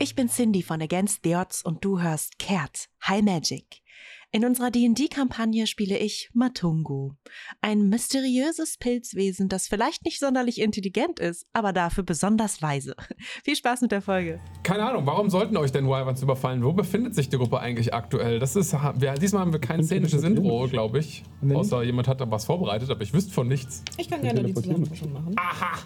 Ich 0.00 0.14
bin 0.14 0.28
Cindy 0.28 0.62
von 0.62 0.80
Against 0.80 1.22
the 1.24 1.34
Odds 1.34 1.64
und 1.64 1.84
du 1.84 2.00
hörst 2.00 2.38
Kert, 2.38 2.88
High 3.08 3.22
Magic. 3.22 3.82
In 4.30 4.44
unserer 4.44 4.70
D&D-Kampagne 4.70 5.66
spiele 5.66 5.98
ich 5.98 6.30
Matungu, 6.32 7.14
ein 7.62 7.88
mysteriöses 7.88 8.76
Pilzwesen, 8.78 9.48
das 9.48 9.66
vielleicht 9.66 10.04
nicht 10.04 10.20
sonderlich 10.20 10.60
intelligent 10.60 11.18
ist, 11.18 11.46
aber 11.52 11.72
dafür 11.72 12.04
besonders 12.04 12.62
weise. 12.62 12.94
Viel 13.44 13.56
Spaß 13.56 13.80
mit 13.80 13.90
der 13.90 14.00
Folge. 14.00 14.38
Keine 14.62 14.84
Ahnung, 14.84 15.04
warum 15.04 15.30
sollten 15.30 15.56
euch 15.56 15.72
denn 15.72 15.88
Wyverns 15.88 16.22
überfallen? 16.22 16.62
Wo 16.62 16.72
befindet 16.72 17.16
sich 17.16 17.28
die 17.28 17.36
Gruppe 17.36 17.58
eigentlich 17.58 17.92
aktuell? 17.92 18.38
Das 18.38 18.54
ist, 18.54 18.74
wir, 18.74 19.14
diesmal 19.14 19.40
haben 19.40 19.52
wir 19.52 19.60
kein 19.60 19.82
szenisches 19.82 20.22
Intro, 20.22 20.68
glaube 20.68 21.00
ich. 21.00 21.24
Außer 21.52 21.82
jemand 21.82 22.06
hat 22.06 22.20
da 22.20 22.30
was 22.30 22.44
vorbereitet, 22.44 22.88
aber 22.88 23.02
ich 23.02 23.12
wüsste 23.12 23.32
von 23.32 23.48
nichts. 23.48 23.82
Ich 23.96 24.08
kann 24.08 24.22
gerne 24.22 24.44
die 24.44 24.54
Zusammenfassung 24.54 25.12
machen. 25.12 25.34
Aha! 25.36 25.80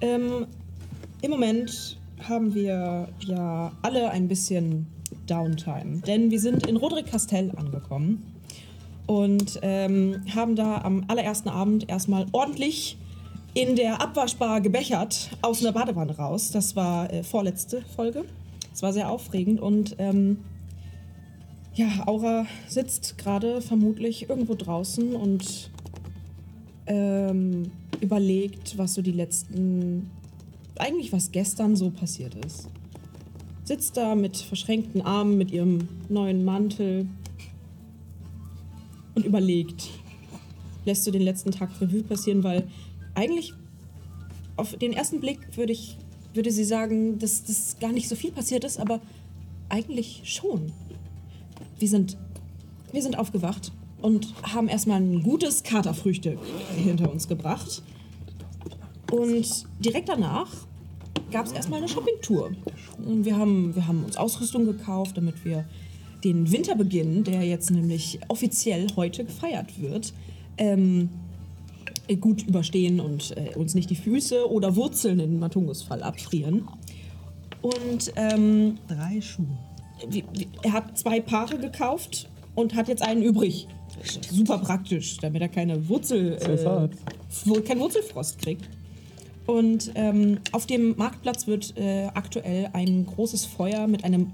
Ähm, 0.00 0.46
Im 1.22 1.30
Moment 1.32 1.98
haben 2.22 2.54
wir 2.54 3.08
ja 3.26 3.72
alle 3.82 4.10
ein 4.10 4.28
bisschen 4.28 4.86
Downtime, 5.26 6.00
denn 6.06 6.30
wir 6.30 6.40
sind 6.40 6.66
in 6.66 6.76
Roderick 6.76 7.06
Castell 7.06 7.52
angekommen 7.56 8.22
und 9.06 9.58
ähm, 9.62 10.22
haben 10.34 10.56
da 10.56 10.82
am 10.82 11.04
allerersten 11.08 11.48
Abend 11.48 11.88
erstmal 11.88 12.26
ordentlich 12.32 12.98
in 13.54 13.76
der 13.76 14.02
Abwaschbar 14.02 14.60
gebechert 14.60 15.30
aus 15.42 15.62
einer 15.62 15.72
Badewanne 15.72 16.16
raus. 16.16 16.50
Das 16.50 16.76
war 16.76 17.12
äh, 17.12 17.22
vorletzte 17.22 17.82
Folge. 17.94 18.24
Es 18.72 18.82
war 18.82 18.92
sehr 18.92 19.10
aufregend 19.10 19.60
und 19.60 19.96
ähm, 19.98 20.38
ja, 21.74 22.06
Aura 22.06 22.46
sitzt 22.68 23.18
gerade 23.18 23.60
vermutlich 23.60 24.28
irgendwo 24.28 24.54
draußen 24.54 25.14
und 25.14 25.70
ähm, 26.86 27.70
überlegt, 28.00 28.78
was 28.78 28.94
so 28.94 29.02
die 29.02 29.12
letzten, 29.12 30.10
eigentlich 30.80 31.12
was 31.12 31.32
gestern 31.32 31.76
so 31.76 31.90
passiert 31.90 32.34
ist. 32.44 32.68
Sitzt 33.64 33.96
da 33.96 34.14
mit 34.14 34.36
verschränkten 34.36 35.02
Armen, 35.02 35.36
mit 35.36 35.50
ihrem 35.50 35.88
neuen 36.08 36.44
Mantel 36.44 37.08
und 39.14 39.24
überlegt. 39.24 39.88
Lässt 40.84 41.06
du 41.06 41.10
den 41.10 41.22
letzten 41.22 41.50
Tag 41.50 41.70
Revue 41.80 42.02
passieren, 42.02 42.44
weil 42.44 42.68
eigentlich 43.14 43.54
auf 44.56 44.76
den 44.76 44.92
ersten 44.92 45.20
Blick 45.20 45.56
würde 45.56 45.72
ich, 45.72 45.96
würde 46.32 46.50
sie 46.52 46.64
sagen, 46.64 47.18
dass 47.18 47.44
das 47.44 47.76
gar 47.80 47.92
nicht 47.92 48.08
so 48.08 48.14
viel 48.14 48.30
passiert 48.30 48.64
ist, 48.64 48.78
aber 48.78 49.00
eigentlich 49.68 50.22
schon. 50.24 50.72
Wir 51.78 51.88
sind, 51.88 52.16
wir 52.92 53.02
sind 53.02 53.18
aufgewacht 53.18 53.72
und 54.00 54.32
haben 54.42 54.68
erstmal 54.68 55.00
ein 55.00 55.22
gutes 55.22 55.62
Katerfrühstück 55.62 56.38
hinter 56.76 57.10
uns 57.10 57.26
gebracht. 57.28 57.82
Und 59.12 59.66
direkt 59.80 60.08
danach 60.08 60.48
gab 61.30 61.46
es 61.46 61.52
erstmal 61.52 61.78
eine 61.80 61.88
Shoppingtour. 61.88 62.52
Und 63.04 63.24
Wir 63.24 63.36
haben, 63.36 63.74
wir 63.74 63.86
haben 63.86 64.04
uns 64.04 64.16
Ausrüstung 64.16 64.64
gekauft, 64.66 65.16
damit 65.16 65.44
wir 65.44 65.64
den 66.24 66.50
Winterbeginn, 66.50 67.24
der 67.24 67.42
jetzt 67.42 67.70
nämlich 67.70 68.18
offiziell 68.28 68.86
heute 68.96 69.24
gefeiert 69.24 69.80
wird, 69.80 70.12
ähm, 70.58 71.08
gut 72.20 72.42
überstehen 72.46 73.00
und 73.00 73.36
äh, 73.36 73.54
uns 73.56 73.74
nicht 73.74 73.90
die 73.90 73.96
Füße 73.96 74.50
oder 74.50 74.76
Wurzeln 74.76 75.20
in 75.20 75.38
Matungus 75.38 75.82
Fall 75.82 76.02
abfrieren. 76.02 76.66
Und 77.62 78.12
ähm, 78.16 78.78
Drei 78.88 79.20
Schuhe. 79.20 79.46
wie- 80.08 80.24
wie- 80.32 80.48
er 80.62 80.72
hat 80.72 80.96
zwei 80.98 81.20
Paare 81.20 81.58
gekauft 81.58 82.28
und 82.54 82.74
hat 82.74 82.88
jetzt 82.88 83.02
einen 83.02 83.22
übrig. 83.22 83.66
Super 84.30 84.58
praktisch, 84.58 85.16
damit 85.18 85.42
er 85.42 85.48
keine 85.48 85.88
Wurzel, 85.88 86.34
äh, 86.34 87.60
keinen 87.62 87.80
Wurzelfrost 87.80 88.38
kriegt. 88.38 88.68
Und 89.46 89.92
ähm, 89.94 90.38
auf 90.52 90.66
dem 90.66 90.96
Marktplatz 90.96 91.46
wird 91.46 91.76
äh, 91.76 92.08
aktuell 92.14 92.70
ein 92.72 93.06
großes 93.06 93.44
Feuer 93.44 93.86
mit 93.86 94.04
einem 94.04 94.32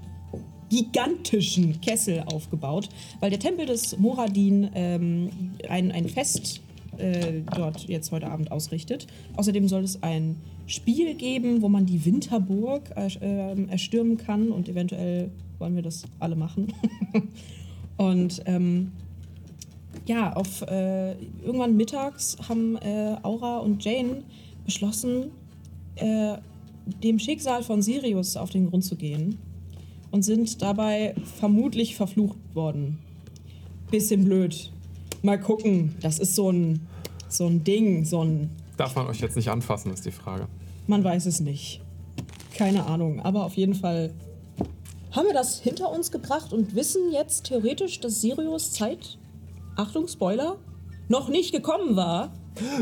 gigantischen 0.69 1.79
Kessel 1.81 2.23
aufgebaut, 2.25 2.89
weil 3.19 3.29
der 3.29 3.39
Tempel 3.39 3.67
des 3.67 3.97
Moradin 3.97 4.71
ähm, 4.73 5.29
ein, 5.69 5.91
ein 5.91 6.09
Fest 6.09 6.61
äh, 6.97 7.41
dort 7.55 7.87
jetzt 7.87 8.11
heute 8.11 8.27
Abend 8.27 8.51
ausrichtet. 8.51 9.05
Außerdem 9.35 9.67
soll 9.67 9.83
es 9.83 10.01
ein 10.01 10.35
Spiel 10.65 11.13
geben, 11.13 11.61
wo 11.61 11.69
man 11.69 11.85
die 11.85 12.03
Winterburg 12.05 12.89
äh, 12.95 13.09
ähm, 13.21 13.69
erstürmen 13.69 14.17
kann 14.17 14.49
und 14.49 14.67
eventuell 14.67 15.29
wollen 15.59 15.75
wir 15.75 15.83
das 15.83 16.03
alle 16.19 16.35
machen. 16.35 16.73
und 17.97 18.41
ähm, 18.45 18.91
ja, 20.07 20.33
auf 20.33 20.63
äh, 20.63 21.13
irgendwann 21.43 21.77
mittags 21.77 22.37
haben 22.49 22.77
äh, 22.77 23.15
Aura 23.21 23.59
und 23.59 23.83
Jane 23.83 24.23
beschlossen, 24.65 25.31
äh, 25.95 26.37
dem 27.03 27.19
Schicksal 27.19 27.63
von 27.63 27.81
Sirius 27.81 28.35
auf 28.37 28.49
den 28.49 28.69
Grund 28.69 28.83
zu 28.83 28.95
gehen 28.95 29.37
und 30.11 30.23
sind 30.23 30.61
dabei 30.61 31.15
vermutlich 31.39 31.95
verflucht 31.95 32.37
worden. 32.53 32.99
Bisschen 33.89 34.25
blöd. 34.25 34.71
Mal 35.21 35.39
gucken, 35.39 35.95
das 36.01 36.19
ist 36.19 36.35
so 36.35 36.51
ein, 36.51 36.81
so 37.29 37.47
ein 37.47 37.63
Ding, 37.63 38.05
so 38.05 38.23
ein, 38.23 38.49
Darf 38.77 38.95
man 38.95 39.07
euch 39.07 39.21
jetzt 39.21 39.35
nicht 39.35 39.49
anfassen, 39.49 39.93
ist 39.93 40.05
die 40.05 40.11
Frage. 40.11 40.47
man 40.87 41.03
weiß 41.03 41.25
es 41.27 41.39
nicht. 41.39 41.79
Keine 42.55 42.85
Ahnung, 42.85 43.19
aber 43.21 43.45
auf 43.45 43.55
jeden 43.55 43.73
Fall 43.75 44.13
haben 45.11 45.27
wir 45.27 45.33
das 45.33 45.59
hinter 45.59 45.91
uns 45.91 46.11
gebracht 46.11 46.53
und 46.53 46.75
wissen 46.75 47.11
jetzt 47.11 47.45
theoretisch, 47.45 47.99
dass 47.99 48.21
Sirius 48.21 48.71
Zeit, 48.71 49.17
Achtung, 49.75 50.07
Spoiler, 50.07 50.57
noch 51.07 51.29
nicht 51.29 51.51
gekommen 51.51 51.95
war. 51.95 52.31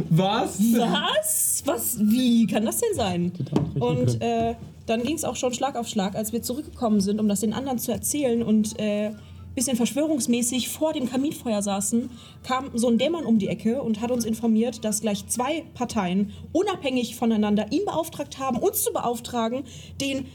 Was? 0.10 0.60
Was? 0.60 1.64
Was? 1.66 1.98
Wie 2.00 2.48
kann 2.48 2.66
das 2.66 2.78
denn 2.78 2.96
sein? 2.96 3.32
Und 3.80 4.22
äh, 4.22 4.56
dann 4.86 5.04
ging 5.04 5.16
es 5.16 5.24
auch 5.24 5.36
schon 5.36 5.54
Schlag 5.54 5.76
auf 5.76 5.88
Schlag, 5.88 6.16
als 6.16 6.34
wir 6.34 6.42
zurückgekommen 6.42 7.02
sind, 7.02 7.20
um 7.20 7.28
das 7.28 7.42
den 7.42 7.54
anderen 7.54 7.80
zu 7.80 7.92
erzählen 7.92 8.44
und 8.44 8.80
äh, 8.80 9.12
bisschen 9.56 9.76
verschwörungsmäßig 9.76 10.70
vor 10.70 10.94
dem 10.94 11.10
Kaminfeuer 11.10 11.62
saßen, 11.62 12.10
kam 12.44 12.70
so 12.74 12.88
ein 12.88 12.98
Dämon 12.98 13.26
um 13.26 13.38
die 13.38 13.48
Ecke 13.48 13.82
und 13.82 14.02
hat 14.02 14.12
uns 14.12 14.26
informiert, 14.26 14.86
dass 14.86 15.02
gleich 15.02 15.28
zwei 15.28 15.64
Parteien 15.74 16.32
unabhängig 16.54 17.16
voneinander 17.16 17.72
ihn 17.72 17.86
beauftragt 17.86 18.40
haben, 18.40 18.58
uns 18.58 18.84
zu 18.84 18.94
beauftragen, 18.94 19.64
den 20.00 20.26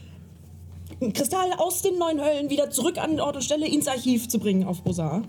Kristall 1.13 1.51
aus 1.57 1.81
den 1.81 1.97
neuen 1.97 2.21
Höllen 2.21 2.49
wieder 2.49 2.69
zurück 2.69 2.97
an 2.97 3.19
Ort 3.19 3.35
und 3.35 3.41
Stelle 3.43 3.67
ins 3.67 3.87
Archiv 3.87 4.27
zu 4.27 4.39
bringen 4.39 4.65
auf 4.65 4.85
Rosar. 4.85 5.23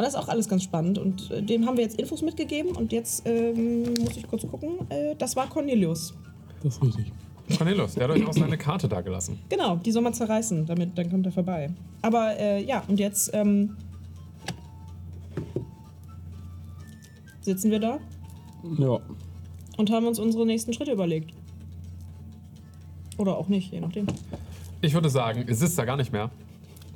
Und 0.00 0.06
das 0.06 0.14
ist 0.14 0.18
auch 0.18 0.28
alles 0.28 0.48
ganz 0.48 0.62
spannend. 0.62 0.96
Und 0.96 1.30
äh, 1.30 1.42
dem 1.42 1.66
haben 1.66 1.76
wir 1.76 1.84
jetzt 1.84 2.00
Infos 2.00 2.22
mitgegeben. 2.22 2.74
Und 2.74 2.90
jetzt 2.90 3.22
ähm, 3.26 3.82
muss 4.00 4.16
ich 4.16 4.26
kurz 4.26 4.46
gucken. 4.46 4.70
Äh, 4.88 5.14
das 5.18 5.36
war 5.36 5.46
Cornelius. 5.46 6.14
Das 6.62 6.76
ist 6.76 6.82
richtig. 6.82 7.12
Cornelius, 7.58 7.96
der 7.96 8.04
hat 8.04 8.10
euch 8.16 8.26
auch 8.26 8.32
seine 8.32 8.56
Karte 8.56 8.88
da 8.88 9.02
gelassen. 9.02 9.38
Genau, 9.50 9.76
die 9.76 9.92
soll 9.92 10.00
man 10.00 10.14
zerreißen, 10.14 10.64
damit 10.64 10.96
dann 10.96 11.10
kommt 11.10 11.26
er 11.26 11.32
vorbei. 11.32 11.68
Aber 12.00 12.34
äh, 12.38 12.64
ja, 12.64 12.82
und 12.88 12.98
jetzt 12.98 13.30
ähm, 13.34 13.76
sitzen 17.42 17.70
wir 17.70 17.80
da 17.80 17.98
Ja. 18.78 19.00
und 19.76 19.90
haben 19.90 20.06
uns 20.06 20.18
unsere 20.18 20.46
nächsten 20.46 20.72
Schritte 20.72 20.92
überlegt. 20.92 21.34
Oder 23.18 23.36
auch 23.36 23.48
nicht, 23.48 23.70
je 23.70 23.80
nachdem. 23.82 24.06
Ich 24.80 24.94
würde 24.94 25.10
sagen, 25.10 25.44
es 25.46 25.60
ist 25.60 25.78
da 25.78 25.84
gar 25.84 25.98
nicht 25.98 26.10
mehr. 26.10 26.30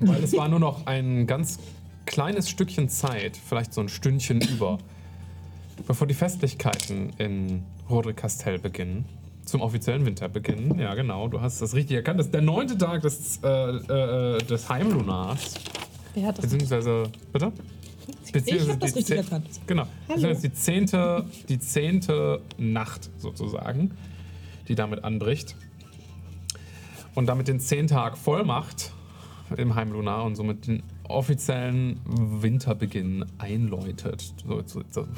Weil 0.00 0.24
es 0.24 0.34
war 0.36 0.48
nur 0.48 0.58
noch 0.58 0.86
ein 0.86 1.26
ganz 1.26 1.58
kleines 2.06 2.48
Stückchen 2.48 2.88
Zeit, 2.88 3.36
vielleicht 3.36 3.72
so 3.72 3.80
ein 3.80 3.88
Stündchen 3.88 4.40
über, 4.54 4.78
bevor 5.86 6.06
die 6.06 6.14
Festlichkeiten 6.14 7.10
in 7.18 7.62
Roderick 7.88 8.18
Castell 8.18 8.58
beginnen. 8.58 9.04
Zum 9.44 9.60
offiziellen 9.60 10.06
Winterbeginn. 10.06 10.78
Ja, 10.78 10.94
genau, 10.94 11.28
du 11.28 11.40
hast 11.40 11.60
das 11.60 11.74
richtig 11.74 11.96
erkannt. 11.96 12.18
Das 12.18 12.26
ist 12.26 12.32
der 12.34 12.40
neunte 12.40 12.78
Tag 12.78 13.02
des, 13.02 13.40
äh, 13.42 13.48
äh, 13.48 14.38
des 14.38 14.70
Heimlunars. 14.70 15.54
Wer 16.14 16.28
hat 16.28 16.38
das? 16.38 16.46
Beziehungsweise, 16.46 17.10
bitte? 17.30 17.52
Ich 18.22 18.68
hab 18.68 18.80
das 18.80 18.96
richtig 18.96 19.16
erkannt. 19.16 19.46
Genau. 19.66 19.82
Hallo. 20.08 20.14
Beziehungsweise 20.14 20.48
die 20.48 20.54
zehnte, 20.54 21.24
die 21.48 21.58
zehnte 21.58 22.40
Nacht 22.56 23.10
sozusagen, 23.18 23.90
die 24.68 24.74
damit 24.74 25.04
anbricht. 25.04 25.56
Und 27.14 27.26
damit 27.26 27.48
den 27.48 27.60
Zehntag 27.60 28.16
voll 28.16 28.44
macht 28.44 28.92
im 29.56 29.74
Heimlunar 29.74 30.24
und 30.24 30.36
somit 30.36 30.66
den 30.66 30.82
offiziellen 31.08 32.00
Winterbeginn 32.04 33.24
einläutet. 33.38 34.34
So, 34.46 34.62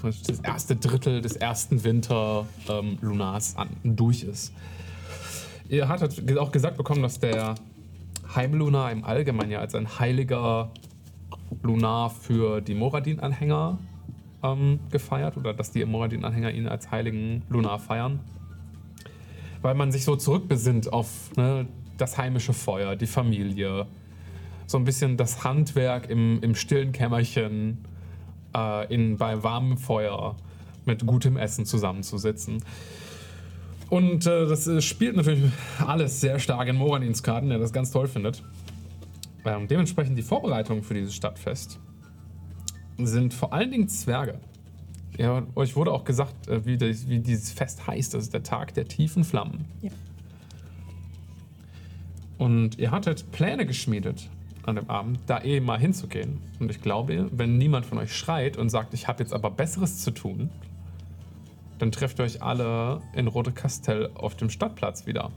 das 0.03 0.41
erste 0.41 0.77
Drittel 0.77 1.21
des 1.21 1.37
ersten 1.37 1.85
Winterlunars 1.85 3.57
an, 3.57 3.69
durch 3.85 4.25
ist. 4.25 4.53
Ihr 5.69 5.89
hattet 5.89 6.39
auch 6.39 6.53
gesagt 6.53 6.77
bekommen, 6.77 7.03
dass 7.03 7.19
der 7.19 7.55
Heimlunar 8.35 8.91
im 8.93 9.05
Allgemeinen 9.05 9.51
ja 9.51 9.61
als 9.61 9.75
ein 9.75 9.99
heiliger 9.99 10.71
Lunar 11.63 12.11
für 12.11 12.61
die 12.61 12.75
Moradin-Anhänger 12.75 13.79
ähm, 14.43 14.81
gefeiert 14.91 15.37
oder 15.37 15.55
dass 15.55 15.71
die 15.71 15.85
Moradin-Anhänger 15.85 16.51
ihn 16.53 16.69
als 16.69 16.91
heiligen 16.91 17.43
Lunar 17.49 17.79
feiern. 17.79 18.21
Weil 19.63 19.75
man 19.75 19.91
sich 19.91 20.05
so 20.05 20.17
zurückbesinnt 20.17 20.93
auf 20.93 21.31
ne, 21.37 21.67
das 21.97 22.19
heimische 22.19 22.53
Feuer, 22.53 22.97
die 22.97 23.07
Familie, 23.07 23.87
so 24.67 24.79
ein 24.79 24.85
bisschen 24.85 25.17
das 25.17 25.45
Handwerk 25.45 26.11
im, 26.11 26.41
im 26.43 26.55
stillen 26.55 26.93
Kämmerchen, 26.93 27.79
äh, 28.55 28.93
in, 28.93 29.17
bei 29.17 29.43
warmem 29.43 29.79
Feuer 29.79 30.37
mit 30.85 31.07
gutem 31.07 31.37
Essen 31.37 31.65
zusammenzusitzen. 31.65 32.63
Und 33.89 34.27
äh, 34.27 34.47
das 34.47 34.85
spielt 34.85 35.17
natürlich 35.17 35.53
alles 35.79 36.21
sehr 36.21 36.39
stark 36.39 36.69
in 36.69 36.77
Moranins 36.77 37.23
Karten, 37.23 37.49
der 37.49 37.59
das 37.59 37.73
ganz 37.73 37.93
toll 37.93 38.09
findet. 38.09 38.43
Ähm, 39.45 39.69
dementsprechend 39.69 40.19
die 40.19 40.23
Vorbereitungen 40.23 40.83
für 40.83 40.95
dieses 40.95 41.15
Stadtfest 41.15 41.79
sind 42.99 43.33
vor 43.33 43.53
allen 43.53 43.71
Dingen 43.71 43.89
Zwerge. 43.89 44.41
Ja, 45.19 45.47
euch 45.55 45.77
wurde 45.77 45.93
auch 45.93 46.05
gesagt, 46.05 46.49
äh, 46.49 46.67
wie, 46.67 46.77
das, 46.77 47.09
wie 47.09 47.21
dieses 47.21 47.53
Fest 47.53 47.87
heißt. 47.87 48.15
Das 48.15 48.25
ist 48.25 48.35
der 48.35 48.43
Tag 48.43 48.75
der 48.75 48.87
tiefen 48.87 49.23
Flammen. 49.23 49.67
Ja. 49.83 49.91
Und 52.39 52.79
ihr 52.79 52.91
hattet 52.91 53.31
Pläne 53.31 53.65
geschmiedet 53.67 54.29
an 54.67 54.77
dem 54.77 54.91
Abend, 54.91 55.21
da 55.27 55.43
eh 55.43 55.61
mal 55.61 55.79
hinzugehen. 55.79 56.39
Und 56.61 56.71
ich 56.71 56.81
glaube, 56.81 57.29
wenn 57.33 57.59
niemand 57.59 57.87
von 57.87 57.99
euch 57.99 58.15
schreit 58.15 58.57
und 58.57 58.69
sagt, 58.69 58.95
ich 58.95 59.09
habe 59.09 59.23
jetzt 59.23 59.33
aber 59.33 59.51
Besseres 59.51 59.99
zu 60.03 60.11
tun, 60.11 60.51
dann 61.79 61.93
trefft 61.93 62.19
ihr 62.19 62.25
euch 62.25 62.43
alle 62.43 63.01
in 63.15 63.27
Rote 63.27 63.53
Kastell 63.53 64.11
auf 64.15 64.35
dem 64.35 64.51
Stadtplatz 64.51 65.07
wieder. 65.07 65.31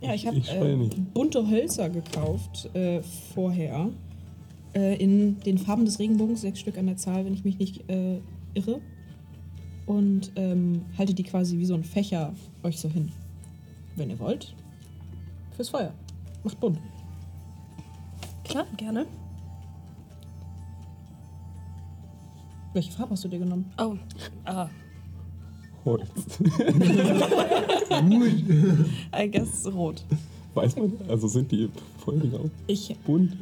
Ja, 0.00 0.14
ich 0.14 0.26
habe 0.26 0.36
äh, 0.36 0.90
bunte 1.12 1.48
Hölzer 1.48 1.90
gekauft 1.90 2.74
äh, 2.74 3.02
vorher. 3.34 3.90
Äh, 4.74 4.96
in 4.96 5.40
den 5.40 5.58
Farben 5.58 5.84
des 5.84 5.98
Regenbogens, 5.98 6.42
sechs 6.42 6.60
Stück 6.60 6.78
an 6.78 6.86
der 6.86 6.96
Zahl, 6.96 7.24
wenn 7.24 7.34
ich 7.34 7.44
mich 7.44 7.58
nicht 7.58 7.88
äh, 7.90 8.20
irre. 8.54 8.80
Und 9.86 10.32
ähm, 10.36 10.82
halte 10.96 11.14
die 11.14 11.22
quasi 11.22 11.58
wie 11.58 11.64
so 11.64 11.74
ein 11.74 11.82
Fächer 11.82 12.34
euch 12.62 12.78
so 12.78 12.88
hin. 12.88 13.10
Wenn 13.96 14.10
ihr 14.10 14.18
wollt. 14.18 14.54
Fürs 15.56 15.70
Feuer. 15.70 15.92
Macht 16.44 16.60
bunt. 16.60 16.78
Klar, 18.44 18.66
gerne. 18.76 19.06
Welche 22.72 22.92
Farbe 22.92 23.12
hast 23.12 23.24
du 23.24 23.28
dir 23.28 23.38
genommen? 23.38 23.70
Oh, 23.78 23.96
ah, 24.44 24.68
Holz. 25.84 26.08
I 29.14 29.30
guess 29.30 29.66
rot. 29.66 30.04
Weiß 30.54 30.76
man? 30.76 30.92
Also 31.08 31.28
sind 31.28 31.50
die 31.50 31.70
voll 32.04 32.18
genau 32.18 32.50
Ich 32.66 32.94
bunt? 33.06 33.36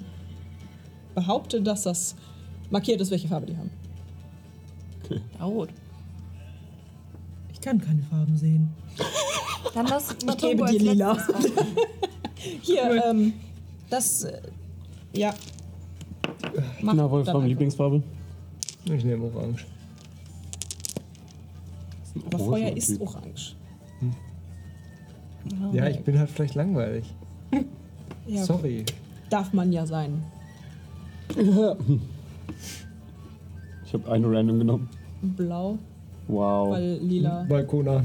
behaupte, 1.14 1.60
dass 1.62 1.82
das 1.82 2.14
markiert 2.70 3.00
ist, 3.00 3.10
welche 3.10 3.26
Farbe 3.28 3.46
die 3.46 3.56
haben. 3.56 3.70
Okay. 5.02 5.20
Ja, 5.38 5.44
rot. 5.46 5.70
Ich 7.52 7.60
kann 7.60 7.80
keine 7.80 8.02
Farben 8.02 8.36
sehen. 8.36 8.68
Dann 9.74 9.86
lass 9.86 10.14
Ich 10.28 10.36
gebe 10.36 10.66
dir 10.66 10.78
lila. 10.78 11.16
Hier, 12.62 13.02
ähm, 13.10 13.32
das, 13.90 14.24
äh, 14.24 14.40
ja. 15.12 15.34
Mach 16.80 16.94
Na, 16.94 17.10
Wolfram. 17.10 17.44
Lieblingsfarbe? 17.44 18.02
Ich 18.84 19.04
nehme 19.04 19.24
Orange. 19.24 19.66
Aber 22.26 22.38
Rosa 22.38 22.50
Feuer 22.50 22.76
ist 22.76 23.00
orange. 23.00 23.54
Ja, 25.72 25.88
ich 25.88 26.00
bin 26.00 26.18
halt 26.18 26.30
vielleicht 26.30 26.54
langweilig. 26.54 27.04
Ja, 28.28 28.42
Sorry. 28.44 28.84
Darf 29.30 29.52
man 29.52 29.70
ja 29.72 29.86
sein. 29.86 30.20
Ich 33.84 33.92
habe 33.94 34.10
eine 34.10 34.26
random 34.28 34.58
genommen. 34.58 34.88
Blau, 35.22 35.78
Wow. 36.26 36.70
weil 36.72 36.98
lila 37.02 37.44
Balkona. 37.48 38.04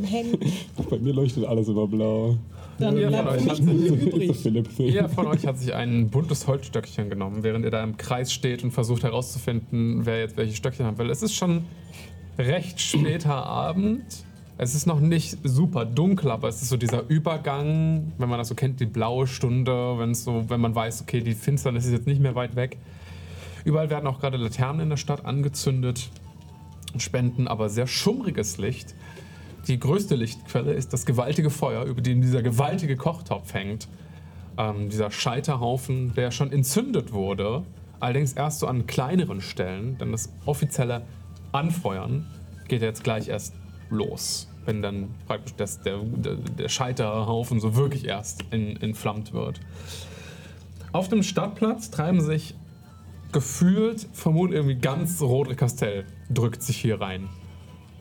hängt. 0.00 0.38
Bei 0.90 0.98
mir 0.98 1.12
leuchtet 1.12 1.44
alles 1.44 1.66
immer 1.66 1.88
blau. 1.88 2.36
Dann 2.80 2.96
Ja, 2.96 3.08
bleibt 3.22 3.42
von 3.42 3.58
für 3.58 3.92
euch 3.92 4.06
übrig. 4.06 4.44
Jeder 4.78 5.08
von 5.08 5.26
euch 5.26 5.46
hat 5.46 5.58
sich 5.58 5.74
ein 5.74 6.08
buntes 6.08 6.46
Holzstöckchen 6.46 7.10
genommen, 7.10 7.42
während 7.42 7.64
ihr 7.64 7.70
da 7.70 7.82
im 7.84 7.96
Kreis 7.96 8.32
steht 8.32 8.64
und 8.64 8.70
versucht 8.70 9.02
herauszufinden, 9.02 10.06
wer 10.06 10.20
jetzt 10.20 10.36
welche 10.36 10.54
Stöckchen 10.54 10.86
haben 10.86 10.98
will. 10.98 11.10
Es 11.10 11.22
ist 11.22 11.34
schon 11.34 11.64
recht 12.38 12.80
später 12.80 13.44
Abend. 13.44 14.24
Es 14.56 14.74
ist 14.74 14.86
noch 14.86 15.00
nicht 15.00 15.38
super 15.42 15.86
dunkel, 15.86 16.30
aber 16.30 16.48
es 16.48 16.60
ist 16.60 16.68
so 16.68 16.76
dieser 16.76 17.08
Übergang, 17.08 18.12
wenn 18.18 18.28
man 18.28 18.38
das 18.38 18.48
so 18.48 18.54
kennt, 18.54 18.78
die 18.80 18.86
blaue 18.86 19.26
Stunde, 19.26 19.98
wenn 19.98 20.10
es 20.10 20.24
so, 20.24 20.44
wenn 20.48 20.60
man 20.60 20.74
weiß, 20.74 21.02
okay, 21.02 21.20
die 21.20 21.32
Finsternis 21.32 21.86
ist 21.86 21.92
jetzt 21.92 22.06
nicht 22.06 22.20
mehr 22.20 22.34
weit 22.34 22.56
weg. 22.56 22.76
Überall 23.64 23.88
werden 23.88 24.06
auch 24.06 24.20
gerade 24.20 24.36
Laternen 24.36 24.82
in 24.82 24.90
der 24.90 24.96
Stadt 24.96 25.24
angezündet, 25.24 26.10
spenden 26.98 27.48
aber 27.48 27.68
sehr 27.70 27.86
schummriges 27.86 28.58
Licht. 28.58 28.94
Die 29.66 29.78
größte 29.78 30.14
Lichtquelle 30.14 30.72
ist 30.72 30.92
das 30.92 31.06
gewaltige 31.06 31.50
Feuer, 31.50 31.84
über 31.84 32.00
dem 32.00 32.20
dieser 32.20 32.42
gewaltige 32.42 32.96
Kochtopf 32.96 33.52
hängt. 33.54 33.88
Ähm, 34.56 34.88
dieser 34.88 35.10
Scheiterhaufen, 35.10 36.14
der 36.14 36.30
schon 36.30 36.52
entzündet 36.52 37.12
wurde, 37.12 37.64
allerdings 38.00 38.32
erst 38.32 38.60
so 38.60 38.66
an 38.66 38.86
kleineren 38.86 39.40
Stellen, 39.40 39.98
denn 39.98 40.12
das 40.12 40.32
offizielle 40.46 41.02
Anfeuern 41.52 42.26
geht 42.68 42.82
jetzt 42.82 43.04
gleich 43.04 43.28
erst 43.28 43.54
los, 43.90 44.48
wenn 44.64 44.82
dann 44.82 45.08
praktisch 45.26 45.54
das, 45.56 45.82
der, 45.82 45.98
der, 45.98 46.68
Scheiterhaufen 46.68 47.60
so 47.60 47.74
wirklich 47.76 48.06
erst 48.06 48.44
in, 48.50 48.80
entflammt 48.80 49.32
wird. 49.32 49.60
Auf 50.92 51.08
dem 51.08 51.22
Stadtplatz 51.22 51.90
treiben 51.90 52.20
sich 52.20 52.54
gefühlt, 53.32 54.08
vermutlich 54.12 54.58
irgendwie 54.58 54.76
ganz 54.76 55.20
Rote 55.20 55.54
Kastell 55.54 56.04
drückt 56.30 56.62
sich 56.62 56.76
hier 56.76 57.00
rein. 57.00 57.28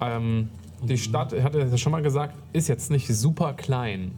Ähm, 0.02 0.50
die 0.84 0.98
Stadt, 0.98 1.34
ich 1.34 1.44
hatte 1.44 1.60
das 1.60 1.72
ja 1.72 1.78
schon 1.78 1.92
mal 1.92 2.02
gesagt, 2.02 2.36
ist 2.54 2.68
jetzt 2.68 2.92
nicht 2.92 3.08
super 3.08 3.54
klein. 3.54 4.12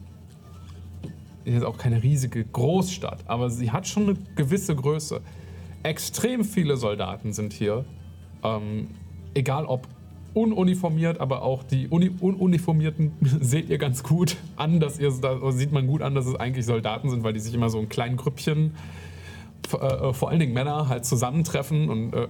Ist 1.44 1.54
jetzt 1.54 1.64
auch 1.64 1.76
keine 1.76 2.02
riesige 2.02 2.44
Großstadt, 2.44 3.24
aber 3.26 3.50
sie 3.50 3.70
hat 3.70 3.86
schon 3.86 4.04
eine 4.04 4.14
gewisse 4.36 4.76
Größe. 4.76 5.20
Extrem 5.82 6.44
viele 6.44 6.76
Soldaten 6.76 7.32
sind 7.32 7.52
hier. 7.52 7.84
Ähm, 8.44 8.88
egal 9.34 9.66
ob 9.66 9.88
ununiformiert, 10.34 11.20
aber 11.20 11.42
auch 11.42 11.62
die 11.62 11.88
Uni 11.88 12.10
Ununiformierten 12.20 13.12
seht 13.40 13.68
ihr 13.68 13.78
ganz 13.78 14.02
gut 14.02 14.36
an, 14.56 14.80
dass 14.80 14.98
ihr 14.98 15.12
da 15.20 15.52
sieht 15.52 15.72
man 15.72 15.86
gut 15.86 16.02
an, 16.02 16.14
dass 16.14 16.26
es 16.26 16.36
eigentlich 16.36 16.64
Soldaten 16.64 17.10
sind, 17.10 17.22
weil 17.24 17.32
die 17.32 17.40
sich 17.40 17.54
immer 17.54 17.68
so 17.68 17.78
in 17.80 17.88
kleinen 17.88 18.16
Grüppchen 18.16 18.72
äh, 19.72 20.12
vor 20.12 20.30
allen 20.30 20.40
Dingen 20.40 20.52
Männer 20.52 20.88
halt 20.88 21.04
zusammentreffen 21.04 21.88
und 21.88 22.14
äh, 22.14 22.28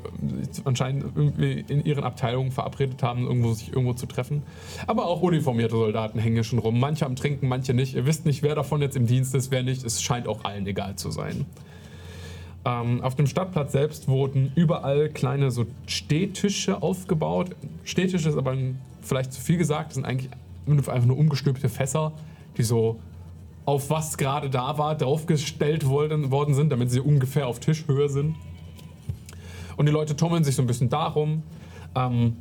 anscheinend 0.64 1.04
irgendwie 1.16 1.64
in 1.66 1.84
ihren 1.84 2.04
Abteilungen 2.04 2.50
verabredet 2.50 3.02
haben, 3.02 3.26
irgendwo 3.26 3.52
sich 3.52 3.68
irgendwo 3.68 3.94
zu 3.94 4.06
treffen. 4.06 4.42
Aber 4.86 5.06
auch 5.06 5.22
uniformierte 5.22 5.76
Soldaten 5.76 6.18
hängen 6.18 6.34
hier 6.34 6.44
schon 6.44 6.58
rum. 6.58 6.78
Manche 6.78 7.06
am 7.06 7.16
Trinken, 7.16 7.48
manche 7.48 7.74
nicht. 7.74 7.94
Ihr 7.94 8.06
wisst 8.06 8.26
nicht, 8.26 8.42
wer 8.42 8.54
davon 8.54 8.82
jetzt 8.82 8.96
im 8.96 9.06
Dienst 9.06 9.34
ist, 9.34 9.50
wer 9.50 9.62
nicht. 9.62 9.84
Es 9.84 10.02
scheint 10.02 10.28
auch 10.28 10.44
allen 10.44 10.66
egal 10.66 10.96
zu 10.96 11.10
sein. 11.10 11.46
Ähm, 12.64 13.00
auf 13.00 13.16
dem 13.16 13.26
Stadtplatz 13.26 13.72
selbst 13.72 14.06
wurden 14.08 14.52
überall 14.54 15.08
kleine 15.08 15.50
so 15.50 15.66
Stehtische 15.86 16.80
aufgebaut. 16.82 17.56
Stehtische 17.82 18.28
ist 18.28 18.36
aber 18.36 18.52
ein, 18.52 18.80
vielleicht 19.00 19.32
zu 19.32 19.40
viel 19.40 19.56
gesagt, 19.56 19.88
das 19.88 19.94
sind 19.94 20.04
eigentlich 20.04 20.30
einfach 20.66 21.06
nur 21.06 21.18
umgestülpte 21.18 21.68
Fässer, 21.68 22.12
die 22.56 22.62
so 22.62 23.00
auf 23.64 23.90
was 23.90 24.18
gerade 24.18 24.50
da 24.50 24.78
war, 24.78 24.96
draufgestellt 24.96 25.86
worden, 25.86 26.30
worden 26.30 26.54
sind, 26.54 26.70
damit 26.70 26.90
sie 26.90 27.00
ungefähr 27.00 27.46
auf 27.46 27.60
Tischhöhe 27.60 28.08
sind. 28.08 28.36
Und 29.76 29.86
die 29.86 29.92
Leute 29.92 30.16
tummeln 30.16 30.44
sich 30.44 30.56
so 30.56 30.62
ein 30.62 30.66
bisschen 30.66 30.88
darum. 30.88 31.42
Ähm, 31.94 32.36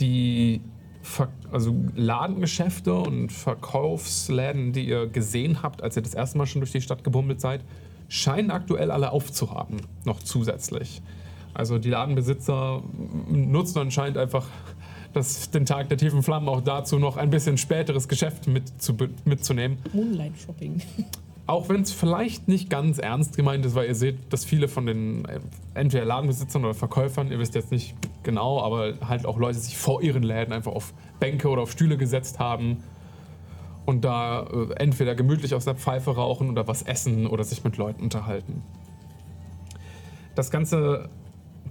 die 0.00 0.60
Ver 1.02 1.28
also 1.52 1.76
Ladengeschäfte 1.94 2.94
und 2.94 3.30
Verkaufsläden, 3.30 4.72
die 4.72 4.88
ihr 4.88 5.06
gesehen 5.06 5.62
habt, 5.62 5.82
als 5.82 5.96
ihr 5.96 6.02
das 6.02 6.14
erste 6.14 6.38
Mal 6.38 6.46
schon 6.46 6.60
durch 6.60 6.72
die 6.72 6.80
Stadt 6.80 7.04
gebummelt 7.04 7.40
seid, 7.40 7.62
scheinen 8.08 8.50
aktuell 8.50 8.90
alle 8.90 9.12
aufzuhaben, 9.12 9.82
noch 10.04 10.22
zusätzlich. 10.22 11.02
Also 11.52 11.78
die 11.78 11.90
Ladenbesitzer 11.90 12.82
nutzen 13.28 13.78
anscheinend 13.78 14.18
einfach 14.18 14.48
das, 15.14 15.50
den 15.50 15.66
Tag 15.66 15.88
der 15.88 15.98
tiefen 15.98 16.22
Flammen 16.22 16.48
auch 16.48 16.60
dazu, 16.60 16.98
noch 16.98 17.16
ein 17.16 17.30
bisschen 17.30 17.58
späteres 17.58 18.08
Geschäft 18.08 18.46
mit 18.46 18.80
zu, 18.80 18.94
mitzunehmen. 19.24 19.78
Moonlight 19.92 20.38
Shopping. 20.38 20.80
Auch 21.46 21.68
wenn 21.68 21.82
es 21.82 21.92
vielleicht 21.92 22.48
nicht 22.48 22.70
ganz 22.70 22.98
ernst 22.98 23.36
gemeint 23.36 23.66
ist, 23.66 23.74
weil 23.74 23.86
ihr 23.86 23.94
seht, 23.94 24.32
dass 24.32 24.46
viele 24.46 24.66
von 24.66 24.86
den 24.86 25.26
äh, 25.26 25.40
entweder 25.74 26.06
Ladenbesitzern 26.06 26.64
oder 26.64 26.72
Verkäufern, 26.72 27.30
ihr 27.30 27.38
wisst 27.38 27.54
jetzt 27.54 27.70
nicht 27.70 27.94
genau, 28.22 28.62
aber 28.62 28.94
halt 29.06 29.26
auch 29.26 29.38
Leute 29.38 29.58
sich 29.58 29.76
vor 29.76 30.02
ihren 30.02 30.22
Läden 30.22 30.54
einfach 30.54 30.72
auf 30.72 30.94
Bänke 31.20 31.48
oder 31.48 31.60
auf 31.60 31.70
Stühle 31.70 31.98
gesetzt 31.98 32.38
haben 32.38 32.78
und 33.84 34.06
da 34.06 34.44
äh, 34.44 34.72
entweder 34.76 35.14
gemütlich 35.14 35.54
aus 35.54 35.66
der 35.66 35.74
Pfeife 35.74 36.14
rauchen 36.14 36.48
oder 36.48 36.66
was 36.66 36.80
essen 36.80 37.26
oder 37.26 37.44
sich 37.44 37.62
mit 37.62 37.76
Leuten 37.76 38.02
unterhalten. 38.02 38.62
Das 40.34 40.50
ganze 40.50 41.10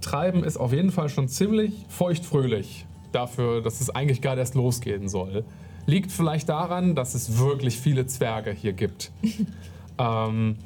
Treiben 0.00 0.44
ist 0.44 0.56
auf 0.56 0.72
jeden 0.72 0.92
Fall 0.92 1.08
schon 1.08 1.26
ziemlich 1.26 1.84
feuchtfröhlich 1.88 2.86
dafür, 3.14 3.62
dass 3.62 3.80
es 3.80 3.90
eigentlich 3.90 4.20
gerade 4.20 4.40
erst 4.40 4.54
losgehen 4.54 5.08
soll. 5.08 5.44
Liegt 5.86 6.10
vielleicht 6.10 6.48
daran, 6.48 6.94
dass 6.94 7.14
es 7.14 7.38
wirklich 7.38 7.78
viele 7.78 8.06
Zwerge 8.06 8.50
hier 8.52 8.72
gibt, 8.72 9.12
ähm, 9.98 10.56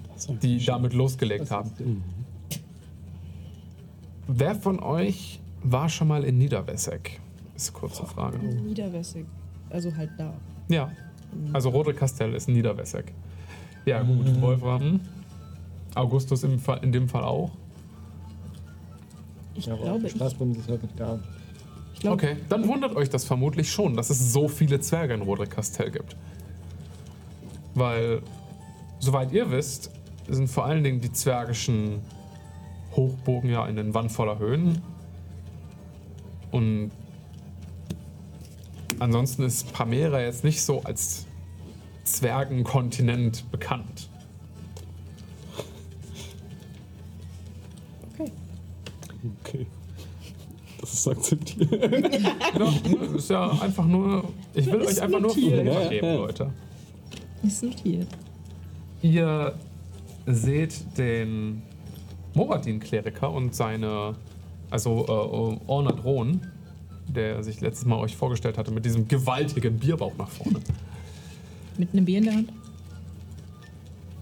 die 0.42 0.64
damit 0.64 0.92
losgelegt 0.92 1.50
haben. 1.50 1.70
Wer 4.26 4.54
von 4.54 4.78
euch 4.80 5.40
war 5.62 5.88
schon 5.88 6.08
mal 6.08 6.22
in 6.24 6.38
Niederwessek? 6.38 7.20
Ist 7.56 7.70
eine 7.70 7.78
kurze 7.80 8.06
Frage. 8.06 8.38
Niederwässig. 8.38 9.24
Also 9.70 9.94
halt 9.96 10.10
da. 10.16 10.34
Ja, 10.68 10.92
also 11.52 11.70
Rote 11.70 11.92
Kastell 11.94 12.34
ist 12.34 12.48
Niederwessek. 12.48 13.12
Ja 13.86 14.02
gut, 14.02 14.40
Wolfram. 14.40 15.00
Augustus 15.94 16.44
im 16.44 16.58
Fall, 16.58 16.80
in 16.82 16.92
dem 16.92 17.08
Fall 17.08 17.24
auch. 17.24 17.50
Ich 19.54 19.66
Ja, 19.66 19.74
glaube, 19.74 20.06
ich, 20.06 20.12
Straßburg 20.12 20.56
ist 20.56 20.68
halt 20.68 20.82
nicht 20.82 21.00
da. 21.00 21.18
Ich 21.98 22.02
glaube, 22.02 22.14
Okay, 22.22 22.36
dann 22.48 22.68
wundert 22.68 22.94
euch 22.94 23.10
das 23.10 23.24
vermutlich 23.24 23.72
schon, 23.72 23.96
dass 23.96 24.08
es 24.08 24.32
so 24.32 24.46
viele 24.46 24.78
Zwerge 24.78 25.14
in 25.14 25.22
Roderick 25.22 25.50
Castell 25.50 25.90
gibt. 25.90 26.14
Weil, 27.74 28.22
soweit 29.00 29.32
ihr 29.32 29.50
wisst, 29.50 29.90
sind 30.28 30.46
vor 30.46 30.64
allen 30.64 30.84
Dingen 30.84 31.00
die 31.00 31.10
zwergischen 31.10 32.00
Hochburgen 32.94 33.50
ja 33.50 33.66
in 33.66 33.74
den 33.74 33.94
Wand 33.94 34.12
voller 34.12 34.38
Höhen. 34.38 34.80
Und 36.52 36.92
ansonsten 39.00 39.42
ist 39.42 39.72
Pamera 39.72 40.20
jetzt 40.20 40.44
nicht 40.44 40.62
so 40.62 40.80
als 40.84 41.26
Zwergenkontinent 42.04 43.50
bekannt. 43.50 44.08
okay. 48.12 48.32
Okay. 49.42 49.66
Das 50.98 51.06
ist 51.06 51.18
akzeptiert. 51.18 51.70
Ja, 52.58 53.14
ist 53.16 53.30
ja 53.30 53.50
einfach 53.60 53.86
nur. 53.86 54.24
Ich 54.54 54.66
will 54.66 54.82
euch 54.82 55.00
einfach 55.00 55.20
nur 55.20 55.28
notiert. 55.28 55.62
Flavor 55.62 55.72
Ja, 55.74 55.82
ja, 55.82 55.88
geben. 55.88 56.14
Leute. 56.16 56.50
Ist 57.42 57.62
notiert. 57.62 58.08
Ihr 59.02 59.54
seht 60.26 60.98
den 60.98 61.62
Moradin-Kleriker 62.34 63.30
und 63.30 63.54
seine, 63.54 64.16
also 64.70 65.04
äh, 65.06 65.70
Ornat 65.70 66.02
Rohn, 66.02 66.40
der 67.06 67.44
sich 67.44 67.60
letztes 67.60 67.86
Mal 67.86 67.98
euch 67.98 68.16
vorgestellt 68.16 68.58
hatte, 68.58 68.72
mit 68.72 68.84
diesem 68.84 69.06
gewaltigen 69.06 69.78
Bierbauch 69.78 70.16
nach 70.18 70.28
vorne. 70.28 70.58
Mit 71.76 71.92
einem 71.92 72.04
Bier 72.04 72.18
in 72.18 72.24
der 72.24 72.34
Hand? 72.34 72.52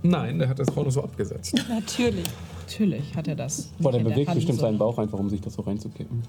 Nein, 0.03 0.39
der 0.39 0.49
hat 0.51 0.59
das 0.59 0.69
vorne 0.71 0.91
so 0.91 1.03
abgesetzt. 1.03 1.55
Natürlich. 1.69 2.27
Natürlich 2.67 3.15
hat 3.15 3.29
er 3.29 3.37
das. 3.37 3.71
Boah, 3.79 3.93
der 3.93 4.01
bewegt 4.01 4.29
Hand, 4.29 4.39
bestimmt 4.39 4.59
seinen 4.59 4.79
Bauch 4.79 4.99
einfach, 4.99 5.19
um 5.19 5.31
sich 5.31 5.41
das 5.41 5.55
so 5.55 5.63
reinzukippen. 5.63 6.23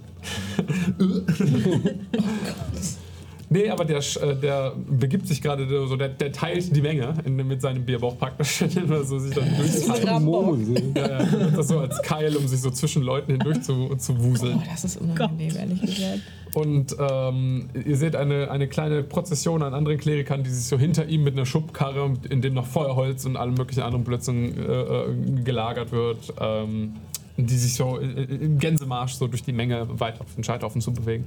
Nee, 3.49 3.69
aber 3.69 3.85
der, 3.85 3.99
äh, 3.99 4.35
der 4.35 4.73
begibt 4.75 5.25
sich 5.25 5.41
gerade 5.41 5.65
so, 5.87 5.95
der, 5.95 6.09
der 6.09 6.33
teilt 6.33 6.75
die 6.75 6.81
Menge 6.81 7.13
in, 7.23 7.35
mit 7.35 7.61
seinem 7.61 7.85
Bierbauch 7.85 8.17
praktisch, 8.17 8.61
indem 8.61 8.91
er 8.91 9.03
so 9.05 9.19
sich 9.19 9.33
dann. 9.33 10.25
Mose. 10.25 10.73
Ja, 10.93 11.23
das 11.55 11.69
so 11.69 11.79
als 11.79 12.01
Keil, 12.01 12.35
um 12.35 12.45
sich 12.45 12.59
so 12.59 12.71
zwischen 12.71 13.03
Leuten 13.03 13.31
hindurch 13.31 13.61
zu, 13.61 13.95
zu 13.95 14.21
wuseln. 14.21 14.59
Oh, 14.61 14.67
das 14.69 14.83
ist 14.83 14.97
unangenehm, 14.97 15.55
ehrlich 15.55 15.79
gesagt. 15.79 16.23
Und 16.57 16.95
ähm, 16.97 17.69
ihr 17.85 17.97
seht 17.97 18.15
eine, 18.15 18.49
eine 18.49 18.67
kleine 18.67 19.03
Prozession 19.03 19.61
an 19.61 19.75
anderen 19.75 19.99
Klerikern, 19.99 20.43
die 20.43 20.49
sich 20.49 20.65
so 20.65 20.79
hinter 20.79 21.05
ihm 21.05 21.23
mit 21.23 21.35
einer 21.35 21.45
Schubkarre, 21.45 22.15
in 22.31 22.41
dem 22.41 22.55
noch 22.55 22.65
Feuerholz 22.65 23.25
und 23.25 23.37
allem 23.37 23.53
möglichen 23.53 23.83
anderen 23.83 24.03
Blödsinn 24.03 24.57
äh, 24.57 24.61
äh, 24.61 25.43
gelagert 25.43 25.91
wird, 25.91 26.33
ähm, 26.41 26.95
die 27.37 27.55
sich 27.55 27.75
so 27.75 27.99
äh, 27.99 28.23
im 28.23 28.57
Gänsemarsch 28.57 29.13
so 29.13 29.27
durch 29.27 29.43
die 29.43 29.51
Menge 29.51 29.87
weiter 29.99 30.21
auf 30.21 30.33
den 30.33 30.43
Scheiterhaufen 30.43 30.81
zu 30.81 30.91
bewegen. 30.91 31.25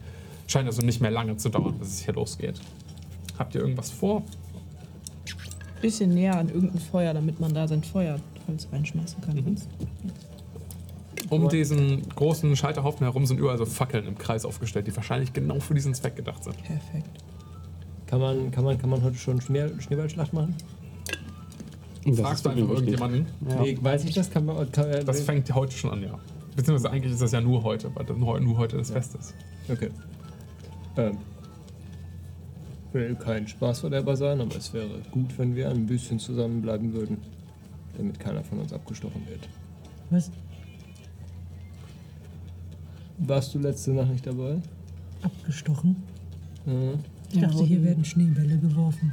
Scheint 0.48 0.66
also 0.66 0.82
nicht 0.82 1.00
mehr 1.00 1.12
lange 1.12 1.36
zu 1.36 1.48
dauern, 1.48 1.76
bis 1.78 1.90
es 1.90 2.04
hier 2.04 2.14
losgeht. 2.14 2.60
Habt 3.38 3.54
ihr 3.54 3.60
irgendwas 3.60 3.92
vor? 3.92 4.24
Bisschen 5.80 6.12
näher 6.12 6.38
an 6.38 6.48
irgendein 6.48 6.80
Feuer, 6.80 7.14
damit 7.14 7.38
man 7.38 7.54
da 7.54 7.68
sein 7.68 7.84
Feuerholz 7.84 8.66
reinschmeißen 8.72 9.20
kann. 9.20 9.36
Mhm. 9.36 9.56
Um 11.30 11.48
diesen 11.48 12.08
großen 12.08 12.56
Scheiterhaufen 12.56 13.04
herum 13.04 13.24
sind 13.24 13.38
überall 13.38 13.56
so 13.56 13.64
Fackeln 13.64 14.06
im 14.06 14.18
Kreis 14.18 14.44
aufgestellt, 14.44 14.88
die 14.88 14.96
wahrscheinlich 14.96 15.32
genau 15.32 15.60
für 15.60 15.74
diesen 15.74 15.94
Zweck 15.94 16.16
gedacht 16.16 16.42
sind. 16.44 16.56
Perfekt. 16.62 17.08
Kann 18.06 18.20
man, 18.20 18.50
kann 18.50 18.64
man, 18.64 18.76
kann 18.76 18.90
man 18.90 19.02
heute 19.04 19.16
schon 19.16 19.40
Schnee, 19.40 19.68
Schneeballschlacht 19.78 20.32
machen? 20.32 20.56
Das 22.04 22.18
Fragst 22.18 22.44
du 22.44 22.50
einfach 22.50 22.68
irgendjemanden? 22.68 23.26
Ja. 23.48 23.62
Nee, 23.62 23.78
weiß 23.80 24.04
ich 24.04 24.14
das? 24.14 24.30
Kann 24.30 24.46
man, 24.46 24.70
kann, 24.72 24.90
äh, 24.90 25.04
Das 25.04 25.20
fängt 25.20 25.54
heute 25.54 25.72
schon 25.72 25.90
an, 25.90 26.02
ja. 26.02 26.18
Beziehungsweise 26.56 26.92
eigentlich 26.92 27.12
ist 27.12 27.22
das 27.22 27.30
ja 27.30 27.40
nur 27.40 27.62
heute, 27.62 27.94
weil 27.94 28.04
das 28.04 28.16
nur 28.16 28.40
nur 28.40 28.58
heute 28.58 28.78
das 28.78 28.90
Fest 28.90 29.14
ist. 29.14 29.34
Okay. 29.68 29.90
Ähm. 30.96 31.18
Will 32.92 33.14
kein 33.14 33.46
Spaßverderber 33.46 34.16
sein, 34.16 34.40
aber 34.40 34.56
es 34.56 34.74
wäre 34.74 34.88
gut, 35.12 35.38
wenn 35.38 35.54
wir 35.54 35.70
ein 35.70 35.86
bisschen 35.86 36.18
zusammenbleiben 36.18 36.92
würden. 36.92 37.18
Damit 37.96 38.18
keiner 38.18 38.42
von 38.42 38.58
uns 38.58 38.72
abgestochen 38.72 39.24
wird. 39.28 39.48
Was? 40.10 40.32
Warst 43.20 43.54
du 43.54 43.58
letzte 43.58 43.92
Nacht 43.92 44.10
nicht 44.10 44.26
dabei? 44.26 44.58
Abgestochen? 45.22 45.96
Mhm. 46.64 46.98
Ich 47.32 47.40
dachte, 47.40 47.64
hier 47.64 47.82
werden 47.84 48.04
Schneebälle 48.04 48.56
geworfen. 48.58 49.12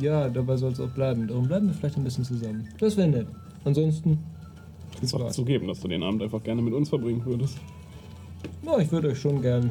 Ja, 0.00 0.28
dabei 0.28 0.56
soll 0.56 0.72
es 0.72 0.80
auch 0.80 0.88
bleiben. 0.88 1.28
Darum 1.28 1.46
bleiben 1.46 1.66
wir 1.66 1.74
vielleicht 1.74 1.96
ein 1.96 2.04
bisschen 2.04 2.24
zusammen. 2.24 2.66
Das 2.78 2.96
wäre 2.96 3.08
nett. 3.08 3.26
Ansonsten. 3.64 4.18
Viel 4.98 5.04
Es 5.04 5.14
auch 5.14 5.30
zugeben, 5.30 5.66
dass 5.68 5.80
du 5.80 5.88
den 5.88 6.02
Abend 6.02 6.22
einfach 6.22 6.42
gerne 6.42 6.62
mit 6.62 6.72
uns 6.72 6.88
verbringen 6.88 7.24
würdest. 7.24 7.58
Ja, 8.64 8.78
ich 8.78 8.90
würde 8.90 9.08
euch 9.08 9.20
schon 9.20 9.40
gern 9.42 9.70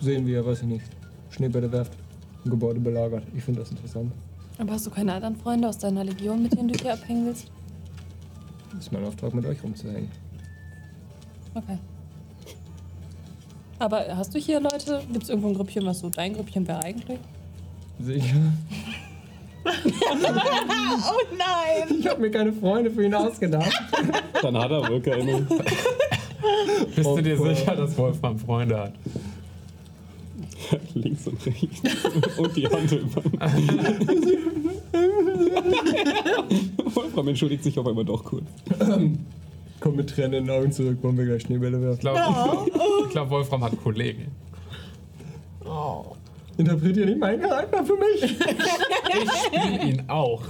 sehen, 0.00 0.26
wie 0.26 0.32
ihr, 0.32 0.46
weiß 0.46 0.62
ich 0.62 0.68
nicht, 0.68 0.84
Schneebälle 1.30 1.70
werft, 1.70 1.92
ein 2.44 2.50
Gebäude 2.50 2.80
belagert. 2.80 3.24
Ich 3.34 3.42
finde 3.42 3.60
das 3.60 3.70
interessant. 3.70 4.12
Aber 4.58 4.72
hast 4.72 4.86
du 4.86 4.90
keine 4.90 5.12
anderen 5.12 5.36
Freunde 5.36 5.68
aus 5.68 5.78
deiner 5.78 6.04
Legion, 6.04 6.42
mit 6.42 6.56
denen 6.56 6.68
du 6.68 6.78
hier 6.80 6.94
abhängen 6.94 7.26
willst? 7.26 7.50
Das 8.70 8.80
ist 8.80 8.92
mein 8.92 9.04
Auftrag, 9.04 9.34
mit 9.34 9.44
euch 9.44 9.62
rumzuhängen. 9.62 10.08
Okay. 11.54 11.78
Aber 13.78 14.16
hast 14.16 14.34
du 14.34 14.38
hier 14.38 14.60
Leute? 14.60 15.02
Gibt 15.12 15.24
es 15.24 15.28
irgendwo 15.28 15.48
ein 15.48 15.54
Grüppchen, 15.54 15.84
was 15.84 15.98
so 16.00 16.08
dein 16.08 16.32
Grüppchen 16.34 16.66
wäre 16.66 16.82
eigentlich? 16.82 17.18
Sicher. 18.00 18.52
Oh 19.68 21.36
nein! 21.36 21.96
Ich 21.98 22.06
habe 22.08 22.20
mir 22.20 22.30
keine 22.30 22.52
Freunde 22.52 22.88
für 22.90 23.04
ihn 23.04 23.14
ausgedacht. 23.14 23.72
Dann 24.40 24.56
hat 24.56 24.70
er 24.70 24.88
wohl 24.88 25.00
keine. 25.00 25.40
Bist 26.94 27.04
du 27.04 27.20
dir 27.20 27.36
sicher, 27.36 27.74
dass 27.74 27.98
Wolfram 27.98 28.38
Freunde 28.38 28.78
hat? 28.78 28.92
Links 30.94 31.26
und 31.26 31.44
rechts. 31.44 31.82
und 32.38 32.56
die 32.56 32.68
Hand 32.68 32.92
immer. 32.92 33.22
Wolfram 36.94 37.28
entschuldigt 37.28 37.64
sich 37.64 37.78
auf 37.78 37.86
einmal 37.86 38.04
doch 38.04 38.24
kurz. 38.24 38.44
Komm 39.86 39.96
mit 39.96 40.10
Tränen 40.10 40.32
in 40.34 40.44
den 40.46 40.50
Augen 40.56 40.72
zurück, 40.72 40.98
wollen 41.02 41.16
wir 41.16 41.26
gleich 41.26 41.42
Schneebälle 41.42 41.76
Ich 41.78 41.82
werfen. 41.84 42.00
glaube, 42.00 42.70
ich 43.06 43.10
glaub, 43.12 43.30
Wolfram 43.30 43.62
hat 43.62 43.72
Kollegen. 43.82 44.32
Interpretier 46.58 47.06
nicht 47.06 47.18
meinen 47.20 47.40
Charakter 47.42 47.84
für 47.84 47.96
mich. 47.96 48.36
Ich 49.18 49.30
spiele 49.30 49.82
ihn 49.84 50.02
auch. 50.08 50.42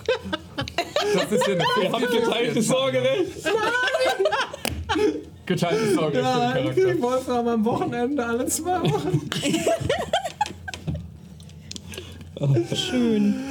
Das 1.14 1.30
ist 1.30 1.46
ja 1.46 1.52
eine 1.54 1.62
Wir 1.80 1.92
haben 1.92 2.02
geteiltes 2.10 2.66
Sorgerecht. 2.66 3.32
Geteiltes 5.44 5.94
Sorge 5.94 6.18
Ja, 6.18 6.50
für 6.50 6.58
den 6.58 6.66
ich 6.68 6.72
krieg 6.74 6.84
Charakter. 6.84 7.02
Wolfram 7.02 7.48
am 7.48 7.64
Wochenende 7.64 8.24
alle 8.26 8.46
zwei 8.46 8.80
Wochen. 8.82 9.20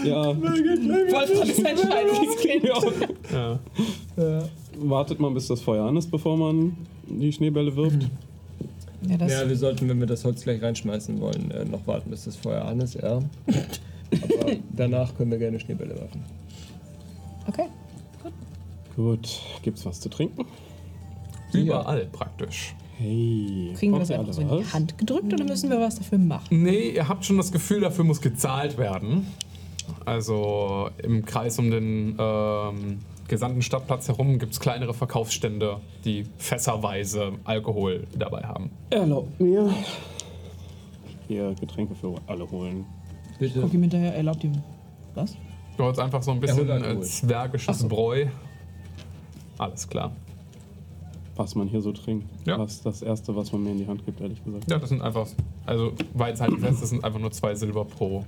Ja. 0.03 0.25
Wolfram 0.25 1.49
ist 1.49 1.65
ein 1.65 1.77
Scheidungskind. 1.77 2.63
Ja. 3.31 3.59
Ja. 4.17 4.43
Wartet 4.79 5.19
man, 5.19 5.33
bis 5.33 5.47
das 5.47 5.61
Feuer 5.61 5.85
an 5.85 5.97
ist, 5.97 6.11
bevor 6.11 6.37
man 6.37 6.75
die 7.07 7.31
Schneebälle 7.31 7.75
wirft. 7.75 8.09
Ja, 9.07 9.17
das 9.17 9.31
ja, 9.31 9.47
wir 9.47 9.55
sollten, 9.55 9.87
wenn 9.87 9.99
wir 9.99 10.07
das 10.07 10.25
Holz 10.25 10.43
gleich 10.43 10.61
reinschmeißen 10.61 11.19
wollen, 11.21 11.51
äh, 11.51 11.65
noch 11.65 11.85
warten, 11.85 12.09
bis 12.09 12.25
das 12.25 12.35
Feuer 12.35 12.65
an 12.65 12.79
ist, 12.79 12.95
ja. 12.95 13.17
Aber 13.17 14.51
danach 14.73 15.15
können 15.15 15.31
wir 15.31 15.37
gerne 15.37 15.59
Schneebälle 15.59 15.95
werfen. 15.95 16.23
okay. 17.47 17.67
Gut, 18.95 19.41
gibt's 19.61 19.85
was 19.85 19.99
zu 19.99 20.09
trinken? 20.09 20.45
Überall 21.53 22.05
praktisch. 22.11 22.73
Hey. 22.97 23.73
Kriegen 23.77 23.91
wir 23.91 23.99
das 23.99 24.11
einfach 24.11 24.31
so 24.31 24.41
in 24.41 24.47
die? 24.47 24.65
Hand 24.65 24.97
gedrückt 24.97 25.33
oder 25.33 25.43
müssen 25.43 25.69
wir 25.69 25.79
was 25.81 25.95
dafür 25.95 26.17
machen? 26.17 26.63
Nee, 26.63 26.91
ihr 26.91 27.07
habt 27.07 27.25
schon 27.25 27.35
das 27.37 27.51
Gefühl, 27.51 27.81
dafür 27.81 28.05
muss 28.05 28.21
gezahlt 28.21 28.77
werden. 28.77 29.27
Also 30.05 30.89
im 31.03 31.25
Kreis 31.25 31.59
um 31.59 31.71
den 31.71 32.15
ähm, 32.17 32.99
gesamten 33.27 33.61
Stadtplatz 33.61 34.07
herum 34.07 34.39
gibt 34.39 34.53
es 34.53 34.59
kleinere 34.59 34.93
Verkaufsstände, 34.93 35.79
die 36.03 36.25
fässerweise 36.37 37.33
Alkohol 37.43 38.05
dabei 38.17 38.41
haben. 38.43 38.71
Erlaubt 38.89 39.39
mir. 39.39 39.73
Hier 41.27 41.55
Getränke 41.59 41.95
für 41.95 42.15
alle 42.27 42.49
holen. 42.49 42.85
Bitte. 43.39 43.61
Guck 43.61 43.73
ihm 43.73 43.81
hinterher, 43.81 44.15
erlaubt 44.15 44.43
ihm. 44.43 44.61
Was? 45.15 45.35
Du 45.77 45.83
holst 45.83 45.99
einfach 45.99 46.21
so 46.23 46.31
ein 46.31 46.39
bisschen 46.39 46.69
äh, 46.69 47.01
zwergisches 47.01 47.79
so. 47.79 47.87
Bräu. 47.87 48.27
Alles 49.57 49.87
klar. 49.87 50.11
Was 51.35 51.55
man 51.55 51.67
hier 51.67 51.81
so 51.81 51.91
trinkt. 51.91 52.27
Ja. 52.45 52.57
Das 52.57 52.73
ist 52.73 52.85
das 52.85 53.01
Erste, 53.01 53.35
was 53.35 53.51
man 53.51 53.63
mir 53.63 53.71
in 53.71 53.79
die 53.79 53.87
Hand 53.87 54.05
gibt, 54.05 54.21
ehrlich 54.21 54.41
gesagt. 54.43 54.69
Ja, 54.69 54.77
das 54.77 54.89
sind 54.89 55.01
einfach, 55.01 55.27
also 55.65 55.91
weil 56.13 56.33
es 56.33 56.39
halt 56.39 56.57
fest 56.59 56.83
ist, 56.83 56.89
sind 56.89 57.03
einfach 57.03 57.19
nur 57.19 57.31
zwei 57.31 57.55
Silber 57.55 57.83
pro 57.83 58.23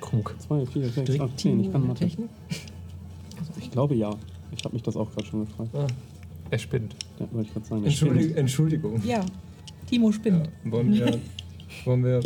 Krug. 0.00 0.34
Zwei, 0.38 0.64
vier, 0.66 0.88
sechs, 0.88 1.20
acht, 1.20 1.38
zehn. 1.38 1.60
Ich 1.60 1.72
kann 1.72 1.86
Mathe. 1.86 2.06
Ich 2.06 2.16
glaube 3.76 3.94
ja. 3.94 4.10
Ich 4.52 4.64
habe 4.64 4.72
mich 4.74 4.82
das 4.82 4.96
auch 4.96 5.10
gerade 5.12 5.26
schon 5.26 5.44
gefragt. 5.44 5.70
Ah, 5.74 5.86
Er 6.50 6.58
spinnt. 6.58 6.96
Ja, 7.18 7.26
wollte 7.30 7.48
ich 7.48 7.52
gerade 7.52 7.66
sagen. 7.66 7.84
Entschuldigung. 7.84 8.22
spinnt. 8.22 8.38
Entschuldigung. 8.38 9.02
Ja. 9.04 9.24
Timo 9.86 10.08
Ja, 10.08 10.12
spinnt. 10.14 10.48
wollen 10.64 10.92
wir. 10.94 11.20
Wollen 11.84 12.04
wir. 12.04 12.20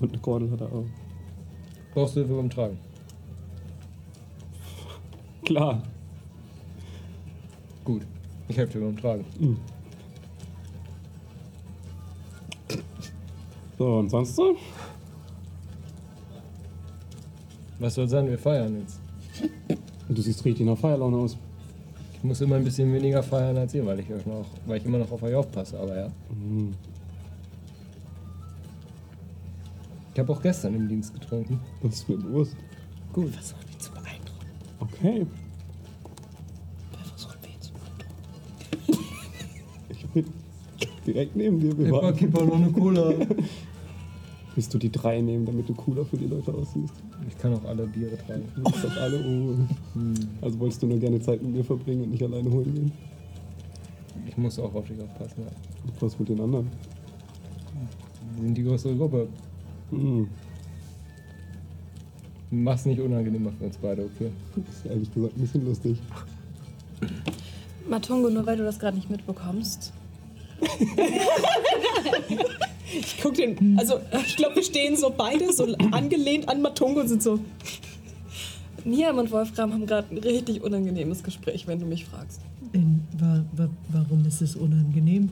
Und 0.00 0.08
eine 0.12 0.18
Kordel 0.20 0.50
hat 0.50 0.60
er 0.62 0.66
auch. 0.72 0.84
Brauchst 1.94 2.16
du 2.16 2.20
Hilfe 2.20 2.34
beim 2.34 2.50
Tragen? 2.50 2.76
Klar. 5.44 5.80
Gut. 7.84 8.02
Ich 8.48 8.56
helfe 8.56 8.78
dir 8.78 8.84
beim 8.84 8.96
Tragen. 8.96 9.24
So, 13.78 13.98
und 13.98 14.10
sonst 14.10 14.34
so? 14.34 14.56
Was 17.78 17.94
soll 17.94 18.08
sein? 18.08 18.28
Wir 18.28 18.38
feiern 18.38 18.76
jetzt. 18.80 19.00
Du 20.08 20.20
siehst 20.20 20.44
richtig 20.44 20.66
nach 20.66 20.76
Feierlaune 20.76 21.16
aus. 21.16 21.36
Ich 22.14 22.24
muss 22.24 22.40
immer 22.40 22.56
ein 22.56 22.64
bisschen 22.64 22.92
weniger 22.92 23.22
feiern 23.22 23.56
als 23.56 23.74
ihr, 23.74 23.84
weil 23.84 23.98
ich 24.00 24.12
euch 24.12 24.24
noch, 24.26 24.46
weil 24.66 24.78
ich 24.78 24.84
immer 24.84 24.98
noch 24.98 25.10
auf 25.10 25.22
euch 25.22 25.34
aufpasse, 25.34 25.78
aber 25.78 25.96
ja. 25.96 26.08
Ich 30.12 30.20
habe 30.20 30.32
auch 30.32 30.42
gestern 30.42 30.74
im 30.74 30.88
Dienst 30.88 31.14
getrunken. 31.14 31.58
Das 31.82 31.94
ist 31.94 32.08
mir 32.08 32.16
bewusst. 32.18 32.56
Gut. 33.12 33.30
Versuch 33.30 33.56
mich 33.66 33.78
zu 33.78 33.90
beeindrucken. 33.90 34.46
Okay. 34.78 35.26
Versuch 37.08 37.34
mich 37.42 37.60
zu 37.60 37.72
beeindrucken. 37.72 39.04
Ich 39.88 40.06
bin 40.06 40.26
direkt 41.06 41.34
neben 41.34 41.58
dir. 41.58 41.90
Warten. 41.90 42.06
Barkeeper, 42.06 42.44
noch 42.44 42.56
eine 42.56 42.70
Cola. 42.70 43.14
Willst 44.54 44.74
du 44.74 44.78
die 44.78 44.92
drei 44.92 45.20
nehmen, 45.20 45.46
damit 45.46 45.68
du 45.68 45.74
cooler 45.74 46.04
für 46.04 46.18
die 46.18 46.26
Leute 46.26 46.52
aussiehst? 46.52 46.92
Ich 47.26 47.38
kann 47.38 47.54
auch 47.54 47.64
alle 47.64 47.86
Biere 47.86 48.18
tragen. 48.18 48.44
Du 48.54 48.64
willst 48.64 48.84
das 48.84 48.98
alle? 48.98 49.24
Oh. 49.24 49.54
Also 50.42 50.58
wolltest 50.58 50.82
du 50.82 50.86
nur 50.86 50.98
gerne 50.98 51.20
Zeit 51.20 51.42
mit 51.42 51.52
mir 51.52 51.64
verbringen 51.64 52.02
und 52.02 52.10
nicht 52.10 52.22
alleine 52.22 52.50
holen 52.50 52.74
gehen? 52.74 52.92
Ich 54.26 54.36
muss 54.36 54.58
auch 54.58 54.74
auf 54.74 54.86
dich 54.86 55.00
aufpassen. 55.00 55.44
Ja. 55.44 55.50
Was 56.00 56.18
mit 56.18 56.28
den 56.28 56.40
anderen? 56.40 56.68
Wir 58.36 58.44
sind 58.44 58.54
die 58.54 58.62
größere 58.62 58.94
Gruppe. 58.94 59.28
Hm. 59.90 60.28
Mach's 62.50 62.84
nicht 62.84 63.00
unangenehmer 63.00 63.52
für 63.58 63.64
uns 63.64 63.78
beide, 63.78 64.04
okay? 64.04 64.30
Das 64.54 64.76
ist 64.76 64.86
ehrlich 64.86 65.14
gesagt 65.14 65.34
ein 65.34 65.40
bisschen 65.40 65.64
lustig. 65.64 65.98
Matungo, 67.88 68.28
nur 68.28 68.44
weil 68.44 68.58
du 68.58 68.64
das 68.64 68.78
gerade 68.78 68.96
nicht 68.96 69.08
mitbekommst. 69.08 69.94
Ich 72.94 73.20
guck 73.22 73.34
den. 73.34 73.78
Also, 73.78 74.00
ich 74.26 74.36
glaube, 74.36 74.56
wir 74.56 74.62
stehen 74.62 74.96
so 74.96 75.12
beide 75.16 75.52
so 75.52 75.64
angelehnt 75.92 76.48
an 76.48 76.62
Matungo 76.62 77.00
und 77.00 77.08
sind 77.08 77.22
so. 77.22 77.38
Niam 78.84 79.18
und 79.18 79.30
Wolfram 79.30 79.72
haben 79.72 79.86
gerade 79.86 80.08
ein 80.14 80.18
richtig 80.18 80.62
unangenehmes 80.62 81.22
Gespräch, 81.22 81.66
wenn 81.66 81.78
du 81.78 81.86
mich 81.86 82.04
fragst. 82.04 82.40
In, 82.72 83.04
wa, 83.18 83.44
wa, 83.52 83.68
warum 83.90 84.24
ist 84.26 84.42
es 84.42 84.56
unangenehm? 84.56 85.30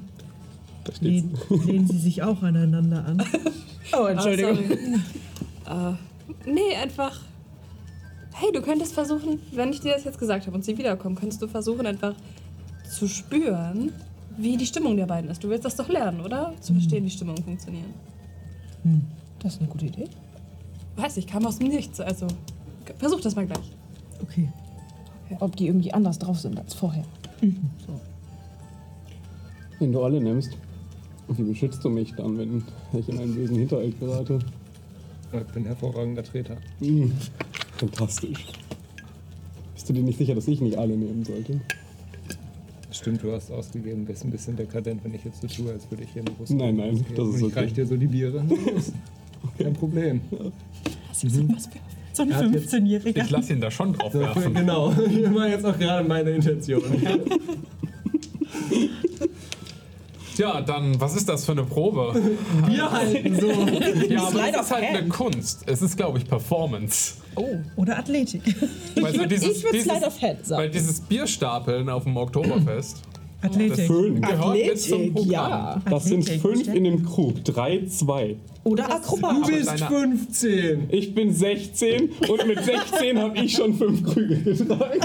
Steht's. 0.96 1.26
Lehnen, 1.66 1.88
Sie 1.88 1.98
sich 1.98 2.22
auch 2.22 2.42
aneinander 2.42 3.04
an? 3.04 3.22
Oh, 3.92 4.06
Entschuldigung. 4.06 4.56
Ah, 5.64 5.96
äh, 6.46 6.50
nee, 6.50 6.76
einfach. 6.80 7.18
Hey, 8.32 8.52
du 8.52 8.62
könntest 8.62 8.92
versuchen, 8.94 9.40
wenn 9.50 9.70
ich 9.70 9.80
dir 9.80 9.94
das 9.94 10.04
jetzt 10.04 10.18
gesagt 10.18 10.46
habe 10.46 10.54
und 10.54 10.64
sie 10.64 10.78
wiederkommen, 10.78 11.16
könntest 11.16 11.42
du 11.42 11.48
versuchen, 11.48 11.86
einfach 11.86 12.14
zu 12.88 13.08
spüren, 13.08 13.92
wie 14.40 14.56
die 14.56 14.66
Stimmung 14.66 14.96
der 14.96 15.06
beiden 15.06 15.30
ist. 15.30 15.42
Du 15.44 15.48
willst 15.48 15.64
das 15.64 15.76
doch 15.76 15.88
lernen, 15.88 16.20
oder? 16.20 16.54
Zu 16.60 16.72
verstehen, 16.72 17.04
wie 17.04 17.10
Stimmungen 17.10 17.42
funktionieren. 17.42 17.94
Das 19.38 19.54
ist 19.54 19.60
eine 19.60 19.68
gute 19.68 19.86
Idee. 19.86 20.06
Weiß 20.96 21.16
ich, 21.16 21.26
kam 21.26 21.46
aus 21.46 21.58
dem 21.58 21.68
Nichts. 21.68 22.00
Also, 22.00 22.26
versuch 22.98 23.20
das 23.20 23.36
mal 23.36 23.46
gleich. 23.46 23.76
Okay. 24.22 24.48
Ob 25.38 25.56
die 25.56 25.66
irgendwie 25.66 25.92
anders 25.92 26.18
drauf 26.18 26.38
sind 26.40 26.58
als 26.58 26.74
vorher. 26.74 27.04
Wenn 29.78 29.92
du 29.92 30.02
alle 30.02 30.20
nimmst, 30.20 30.56
wie 31.28 31.42
beschützt 31.42 31.84
du 31.84 31.88
mich 31.88 32.12
dann, 32.14 32.36
wenn 32.36 32.64
ich 32.92 33.08
in 33.08 33.18
einen 33.18 33.34
bösen 33.34 33.56
Hinterhalt 33.56 33.98
gerate? 34.00 34.40
Ich 35.32 35.54
bin 35.54 35.64
hervorragender 35.64 36.24
Treter. 36.24 36.56
Hm. 36.80 37.12
Fantastisch. 37.76 38.46
Bist 39.74 39.88
du 39.88 39.92
dir 39.92 40.02
nicht 40.02 40.18
sicher, 40.18 40.34
dass 40.34 40.48
ich 40.48 40.60
nicht 40.60 40.76
alle 40.76 40.96
nehmen 40.96 41.24
sollte? 41.24 41.60
Stimmt, 42.92 43.22
du 43.22 43.32
hast 43.32 43.50
ausgegeben, 43.52 44.04
bist 44.04 44.24
ein 44.24 44.30
bisschen 44.30 44.56
dekadent, 44.56 45.02
wenn 45.04 45.14
ich 45.14 45.24
jetzt 45.24 45.40
so 45.40 45.46
tue, 45.46 45.72
als 45.72 45.88
würde 45.90 46.02
ich 46.04 46.10
hier 46.12 46.22
eine 46.22 46.30
Brust 46.32 46.52
Nein, 46.52 46.76
nein, 46.76 46.90
ausgeben. 46.94 47.14
das 47.16 47.28
ist 47.28 47.34
Und 47.34 47.38
ich 47.38 47.44
okay. 47.44 47.60
reich 47.60 47.72
dir 47.72 47.86
so 47.86 47.96
die 47.96 48.06
Biere. 48.06 48.44
Kein 49.58 49.72
Problem. 49.74 50.20
Was 51.08 51.24
ist 51.24 51.48
was 51.54 51.66
für. 51.66 51.78
So 52.12 52.22
ein 52.24 52.30
Er 52.32 52.36
hat 52.38 52.52
jetzt- 52.52 52.74
15-Jähriger. 52.74 53.22
Ich 53.24 53.30
lasse 53.30 53.52
ihn 53.52 53.60
da 53.60 53.70
schon 53.70 53.92
drauf 53.92 54.12
So, 54.12 54.18
werfen. 54.20 54.52
genau, 54.54 54.90
das 54.92 55.34
war 55.34 55.48
jetzt 55.48 55.64
auch 55.64 55.78
gerade 55.78 56.06
meine 56.08 56.30
Intention. 56.30 56.82
Tja, 60.36 60.60
dann, 60.60 61.00
was 61.00 61.16
ist 61.16 61.28
das 61.28 61.44
für 61.44 61.52
eine 61.52 61.64
Probe? 61.64 62.14
Wir 62.66 62.90
halten 62.90 63.38
so. 63.40 63.46
Ja, 64.10 64.22
aber 64.26 64.38
of 64.58 64.60
ist 64.62 64.70
halt 64.72 64.84
eine 64.84 64.98
Hand. 65.00 65.08
Kunst. 65.10 65.62
Es 65.66 65.82
ist, 65.82 65.96
glaube 65.96 66.18
ich, 66.18 66.24
Performance. 66.26 67.14
Oder 67.76 67.98
Athletik. 67.98 68.42
Du, 68.94 69.02
würd- 69.02 69.26
dieses- 69.26 69.56
ich 69.58 69.62
würd 69.64 69.74
dieses- 69.74 69.84
Slide 69.92 70.06
of 70.06 70.22
Hand 70.22 70.46
sagen. 70.46 70.62
Weil 70.62 70.70
dieses 70.70 71.00
Bierstapeln 71.00 71.88
auf 71.88 72.04
dem 72.04 72.16
Oktoberfest 72.16 72.98
Athletik. 73.42 73.86
Fünf. 73.86 74.20
gehört 74.20 74.54
mit 74.54 74.78
zum 74.80 74.92
Athletik, 75.00 75.14
Programm. 75.14 75.30
ja. 75.30 75.82
Das 75.88 76.04
sind 76.04 76.20
Athletik, 76.22 76.42
fünf 76.42 76.60
stimmt. 76.60 76.76
in 76.76 76.84
dem 76.84 77.06
Krug. 77.06 77.44
Drei, 77.44 77.84
zwei. 77.86 78.36
Oder 78.64 78.84
Du 78.84 78.92
Akrobat. 78.92 79.46
bist 79.46 79.68
deine- 79.68 79.86
15. 79.86 80.86
Ich 80.90 81.14
bin 81.14 81.32
16 81.32 82.10
und 82.28 82.46
mit 82.46 82.62
16 82.62 83.18
habe 83.18 83.38
ich 83.38 83.52
schon 83.54 83.74
fünf 83.74 84.02
Krüge 84.04 84.36
getragen. 84.38 85.00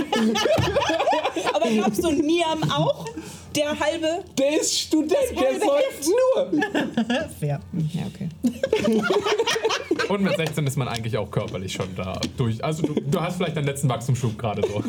Aber 1.53 1.69
gab's 1.69 1.97
so 2.01 2.11
Niam 2.11 2.63
auch? 2.69 3.05
Der 3.55 3.79
halbe. 3.79 4.23
Der 4.37 4.61
ist 4.61 4.77
Student, 4.79 5.13
der 5.31 5.59
säuft 5.59 6.07
nur. 6.07 6.61
Fair. 7.39 7.59
Ja, 7.93 8.01
okay. 8.13 8.29
Und 10.09 10.21
mit 10.21 10.35
16 10.35 10.67
ist 10.67 10.77
man 10.77 10.87
eigentlich 10.87 11.17
auch 11.17 11.29
körperlich 11.31 11.73
schon 11.73 11.87
da 11.95 12.19
durch. 12.37 12.63
Also 12.63 12.85
du, 12.85 12.93
du 12.93 13.19
hast 13.21 13.37
vielleicht 13.37 13.55
deinen 13.57 13.65
letzten 13.65 13.89
Wachstumsschub 13.89 14.37
gerade 14.37 14.61
so. 14.67 14.83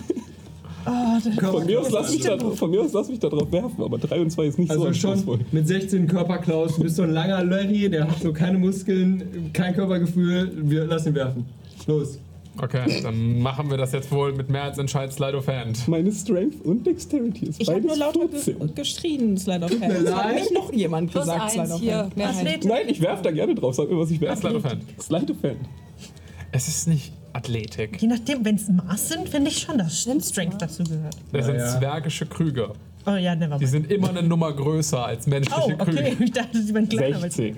Von 1.50 1.66
mir, 1.66 1.80
aus 1.80 1.90
lass 1.90 2.12
mich 2.12 2.22
da, 2.22 2.38
von 2.38 2.70
mir 2.70 2.80
aus 2.82 2.92
lass 2.92 3.08
mich 3.08 3.18
da 3.18 3.28
drauf 3.28 3.50
werfen, 3.50 3.82
aber 3.82 3.98
3 3.98 4.20
und 4.20 4.30
2 4.30 4.44
ist 4.44 4.58
nicht 4.58 4.72
so 4.72 4.84
Also 4.84 4.94
schon 4.94 5.44
mit 5.50 5.66
16 5.66 6.06
Körperklaus, 6.06 6.76
du 6.76 6.82
bist 6.82 6.94
so 6.94 7.02
ein 7.02 7.10
langer 7.10 7.42
Larry, 7.42 7.88
der 7.90 8.08
hat 8.08 8.20
so 8.20 8.32
keine 8.32 8.56
Muskeln, 8.58 9.50
kein 9.52 9.74
Körpergefühl. 9.74 10.52
Wir 10.62 10.84
lassen 10.84 11.08
ihn 11.08 11.14
werfen. 11.16 11.46
Los. 11.86 12.20
Okay, 12.60 13.02
dann 13.02 13.40
machen 13.40 13.70
wir 13.70 13.76
das 13.76 13.92
jetzt 13.92 14.10
wohl 14.10 14.32
mit 14.32 14.48
mehr 14.50 14.62
als 14.64 14.78
Entscheid 14.78 15.12
Slide 15.12 15.36
of 15.36 15.46
Hand. 15.48 15.86
Meine 15.88 16.10
Strength 16.12 16.64
und 16.64 16.86
Dexterity 16.86 17.46
ist 17.46 17.60
Ich 17.60 17.68
habe 17.68 17.80
beides 17.80 17.98
nur 17.98 18.06
lauter 18.06 18.28
14. 18.28 18.58
ge 18.58 18.68
geschrien, 18.74 19.36
Slide 19.38 19.64
of 19.64 19.70
Hand. 19.70 19.80
mir 19.80 20.02
Das 20.04 20.14
hat 20.14 20.34
nicht 20.34 20.52
noch 20.52 20.72
jemand 20.72 21.10
Plus 21.10 21.24
gesagt, 21.24 21.50
Slide 21.52 21.72
of 21.74 21.80
hier, 21.80 21.96
Hand. 21.98 22.20
Athletik. 22.22 22.64
Nein, 22.64 22.88
ich 22.88 23.00
werf 23.00 23.22
da 23.22 23.30
gerne 23.30 23.54
drauf. 23.54 23.74
Sag 23.74 23.90
mir, 23.90 23.98
was 23.98 24.10
ich 24.10 24.20
werfe. 24.20 24.40
Slide 24.40 24.56
of 24.56 24.64
Hand. 24.64 24.82
Slide 25.00 25.32
of 25.32 25.42
Hand. 25.42 25.58
Es 26.52 26.68
ist 26.68 26.88
nicht 26.88 27.12
Athletik. 27.32 28.00
Je 28.00 28.08
nachdem, 28.08 28.44
wenn 28.44 28.54
es 28.54 28.68
Maß 28.68 29.08
sind, 29.10 29.28
finde 29.28 29.50
ich 29.50 29.58
schon, 29.58 29.76
dass 29.78 30.00
Strength 30.02 30.62
dazu 30.62 30.84
gehört. 30.84 31.16
Das 31.32 31.46
sind 31.46 31.60
zwergische 31.60 32.24
Krüge. 32.26 32.70
Oh 33.06 33.10
ja, 33.12 33.34
never 33.36 33.54
Die 33.58 33.64
mind. 33.64 33.68
sind 33.70 33.92
immer 33.92 34.08
eine 34.08 34.22
Nummer 34.22 34.52
größer 34.52 35.04
als 35.04 35.26
menschliche 35.26 35.60
Oh, 35.60 35.72
okay. 35.80 35.84
Krüge. 35.84 36.16
Ich 36.24 36.32
dachte, 36.32 36.60
sie 36.62 36.74
wären 36.74 36.88
kleiner. 36.88 37.16
weil- 37.22 37.30
16. 37.30 37.56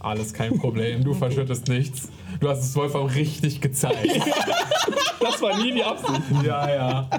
Alles 0.00 0.32
kein 0.32 0.58
Problem, 0.58 1.04
du 1.04 1.14
verschüttest 1.14 1.68
nichts. 1.68 2.08
Du 2.40 2.48
hast 2.48 2.64
es 2.64 2.74
Wolfram 2.76 3.06
richtig 3.06 3.60
gezeigt. 3.60 4.08
Das 5.22 5.40
war 5.42 5.62
nie 5.62 5.72
die 5.72 5.84
Absicht. 5.84 6.22
ja, 6.42 6.74
ja. 6.74 7.10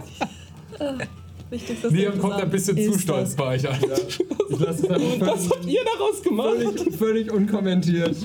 Wichtig, 1.52 1.82
dass 1.84 1.92
Liam 1.92 2.18
kommt 2.18 2.34
ein 2.34 2.50
bisschen 2.50 2.76
zu 2.76 2.98
stolz 2.98 3.36
bei 3.36 3.44
euch 3.56 3.70
an. 3.70 3.78
Ich 4.50 4.60
lasse 4.60 4.86
es 4.86 4.90
einfach 4.90 5.28
Was 5.36 5.50
habt 5.50 5.66
ihr 5.66 5.80
daraus 5.86 6.22
gemacht? 6.24 6.50
völlig, 6.58 6.96
völlig 6.96 7.32
unkommentiert. 7.32 8.16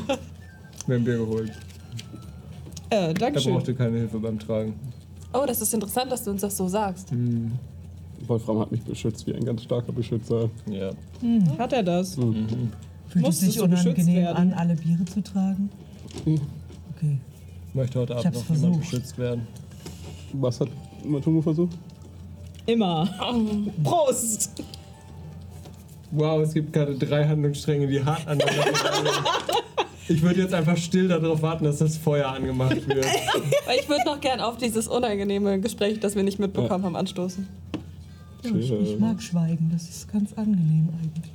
Wir 0.86 0.96
haben 0.96 1.04
Bier 1.04 1.18
geholt. 1.18 1.52
Äh, 2.90 2.94
Er 2.96 3.14
Dankeschön. 3.14 3.52
brauchte 3.52 3.74
keine 3.74 3.98
Hilfe 3.98 4.18
beim 4.18 4.38
Tragen. 4.38 4.74
Oh, 5.34 5.44
das 5.46 5.60
ist 5.60 5.72
interessant, 5.74 6.10
dass 6.10 6.24
du 6.24 6.30
uns 6.30 6.40
das 6.40 6.56
so 6.56 6.66
sagst. 6.66 7.10
Wolfram 8.26 8.58
hat 8.60 8.72
mich 8.72 8.82
beschützt 8.82 9.26
wie 9.26 9.34
ein 9.34 9.44
ganz 9.44 9.62
starker 9.62 9.92
Beschützer. 9.92 10.48
Ja. 10.70 10.90
Hat 11.58 11.72
er 11.74 11.82
das? 11.82 12.16
Fühlt 13.20 13.28
es 13.28 13.40
sich 13.40 13.58
beschützt 13.58 13.86
unangenehm 13.86 14.16
werden? 14.16 14.36
an, 14.36 14.52
alle 14.52 14.76
Biere 14.76 15.04
zu 15.04 15.22
tragen? 15.22 15.70
Okay. 16.24 17.18
Möchte 17.74 18.00
heute 18.00 18.16
Abend 18.16 18.24
noch 18.34 18.42
jemand 18.42 18.46
versucht. 18.46 18.80
beschützt 18.80 19.18
werden. 19.18 19.46
Was 20.32 20.60
hat 20.60 20.68
Matumo 21.04 21.42
versucht? 21.42 21.76
Immer. 22.66 23.08
Prost! 23.82 24.50
Wow, 26.10 26.42
es 26.42 26.54
gibt 26.54 26.72
gerade 26.72 26.96
drei 26.96 27.26
Handlungsstränge, 27.26 27.86
die 27.86 28.04
hart 28.04 28.26
aneinander 28.26 28.62
sind. 28.64 29.08
Ich 30.08 30.22
würde 30.22 30.40
jetzt 30.40 30.54
einfach 30.54 30.76
still 30.76 31.08
darauf 31.08 31.42
warten, 31.42 31.64
dass 31.64 31.78
das 31.78 31.96
Feuer 31.96 32.28
angemacht 32.28 32.86
wird. 32.86 33.04
Weil 33.66 33.80
ich 33.80 33.88
würde 33.88 34.04
noch 34.04 34.20
gern 34.20 34.38
auf 34.38 34.56
dieses 34.56 34.86
unangenehme 34.86 35.60
Gespräch, 35.60 35.98
das 35.98 36.14
wir 36.14 36.22
nicht 36.22 36.38
mitbekommen 36.38 36.84
haben, 36.84 36.94
anstoßen. 36.94 37.48
Ja, 38.44 38.54
ich, 38.54 38.70
ich 38.70 38.98
mag 39.00 39.20
Schweigen, 39.20 39.68
das 39.72 39.88
ist 39.88 40.12
ganz 40.12 40.32
angenehm 40.34 40.90
eigentlich. 41.02 41.32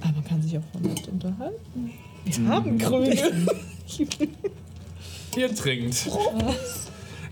Aber 0.00 0.12
man 0.12 0.24
kann 0.24 0.42
sich 0.42 0.56
auch 0.58 0.62
von 0.72 0.82
nett 0.82 1.08
unterhalten. 1.08 1.90
Wir 2.24 2.48
haben 2.48 2.78
Krüge. 2.78 3.46
Ihr 5.36 5.54
trinkt. 5.54 6.08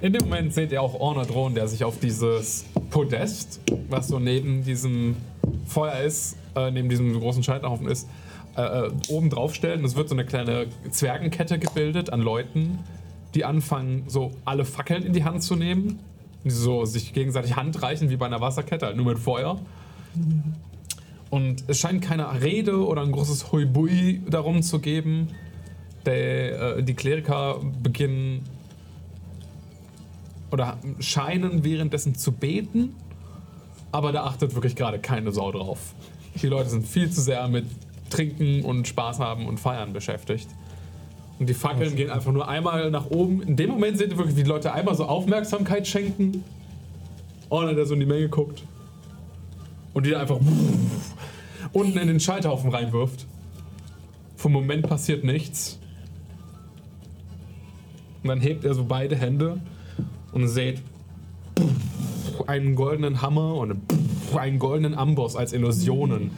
In 0.00 0.12
dem 0.12 0.24
Moment 0.24 0.52
seht 0.52 0.72
ihr 0.72 0.82
auch 0.82 0.94
Ornadron, 0.94 1.54
der 1.54 1.68
sich 1.68 1.82
auf 1.82 1.98
dieses 1.98 2.66
Podest, 2.90 3.60
was 3.88 4.08
so 4.08 4.18
neben 4.18 4.62
diesem 4.62 5.16
Feuer 5.66 6.00
ist, 6.00 6.36
äh, 6.54 6.70
neben 6.70 6.88
diesem 6.88 7.18
großen 7.18 7.42
Scheiterhaufen 7.42 7.88
ist, 7.88 8.08
äh, 8.56 8.62
äh, 8.62 8.90
oben 9.08 9.30
drauf 9.30 9.54
stellt. 9.54 9.78
Und 9.78 9.84
es 9.84 9.96
wird 9.96 10.08
so 10.08 10.14
eine 10.14 10.24
kleine 10.24 10.66
Zwergenkette 10.90 11.58
gebildet 11.58 12.10
an 12.10 12.20
Leuten, 12.20 12.78
die 13.34 13.44
anfangen, 13.44 14.04
so 14.06 14.32
alle 14.44 14.64
Fackeln 14.64 15.02
in 15.02 15.12
die 15.12 15.24
Hand 15.24 15.42
zu 15.42 15.56
nehmen. 15.56 15.98
Die 16.44 16.50
so 16.50 16.84
sich 16.84 17.12
gegenseitig 17.12 17.56
Hand 17.56 17.82
reichen 17.82 18.08
wie 18.08 18.16
bei 18.16 18.26
einer 18.26 18.40
Wasserkette, 18.40 18.86
halt 18.86 18.96
nur 18.96 19.06
mit 19.06 19.18
Feuer. 19.18 19.58
Und 21.30 21.64
es 21.66 21.78
scheint 21.78 22.02
keine 22.02 22.40
Rede 22.40 22.84
oder 22.86 23.02
ein 23.02 23.12
großes 23.12 23.50
Huibui 23.52 24.22
darum 24.28 24.62
zu 24.62 24.78
geben. 24.78 25.28
Der, 26.04 26.76
äh, 26.78 26.82
die 26.82 26.94
Kleriker 26.94 27.60
beginnen 27.82 28.44
oder 30.52 30.78
scheinen 31.00 31.64
währenddessen 31.64 32.14
zu 32.14 32.32
beten, 32.32 32.94
aber 33.90 34.12
da 34.12 34.24
achtet 34.24 34.54
wirklich 34.54 34.76
gerade 34.76 34.98
keine 34.98 35.32
Sau 35.32 35.50
drauf. 35.50 35.94
Die 36.40 36.46
Leute 36.46 36.70
sind 36.70 36.86
viel 36.86 37.10
zu 37.10 37.20
sehr 37.20 37.48
mit 37.48 37.66
Trinken 38.10 38.64
und 38.64 38.86
Spaß 38.86 39.18
haben 39.18 39.46
und 39.46 39.58
Feiern 39.58 39.92
beschäftigt. 39.92 40.48
Und 41.38 41.48
die 41.48 41.54
Fackeln 41.54 41.96
gehen 41.96 42.10
einfach 42.10 42.32
nur 42.32 42.48
einmal 42.48 42.90
nach 42.90 43.10
oben. 43.10 43.42
In 43.42 43.56
dem 43.56 43.70
Moment 43.70 43.98
seht 43.98 44.10
ihr 44.10 44.16
wirklich, 44.16 44.36
wie 44.36 44.42
die 44.44 44.48
Leute 44.48 44.72
einmal 44.72 44.94
so 44.94 45.04
Aufmerksamkeit 45.04 45.86
schenken. 45.86 46.44
Einer, 47.50 47.74
der 47.74 47.84
so 47.84 47.94
in 47.94 48.00
die 48.00 48.06
Menge 48.06 48.28
guckt. 48.28 48.62
Und 49.96 50.04
die 50.04 50.10
dann 50.10 50.20
einfach 50.20 50.38
unten 51.72 51.96
in 51.96 52.06
den 52.06 52.20
Scheiterhaufen 52.20 52.68
reinwirft. 52.68 53.26
Vom 54.36 54.52
Moment 54.52 54.86
passiert 54.86 55.24
nichts. 55.24 55.78
Und 58.22 58.28
dann 58.28 58.42
hebt 58.42 58.66
er 58.66 58.74
so 58.74 58.84
beide 58.84 59.16
Hände 59.16 59.58
und 60.32 60.48
seht 60.48 60.82
einen 62.46 62.74
goldenen 62.74 63.22
Hammer 63.22 63.54
und 63.54 63.80
einen 64.36 64.58
goldenen 64.58 64.94
Amboss 64.94 65.34
als 65.34 65.54
Illusionen 65.54 66.32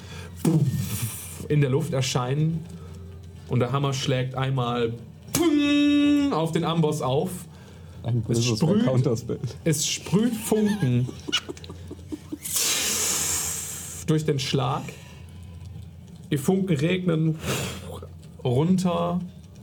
in 1.48 1.60
der 1.60 1.70
Luft 1.70 1.92
erscheinen. 1.92 2.64
Und 3.48 3.58
der 3.58 3.72
Hammer 3.72 3.92
schlägt 3.92 4.36
einmal 4.36 4.94
auf 6.30 6.52
den 6.52 6.62
Amboss 6.62 7.02
auf. 7.02 7.30
Es 8.28 8.44
sprüht. 8.44 8.86
Es 9.64 9.84
sprüht 9.84 10.36
Funken 10.36 11.08
durch 14.08 14.24
den 14.24 14.38
Schlag. 14.38 14.82
Die 16.30 16.38
Funken 16.38 16.76
regnen 16.76 17.38
runter 18.44 19.20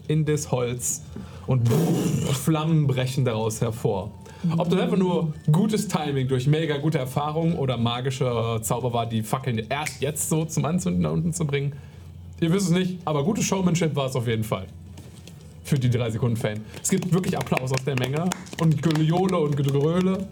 in 0.08 0.26
das 0.26 0.52
Holz 0.52 1.04
und 1.48 1.68
Flammen 1.70 2.88
brechen 2.88 3.26
daraus 3.26 3.62
hervor. 3.62 4.12
Ob 4.58 4.70
das 4.70 4.80
einfach 4.80 4.98
nur 4.98 5.34
gutes 5.52 5.88
Timing 5.88 6.28
durch 6.28 6.46
mega 6.48 6.78
gute 6.78 7.00
Erfahrung 7.00 7.58
oder 7.58 7.78
magischer 7.78 8.62
Zauber 8.62 8.94
war, 8.94 9.06
die 9.08 9.24
Fackeln 9.24 9.66
erst 9.70 10.02
jetzt 10.02 10.30
so 10.30 10.46
zum 10.46 10.66
Anzünden 10.66 11.04
da 11.04 11.10
unten 11.10 11.34
zu 11.34 11.46
bringen, 11.46 11.74
ihr 12.42 12.52
wisst 12.52 12.68
es 12.68 12.72
nicht, 12.72 13.00
aber 13.06 13.24
gute 13.24 13.42
Showmanship 13.42 13.96
war 13.96 14.06
es 14.08 14.16
auf 14.16 14.28
jeden 14.28 14.44
Fall. 14.44 14.68
Für 15.64 15.80
die 15.80 15.90
3 15.90 16.12
Sekunden 16.12 16.38
Fan. 16.38 16.62
Es 16.84 16.90
gibt 16.90 17.12
wirklich 17.12 17.36
Applaus 17.36 17.72
aus 17.72 17.84
der 17.84 17.98
Menge 17.98 18.30
und 18.62 18.84
Gejohle 18.84 19.38
und 19.38 19.58
Gegröle. 19.58 20.28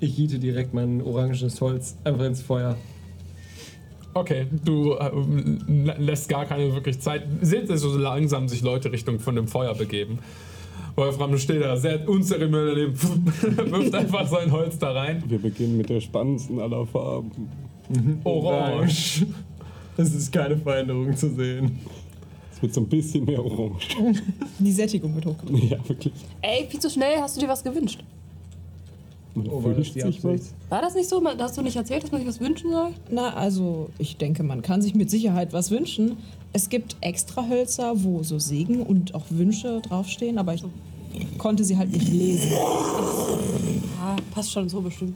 Ich 0.00 0.14
hiete 0.14 0.38
direkt 0.38 0.72
mein 0.74 1.02
oranges 1.02 1.60
Holz 1.60 1.96
einfach 2.04 2.24
ins 2.24 2.42
Feuer. 2.42 2.76
Okay, 4.14 4.46
du 4.64 4.94
lä- 4.94 5.98
lässt 5.98 6.28
gar 6.28 6.44
keine 6.46 6.72
wirklich 6.74 6.98
Zeit. 7.00 7.22
Seht 7.42 7.68
ihr 7.68 7.78
so 7.78 7.96
langsam 7.96 8.48
sich 8.48 8.62
Leute 8.62 8.90
Richtung 8.90 9.20
von 9.20 9.36
dem 9.36 9.46
Feuer 9.46 9.74
begeben. 9.74 10.18
Wolfram 10.96 11.36
steht 11.38 11.62
da 11.62 11.76
sehr 11.76 12.08
unzeremoniell 12.08 12.92
daneben, 12.96 13.70
wirft 13.72 13.94
einfach 13.94 14.26
sein 14.26 14.50
Holz 14.50 14.78
da 14.78 14.90
rein. 14.92 15.22
Wir 15.28 15.38
beginnen 15.38 15.76
mit 15.76 15.88
der 15.88 16.00
spannendsten 16.00 16.58
aller 16.58 16.84
Farben. 16.86 17.30
Orange. 18.24 19.26
Es 19.96 20.14
ist 20.14 20.32
keine 20.32 20.56
Veränderung 20.56 21.14
zu 21.14 21.28
sehen. 21.34 21.78
Es 22.50 22.62
wird 22.62 22.72
so 22.72 22.80
ein 22.80 22.86
bisschen 22.88 23.22
mehr 23.26 23.44
orange. 23.44 23.88
Die 24.58 24.72
Sättigung 24.72 25.14
wird 25.14 25.26
hochgebracht. 25.26 25.62
Ja, 25.64 25.76
wirklich. 25.86 26.14
Ey, 26.40 26.66
viel 26.70 26.80
zu 26.80 26.88
schnell, 26.88 27.18
hast 27.20 27.36
du 27.36 27.40
dir 27.42 27.48
was 27.48 27.62
gewünscht? 27.62 28.02
Man 29.34 29.46
Oh, 29.48 29.62
war 29.62 29.70
das 29.70 29.76
wünscht 29.78 29.94
sich 29.94 30.24
was. 30.24 30.52
War 30.68 30.82
das 30.82 30.94
nicht 30.94 31.08
so? 31.08 31.22
Hast 31.24 31.56
du 31.56 31.62
nicht 31.62 31.76
erzählt, 31.76 32.02
dass 32.02 32.10
man 32.10 32.20
sich 32.20 32.28
was 32.28 32.40
wünschen 32.40 32.70
soll? 32.70 32.90
Na, 33.10 33.34
also 33.34 33.90
ich 33.98 34.16
denke, 34.16 34.42
man 34.42 34.62
kann 34.62 34.82
sich 34.82 34.94
mit 34.94 35.10
Sicherheit 35.10 35.52
was 35.52 35.70
wünschen. 35.70 36.16
Es 36.52 36.68
gibt 36.68 36.96
extra 37.00 37.46
Hölzer, 37.48 37.92
wo 38.02 38.22
so 38.22 38.38
Segen 38.38 38.82
und 38.82 39.14
auch 39.14 39.26
Wünsche 39.30 39.80
draufstehen, 39.82 40.38
aber 40.38 40.54
ich 40.54 40.64
konnte 41.38 41.64
sie 41.64 41.76
halt 41.76 41.92
nicht 41.92 42.08
lesen. 42.08 42.52
Ah, 44.02 44.16
passt 44.32 44.52
schon 44.52 44.68
so 44.68 44.80
bestimmt. 44.80 45.14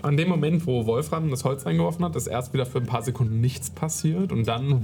An 0.00 0.16
dem 0.18 0.28
Moment, 0.28 0.66
wo 0.66 0.84
Wolfram 0.84 1.30
das 1.30 1.44
Holz 1.44 1.64
reingeworfen 1.64 2.04
hat, 2.04 2.14
ist 2.14 2.26
erst 2.26 2.52
wieder 2.52 2.66
für 2.66 2.78
ein 2.78 2.86
paar 2.86 3.02
Sekunden 3.02 3.40
nichts 3.40 3.70
passiert 3.70 4.32
und 4.32 4.46
dann 4.46 4.82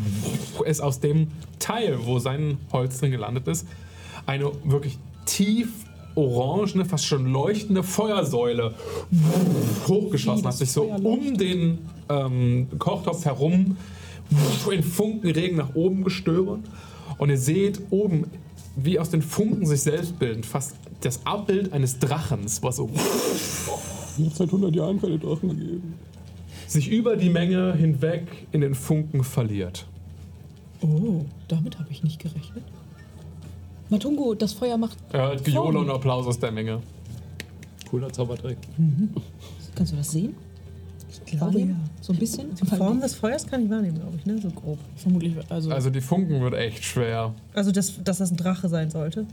ist 0.64 0.80
aus 0.80 1.00
dem 1.00 1.28
Teil, 1.58 1.98
wo 2.04 2.18
sein 2.18 2.56
Holz 2.72 3.00
drin 3.00 3.10
gelandet 3.10 3.46
ist, 3.46 3.66
eine 4.24 4.50
wirklich 4.64 4.98
tief 5.26 5.68
orangene, 6.14 6.84
fast 6.84 7.06
schon 7.06 7.26
leuchtende 7.32 7.82
Feuersäule 7.82 8.74
hochgeschossen, 9.88 10.46
hat 10.46 10.54
sich 10.54 10.70
so 10.70 10.82
um 10.82 11.36
den 11.36 11.78
ähm, 12.08 12.68
Kochtopf 12.78 13.24
herum 13.24 13.76
in 14.70 14.82
Funkenregen 14.82 15.56
nach 15.56 15.74
oben 15.74 16.04
gestöbert 16.04 16.60
und 17.18 17.30
ihr 17.30 17.38
seht 17.38 17.80
oben, 17.90 18.26
wie 18.76 18.98
aus 18.98 19.10
den 19.10 19.22
Funken 19.22 19.66
sich 19.66 19.82
selbst 19.82 20.18
bildend, 20.18 20.46
fast 20.46 20.74
das 21.00 21.24
Abbild 21.26 21.72
eines 21.72 21.98
Drachens, 21.98 22.62
was 22.62 22.76
so 22.76 22.88
Mir 24.18 24.30
seit 24.30 24.48
100 24.48 24.74
Jahren 24.74 25.00
keine 25.00 25.18
Drachen 25.18 25.48
gegeben. 25.48 25.94
sich 26.66 26.88
über 26.88 27.16
die 27.16 27.30
Menge 27.30 27.74
hinweg 27.74 28.26
in 28.52 28.60
den 28.60 28.74
Funken 28.74 29.24
verliert. 29.24 29.86
Oh, 30.82 31.24
damit 31.48 31.78
habe 31.78 31.90
ich 31.90 32.02
nicht 32.02 32.20
gerechnet. 32.20 32.64
Matungo, 33.90 34.34
das 34.34 34.52
Feuer 34.52 34.76
macht. 34.76 34.96
Er 35.12 35.28
hört 35.28 35.44
Gejohle 35.44 35.80
und 35.80 35.90
Applaus 35.90 36.26
aus 36.26 36.38
der 36.38 36.52
Menge. 36.52 36.80
Cooler 37.90 38.12
Zaubertrick. 38.12 38.58
Kannst 39.74 39.92
du 39.92 39.96
das 39.96 40.10
sehen? 40.12 40.34
Ich 41.26 41.38
glaube 41.38 41.60
ja. 41.60 41.66
So 42.00 42.12
ein 42.12 42.18
bisschen? 42.18 42.54
Die 42.54 42.66
Form 42.66 43.00
des 43.00 43.14
Feuers 43.14 43.46
kann 43.46 43.64
ich 43.64 43.70
wahrnehmen, 43.70 43.96
glaube 43.96 44.16
ich, 44.16 44.26
ne? 44.26 44.38
So 44.38 44.48
grob. 44.50 44.78
Vermutlich. 44.96 45.34
Also, 45.48 45.70
Also 45.72 45.90
die 45.90 46.00
Funken 46.00 46.40
wird 46.40 46.54
echt 46.54 46.84
schwer. 46.84 47.34
Also, 47.52 47.72
dass, 47.72 48.02
dass 48.02 48.18
das 48.18 48.30
ein 48.30 48.36
Drache 48.36 48.68
sein 48.68 48.90
sollte. 48.90 49.26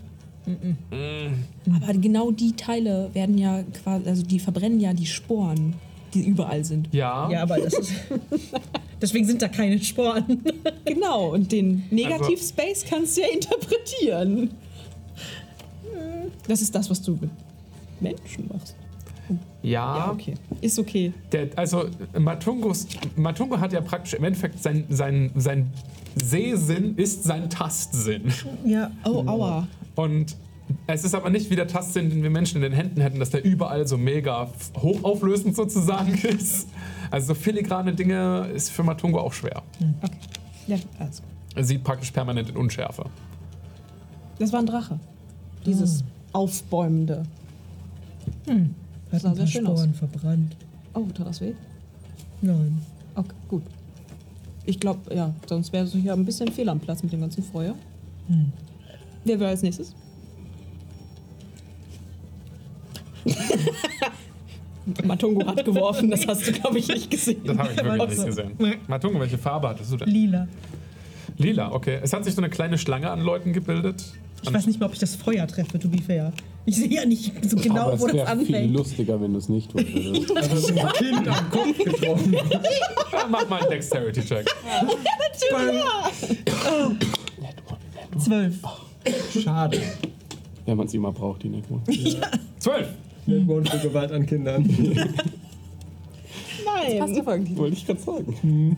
aber 1.83 1.93
genau 1.93 2.31
die 2.31 2.53
Teile 2.53 3.09
werden 3.13 3.37
ja 3.37 3.63
quasi, 3.83 4.07
also 4.07 4.23
die 4.23 4.39
verbrennen 4.39 4.79
ja 4.79 4.93
die 4.93 5.05
Sporen, 5.05 5.75
die 6.13 6.27
überall 6.27 6.63
sind. 6.63 6.89
Ja, 6.93 7.29
Ja, 7.29 7.41
aber 7.43 7.59
das 7.59 7.73
ist. 7.73 7.93
Deswegen 9.01 9.25
sind 9.27 9.41
da 9.41 9.47
keine 9.47 9.79
Sporen. 9.79 10.41
Genau, 10.85 11.33
und 11.33 11.51
den 11.51 11.83
Negativ-Space 11.91 12.85
kannst 12.89 13.17
du 13.17 13.21
ja 13.21 13.27
interpretieren. 13.27 14.49
Das 16.47 16.61
ist 16.61 16.73
das, 16.73 16.89
was 16.89 17.01
du 17.01 17.11
mit 17.13 17.29
Menschen 17.99 18.47
machst. 18.51 18.75
ja. 19.61 19.97
Ja, 19.97 20.11
okay. 20.11 20.33
Ist 20.61 20.79
okay. 20.79 21.13
Der, 21.31 21.49
also 21.55 21.85
Matungos, 22.17 22.87
Matungo 23.15 23.59
hat 23.59 23.73
ja 23.73 23.81
praktisch 23.81 24.13
im 24.13 24.23
Endeffekt 24.23 24.63
sein, 24.63 24.85
sein, 24.89 25.31
sein 25.35 25.71
Sehsinn 26.15 26.95
ist 26.95 27.23
sein 27.23 27.49
Tastsinn. 27.49 28.31
ja. 28.65 28.89
Oh, 29.05 29.23
aua. 29.27 29.67
Und 29.95 30.35
es 30.87 31.03
ist 31.03 31.13
aber 31.13 31.29
nicht 31.29 31.49
wie 31.49 31.55
der 31.55 31.67
Tastsinn, 31.67 32.09
den 32.09 32.23
wir 32.23 32.29
Menschen 32.29 32.57
in 32.57 32.61
den 32.63 32.73
Händen 32.73 33.01
hätten, 33.01 33.19
dass 33.19 33.29
der 33.29 33.43
überall 33.43 33.87
so 33.87 33.97
mega 33.97 34.49
hochauflösend 34.77 35.55
sozusagen 35.55 36.13
ist. 36.23 36.67
Also 37.11 37.27
so 37.27 37.33
filigrane 37.35 37.93
Dinge 37.93 38.49
ist 38.53 38.71
für 38.71 38.83
Matungo 38.83 39.19
auch 39.19 39.33
schwer. 39.33 39.63
Okay. 40.01 40.17
Ja, 40.67 40.77
also. 40.99 41.23
Er 41.55 41.63
sieht 41.63 41.83
praktisch 41.83 42.11
permanent 42.11 42.49
in 42.49 42.57
Unschärfe. 42.57 43.05
Das 44.39 44.51
war 44.51 44.59
ein 44.59 44.65
Drache. 44.65 44.99
Dieses 45.65 46.03
aufbäumende. 46.33 47.23
Hat 49.11 49.21
sah 49.21 49.29
ein 49.29 49.35
sehr 49.35 49.43
paar 49.43 49.47
schön 49.47 49.67
aus. 49.67 49.79
Sporen 49.79 49.93
verbrannt. 49.93 50.55
Oh, 50.93 51.05
tat 51.13 51.27
das 51.27 51.41
weh? 51.41 51.53
Nein. 52.41 52.81
Okay, 53.15 53.33
gut. 53.47 53.63
Ich 54.65 54.79
glaube, 54.79 55.15
ja, 55.15 55.33
sonst 55.47 55.71
wäre 55.71 55.85
es 55.85 55.93
hier 55.93 56.13
ein 56.13 56.25
bisschen 56.25 56.51
fehl 56.51 56.67
am 56.69 56.79
Platz 56.79 57.01
mit 57.01 57.13
dem 57.13 57.21
ganzen 57.21 57.41
Feuer. 57.43 57.73
Wer 59.23 59.39
will 59.39 59.47
als 59.47 59.61
nächstes? 59.63 59.95
Matungo 65.03 65.45
hat 65.45 65.65
geworfen, 65.65 66.09
das 66.09 66.25
hast 66.27 66.47
du, 66.47 66.51
glaube 66.53 66.79
ich, 66.79 66.87
nicht 66.87 67.11
gesehen. 67.11 67.41
Das 67.45 67.57
habe 67.57 67.71
ich 67.73 67.83
wirklich 67.83 68.07
nicht 68.09 68.19
so. 68.19 68.25
gesehen. 68.25 68.51
Matungo, 68.87 69.19
welche 69.19 69.37
Farbe 69.37 69.67
hattest 69.69 69.91
du 69.91 69.97
denn? 69.97 70.09
Lila. 70.09 70.47
Lila, 71.37 71.71
okay. 71.73 71.99
Es 72.01 72.13
hat 72.13 72.23
sich 72.23 72.33
so 72.33 72.41
eine 72.41 72.49
kleine 72.49 72.77
Schlange 72.77 73.09
an 73.11 73.21
Leuten 73.21 73.51
gebildet. 73.53 74.03
Ich 74.43 74.53
weiß 74.53 74.65
nicht 74.67 74.79
mal, 74.79 74.85
ob 74.85 74.93
ich 74.93 74.99
das 74.99 75.15
Feuer 75.15 75.45
treffe, 75.47 75.77
to 75.77 75.89
be 75.89 75.97
fair. 76.01 76.31
Ich 76.65 76.75
sehe 76.77 76.87
ja 76.87 77.05
nicht 77.05 77.33
so 77.49 77.57
genau, 77.57 77.87
Aber 77.87 77.99
wo 77.99 78.07
es 78.07 78.13
das 78.13 78.27
wäre 78.27 78.37
viel 78.37 78.55
anfängt. 78.55 78.73
lustiger, 78.73 79.21
wenn 79.21 79.33
du 79.33 79.39
es 79.39 79.49
nicht 79.49 79.73
würdest. 79.73 80.31
Also 80.35 80.67
ein 80.73 80.87
Kind 80.93 81.27
am 81.27 81.49
Kopf 81.49 81.77
getroffen. 81.77 82.33
Ja, 82.33 83.27
mach 83.29 83.49
mal 83.49 83.59
einen 83.61 83.69
Dexterity-Check. 83.69 84.45
Zwölf. 88.17 88.55
Schade. 89.43 89.81
Wenn 90.65 90.77
man 90.77 90.87
sie 90.87 90.97
mal 90.99 91.11
braucht, 91.11 91.43
die 91.43 91.49
Netmon. 91.49 91.81
Zwölf. 92.59 92.89
Netmond 93.27 93.69
für 93.69 93.87
Gewalt 93.87 94.11
an 94.11 94.25
Kindern. 94.25 94.63
Nein. 96.65 96.99
Passt 96.99 97.19
auf 97.19 97.27
irgendwie. 97.27 97.57
Wollte 97.57 97.75
ich 97.75 97.85
gerade 97.85 97.99
sagen. 97.99 98.77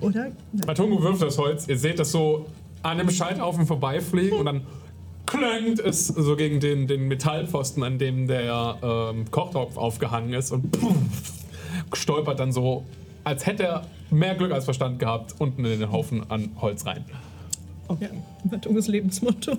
Oder? 0.00 0.32
Matungo 0.66 1.02
wirft 1.02 1.22
das 1.22 1.38
Holz. 1.38 1.66
Ihr 1.68 1.78
seht 1.78 1.98
das 1.98 2.12
so 2.12 2.46
an 2.82 2.98
dem 2.98 3.10
Scheiterhaufen 3.10 3.66
vorbeifliegen 3.66 4.38
und 4.38 4.46
dann 4.46 4.66
klöngt 5.24 5.80
es 5.80 6.06
so 6.06 6.36
gegen 6.36 6.60
den, 6.60 6.86
den 6.86 7.08
Metallpfosten, 7.08 7.82
an 7.82 7.98
dem 7.98 8.28
der 8.28 8.78
ähm, 8.82 9.30
Kochtopf 9.30 9.76
aufgehangen 9.76 10.34
ist 10.34 10.52
und 10.52 10.70
puff, 10.70 10.94
stolpert 11.94 12.38
dann 12.38 12.52
so 12.52 12.84
als 13.26 13.44
hätte 13.44 13.64
er 13.64 13.86
mehr 14.10 14.36
Glück 14.36 14.52
als 14.52 14.66
Verstand 14.66 15.00
gehabt, 15.00 15.34
unten 15.38 15.64
in 15.64 15.80
den 15.80 15.90
Haufen 15.90 16.30
an 16.30 16.50
Holz 16.60 16.86
rein. 16.86 17.04
Okay. 17.88 18.08
Matunges 18.48 18.86
Lebensmotto. 18.86 19.56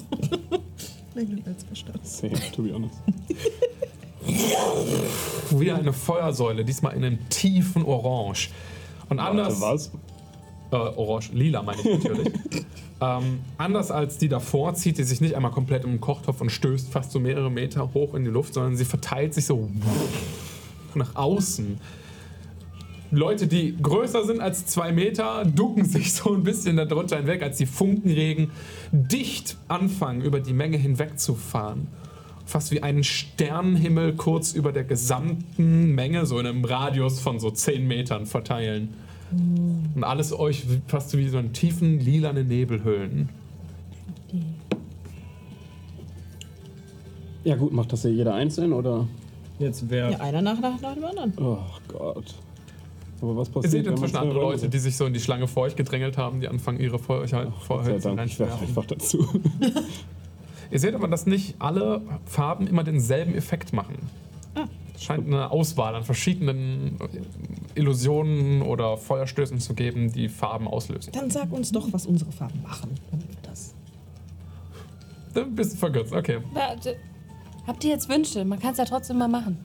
Mehr 1.14 1.26
Glück 1.26 1.46
als 1.46 1.66
Verstand. 1.66 2.08
Same, 2.08 2.34
to 2.56 2.64
be 2.64 2.74
honest. 2.74 2.96
Wie 5.52 5.72
eine 5.72 5.94
Feuersäule, 5.94 6.66
diesmal 6.66 6.94
in 6.96 7.04
einem 7.04 7.30
tiefen 7.30 7.84
Orange. 7.84 8.50
Und 9.10 9.20
anders. 9.20 9.62
Was? 9.62 9.92
Äh, 10.72 10.76
orange, 10.76 11.32
lila 11.34 11.64
meine 11.64 11.80
ich 11.82 11.86
natürlich. 11.86 12.34
ähm, 13.02 13.40
anders 13.58 13.90
als 13.90 14.18
die 14.18 14.28
davor 14.28 14.74
zieht 14.74 14.98
die 14.98 15.04
sich 15.04 15.22
nicht 15.22 15.36
einmal 15.36 15.52
komplett 15.52 15.86
im 15.86 16.02
Kochtopf 16.02 16.42
und 16.42 16.50
stößt 16.50 16.90
fast 16.90 17.12
so 17.12 17.20
mehrere 17.20 17.50
Meter 17.50 17.94
hoch 17.94 18.14
in 18.16 18.26
die 18.26 18.30
Luft, 18.30 18.54
sondern 18.54 18.76
sie 18.76 18.86
verteilt 18.86 19.34
sich 19.34 19.46
so 19.46 19.70
nach 20.94 21.16
außen. 21.16 21.80
Leute, 23.12 23.48
die 23.48 23.78
größer 23.82 24.26
sind 24.26 24.42
als 24.42 24.66
zwei 24.66 24.92
Meter, 24.92 25.46
ducken 25.46 25.86
sich 25.86 26.14
so 26.14 26.34
ein 26.34 26.44
bisschen 26.44 26.76
darunter 26.76 27.16
hinweg, 27.16 27.42
als 27.42 27.58
die 27.58 27.66
Funkenregen 27.66 28.52
dicht 28.92 29.56
anfangen, 29.70 30.22
über 30.22 30.42
die 30.42 30.52
Menge 30.52 30.76
hinwegzufahren. 30.76 31.88
Fast 32.48 32.72
wie 32.72 32.82
einen 32.82 33.04
Sternenhimmel 33.04 34.14
kurz 34.16 34.54
über 34.54 34.72
der 34.72 34.86
gesamten 34.86 35.94
Menge, 35.94 36.26
so 36.26 36.40
in 36.40 36.48
einem 36.48 36.64
Radius 36.64 37.20
von 37.20 37.40
so 37.40 37.52
10 37.52 37.86
Metern 37.86 38.26
verteilen. 38.26 38.94
Und 39.94 40.04
alles 40.06 40.32
euch 40.32 40.64
fast 40.88 41.16
wie 41.18 41.28
so 41.28 41.38
einen 41.38 41.52
tiefen, 41.52 42.00
lilanen 42.00 42.48
Nebel 42.48 42.86
hüllen. 42.86 43.28
Ja 47.44 47.58
gut, 47.58 47.74
macht 47.74 47.92
das 47.92 48.04
ja 48.04 48.10
jeder 48.10 48.34
einzeln 48.34 48.72
oder? 48.72 49.08
Jetzt 49.60 49.90
wer. 49.90 50.12
Ja, 50.12 50.20
einer 50.20 50.42
nach, 50.42 50.60
nach, 50.62 50.80
nach 50.80 50.94
dem 50.94 51.04
anderen. 51.04 51.34
Oh 51.38 51.58
Gott. 51.90 52.34
Aber 53.22 53.36
was 53.36 53.50
Ihr 53.50 53.54
passiert, 53.54 53.72
seht 53.72 53.86
wenn 53.86 53.94
man 53.94 54.04
inzwischen 54.04 54.18
andere 54.18 54.40
Leute, 54.40 54.70
die 54.70 54.80
sich 54.80 54.96
so 54.96 55.06
in 55.06 55.14
die 55.14 55.20
Schlange 55.20 55.48
vor 55.48 55.64
euch 55.64 55.76
gedrängelt 55.76 56.18
haben, 56.18 56.40
die 56.40 56.48
anfangen, 56.48 56.80
ihre 56.80 56.98
Feuer 57.00 57.22
Gott 57.22 57.30
sei 57.30 57.48
Feuerhölzer 57.66 58.16
Dank, 58.16 58.32
ich 58.32 58.40
werfe 58.40 58.64
einfach 58.64 58.86
dazu. 58.86 59.28
Ihr 60.72 60.80
seht 60.80 60.96
aber, 60.96 61.08
dass 61.08 61.26
nicht 61.26 61.56
alle 61.60 62.02
Farben 62.26 62.68
immer 62.68 62.84
denselben 62.84 63.36
Effekt 63.36 63.74
machen. 63.74 63.96
Es 64.96 65.04
scheint 65.04 65.28
eine 65.28 65.52
Auswahl 65.52 65.94
an 65.94 66.04
verschiedenen 66.04 66.98
Illusionen 67.76 68.64
oder 68.64 68.98
Feuerstößen 68.98 69.60
zu 69.60 69.76
geben, 69.76 70.12
die 70.12 70.28
Farben 70.28 70.68
auslösen. 70.68 71.14
Dann 71.14 71.30
sag 71.30 71.52
uns 71.52 71.72
doch, 71.72 71.88
was 71.94 72.08
unsere 72.08 72.32
Farben 72.32 72.64
machen, 72.64 72.90
damit 73.12 73.28
wir 73.28 73.38
das. 73.44 73.76
Ein 75.36 75.54
bisschen 75.54 75.78
verkürzt, 75.78 76.14
okay. 76.14 76.40
Habt 77.68 77.84
ihr 77.84 77.92
jetzt 77.92 78.10
Wünsche? 78.10 78.44
Man 78.44 78.60
kann 78.60 78.72
es 78.72 78.80
ja 78.80 78.86
trotzdem 78.86 79.20
mal 79.20 79.28
machen. 79.28 79.60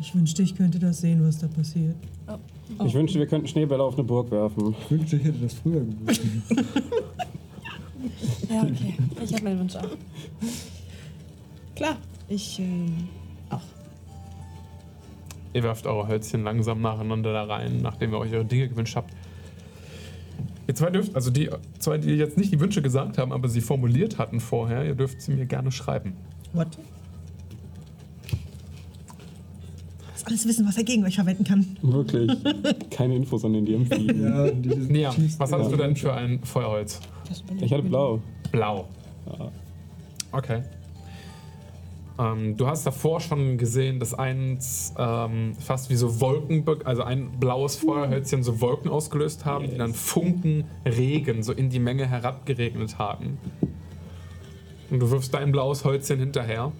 Ich 0.00 0.14
wünschte, 0.14 0.42
ich 0.42 0.54
könnte 0.56 0.78
das 0.78 1.02
sehen, 1.02 1.22
was 1.26 1.38
da 1.38 1.48
passiert. 1.48 1.96
Ich 2.86 2.94
wünschte, 2.94 3.18
wir 3.18 3.26
könnten 3.26 3.48
Schneebälle 3.48 3.82
auf 3.82 3.94
eine 3.94 4.04
Burg 4.04 4.30
werfen. 4.30 4.74
Ich 4.80 4.90
wünschte, 4.90 5.16
ich 5.16 5.24
hätte 5.24 5.38
das 5.40 5.54
früher 5.54 5.80
gewusst. 5.80 6.22
Ja, 8.48 8.62
okay. 8.62 8.94
Ich 9.24 9.32
habe 9.32 9.44
meinen 9.44 9.60
Wunsch 9.60 9.76
auch. 9.76 9.88
Klar, 11.74 11.96
ich 12.28 12.58
ähm, 12.58 13.08
auch. 13.50 13.60
Ihr 15.54 15.62
werft 15.62 15.86
eure 15.86 16.06
Hölzchen 16.08 16.44
langsam 16.44 16.80
nacheinander 16.80 17.32
da 17.32 17.44
rein, 17.44 17.80
nachdem 17.82 18.12
ihr 18.12 18.18
euch 18.18 18.32
eure 18.32 18.44
Dinge 18.44 18.68
gewünscht 18.68 18.96
habt. 18.96 19.12
Ihr 20.66 20.74
zwei 20.74 20.90
dürft, 20.90 21.14
also 21.14 21.30
die 21.30 21.48
zwei, 21.78 21.96
die 21.98 22.10
jetzt 22.10 22.36
nicht 22.36 22.52
die 22.52 22.60
Wünsche 22.60 22.82
gesagt 22.82 23.16
haben, 23.16 23.32
aber 23.32 23.48
sie 23.48 23.62
formuliert 23.62 24.18
hatten 24.18 24.38
vorher, 24.38 24.84
ihr 24.84 24.94
dürft 24.94 25.22
sie 25.22 25.32
mir 25.32 25.46
gerne 25.46 25.72
schreiben. 25.72 26.12
What? 26.52 26.68
Das 30.12 30.24
alles 30.26 30.46
wissen, 30.46 30.66
was 30.68 30.76
er 30.76 30.84
gegen 30.84 31.04
euch 31.04 31.14
verwenden 31.14 31.44
kann. 31.44 31.76
Wirklich. 31.80 32.30
Keine 32.90 33.16
Infos 33.16 33.44
an 33.44 33.54
den 33.54 33.64
DM. 33.64 33.86
Ja, 34.20 34.50
Nia, 34.52 35.14
was 35.38 35.50
hattest 35.52 35.70
Ja. 35.70 35.76
du 35.76 35.82
denn 35.82 35.96
für 35.96 36.12
ein 36.12 36.40
Feuerholz? 36.44 37.00
Ich 37.60 37.72
hatte 37.72 37.82
blau. 37.82 38.20
Blau. 38.50 38.88
Ja. 39.26 39.50
Okay. 40.32 40.62
Ähm, 42.18 42.56
du 42.56 42.66
hast 42.66 42.84
davor 42.84 43.20
schon 43.20 43.58
gesehen, 43.58 44.00
dass 44.00 44.12
eins 44.12 44.92
ähm, 44.98 45.54
fast 45.54 45.88
wie 45.88 45.94
so 45.94 46.20
Wolken, 46.20 46.64
also 46.84 47.02
ein 47.02 47.30
blaues 47.38 47.76
Feuerhölzchen 47.76 48.42
so 48.42 48.60
Wolken 48.60 48.90
ausgelöst 48.90 49.44
haben, 49.44 49.70
die 49.70 49.76
dann 49.76 49.94
Funken 49.94 50.64
Regen 50.84 51.42
so 51.42 51.52
in 51.52 51.70
die 51.70 51.78
Menge 51.78 52.08
herabgeregnet 52.08 52.98
haben. 52.98 53.38
Und 54.90 55.00
du 55.00 55.10
wirfst 55.10 55.32
dein 55.34 55.52
blaues 55.52 55.84
Holzchen 55.84 56.18
hinterher. 56.18 56.72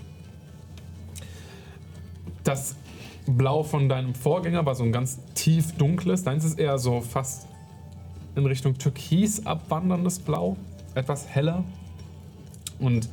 Das 2.43 2.77
Blau 3.27 3.63
von 3.63 3.89
deinem 3.89 4.15
Vorgänger 4.15 4.65
war 4.65 4.75
so 4.75 4.83
ein 4.83 4.93
ganz 4.93 5.21
tief 5.35 5.73
dunkles. 5.77 6.25
Deins 6.25 6.45
ist 6.45 6.59
eher 6.59 6.79
so 6.79 7.03
fast 7.03 7.48
in 8.37 8.47
Richtung 8.47 8.79
Türkis 8.79 9.45
abwanderndes 9.47 10.19
Blau. 10.19 10.57
Etwas 10.95 11.27
heller. 11.29 11.65
Und 12.79 13.09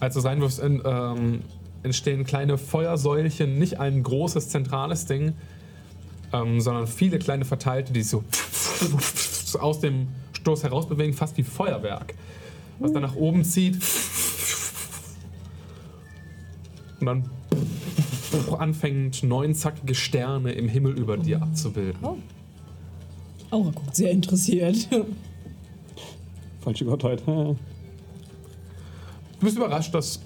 als 0.00 0.14
du 0.14 0.20
es 0.20 0.26
reinwirfst, 0.26 0.58
in, 0.58 0.82
ähm, 0.84 1.42
entstehen 1.82 2.24
kleine 2.24 2.58
Feuersäulchen, 2.58 3.58
nicht 3.58 3.78
ein 3.78 4.02
großes 4.02 4.48
zentrales 4.48 5.06
Ding, 5.06 5.34
ähm, 6.32 6.60
sondern 6.60 6.86
viele 6.86 7.18
kleine 7.18 7.44
verteilte, 7.44 7.92
die 7.92 8.02
sich 8.02 8.10
so 8.10 8.24
aus 9.58 9.80
dem 9.80 10.08
Stoß 10.32 10.64
heraus 10.64 10.88
bewegen, 10.88 11.12
fast 11.12 11.36
wie 11.36 11.42
Feuerwerk. 11.42 12.14
Was 12.80 12.92
dann 12.92 13.02
nach 13.02 13.14
oben 13.14 13.44
zieht 13.44 13.80
und 17.00 17.06
dann 17.06 17.30
anfängt 18.58 19.22
neunzackige 19.22 19.94
Sterne 19.94 20.52
im 20.52 20.68
Himmel 20.68 20.98
über 20.98 21.16
dir 21.16 21.40
abzubilden. 21.42 22.00
Aura 23.54 23.70
guckt 23.70 23.94
sehr 23.94 24.10
interessiert. 24.10 24.88
Falsche 26.60 26.84
Gottheit. 26.84 27.22
Du 27.26 27.56
bist 29.40 29.56
überrascht, 29.56 29.94
dass, 29.94 30.20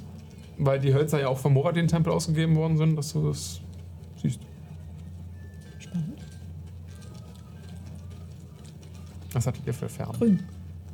weil 0.56 0.80
die 0.80 0.94
Hölzer 0.94 1.20
ja 1.20 1.28
auch 1.28 1.36
vom 1.36 1.52
Moradin-Tempel 1.52 2.10
ausgegeben 2.10 2.56
worden 2.56 2.78
sind, 2.78 2.96
dass 2.96 3.12
du 3.12 3.28
das 3.28 3.60
siehst. 4.22 4.40
Spannend. 5.78 6.20
Was 9.32 9.46
hattet 9.46 9.66
ihr 9.66 9.74
für 9.74 9.88
Färben? 9.88 10.18
Grün. 10.18 10.42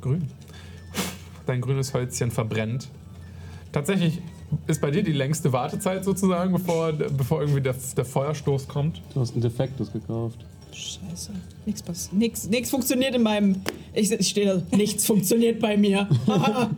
Grün. 0.01 0.27
Dein 1.45 1.61
grünes 1.61 1.93
Hölzchen 1.93 2.31
verbrennt. 2.31 2.89
Tatsächlich 3.71 4.21
ist 4.67 4.81
bei 4.81 4.91
dir 4.91 5.03
die 5.03 5.13
längste 5.13 5.53
Wartezeit 5.53 6.03
sozusagen, 6.03 6.51
bevor, 6.51 6.91
bevor 6.91 7.41
irgendwie 7.41 7.61
der, 7.61 7.75
der 7.95 8.05
Feuerstoß 8.05 8.67
kommt. 8.67 9.01
Du 9.13 9.21
hast 9.21 9.35
ein 9.35 9.41
defektes 9.41 9.93
gekauft. 9.93 10.45
Scheiße. 10.75 11.31
Nix 11.65 11.81
passiert. 11.81 12.13
Nix, 12.13 12.47
nix 12.49 12.69
funktioniert 12.69 13.15
in 13.15 13.23
meinem. 13.23 13.61
Ich, 13.93 14.11
ich 14.11 14.27
stehe 14.27 14.45
da. 14.69 14.75
Nichts 14.75 15.05
funktioniert 15.05 15.59
bei 15.59 15.77
mir. 15.77 16.09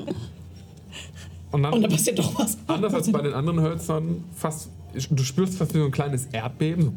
Und 1.52 1.64
dann, 1.64 1.74
Und 1.74 1.82
da 1.82 1.88
passiert 1.88 2.20
doch 2.20 2.38
was. 2.38 2.58
anders 2.68 2.94
als 2.94 3.12
bei 3.12 3.22
den 3.22 3.34
anderen 3.34 3.62
Hölzern, 3.62 4.24
fast, 4.36 4.70
du 5.10 5.24
spürst 5.24 5.58
fast 5.58 5.74
wie 5.74 5.80
so 5.80 5.86
ein 5.86 5.92
kleines 5.92 6.26
Erdbeben. 6.28 6.94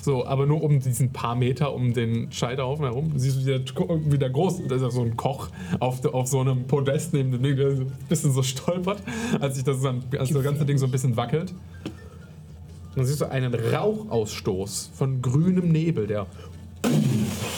So, 0.00 0.26
aber 0.26 0.46
nur 0.46 0.62
um 0.62 0.80
diesen 0.80 1.12
paar 1.12 1.34
Meter 1.34 1.72
um 1.74 1.92
den 1.92 2.32
Scheiterhaufen 2.32 2.84
herum. 2.84 3.12
Du 3.12 3.18
siehst, 3.18 3.40
wie 3.40 3.44
der, 3.44 3.60
wie 3.60 4.18
der 4.18 4.30
groß, 4.30 4.62
da 4.66 4.74
ist 4.74 4.82
ja 4.82 4.90
so 4.90 5.02
ein 5.02 5.16
Koch 5.16 5.48
auf, 5.78 6.04
auf 6.06 6.26
so 6.26 6.40
einem 6.40 6.64
Podest 6.66 7.12
neben 7.14 7.32
dem 7.32 7.42
Ding, 7.42 7.56
der 7.56 7.76
so 7.76 7.82
ein 7.82 7.92
bisschen 8.08 8.32
so 8.32 8.42
stolpert, 8.42 9.02
als, 9.40 9.54
sich 9.56 9.64
das, 9.64 9.80
dann, 9.82 10.02
als 10.18 10.30
das 10.30 10.42
ganze 10.42 10.64
Ding 10.64 10.78
so 10.78 10.86
ein 10.86 10.90
bisschen 10.90 11.16
wackelt. 11.16 11.54
Dann 12.96 13.04
siehst 13.04 13.20
du 13.20 13.30
einen 13.30 13.54
Rauchausstoß 13.54 14.90
von 14.94 15.20
grünem 15.22 15.70
Nebel, 15.70 16.06
der 16.06 16.26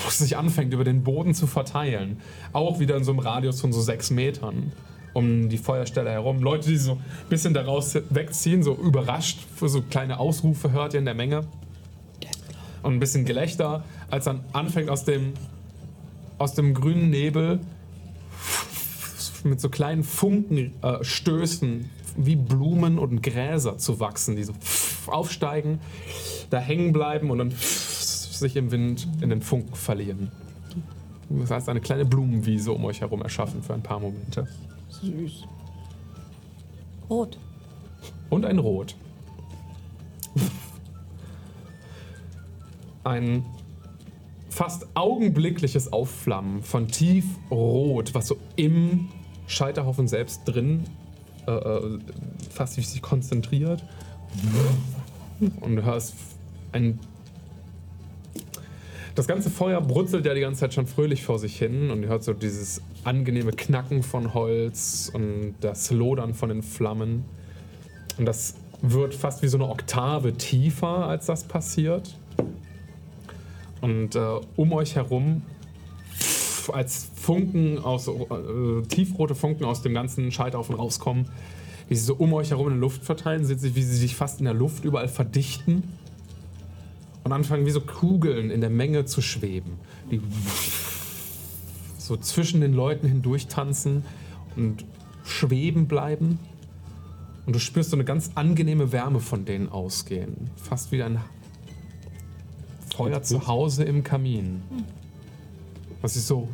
sich 0.09 0.37
anfängt 0.37 0.73
über 0.73 0.85
den 0.85 1.03
Boden 1.03 1.35
zu 1.35 1.47
verteilen. 1.47 2.21
Auch 2.53 2.79
wieder 2.79 2.97
in 2.97 3.05
so 3.05 3.13
einem 3.13 3.21
Radius 3.21 3.61
von 3.61 3.73
so 3.73 3.81
sechs 3.81 4.11
Metern 4.11 4.73
um 5.13 5.49
die 5.49 5.57
Feuerstelle 5.57 6.11
herum. 6.11 6.43
Leute, 6.43 6.69
die 6.69 6.77
so 6.77 6.93
ein 6.93 7.01
bisschen 7.31 7.55
daraus 7.55 7.95
wegziehen, 8.11 8.63
so 8.63 8.75
überrascht, 8.75 9.39
so 9.59 9.81
kleine 9.81 10.19
Ausrufe 10.19 10.73
hört 10.73 10.93
ihr 10.93 10.99
in 10.99 11.07
der 11.07 11.15
Menge. 11.15 11.47
Und 12.83 12.95
ein 12.95 13.01
bisschen 13.01 13.25
Gelächter, 13.25 13.83
als 14.11 14.27
dann 14.27 14.45
anfängt 14.53 14.91
aus 14.91 15.05
dem, 15.05 15.33
aus 16.39 16.53
dem 16.55 16.75
grünen 16.75 17.09
Nebel 17.09 17.61
mit 19.43 19.61
so 19.61 19.71
kleinen 19.71 20.05
Funkenstößen 20.05 21.81
äh, 21.81 21.85
wie 22.17 22.37
Blumen 22.37 22.99
und 22.99 23.23
Gräser 23.23 23.79
zu 23.79 24.01
wachsen, 24.01 24.37
die 24.37 24.45
so 24.45 24.53
aufsteigen, 25.09 25.81
da 26.51 26.59
hängen 26.59 26.93
bleiben 26.93 27.31
und 27.31 27.39
dann 27.39 27.51
sich 27.51 28.57
im 28.57 28.71
Wind 28.71 29.09
in 29.21 29.31
den 29.31 29.43
Funken 29.43 29.75
verlieren. 29.75 30.31
Das 31.29 31.51
heißt, 31.51 31.69
eine 31.69 31.81
kleine 31.81 32.05
Blumenwiese 32.05 32.73
um 32.73 32.85
euch 32.85 33.01
herum 33.01 33.23
erschaffen 33.23 33.63
für 33.63 33.75
ein 33.75 33.83
paar 33.83 33.99
Momente. 33.99 34.47
Süß. 34.89 35.45
Rot. 37.11 37.39
Und 38.31 38.45
ein 38.45 38.59
Rot. 38.59 38.95
Ein 43.05 43.45
fast 44.49 44.87
augenblickliches 44.95 45.93
Aufflammen 45.93 46.63
von 46.63 46.89
tiefrot, 46.89 48.15
was 48.15 48.27
so 48.29 48.37
im 48.57 49.09
Scheiterhaufen 49.47 50.09
selbst 50.09 50.43
drin 50.45 50.85
äh, 51.47 51.53
äh, 51.53 51.99
fast 52.51 52.77
wie 52.77 52.83
sich 52.83 53.01
konzentriert. 53.01 53.85
Und 55.61 55.77
du 55.77 55.83
hörst 55.85 56.15
ein 56.73 56.99
Das 59.15 59.27
ganze 59.27 59.51
Feuer 59.51 59.81
brutzelt 59.81 60.27
ja 60.27 60.35
die 60.35 60.41
ganze 60.41 60.61
Zeit 60.61 60.75
schon 60.75 60.87
fröhlich 60.87 61.25
vor 61.25 61.39
sich 61.39 61.59
hin 61.59 61.91
und 61.91 62.03
ihr 62.03 62.09
hört 62.09 62.25
so 62.25 62.33
dieses 62.33 62.83
angenehme 63.05 63.53
Knacken 63.53 64.03
von 64.03 64.35
Holz 64.35 65.11
und 65.13 65.55
das 65.61 65.91
Lodern 65.91 66.35
von 66.35 66.49
den 66.49 66.63
Flammen. 66.63 67.25
Und 68.19 68.27
das 68.27 68.55
wird 68.83 69.15
fast 69.15 69.43
wie 69.43 69.49
so 69.49 69.57
eine 69.57 69.69
Oktave 69.69 70.35
tiefer, 70.35 71.07
als 71.07 71.27
das 71.27 71.45
passiert. 71.45 72.15
Und 73.81 74.17
äh, 74.17 74.41
um 74.57 74.73
euch 74.73 74.97
herum, 74.97 75.43
als 76.73 77.11
Funken 77.15 77.79
aus, 77.79 78.09
äh, 78.09 78.83
tiefrote 78.89 79.35
Funken 79.35 79.65
aus 79.65 79.83
dem 79.83 79.95
ganzen 79.95 80.33
Scheiterhaufen 80.33 80.75
rauskommen, 80.75 81.29
die 81.89 81.95
sich 81.95 82.05
so 82.05 82.15
um 82.15 82.33
euch 82.33 82.51
herum 82.51 82.69
in 82.69 82.75
der 82.75 82.81
Luft 82.81 83.05
verteilen, 83.05 83.45
seht 83.45 83.63
ihr, 83.63 83.75
wie 83.75 83.83
sie 83.83 83.97
sich 83.97 84.17
fast 84.17 84.41
in 84.41 84.45
der 84.45 84.55
Luft 84.55 84.85
überall 84.85 85.09
verdichten 85.09 85.85
und 87.25 87.33
anfangen 87.33 87.67
wie 87.67 87.71
so 87.71 87.81
Kugeln 87.81 88.51
in 88.51 88.61
der 88.61 88.71
Menge 88.71 89.05
zu 89.05 89.21
schweben, 89.21 89.73
die 90.11 90.21
so 91.99 92.17
zwischen 92.17 92.61
den 92.61 92.73
Leuten 92.73 93.09
hindurch 93.09 93.49
tanzen 93.49 94.05
und 94.55 94.85
schweben 95.25 95.89
bleiben. 95.89 96.39
Und 97.47 97.55
du 97.55 97.59
spürst 97.59 97.91
so 97.91 97.97
eine 97.97 98.05
ganz 98.05 98.33
angenehme 98.35 98.93
Wärme 98.93 99.21
von 99.21 99.45
denen 99.45 99.69
ausgehen. 99.69 100.51
Fast 100.57 100.93
wie 100.93 101.03
ein 101.03 101.21
Feuer 102.95 103.23
zu 103.23 103.47
Hause 103.47 103.85
im 103.85 104.03
Kamin. 104.03 104.63
Was 106.01 106.15
sich 106.15 106.23
so 106.23 106.49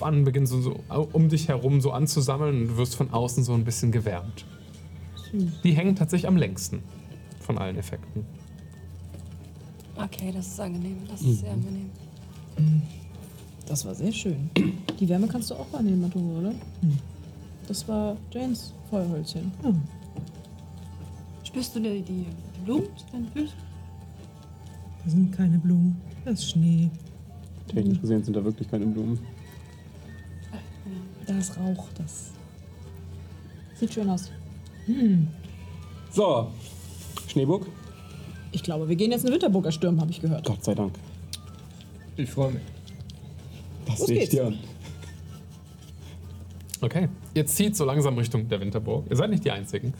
an 0.00 0.24
beginnt, 0.24 0.48
so, 0.48 0.60
so 0.60 0.80
um 1.12 1.28
dich 1.28 1.48
herum 1.48 1.80
so 1.80 1.92
anzusammeln 1.92 2.62
und 2.62 2.68
du 2.68 2.76
wirst 2.76 2.96
von 2.96 3.10
außen 3.10 3.44
so 3.44 3.54
ein 3.54 3.64
bisschen 3.64 3.92
gewärmt. 3.92 4.44
Die 5.32 5.72
hängen 5.72 5.96
tatsächlich 5.96 6.28
am 6.28 6.36
längsten 6.36 6.82
von 7.40 7.58
allen 7.58 7.76
Effekten. 7.76 8.24
Okay, 9.96 10.32
das 10.32 10.48
ist 10.48 10.60
angenehm. 10.60 10.98
Das 11.08 11.20
ist 11.22 11.40
sehr 11.40 11.52
angenehm. 11.52 11.90
Das 13.66 13.84
war 13.84 13.94
sehr 13.94 14.12
schön. 14.12 14.50
Die 15.00 15.08
Wärme 15.08 15.26
kannst 15.28 15.50
du 15.50 15.54
auch 15.54 15.72
wahrnehmen, 15.72 16.02
Matungo, 16.02 16.38
oder? 16.40 16.52
Das 17.66 17.86
war 17.88 18.16
Janes 18.30 18.74
Feuerhölzchen. 18.90 19.50
Spürst 21.44 21.74
du 21.76 21.80
die, 21.80 22.02
die 22.02 22.26
Blumen 22.64 22.88
zu 22.96 23.06
deinen 23.12 23.28
Füßen? 23.28 23.56
Das 25.04 25.12
sind 25.12 25.32
keine 25.32 25.58
Blumen. 25.58 26.00
Das 26.24 26.40
ist 26.40 26.50
Schnee. 26.50 26.90
Technisch 27.68 28.00
gesehen 28.00 28.22
sind 28.22 28.36
da 28.36 28.44
wirklich 28.44 28.70
keine 28.70 28.86
Blumen. 28.86 29.18
Da 31.26 31.38
ist 31.38 31.56
Rauch. 31.56 31.88
Das 31.96 32.32
sieht 33.74 33.94
schön 33.94 34.10
aus. 34.10 34.30
So, 36.10 36.50
Schneeburg. 37.28 37.66
Ich 38.52 38.62
glaube, 38.62 38.88
wir 38.88 38.96
gehen 38.96 39.10
jetzt 39.10 39.24
eine 39.24 39.34
Winterburg 39.34 39.64
erstürmen, 39.64 40.00
habe 40.00 40.10
ich 40.10 40.20
gehört. 40.20 40.44
Gott 40.46 40.62
sei 40.64 40.74
Dank. 40.74 40.92
Ich 42.16 42.30
freue 42.30 42.52
mich. 42.52 42.62
Das 43.86 44.00
Los 44.00 44.08
sehe 44.08 44.22
ich 44.22 44.28
dir 44.28 44.46
an. 44.46 44.58
Okay, 46.80 47.08
ihr 47.34 47.46
zieht 47.46 47.76
so 47.76 47.84
langsam 47.84 48.18
Richtung 48.18 48.48
der 48.48 48.60
Winterburg. 48.60 49.06
Ihr 49.08 49.16
seid 49.16 49.30
nicht 49.30 49.44
die 49.44 49.50
Einzigen. 49.50 49.94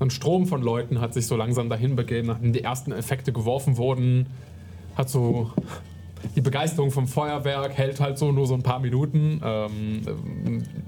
Ein 0.00 0.10
Strom 0.10 0.46
von 0.46 0.62
Leuten 0.62 1.00
hat 1.00 1.14
sich 1.14 1.26
so 1.26 1.36
langsam 1.36 1.68
dahin 1.68 1.94
begeben, 1.94 2.28
nachdem 2.28 2.52
die 2.52 2.64
ersten 2.64 2.90
Effekte 2.90 3.32
geworfen 3.32 3.76
wurden. 3.76 4.26
Hat 4.96 5.08
so 5.08 5.52
die 6.34 6.40
Begeisterung 6.40 6.90
vom 6.90 7.06
Feuerwerk 7.06 7.72
hält 7.76 8.00
halt 8.00 8.18
so 8.18 8.32
nur 8.32 8.46
so 8.46 8.54
ein 8.54 8.62
paar 8.62 8.80
Minuten. 8.80 9.40
Ähm, 9.44 10.02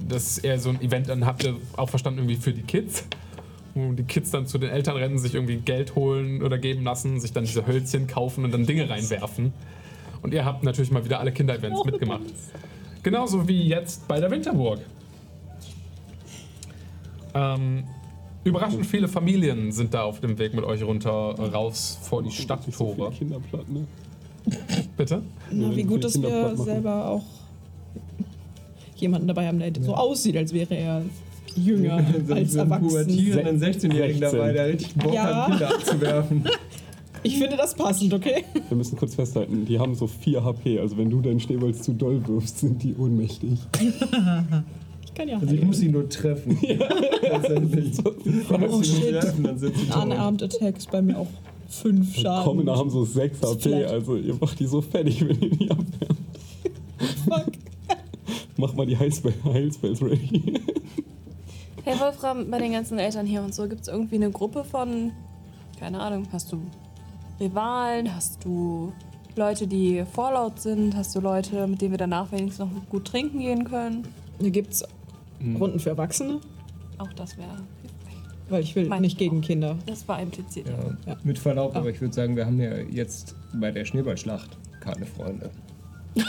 das 0.09 0.37
ist 0.37 0.39
eher 0.39 0.59
so 0.59 0.71
ein 0.71 0.81
Event, 0.81 1.09
dann 1.09 1.27
habt 1.27 1.45
ihr 1.45 1.57
auch 1.77 1.89
verstanden, 1.89 2.21
irgendwie 2.21 2.37
für 2.37 2.53
die 2.53 2.63
Kids. 2.63 3.07
Wo 3.75 3.93
die 3.93 4.05
Kids 4.05 4.31
dann 4.31 4.47
zu 4.47 4.59
den 4.59 4.71
Eltern 4.71 4.97
rennen, 4.97 5.19
sich 5.19 5.35
irgendwie 5.35 5.57
Geld 5.57 5.95
holen 5.97 6.43
oder 6.43 6.59
geben 6.59 6.85
lassen, 6.85 7.21
sich 7.21 7.33
dann 7.33 7.45
diese 7.45 7.67
Hölzchen 7.67 8.07
kaufen 8.07 8.45
und 8.45 8.53
dann 8.53 8.67
Dinge 8.67 8.89
reinwerfen. 8.89 9.53
Und 10.23 10.33
ihr 10.33 10.45
habt 10.45 10.63
natürlich 10.63 10.91
mal 10.91 11.05
wieder 11.05 11.21
alle 11.21 11.33
Kinder-Events 11.33 11.85
mitgemacht. 11.85 12.23
Genauso 13.03 13.47
wie 13.47 13.67
jetzt 13.67 14.09
bei 14.09 14.21
der 14.21 14.31
Winterburg. 14.31 14.81
Ähm, 17.35 17.85
überraschend 18.45 18.87
viele 18.87 19.09
Familien 19.09 19.73
sind 19.73 19.93
da 19.93 20.05
auf 20.05 20.21
dem 20.21 20.39
Weg 20.39 20.55
mit 20.55 20.65
euch 20.65 20.83
runter 20.83 21.11
raus 21.11 21.99
vor 22.03 22.23
die 22.23 22.31
Stadttore. 22.31 23.11
viele 23.11 23.11
Kinder 23.11 23.41
platt, 23.51 23.69
ne? 23.69 23.87
Bitte? 24.97 25.23
Na, 25.51 25.75
wie 25.75 25.85
gut, 25.85 26.05
dass 26.05 26.21
wir 26.21 26.57
selber 26.57 27.09
auch 27.09 27.25
jemanden 28.97 29.27
dabei 29.27 29.49
haben, 29.49 29.59
der 29.59 29.73
so 29.81 29.95
aussieht, 29.95 30.37
als 30.37 30.53
wäre 30.53 30.75
er 30.75 31.03
jünger 31.57 32.05
als 32.31 32.55
erwachsen. 32.55 32.89
pubertierenden 32.89 33.61
16-Jährigen 33.61 34.19
16. 34.21 34.21
dabei, 34.39 34.53
der 34.53 34.69
richtig 34.69 34.95
Bock 34.95 35.15
Ja. 35.15 35.23
hat, 35.47 35.51
Kinder 35.51 35.75
abzuwerfen. 35.75 36.45
Ich 37.27 37.39
finde 37.39 37.57
das 37.57 37.75
passend, 37.75 38.13
okay? 38.13 38.45
Wir 38.69 38.77
müssen 38.77 38.99
kurz 38.99 39.15
festhalten, 39.15 39.65
die 39.65 39.79
haben 39.79 39.95
so 39.95 40.07
4 40.07 40.45
HP. 40.45 40.79
Also 40.79 40.99
wenn 40.99 41.09
du 41.09 41.23
deinen 41.23 41.41
Schneeball 41.41 41.75
zu 41.75 41.95
doll 41.95 42.21
wirfst, 42.29 42.59
sind 42.59 42.83
die 42.83 42.95
ohnmächtig. 42.95 43.59
Ich 43.81 45.15
kann 45.15 45.29
ja 45.31 45.39
Also 45.39 45.55
ich 45.55 45.63
muss 45.63 45.79
sie 45.79 45.89
nur 45.89 46.07
treffen. 46.11 46.59
Letztendlich. 46.61 47.93
Oh 48.05 48.83
shit. 48.83 49.21
Treffen, 49.21 49.43
dann 49.43 49.59
sind 49.59 49.75
sie. 49.75 49.87
Unarmed 49.99 50.43
Attack 50.43 50.77
ist 50.77 50.91
bei 50.91 51.01
mir 51.01 51.19
auch 51.19 51.27
5 51.71 52.15
Schaden. 52.15 52.45
Commoner 52.45 52.77
haben 52.77 52.91
so 52.91 53.07
6 53.07 53.41
Das 53.41 53.53
ist 53.53 53.57
HP, 53.65 53.71
flat. 53.71 53.91
also 53.91 54.17
ihr 54.17 54.35
macht 54.39 54.61
die 54.61 54.67
so 54.67 54.83
fertig, 54.83 55.27
wenn 55.27 55.41
ihr 55.41 55.49
die 55.51 55.71
abwehrt. 55.71 56.17
Fuck. 57.25 57.53
Mach 58.59 58.75
mal 58.75 58.85
die 58.85 58.99
Heilspell 58.99 59.33
Heilspells 59.45 60.03
ready. 60.03 60.61
Hey 61.85 61.99
Wolfram, 62.01 62.51
bei 62.51 62.59
den 62.59 62.73
ganzen 62.73 62.99
Eltern 62.99 63.27
hier 63.27 63.43
und 63.43 63.55
so, 63.55 63.69
gibt 63.69 63.83
es 63.83 63.89
irgendwie 63.89 64.17
eine 64.17 64.31
Gruppe 64.31 64.65
von, 64.65 65.13
keine 65.79 66.01
Ahnung, 66.01 66.27
hast 66.33 66.51
du 66.53 66.61
Rivalen, 67.39 68.15
hast 68.15 68.43
du 68.45 68.93
Leute, 69.37 69.67
die 69.67 70.05
vorlaut 70.13 70.61
sind, 70.61 70.97
hast 70.97 71.15
du 71.15 71.21
Leute, 71.21 71.67
mit 71.67 71.83
denen 71.83 71.91
wir 71.93 71.99
danach 71.99 72.33
wenigstens 72.33 72.71
noch 72.71 72.89
gut 72.89 73.05
trinken 73.07 73.41
gehen 73.41 73.65
können? 73.65 74.07
Hier 74.41 74.51
gibt's 74.51 74.83
Runden 75.61 75.79
für 75.79 75.91
Erwachsene, 75.91 76.41
Auch 76.97 77.13
das 77.13 77.37
wäre, 77.37 77.51
weil 78.49 78.63
ich 78.63 78.75
will 78.77 78.87
Mein 78.89 79.03
nicht 79.03 79.19
gegen 79.19 79.41
auch. 79.41 79.47
Kinder. 79.47 79.77
das 79.85 80.09
war 80.09 80.23
impliziert. 80.23 80.69
Ja, 80.69 81.13
Ja. 81.13 81.19
Mit 81.23 81.39
Verlaub, 81.39 81.75
Ah. 81.75 81.81
aber 81.81 81.91
ich 81.91 82.01
würde 82.01 82.15
sagen, 82.15 82.35
wir 82.37 82.47
haben 82.47 82.59
ja 82.61 82.79
jetzt 82.79 83.35
bei 83.53 83.71
der 83.71 83.85
Schneeballschlacht 83.85 84.57
keine 84.81 85.05
Freunde. 85.07 85.51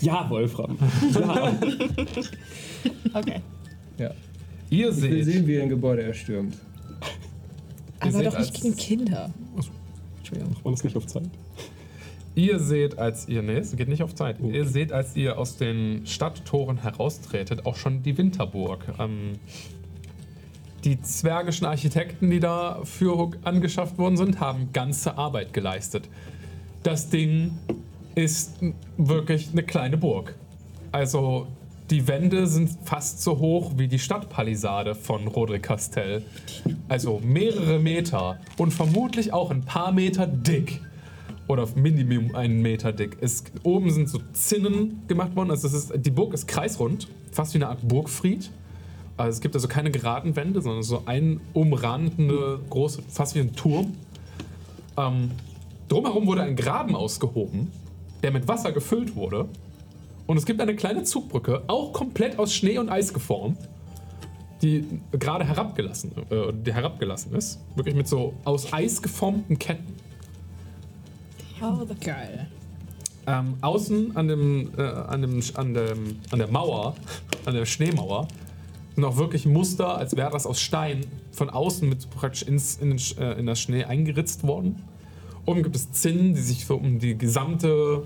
Ja, 0.00 0.28
Wolfram. 0.30 0.76
Ja. 1.12 1.52
Okay. 3.14 3.40
Ja. 3.98 4.12
Ihr 4.70 4.90
Ich 4.90 4.94
seht, 4.96 5.24
sehen, 5.24 5.46
wie 5.46 5.54
er 5.54 5.62
ein 5.62 5.68
Gebäude 5.68 6.02
erstürmt. 6.02 6.56
Aber 8.00 8.22
doch 8.22 8.38
nicht 8.38 8.54
gegen 8.54 8.76
Kinder. 8.76 9.30
Entschuldigung. 10.18 10.56
Und 10.62 10.74
es 10.74 10.84
nicht 10.84 10.96
auf 10.96 11.06
Zeit. 11.06 11.28
ihr 12.34 12.60
seht, 12.60 12.98
als 12.98 13.28
ihr, 13.28 13.42
nee, 13.42 13.56
es 13.56 13.74
geht 13.74 13.88
nicht 13.88 14.02
auf 14.02 14.14
Zeit. 14.14 14.36
Ihr 14.40 14.66
seht, 14.66 14.92
als 14.92 15.16
ihr 15.16 15.38
aus 15.38 15.56
den 15.56 16.06
Stadttoren 16.06 16.82
heraustretet, 16.82 17.66
auch 17.66 17.76
schon 17.76 18.02
die 18.02 18.16
Winterburg. 18.16 18.84
Ähm, 18.98 19.32
die 20.84 21.00
zwergischen 21.00 21.66
Architekten, 21.66 22.30
die 22.30 22.38
dafür 22.38 23.32
angeschafft 23.42 23.98
worden 23.98 24.16
sind, 24.16 24.38
haben 24.38 24.72
ganze 24.72 25.18
Arbeit 25.18 25.52
geleistet. 25.52 26.08
Das 26.84 27.10
Ding 27.10 27.58
ist 28.14 28.60
wirklich 28.96 29.50
eine 29.50 29.64
kleine 29.64 29.96
Burg. 29.96 30.36
Also 30.92 31.48
die 31.90 32.06
Wände 32.06 32.46
sind 32.46 32.70
fast 32.84 33.22
so 33.22 33.38
hoch 33.38 33.72
wie 33.76 33.88
die 33.88 33.98
Stadtpalisade 33.98 34.94
von 34.94 35.26
Roderick 35.26 35.62
Castell. 35.62 36.22
Also 36.88 37.20
mehrere 37.24 37.78
Meter 37.78 38.38
und 38.58 38.72
vermutlich 38.72 39.32
auch 39.32 39.50
ein 39.50 39.62
paar 39.62 39.92
Meter 39.92 40.26
dick. 40.26 40.80
Oder 41.46 41.66
Minimum 41.74 42.34
einen 42.34 42.60
Meter 42.60 42.92
dick. 42.92 43.16
Es, 43.22 43.44
oben 43.62 43.90
sind 43.90 44.10
so 44.10 44.20
Zinnen 44.34 45.02
gemacht 45.08 45.34
worden. 45.34 45.50
Also 45.50 45.66
ist, 45.66 45.92
die 45.96 46.10
Burg 46.10 46.34
ist 46.34 46.46
kreisrund, 46.46 47.08
fast 47.32 47.54
wie 47.54 47.58
eine 47.58 47.68
Art 47.68 47.88
Burgfried. 47.88 48.50
Also 49.16 49.36
es 49.36 49.40
gibt 49.40 49.54
also 49.54 49.66
keine 49.66 49.90
geraden 49.90 50.36
Wände, 50.36 50.60
sondern 50.60 50.82
so 50.82 51.02
ein 51.06 51.40
umrandende, 51.54 52.60
große, 52.68 53.02
fast 53.08 53.34
wie 53.34 53.40
ein 53.40 53.56
Turm. 53.56 53.94
Ähm, 54.98 55.30
drumherum 55.88 56.26
wurde 56.26 56.42
ein 56.42 56.54
Graben 56.54 56.94
ausgehoben, 56.94 57.72
der 58.22 58.30
mit 58.30 58.46
Wasser 58.46 58.72
gefüllt 58.72 59.16
wurde. 59.16 59.48
Und 60.28 60.36
es 60.36 60.44
gibt 60.44 60.60
eine 60.60 60.76
kleine 60.76 61.04
Zugbrücke, 61.04 61.62
auch 61.68 61.94
komplett 61.94 62.38
aus 62.38 62.54
Schnee 62.54 62.76
und 62.76 62.90
Eis 62.90 63.14
geformt, 63.14 63.58
die 64.60 65.00
gerade 65.10 65.42
herabgelassen, 65.42 66.12
äh, 66.28 66.52
die 66.52 66.72
herabgelassen 66.72 67.34
ist. 67.34 67.58
Wirklich 67.74 67.94
mit 67.94 68.06
so 68.06 68.34
aus 68.44 68.70
Eis 68.70 69.00
geformten 69.00 69.58
Ketten. 69.58 69.94
Oh, 71.62 71.82
the 71.82 71.94
Geil. 71.94 72.46
Ähm, 73.26 73.54
außen 73.62 74.16
an, 74.18 74.28
dem, 74.28 74.70
äh, 74.76 74.82
an, 74.82 75.22
dem, 75.22 75.40
an, 75.54 75.72
dem, 75.72 76.16
an 76.30 76.38
der 76.38 76.50
Mauer, 76.50 76.94
an 77.46 77.54
der 77.54 77.64
Schneemauer, 77.64 78.28
sind 78.96 79.04
auch 79.04 79.16
wirklich 79.16 79.46
Muster, 79.46 79.96
als 79.96 80.14
wäre 80.14 80.30
das 80.30 80.44
aus 80.44 80.60
Stein 80.60 81.06
von 81.32 81.48
außen 81.48 81.88
mit 81.88 82.10
praktisch 82.10 82.42
ins, 82.42 82.76
in, 82.76 82.90
den, 82.90 83.00
äh, 83.18 83.32
in 83.38 83.46
das 83.46 83.60
Schnee 83.60 83.84
eingeritzt 83.84 84.46
worden. 84.46 84.82
Oben 85.46 85.62
gibt 85.62 85.74
es 85.74 85.90
Zinnen, 85.90 86.34
die 86.34 86.42
sich 86.42 86.66
so 86.66 86.76
um 86.76 86.98
die 86.98 87.16
gesamte 87.16 88.04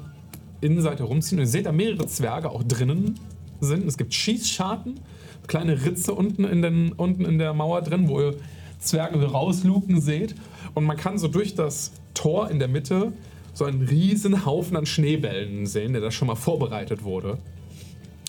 Innenseite 0.63 1.03
rumziehen. 1.03 1.39
Und 1.39 1.47
ihr 1.47 1.51
seht 1.51 1.67
da 1.67 1.73
mehrere 1.73 2.07
Zwerge 2.07 2.51
auch 2.51 2.63
drinnen 2.63 3.19
sind. 3.61 3.87
Es 3.87 3.99
gibt 3.99 4.15
Schießscharten, 4.15 5.01
kleine 5.47 5.85
Ritze 5.85 6.15
unten 6.15 6.45
in, 6.45 6.63
den, 6.63 6.93
unten 6.93 7.25
in 7.25 7.39
der 7.39 7.53
Mauer 7.53 7.83
drin, 7.83 8.09
wo 8.09 8.21
ihr 8.21 8.35
Zwerge 8.79 9.21
so 9.21 9.27
rausluken 9.27 10.01
seht. 10.01 10.35
Und 10.75 10.85
man 10.85 10.97
kann 10.97 11.19
so 11.19 11.29
durch 11.29 11.55
das 11.55 11.93
Tor 12.15 12.51
in 12.51 12.59
der 12.59 12.69
Mitte 12.69 13.13
so 13.55 13.65
einen 13.65 13.83
riesen 13.83 14.47
Haufen 14.47 14.77
an 14.77 14.87
Schneebällen 14.87 15.67
sehen, 15.67 15.93
der 15.93 16.01
da 16.01 16.11
schon 16.11 16.29
mal 16.29 16.37
vorbereitet 16.37 17.05
wurde. 17.05 17.39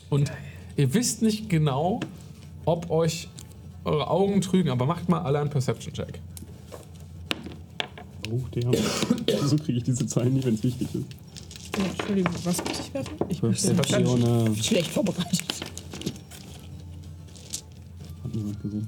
Und 0.09 0.31
ihr 0.75 0.93
wisst 0.93 1.21
nicht 1.21 1.49
genau, 1.49 2.01
ob 2.65 2.89
euch 2.89 3.29
eure 3.85 4.09
Augen 4.09 4.41
trügen, 4.41 4.69
aber 4.69 4.85
macht 4.85 5.09
mal 5.09 5.21
alle 5.21 5.39
einen 5.39 5.49
Perception-Check. 5.49 6.19
Oh, 8.29 8.41
der. 8.53 8.71
so 9.47 9.57
kriege 9.57 9.79
ich 9.79 9.83
diese 9.83 10.07
Zahlen 10.07 10.33
nie, 10.33 10.43
wenn 10.43 10.55
es 10.55 10.63
wichtig 10.63 10.87
ist. 10.93 11.05
Ja, 11.77 11.85
Entschuldigung, 11.85 12.33
was 12.43 12.63
muss 12.63 12.79
ich 12.79 12.93
werfen? 12.93 13.15
Ich 13.29 13.41
bin 13.41 13.51
Perception. 13.51 14.21
Perception. 14.21 14.55
schlecht 14.55 14.91
vorbereitet. 14.91 15.41
Hat 18.23 18.35
niemand 18.35 18.61
gesehen. 18.61 18.87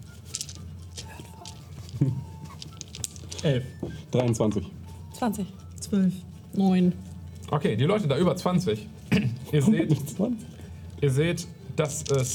Elf. 3.44 3.64
23. 4.12 4.66
20. 5.14 5.46
Zwölf. 5.80 6.14
Neun. 6.54 6.94
Okay, 7.52 7.76
die 7.76 7.84
Leute 7.86 8.08
da 8.08 8.18
über 8.18 8.36
20. 8.36 8.88
ihr 9.52 9.62
seht, 9.62 9.90
Nicht 9.90 10.10
20. 10.10 10.48
Ihr 11.02 11.12
seht, 11.12 11.48
dass 11.76 12.04
es 12.12 12.34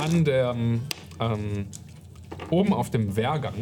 an 0.00 0.24
der 0.24 0.54
ähm, 1.20 1.66
oben 2.50 2.72
auf 2.72 2.90
dem 2.90 3.16
Wehrgang 3.16 3.54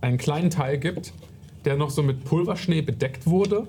einen 0.00 0.18
kleinen 0.18 0.50
Teil 0.50 0.78
gibt, 0.78 1.12
der 1.64 1.76
noch 1.76 1.90
so 1.90 2.02
mit 2.02 2.24
Pulverschnee 2.24 2.82
bedeckt 2.82 3.26
wurde. 3.26 3.66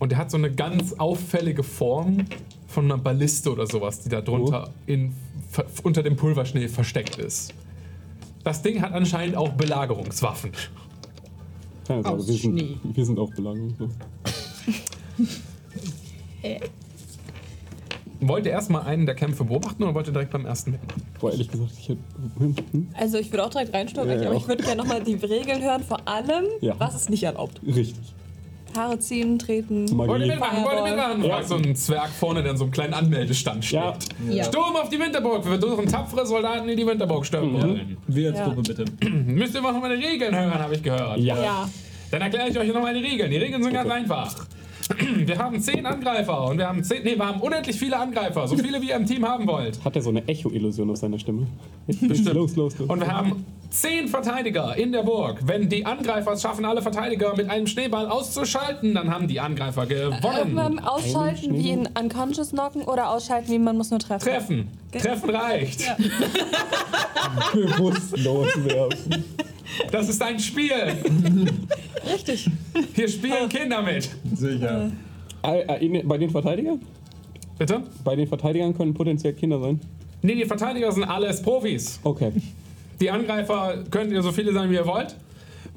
Und 0.00 0.10
der 0.12 0.18
hat 0.18 0.30
so 0.32 0.36
eine 0.38 0.50
ganz 0.50 0.94
auffällige 0.94 1.62
Form 1.62 2.24
von 2.66 2.86
einer 2.86 2.98
Balliste 2.98 3.52
oder 3.52 3.66
sowas, 3.68 4.00
die 4.00 4.08
da 4.08 4.20
drunter 4.22 4.70
in, 4.86 5.14
ver, 5.50 5.66
unter 5.84 6.02
dem 6.02 6.16
Pulverschnee 6.16 6.66
versteckt 6.68 7.16
ist. 7.16 7.54
Das 8.42 8.62
Ding 8.62 8.80
hat 8.82 8.92
anscheinend 8.92 9.36
auch 9.36 9.50
Belagerungswaffen. 9.50 10.50
Keine 11.86 12.02
Sorge, 12.02 12.18
Aus 12.18 12.26
wir 12.28 12.34
sind, 12.34 12.58
Schnee. 12.58 12.76
wir 12.82 13.04
sind 13.04 13.18
auch 13.18 13.30
Belagerung. 13.34 13.74
So. 13.78 13.88
Wollt 18.22 18.44
ihr 18.44 18.52
erstmal 18.52 18.82
einen 18.82 19.06
der 19.06 19.14
Kämpfe 19.14 19.44
beobachten 19.44 19.82
oder 19.82 19.94
wollt 19.94 20.06
ihr 20.06 20.12
direkt 20.12 20.30
beim 20.30 20.44
ersten 20.44 20.72
mitmachen? 20.72 21.02
Boah, 21.20 21.30
ehrlich 21.32 21.50
gesagt, 21.50 21.70
ich 21.78 21.88
hätte. 21.88 22.00
Hm, 22.38 22.54
hm, 22.72 22.88
Also 22.94 23.16
ich 23.18 23.30
würde 23.32 23.44
auch 23.46 23.50
direkt 23.50 23.72
reinsteigen, 23.72 24.10
Ja, 24.10 24.16
ja, 24.20 24.28
aber 24.28 24.36
auch. 24.36 24.42
ich 24.42 24.48
würde 24.48 24.62
gerne 24.62 24.82
nochmal 24.82 25.02
die 25.02 25.14
Regeln 25.14 25.62
hören, 25.62 25.82
vor 25.82 26.06
allem, 26.06 26.44
Ja. 26.60 26.74
was 26.78 26.94
ist 26.94 27.08
nicht 27.08 27.22
erlaubt. 27.22 27.60
richtig. 27.66 27.96
Haare 28.76 28.98
ziehen, 28.98 29.38
treten. 29.38 29.86
Wollt 29.96 30.08
ihr 30.10 30.18
Magie. 30.18 30.26
mitmachen? 30.30 30.64
Wollt 30.64 30.76
ihr 30.78 30.82
mitmachen? 30.84 31.24
Ja. 31.24 31.34
Fragt 31.36 31.48
so 31.48 31.54
ein 31.56 31.74
Zwerg 31.76 32.08
vorne, 32.10 32.42
der 32.42 32.52
an 32.52 32.56
so 32.58 32.64
einem 32.64 32.72
kleinen 32.72 32.94
Anmeldestand 32.94 33.64
steht. 33.64 33.80
Ja. 33.80 33.94
Ja. 34.30 34.44
Sturm 34.44 34.76
auf 34.76 34.88
die 34.88 34.98
Winterburg! 34.98 35.44
Wir 35.44 35.58
versuchen 35.58 35.86
tapfere 35.86 36.26
Soldaten, 36.26 36.66
die 36.68 36.76
die 36.76 36.86
Winterburg 36.86 37.24
stürmen 37.26 37.52
wollen. 37.54 37.96
Wir 38.06 38.28
als 38.30 38.38
Ja. 38.38 38.44
Gruppe 38.46 38.62
bitte. 38.62 38.84
Müsst 39.10 39.54
ihr 39.54 39.60
mal 39.62 39.72
meine 39.72 39.94
Regeln 39.94 40.34
hören, 40.34 40.58
habe 40.58 40.74
ich 40.74 40.82
gehört. 40.82 41.18
Ja. 41.18 41.42
Ja. 41.42 41.68
Dann 42.10 42.22
erkläre 42.22 42.48
ich 42.48 42.58
euch 42.58 42.72
nochmal 42.72 42.92
die 42.94 43.00
Regeln. 43.06 43.30
Die 43.30 43.36
Regeln 43.36 43.62
sind 43.62 43.72
ganz 43.72 43.90
einfach. 43.90 44.34
Wir 45.26 45.38
haben 45.38 45.60
zehn 45.60 45.86
Angreifer 45.86 46.46
und 46.46 46.58
wir 46.58 46.68
haben 46.68 46.82
zehn, 46.82 47.02
nee, 47.04 47.16
wir 47.16 47.26
haben 47.26 47.40
unendlich 47.40 47.78
viele 47.78 47.98
Angreifer, 47.98 48.48
so 48.48 48.56
viele 48.56 48.80
wie 48.82 48.88
ihr 48.88 48.96
im 48.96 49.06
Team 49.06 49.26
haben 49.26 49.46
wollt. 49.46 49.82
Hat 49.84 49.96
er 49.96 50.02
so 50.02 50.10
eine 50.10 50.26
Echo-Illusion 50.26 50.90
auf 50.90 50.96
seiner 50.96 51.18
Stimme? 51.18 51.46
Los, 52.00 52.56
los, 52.56 52.56
los. 52.56 52.74
Und 52.80 53.00
wir 53.00 53.12
haben 53.12 53.44
zehn 53.70 54.08
Verteidiger 54.08 54.76
in 54.76 54.92
der 54.92 55.02
Burg. 55.02 55.38
Wenn 55.46 55.68
die 55.68 55.86
Angreifer 55.86 56.32
es 56.32 56.42
schaffen, 56.42 56.64
alle 56.64 56.82
Verteidiger 56.82 57.36
mit 57.36 57.48
einem 57.48 57.66
Schneeball 57.66 58.08
auszuschalten, 58.08 58.94
dann 58.94 59.12
haben 59.12 59.28
die 59.28 59.40
Angreifer 59.40 59.86
gewonnen. 59.86 60.58
Ähm, 60.58 60.78
ausschalten 60.80 61.54
wie 61.54 61.70
in 61.70 61.88
Unconscious 61.98 62.50
knocken 62.50 62.82
oder 62.82 63.10
ausschalten 63.10 63.50
wie 63.50 63.58
man 63.58 63.76
muss 63.76 63.90
nur 63.90 64.00
treffen. 64.00 64.28
Treffen. 64.28 64.68
Treffen 64.92 65.30
reicht. 65.30 65.82
Bewusstlos 67.52 68.48
werfen. 68.64 69.24
Das 69.90 70.08
ist 70.08 70.22
ein 70.22 70.38
Spiel. 70.38 70.72
Richtig. 72.12 72.48
Hier 72.94 73.08
spielen 73.08 73.48
Kinder 73.48 73.82
mit. 73.82 74.08
Sicher. 74.34 74.90
Äh, 75.42 75.86
äh, 75.86 76.02
Bei 76.04 76.18
den 76.18 76.30
Verteidigern? 76.30 76.80
Bitte? 77.58 77.82
Bei 78.04 78.16
den 78.16 78.26
Verteidigern 78.26 78.76
können 78.76 78.94
potenziell 78.94 79.34
Kinder 79.34 79.60
sein. 79.60 79.80
Nee, 80.22 80.34
die 80.34 80.44
Verteidiger 80.44 80.92
sind 80.92 81.04
alles 81.04 81.42
Profis. 81.42 82.00
Okay. 82.02 82.32
Die 83.00 83.10
Angreifer 83.10 83.84
könnt 83.90 84.12
ihr 84.12 84.22
so 84.22 84.32
viele 84.32 84.52
sein, 84.52 84.70
wie 84.70 84.74
ihr 84.74 84.86
wollt. 84.86 85.16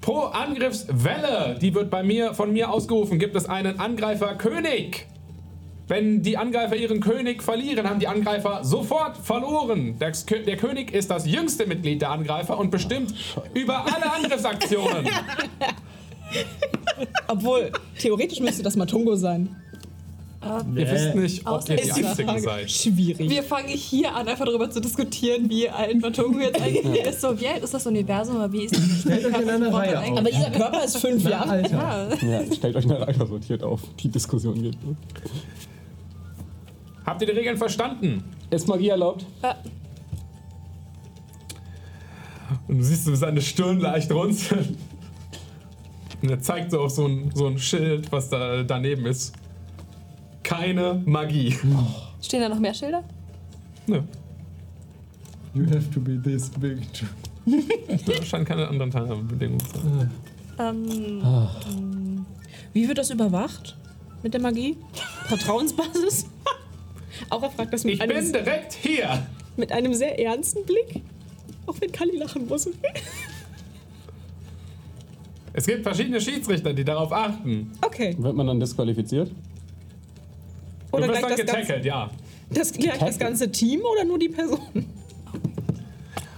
Pro 0.02 0.20
Angriffswelle, 0.20 1.58
die 1.62 1.74
wird 1.74 1.90
bei 1.90 2.04
mir 2.04 2.34
von 2.34 2.52
mir 2.52 2.70
ausgerufen, 2.70 3.20
gibt 3.20 3.36
es 3.38 3.48
einen 3.48 3.80
Angreiferkönig. 3.80 5.06
Wenn 5.88 6.22
die 6.24 6.38
Angreifer 6.38 6.76
ihren 6.78 7.02
König 7.02 7.44
verlieren, 7.44 7.90
haben 7.90 8.00
die 8.00 8.08
Angreifer 8.08 8.64
sofort 8.64 9.18
verloren. 9.18 9.98
Der, 10.00 10.14
Kö- 10.14 10.44
der 10.44 10.56
König 10.58 10.94
ist 10.94 11.10
das 11.12 11.28
jüngste 11.28 11.66
Mitglied 11.66 12.02
der 12.02 12.12
Angreifer 12.12 12.58
und 12.58 12.72
bestimmt 12.72 13.14
über 13.54 13.86
alle 13.86 14.14
Angriffsaktionen. 14.14 15.08
Obwohl, 17.28 17.72
theoretisch 18.00 18.40
müsste 18.40 18.64
das 18.64 18.76
Matungo 18.76 19.16
sein. 19.16 19.56
Ihr 20.76 20.92
wisst 20.92 21.16
nicht, 21.16 21.48
ob 21.48 21.68
ihr 21.70 21.78
die 21.78 21.92
Einzigen 22.04 22.40
seid. 22.42 22.70
Schwierig. 22.70 23.30
Wir 23.30 23.44
fangen 23.44 23.70
hier 23.70 24.14
an, 24.14 24.28
einfach 24.28 24.44
darüber 24.46 24.70
zu 24.70 24.82
diskutieren, 24.82 25.50
wie 25.50 25.70
alt 25.70 26.02
Matungo 26.02 26.40
jetzt 26.40 26.62
eigentlich 26.62 27.02
ist. 27.06 27.22
So, 27.22 27.40
wie 27.40 27.48
alt 27.48 27.64
ist 27.64 27.74
das 27.74 27.88
Universum, 27.88 28.36
aber 28.38 28.52
wie 28.52 28.66
ist 28.66 28.76
das 28.76 29.02
Stellt 29.02 29.26
euch 29.26 29.42
in 29.42 29.50
einer 29.50 29.74
Reihe 29.74 30.00
auf. 30.02 30.18
Aber 30.18 30.30
dieser 30.30 30.52
Körper 30.52 30.84
ist 30.84 30.98
fünf 30.98 31.24
Jahre. 31.24 31.50
Alter. 31.50 32.10
Ja. 32.22 32.42
Ja, 32.42 32.54
stellt 32.54 32.76
euch 32.76 32.84
eine 32.84 33.00
Reihe 33.00 33.26
sortiert 33.26 33.64
auf. 33.64 33.80
Die 34.00 34.10
Diskussion 34.10 34.62
geht. 34.62 34.74
ne? 34.86 34.96
Habt 37.06 37.22
ihr 37.22 37.28
die 37.28 37.34
Regeln 37.34 37.58
verstanden? 37.58 38.24
Ist 38.50 38.68
Magie 38.68 38.90
erlaubt? 38.90 39.26
Und 42.68 42.78
du 42.78 42.84
siehst 42.84 43.06
so 43.06 43.16
seine 43.16 43.42
Stirn 43.42 43.80
leicht 43.80 44.12
runzeln. 44.12 44.78
Und 46.22 46.30
er 46.30 46.40
zeigt 46.40 46.72
so 46.72 46.80
auf 46.80 46.92
so 46.92 47.06
ein, 47.08 47.32
so 47.34 47.48
ein 47.48 47.58
Schild, 47.58 48.12
was 48.12 48.30
da 48.30 48.64
daneben 48.64 49.06
ist. 49.06 49.34
Keine 50.44 51.02
Magie. 51.06 51.58
Stehen 52.22 52.42
da 52.42 52.50
noch 52.50 52.60
mehr 52.60 52.74
Schilder? 52.74 53.04
Nö, 53.88 54.02
You 55.54 55.66
have 55.68 55.90
to 55.92 56.00
be 56.00 56.20
this 56.20 56.50
big. 56.50 56.80
da 58.06 58.24
scheinen 58.24 58.46
keine 58.46 58.68
anderen 58.68 58.90
Teilnahmebedingungen 58.90 59.60
zu 59.60 59.80
sein. 59.80 60.12
Ähm, 60.58 62.26
Wie 62.74 62.88
wird 62.88 62.98
das 62.98 63.12
überwacht? 63.12 63.78
Mit 64.24 64.34
der 64.34 64.42
Magie? 64.42 64.78
Vertrauensbasis? 65.28 66.26
Auch 67.30 67.44
er 67.44 67.50
fragt 67.52 67.74
das 67.74 67.84
mit, 67.84 67.96
Ich 67.96 68.02
einem, 68.02 68.16
bin 68.16 68.32
direkt 68.34 68.74
hier. 68.74 69.26
mit 69.58 69.72
einem 69.72 69.94
sehr 69.94 70.20
ernsten 70.20 70.66
Blick. 70.66 71.02
Auch 71.66 71.76
wenn 71.80 71.92
Kali 71.92 72.18
lachen 72.18 72.48
muss. 72.48 72.70
Es 75.54 75.68
gibt 75.68 75.84
verschiedene 75.84 76.20
Schiedsrichter, 76.20 76.74
die 76.74 76.84
darauf 76.84 77.12
achten. 77.12 77.72
Okay. 77.86 78.16
Wird 78.18 78.36
man 78.36 78.48
dann 78.48 78.60
disqualifiziert? 78.60 79.32
Oder 80.92 81.08
du 81.08 81.14
wirst 81.14 81.24
dann 81.24 81.30
das, 81.30 81.40
getackelt, 81.40 81.86
ja. 81.86 82.10
das, 82.52 82.72
gleich 82.72 82.98
das 82.98 83.20
ganze 83.20 83.52
Team 83.52 83.82
oder 83.82 84.04
nur 84.04 84.18
die 84.20 84.30
Person? 84.30 84.60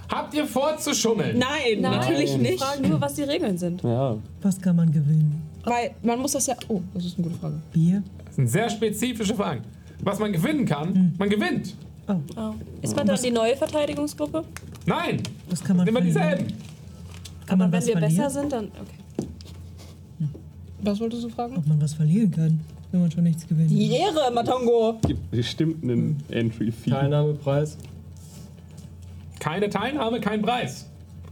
Habt 0.08 0.34
ihr 0.34 0.46
vor 0.46 0.76
zu 0.78 0.94
schummeln? 0.94 1.38
Nein, 1.38 1.80
Nein. 1.80 1.92
natürlich 1.98 2.30
ich 2.32 2.38
nicht. 2.38 2.62
frage 2.62 2.86
nur, 2.86 3.00
was 3.00 3.14
die 3.14 3.22
Regeln 3.22 3.58
sind. 3.58 3.82
Ja. 3.82 4.16
Was 4.42 4.60
kann 4.60 4.76
man 4.76 4.92
gewinnen? 4.92 5.42
Weil 5.64 5.94
man 6.02 6.20
muss 6.20 6.32
das 6.32 6.46
ja. 6.46 6.56
Oh, 6.68 6.80
das 6.94 7.06
ist 7.06 7.18
eine 7.18 7.26
gute 7.26 7.38
Frage. 7.38 7.60
Bier? 7.72 8.02
Das 8.24 8.36
sind 8.36 8.46
sehr 8.48 8.70
spezifische 8.70 9.34
Fragen. 9.34 9.62
Was 10.02 10.18
man 10.18 10.32
gewinnen 10.32 10.64
kann, 10.66 11.14
man 11.18 11.28
gewinnt. 11.28 11.74
Oh. 12.08 12.14
Ist 12.82 12.94
man 12.94 13.06
dann 13.06 13.20
die 13.20 13.30
neue 13.30 13.56
Verteidigungsgruppe? 13.56 14.44
Nein, 14.84 15.20
Was 15.50 15.62
kann 15.64 15.76
man 15.76 15.86
immer 15.86 16.00
dieselben. 16.00 16.46
Kann 17.46 17.58
man 17.58 17.72
Wenn 17.72 17.78
was 17.80 17.86
wir 17.86 17.92
verlieren? 17.98 18.16
besser 18.16 18.30
sind, 18.30 18.52
dann. 18.52 18.64
Okay. 18.66 20.28
Was 20.82 21.00
wolltest 21.00 21.24
du 21.24 21.28
fragen? 21.28 21.56
Ob 21.56 21.66
man 21.66 21.80
was 21.80 21.94
verlieren 21.94 22.30
kann, 22.30 22.60
wenn 22.92 23.00
man 23.00 23.10
schon 23.10 23.24
nichts 23.24 23.46
gewinnt. 23.48 23.70
Die 23.70 23.90
Ehre, 23.90 24.30
Matongo! 24.32 24.98
Gibt 25.06 25.30
bestimmt 25.32 25.82
einen 25.82 26.22
Entry-Fee. 26.28 26.90
Teilnahmepreis. 26.90 27.76
Keine 29.40 29.68
Teilnahme, 29.70 30.20
kein 30.20 30.42
Preis. 30.42 30.86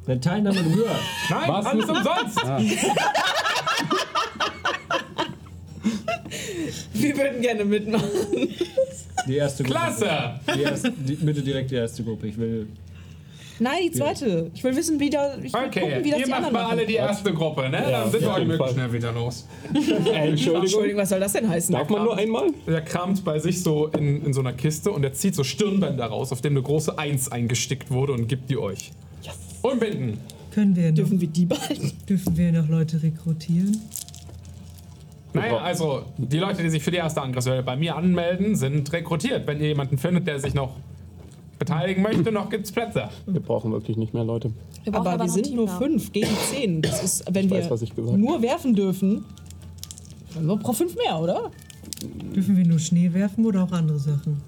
Eine 0.06 0.18
Teilnahmegebühr. 0.20 0.86
Nein, 1.30 1.48
Was? 1.48 1.66
alles 1.66 1.84
umsonst. 1.88 2.40
Wir 6.92 7.16
würden 7.16 7.40
gerne 7.42 7.64
mitmachen. 7.64 8.08
Die 9.26 9.36
erste 9.36 9.62
Gruppe. 9.64 9.78
Klasse. 9.78 10.40
Die 10.56 10.62
erste, 10.62 10.92
die, 10.92 11.14
bitte 11.14 11.42
direkt 11.42 11.70
die 11.70 11.76
erste 11.76 12.02
Gruppe. 12.04 12.26
Ich 12.28 12.36
will. 12.38 12.66
Nein, 13.60 13.78
die 13.84 13.92
zweite. 13.92 14.50
Ich 14.52 14.64
will 14.64 14.74
wissen, 14.74 14.98
wie 14.98 15.10
da. 15.10 15.36
Ich 15.40 15.52
will 15.52 15.60
Okay, 15.68 15.80
gucken, 15.80 16.04
wie 16.04 16.10
das 16.10 16.18
ihr 16.18 16.24
die 16.24 16.30
macht 16.30 16.38
anderen 16.38 16.54
mal 16.54 16.64
alle 16.64 16.76
machen. 16.76 16.86
die 16.88 16.94
erste 16.94 17.32
Gruppe, 17.32 17.68
ne? 17.68 17.84
Dann 17.88 18.10
sind 18.10 18.22
wir 18.22 18.30
auf 18.32 18.38
jeden 18.38 18.48
möglichst 18.48 18.74
Fall. 18.74 18.88
schnell 18.88 18.92
wieder 18.92 19.12
los. 19.12 19.46
Entschuldigung. 19.74 20.62
Entschuldigung, 20.62 21.00
was 21.02 21.08
soll 21.08 21.20
das 21.20 21.32
denn 21.34 21.48
heißen? 21.48 21.72
Darf 21.72 21.88
man 21.88 22.02
nur 22.02 22.16
einmal? 22.16 22.48
Er 22.66 22.80
kramt 22.80 23.24
bei 23.24 23.38
sich 23.38 23.62
so 23.62 23.86
in, 23.88 24.24
in 24.26 24.32
so 24.32 24.40
einer 24.40 24.52
Kiste 24.54 24.90
und 24.90 25.04
er 25.04 25.12
zieht 25.12 25.36
so 25.36 25.44
Stirnbänder 25.44 26.04
raus, 26.06 26.32
auf 26.32 26.40
dem 26.40 26.54
eine 26.54 26.62
große 26.62 26.98
Eins 26.98 27.30
eingestickt 27.30 27.92
wurde 27.92 28.12
und 28.12 28.26
gibt 28.28 28.50
die 28.50 28.58
euch. 28.58 28.90
Unbinden. 29.62 30.18
Können 30.52 30.74
wir 30.76 30.88
noch, 30.90 30.94
Dürfen 30.96 31.20
wir 31.20 31.28
die 31.28 31.46
behalten? 31.46 31.92
dürfen 32.08 32.36
wir 32.36 32.52
noch 32.52 32.68
Leute 32.68 33.02
rekrutieren? 33.02 33.80
Naja, 35.34 35.58
also 35.58 36.02
die 36.16 36.38
Leute, 36.38 36.62
die 36.62 36.70
sich 36.70 36.82
für 36.82 36.90
die 36.90 36.96
erste 36.98 37.20
Angriffswelle 37.20 37.62
bei 37.62 37.76
mir 37.76 37.96
anmelden, 37.96 38.54
sind 38.56 38.90
rekrutiert. 38.92 39.46
Wenn 39.46 39.60
ihr 39.60 39.68
jemanden 39.68 39.98
findet, 39.98 40.26
der 40.26 40.38
sich 40.38 40.54
noch 40.54 40.76
beteiligen 41.58 42.02
möchte, 42.02 42.30
noch 42.32 42.50
gibt's 42.50 42.70
Plätze. 42.72 43.08
Wir 43.26 43.40
brauchen 43.40 43.72
wirklich 43.72 43.96
nicht 43.96 44.14
mehr 44.14 44.24
Leute. 44.24 44.52
Wir 44.84 44.92
brauchen 44.92 45.06
Aber 45.06 45.18
wir 45.18 45.26
noch 45.26 45.32
sind 45.32 45.46
einen 45.46 45.56
nur 45.56 45.66
Teamnamen. 45.66 45.98
fünf 46.00 46.12
gegen 46.12 46.36
zehn. 46.50 46.82
Das 46.82 47.02
ist, 47.02 47.24
wenn 47.34 47.46
Ich 47.46 47.50
wir 47.50 47.58
weiß, 47.58 47.70
was 47.70 47.82
ich 47.82 47.94
gesagt 47.94 48.16
nur 48.16 48.42
werfen 48.42 48.74
dürfen, 48.74 49.24
Also 50.36 50.56
pro 50.56 50.72
fünf 50.72 50.94
mehr, 50.96 51.18
oder? 51.18 51.50
Dürfen 52.34 52.56
wir 52.56 52.66
nur 52.66 52.78
Schnee 52.78 53.12
werfen 53.12 53.44
oder 53.46 53.64
auch 53.64 53.72
andere 53.72 53.98
Sachen? 53.98 54.40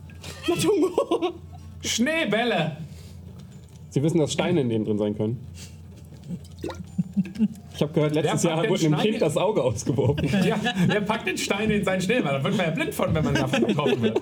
Schneebälle! 1.83 2.77
Sie 3.91 4.03
wissen, 4.03 4.19
dass 4.19 4.33
Steine 4.33 4.61
in 4.61 4.69
denen 4.69 4.85
drin 4.85 4.99
sein 4.99 5.17
können. 5.17 5.39
Ich 7.75 7.83
habe 7.83 7.93
gehört, 7.93 8.15
letztes 8.15 8.45
Wer 8.45 8.51
Jahr 8.57 8.69
wurde 8.69 8.87
einem 8.87 8.99
Kind 8.99 9.21
das 9.23 9.37
Auge 9.37 9.63
ausgeworfen. 9.63 10.29
Ja, 10.47 10.57
der 10.87 11.01
packt 11.03 11.27
den 11.27 11.37
Stein 11.39 11.71
in 11.71 11.85
seinen 11.85 12.01
Schneeball. 12.01 12.39
Da 12.39 12.45
wird 12.45 12.57
man 12.57 12.67
ja 12.67 12.73
blind 12.73 12.95
von, 12.95 13.15
wenn 13.15 13.25
man 13.25 13.35
davon 13.35 13.67
getroffen 13.67 14.03
wird. 14.03 14.21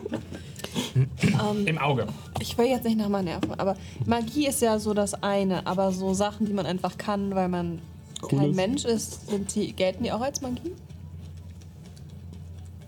Im 1.66 1.78
Auge. 1.78 2.06
Ich 2.40 2.56
will 2.58 2.66
jetzt 2.66 2.84
nicht 2.84 2.98
nach 2.98 3.08
meinen 3.08 3.26
Nerven, 3.26 3.52
aber 3.58 3.76
Magie 4.06 4.46
ist 4.48 4.60
ja 4.62 4.78
so 4.78 4.92
das 4.94 5.14
eine, 5.22 5.66
aber 5.66 5.92
so 5.92 6.14
Sachen, 6.14 6.46
die 6.46 6.52
man 6.52 6.66
einfach 6.66 6.98
kann, 6.98 7.34
weil 7.34 7.48
man 7.48 7.78
Cool 8.22 8.38
kein 8.38 8.50
ist. 8.50 8.56
Mensch 8.56 8.84
ist, 8.84 9.30
sind 9.30 9.54
die, 9.54 9.72
gelten 9.72 10.02
die 10.04 10.12
auch 10.12 10.20
als 10.20 10.40
Magie? 10.40 10.72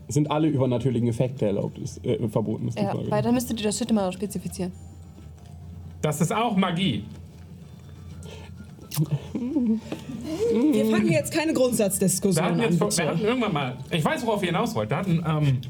Sind 0.08 0.30
alle 0.30 0.48
übernatürlichen 0.48 1.08
Effekte 1.08 1.46
erlaubt, 1.46 1.78
ist, 1.78 2.04
äh, 2.04 2.28
verboten 2.28 2.68
ist 2.68 2.78
die 2.78 2.82
Ja, 2.82 2.92
Frage. 2.92 3.10
weil 3.10 3.22
dann 3.22 3.34
müsstet 3.34 3.60
ihr 3.60 3.66
das 3.66 3.76
Shit 3.78 3.90
immer 3.90 4.10
spezifizieren. 4.12 4.72
Das 6.02 6.20
ist 6.20 6.32
auch 6.32 6.56
Magie. 6.56 7.04
Wir 8.98 10.86
fangen 10.90 11.10
jetzt 11.12 11.30
keine 11.32 11.46
Wir 11.46 11.50
hatten, 11.50 11.54
Grundsatzdiskussion 11.54 12.58
jetzt, 12.60 12.80
an. 12.82 12.96
wir 12.96 13.06
hatten 13.08 13.20
irgendwann 13.24 13.52
mal, 13.52 13.76
ich 13.90 14.04
weiß, 14.04 14.24
worauf 14.26 14.42
ihr 14.42 14.48
hinaus 14.48 14.74
wollt. 14.74 14.90
Wir 14.90 14.96
hatten, 14.96 15.24
ähm, 15.26 15.60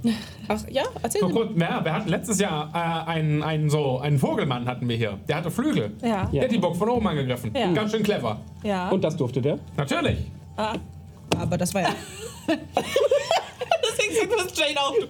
Ach 0.48 0.60
ja, 0.70 0.82
erzähl 1.02 1.20
vor 1.20 1.28
mir. 1.30 1.34
kurzem, 1.34 1.60
ja, 1.60 1.84
wir 1.84 1.92
hatten 1.92 2.08
letztes 2.08 2.38
Jahr 2.38 2.70
äh, 2.74 3.10
einen, 3.10 3.42
einen, 3.42 3.68
so, 3.70 3.98
einen 3.98 4.18
Vogelmann 4.18 4.66
hatten 4.66 4.88
wir 4.88 4.96
hier. 4.96 5.18
Der 5.28 5.36
hatte 5.36 5.50
Flügel. 5.50 5.92
Ja. 6.02 6.26
Der 6.32 6.44
hat 6.44 6.52
die 6.52 6.58
Bock 6.58 6.76
von 6.76 6.88
oben 6.88 7.06
angegriffen. 7.06 7.50
Ja. 7.54 7.72
Ganz 7.72 7.90
schön 7.92 8.02
clever. 8.02 8.40
Ja. 8.62 8.88
Und 8.90 9.02
das 9.02 9.16
durfte 9.16 9.42
der? 9.42 9.58
Natürlich. 9.76 10.18
Aber 10.56 11.58
das 11.58 11.74
war 11.74 11.82
ja. 11.82 11.88
deswegen 12.48 14.14
sagt 14.30 14.32
das 14.50 14.58
Jane 14.58 14.80
auch. 14.80 14.94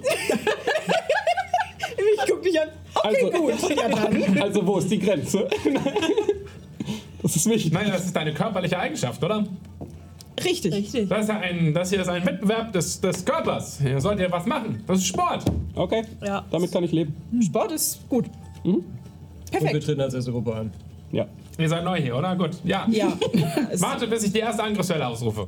Ich 1.98 2.30
guck 2.30 2.42
dich 2.42 2.60
an. 2.60 2.68
Okay, 2.94 3.08
Also- 3.24 3.30
gut. 3.42 3.76
Ja, 3.76 3.88
dann. 3.88 4.42
Also 4.42 4.66
wo 4.66 4.78
ist 4.78 4.90
die 4.90 4.98
Grenze? 4.98 5.48
das 7.26 7.36
ist 7.36 7.46
wichtig. 7.48 7.72
Nein, 7.72 7.88
das 7.88 8.04
ist 8.06 8.16
eine 8.16 8.32
körperliche 8.32 8.78
Eigenschaft, 8.78 9.22
oder? 9.22 9.44
Richtig. 10.44 10.72
Richtig. 10.74 11.08
Das, 11.08 11.22
ist 11.22 11.28
ja 11.28 11.38
ein, 11.40 11.72
das 11.72 11.90
hier 11.90 12.00
ist 12.00 12.08
ein 12.08 12.24
Wettbewerb 12.26 12.72
des, 12.72 13.00
des 13.00 13.24
Körpers. 13.24 13.80
Hier 13.80 14.00
sollt 14.00 14.20
ihr 14.20 14.30
was 14.30 14.44
machen. 14.46 14.82
Das 14.86 14.98
ist 14.98 15.06
Sport. 15.06 15.44
Okay, 15.74 16.02
Ja. 16.24 16.44
damit 16.50 16.70
kann 16.72 16.84
ich 16.84 16.92
leben. 16.92 17.14
Sport 17.42 17.72
ist 17.72 18.06
gut. 18.08 18.26
Und 18.62 18.84
wir 19.50 19.60
Perfekt. 19.60 19.84
treten 19.84 20.00
als 20.02 20.12
erste 20.14 20.32
Gruppe 20.32 20.54
an. 20.54 20.70
Ja. 21.12 21.26
Ihr 21.58 21.68
seid 21.68 21.84
neu 21.84 22.00
hier, 22.00 22.16
oder? 22.16 22.36
Gut. 22.36 22.50
Ja. 22.64 22.86
Ja. 22.90 23.12
Es- 23.70 23.80
Wartet, 23.80 24.10
bis 24.10 24.24
ich 24.24 24.32
die 24.32 24.40
erste 24.40 24.62
Angriffswelle 24.62 25.06
ausrufe. 25.06 25.46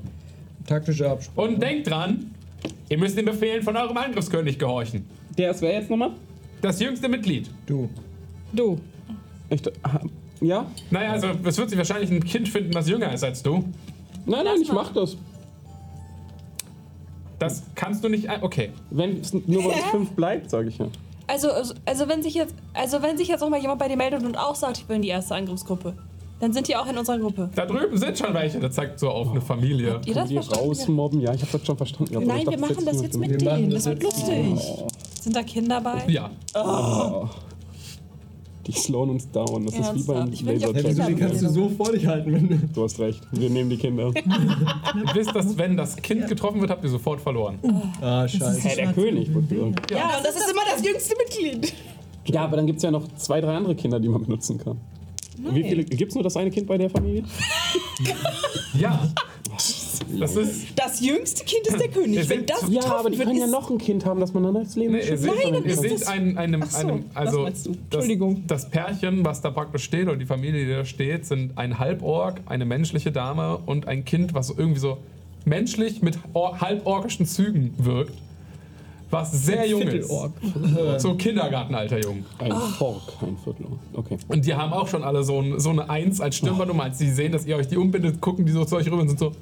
Taktische 0.67 1.11
Absprache. 1.11 1.49
Und 1.49 1.61
denkt 1.63 1.89
dran, 1.91 2.31
ihr 2.89 2.99
müsst 2.99 3.17
den 3.19 3.27
Befehlen 3.27 3.63
von 3.63 3.77
eurem 3.77 3.97
Angriffskönig 3.97 4.59
gehorchen. 4.59 5.05
Der 5.37 5.51
ist 5.51 5.61
wer 5.61 5.75
jetzt 5.75 5.91
nochmal? 5.91 6.13
Das 6.63 6.81
jüngste 6.81 7.09
Mitglied. 7.09 7.51
Du. 7.67 7.89
Du. 8.53 8.81
Ich, 9.51 9.61
ah, 9.83 10.01
ja? 10.41 10.67
Naja, 10.91 11.13
also 11.13 11.29
es 11.45 11.57
wird 11.59 11.71
sich 11.71 11.79
wahrscheinlich 11.79 12.11
ein 12.11 12.23
Kind 12.25 12.49
finden, 12.49 12.75
was 12.75 12.89
jünger 12.89 13.13
ist 13.13 13.25
als 13.25 13.43
du. 13.43 13.65
Nein, 14.27 14.45
nein, 14.45 14.61
ich 14.63 14.73
mach 14.73 14.93
das. 14.93 15.17
Das 17.39 17.63
kannst 17.75 18.03
du 18.03 18.09
nicht. 18.09 18.29
ein- 18.29 18.43
Okay. 18.43 18.71
Wenn 18.91 19.21
es 19.21 19.33
nur 19.33 19.63
bei 19.63 19.69
uns 19.71 19.85
fünf 19.91 20.11
bleibt, 20.11 20.51
sage 20.51 20.69
ich 20.69 20.79
ja. 20.79 20.87
Also, 21.27 21.51
also, 21.51 21.75
also 21.85 22.09
wenn 22.09 22.23
sich 22.23 22.35
jetzt, 22.35 22.55
also 22.75 23.03
wenn 23.03 23.17
sich 23.19 23.29
jetzt 23.29 23.43
auch 23.43 23.49
mal 23.51 23.61
jemand 23.61 23.79
bei 23.79 23.89
dir 23.89 23.97
meldet 23.97 24.23
und 24.25 24.37
auch 24.37 24.55
sagt, 24.55 24.79
ich 24.79 24.89
will 24.89 24.97
in 24.97 25.03
die 25.03 25.09
erste 25.09 25.35
Angriffsgruppe, 25.35 25.95
dann 26.41 26.53
sind 26.53 26.69
die 26.69 26.77
auch 26.77 26.87
in 26.87 26.97
unserer 26.97 27.19
Gruppe. 27.19 27.51
Da 27.55 27.67
drüben 27.67 27.99
sind 27.99 28.17
schon 28.17 28.33
welche. 28.33 28.59
Der 28.61 28.71
zeigt 28.71 28.99
so 28.99 29.11
auf 29.11 29.31
eine 29.31 29.41
Familie. 29.41 30.01
Ihr 30.07 30.15
das 30.15 30.29
Die 30.29 30.35
verstanden? 30.35 30.65
rausmobben, 30.69 31.21
ja, 31.21 31.35
ich 31.35 31.43
habe 31.43 31.53
das 31.53 31.67
schon 31.67 31.77
verstanden. 31.77 32.15
aber 32.17 32.23
ich 32.23 32.29
Nein, 32.29 32.45
dachte, 32.45 32.51
wir 32.61 32.67
machen 32.67 32.85
das 32.87 33.03
jetzt 33.03 33.19
mit 33.19 33.31
Wir 33.41 33.45
machen 33.51 33.61
denen. 33.63 33.71
das 33.73 33.85
Das 33.85 33.93
wird 33.93 34.03
jetzt. 34.05 34.29
lustig. 34.29 34.85
Sind 35.21 35.37
da 35.37 35.43
Kinder 35.43 35.81
bei? 35.81 36.05
Ja. 36.09 36.31
Die 38.69 38.73
slowen 38.73 39.11
uns 39.11 39.31
down. 39.31 39.65
Das 39.65 39.75
ist 39.75 39.95
wie 39.95 40.03
beim 40.03 40.17
Ernsthaft? 40.29 40.75
Wieso, 40.85 41.03
die 41.05 41.15
kannst 41.15 41.43
du 41.43 41.49
so 41.49 41.71
vor 41.71 41.91
dich 41.91 42.07
halten, 42.07 42.33
wenn 42.33 42.49
du. 42.49 42.57
Du 42.75 42.85
hast 42.85 43.01
recht. 43.01 43.21
Wir 43.33 43.49
nehmen 43.49 43.71
die 43.71 43.79
Kinder. 43.79 44.13
Ihr 44.15 45.15
wisst, 45.15 45.35
dass 45.35 45.57
wenn 45.57 45.77
das 45.77 45.97
Kind 45.97 46.29
getroffen 46.29 46.61
wird, 46.61 46.71
habt 46.71 46.85
ihr 46.85 46.91
sofort 46.91 47.21
verloren. 47.21 47.59
Ah, 48.03 48.29
scheiße. 48.29 48.61
Hey, 48.61 48.77
der 48.77 48.93
König, 48.93 49.33
wurde 49.33 49.47
gesagt. 49.47 49.91
Ja, 49.91 50.19
und 50.19 50.25
das 50.25 50.37
ist 50.37 50.51
immer 50.51 50.61
das 50.71 50.85
jüngste 50.85 51.15
Mitglied. 51.17 51.73
Ja, 52.27 52.45
aber 52.45 52.57
dann 52.57 52.67
gibt 52.67 52.77
es 52.77 52.83
ja 52.83 52.91
noch 52.91 53.09
zwei, 53.17 53.41
drei 53.41 53.57
andere 53.57 53.75
Kinder, 53.75 53.99
die 53.99 54.09
man 54.09 54.23
benutzen 54.23 54.59
kann. 54.59 54.77
Wie 55.39 55.63
viele? 55.63 55.85
Gibt 55.85 56.11
es 56.11 56.15
nur 56.15 56.25
das 56.25 56.37
eine 56.37 56.51
Kind 56.51 56.67
bei 56.67 56.77
der 56.77 56.91
Familie? 56.91 57.25
Ja. 58.79 59.09
Das 60.19 60.37
ist. 60.37 60.67
Das 60.77 61.01
jüngste 61.01 61.45
Kind 61.45 61.67
ist 61.67 61.79
der 61.81 61.89
König. 61.89 62.29
Wenn 62.29 62.47
das 62.47 62.65
Ja, 62.69 62.85
aber 62.85 63.11
die 63.11 63.19
wird, 63.19 63.29
können 63.29 63.39
ja 63.39 63.47
ist- 63.47 63.51
noch 63.51 63.71
ein 63.71 63.79
Kind 63.79 64.05
haben, 64.05 64.21
das 64.21 64.33
man 64.35 64.43
dann 64.43 64.57
als 64.57 64.77
Leben 64.77 64.93
Nee, 64.93 65.01
ihr 65.09 65.19
seht, 65.19 65.31
Nein, 65.45 65.55
ihr 65.55 65.63
das 65.71 65.81
seht 65.81 65.93
ist- 65.93 66.09
ein, 66.09 66.37
einem, 66.39 66.63
Ach 66.63 66.71
so, 66.71 66.89
einem, 66.89 67.05
also 67.15 67.47
das, 67.47 67.67
Entschuldigung. 67.67 68.45
das 68.47 68.69
Pärchen, 68.71 69.25
was 69.25 69.41
da 69.41 69.51
praktisch 69.51 69.85
steht, 69.85 70.07
oder 70.09 70.17
die 70.17 70.27
Familie, 70.27 70.65
die 70.67 70.73
da 70.73 70.85
steht, 70.85 71.27
sind 71.27 71.57
ein 71.57 71.79
Halborg, 71.79 72.41
eine 72.47 72.65
menschliche 72.65 73.13
Dame 73.13 73.59
und 73.67 73.89
ein 73.89 74.05
Kind, 74.05 74.35
was 74.35 74.49
so 74.49 74.55
irgendwie 74.57 74.81
so 74.81 74.99
menschlich 75.45 76.03
mit 76.03 76.19
or 76.35 76.61
halborgischen 76.61 77.27
Zügen 77.27 77.75
wirkt. 77.79 78.13
Was 79.11 79.33
sehr 79.33 79.67
jung 79.67 79.81
ist. 79.81 79.91
Viertelorg. 80.11 80.33
So 81.01 81.15
Kindergartenalter 81.15 81.99
jung. 81.99 82.27
Ein 82.39 82.53
Fork, 82.53 83.01
ein 83.23 83.39
Viertel. 83.43 83.65
Okay. 83.95 84.19
Und 84.29 84.45
die 84.45 84.55
haben 84.55 84.75
auch 84.75 84.87
schon 84.87 85.03
alle 85.03 85.25
so, 85.25 85.41
ein, 85.41 85.59
so 85.59 85.71
eine 85.71 85.89
Eins 85.89 86.21
als 86.21 86.37
Stirnbandnummer. 86.37 86.83
Als 86.85 86.99
sie 86.99 87.11
sehen, 87.11 87.33
dass 87.33 87.47
ihr 87.47 87.57
euch 87.57 87.69
die 87.69 87.79
umbindet, 87.79 88.21
gucken 88.21 88.45
die 88.45 88.53
so 88.53 88.67
zu 88.67 88.77
euch 88.77 88.87
rüber 88.87 89.01
und 89.01 89.09
sind 89.09 89.19
so. 89.19 89.33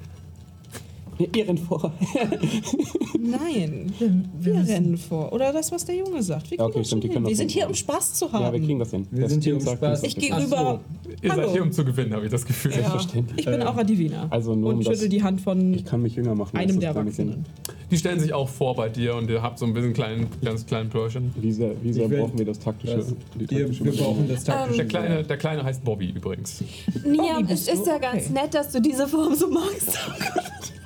Ihr 1.19 1.47
rennt 1.47 1.59
vor. 1.61 1.91
Nein, 3.19 3.91
wir 4.39 4.55
rennen 4.55 4.97
vor. 4.97 5.33
Oder 5.33 5.51
das, 5.51 5.71
was 5.71 5.85
der 5.85 5.95
Junge 5.95 6.21
sagt. 6.21 6.51
Wir, 6.51 6.57
Ja, 6.57 6.65
kriegen 6.65 6.69
okay, 6.69 6.79
das 6.79 6.87
stimmt, 6.87 7.27
wir 7.27 7.35
sind 7.35 7.51
hier, 7.51 7.67
um 7.67 7.73
Spaß 7.73 8.13
zu 8.13 8.31
haben. 8.31 8.43
Ja, 8.45 8.53
wir 8.53 8.59
kriegen 8.59 8.79
das 8.79 8.91
hin. 8.91 9.07
Wir 9.11 9.23
das 9.23 9.31
sind 9.31 9.43
hier, 9.43 9.55
um 9.55 9.61
Spaß 9.61 10.03
ich 10.03 10.15
gehe 10.15 10.35
rüber. 10.35 10.79
Ihr 11.21 11.33
seid 11.33 11.49
hier, 11.51 11.63
um 11.63 11.71
zu 11.71 11.83
gewinnen, 11.83 12.13
habe 12.13 12.25
ich 12.25 12.31
das 12.31 12.45
Gefühl. 12.45 12.71
Selbstverständlich. 12.73 13.39
Ich 13.39 13.45
bin 13.45 13.61
auch 13.63 13.75
Adivina. 13.75 14.27
Also 14.29 14.55
nur 14.55 14.71
um 14.71 14.77
und 14.77 14.85
das- 14.87 14.93
schüttel 14.95 15.09
die 15.09 15.23
Hand 15.23 15.41
von 15.41 15.73
Ich 15.73 15.85
kann 15.85 16.01
mich 16.01 16.15
jünger 16.15 16.35
machen. 16.35 16.55
einem 16.55 16.67
das 16.67 16.79
der. 16.79 16.89
Erwachsenen. 16.89 17.45
Die 17.89 17.97
stellen 17.97 18.19
sich 18.19 18.33
auch 18.33 18.49
vor 18.49 18.75
bei 18.75 18.89
dir 18.89 19.15
und 19.15 19.29
ihr 19.29 19.41
habt 19.41 19.57
so 19.59 19.65
ein 19.65 19.73
bisschen 19.73 19.93
kleinen, 19.93 20.27
ganz 20.43 20.65
kleinen 20.65 20.89
Pörchen. 20.89 21.33
Wie 21.39 21.51
sehr, 21.53 21.71
wie 21.81 21.93
sehr 21.93 22.09
brauchen 22.09 22.37
wir 22.37 22.45
das 22.45 22.59
taktische? 22.59 22.97
Das, 22.97 23.13
wir, 23.35 23.47
taktische 23.47 23.85
wir 23.85 23.91
brauchen 23.93 24.27
das 24.27 24.43
taktische. 24.43 24.77
Der 24.77 24.85
kleine, 24.87 25.23
der 25.23 25.37
kleine 25.37 25.63
heißt 25.63 25.83
Bobby 25.85 26.09
übrigens. 26.09 26.63
Niam, 27.05 27.41
Bobby, 27.43 27.53
es 27.53 27.67
ist 27.67 27.87
ja 27.87 27.97
ganz 27.97 28.25
Okay. 28.25 28.33
nett, 28.33 28.53
dass 28.53 28.71
du 28.71 28.81
diese 28.81 29.07
Form 29.07 29.33
so 29.35 29.47
magst. 29.49 29.97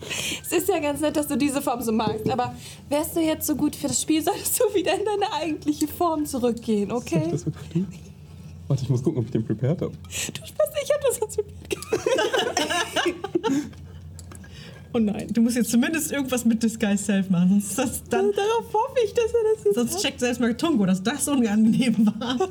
es 0.42 0.52
ist 0.52 0.68
ja 0.68 0.78
ganz 0.78 1.00
nett, 1.00 1.16
dass 1.16 1.28
du 1.28 1.36
diese 1.36 1.62
Form 1.62 1.80
so 1.82 1.92
magst, 1.92 2.28
aber 2.28 2.54
wärst 2.88 3.16
du 3.16 3.20
jetzt 3.20 3.46
so 3.46 3.54
gut 3.54 3.76
für 3.76 3.88
das 3.88 4.00
Spiel, 4.00 4.22
solltest 4.22 4.60
du 4.60 4.64
wieder 4.74 4.98
in 4.98 5.04
deine 5.04 5.32
eigentliche 5.32 5.88
Form 5.88 6.26
zurückgehen, 6.26 6.92
okay? 6.92 7.28
Das 7.30 7.46
wird 7.46 7.56
stimmt. 7.68 7.94
Warte, 8.68 8.84
ich 8.84 8.88
muss 8.88 9.02
gucken, 9.02 9.18
ob 9.18 9.24
ich 9.24 9.32
den 9.32 9.44
prepared 9.44 9.82
habe. 9.82 9.92
Du 9.92 10.10
Spaß, 10.12 10.68
ich 10.82 10.90
hab 10.92 11.00
das 11.00 11.16
sonst 11.16 11.40
Oh 14.92 14.98
nein, 14.98 15.28
du 15.32 15.40
musst 15.40 15.56
jetzt 15.56 15.70
zumindest 15.70 16.10
irgendwas 16.10 16.44
mit 16.44 16.62
Disguise 16.62 17.02
Self 17.02 17.30
machen, 17.30 17.50
sonst 17.50 17.70
ist 17.70 17.78
das 17.78 18.04
dann. 18.08 18.32
Darauf 18.32 18.72
hoffe 18.72 18.98
ich, 19.04 19.14
dass 19.14 19.26
er 19.26 19.54
das 19.54 19.64
jetzt 19.64 19.74
Sonst 19.74 20.02
checkt 20.02 20.20
selbst 20.20 20.40
mal 20.40 20.56
Tongo, 20.56 20.84
dass 20.84 21.02
das 21.02 21.28
unangenehm 21.28 22.12
war. 22.18 22.48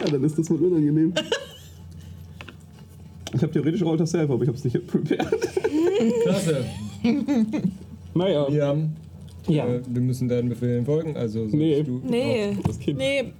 Ja, 0.00 0.10
dann 0.10 0.24
ist 0.24 0.38
das 0.38 0.48
wohl 0.48 0.64
unangenehm. 0.64 1.12
Ich 3.34 3.42
habe 3.42 3.52
theoretisch 3.52 3.82
Alter 3.82 4.06
Self, 4.06 4.30
aber 4.30 4.42
ich 4.42 4.48
habe 4.48 4.58
es 4.58 4.64
nicht 4.64 4.86
prepared. 4.86 5.26
Klasse. 6.22 6.64
Naja, 8.14 8.46
Wir, 8.50 8.66
haben, 8.66 8.96
ja. 9.46 9.66
äh, 9.66 9.80
wir 9.86 10.00
müssen 10.00 10.28
deinen 10.28 10.48
Befehlen 10.48 10.84
folgen. 10.86 11.16
Also 11.16 11.40
sollst 11.40 11.54
Nee. 11.54 11.82
du 11.82 12.00
Nee. 12.04 12.56
Das 12.66 12.78
Kind. 12.78 12.98
Nee, 12.98 13.32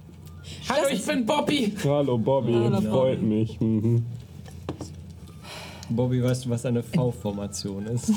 Hallo, 0.67 0.87
ich 0.91 1.05
bin 1.05 1.25
Bobby! 1.25 1.73
Hallo 1.83 2.17
Bobby, 2.17 2.53
Hallo, 2.53 2.81
freut 2.81 3.21
mich. 3.21 3.59
Mhm. 3.59 4.03
Bobby, 5.89 6.23
weißt 6.23 6.45
du, 6.45 6.49
was 6.51 6.65
eine 6.65 6.81
V-Formation 6.83 7.85
ist? 7.87 8.11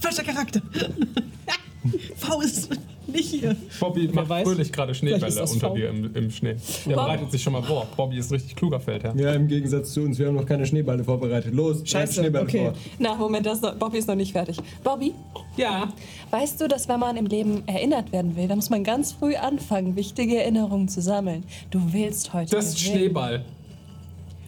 Falscher 0.00 0.22
Charakter. 0.24 0.60
V 2.16 2.40
ist 2.42 2.68
nicht 3.12 3.30
hier. 3.30 3.56
Bobby 3.80 4.08
macht 4.12 4.28
weiß? 4.28 4.42
fröhlich 4.48 4.72
gerade 4.72 4.94
Schneebälle 4.94 5.42
unter 5.42 5.68
V. 5.68 5.74
dir 5.74 5.90
im, 5.90 6.14
im 6.14 6.30
Schnee. 6.30 6.56
Der 6.86 6.94
bereitet 6.96 7.30
sich 7.30 7.42
schon 7.42 7.52
mal 7.52 7.62
vor. 7.62 7.86
Bobby 7.96 8.18
ist 8.18 8.32
richtig 8.32 8.56
kluger 8.56 8.80
Feldherr. 8.80 9.14
Ja, 9.16 9.32
im 9.34 9.48
Gegensatz 9.48 9.92
zu 9.92 10.02
uns, 10.02 10.18
wir 10.18 10.26
haben 10.26 10.34
noch 10.34 10.46
keine 10.46 10.66
Schneeballe 10.66 11.04
vorbereitet. 11.04 11.54
Los, 11.54 11.82
Scheiße, 11.84 12.14
Schneebälle 12.20 12.44
okay. 12.44 12.64
vor. 12.64 12.74
Na, 12.98 13.14
Moment, 13.14 13.46
das 13.46 13.56
ist 13.58 13.62
noch, 13.62 13.74
Bobby 13.76 13.98
ist 13.98 14.08
noch 14.08 14.14
nicht 14.14 14.32
fertig. 14.32 14.56
Bobby, 14.82 15.12
Ja. 15.56 15.92
weißt 16.30 16.60
du, 16.60 16.68
dass 16.68 16.88
wenn 16.88 17.00
man 17.00 17.16
im 17.16 17.26
Leben 17.26 17.62
erinnert 17.66 18.12
werden 18.12 18.36
will, 18.36 18.48
dann 18.48 18.56
muss 18.58 18.70
man 18.70 18.84
ganz 18.84 19.12
früh 19.12 19.36
anfangen, 19.36 19.96
wichtige 19.96 20.38
Erinnerungen 20.38 20.88
zu 20.88 21.00
sammeln. 21.00 21.44
Du 21.70 21.80
willst 21.92 22.32
heute. 22.32 22.54
Das 22.56 22.68
ist. 22.68 22.80
Schneeball. 22.80 23.44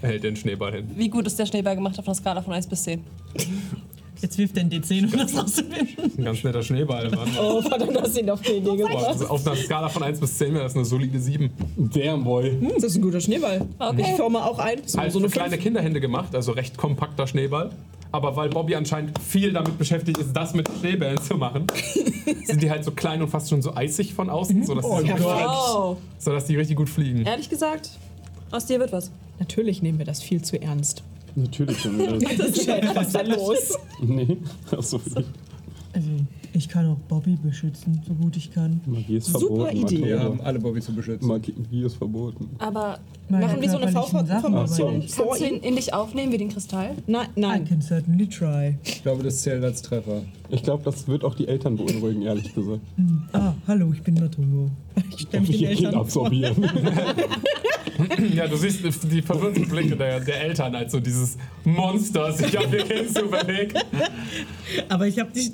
Er 0.02 0.08
hält 0.10 0.24
den 0.24 0.36
Schneeball 0.36 0.72
hin. 0.72 0.90
Wie 0.96 1.08
gut 1.08 1.26
ist 1.26 1.38
der 1.38 1.46
Schneeball 1.46 1.76
gemacht 1.76 1.98
auf 1.98 2.06
einer 2.06 2.14
Skala 2.14 2.42
von 2.42 2.52
1 2.52 2.66
bis 2.66 2.82
10? 2.82 3.02
Jetzt 4.20 4.38
wirft 4.38 4.56
er 4.56 4.62
in 4.62 4.70
D10, 4.70 5.04
um 5.12 5.18
das 5.18 5.36
rauszufinden. 5.36 6.12
Ein 6.18 6.24
ganz 6.24 6.42
netter 6.44 6.62
Schneeball. 6.62 7.10
Mann. 7.10 7.28
oh 7.40 7.60
verdammt, 7.60 8.00
hast 8.00 8.16
du 8.16 8.20
ihn 8.20 8.30
auf 8.30 8.40
die 8.40 8.52
Idee 8.52 8.68
Boah, 8.70 8.76
gebracht. 8.76 9.06
also 9.06 9.26
auf 9.26 9.46
einer 9.46 9.56
Skala 9.56 9.88
von 9.88 10.02
1 10.02 10.20
bis 10.20 10.38
10 10.38 10.54
wäre 10.54 10.62
das 10.64 10.74
eine 10.74 10.84
solide 10.84 11.18
7. 11.20 11.50
Damn 11.76 12.24
boy. 12.24 12.50
Hm, 12.50 12.72
das 12.76 12.84
ist 12.84 12.96
ein 12.96 13.02
guter 13.02 13.20
Schneeball. 13.20 13.66
Okay. 13.78 14.00
Ich 14.02 14.16
forme 14.16 14.44
auch 14.44 14.58
ein. 14.58 14.78
So, 14.86 14.98
Halt 14.98 15.12
so 15.12 15.18
eine 15.18 15.28
kleine 15.28 15.50
fünf. 15.50 15.62
Kinderhände 15.62 16.00
gemacht, 16.00 16.34
also 16.34 16.52
recht 16.52 16.76
kompakter 16.76 17.26
Schneeball. 17.26 17.70
aber 18.12 18.34
weil 18.36 18.48
Bobby 18.48 18.76
anscheinend 18.76 19.18
viel 19.18 19.52
damit 19.52 19.76
beschäftigt 19.76 20.18
ist, 20.18 20.32
das 20.32 20.54
mit 20.54 20.68
Schneebällen 20.80 21.20
zu 21.20 21.34
machen, 21.36 21.66
sind 22.46 22.62
die 22.62 22.70
halt 22.70 22.84
so 22.84 22.92
klein 22.92 23.20
und 23.20 23.28
fast 23.28 23.50
schon 23.50 23.60
so 23.60 23.74
eisig 23.74 24.14
von 24.14 24.30
außen, 24.30 24.64
sodass, 24.64 24.84
die, 24.84 25.08
so, 25.18 25.24
Wow. 25.24 25.96
sodass 26.18 26.44
die 26.46 26.56
richtig 26.56 26.76
gut 26.76 26.88
fliegen. 26.88 27.26
Ehrlich 27.26 27.50
gesagt, 27.50 27.90
aus 28.52 28.66
dir 28.66 28.78
wird 28.78 28.92
was. 28.92 29.10
Natürlich 29.40 29.82
nehmen 29.82 29.98
wir 29.98 30.06
das 30.06 30.22
viel 30.22 30.40
zu 30.42 30.60
ernst. 30.62 31.02
Natürlich 31.36 31.84
haben 31.84 31.98
wir 31.98 32.18
das. 32.18 32.36
Das 32.36 32.48
ist 32.48 32.68
was 32.94 33.06
ist 33.06 33.14
da 33.14 33.20
los? 33.22 33.78
Nee, 34.00 34.38
achso, 34.70 35.00
Also, 35.94 36.10
ich 36.52 36.68
kann 36.68 36.88
auch 36.88 36.96
Bobby 37.08 37.36
beschützen, 37.40 38.02
so 38.06 38.14
gut 38.14 38.36
ich 38.36 38.52
kann. 38.52 38.80
Magie 38.84 39.16
ist 39.16 39.26
Super 39.26 39.66
verboten. 39.66 39.76
Idee. 39.76 40.04
Wir 40.04 40.20
haben 40.20 40.40
alle 40.40 40.58
Bobby 40.58 40.80
zu 40.80 40.92
beschützen. 40.92 41.28
Magie 41.28 41.54
ist 41.84 41.96
verboten. 41.96 42.50
Aber 42.58 42.98
Meine 43.28 43.46
Machen 43.46 43.62
wir 43.62 43.70
so 43.70 43.78
eine 43.78 43.92
V-Formation 43.92 45.00
kannst 45.00 45.18
du 45.18 45.44
ihn 45.44 45.60
in 45.62 45.76
dich 45.76 45.94
aufnehmen 45.94 46.32
wie 46.32 46.38
den 46.38 46.48
Kristall? 46.48 46.96
Nein, 47.06 47.28
I 47.36 47.40
nein. 47.40 47.64
can 47.64 47.80
certainly 47.80 48.26
try. 48.28 48.76
Ich 48.82 49.02
glaube, 49.02 49.22
das 49.22 49.40
zählt 49.42 49.62
als 49.62 49.82
Treffer. 49.82 50.22
Ich 50.50 50.64
glaube, 50.64 50.82
das 50.84 51.06
wird 51.06 51.24
auch 51.24 51.36
die 51.36 51.46
Eltern 51.46 51.76
beunruhigen, 51.76 52.22
ehrlich 52.22 52.52
gesagt. 52.52 52.80
Ah, 53.32 53.54
hallo, 53.68 53.92
ich 53.94 54.02
bin 54.02 54.14
Matungo. 54.14 54.70
Ich 55.10 55.20
stelle 55.22 55.40
mich 55.42 55.50
den 55.52 55.60
Ihr 55.60 55.68
Kind 55.68 55.86
Eltern 55.86 56.00
absorbieren. 56.00 56.70
Ja, 58.34 58.48
du 58.48 58.56
siehst 58.56 58.80
die 59.10 59.22
verwirrten 59.22 59.68
Blicke 59.68 59.96
der, 59.96 60.18
der 60.18 60.40
Eltern, 60.42 60.74
als 60.74 60.90
so 60.90 60.98
dieses 60.98 61.36
Monster 61.64 62.32
sich 62.32 62.58
auf 62.58 62.72
ihr 62.72 62.82
Kind 62.82 63.14
zu 63.14 63.22
bewegt. 63.22 63.84
Aber 64.88 65.06
ich 65.06 65.18
habe 65.20 65.30
dich 65.30 65.52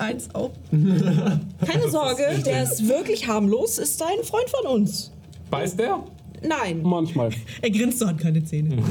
eins 0.00 0.34
auch. 0.34 0.50
Keine 0.70 1.90
Sorge, 1.90 2.24
der 2.44 2.62
ist 2.64 2.88
wirklich 2.88 3.26
harmlos, 3.28 3.78
ist 3.78 4.02
ein 4.02 4.24
Freund 4.24 4.48
von 4.48 4.66
uns. 4.78 5.10
Weiß 5.50 5.76
der? 5.76 6.02
Nein. 6.42 6.82
Manchmal. 6.82 7.30
Er 7.62 7.70
grinst 7.70 7.98
so, 7.98 8.06
hat 8.06 8.18
keine 8.18 8.42
Zähne. 8.42 8.78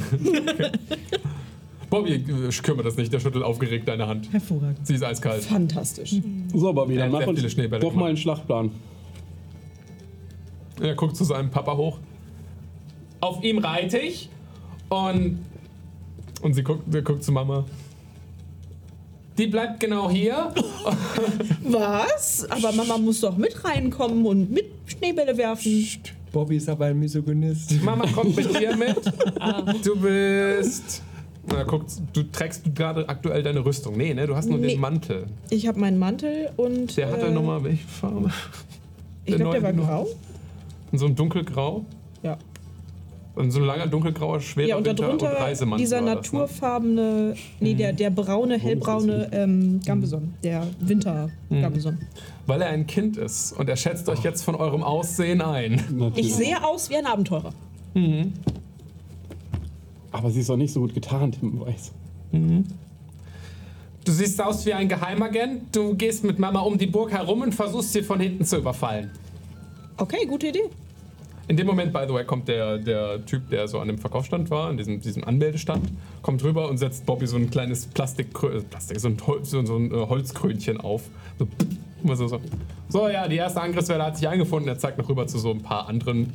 Bobby 1.89 2.13
äh, 2.13 2.49
kümmert 2.61 2.85
das 2.85 2.95
nicht, 2.97 3.11
der 3.11 3.19
schüttelt 3.19 3.43
aufgeregt 3.43 3.87
deine 3.87 4.07
Hand. 4.07 4.31
Hervorragend. 4.31 4.85
Sie 4.85 4.93
ist 4.93 5.03
eiskalt. 5.03 5.43
Fantastisch. 5.43 6.17
So, 6.53 6.71
Bobby, 6.71 6.95
dann 6.95 7.11
mach 7.11 7.25
uns 7.25 7.39
viele 7.39 7.49
Schneebälle 7.49 7.81
doch 7.81 7.89
mal 7.89 7.93
gemacht. 7.93 8.07
einen 8.09 8.17
Schlachtplan. 8.17 8.71
Er 10.79 10.93
guckt 10.95 11.15
zu 11.15 11.23
seinem 11.23 11.49
Papa 11.49 11.75
hoch. 11.75 11.97
Auf 13.21 13.43
ihm 13.43 13.57
reite 13.57 13.97
ich 13.97 14.29
und. 14.89 15.39
Und 16.41 16.53
sie 16.53 16.63
guckt, 16.63 16.83
sie 16.91 17.01
guckt 17.01 17.23
zu 17.23 17.31
Mama. 17.31 17.65
Die 19.39 19.47
bleibt 19.47 19.79
genau 19.79 20.11
hier. 20.11 20.53
Was? 21.63 22.45
Aber 22.49 22.73
Mama 22.73 22.97
muss 22.97 23.21
doch 23.21 23.37
mit 23.37 23.63
reinkommen 23.63 24.25
und 24.25 24.51
mit 24.51 24.65
Schneebälle 24.85 25.37
werfen. 25.37 25.85
Bobby 26.33 26.57
ist 26.57 26.67
aber 26.67 26.87
ein 26.87 26.99
Misogynist. 26.99 27.81
Mama 27.81 28.05
kommt 28.07 28.35
mit 28.35 28.59
dir 28.59 28.75
mit. 28.75 28.97
Du 29.85 29.95
bist. 29.95 31.01
Na, 31.47 31.63
guck, 31.63 31.85
du 32.11 32.23
trägst 32.23 32.65
du 32.65 32.73
gerade 32.73 33.07
aktuell 33.07 33.41
deine 33.41 33.63
Rüstung. 33.63 33.95
Nee, 33.97 34.13
ne? 34.13 34.27
Du 34.27 34.35
hast 34.35 34.49
nur 34.49 34.59
Nee. 34.59 34.73
den 34.73 34.81
Mantel. 34.81 35.25
Ich 35.49 35.67
habe 35.67 35.79
meinen 35.79 35.97
Mantel 35.97 36.49
und. 36.57 36.97
Der 36.97 37.09
hatte 37.09 37.27
äh, 37.27 37.31
nochmal 37.31 37.63
welche 37.63 37.87
Farbe? 37.87 38.29
Ich 39.23 39.35
der 39.35 39.45
glaube, 39.45 39.61
der 39.61 39.63
war 39.63 39.73
grau. 39.73 40.07
In 40.91 40.99
so 40.99 41.05
einem 41.05 41.15
dunkelgrau. 41.15 41.85
Und 43.39 43.51
so 43.51 43.61
ein 43.61 43.65
langer 43.67 43.87
dunkelgrauer, 43.87 44.41
schwerer 44.41 44.67
Ja, 44.67 44.75
und 44.75 44.85
Winter- 44.85 45.09
und 45.13 45.21
darunter 45.21 45.39
Reisemantel. 45.41 45.85
dieser 45.85 46.03
war 46.03 46.15
das, 46.15 46.33
ne? 46.33 46.39
naturfarbene, 46.39 47.35
nee, 47.61 47.73
der, 47.73 47.93
der 47.93 48.09
braune, 48.09 48.59
hellbraune 48.59 49.29
ähm, 49.31 49.79
Gambeson. 49.85 50.33
Der 50.43 50.67
Winter-Gambeson. 50.81 51.99
Weil 52.47 52.61
er 52.61 52.67
ein 52.67 52.85
Kind 52.85 53.15
ist 53.15 53.53
und 53.53 53.69
er 53.69 53.77
schätzt 53.77 54.09
euch 54.09 54.25
jetzt 54.25 54.43
von 54.43 54.55
eurem 54.55 54.83
Aussehen 54.83 55.41
ein. 55.41 55.81
Natürlich. 55.89 56.27
Ich 56.27 56.35
sehe 56.35 56.61
aus 56.61 56.89
wie 56.89 56.97
ein 56.97 57.05
Abenteurer. 57.05 57.53
Aber 60.11 60.29
sie 60.31 60.41
ist 60.41 60.49
doch 60.49 60.57
nicht 60.57 60.73
so 60.73 60.81
gut 60.81 60.93
getarnt 60.93 61.37
im 61.41 61.61
Weiß. 61.61 61.93
Du 62.33 64.11
siehst 64.11 64.41
aus 64.43 64.65
wie 64.65 64.73
ein 64.73 64.89
Geheimagent. 64.89 65.73
Du 65.73 65.95
gehst 65.95 66.25
mit 66.25 66.39
Mama 66.39 66.59
um 66.59 66.77
die 66.77 66.87
Burg 66.87 67.11
herum 67.11 67.43
und 67.43 67.55
versuchst 67.55 67.93
sie 67.93 68.03
von 68.03 68.19
hinten 68.19 68.43
zu 68.43 68.57
überfallen. 68.57 69.11
Okay, 69.95 70.25
gute 70.27 70.47
Idee. 70.47 70.63
In 71.49 71.57
dem 71.57 71.65
Moment, 71.65 71.91
by 71.91 72.01
the 72.07 72.13
way, 72.13 72.23
kommt 72.23 72.47
der, 72.47 72.77
der 72.77 73.25
Typ, 73.25 73.49
der 73.49 73.67
so 73.67 73.79
an 73.79 73.87
dem 73.87 73.97
Verkaufsstand 73.97 74.51
war, 74.51 74.69
an 74.69 74.77
diesem, 74.77 75.01
diesem 75.01 75.23
Anmeldestand, 75.23 75.83
kommt 76.21 76.43
rüber 76.43 76.69
und 76.69 76.77
setzt 76.77 77.07
Bobby 77.07 77.25
so 77.25 77.37
ein 77.37 77.49
kleines 77.49 77.87
Plastik, 77.87 78.27
äh, 78.43 78.61
Plastik 78.61 78.99
so 78.99 79.07
ein, 79.07 79.17
Holz, 79.25 79.49
so, 79.49 79.57
ein 79.57 79.91
äh, 79.91 79.95
Holzkrönchen 79.95 80.79
auf. 80.79 81.09
So, 81.39 81.47
so, 82.13 82.27
so. 82.27 82.41
so, 82.87 83.09
ja, 83.09 83.27
die 83.27 83.37
erste 83.37 83.61
Angriffswelle 83.61 84.03
hat 84.03 84.17
sich 84.17 84.27
eingefunden. 84.27 84.69
Er 84.69 84.77
zeigt 84.77 84.99
noch 84.99 85.09
rüber 85.09 85.25
zu 85.25 85.39
so 85.39 85.49
ein 85.49 85.63
paar 85.63 85.89
anderen, 85.89 86.33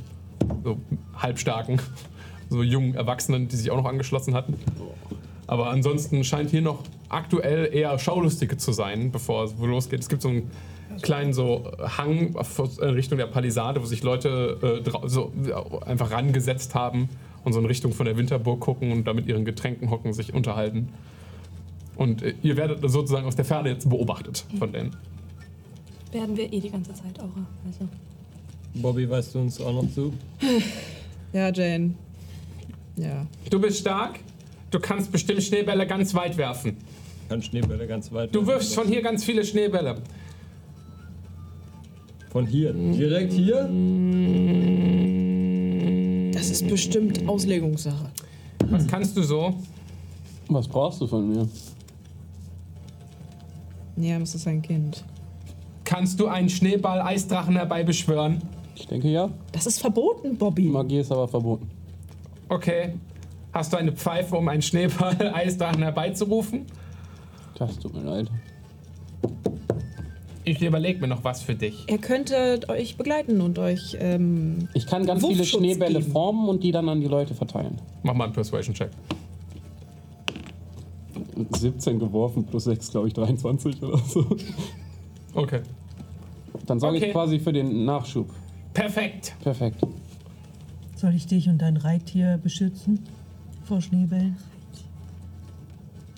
so 0.64 0.80
halbstarken, 1.16 1.80
so 2.50 2.64
jungen 2.64 2.96
Erwachsenen, 2.96 3.46
die 3.46 3.54
sich 3.54 3.70
auch 3.70 3.76
noch 3.76 3.86
angeschlossen 3.86 4.34
hatten. 4.34 4.58
Aber 5.46 5.70
ansonsten 5.70 6.24
scheint 6.24 6.50
hier 6.50 6.62
noch 6.62 6.82
aktuell 7.08 7.72
eher 7.72 7.96
Schaulustige 8.00 8.56
zu 8.56 8.72
sein, 8.72 9.12
bevor 9.12 9.44
es 9.44 9.54
losgeht. 9.60 10.00
Es 10.00 10.08
gibt 10.08 10.22
so 10.22 10.30
einen 10.30 10.50
kleinen 11.03 11.32
so 11.32 11.70
Hang 11.80 12.34
in 12.80 12.88
Richtung 12.90 13.18
der 13.18 13.26
Palisade, 13.26 13.82
wo 13.82 13.86
sich 13.86 14.03
Leute 14.03 14.82
äh, 14.84 15.09
so 15.09 15.32
äh, 15.47 15.86
einfach 15.86 16.11
rangesetzt 16.11 16.74
haben 16.74 17.09
und 17.45 17.53
so 17.53 17.61
in 17.61 17.66
Richtung 17.66 17.92
von 17.92 18.07
der 18.07 18.16
Winterburg 18.16 18.61
gucken 18.61 18.92
und 18.92 19.05
da 19.05 19.12
mit 19.12 19.26
ihren 19.26 19.45
Getränken 19.45 19.90
hocken, 19.90 20.12
sich 20.12 20.34
unterhalten. 20.34 20.88
Und 21.97 22.22
äh, 22.22 22.34
ihr 22.42 22.57
werdet 22.57 22.80
sozusagen 22.82 23.26
aus 23.26 23.36
der 23.36 23.45
Ferne 23.45 23.70
jetzt 23.70 23.88
beobachtet 23.88 24.45
von 24.59 24.72
denen. 24.72 24.97
Werden 26.12 26.36
wir 26.36 26.53
eh 26.53 26.61
die 26.61 26.70
ganze 26.70 26.95
Zeit, 26.95 27.18
Aura. 27.18 27.47
Also. 27.66 27.88
Bobby, 28.74 29.09
weißt 29.09 29.34
du 29.34 29.40
uns 29.40 29.61
auch 29.61 29.72
noch 29.72 29.90
zu? 29.92 30.12
Ja, 31.32 31.51
Jane. 31.51 31.95
Ja. 32.95 33.26
Du 33.51 33.61
bist 33.61 33.80
stark. 33.80 34.20
Du 34.70 34.78
kannst 34.78 35.11
bestimmt 35.11 35.42
Schneebälle 35.42 35.84
ganz 35.84 36.14
weit 36.14 36.36
werfen. 36.36 36.76
Kann 37.28 37.42
Schneebälle 37.42 37.88
ganz 37.88 38.12
weit. 38.12 38.32
Du 38.32 38.47
wirfst 38.47 38.72
von 38.72 38.86
hier 38.86 39.03
ganz 39.03 39.24
viele 39.24 39.45
Schneebälle. 39.45 39.97
Von 42.35 42.49
hier. 42.49 42.72
Direkt 42.72 43.32
hier? 43.32 43.70
Das 46.32 46.51
ist 46.51 46.66
bestimmt 46.66 47.28
Auslegungssache. 47.28 48.11
Was 48.70 48.89
kannst 48.89 49.16
du 49.16 49.22
so? 49.22 49.55
Was 50.49 50.66
brauchst 50.66 51.01
du 51.01 51.07
von 51.07 51.28
mir? 51.28 51.49
Ja, 53.99 54.18
das 54.18 54.35
ist 54.35 54.49
ein 54.49 54.62
Kind. 54.62 55.05
Kannst 55.85 56.18
du 56.18 56.26
einen 56.26 56.49
Schneeball-Eisdrachen 56.49 57.55
herbeibeschwören? 57.55 58.43
Ich 58.74 58.89
denke 58.89 59.07
ja. 59.12 59.30
Das 59.53 59.68
ist 59.68 59.80
verboten, 59.80 60.37
Bobby. 60.37 60.64
Magie 60.64 60.99
ist 60.99 61.12
aber 61.12 61.28
verboten. 61.28 61.70
Okay. 62.49 62.95
Hast 63.53 63.72
du 63.72 63.76
eine 63.76 63.93
Pfeife, 63.93 64.35
um 64.35 64.49
einen 64.49 64.62
Schneeball-Eisdrachen 64.62 65.82
herbeizurufen? 65.85 66.66
Das 67.57 67.78
tut 67.78 67.95
mir 67.95 68.03
leid. 68.03 68.28
Ich 70.47 70.61
überlege 70.61 71.01
mir 71.01 71.09
noch 71.09 71.24
was 71.24 71.42
für 71.42 71.55
dich. 71.55 71.84
Er 71.86 71.97
könnte 71.99 72.61
euch 72.68 72.97
begleiten 72.97 73.40
und 73.40 73.59
euch. 73.59 73.97
Ähm, 73.99 74.68
Ich 74.74 74.86
kann 74.86 75.07
ganz 75.07 75.26
viele 75.26 75.45
Schneebälle 75.45 76.01
geben. 76.01 76.12
formen 76.12 76.49
und 76.49 76.62
die 76.62 76.70
dann 76.70 76.88
an 76.88 77.01
die 77.01 77.07
Leute 77.09 77.34
verteilen. 77.34 77.78
Mach 78.03 78.14
mal 78.14 78.24
einen 78.24 78.34
Persuasion-Check. 78.34 78.90
17 81.53 81.99
geworfen 81.99 82.45
plus 82.45 82.64
6, 82.64 82.90
glaube 82.90 83.09
ich, 83.09 83.14
23 83.14 83.82
oder 83.82 83.99
so. 83.99 84.36
Okay. 85.34 85.62
Dann 86.66 86.78
sorge 86.78 86.99
Okay. 86.99 87.07
ich 87.07 87.12
quasi 87.12 87.38
für 87.40 87.53
den 87.53 87.84
Nachschub. 87.84 88.30
Perfekt. 88.72 89.34
Perfekt. 89.42 89.80
Soll 90.97 91.14
ich 91.14 91.26
dich 91.26 91.49
und 91.49 91.59
dein 91.59 91.76
Reittier 91.76 92.38
beschützen? 92.42 93.01
Vor 93.64 93.80
Schneebällen? 93.80 94.36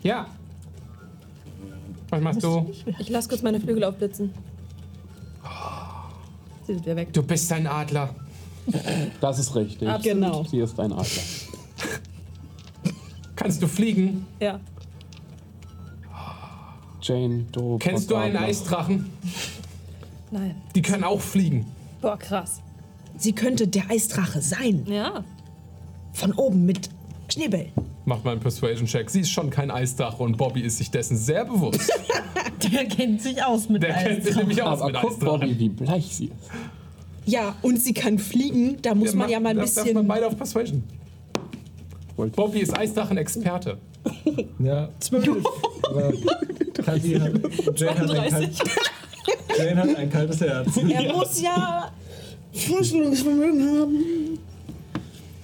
Ja. 0.03 0.27
Was 2.11 2.21
machst 2.23 2.43
du? 2.43 2.71
Ich 2.99 3.09
lass 3.09 3.29
kurz 3.29 3.43
meine 3.43 3.61
Flügel 3.61 3.85
aufblitzen. 3.85 4.33
Sie 6.67 6.73
sind 6.75 6.85
wieder 6.85 6.97
weg. 6.97 7.13
Du 7.13 7.23
bist 7.23 7.51
ein 7.53 7.67
Adler. 7.67 8.15
Das 9.21 9.39
ist 9.39 9.55
richtig. 9.55 9.89
Absolut. 9.89 10.03
genau. 10.21 10.45
Sie 10.45 10.59
ist 10.59 10.79
ein 10.81 10.93
Adler. 10.93 11.23
Kannst 13.37 13.63
du 13.63 13.69
fliegen? 13.69 14.27
Ja. 14.41 14.59
Jane, 17.03 17.45
du. 17.53 17.79
Kennst 17.79 18.11
du 18.11 18.17
einen 18.17 18.37
Adler. 18.37 18.49
Eisdrachen? 18.49 19.11
Nein. 20.31 20.57
Die 20.75 20.83
können 20.83 21.05
auch 21.05 21.21
fliegen. 21.21 21.67
Boah, 22.01 22.19
krass. 22.19 22.61
Sie 23.17 23.33
könnte 23.33 23.69
der 23.69 23.89
Eisdrache 23.91 24.41
sein. 24.43 24.85
Ja. 24.87 25.25
Von 26.13 26.33
oben 26.33 26.67
mit 26.67 26.91
Schneebällen. 27.33 27.73
Mach 28.09 28.23
mal 28.23 28.31
einen 28.33 28.41
Persuasion-Check. 28.41 29.11
Sie 29.11 29.21
ist 29.21 29.31
schon 29.31 29.51
kein 29.51 29.71
Eisdrache 29.71 30.23
und 30.23 30.37
Bobby 30.39 30.61
ist 30.61 30.79
sich 30.79 30.91
dessen 30.93 31.17
sehr 31.17 31.45
bewusst. 31.45 31.91
Der 32.73 32.85
kennt 32.87 33.21
sich 33.21 33.43
aus 33.45 33.69
mit 33.69 33.83
Der 33.83 33.93
kennt 33.95 34.23
sich 34.23 34.29
Eisdrachen. 34.37 34.39
nämlich 34.49 34.63
aus 34.63 34.81
Aber 34.81 34.93
mit 34.93 35.01
guck, 35.01 35.11
Eisdrachen. 35.11 35.41
Bobby, 35.41 35.59
wie 35.59 35.69
bleich 35.69 36.07
sie 36.17 36.25
ist. 36.27 36.33
Ja, 37.27 37.57
und 37.63 37.81
sie 37.83 37.93
kann 37.93 38.19
fliegen. 38.21 38.77
Da 38.81 38.95
muss 38.95 39.13
man 39.13 39.29
ja 39.29 39.41
mal 39.41 39.49
ein 39.51 39.57
darf- 39.57 39.75
darf 39.75 39.85
man 39.87 39.95
bisschen. 39.95 40.07
beide 40.09 40.27
auf 40.29 40.37
Persuasion. 40.37 40.85
Bobby 42.17 42.61
ist 42.61 42.79
Eisdrachen-Experte. 42.79 43.77
Ja. 44.61 44.89
Aber 45.83 46.13
hat, 46.87 47.05
Jane, 47.05 47.35
hat 47.99 48.11
ein 48.11 48.31
kalt, 48.31 48.53
Jane 49.59 49.77
hat 49.83 49.97
ein 49.97 50.11
kaltes 50.11 50.41
Herz. 50.41 50.77
Er 50.89 51.13
muss 51.13 51.43
ja 51.43 51.91
Vorstellungsvermögen 52.53 53.81
haben. 53.81 54.39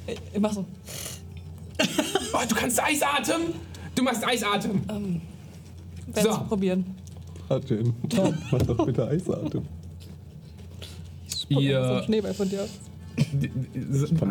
Ich 0.07 0.41
mach 0.41 0.53
so. 0.53 0.65
Oh, 2.33 2.39
du 2.49 2.55
kannst 2.55 2.83
Eisatmen? 2.83 3.55
Du 3.95 4.03
machst 4.03 4.27
Eisatem. 4.27 4.83
Werde 4.87 6.23
So. 6.23 6.31
es 6.31 6.49
probieren. 6.49 6.85
Atem. 7.49 7.93
Mach 8.51 8.63
doch 8.63 8.87
bitte 8.87 9.07
Eisatem. 9.07 9.63
So 11.27 11.47
ein 11.51 11.59
Ihr 11.63 12.03
Schneeball 12.07 12.35
von 12.35 12.49
dir. 12.49 12.67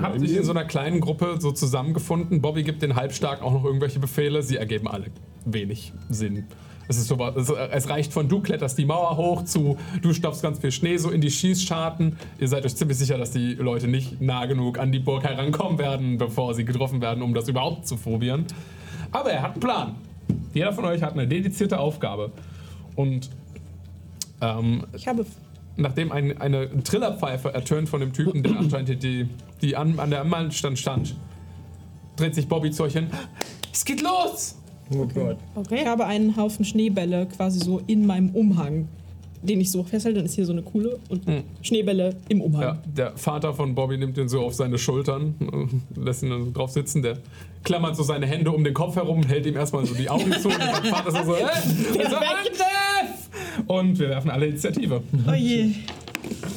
habt 0.02 0.20
sich 0.20 0.36
in 0.36 0.44
so 0.44 0.52
einer 0.52 0.66
kleinen 0.66 1.00
Gruppe 1.02 1.38
so 1.40 1.52
zusammengefunden. 1.52 2.42
Bobby 2.42 2.64
gibt 2.64 2.82
den 2.82 2.96
Halbstark 2.96 3.42
auch 3.44 3.52
noch 3.54 3.64
irgendwelche 3.64 4.00
Befehle. 4.00 4.42
Sie 4.42 4.58
ergeben 4.58 4.88
alle 4.88 5.06
wenig 5.46 5.94
Sinn. 6.10 6.46
Es, 6.92 6.98
ist 6.98 7.08
so, 7.08 7.18
es, 7.38 7.50
es 7.50 7.90
reicht 7.90 8.12
von 8.12 8.28
du 8.28 8.42
kletterst 8.42 8.78
die 8.78 8.84
Mauer 8.84 9.16
hoch 9.16 9.46
zu 9.46 9.78
du 10.02 10.14
stopfst 10.14 10.42
ganz 10.42 10.60
viel 10.60 10.74
Schnee 10.74 10.98
so 10.98 11.10
in 11.10 11.22
die 11.22 11.32
Schießscharten. 11.32 12.18
Ihr 12.38 12.48
seid 12.50 12.66
euch 12.66 12.76
ziemlich 12.76 12.98
sicher, 12.98 13.18
dass 13.18 13.32
die 13.32 13.54
Leute 13.54 13.88
nicht 13.88 14.20
nah 14.20 14.46
genug 14.46 14.78
an 14.78 14.92
die 14.92 15.00
Burg 15.00 15.24
herankommen 15.24 15.80
werden, 15.80 16.18
bevor 16.18 16.54
sie 16.54 16.66
getroffen 16.66 17.00
werden, 17.00 17.24
um 17.24 17.34
das 17.34 17.48
überhaupt 17.48 17.88
zu 17.88 17.96
probieren. 17.96 18.46
Aber 19.14 19.32
er 19.32 19.42
hat 19.42 19.52
einen 19.52 19.62
Plan. 19.62 19.96
Jeder 20.54 20.74
von 20.74 20.84
euch 20.84 21.02
hat 21.02 21.14
eine 21.14 21.26
dedizierte 21.30 21.80
Aufgabe. 21.80 22.34
Und 22.98 23.30
ähm, 24.42 24.84
Ich 24.94 25.08
habe 25.08 25.26
nachdem 25.78 26.12
ein, 26.12 26.42
eine 26.42 26.84
Trillerpfeife 26.84 27.54
ertönt 27.54 27.88
von 27.88 28.02
dem 28.02 28.12
Typen, 28.12 28.44
der 28.44 28.58
anscheinend 28.58 29.02
die, 29.02 29.30
die 29.62 29.78
an, 29.78 29.98
an 29.98 30.10
der 30.10 30.22
Anstand 30.22 30.78
stand, 30.78 31.16
dreht 32.18 32.36
sich 32.36 32.50
Bobby 32.50 32.72
zu 32.72 32.84
euch 32.84 32.94
hin. 32.94 33.08
Es 33.72 33.86
geht 33.86 34.02
los! 34.02 34.61
Oh 34.94 35.08
Gott. 35.14 35.38
Ich 35.72 35.86
habe 35.86 36.06
einen 36.06 36.36
Haufen 36.36 36.66
Schneebälle 36.66 37.26
quasi 37.26 37.60
so 37.60 37.82
in 37.88 38.06
meinem 38.06 38.30
Umhang, 38.30 38.88
den 39.42 39.62
ich 39.62 39.72
so 39.72 39.84
festhalte. 39.84 40.18
Dann 40.18 40.26
ist 40.26 40.36
hier 40.36 40.46
so 40.46 40.52
eine 40.52 40.62
Kuhle 40.62 41.00
und 41.10 41.24
Schneebälle 41.62 42.16
im 42.30 42.42
Umhang. 42.42 42.62
Ja, 42.62 42.82
der 42.86 43.18
Vater 43.18 43.54
von 43.54 43.74
Bobby 43.76 43.98
nimmt 43.98 44.18
ihn 44.18 44.30
so 44.30 44.42
auf 44.42 44.54
seine 44.54 44.78
Schultern, 44.78 45.36
äh, 45.96 46.00
lässt 46.00 46.24
ihn 46.24 46.30
dann 46.30 46.54
drauf 46.54 46.72
sitzen. 46.72 47.02
Der 47.02 47.18
klammert 47.64 47.96
so 47.96 48.04
seine 48.04 48.26
Hände 48.26 48.52
um 48.52 48.64
den 48.64 48.74
Kopf 48.74 48.96
herum, 48.96 49.24
hält 49.24 49.46
ihm 49.46 49.56
erstmal 49.56 49.86
so 49.86 49.94
die 49.96 50.10
Augen 50.10 50.32
zu 50.34 50.50
und 50.50 50.60
der 50.84 50.92
Vater 50.92 51.12
so, 51.12 51.24
so, 51.24 51.36
äh, 51.36 52.10
so 52.10 52.16
Angriff! 52.18 53.30
Und 53.68 54.00
wir 54.00 54.10
werfen 54.10 54.32
alle 54.32 54.48
Initiative. 54.48 55.02
Oh 55.28 55.34
je. 55.34 55.72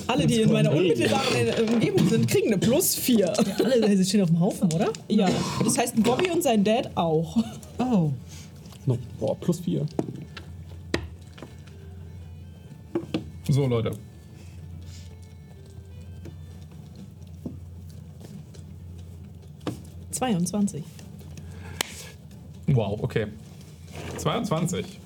Alle, 0.06 0.26
die 0.26 0.42
in 0.42 0.52
meiner 0.52 0.72
unmittelbaren 0.72 1.68
Umgebung 1.74 2.08
sind, 2.08 2.28
kriegen 2.28 2.48
eine 2.48 2.58
Plus 2.58 2.94
4. 2.94 3.32
Alle 3.64 3.96
sie 3.96 4.04
stehen 4.04 4.22
auf 4.22 4.28
dem 4.28 4.40
Haufen, 4.40 4.72
oder? 4.72 4.92
Ja, 5.08 5.28
das 5.64 5.78
heißt 5.78 6.02
Bobby 6.02 6.30
und 6.30 6.42
sein 6.42 6.62
Dad 6.62 6.90
auch. 6.94 7.36
Oh. 7.78 8.12
No. 8.86 8.98
Boah, 9.18 9.36
plus 9.36 9.60
vier. 9.60 9.86
So, 13.48 13.66
Leute. 13.66 13.92
22. 20.10 20.82
Wow, 22.68 23.02
okay. 23.02 23.26
22. 24.16 25.00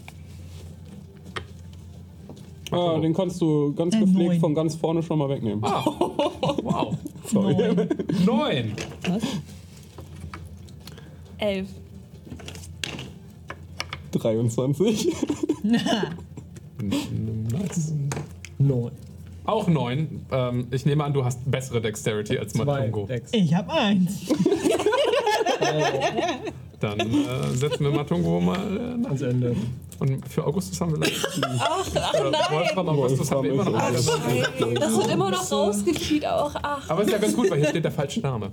Ah, 2.70 2.98
den 2.98 3.14
kannst 3.14 3.40
du 3.40 3.72
ganz 3.74 3.94
Äh, 3.94 4.00
gepflegt 4.00 4.28
neun. 4.30 4.40
von 4.40 4.54
ganz 4.54 4.74
vorne 4.76 5.02
schon 5.02 5.18
mal 5.18 5.28
wegnehmen. 5.28 5.62
Ah, 5.64 5.84
wow. 6.62 6.94
Sorry. 7.24 7.54
Neun. 8.26 8.72
Was? 9.06 9.22
Elf. 11.38 11.68
23. 14.12 15.14
Nice. 15.62 15.84
Neun. 18.58 18.90
Auch 19.44 19.66
neun. 19.68 20.26
Ähm, 20.30 20.66
ich 20.70 20.84
nehme 20.84 21.04
an, 21.04 21.12
du 21.14 21.24
hast 21.24 21.50
bessere 21.50 21.80
Dexterity 21.80 22.36
als. 22.38 22.54
Matungo. 22.54 23.06
Dex. 23.06 23.32
Ich 23.32 23.54
hab 23.54 23.68
eins. 23.70 24.26
Dann 26.80 27.00
äh, 27.00 27.54
setzen 27.54 27.84
wir 27.84 27.90
Matungo 27.90 28.40
mal 28.40 28.56
äh, 28.56 28.96
nach. 28.98 29.08
Ans 29.08 29.22
Ende. 29.22 29.56
Und 29.98 30.28
für 30.28 30.44
Augustus 30.46 30.80
haben 30.80 30.92
wir 30.92 30.98
leider. 31.00 31.58
Ach, 31.58 31.86
ach 31.96 32.52
Wolfram, 32.52 32.88
Augustus 32.88 33.30
haben 33.32 33.42
wir 33.42 33.52
immer 33.52 33.64
noch. 33.64 33.90
Ist 33.90 34.08
alle. 34.10 34.74
Das 34.74 34.96
wird 34.96 35.08
immer 35.12 35.30
noch 35.30 35.50
rausgekriegt, 35.50 36.24
auch. 36.26 36.54
Ach. 36.62 36.88
Aber 36.88 37.02
ist 37.02 37.10
ja 37.10 37.18
ganz 37.18 37.34
gut, 37.34 37.50
weil 37.50 37.58
hier 37.58 37.68
steht 37.70 37.84
der 37.84 37.90
falsche 37.92 38.20
Name. 38.20 38.52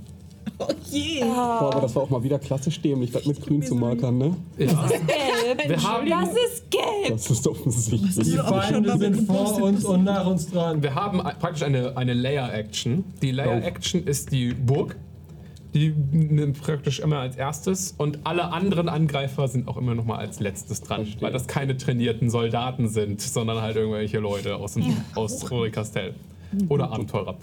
Oh 0.58 0.68
je. 0.90 1.20
Boah, 1.22 1.70
aber 1.74 1.82
das 1.82 1.96
war 1.96 2.04
auch 2.04 2.10
mal 2.10 2.24
wieder 2.24 2.40
klassisch 2.40 2.82
dämlich, 2.82 3.12
das 3.12 3.26
mit 3.26 3.42
grün 3.46 3.62
zu 3.62 3.76
markern, 3.76 4.18
ne? 4.18 4.38
Ja. 4.58 4.68
Gelb. 4.88 5.68
Wir 5.68 5.84
haben- 5.84 6.10
das 6.10 6.30
ist 6.30 6.72
gelb. 6.72 7.10
Das 7.10 7.30
ist 7.30 7.48
offensichtlich. 7.48 8.16
Die 8.16 8.38
Feinde 8.38 8.98
sind 8.98 9.28
vor 9.28 9.62
uns 9.62 9.84
und 9.84 10.04
nach 10.06 10.26
uns 10.26 10.50
dran. 10.50 10.82
Wir 10.82 10.96
haben 10.96 11.20
praktisch 11.40 11.62
eine, 11.64 11.96
eine 11.98 12.14
Layer-Action. 12.14 13.04
Die 13.22 13.32
Layer-Action 13.32 14.06
ist 14.06 14.32
die 14.32 14.54
Burg. 14.54 14.96
Die 15.76 15.90
nimmt 15.90 16.62
praktisch 16.62 17.00
immer 17.00 17.20
als 17.20 17.36
erstes 17.36 17.94
und 17.98 18.20
alle 18.24 18.54
anderen 18.54 18.88
Angreifer 18.88 19.50
sind 19.50 19.68
auch 19.68 19.76
immer 19.76 19.94
noch 19.94 20.06
mal 20.06 20.18
als 20.18 20.40
letztes 20.40 20.82
dran, 20.82 21.02
Verstehe. 21.02 21.22
weil 21.22 21.34
das 21.34 21.48
keine 21.48 21.76
trainierten 21.76 22.30
Soldaten 22.30 22.88
sind, 22.88 23.20
sondern 23.22 23.62
halt 23.62 23.76
irgendwelche 23.76 24.20
Leute 24.20 24.56
aus, 24.56 24.76
dem, 24.76 24.96
aus 25.16 25.52
Rory 25.52 25.72
Castell 25.72 26.16
oder 26.70 26.94
Abenteurer. 26.94 27.36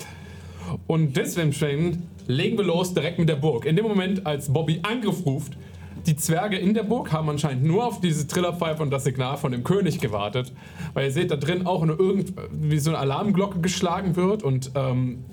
Und 0.87 1.14
deswegen 1.18 2.09
legen 2.26 2.57
wir 2.57 2.64
los 2.64 2.95
direkt 2.95 3.18
mit 3.18 3.28
der 3.28 3.37
Burg. 3.37 3.66
In 3.66 3.76
dem 3.76 3.87
Moment, 3.87 4.26
als 4.26 4.51
Bobby 4.51 4.80
Angriff 4.83 5.26
ruft, 5.26 5.59
die 6.07 6.16
Zwerge 6.16 6.57
in 6.57 6.72
der 6.72 6.85
Burg 6.85 7.12
haben 7.12 7.28
anscheinend 7.28 7.64
nur 7.64 7.85
auf 7.85 8.01
diese 8.01 8.26
Trillerpfeife 8.26 8.83
und 8.83 8.91
das 8.91 9.05
Signal 9.05 9.37
von 9.37 9.53
dem 9.53 9.62
König 9.62 10.01
gewartet, 10.01 10.53
weil 10.95 11.05
ihr 11.05 11.12
seht 11.12 11.30
da 11.30 11.37
drin 11.37 11.66
auch 11.66 11.83
eine 11.83 11.93
irgend 11.93 12.33
wie 12.51 12.78
so 12.78 12.91
eine 12.91 12.99
Alarmglocke 12.99 13.61
geschlagen 13.61 14.16
wird 14.16 14.43
und 14.43 14.72
ähm, 14.74 15.24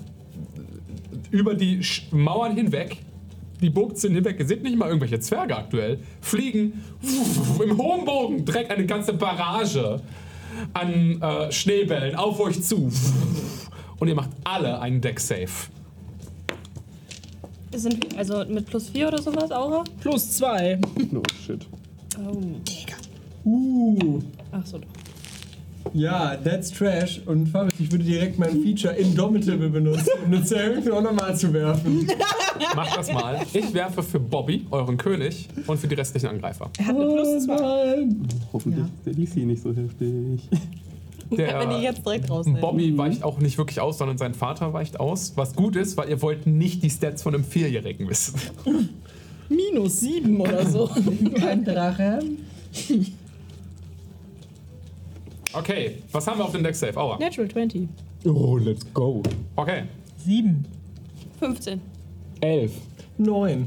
über 1.30 1.54
die 1.54 1.78
Sch- 1.80 2.02
Mauern 2.14 2.54
hinweg, 2.56 2.98
die 3.60 3.70
Burgzinnen 3.70 4.16
hinweg, 4.16 4.36
ihr 4.38 4.46
seht 4.46 4.62
nicht 4.62 4.76
mal 4.76 4.86
irgendwelche 4.88 5.20
Zwerge 5.20 5.56
aktuell, 5.56 5.98
fliegen 6.20 6.82
im 7.62 7.76
hohen 7.78 8.04
Bogen 8.04 8.44
direkt 8.44 8.70
eine 8.70 8.86
ganze 8.86 9.12
Barrage 9.12 10.00
an 10.74 11.20
äh, 11.22 11.52
Schneebällen 11.52 12.14
auf 12.16 12.40
euch 12.40 12.62
zu. 12.62 12.90
Und 13.98 14.08
ihr 14.08 14.14
macht 14.14 14.30
alle 14.44 14.80
einen 14.80 15.00
Deck-Safe. 15.00 15.48
Sind 17.72 18.12
wir, 18.12 18.18
also 18.18 18.44
mit 18.46 18.66
plus 18.66 18.88
4 18.88 19.08
oder 19.08 19.22
sowas, 19.22 19.52
Aura? 19.52 19.84
Plus 20.00 20.32
2. 20.38 20.80
No 21.12 21.22
shit. 21.46 21.66
Oh. 22.18 22.42
Uh, 23.48 24.20
Ach 24.52 24.66
so. 24.66 24.80
Ja, 25.92 26.36
that's 26.36 26.70
trash. 26.70 27.20
Und 27.26 27.48
Fabius, 27.48 27.74
ich 27.78 27.90
würde 27.90 28.04
direkt 28.04 28.38
mein 28.38 28.62
Feature 28.62 28.94
Indomitable 28.94 29.70
benutzen, 29.70 30.10
um 30.24 30.32
eine 30.32 30.44
Zerhüpfen 30.44 30.92
auch 30.92 31.02
nochmal 31.02 31.36
zu 31.36 31.52
werfen. 31.52 32.06
Macht 32.76 32.96
das 32.96 33.12
mal. 33.12 33.40
Ich 33.52 33.72
werfe 33.72 34.02
für 34.02 34.20
Bobby, 34.20 34.66
euren 34.70 34.96
König, 34.96 35.48
und 35.66 35.78
für 35.78 35.88
die 35.88 35.94
restlichen 35.94 36.28
Angreifer. 36.28 36.70
Er 36.78 36.86
hat 36.86 36.96
eine 36.96 37.06
Plus 37.06 37.44
2. 37.44 37.56
nein. 37.56 38.28
Hoffentlich 38.52 38.84
ist 38.84 39.06
der 39.06 39.14
DC 39.14 39.46
nicht 39.46 39.62
so 39.62 39.74
heftig. 39.74 40.48
Der, 41.36 41.60
Wenn 41.60 41.78
die 41.78 41.84
jetzt 41.84 42.04
direkt 42.04 42.28
rausnehmen. 42.28 42.60
Bobby 42.60 42.98
weicht 42.98 43.22
auch 43.22 43.38
nicht 43.38 43.56
wirklich 43.56 43.80
aus, 43.80 43.98
sondern 43.98 44.18
sein 44.18 44.34
Vater 44.34 44.72
weicht 44.72 44.98
aus. 44.98 45.34
Was 45.36 45.54
gut 45.54 45.76
ist, 45.76 45.96
weil 45.96 46.08
ihr 46.08 46.20
wollt 46.22 46.48
nicht 46.48 46.82
die 46.82 46.90
Stats 46.90 47.22
von 47.22 47.34
einem 47.34 47.44
Vierjährigen 47.44 48.08
wissen. 48.08 48.34
Minus 49.48 50.00
7 50.00 50.40
oder 50.40 50.66
so. 50.66 50.90
Ein 51.46 51.64
Drache. 51.64 52.20
Okay, 55.52 55.96
was 56.12 56.26
haben 56.26 56.38
wir 56.38 56.44
auf 56.44 56.52
dem 56.52 56.62
Deck 56.62 56.74
Safe? 56.76 56.96
Aua. 56.96 57.18
Natural 57.18 57.48
20. 57.50 57.88
Oh, 58.24 58.56
let's 58.56 58.84
go. 58.94 59.22
Okay. 59.56 59.82
Sieben. 60.24 60.64
15. 61.40 61.80
11. 62.40 62.72
Neun. 63.18 63.66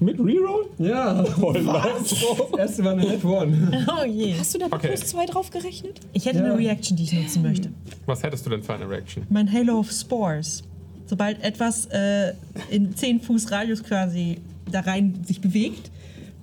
Mit 0.00 0.18
Reroll? 0.20 0.66
Ja. 0.78 1.24
Voll 1.24 1.66
was? 1.66 2.08
Das 2.52 2.58
erste 2.58 2.84
war 2.84 2.92
eine 2.92 3.02
Net 3.04 3.24
One. 3.24 3.84
Oh 4.00 4.04
je. 4.04 4.34
Hast 4.38 4.54
du 4.54 4.58
da 4.58 4.66
Okay. 4.66 4.88
Plus 4.88 5.00
2 5.06 5.26
drauf 5.26 5.50
gerechnet? 5.50 6.00
Ich 6.12 6.24
hätte 6.26 6.38
Ja. 6.38 6.44
eine 6.44 6.56
Reaction, 6.56 6.96
die 6.96 7.02
ich 7.02 7.12
nutzen 7.12 7.42
möchte. 7.42 7.70
Was 8.06 8.22
hättest 8.22 8.46
du 8.46 8.50
denn 8.50 8.62
für 8.62 8.74
eine 8.74 8.88
Reaction? 8.88 9.26
Mein 9.28 9.52
Halo 9.52 9.80
of 9.80 9.90
Spores. 9.90 10.62
Sobald 11.06 11.42
etwas 11.42 11.86
äh, 11.86 12.32
in 12.70 12.94
10 12.94 13.20
Fuß 13.22 13.50
Radius 13.50 13.82
quasi 13.82 14.38
da 14.70 14.80
rein 14.80 15.18
sich 15.26 15.40
bewegt, 15.40 15.90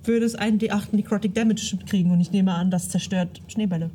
würde 0.04 0.26
es 0.26 0.34
einen 0.34 0.58
D8 0.58 0.88
Necrotic 0.92 1.34
Damage 1.34 1.78
kriegen 1.88 2.10
und 2.10 2.20
ich 2.20 2.32
nehme 2.32 2.52
an, 2.52 2.70
das 2.70 2.88
zerstört 2.90 3.40
Schneebälle. 3.48 3.90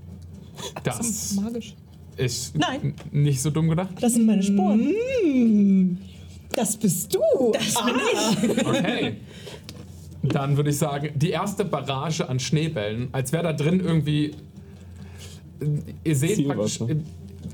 Das 0.83 1.33
Magisch. 1.33 1.75
ist 2.17 2.57
Nein. 2.57 2.95
nicht 3.11 3.41
so 3.41 3.49
dumm 3.49 3.69
gedacht. 3.69 3.89
Das 3.99 4.13
sind 4.13 4.25
meine 4.25 4.43
Sporen. 4.43 5.97
Das 6.55 6.77
bist 6.77 7.13
du. 7.15 7.51
Das 7.53 7.73
bin 7.85 7.95
ich. 8.51 8.65
Okay. 8.65 9.17
Dann 10.23 10.55
würde 10.55 10.69
ich 10.69 10.77
sagen, 10.77 11.09
die 11.15 11.31
erste 11.31 11.65
Barrage 11.65 12.27
an 12.29 12.39
Schneebällen, 12.39 13.09
als 13.11 13.31
wäre 13.31 13.43
da 13.43 13.53
drin 13.53 13.79
irgendwie. 13.79 14.35
Ihr 16.03 16.15
seht 16.15 16.47
praktisch 16.47 16.81
äh, 16.81 16.97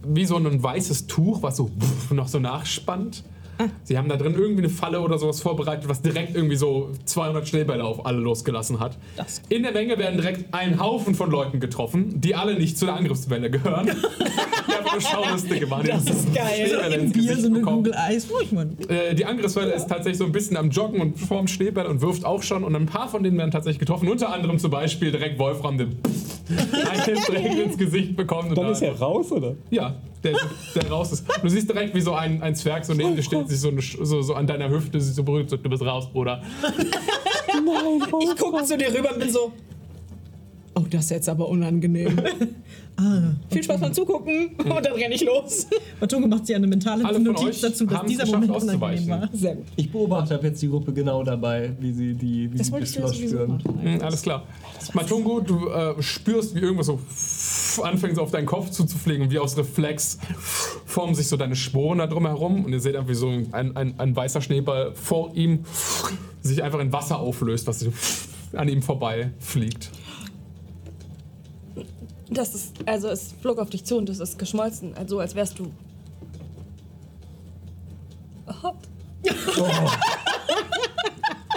wie 0.05 0.25
so 0.25 0.37
ein 0.37 0.63
weißes 0.63 1.07
Tuch, 1.07 1.41
was 1.43 1.57
so 1.57 1.69
noch 2.11 2.27
so 2.27 2.39
nachspannt. 2.39 3.23
Sie 3.83 3.97
haben 3.97 4.07
da 4.09 4.15
drin 4.17 4.33
irgendwie 4.37 4.63
eine 4.63 4.69
Falle 4.69 5.01
oder 5.01 5.17
sowas 5.17 5.41
vorbereitet, 5.41 5.87
was 5.89 6.01
direkt 6.01 6.35
irgendwie 6.35 6.55
so 6.55 6.89
200 7.05 7.47
Schneebälle 7.47 7.83
auf 7.83 8.05
alle 8.05 8.17
losgelassen 8.19 8.79
hat. 8.79 8.97
Das- 9.15 9.41
In 9.49 9.63
der 9.63 9.71
Menge 9.71 9.97
werden 9.97 10.17
direkt 10.17 10.53
ein 10.53 10.79
Haufen 10.79 11.15
von 11.15 11.31
Leuten 11.31 11.59
getroffen, 11.59 12.19
die 12.21 12.35
alle 12.35 12.55
nicht 12.57 12.77
zu 12.77 12.85
der 12.85 12.95
Angriffswelle 12.95 13.49
gehören. 13.49 13.85
die 13.87 14.73
einfach 14.73 14.91
nur 14.93 15.01
Schaulustige 15.01 15.67
machen. 15.67 15.87
Das 15.87 16.05
ist 16.05 16.33
geil. 16.33 16.79
Im 16.93 16.99
ins 17.05 17.13
Bier 17.13 17.37
so 17.37 17.47
eine. 17.47 17.61
Google 17.61 17.93
Eis. 17.95 18.27
Ich 18.43 18.51
mein, 18.51 18.77
Äh, 18.89 19.15
die 19.15 19.25
Angriffswelle 19.25 19.71
ist 19.73 19.87
tatsächlich 19.87 20.17
so 20.17 20.25
ein 20.25 20.31
bisschen 20.31 20.57
am 20.57 20.69
Joggen 20.69 21.01
und 21.01 21.17
formt 21.19 21.49
Schneebälle 21.49 21.89
und 21.89 22.01
wirft 22.01 22.25
auch 22.25 22.43
schon. 22.43 22.63
Und 22.63 22.75
ein 22.75 22.85
paar 22.85 23.07
von 23.09 23.23
denen 23.23 23.37
werden 23.37 23.51
tatsächlich 23.51 23.79
getroffen. 23.79 24.07
Unter 24.09 24.31
anderem 24.33 24.59
zum 24.59 24.71
Beispiel 24.71 25.11
direkt 25.11 25.39
Wolfram, 25.39 25.77
der 25.77 25.87
einen 26.47 27.19
direkt 27.27 27.55
ins 27.59 27.77
Gesicht 27.77 28.15
bekommt. 28.15 28.49
Und 28.49 28.57
Dann 28.57 28.65
da 28.65 28.71
ist 28.71 28.81
er 28.81 28.97
raus, 28.99 29.31
oder? 29.31 29.55
ja, 29.69 29.95
der, 30.23 30.35
der 30.75 30.89
raus 30.89 31.11
ist. 31.11 31.25
Du 31.41 31.49
siehst 31.49 31.69
direkt, 31.69 31.93
wie 31.95 32.01
so 32.01 32.13
ein, 32.13 32.41
ein 32.41 32.55
Zwerg 32.55 32.85
so 32.85 32.93
neben 32.93 33.15
dir 33.15 33.23
steht, 33.23 33.46
sich 33.47 33.59
so, 33.59 33.69
eine, 33.69 33.81
so, 33.81 34.21
so 34.21 34.33
an 34.33 34.47
deiner 34.47 34.69
Hüfte 34.69 34.99
sich 34.99 35.15
so 35.15 35.23
berührt, 35.23 35.49
so, 35.49 35.57
du 35.57 35.69
bist 35.69 35.83
raus, 35.83 36.09
Bruder. 36.11 36.41
Ich 38.19 38.37
gucke 38.37 38.63
zu 38.63 38.77
dir 38.77 38.93
rüber 38.93 39.11
und 39.13 39.19
bin 39.19 39.31
so. 39.31 39.51
Oh, 40.77 40.85
das 40.89 41.05
ist 41.05 41.09
jetzt 41.09 41.29
aber 41.29 41.47
unangenehm. 41.49 42.15
Viel 43.49 43.63
Spaß 43.63 43.79
beim 43.81 43.93
Zugucken 43.93 44.49
und 44.57 44.67
dann 44.85 44.93
renne 44.93 45.13
ich 45.15 45.23
los. 45.23 45.67
Matungo 45.99 46.27
macht 46.27 46.45
sich 46.47 46.55
eine 46.55 46.67
mentale 46.67 47.05
Alle 47.05 47.19
Notiz 47.19 47.61
dazu, 47.61 47.85
dass 47.85 48.05
dieser 48.05 48.25
Moment 48.25 48.51
unangenehm 48.51 48.55
auszuweichen. 48.55 49.09
war. 49.09 49.29
Sehr 49.33 49.55
gut. 49.55 49.65
Ich 49.75 49.91
beobachte 49.91 50.35
ab 50.35 50.43
jetzt 50.43 50.61
die 50.61 50.67
Gruppe 50.69 50.93
genau 50.93 51.23
dabei, 51.23 51.73
wie 51.79 51.91
sie 51.93 52.13
die 52.15 52.51
wie 52.51 52.57
Das 52.57 52.67
sie 52.67 52.73
wollte 52.73 52.85
ich 52.85 52.91
dir 52.93 53.01
Beschluss 53.01 53.17
sowieso 53.17 53.35
spüren. 53.37 53.49
machen. 53.49 53.95
Mhm, 53.95 54.01
alles 54.01 54.21
klar. 54.21 54.43
Matungo, 54.93 55.39
du 55.41 55.67
äh, 55.69 56.01
spürst, 56.01 56.55
wie 56.55 56.59
irgendwas 56.59 56.87
so 56.87 56.99
anfängt 57.83 58.15
so 58.15 58.23
auf 58.23 58.31
deinen 58.31 58.47
Kopf 58.47 58.71
zuzufliegen 58.71 59.23
und 59.27 59.31
wie 59.31 59.37
aus 59.39 59.55
Reflex 59.57 60.17
formen 60.85 61.13
sich 61.13 61.27
so 61.27 61.37
deine 61.37 61.55
Sporen 61.55 61.99
da 61.99 62.07
drum 62.07 62.25
herum 62.25 62.65
und 62.65 62.71
ihr 62.73 62.79
seht 62.79 62.95
einfach, 62.95 63.09
wie 63.09 63.15
so 63.15 63.27
ein, 63.29 63.75
ein, 63.77 63.93
ein 63.99 64.15
weißer 64.15 64.41
Schneeball 64.41 64.93
vor 64.95 65.35
ihm 65.35 65.65
sich 66.41 66.63
einfach 66.63 66.79
in 66.79 66.91
Wasser 66.91 67.19
auflöst, 67.19 67.67
was 67.67 67.79
so 67.81 67.91
an 68.53 68.67
ihm 68.69 68.81
vorbei 68.81 69.31
fliegt. 69.39 69.91
Das 72.29 72.53
ist, 72.55 72.75
also 72.85 73.07
es 73.07 73.33
flog 73.41 73.57
auf 73.57 73.69
dich 73.69 73.85
zu 73.85 73.97
und 73.97 74.09
es 74.09 74.19
ist 74.19 74.37
geschmolzen. 74.37 74.93
Also 74.95 75.19
als 75.19 75.35
wärst 75.35 75.59
du. 75.59 75.71
Hot. 78.63 78.75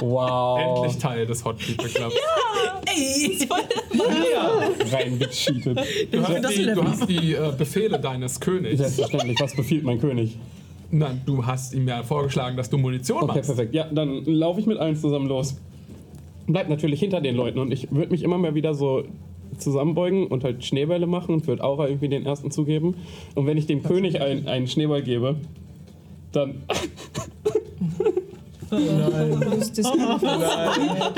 Wow. 0.02 0.78
Endlich 0.82 0.96
Teil 0.98 1.26
des 1.26 1.44
Hot 1.44 1.58
People 1.58 1.88
Clubs. 1.88 2.14
Reingecheatet. 4.92 5.78
Du 6.10 6.22
hast 6.22 6.42
das 6.44 6.54
die, 6.54 6.64
du 6.64 6.84
hast 6.84 7.08
die 7.08 7.34
äh, 7.34 7.52
Befehle 7.56 7.98
deines 8.00 8.40
Königs. 8.40 8.78
Selbstverständlich. 8.78 9.38
Was 9.40 9.54
befiehlt 9.54 9.84
mein 9.84 10.00
König? 10.00 10.38
Nein, 10.90 11.20
du 11.26 11.44
hast 11.44 11.74
ihm 11.74 11.86
ja 11.86 12.02
vorgeschlagen, 12.02 12.56
dass 12.56 12.70
du 12.70 12.78
Munition 12.78 13.18
Okay, 13.18 13.26
machst. 13.26 13.46
perfekt. 13.46 13.74
Ja, 13.74 13.84
dann 13.92 14.24
laufe 14.24 14.60
ich 14.60 14.66
mit 14.66 14.78
allen 14.78 14.96
zusammen 14.96 15.28
los. 15.28 15.56
Bleib 16.46 16.68
natürlich 16.68 16.98
hinter 16.98 17.20
den 17.20 17.36
Leuten 17.36 17.58
und 17.58 17.70
ich 17.70 17.90
würde 17.92 18.10
mich 18.10 18.22
immer 18.22 18.38
mal 18.38 18.54
wieder 18.54 18.74
so 18.74 19.04
zusammenbeugen 19.60 20.26
und 20.26 20.44
halt 20.44 20.64
Schneebälle 20.64 21.06
machen 21.06 21.34
und 21.34 21.46
würde 21.46 21.62
Aura 21.62 21.88
irgendwie 21.88 22.08
den 22.08 22.26
ersten 22.26 22.50
zugeben. 22.50 22.96
Und 23.34 23.46
wenn 23.46 23.56
ich 23.56 23.66
dem 23.66 23.82
König 23.82 24.20
ein, 24.20 24.48
einen 24.48 24.66
Schneeball 24.66 25.02
gebe, 25.02 25.36
dann. 26.32 26.62
Das 28.70 29.70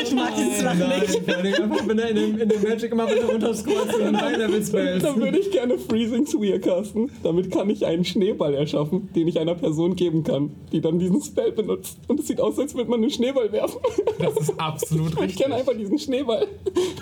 Ich 0.02 0.14
mag 0.14 0.32
dieses 0.36 0.62
Lachen 0.62 0.88
nicht. 0.88 1.60
Einfach 1.60 1.88
wenn 1.88 1.98
er 1.98 2.08
in 2.08 2.16
dem, 2.16 2.38
in 2.38 2.48
dem 2.48 2.62
Magic 2.62 2.92
immer 2.92 3.06
bitte 3.06 3.26
runterscrollt 3.26 3.92
zu 3.92 3.98
den 3.98 4.20
High-Level-Spells. 4.20 5.02
Dann 5.02 5.20
würde 5.20 5.38
ich 5.38 5.50
gerne 5.50 5.78
Freezing 5.78 6.26
Sphere 6.26 6.60
casten. 6.60 7.10
Damit 7.22 7.50
kann 7.50 7.68
ich 7.68 7.84
einen 7.84 8.04
Schneeball 8.04 8.54
erschaffen, 8.54 9.10
den 9.14 9.28
ich 9.28 9.38
einer 9.38 9.54
Person 9.54 9.96
geben 9.96 10.24
kann, 10.24 10.50
die 10.72 10.80
dann 10.80 10.98
diesen 10.98 11.20
Spell 11.22 11.52
benutzt. 11.52 11.98
Und 12.08 12.20
es 12.20 12.28
sieht 12.28 12.40
aus, 12.40 12.58
als 12.58 12.74
würde 12.74 12.90
man 12.90 13.00
einen 13.00 13.10
Schneeball 13.10 13.52
werfen. 13.52 13.80
Das 14.18 14.36
ist 14.36 14.58
absolut 14.58 15.12
Ich 15.16 15.18
richtig. 15.20 15.42
kann 15.42 15.52
einfach 15.52 15.74
diesen 15.76 15.98
Schneeball 15.98 16.46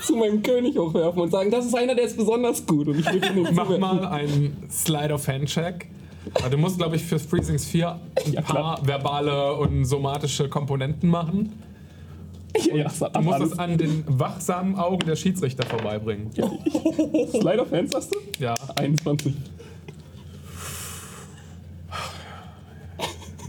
zu 0.05 0.17
meinem 0.17 0.43
König 0.43 0.77
hochwerfen 0.77 1.23
und 1.23 1.31
sagen, 1.31 1.51
das 1.51 1.67
ist 1.67 1.75
einer, 1.77 1.95
der 1.95 2.05
ist 2.07 2.17
besonders 2.17 2.67
gut. 2.67 2.89
Und 2.89 2.99
ich 2.99 3.13
würde 3.13 3.27
ihn 3.29 3.49
Mach 3.55 3.79
mal 3.79 4.05
einen 4.07 4.57
Slide 4.71 5.15
of 5.15 5.27
Hand 5.29 5.47
Check. 5.47 5.87
Du 6.51 6.57
musst, 6.59 6.79
glaube 6.79 6.97
ich, 6.97 7.03
für 7.03 7.19
Freezing 7.19 7.59
Sphere 7.59 7.99
ein 8.27 8.33
Ja, 8.33 8.41
paar 8.43 8.87
verbale 8.87 9.55
und 9.57 9.85
somatische 9.85 10.49
Komponenten 10.49 11.09
machen. 11.09 11.53
Ja, 12.75 12.89
Du 12.89 13.21
musst 13.21 13.37
alles. 13.37 13.53
es 13.53 13.59
an 13.61 13.79
den 13.79 14.03
wachsamen 14.09 14.75
Augen 14.75 15.07
der 15.07 15.15
Schiedsrichter 15.15 15.65
vorbeibringen. 15.67 16.33
Slide 16.33 17.61
of 17.63 17.71
Hands 17.71 17.95
hast 17.95 18.13
du? 18.13 18.19
Ja. 18.41 18.55
21. 18.75 19.33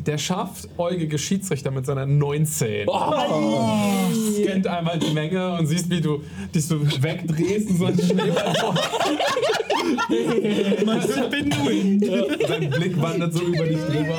Der 0.06 0.18
scharfäugige 0.18 1.18
Schiedsrichter 1.18 1.72
mit 1.72 1.86
seiner 1.86 2.06
19 2.06 2.88
scannt 2.88 4.68
einmal 4.68 4.98
die 5.00 5.14
Menge 5.14 5.54
und 5.58 5.68
siehst, 5.68 5.90
wie 5.90 6.02
du 6.02 6.24
dich 6.54 6.66
so 6.66 6.82
wegdrehst 6.82 7.70
und 7.70 7.78
so 7.78 7.86
einen 7.86 8.02
Schneeball 8.02 8.54
Sein 12.48 12.70
Blick 12.70 13.02
wandert 13.02 13.34
so 13.34 13.42
über 13.44 13.66
dich 13.66 13.80
drüber. 13.80 14.18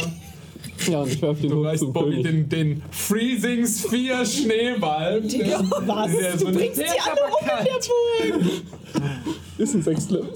Ja, 0.89 1.03
und 1.03 1.13
ich 1.13 1.23
werfe 1.23 1.43
den 1.43 1.51
Du 1.51 1.61
hoch 1.61 1.65
reichst 1.65 1.85
zum 1.85 1.93
Bobby 1.93 2.23
König. 2.23 2.49
den, 2.49 2.49
den 2.49 2.83
Freezing 2.91 3.67
Sphere 3.67 4.27
Schneeball. 4.27 5.21
Der, 5.23 5.61
Was? 5.87 6.11
der 6.13 6.39
so 6.39 6.47
Du 6.47 6.53
bringst 6.53 6.81
die 6.81 6.85
alle 6.85 8.41
um 8.41 8.43
Ist 9.59 9.75
ein 9.75 9.83
Sechstel. 9.83 10.29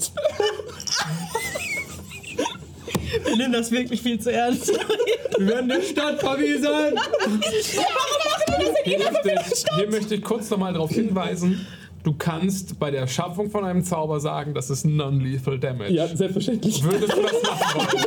Wir 3.25 3.35
nehmen 3.37 3.53
das 3.53 3.71
wirklich 3.71 4.01
viel 4.01 4.19
zu 4.19 4.31
ernst. 4.31 4.71
Wir 5.37 5.47
werden 5.47 5.69
der 5.69 5.81
Stadt 5.81 6.21
sein. 6.21 6.95
Hier 8.83 8.99
möchte, 8.99 9.31
ich, 9.31 9.65
hier 9.75 9.89
möchte 9.89 10.15
ich 10.15 10.21
kurz 10.23 10.49
nochmal 10.49 10.73
darauf 10.73 10.91
hinweisen. 10.91 11.67
Du 12.03 12.13
kannst 12.13 12.79
bei 12.79 12.89
der 12.89 13.05
Schaffung 13.07 13.49
von 13.49 13.65
einem 13.65 13.83
Zauber 13.83 14.19
sagen, 14.21 14.53
das 14.53 14.69
ist 14.69 14.85
Non-Lethal 14.85 15.59
Damage. 15.59 15.91
Ja, 15.91 16.07
selbstverständlich. 16.07 16.81
Würdest 16.81 17.13
du 17.13 17.21
das 17.21 17.43
machen 17.43 17.81
wollen? 17.81 18.05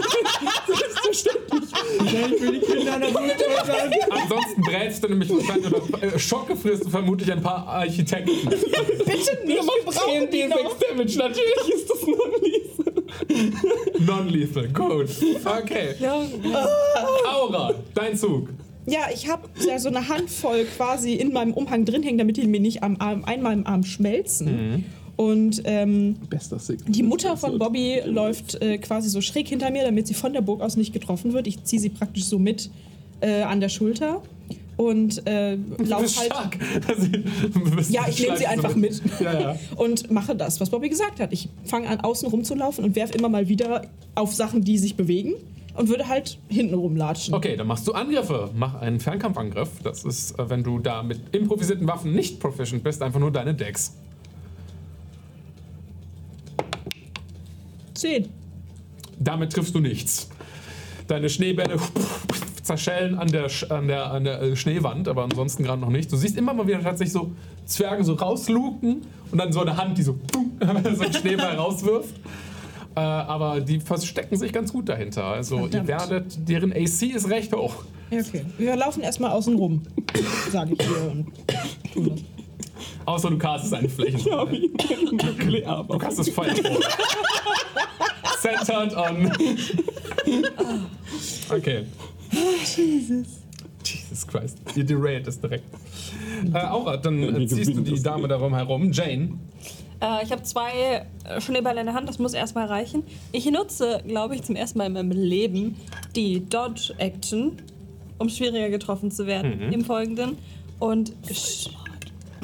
Ich 1.12 2.40
will 2.40 2.52
die 2.52 2.60
Kinder 2.60 2.94
an 2.94 3.00
der 3.00 3.10
sein. 3.10 3.92
Ansonsten 4.10 4.62
brätst 4.62 5.04
du 5.04 5.08
nämlich 5.08 5.30
wahrscheinlich 5.30 5.72
oder 5.72 6.02
äh, 6.02 6.18
schockgefrisst 6.18 6.86
du 6.86 6.90
vermutlich 6.90 7.30
ein 7.30 7.42
paar 7.42 7.66
Architekten. 7.66 8.48
Bitte 8.48 8.64
nicht, 8.64 9.46
wir 9.46 9.62
brauchen 9.84 10.30
die 10.30 10.46
noch. 10.46 10.78
Damage, 10.78 11.18
natürlich 11.18 11.74
ist 11.74 11.90
das 11.90 12.00
non-lethal. 12.06 12.89
Non-Lethal, 14.06 14.68
gut. 14.68 15.08
Okay. 15.44 15.94
Ja, 15.98 16.22
Aura, 17.30 17.74
dein 17.94 18.16
Zug. 18.16 18.48
Ja, 18.86 19.02
ich 19.12 19.28
habe 19.28 19.48
ja 19.66 19.78
so 19.78 19.88
eine 19.88 20.08
Handvoll 20.08 20.64
quasi 20.64 21.14
in 21.14 21.32
meinem 21.32 21.52
Umhang 21.52 21.84
drin 21.84 22.02
hängen, 22.02 22.18
damit 22.18 22.36
die 22.36 22.46
mir 22.46 22.60
nicht 22.60 22.82
am 22.82 22.96
Arm, 22.98 23.24
einmal 23.24 23.52
im 23.52 23.66
Arm 23.66 23.84
schmelzen. 23.84 24.84
Und 25.16 25.60
ähm, 25.66 26.16
die 26.88 27.02
Mutter 27.02 27.36
von 27.36 27.58
Bobby 27.58 28.00
läuft 28.06 28.60
äh, 28.62 28.78
quasi 28.78 29.10
so 29.10 29.20
schräg 29.20 29.48
hinter 29.48 29.70
mir, 29.70 29.84
damit 29.84 30.06
sie 30.06 30.14
von 30.14 30.32
der 30.32 30.40
Burg 30.40 30.62
aus 30.62 30.76
nicht 30.76 30.94
getroffen 30.94 31.34
wird. 31.34 31.46
Ich 31.46 31.62
ziehe 31.64 31.80
sie 31.80 31.90
praktisch 31.90 32.24
so 32.24 32.38
mit 32.38 32.70
äh, 33.20 33.42
an 33.42 33.60
der 33.60 33.68
Schulter 33.68 34.22
und 34.80 35.26
äh, 35.26 35.58
Du 35.58 35.84
lauf 35.84 36.00
bist 36.00 36.18
halt. 36.18 36.32
stark. 36.32 36.58
Ja, 37.90 38.08
ich 38.08 38.18
nehme 38.18 38.38
sie 38.38 38.46
einfach 38.46 38.70
so 38.70 38.78
mit. 38.78 39.02
Ja, 39.20 39.38
ja. 39.38 39.56
Und 39.76 40.10
mache 40.10 40.34
das, 40.34 40.58
was 40.58 40.70
Bobby 40.70 40.88
gesagt 40.88 41.20
hat. 41.20 41.34
Ich 41.34 41.50
fange 41.64 41.86
an, 41.86 42.00
außen 42.00 42.28
rumzulaufen 42.30 42.84
und 42.84 42.96
werfe 42.96 43.12
immer 43.14 43.28
mal 43.28 43.48
wieder 43.48 43.82
auf 44.14 44.34
Sachen, 44.34 44.64
die 44.64 44.78
sich 44.78 44.96
bewegen. 44.96 45.34
Und 45.74 45.88
würde 45.90 46.08
halt 46.08 46.38
hinten 46.48 46.72
rumlatschen. 46.74 47.34
Okay, 47.34 47.56
dann 47.56 47.66
machst 47.66 47.86
du 47.86 47.92
Angriffe. 47.92 48.50
Mach 48.56 48.74
einen 48.80 49.00
Fernkampfangriff. 49.00 49.68
Das 49.82 50.04
ist, 50.04 50.38
äh, 50.38 50.48
wenn 50.48 50.64
du 50.64 50.78
da 50.78 51.02
mit 51.02 51.20
improvisierten 51.34 51.86
Waffen 51.86 52.14
nicht 52.14 52.40
proficient 52.40 52.82
bist, 52.82 53.02
einfach 53.02 53.20
nur 53.20 53.30
deine 53.30 53.54
Decks. 53.54 53.94
Zehn. 57.92 58.30
Damit 59.18 59.52
triffst 59.52 59.74
du 59.74 59.80
nichts. 59.80 60.30
Deine 61.06 61.28
Schneebälle 61.28 61.76
zerschellen 62.62 63.18
an 63.18 63.28
der, 63.28 63.48
an 63.70 63.88
der, 63.88 64.10
an 64.10 64.24
der 64.24 64.42
äh, 64.42 64.56
Schneewand, 64.56 65.08
aber 65.08 65.24
ansonsten 65.24 65.62
gerade 65.62 65.80
noch 65.80 65.90
nicht. 65.90 66.10
Du 66.12 66.16
siehst 66.16 66.36
immer 66.36 66.54
mal 66.54 66.66
wieder 66.66 66.82
tatsächlich 66.82 67.12
so 67.12 67.32
Zwerge 67.66 68.04
so 68.04 68.14
rausluken 68.14 69.02
und 69.30 69.38
dann 69.38 69.52
so 69.52 69.60
eine 69.60 69.76
Hand, 69.76 69.98
die 69.98 70.02
so, 70.02 70.18
so 70.60 70.66
einen 71.02 71.12
Schneeball 71.12 71.56
rauswirft. 71.56 72.14
Äh, 72.96 73.00
aber 73.00 73.60
die 73.60 73.80
verstecken 73.80 74.36
sich 74.36 74.52
ganz 74.52 74.72
gut 74.72 74.88
dahinter. 74.88 75.24
Also 75.24 75.56
ihr 75.56 75.68
Verdammt. 75.68 75.88
werdet, 75.88 76.48
deren 76.48 76.72
AC 76.72 77.02
ist 77.14 77.30
recht 77.30 77.54
hoch. 77.54 77.84
Okay. 78.10 78.44
Wir 78.58 78.74
laufen 78.74 79.02
erstmal 79.02 79.30
außen 79.30 79.54
rum, 79.54 79.82
sage 80.50 80.72
ich 80.72 80.78
dir. 80.78 81.12
Und 81.12 81.26
tun 81.94 82.10
das. 82.10 82.20
Außer 83.04 83.30
du 83.30 83.38
castest 83.38 83.74
eine 83.74 83.88
Fläche. 83.88 84.28
Ja, 84.28 84.50
wie 84.50 84.70
nuklear. 85.10 85.84
Du 85.84 85.98
Feuer 86.32 86.54
vor. 86.54 86.80
Centered 88.40 88.96
on. 88.96 89.32
Okay. 91.50 91.84
Jesus. 92.30 93.40
Jesus 93.84 94.26
Christ. 94.26 94.58
Ihr 94.74 94.84
derailt 94.84 95.26
es 95.26 95.40
direkt. 95.40 95.64
Äh, 96.52 96.58
Aura, 96.58 96.96
dann 96.96 97.22
äh, 97.22 97.46
ziehst 97.46 97.74
du 97.74 97.80
die 97.80 98.02
Dame 98.02 98.28
darum 98.28 98.54
herum. 98.54 98.92
Jane. 98.92 99.38
Äh, 100.00 100.24
ich 100.24 100.32
habe 100.32 100.42
zwei 100.42 101.06
äh, 101.24 101.40
Schneebälle 101.40 101.80
in 101.80 101.86
der 101.86 101.94
Hand, 101.94 102.08
das 102.08 102.18
muss 102.18 102.34
erstmal 102.34 102.66
reichen. 102.66 103.02
Ich 103.32 103.50
nutze, 103.50 104.02
glaube 104.06 104.34
ich, 104.34 104.42
zum 104.42 104.56
ersten 104.56 104.78
Mal 104.78 104.86
in 104.86 104.92
meinem 104.92 105.12
Leben 105.12 105.76
die 106.14 106.48
Dodge-Action, 106.48 107.52
um 108.18 108.28
schwieriger 108.28 108.70
getroffen 108.70 109.10
zu 109.10 109.26
werden 109.26 109.72
im 109.72 109.84
Folgenden. 109.84 110.38
Und, 110.78 111.12
sch 111.30 111.70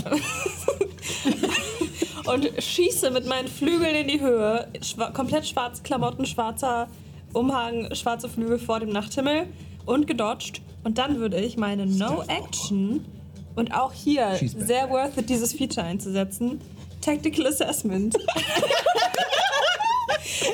und 2.26 2.62
schieße 2.62 3.10
mit 3.10 3.26
meinen 3.26 3.48
Flügeln 3.48 3.94
in 3.94 4.08
die 4.08 4.20
Höhe. 4.20 4.68
Schwa 4.82 5.10
komplett 5.10 5.46
schwarze 5.46 5.82
Klamotten, 5.82 6.26
schwarzer 6.26 6.88
Umhang, 7.32 7.94
schwarze 7.94 8.28
Flügel 8.28 8.58
vor 8.58 8.80
dem 8.80 8.90
Nachthimmel 8.90 9.46
und 9.86 10.06
gedodged. 10.06 10.60
Und 10.84 10.98
dann 10.98 11.18
würde 11.18 11.40
ich 11.40 11.56
meine 11.56 11.86
No-Action 11.86 13.04
und 13.54 13.74
auch 13.74 13.92
hier 13.92 14.38
sehr 14.40 14.90
worth 14.90 15.16
it, 15.16 15.30
dieses 15.30 15.52
Feature 15.52 15.86
einzusetzen. 15.86 16.60
Tactical 17.00 17.46
Assessment. 17.46 18.14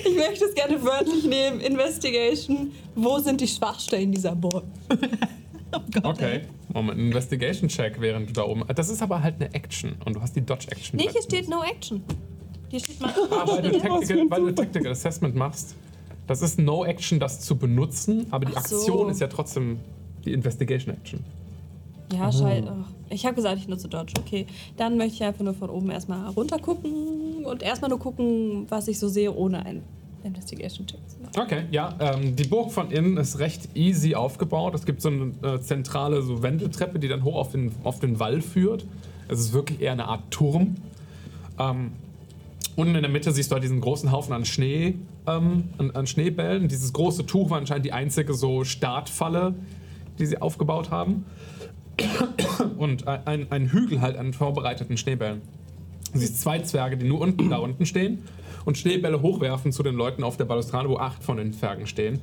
ich 0.05 0.15
möchte 0.15 0.45
es 0.45 0.55
gerne 0.55 0.83
wörtlich 0.83 1.25
nehmen. 1.25 1.61
Investigation. 1.61 2.73
Wo 2.95 3.19
sind 3.19 3.41
die 3.41 3.49
Schwachstellen 3.49 4.13
dieser 4.13 4.35
Burg? 4.35 4.65
Okay. 6.03 6.43
Moment, 6.73 6.99
ein 6.99 7.07
Investigation-Check, 7.07 7.99
während 7.99 8.29
du 8.29 8.33
da 8.35 8.43
oben. 8.43 8.63
Das 8.75 8.91
ist 8.91 9.01
aber 9.01 9.23
halt 9.23 9.37
eine 9.37 9.55
Action 9.55 9.95
und 10.05 10.15
du 10.15 10.21
hast 10.21 10.37
die 10.37 10.45
Dodge-Action. 10.45 10.99
Nee, 10.99 11.09
hier 11.11 11.23
steht 11.23 11.49
No 11.49 11.63
Action. 11.63 12.03
Hier 12.69 12.81
steht 12.81 13.01
mal. 13.01 13.11
Ah, 13.31 13.47
weil, 13.47 13.63
du 13.63 13.79
Tactical, 13.79 14.27
weil 14.29 14.41
du 14.43 14.53
Tactical 14.53 14.93
Assessment 14.93 15.35
machst. 15.35 15.75
Das 16.27 16.43
ist 16.43 16.59
No 16.59 16.85
Action, 16.85 17.19
das 17.19 17.41
zu 17.41 17.57
benutzen, 17.57 18.27
aber 18.31 18.47
die 18.47 18.53
Ach 18.57 18.67
so. 18.67 18.77
Aktion 18.77 19.11
ist 19.11 19.21
ja 19.21 19.27
trotzdem 19.27 19.81
die 20.25 20.33
Investigation 20.33 20.95
Action. 20.95 21.25
Ja, 22.13 22.31
scheiße. 22.31 22.73
Ich 23.11 23.25
habe 23.27 23.35
gesagt, 23.35 23.59
ich 23.59 23.69
nutze 23.69 23.89
Dodge. 23.89 24.15
Okay. 24.19 24.47
Dann 24.77 24.97
möchte 24.97 25.15
ich 25.15 25.23
einfach 25.25 25.45
nur 25.45 25.55
von 25.55 25.71
oben 25.71 25.91
erstmal 25.91 26.29
runter 26.31 26.59
gucken 26.59 27.45
und 27.45 27.63
erstmal 27.63 27.91
nur 27.91 27.99
gucken, 27.99 28.67
was 28.69 28.89
ich 28.89 28.99
so 28.99 29.09
sehe, 29.09 29.35
ohne 29.35 29.65
ein 29.65 29.83
Investigation-Check 30.25 31.01
zu 31.09 31.17
machen. 31.21 31.33
Okay, 31.39 31.65
ja. 31.71 31.95
Ähm, 32.01 32.37
die 32.37 32.45
Burg 32.45 32.71
von 32.71 32.91
innen 32.91 33.17
ist 33.17 33.39
recht 33.39 33.69
easy 33.75 34.15
aufgebaut. 34.15 34.75
Es 34.75 34.87
gibt 34.87 35.03
so 35.03 35.09
eine 35.09 35.33
äh, 35.43 35.61
zentrale 35.61 36.23
so 36.23 36.43
Wendeltreppe, 36.43 36.99
die 36.99 37.09
dann 37.09 37.25
hoch 37.25 37.35
auf 37.35 37.53
den, 37.53 37.73
auf 37.83 37.99
den 37.99 38.21
Wall 38.21 38.41
führt. 38.41 38.85
Es 39.29 39.41
ist 39.41 39.53
wirklich 39.53 39.81
eher 39.81 39.93
eine 39.93 40.07
Art 40.07 40.31
Turm. 40.31 40.77
Ähm, 41.59 41.93
unten 42.77 42.95
in 42.95 43.03
der 43.03 43.11
Mitte 43.11 43.33
siehst 43.33 43.51
du 43.51 43.55
halt 43.55 43.65
diesen 43.65 43.81
großen 43.81 44.13
Haufen 44.13 44.33
an 44.33 44.45
Schnee, 44.45 44.95
ähm, 45.27 45.65
an, 45.79 45.91
an 45.93 46.07
Schneebällen. 46.07 46.69
Dieses 46.69 46.93
große 46.93 47.27
Tuch 47.27 47.51
war 47.51 47.59
anscheinend 47.59 47.87
die 47.87 47.93
einzige 47.93 48.35
so 48.35 48.65
Startfalle, 48.65 49.55
die 50.19 50.27
sie 50.27 50.41
aufgebaut 50.41 50.91
haben. 50.91 51.25
Und 52.79 53.07
ein- 53.07 53.51
ein, 53.51 53.67
Hügel 53.73 54.01
halt 54.01 54.17
an 54.17 54.33
vorbereiteten 54.33 54.97
Schneebällen. 54.97 55.43
Du 56.13 56.19
siehst 56.19 56.41
zwei 56.41 56.59
Zwerge, 56.61 56.97
die 56.97 57.07
nur 57.07 57.21
unten 57.21 57.51
da 57.51 57.59
unten 57.59 57.87
stehen 57.87 58.19
und 58.65 58.77
Schneebälle 58.79 59.23
hochwerfen 59.23 59.73
zu 59.73 59.83
den 59.83 59.95
Leuten 59.95 60.23
auf 60.25 60.37
der 60.37 60.45
Balustrade, 60.45 60.89
wo 60.89 60.97
acht 60.97 61.23
von 61.23 61.37
den 61.37 61.53
Zwergen 61.53 61.87
stehen. 61.87 62.21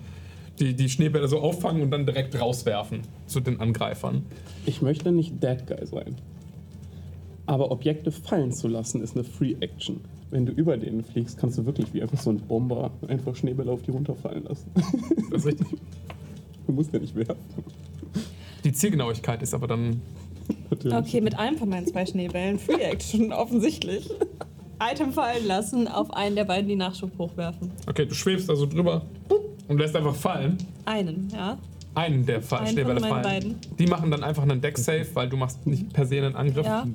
Die 0.60 0.76
die 0.76 0.90
Schneebälle 0.90 1.28
so 1.28 1.40
auffangen 1.40 1.82
und 1.84 1.92
dann 1.92 2.06
direkt 2.06 2.40
rauswerfen 2.40 3.02
zu 3.28 3.40
den 3.40 3.60
Angreifern. 3.62 4.26
Ich 4.66 4.82
möchte 4.82 5.12
nicht 5.12 5.42
Dead 5.42 5.66
Guy 5.66 5.86
sein. 5.88 6.16
Aber 7.46 7.72
Objekte 7.72 8.12
fallen 8.12 8.52
zu 8.52 8.68
lassen 8.68 9.02
ist 9.02 9.16
eine 9.16 9.24
Free 9.24 9.56
Action. 9.60 10.02
Wenn 10.32 10.46
du 10.46 10.52
über 10.52 10.78
denen 10.78 11.04
fliegst, 11.04 11.38
kannst 11.40 11.58
du 11.58 11.66
wirklich 11.66 11.92
wie 11.94 12.02
einfach 12.02 12.20
so 12.20 12.30
ein 12.30 12.38
Bomber 12.38 12.92
einfach 13.08 13.36
Schneebälle 13.36 13.72
auf 13.72 13.82
die 13.82 13.92
runterfallen 13.92 14.44
lassen. 14.44 14.72
Das 15.32 15.42
ist 15.42 15.46
richtig. 15.46 15.80
Du 16.66 16.74
musst 16.74 16.94
ja 16.94 17.00
nicht 17.00 17.16
werfen. 17.16 17.38
Die 18.64 18.72
Zielgenauigkeit 18.72 19.42
ist 19.42 19.54
aber 19.54 19.68
dann. 19.68 20.02
Natürlich. 20.70 20.98
Okay, 20.98 21.22
mit 21.22 21.38
einem 21.38 21.58
von 21.58 21.70
meinen 21.70 21.88
zwei 21.88 22.06
Schneebällen. 22.06 22.60
Free 22.60 22.82
Action, 22.82 23.32
offensichtlich. 23.34 24.10
Item 24.82 25.12
fallen 25.12 25.46
lassen, 25.46 25.88
auf 25.88 26.12
einen 26.12 26.36
der 26.36 26.46
beiden 26.46 26.68
die 26.68 26.76
Nachschub 26.76 27.12
hochwerfen. 27.18 27.72
Okay, 27.88 28.06
du 28.06 28.16
schwebst 28.16 28.50
also 28.50 28.66
drüber 28.66 29.06
und 29.68 29.78
lässt 29.78 29.96
einfach 29.96 30.16
fallen. 30.16 30.58
Einen, 30.86 31.30
ja. 31.34 31.58
Einen 31.96 32.26
der 32.26 32.42
Fa 32.42 32.58
Einen 32.58 32.68
Schneebälle 32.70 33.02
fallen. 33.02 33.56
Die 33.78 33.88
machen 33.88 34.10
dann 34.10 34.24
einfach 34.24 34.44
einen 34.44 34.62
Deck-Save, 34.62 35.08
weil 35.14 35.28
du 35.28 35.38
machst 35.38 35.66
nicht 35.68 35.92
per 35.92 36.06
se 36.06 36.18
einen 36.18 36.36
Angriff. 36.36 36.66
Ja. 36.66 36.86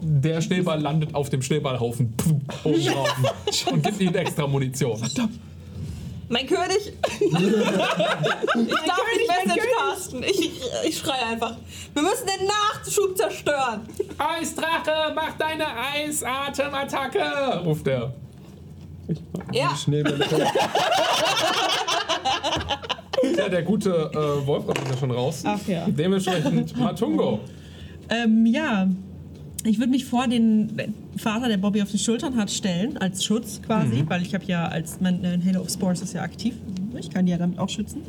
Der 0.00 0.40
Schneeball 0.40 0.80
landet 0.80 1.14
auf 1.14 1.28
dem 1.28 1.42
Schneeballhaufen 1.42 2.14
oben 2.64 2.84
drauf 2.84 3.16
und 3.70 3.82
gibt 3.82 4.00
ihnen 4.00 4.14
extra 4.14 4.46
Munition. 4.46 5.00
Mein 6.28 6.46
König! 6.46 6.92
ich 7.20 7.30
darf 7.30 9.02
nicht 9.16 9.28
Message 9.46 9.66
casten. 9.78 10.22
Ich, 10.22 10.60
ich 10.86 10.98
schreie 10.98 11.24
einfach. 11.26 11.56
Wir 11.94 12.02
müssen 12.02 12.26
den 12.26 12.46
Nachschub 12.46 13.16
zerstören. 13.16 13.80
Eisdrache, 14.18 15.12
mach 15.14 15.32
deine 15.38 15.64
Eisatemattacke! 15.94 17.62
ruft 17.64 17.86
er. 17.86 18.12
Ja, 19.52 19.74
Schneebälle. 19.74 20.26
Ja, 23.36 23.48
der 23.48 23.62
gute 23.62 23.90
äh, 23.90 24.46
Wolfram 24.46 24.76
ist 24.76 24.90
ja 24.90 24.96
schon 24.98 25.10
raus. 25.10 25.42
Ach 25.44 25.66
ja. 25.66 25.86
Dementsprechend 25.88 26.76
Matungo. 26.76 27.40
Ähm, 28.10 28.46
ja. 28.46 28.86
Ich 29.64 29.78
würde 29.78 29.90
mich 29.90 30.04
vor 30.04 30.28
den 30.28 30.70
Vater, 31.16 31.48
der 31.48 31.56
Bobby 31.56 31.82
auf 31.82 31.90
die 31.90 31.98
Schultern 31.98 32.36
hat, 32.36 32.50
stellen, 32.50 32.96
als 32.98 33.24
Schutz 33.24 33.60
quasi, 33.60 34.04
weil 34.06 34.22
ich 34.22 34.34
habe 34.34 34.44
ja 34.44 34.66
als 34.66 35.00
mein 35.00 35.24
äh, 35.24 35.38
Halo 35.44 35.60
of 35.62 35.70
Spores 35.70 36.00
ist 36.00 36.14
ja 36.14 36.22
aktiv. 36.22 36.54
Ich 36.96 37.10
kann 37.10 37.26
die 37.26 37.32
ja 37.32 37.38
damit 37.38 37.58
auch 37.58 37.68
schützen. 37.68 38.02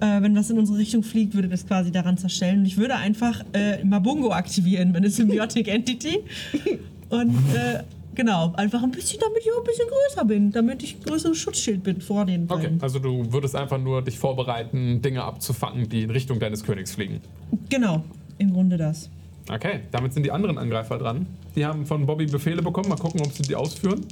Äh, 0.00 0.22
wenn 0.22 0.34
was 0.34 0.48
in 0.48 0.58
unsere 0.58 0.78
Richtung 0.78 1.02
fliegt, 1.02 1.34
würde 1.34 1.48
das 1.48 1.66
quasi 1.66 1.90
daran 1.92 2.16
zerstellen. 2.16 2.60
Und 2.60 2.66
ich 2.66 2.78
würde 2.78 2.96
einfach 2.96 3.44
äh, 3.52 3.84
Mabungo 3.84 4.32
aktivieren, 4.32 4.92
meine 4.92 5.10
Symbiotic 5.10 5.68
Entity. 5.68 6.20
Und 7.10 7.34
äh, 7.54 7.82
genau, 8.14 8.54
einfach 8.56 8.82
ein 8.82 8.90
bisschen, 8.90 9.20
damit 9.20 9.42
ich 9.42 9.52
auch 9.52 9.58
ein 9.58 9.64
bisschen 9.64 9.86
größer 9.88 10.24
bin, 10.24 10.50
damit 10.50 10.82
ich 10.82 10.96
ein 10.96 11.02
größeres 11.02 11.36
Schutzschild 11.36 11.82
bin 11.82 12.00
vor 12.00 12.24
den 12.24 12.44
Okay, 12.50 12.62
beiden. 12.62 12.82
also 12.82 12.98
du 12.98 13.30
würdest 13.30 13.54
einfach 13.54 13.78
nur 13.78 14.00
dich 14.02 14.18
vorbereiten, 14.18 15.02
Dinge 15.02 15.22
abzufangen, 15.24 15.88
die 15.90 16.02
in 16.04 16.10
Richtung 16.10 16.40
deines 16.40 16.64
Königs 16.64 16.92
fliegen. 16.94 17.20
Genau, 17.68 18.02
im 18.38 18.54
Grunde 18.54 18.78
das. 18.78 19.10
Okay, 19.48 19.80
damit 19.90 20.12
sind 20.12 20.24
die 20.24 20.32
anderen 20.32 20.58
Angreifer 20.58 20.98
dran. 20.98 21.26
Die 21.56 21.64
haben 21.64 21.86
von 21.86 22.06
Bobby 22.06 22.26
Befehle 22.26 22.62
bekommen. 22.62 22.88
Mal 22.88 22.96
gucken, 22.96 23.20
ob 23.20 23.32
sie 23.32 23.42
die 23.42 23.56
ausführen. 23.56 24.06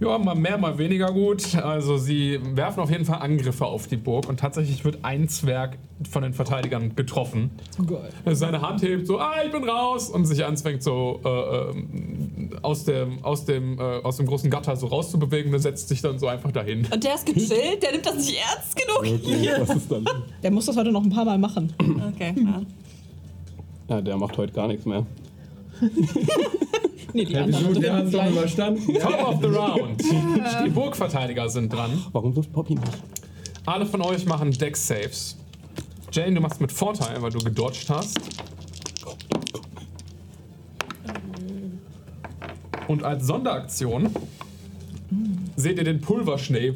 Ja, 0.00 0.18
mal 0.18 0.34
mehr, 0.34 0.58
mal 0.58 0.76
weniger 0.78 1.12
gut. 1.12 1.54
Also 1.54 1.96
sie 1.96 2.40
werfen 2.54 2.80
auf 2.80 2.90
jeden 2.90 3.04
Fall 3.04 3.20
Angriffe 3.20 3.64
auf 3.64 3.86
die 3.86 3.96
Burg 3.96 4.28
und 4.28 4.40
tatsächlich 4.40 4.84
wird 4.84 4.98
ein 5.02 5.28
Zwerg 5.28 5.78
von 6.10 6.22
den 6.22 6.34
Verteidigern 6.34 6.96
getroffen. 6.96 7.50
Geil. 7.86 8.10
Er 8.24 8.34
seine 8.34 8.60
Hand 8.60 8.82
hebt, 8.82 9.06
so, 9.06 9.18
ah, 9.18 9.36
ich 9.44 9.52
bin 9.52 9.62
raus 9.68 10.10
und 10.10 10.26
sich 10.26 10.44
anfängt 10.44 10.82
so 10.82 11.20
äh, 11.24 11.28
ähm, 11.28 12.50
aus, 12.62 12.84
dem, 12.84 13.24
aus, 13.24 13.44
dem, 13.44 13.78
äh, 13.78 13.82
aus 13.82 14.16
dem 14.16 14.26
großen 14.26 14.50
Gatter 14.50 14.76
so 14.76 14.88
rauszubewegen 14.88 15.50
und 15.52 15.58
er 15.58 15.62
setzt 15.62 15.88
sich 15.88 16.02
dann 16.02 16.18
so 16.18 16.26
einfach 16.26 16.50
dahin. 16.50 16.86
und 16.92 17.04
der 17.04 17.14
ist 17.14 17.26
gechillt, 17.26 17.82
der 17.82 17.92
nimmt 17.92 18.06
das 18.06 18.16
nicht 18.16 18.36
ernst 18.36 18.76
genug. 18.76 19.20
Okay, 19.20 19.50
was 19.60 19.76
ist 19.76 19.90
dann? 19.90 20.04
Der 20.42 20.50
muss 20.50 20.66
das 20.66 20.76
heute 20.76 20.90
noch 20.90 21.04
ein 21.04 21.10
paar 21.10 21.24
Mal 21.24 21.38
machen. 21.38 21.72
Okay, 22.14 22.34
ja. 22.36 22.62
Ja, 23.88 24.00
der 24.00 24.16
macht 24.16 24.36
heute 24.38 24.52
gar 24.52 24.66
nichts 24.66 24.86
mehr. 24.86 25.06
Nee, 27.14 27.24
die 27.24 27.32
Ja, 27.32 27.44
anderen 27.44 27.68
wieso? 27.68 27.80
Wir 27.82 27.92
haben 27.94 28.06
es 28.06 28.12
doch 28.12 28.26
überstanden. 28.28 28.94
Top 29.00 29.28
of 29.28 29.40
the 29.40 29.46
round. 29.46 30.02
Die 30.66 30.70
Burgverteidiger 30.70 31.48
sind 31.48 31.72
dran. 31.72 32.04
Warum 32.12 32.34
wirft 32.34 32.52
Bobby 32.52 32.74
nicht? 32.74 33.02
Alle 33.66 33.86
von 33.86 34.02
euch 34.02 34.26
machen 34.26 34.50
Deck-Saves. 34.50 35.36
Jane, 36.12 36.34
du 36.34 36.40
machst 36.40 36.60
mit 36.60 36.72
Vorteil, 36.72 37.22
weil 37.22 37.30
du 37.30 37.38
gedodged 37.38 37.88
hast. 37.88 38.18
Und 42.88 43.04
als 43.04 43.26
Sonderaktion 43.26 44.10
seht 45.56 45.78
ihr 45.78 45.84
den 45.84 46.00
Pulverschnee 46.00 46.74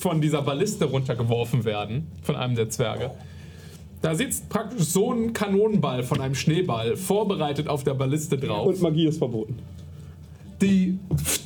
von 0.00 0.20
dieser 0.22 0.42
Balliste 0.42 0.86
runtergeworfen 0.86 1.64
werden, 1.64 2.06
von 2.22 2.36
einem 2.36 2.54
der 2.54 2.70
Zwerge. 2.70 3.10
Da 4.00 4.14
sitzt 4.14 4.48
praktisch 4.48 4.84
so 4.86 5.12
ein 5.12 5.32
Kanonenball 5.32 6.02
von 6.04 6.20
einem 6.20 6.34
Schneeball 6.34 6.96
vorbereitet 6.96 7.66
auf 7.68 7.82
der 7.84 7.94
Balliste 7.94 8.38
drauf, 8.38 8.66
Und 8.68 8.80
Magie 8.80 9.06
ist 9.06 9.18
verboten. 9.18 9.56
die 10.60 10.98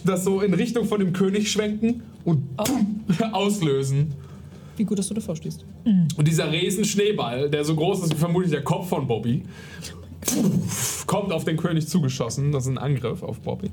das 0.05 0.25
so 0.25 0.41
in 0.41 0.53
Richtung 0.55 0.85
von 0.87 1.01
dem 1.01 1.13
König 1.13 1.51
schwenken 1.51 2.03
und 2.25 2.43
auslösen. 3.33 4.13
Wie 4.77 4.85
gut, 4.85 4.99
dass 4.99 5.09
du 5.09 5.15
davor 5.15 5.37
stehst. 5.37 5.65
Und 5.85 6.27
dieser 6.29 6.51
riesen 6.51 6.85
Schneeball, 6.85 7.49
der 7.51 7.65
so 7.65 7.75
groß 7.75 8.05
ist 8.05 8.13
wie 8.15 8.19
vermutlich 8.19 8.51
der 8.53 8.63
Kopf 8.65 8.89
von 8.89 9.07
Bobby, 9.07 9.43
kommt 11.07 11.33
auf 11.33 11.45
den 11.45 11.57
König 11.57 11.89
zugeschossen. 11.89 12.53
Das 12.53 12.65
ist 12.65 12.71
ein 12.71 12.79
Angriff 12.79 13.23
auf 13.23 13.41
Bobby. 13.41 13.71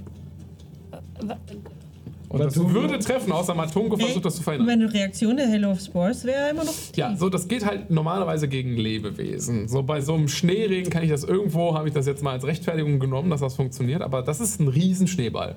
Und 2.30 2.40
das 2.40 2.56
würde 2.56 3.00
treffen, 3.00 3.32
außer 3.32 3.56
Matungo 3.56 3.98
versucht 3.98 4.24
das 4.24 4.36
zu 4.36 4.44
verhindern. 4.44 4.68
Meine 4.68 4.94
Reaktion 4.94 5.36
der 5.36 5.50
Halo 5.50 5.72
of 5.72 5.82
Spores 5.82 6.24
wäre 6.24 6.52
immer 6.52 6.64
noch. 6.64 6.74
Ja, 6.96 7.16
so 7.16 7.28
das 7.28 7.48
geht 7.48 7.66
halt 7.66 7.90
normalerweise 7.90 8.48
gegen 8.48 8.78
Lebewesen. 8.78 9.68
So 9.68 9.82
bei 9.82 10.00
so 10.02 10.14
einem 10.14 10.28
Schneeregen 10.28 10.92
kann 10.92 11.04
ich 11.04 11.10
das 11.10 11.24
irgendwo, 11.24 11.74
habe 11.74 11.88
ich 11.88 11.94
das 11.94 12.06
jetzt 12.06 12.22
mal 12.22 12.34
als 12.34 12.44
Rechtfertigung 12.44 13.00
genommen, 13.00 13.32
dass 13.32 13.42
das 13.42 13.56
funktioniert, 13.56 14.04
aber 14.04 14.22
das 14.22 14.40
ist 14.40 14.60
ein 14.60 14.68
riesen 14.68 15.08
Schneeball. 15.08 15.56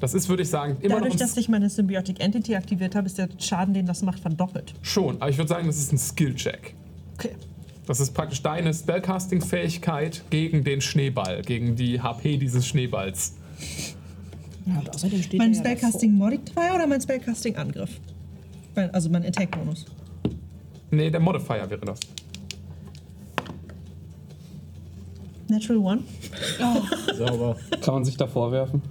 Das 0.00 0.14
ist, 0.14 0.30
würde 0.30 0.42
ich 0.42 0.48
sagen, 0.48 0.78
immer 0.80 1.00
Dadurch, 1.00 1.16
dass 1.16 1.36
ich 1.36 1.50
meine 1.50 1.68
Symbiotic 1.68 2.20
Entity 2.20 2.56
aktiviert 2.56 2.94
habe, 2.94 3.06
ist 3.06 3.18
der 3.18 3.28
Schaden, 3.38 3.74
den 3.74 3.84
das 3.84 4.00
macht, 4.00 4.20
verdoppelt. 4.20 4.72
schon, 4.80 5.16
aber 5.20 5.28
ich 5.28 5.36
würde 5.36 5.48
sagen, 5.48 5.66
das 5.66 5.76
ist 5.76 5.92
ein 5.92 5.98
Skill-Check. 5.98 6.74
Okay. 7.14 7.32
Das 7.86 8.00
ist 8.00 8.14
praktisch 8.14 8.40
deine 8.40 8.72
Spellcasting-Fähigkeit 8.72 10.22
gegen 10.30 10.64
den 10.64 10.80
Schneeball, 10.80 11.42
gegen 11.42 11.76
die 11.76 12.00
HP 12.00 12.38
dieses 12.38 12.66
Schneeballs. 12.66 13.34
Ja, 14.72 14.78
und 14.78 14.94
außerdem 14.94 15.22
steht 15.22 15.38
Mein 15.38 15.52
ja 15.52 15.58
Spellcasting 15.60 16.12
Modifier 16.14 16.72
oder 16.74 16.86
mein 16.86 17.00
Spellcasting 17.00 17.56
Angriff? 17.56 18.00
Mein- 18.74 18.92
Also 18.94 19.08
mein 19.10 19.24
Attack-Bonus. 19.24 19.86
Nee, 20.90 21.10
der 21.10 21.20
Modifier 21.20 21.68
wäre 21.68 21.80
das. 21.86 22.00
Natural 25.48 25.78
One. 25.78 26.02
Sauber. 27.16 27.56
Kann 27.82 27.94
man 27.94 28.04
sich 28.04 28.16
da 28.16 28.26
vorwerfen? 28.26 28.82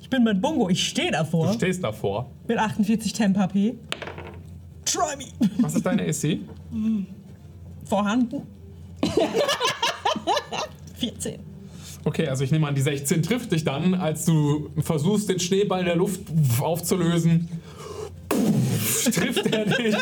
Ich 0.00 0.08
bin 0.08 0.24
mit 0.24 0.40
Bungo, 0.40 0.68
ich 0.70 0.86
stehe 0.88 1.08
Du 1.10 1.18
davor. 1.18 1.52
stehst 1.52 1.84
davor. 1.84 2.30
Mit 2.48 2.58
48 2.58 3.12
Temp 3.12 3.36
HP. 3.36 3.74
Try 4.86 5.16
me. 5.18 5.24
Was 5.58 5.74
ist 5.74 5.84
deine 5.84 6.02
AC? 6.04 6.38
Vorhanden. 7.84 8.42
14. 10.96 11.40
Okay, 12.04 12.26
also 12.28 12.44
ich 12.44 12.50
nehme 12.50 12.66
an, 12.66 12.74
die 12.74 12.80
16 12.80 13.22
trifft 13.22 13.52
dich 13.52 13.64
dann, 13.64 13.94
als 13.94 14.24
du 14.24 14.70
versuchst, 14.80 15.28
den 15.28 15.38
Schneeball 15.38 15.80
in 15.80 15.86
der 15.86 15.96
Luft 15.96 16.20
aufzulösen. 16.60 17.48
trifft 19.12 19.46
er 19.52 19.64
dich 19.66 19.94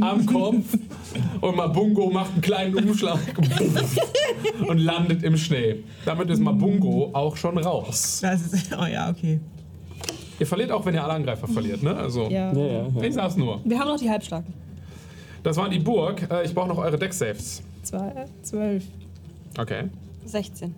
am 0.00 0.26
Kopf 0.26 0.64
und 1.40 1.56
Mabungo 1.56 2.10
macht 2.10 2.32
einen 2.32 2.40
kleinen 2.40 2.74
Umschlag 2.74 3.18
und 4.66 4.78
landet 4.78 5.22
im 5.22 5.36
Schnee. 5.36 5.84
Damit 6.04 6.30
ist 6.30 6.40
Mabungo 6.40 7.10
auch 7.12 7.36
schon 7.36 7.58
raus. 7.58 8.18
Das 8.22 8.52
ist, 8.52 8.70
oh 8.76 8.86
ja, 8.86 9.10
okay. 9.10 9.38
Ihr 10.40 10.46
verliert 10.46 10.72
auch, 10.72 10.84
wenn 10.86 10.94
ihr 10.94 11.04
alle 11.04 11.12
Angreifer 11.12 11.46
verliert, 11.46 11.82
ne? 11.82 11.94
Also, 11.94 12.22
Ja. 12.28 12.52
Ja, 12.52 12.66
ja, 12.66 12.88
ja. 12.96 13.02
ich 13.02 13.14
sag's 13.14 13.36
nur. 13.36 13.60
Wir 13.64 13.78
haben 13.78 13.88
noch 13.88 13.98
die 14.00 14.10
Halbstarken. 14.10 14.52
Das 15.42 15.56
war 15.56 15.68
die 15.68 15.78
Burg. 15.78 16.26
Äh, 16.30 16.44
Ich 16.46 16.54
brauche 16.54 16.68
noch 16.68 16.78
eure 16.78 16.98
Deck-Saves. 16.98 17.62
Zwei, 17.82 18.24
zwölf, 18.42 18.84
Okay. 19.58 19.84
16. 20.24 20.74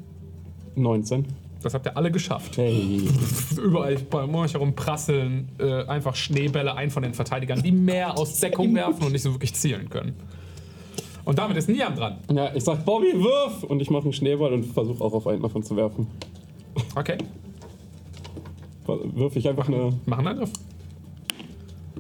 19. 0.77 1.27
Das 1.63 1.73
habt 1.73 1.87
ihr 1.87 1.97
alle 1.97 2.11
geschafft. 2.11 2.59
Hey. 2.59 3.09
Überall 3.57 3.97
bei 4.11 4.25
euch 4.29 4.53
herum 4.53 4.75
prasseln 4.75 5.49
äh, 5.59 5.85
einfach 5.85 6.15
Schneebälle 6.15 6.75
ein 6.75 6.91
von 6.91 7.03
den 7.03 7.15
Verteidigern, 7.15 7.63
die 7.63 7.73
mehr 7.73 8.19
aus 8.19 8.39
Deckung 8.39 8.75
werfen 8.75 9.05
und 9.05 9.13
nicht 9.13 9.23
so 9.23 9.33
wirklich 9.33 9.55
zielen 9.55 9.89
können. 9.89 10.15
Und 11.25 11.39
damit 11.39 11.57
ist 11.57 11.71
Niam 11.71 11.95
dran. 11.95 12.19
Ja, 12.31 12.55
ich 12.55 12.65
sag 12.65 12.85
Bobby, 12.85 13.15
wirf! 13.15 13.63
Und 13.63 13.81
ich 13.81 13.89
mache 13.89 14.05
einen 14.05 14.13
Schneeball 14.13 14.53
und 14.53 14.65
versuche 14.65 15.03
auch 15.03 15.15
auf 15.15 15.27
einen 15.27 15.41
davon 15.41 15.63
zu 15.63 15.75
werfen. 15.75 16.07
Okay, 16.97 17.17
Wirf 18.87 19.37
ich 19.37 19.49
einfach 19.49 19.69
eine 19.69 19.93
mach 20.05 20.19
einen 20.19 20.29
Angriff. 20.29 20.51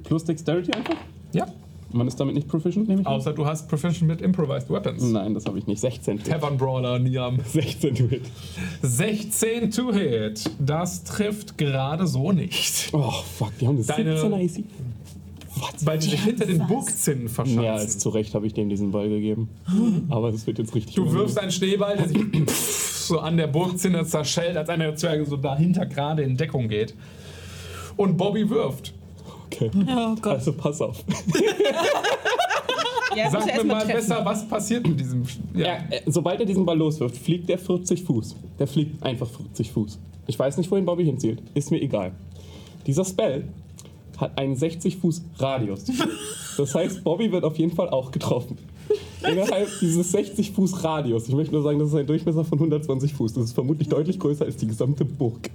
Plus 0.02 0.24
Dexterity 0.24 0.72
einfach? 0.72 0.96
Ja. 1.32 1.46
Man 1.94 2.08
ist 2.08 2.18
damit 2.18 2.34
nicht 2.34 2.48
proficient, 2.48 2.88
nehme 2.88 3.02
ich 3.02 3.06
an? 3.06 3.12
Außer 3.14 3.32
du 3.32 3.46
hast 3.46 3.68
Proficient 3.68 4.08
mit 4.08 4.20
Improvised 4.20 4.68
Weapons. 4.68 5.02
Nein, 5.04 5.32
das 5.34 5.46
habe 5.46 5.58
ich 5.58 5.66
nicht. 5.66 5.80
16 5.80 6.18
to 6.18 6.22
hit. 6.24 6.32
Tavern 6.32 6.56
Brawler, 6.56 6.98
Niam. 6.98 7.38
16 7.46 7.94
to 7.94 8.08
hit. 8.08 8.22
16 8.82 9.70
to 9.70 9.92
hit. 9.92 10.50
Das 10.58 11.04
trifft 11.04 11.56
gerade 11.58 12.06
so 12.06 12.32
nicht. 12.32 12.90
Oh, 12.92 13.10
fuck, 13.10 13.56
die 13.60 13.66
haben 13.68 13.76
eine 13.76 13.84
Deine- 13.84 14.16
17er 14.16 14.44
AC. 14.60 14.64
Weil 15.84 15.98
die 16.00 16.08
sich 16.08 16.20
hinter 16.24 16.46
den 16.46 16.66
Burgzinnen 16.66 17.24
Mehr 17.26 17.34
als 17.74 17.82
verschanzen. 17.82 18.00
zu 18.00 18.08
Recht 18.08 18.34
habe 18.34 18.44
ich 18.44 18.54
dem 18.54 18.68
diesen 18.68 18.90
Ball 18.90 19.08
gegeben. 19.08 19.48
Aber 20.10 20.32
das 20.32 20.48
wird 20.48 20.58
jetzt 20.58 20.74
richtig 20.74 20.96
Du 20.96 21.02
unangenehm. 21.02 21.22
wirfst 21.26 21.38
einen 21.38 21.52
Schneeball, 21.52 21.96
der 21.96 22.08
sich 22.08 22.18
so 23.06 23.20
an 23.20 23.36
der 23.36 23.46
Burgzinne 23.46 24.04
zerschellt, 24.04 24.56
als 24.56 24.68
einer 24.68 24.86
der 24.86 24.96
Zwerge 24.96 25.24
so 25.26 25.36
dahinter 25.36 25.86
gerade 25.86 26.22
in 26.24 26.36
Deckung 26.36 26.66
geht. 26.68 26.94
Und 27.96 28.16
Bobby 28.16 28.50
wirft. 28.50 28.93
Okay. 29.54 29.70
Oh 29.74 30.14
Gott. 30.20 30.26
Also 30.34 30.52
pass 30.52 30.80
auf. 30.80 31.04
Ja, 33.16 33.30
Sag 33.30 33.46
mir 33.46 33.64
mal 33.64 33.86
besser, 33.86 34.24
was 34.24 34.48
passiert 34.48 34.86
mit 34.88 34.98
diesem. 34.98 35.22
Ja. 35.54 35.66
Ja, 35.66 35.74
äh, 35.90 36.00
sobald 36.06 36.40
er 36.40 36.46
diesen 36.46 36.66
Ball 36.66 36.76
loswirft, 36.76 37.16
fliegt 37.16 37.48
der 37.48 37.58
40 37.58 38.02
Fuß. 38.02 38.34
Der 38.58 38.66
fliegt 38.66 39.00
einfach 39.04 39.28
40 39.28 39.70
Fuß. 39.70 40.00
Ich 40.26 40.36
weiß 40.36 40.56
nicht, 40.56 40.68
wohin 40.70 40.84
Bobby 40.84 41.04
hinzielt. 41.04 41.40
Ist 41.54 41.70
mir 41.70 41.80
egal. 41.80 42.12
Dieser 42.86 43.04
Spell 43.04 43.48
hat 44.18 44.36
einen 44.38 44.56
60 44.56 44.96
Fuß 44.96 45.22
Radius. 45.38 45.84
Das 46.56 46.72
heißt, 46.72 47.02
Bobby 47.02 47.32
wird 47.32 47.42
auf 47.42 47.58
jeden 47.58 47.74
Fall 47.74 47.88
auch 47.88 48.12
getroffen. 48.12 48.56
Innerhalb 49.30 49.68
dieses 49.80 50.12
60 50.12 50.52
Fuß 50.52 50.84
Radius. 50.84 51.28
Ich 51.28 51.34
möchte 51.34 51.54
nur 51.54 51.62
sagen, 51.62 51.78
das 51.78 51.88
ist 51.88 51.94
ein 51.94 52.06
Durchmesser 52.06 52.44
von 52.44 52.58
120 52.58 53.14
Fuß. 53.14 53.34
Das 53.34 53.44
ist 53.44 53.52
vermutlich 53.52 53.88
deutlich 53.88 54.18
größer 54.18 54.44
als 54.44 54.56
die 54.56 54.66
gesamte 54.66 55.04
Burg. 55.04 55.50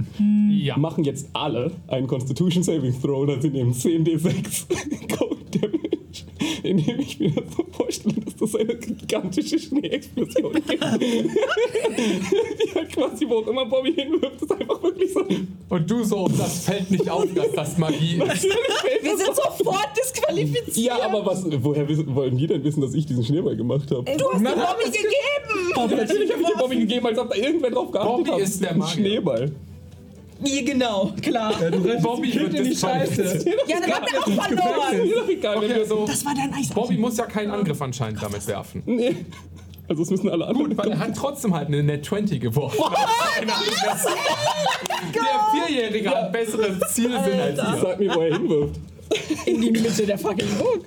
ja. 0.50 0.78
Machen 0.78 1.04
jetzt 1.04 1.30
alle 1.34 1.72
einen 1.88 2.08
Constitution 2.08 2.64
Saving 2.64 3.00
Throw, 3.00 3.28
dann 3.28 3.42
sie 3.42 3.50
nehmen 3.50 3.74
10d6 3.74 5.18
Cold 5.18 5.56
Damage. 5.56 5.79
Indem 6.64 7.00
ich 7.00 7.20
mir 7.20 7.32
das 7.32 7.56
so 7.56 7.66
vorstelle, 7.72 8.16
dass 8.26 8.36
das 8.36 8.56
eine 8.56 8.76
gigantische 8.76 9.60
Schneeexplosion 9.60 10.54
gibt. 10.54 10.70
Die 10.70 12.76
halt 12.76 12.92
quasi, 12.92 13.28
wo 13.28 13.40
auch 13.40 13.48
immer 13.48 13.66
Bobby 13.66 13.94
hinwirft, 13.94 14.42
ist 14.42 14.52
einfach 14.52 14.82
wirklich 14.82 15.14
so. 15.14 15.26
Und 15.70 15.92
du 15.92 16.04
so, 16.04 16.28
das 16.28 16.66
fällt 16.66 16.90
nicht 16.92 17.10
auf, 17.10 17.26
dass 17.34 17.52
das 17.54 17.78
Magie 17.78 18.22
ist. 18.22 18.44
Wir 19.02 19.18
sind 19.18 19.36
sofort 19.36 19.90
disqualifiziert. 19.98 20.78
Ja, 20.78 21.02
aber 21.06 21.26
was, 21.26 21.46
woher 21.64 21.88
wollen 22.16 22.38
die 22.38 22.48
denn 22.48 22.64
wissen, 22.64 22.82
dass 22.82 22.94
ich 22.94 23.06
diesen 23.06 23.24
Schneeball 23.24 23.56
gemacht 23.56 23.90
habe? 23.92 24.04
Du 24.18 24.32
hast 24.32 24.40
den 24.40 24.46
Bobby 24.46 24.86
gegeben. 24.86 25.74
Bobby, 25.76 25.96
natürlich 25.96 26.32
habe 26.32 26.42
ich 26.42 26.48
den 26.48 26.58
Bobby 26.58 26.76
gegeben, 26.78 27.06
als 27.08 27.20
ob 27.20 27.30
da 27.30 27.36
irgendwer 27.36 27.72
drauf 27.72 27.92
geachtet 27.92 28.18
Bobby 28.18 28.30
hat. 28.32 28.40
ist 28.40 28.64
der 28.64 28.76
Magier. 28.76 28.94
Schneeball. 28.94 29.52
Ja, 30.42 30.62
genau, 30.64 31.14
klar. 31.22 31.54
Bobby 32.02 32.34
wird 32.34 32.54
in 32.54 32.64
die 32.64 32.76
Scheiße. 32.76 33.46
Ja, 33.68 33.80
dann 33.82 33.92
hat 33.92 34.04
er 34.14 34.20
auch 34.20 34.46
verloren. 34.46 35.10
doch 35.16 35.28
egal, 35.30 35.56
wenn 35.62 35.70
Okay, 35.72 35.80
wir 35.80 35.86
so. 35.86 36.06
Das 36.06 36.24
war 36.26 36.34
dein 36.34 36.54
Eis. 36.54 36.70
Bobby 36.70 36.98
muss 36.98 37.18
ja 37.18 37.26
keinen 37.26 37.52
Angriff 37.52 37.82
anscheinend 37.82 38.22
damit 38.22 38.46
werfen. 38.48 38.82
Nee. 38.86 39.26
Also 39.88 40.04
es 40.04 40.10
müssen 40.12 40.30
alle 40.30 40.46
anderen. 40.46 40.70
Gut, 40.70 40.78
weil 40.78 40.92
er 40.92 41.00
hat 41.00 41.16
trotzdem 41.16 41.54
halt 41.54 41.68
eine 41.68 41.82
Net 41.84 42.06
20 42.06 42.40
geworfen. 42.40 42.78
Der 45.14 45.66
Vierjährige 45.68 46.10
hat 46.10 46.32
besseren 46.32 46.80
Zielsinn 46.92 47.40
als 47.40 47.58
ihr. 47.58 47.78
Sag 47.82 48.00
mir, 48.00 48.14
wo 48.16 48.22
er 48.22 48.34
hinwirft. 48.38 48.76
In 49.46 49.62
die 49.62 49.72
Mitte 49.72 50.06
der 50.06 50.18
fucking 50.20 50.48
Burg. 50.60 50.82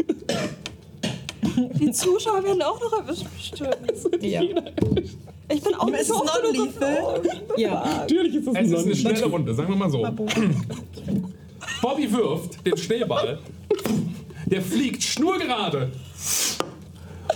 Die 1.78 1.90
Zuschauer 1.92 2.42
werden 2.44 2.62
auch 2.62 2.80
noch 2.80 2.92
erwischt 3.00 3.26
bestimmt. 3.36 4.22
Ja. 4.22 4.40
Ich 5.48 5.62
bin 5.62 5.74
auch 5.74 5.86
Es 5.86 5.90
nicht 5.92 6.00
ist 6.02 6.08
so 6.08 6.24
non-lethal. 6.24 7.22
ja. 7.56 7.84
Natürlich 8.00 8.34
ist 8.36 8.46
das 8.48 8.54
Es 8.56 8.70
ist 8.70 8.84
eine 8.84 8.96
schnelle 8.96 9.26
Runde, 9.26 9.54
sagen 9.54 9.68
wir 9.68 9.76
mal 9.76 9.90
so. 9.90 10.02
Bobby 11.82 12.10
wirft 12.12 12.64
den 12.66 12.76
Schneeball. 12.76 13.38
Der 14.46 14.62
fliegt 14.62 15.02
schnurgerade 15.02 15.90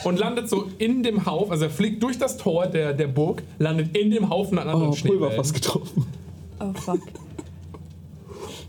und 0.04 0.18
landet 0.18 0.48
so 0.48 0.66
in 0.78 1.02
dem 1.02 1.24
Haufen, 1.26 1.52
also 1.52 1.64
er 1.64 1.70
fliegt 1.70 2.02
durch 2.02 2.18
das 2.18 2.36
Tor 2.36 2.66
der, 2.66 2.92
der 2.92 3.06
Burg, 3.06 3.42
landet 3.58 3.96
in 3.96 4.10
dem 4.10 4.28
Haufen 4.28 4.58
an 4.58 4.68
anderen 4.68 4.88
Oh, 4.88 4.92
Pulver 4.92 4.96
Schneebällen. 5.08 5.36
fast 5.36 5.54
getroffen. 5.54 6.06
Oh 6.60 6.72
fuck. 6.74 7.00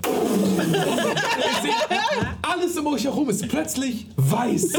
Alles 2.42 2.78
um 2.78 2.88
euch 2.88 3.04
herum 3.04 3.30
ist 3.30 3.48
plötzlich 3.48 4.08
weiß. 4.16 4.74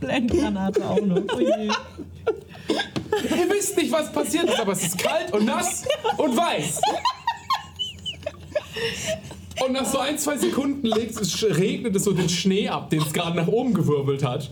Blendgranate 0.00 0.84
auch 0.84 1.00
noch. 1.00 1.22
Oh. 1.34 1.40
Ihr 1.40 3.50
wisst 3.50 3.76
nicht, 3.76 3.90
was 3.90 4.12
passiert 4.12 4.44
ist, 4.44 4.60
aber 4.60 4.72
es 4.72 4.84
ist 4.84 4.98
kalt 4.98 5.32
und 5.32 5.44
nass 5.44 5.84
und 6.16 6.36
weiß. 6.36 6.80
Und 9.64 9.72
nach 9.72 9.86
so 9.86 9.98
ein, 9.98 10.18
zwei 10.18 10.36
Sekunden 10.36 10.86
legt 10.86 11.20
es, 11.20 11.42
regnet 11.42 11.96
es 11.96 12.04
so 12.04 12.12
den 12.12 12.28
Schnee 12.28 12.68
ab, 12.68 12.90
den 12.90 13.02
es 13.02 13.12
gerade 13.12 13.36
nach 13.36 13.48
oben 13.48 13.74
gewirbelt 13.74 14.24
hat. 14.24 14.50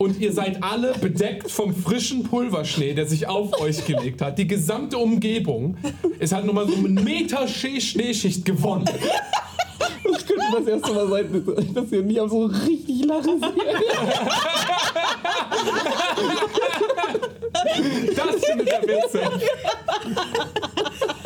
Und 0.00 0.18
ihr 0.18 0.32
seid 0.32 0.62
alle 0.62 0.94
bedeckt 0.94 1.50
vom 1.50 1.74
frischen 1.74 2.22
Pulverschnee, 2.22 2.94
der 2.94 3.04
sich 3.04 3.28
auf 3.28 3.60
euch 3.60 3.84
gelegt 3.84 4.22
hat. 4.22 4.38
Die 4.38 4.46
gesamte 4.46 4.96
Umgebung 4.96 5.76
ist 6.18 6.32
halt 6.32 6.46
nur 6.46 6.54
mal 6.54 6.66
so 6.66 6.74
einen 6.74 6.94
Meter 6.94 7.46
Schneeschicht 7.46 8.46
gewonnen. 8.46 8.86
Das 8.86 10.26
könnte 10.26 10.46
das 10.56 10.66
erste 10.66 10.92
Mal 10.94 11.06
sein, 11.06 11.44
dass 11.74 11.92
ihr 11.92 12.02
nie 12.02 12.14
so 12.16 12.46
richtig 12.46 13.04
lachen 13.04 13.40
seht. 13.40 13.52
Das 18.16 18.44
findet 18.46 18.68
er 18.68 18.82
witzig. 18.82 19.20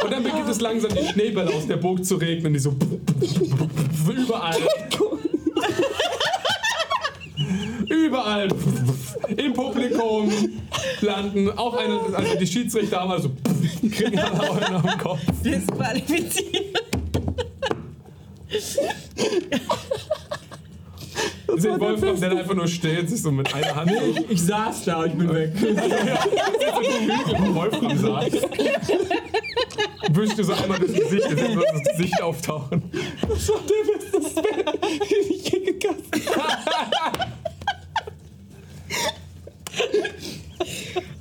Und 0.03 0.13
dann 0.13 0.25
beginnt 0.25 0.49
es 0.49 0.61
langsam 0.61 0.91
die 0.93 1.07
Schneebälle 1.07 1.55
aus 1.55 1.69
der 1.69 1.77
Burg 1.77 2.05
zu 2.05 2.17
regnen, 2.17 2.53
die 2.53 2.59
so 2.59 2.75
überall. 4.09 4.59
Überall 7.95 8.49
im 9.37 9.53
Publikum 9.53 10.31
landen. 11.01 11.51
Auch 11.57 11.77
eine, 11.77 12.01
also 12.15 12.37
die 12.39 12.47
Schiedsrichter 12.47 13.01
haben 13.01 13.13
also 13.13 13.31
kriegen 13.91 14.19
alle 14.19 14.51
Eulen 14.51 14.75
am 14.75 14.99
Kopf. 14.99 15.21
Disqualifiziert. 15.43 16.83
Seht 21.57 21.81
Wolfram, 21.81 22.21
der 22.21 22.31
da 22.31 22.37
einfach 22.39 22.55
nur 22.55 22.67
steht, 22.67 23.09
sich 23.09 23.23
so 23.23 23.31
mit 23.31 23.55
einer 23.55 23.75
Hand 23.77 23.91
so 23.91 24.25
Ich 24.29 24.43
saß 24.43 24.85
da, 24.85 25.05
ich 25.05 25.13
bin 25.13 25.33
weg. 25.33 25.53
wo 27.39 27.55
Wolfram 27.55 27.97
saß. 27.97 28.31
Dir 30.37 30.45
so 30.45 30.53
einmal 30.53 30.79
das 30.81 30.93
Gesicht, 30.93 31.27
das 31.31 31.97
Gesicht 31.97 32.23
auftauchen. 32.23 32.83
Das 33.29 33.49
war 33.49 33.61
der 33.61 34.21
beste 34.21 34.31
Spell, 34.31 34.65
den 34.65 35.31
ich 35.31 35.49
je 35.53 35.59
gekastet 35.61 36.23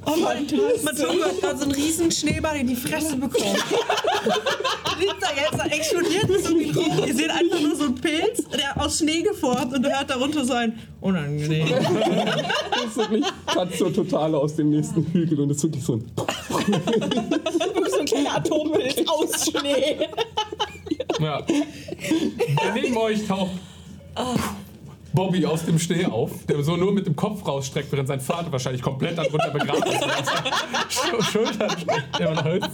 Oh 0.06 0.16
mein 0.22 0.46
Gott, 0.48 0.84
Matungo 0.84 1.24
hat 1.24 1.40
gerade 1.40 1.58
so 1.58 1.64
einen 1.64 1.72
riesen 1.72 2.12
Schneeball 2.12 2.58
in 2.58 2.68
die 2.68 2.76
Fresse 2.76 3.16
bekommen. 3.16 3.56
Liegt 5.00 5.16
da 5.22 5.28
jetzt, 5.34 5.58
da 5.58 5.66
explodiert 5.66 6.30
es 6.30 6.50
um 6.50 6.60
ihn 6.60 6.76
rum. 6.76 7.08
Ihr 7.08 7.16
seht 7.16 7.30
einfach 7.30 7.60
nur 7.60 7.76
so 7.76 7.86
einen 7.86 7.96
Pilz, 7.96 8.44
der 8.50 8.80
aus 8.82 9.00
Schnee 9.00 9.22
geformt 9.22 9.74
und 9.74 9.86
hört 9.86 10.10
darunter 10.10 10.44
so 10.46 10.54
ein 10.54 10.78
unangenehm. 11.02 11.70
Das 11.70 12.86
ist 12.86 12.98
wirklich 12.98 13.26
gerade 13.48 13.78
so 13.78 13.90
total 13.90 14.36
aus 14.36 14.56
dem 14.56 14.72
nächsten 14.72 15.06
Hügel 15.14 15.40
und 15.40 15.52
es 15.52 15.58
ist 15.58 15.64
wirklich 15.64 15.84
so 15.84 15.94
ein. 15.94 16.12
So 17.90 18.00
ein 18.00 18.06
kleiner 18.06 18.36
Atompilz 18.36 19.08
aus 19.08 19.50
Schnee. 19.50 20.08
Ja. 21.20 21.40
Ja, 21.40 22.74
neben 22.74 22.98
euch 22.98 23.26
taucht 23.26 23.52
Bobby 25.14 25.46
aus 25.46 25.64
dem 25.66 25.78
Schnee 25.78 26.06
auf, 26.06 26.46
der 26.48 26.64
so 26.64 26.76
nur 26.76 26.92
mit 26.92 27.06
dem 27.06 27.16
Kopf 27.16 27.48
rausstreckt, 27.48 27.92
während 27.92 28.08
sein 28.08 28.20
Vater 28.20 28.52
wahrscheinlich 28.52 28.82
komplett 28.82 29.18
darunter 29.18 29.52
begraben 29.52 29.84
ist. 29.84 30.04
Sch 30.90 31.32
Schultern 31.32 31.70
streckt 31.70 32.20
der 32.20 32.30
im 32.32 32.44
Hals. 32.44 32.66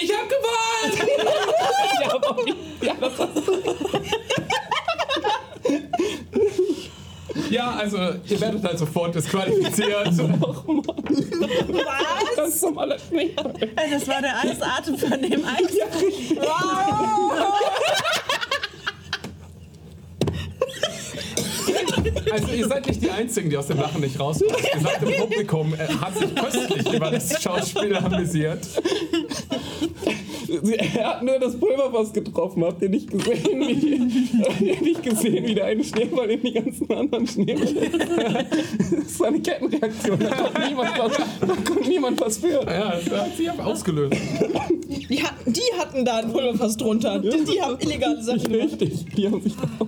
Ich 0.00 0.12
hab 0.12 0.28
gewonnen! 0.28 1.08
Ja, 2.02 2.18
Bobby. 2.18 2.54
Ja. 2.82 2.94
Ja, 7.50 7.70
also 7.70 7.98
ihr 7.98 8.40
werdet 8.40 8.64
halt 8.64 8.78
sofort 8.78 9.14
disqualifiziert. 9.14 10.06
Das 12.36 12.48
ist 12.48 12.60
zum 12.60 12.78
Ey, 12.78 13.34
Das 13.90 14.08
war 14.08 14.20
der 14.20 14.40
Eisatem 14.40 14.98
von 14.98 15.22
dem 15.22 15.44
Eis. 15.44 15.78
Also 22.30 22.52
ihr 22.52 22.66
seid 22.66 22.86
nicht 22.86 23.02
die 23.02 23.10
Einzigen, 23.10 23.50
die 23.50 23.56
aus 23.56 23.66
dem 23.66 23.78
Lachen 23.78 24.00
nicht 24.00 24.18
rauskommen. 24.18 24.54
Das 24.54 24.72
gesamte 24.72 25.20
Publikum 25.20 25.74
äh, 25.74 25.88
hat 25.88 26.16
sich 26.16 26.34
köstlich 26.34 26.92
über 26.92 27.10
das 27.10 27.42
Schauspiel 27.42 27.96
amüsiert. 27.96 28.66
Er 30.94 31.08
hat 31.08 31.22
nur 31.22 31.38
das 31.38 31.58
Pulverfass 31.58 32.12
getroffen. 32.12 32.64
Habt 32.64 32.80
ihr 32.82 32.88
nicht 32.88 33.10
gesehen, 33.10 33.60
wie, 33.60 34.42
habt 34.42 34.60
ihr 34.60 34.80
nicht 34.80 35.02
gesehen, 35.02 35.46
wie 35.46 35.54
der 35.54 35.66
eine 35.66 35.82
Schneeball 35.82 36.30
in 36.30 36.42
die 36.42 36.52
ganzen 36.52 36.90
anderen 36.92 37.26
Schneebälle. 37.26 37.90
Das 39.04 39.20
war 39.20 39.28
eine 39.28 39.40
Kettenreaktion. 39.40 40.18
Da 40.18 40.30
konnte 40.30 40.68
niemand 40.68 40.98
was, 40.98 41.12
da 41.40 41.54
konnte 41.64 41.88
niemand 41.88 42.20
was 42.20 42.38
für. 42.38 42.62
Ja, 42.64 42.96
das 42.96 43.10
hat 43.10 43.36
sich 43.36 43.50
aber 43.50 43.66
ausgelöst. 43.66 44.16
Die 45.08 45.22
hatten, 45.22 45.52
die 45.52 45.78
hatten 45.78 46.04
da 46.04 46.18
ein 46.18 46.32
Pulverfass 46.32 46.76
drunter. 46.76 47.18
Die, 47.18 47.44
die 47.44 47.60
haben 47.60 47.78
illegale 47.80 48.22
Sachen 48.22 48.44
gemacht. 48.44 48.80
Richtig, 48.80 49.06
die 49.16 49.26
haben 49.26 49.42
sich 49.42 49.54
da 49.56 49.86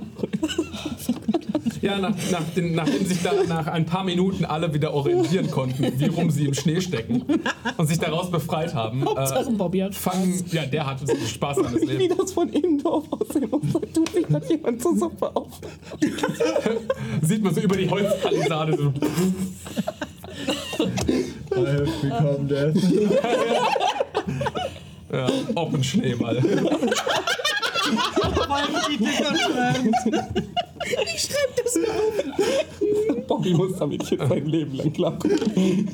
Ja, 1.86 1.98
nach, 1.98 2.14
nach 2.32 2.42
den, 2.56 2.74
nachdem 2.74 3.06
sich 3.06 3.22
da 3.22 3.32
nach 3.46 3.68
ein 3.68 3.86
paar 3.86 4.02
Minuten 4.02 4.44
alle 4.44 4.74
wieder 4.74 4.92
orientieren 4.92 5.48
konnten, 5.50 5.98
wie 6.00 6.06
rum 6.06 6.30
sie 6.32 6.46
im 6.46 6.54
Schnee 6.54 6.80
stecken 6.80 7.24
und 7.76 7.86
sich 7.86 8.00
daraus 8.00 8.28
befreit 8.28 8.74
haben, 8.74 9.04
Hauptsache 9.04 9.52
Bobby 9.52 9.78
hat 9.78 9.94
fangen, 9.94 10.44
ja, 10.50 10.66
der 10.66 10.84
hatte 10.86 11.06
so 11.06 11.14
Spaß 11.14 11.58
an 11.58 11.74
das 11.74 11.82
wie 11.82 11.86
Leben. 11.86 12.16
das 12.18 12.32
von 12.32 12.48
innen 12.48 12.78
drauf 12.82 13.04
aussehen 13.10 13.48
muss. 13.50 13.62
Da 13.72 13.78
tut 13.78 14.08
sich 14.08 14.26
das 14.28 14.48
jemand 14.48 14.82
zur 14.82 14.96
Suppe 14.96 15.36
auf. 15.36 15.60
Sieht 17.22 17.44
man 17.44 17.54
so 17.54 17.60
über 17.60 17.76
die 17.76 17.88
Holzpalisade 17.88 18.76
so. 18.76 18.92
I 21.54 21.66
have 21.66 21.86
become 22.02 22.48
death. 22.48 22.74
Ja, 25.12 25.28
Open 27.86 28.96
Schneeball. 28.96 29.92
Bobby 33.26 33.54
muss 33.54 33.76
damit 33.76 34.08
jetzt 34.10 34.28
sein 34.28 34.46
Leben 34.46 34.76
lang 34.76 34.92
klarkommen. 34.92 35.88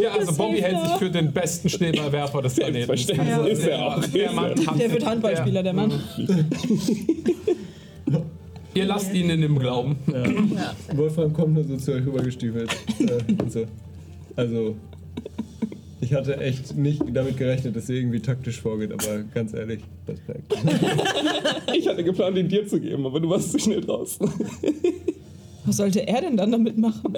Ja, 0.00 0.12
also 0.12 0.32
Bobby 0.34 0.60
hält 0.60 0.80
sich 0.82 0.92
für 0.98 1.10
den 1.10 1.32
besten 1.32 1.68
Schneeballwerfer 1.68 2.42
des 2.42 2.54
Planeten. 2.54 2.86
Selbstverständlich 2.86 3.52
ist 3.52 3.66
er 3.66 3.86
auch. 3.86 4.04
Der 4.04 4.32
Mann 4.32 4.54
Der 4.78 4.92
wird 4.92 5.04
Handballspieler, 5.06 5.62
der 5.62 5.72
Mann. 5.72 5.92
Ihr 8.74 8.86
lasst 8.86 9.12
ihn 9.12 9.28
in 9.28 9.42
dem 9.42 9.58
Glauben. 9.58 9.96
Ja. 10.06 10.24
Wolfram 10.96 11.32
kommt 11.32 11.54
nur 11.54 11.64
so 11.64 11.76
zu 11.76 11.92
euch 11.92 12.06
rübergestiefelt. 12.06 12.70
Äh, 13.00 13.48
so. 13.48 13.66
Also, 14.34 14.76
ich 16.02 16.12
hatte 16.14 16.36
echt 16.38 16.76
nicht 16.76 17.00
damit 17.12 17.36
gerechnet, 17.36 17.76
dass 17.76 17.88
ihr 17.88 17.96
irgendwie 17.96 18.20
taktisch 18.20 18.60
vorgeht, 18.60 18.92
aber 18.92 19.22
ganz 19.32 19.54
ehrlich, 19.54 19.80
Respekt. 20.06 20.52
Ich 21.74 21.88
hatte 21.88 22.04
geplant, 22.04 22.36
ihn 22.36 22.48
dir 22.48 22.66
zu 22.66 22.80
geben, 22.80 23.06
aber 23.06 23.18
du 23.18 23.30
warst 23.30 23.52
zu 23.52 23.58
schnell 23.58 23.80
draußen. 23.80 24.28
Was 25.64 25.76
sollte 25.76 26.06
er 26.06 26.20
denn 26.20 26.36
dann 26.36 26.50
damit 26.50 26.76
machen? 26.76 27.16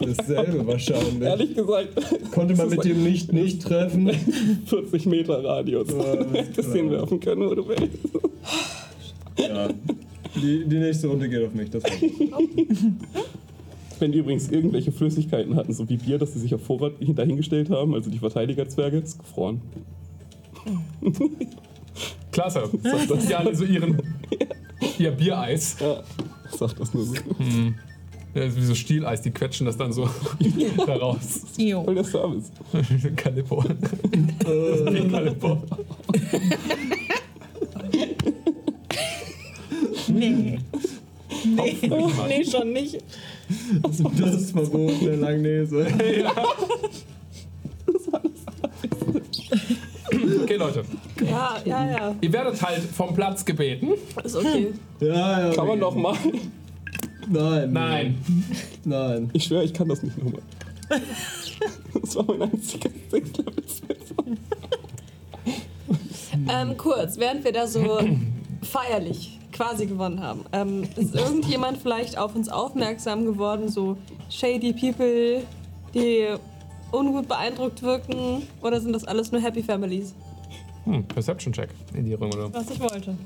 Dasselbe 0.00 0.66
wahrscheinlich. 0.66 1.20
Ehrlich 1.20 1.54
gesagt, 1.54 1.88
Konnte 2.32 2.56
man 2.56 2.70
mit 2.70 2.84
dem 2.84 3.02
nicht 3.04 3.32
nicht 3.32 3.62
treffen? 3.62 4.10
40 4.66 5.06
Meter 5.06 5.44
Radius. 5.44 5.88
Du 5.88 6.32
hättest 6.32 6.74
den 6.74 6.90
werfen 6.90 7.20
können, 7.20 7.42
wo 7.42 7.54
du 7.54 7.68
willst. 7.68 7.98
Ja. 9.38 9.68
Die, 10.34 10.64
die 10.64 10.78
nächste 10.78 11.08
Runde 11.08 11.28
geht 11.28 11.46
auf 11.46 11.52
mich, 11.52 11.68
das 11.68 11.82
war 11.84 11.90
Wenn 14.02 14.10
die 14.10 14.18
übrigens 14.18 14.50
irgendwelche 14.50 14.90
Flüssigkeiten 14.90 15.54
hatten, 15.54 15.72
so 15.72 15.88
wie 15.88 15.96
Bier, 15.96 16.18
das 16.18 16.32
sie 16.32 16.40
sich 16.40 16.52
auf 16.56 16.66
Vorrat 16.66 16.94
dahingestellt 17.00 17.70
haben, 17.70 17.94
also 17.94 18.10
die 18.10 18.18
Verteidigerzwerge, 18.18 18.96
ist 18.98 19.16
gefroren. 19.16 19.60
Klasse. 22.32 22.68
Sagt 22.82 23.30
ja 23.30 23.38
alle 23.38 23.54
so 23.54 23.64
ihren 23.64 24.02
ihr 24.98 25.12
Biereis. 25.12 25.76
Ja, 25.78 26.02
ich 26.50 26.58
sag 26.58 26.74
das 26.78 26.92
nur 26.92 27.04
so. 27.04 27.14
Ja, 28.34 28.42
ist 28.42 28.56
wie 28.56 28.64
so 28.64 28.74
Stieleis, 28.74 29.22
die 29.22 29.30
quetschen 29.30 29.66
das 29.66 29.76
dann 29.76 29.92
so 29.92 30.08
da 30.84 30.96
raus. 30.96 31.42
Jo. 31.56 31.84
Voll 31.84 31.94
der 31.94 32.04
Service. 32.04 32.50
Das 32.72 32.90
ist 32.90 33.04
wie 33.04 33.10
Calippo. 33.14 33.64
Nee. 40.08 40.58
Nee, 42.28 42.44
schon 42.44 42.72
nicht. 42.72 42.98
das 43.82 44.34
ist 44.34 44.52
verbotene 44.52 45.16
Langnese. 45.16 45.86
Okay, 50.42 50.56
Leute. 50.56 50.82
Ja, 51.24 51.56
ja, 51.64 51.90
ja. 51.90 52.14
Ihr 52.20 52.32
werdet 52.32 52.60
halt 52.62 52.82
vom 52.82 53.14
Platz 53.14 53.44
gebeten. 53.44 53.92
Ist 54.22 54.36
okay. 54.36 54.72
Ja, 55.00 55.48
ja. 55.48 55.54
Kann 55.54 55.66
man 55.66 55.80
doch 55.80 55.94
mal. 55.94 56.16
Nein. 57.28 57.72
Nein. 57.72 58.18
Nein. 58.84 59.30
Ich 59.32 59.44
schwöre, 59.44 59.64
ich 59.64 59.72
kann 59.72 59.88
das 59.88 60.02
nicht 60.02 60.18
nochmal. 60.18 60.42
Das 62.00 62.16
war 62.16 62.24
mein 62.24 62.42
einziger 62.42 62.90
Sechs-Level-Spell. 63.10 63.96
Ähm, 66.48 66.76
kurz, 66.76 67.18
während 67.18 67.44
wir 67.44 67.52
da 67.52 67.66
so 67.66 68.00
feierlich 68.62 69.38
quasi 69.52 69.86
gewonnen 69.86 70.20
haben, 70.20 70.44
ähm, 70.52 70.84
ist 70.96 71.14
irgendjemand 71.14 71.78
vielleicht 71.78 72.18
auf 72.18 72.34
uns 72.34 72.48
aufmerksam 72.48 73.24
geworden, 73.24 73.68
so 73.68 73.96
shady 74.28 74.72
People, 74.72 75.42
die 75.94 76.28
ungut 76.92 77.28
beeindruckt 77.28 77.82
wirken? 77.82 78.42
Oder 78.62 78.80
sind 78.80 78.92
das 78.92 79.04
alles 79.04 79.32
nur 79.32 79.40
Happy 79.40 79.62
Families? 79.62 80.14
Hm, 80.84 81.04
Perception 81.04 81.52
Check 81.52 81.70
in 81.94 82.04
die 82.04 82.14
Runde. 82.14 82.48
Was 82.52 82.70
ich 82.70 82.80
wollte. 82.80 83.16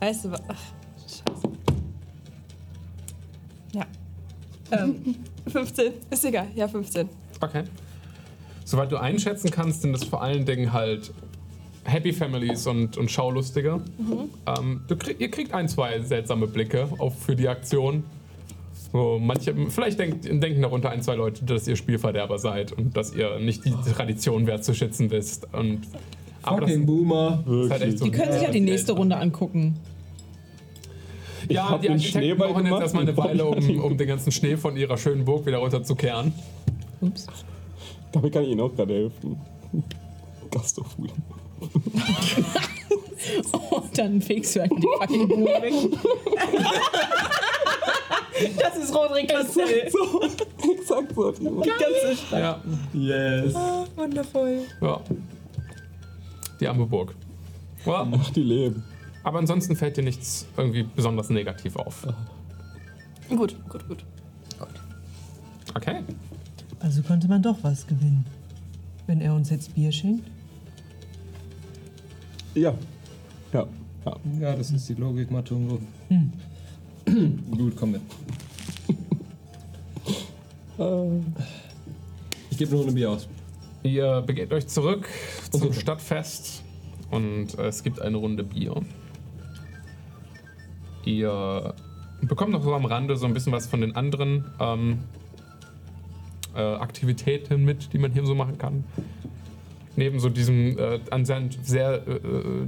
Weißt 0.00 0.24
du 0.24 0.32
was? 0.32 0.42
Ach, 0.48 0.62
scheiße. 1.06 1.48
Ja. 3.74 3.86
Ähm, 4.70 5.16
15. 5.46 5.92
Ist 6.10 6.24
egal. 6.24 6.48
Ja, 6.54 6.68
15. 6.68 7.08
Okay. 7.40 7.64
Soweit 8.64 8.92
du 8.92 8.96
einschätzen 8.98 9.50
kannst, 9.50 9.82
sind 9.82 9.94
es 9.94 10.04
vor 10.04 10.22
allen 10.22 10.44
Dingen 10.44 10.72
halt 10.72 11.12
Happy 11.88 12.12
Families 12.12 12.66
und, 12.66 12.96
und 12.96 13.10
Schaulustige. 13.10 13.80
Ähm, 14.46 14.82
du 14.88 14.96
krieg, 14.96 15.20
ihr 15.20 15.30
kriegt 15.30 15.54
ein, 15.54 15.68
zwei 15.68 16.00
seltsame 16.00 16.46
Blicke 16.46 16.88
auf, 16.98 17.18
für 17.18 17.34
die 17.34 17.48
Aktion. 17.48 18.04
So, 18.92 19.18
manche, 19.20 19.54
vielleicht 19.68 19.98
denkt, 19.98 20.24
denken 20.24 20.62
darunter 20.62 20.90
ein, 20.90 21.02
zwei 21.02 21.14
Leute, 21.14 21.44
dass 21.44 21.66
ihr 21.66 21.76
Spielverderber 21.76 22.38
seid 22.38 22.72
und 22.72 22.96
dass 22.96 23.14
ihr 23.14 23.38
nicht 23.38 23.64
die 23.64 23.72
Tradition 23.92 24.46
wertzuschätzen 24.46 25.10
wisst. 25.10 25.52
Und, 25.52 25.80
aber 26.42 26.62
das 26.62 26.70
Fucking 26.70 26.86
Boomer. 26.86 27.44
ist 27.46 27.70
halt 27.70 27.82
echt 27.82 27.98
so 27.98 28.04
Die 28.04 28.10
können 28.10 28.32
sich 28.32 28.42
ja 28.42 28.50
die 28.50 28.60
nächste 28.60 28.92
Runde 28.92 29.16
angucken. 29.16 29.76
Ja, 31.48 31.70
hab 31.70 31.80
die 31.80 31.90
Architekten 31.90 32.38
brauchen 32.38 32.66
jetzt 32.66 32.80
erstmal 32.80 33.02
eine 33.04 33.16
Weile, 33.16 33.44
um, 33.46 33.80
um 33.80 33.96
den 33.96 34.08
ganzen 34.08 34.32
Schnee 34.32 34.56
von 34.56 34.76
ihrer 34.76 34.98
schönen 34.98 35.24
Burg 35.24 35.46
wieder 35.46 35.58
runterzukehren. 35.58 36.32
Ups. 37.00 37.26
Damit 38.12 38.32
kann 38.32 38.42
ich 38.42 38.50
Ihnen 38.50 38.60
auch 38.60 38.74
gerade 38.74 38.94
helfen. 38.94 39.36
Gastofuhl. 40.50 41.08
Und 43.70 43.98
dann 43.98 44.20
fegst 44.22 44.56
du 44.56 44.62
einfach 44.62 44.76
die 44.76 44.86
fucking 45.00 45.28
Buch 45.28 45.46
weg. 45.62 45.72
das 48.58 48.76
ist 48.76 48.94
Roderick 48.94 49.28
Castell. 49.28 49.90
So, 49.90 50.22
exakt 50.22 51.14
so. 51.14 51.28
hat 51.28 51.38
jemand. 51.40 51.66
Die 51.66 51.70
ganze 51.70 52.16
Stadt. 52.16 52.40
Ja, 52.40 52.62
Yes. 52.92 53.54
Wundervoll. 53.96 54.60
ja. 54.80 55.00
Die 56.60 56.66
arme 56.68 56.86
Burg. 56.86 57.14
Ja, 57.86 58.06
Ach, 58.10 58.30
die 58.30 58.42
leben. 58.42 58.82
aber 59.22 59.38
ansonsten 59.38 59.76
fällt 59.76 59.96
dir 59.96 60.02
nichts 60.02 60.46
irgendwie 60.56 60.82
besonders 60.82 61.30
negativ 61.30 61.76
auf. 61.76 62.06
Gut, 63.28 63.54
gut, 63.68 63.86
gut. 63.88 64.04
Okay. 65.74 66.02
Also 66.80 67.02
konnte 67.02 67.28
man 67.28 67.42
doch 67.42 67.56
was 67.62 67.86
gewinnen. 67.86 68.24
Wenn 69.06 69.20
er 69.20 69.34
uns 69.34 69.50
jetzt 69.50 69.74
Bier 69.74 69.92
schenkt. 69.92 70.28
Ja. 72.58 72.74
Ja. 73.52 73.66
ja. 74.04 74.16
Ja, 74.40 74.56
das 74.56 74.70
ist 74.72 74.88
die 74.88 74.94
Logik, 74.94 75.30
Matungo. 75.30 75.78
Gut, 77.50 77.76
komm 77.76 77.92
mit. 77.92 78.00
Ich 82.50 82.58
gebe 82.58 82.72
nur 82.72 82.82
eine 82.82 82.92
Bier 82.92 83.10
aus. 83.10 83.28
Ihr 83.84 84.22
begebt 84.26 84.52
euch 84.52 84.66
zurück 84.66 85.08
zum 85.50 85.62
Okay. 85.62 85.72
Stadtfest 85.72 86.62
und 87.10 87.54
es 87.58 87.82
gibt 87.82 88.02
eine 88.02 88.16
Runde 88.16 88.42
Bier. 88.42 88.74
Ihr 91.04 91.74
bekommt 92.22 92.52
noch 92.52 92.64
so 92.64 92.74
am 92.74 92.84
Rande 92.84 93.16
so 93.16 93.26
ein 93.26 93.34
bisschen 93.34 93.52
was 93.52 93.66
von 93.66 93.80
den 93.80 93.94
anderen 93.94 94.44
ähm, 94.60 94.98
äh, 96.54 96.60
Aktivitäten 96.60 97.64
mit, 97.64 97.92
die 97.92 97.98
man 97.98 98.12
hier 98.12 98.26
so 98.26 98.34
machen 98.34 98.58
kann. 98.58 98.84
Neben 99.98 100.20
so 100.20 100.28
diesem 100.28 100.78
äh, 100.78 101.00
anscheinend 101.10 101.58
sehr 101.66 102.06
äh, 102.06 102.20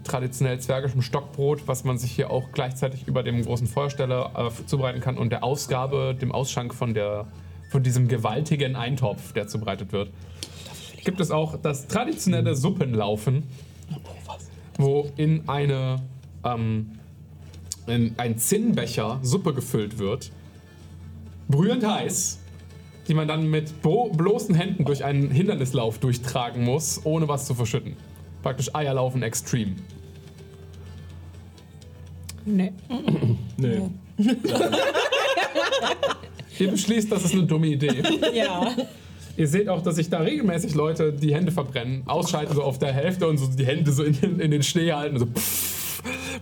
traditionell 0.03 0.59
zwergischen 0.59 1.01
Stockbrot, 1.01 1.69
was 1.69 1.85
man 1.85 1.97
sich 1.97 2.11
hier 2.11 2.29
auch 2.29 2.51
gleichzeitig 2.51 3.07
über 3.07 3.23
dem 3.23 3.45
großen 3.45 3.69
Feuersteller 3.69 4.51
äh, 4.51 4.67
zubereiten 4.67 5.01
kann 5.01 5.17
und 5.17 5.31
der 5.31 5.45
Ausgabe, 5.45 6.17
dem 6.21 6.33
Ausschank 6.33 6.75
von, 6.75 6.93
der, 6.93 7.29
von 7.71 7.85
diesem 7.85 8.09
gewaltigen 8.09 8.75
Eintopf, 8.75 9.33
der 9.33 9.47
zubereitet 9.47 9.93
wird. 9.93 10.11
Gibt 11.05 11.21
es 11.21 11.31
auch 11.31 11.57
das 11.57 11.87
traditionelle 11.87 12.57
Suppenlaufen, 12.57 13.45
wo 14.77 15.09
in 15.17 15.49
eine 15.49 16.03
ähm, 16.45 16.99
in 17.87 18.15
ein 18.17 18.39
Zinnbecher 18.39 19.21
Suppe 19.23 19.55
gefüllt 19.55 20.01
wird, 20.01 20.33
brühend 21.49 21.87
heiß, 21.87 22.40
die 23.11 23.15
man 23.15 23.27
dann 23.29 23.51
mit 23.51 23.83
blo 23.83 24.09
bloßen 24.11 24.55
Händen 24.55 24.85
durch 24.87 25.05
einen 25.05 25.31
Hindernislauf 25.31 25.99
durchtragen 25.99 26.65
muss, 26.65 27.01
ohne 27.05 27.27
was 27.29 27.45
zu 27.45 27.55
verschütten. 27.55 27.97
Praktisch 28.43 28.75
Eierlaufen 28.75 29.23
extrem. 29.23 29.75
Nee. 32.47 32.73
Nee. 33.59 33.81
Ihr 36.59 36.71
beschließt, 36.71 37.11
das 37.11 37.25
ist 37.25 37.33
eine 37.33 37.45
dumme 37.45 37.67
Idee. 37.69 38.03
Ja. 38.33 38.75
Ihr 39.37 39.49
seht 39.49 39.69
auch, 39.69 39.83
dass 39.83 39.97
sich 39.97 40.09
da 40.11 40.19
regelmäßig 40.19 40.75
Leute 40.75 41.13
die 41.13 41.35
Hände 41.35 41.51
verbrennen, 41.53 42.03
ausschalten 42.07 42.55
so 42.55 42.63
auf 42.63 42.79
der 42.79 42.93
Hälfte 42.93 43.27
und 43.27 43.39
so 43.39 43.47
die 43.47 43.65
Hände 43.67 43.91
so 43.93 44.03
in, 44.05 44.21
den- 44.21 44.41
in 44.41 44.51
den 44.51 44.63
Schnee 44.63 44.93
halten, 44.93 45.19
so 45.19 45.27
pff, 45.27 45.80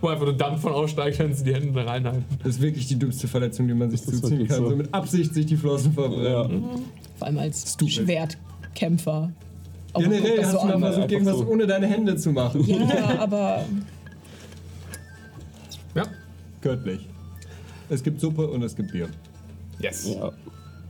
wo 0.01 0.07
einfach 0.07 0.25
nur 0.25 0.35
Dampf 0.37 0.61
von 0.61 0.71
aussteigt, 0.73 1.19
wenn 1.19 1.33
sie 1.33 1.43
die 1.43 1.53
Hände 1.53 1.71
da 1.73 1.83
reinhalten. 1.89 2.23
Das 2.39 2.55
ist 2.55 2.61
wirklich 2.61 2.87
die 2.87 2.97
dümmste 2.97 3.27
Verletzung, 3.27 3.67
die 3.67 3.73
man 3.73 3.89
sich 3.91 4.01
zuziehen 4.03 4.47
kann. 4.47 4.57
so. 4.57 4.69
So 4.69 4.75
mit 4.75 4.93
Absicht 4.93 5.33
sich 5.33 5.45
die 5.45 5.57
Flossen 5.57 5.93
verbrennen. 5.93 6.63
Vor 7.17 7.27
allem 7.27 7.37
als 7.39 7.75
Schwertkämpfer. 7.85 9.31
Aber 9.93 10.03
guck 10.03 10.13
Generell 10.13 10.43
hast 10.45 10.51
so 10.51 10.59
du 10.59 10.65
mal 10.77 10.79
versucht, 10.93 11.11
irgendwas 11.11 11.37
so. 11.37 11.47
ohne 11.47 11.65
deine 11.67 11.87
Hände 11.87 12.15
zu 12.15 12.31
machen. 12.31 12.63
Ja, 12.67 13.19
aber 13.19 13.65
Ja. 15.95 16.03
Göttlich. 16.61 17.07
Es 17.89 18.03
gibt 18.03 18.21
Suppe 18.21 18.47
und 18.47 18.61
es 18.63 18.75
gibt 18.75 18.91
Bier. 18.91 19.09
Yes. 19.81 20.13
Ja. 20.13 20.31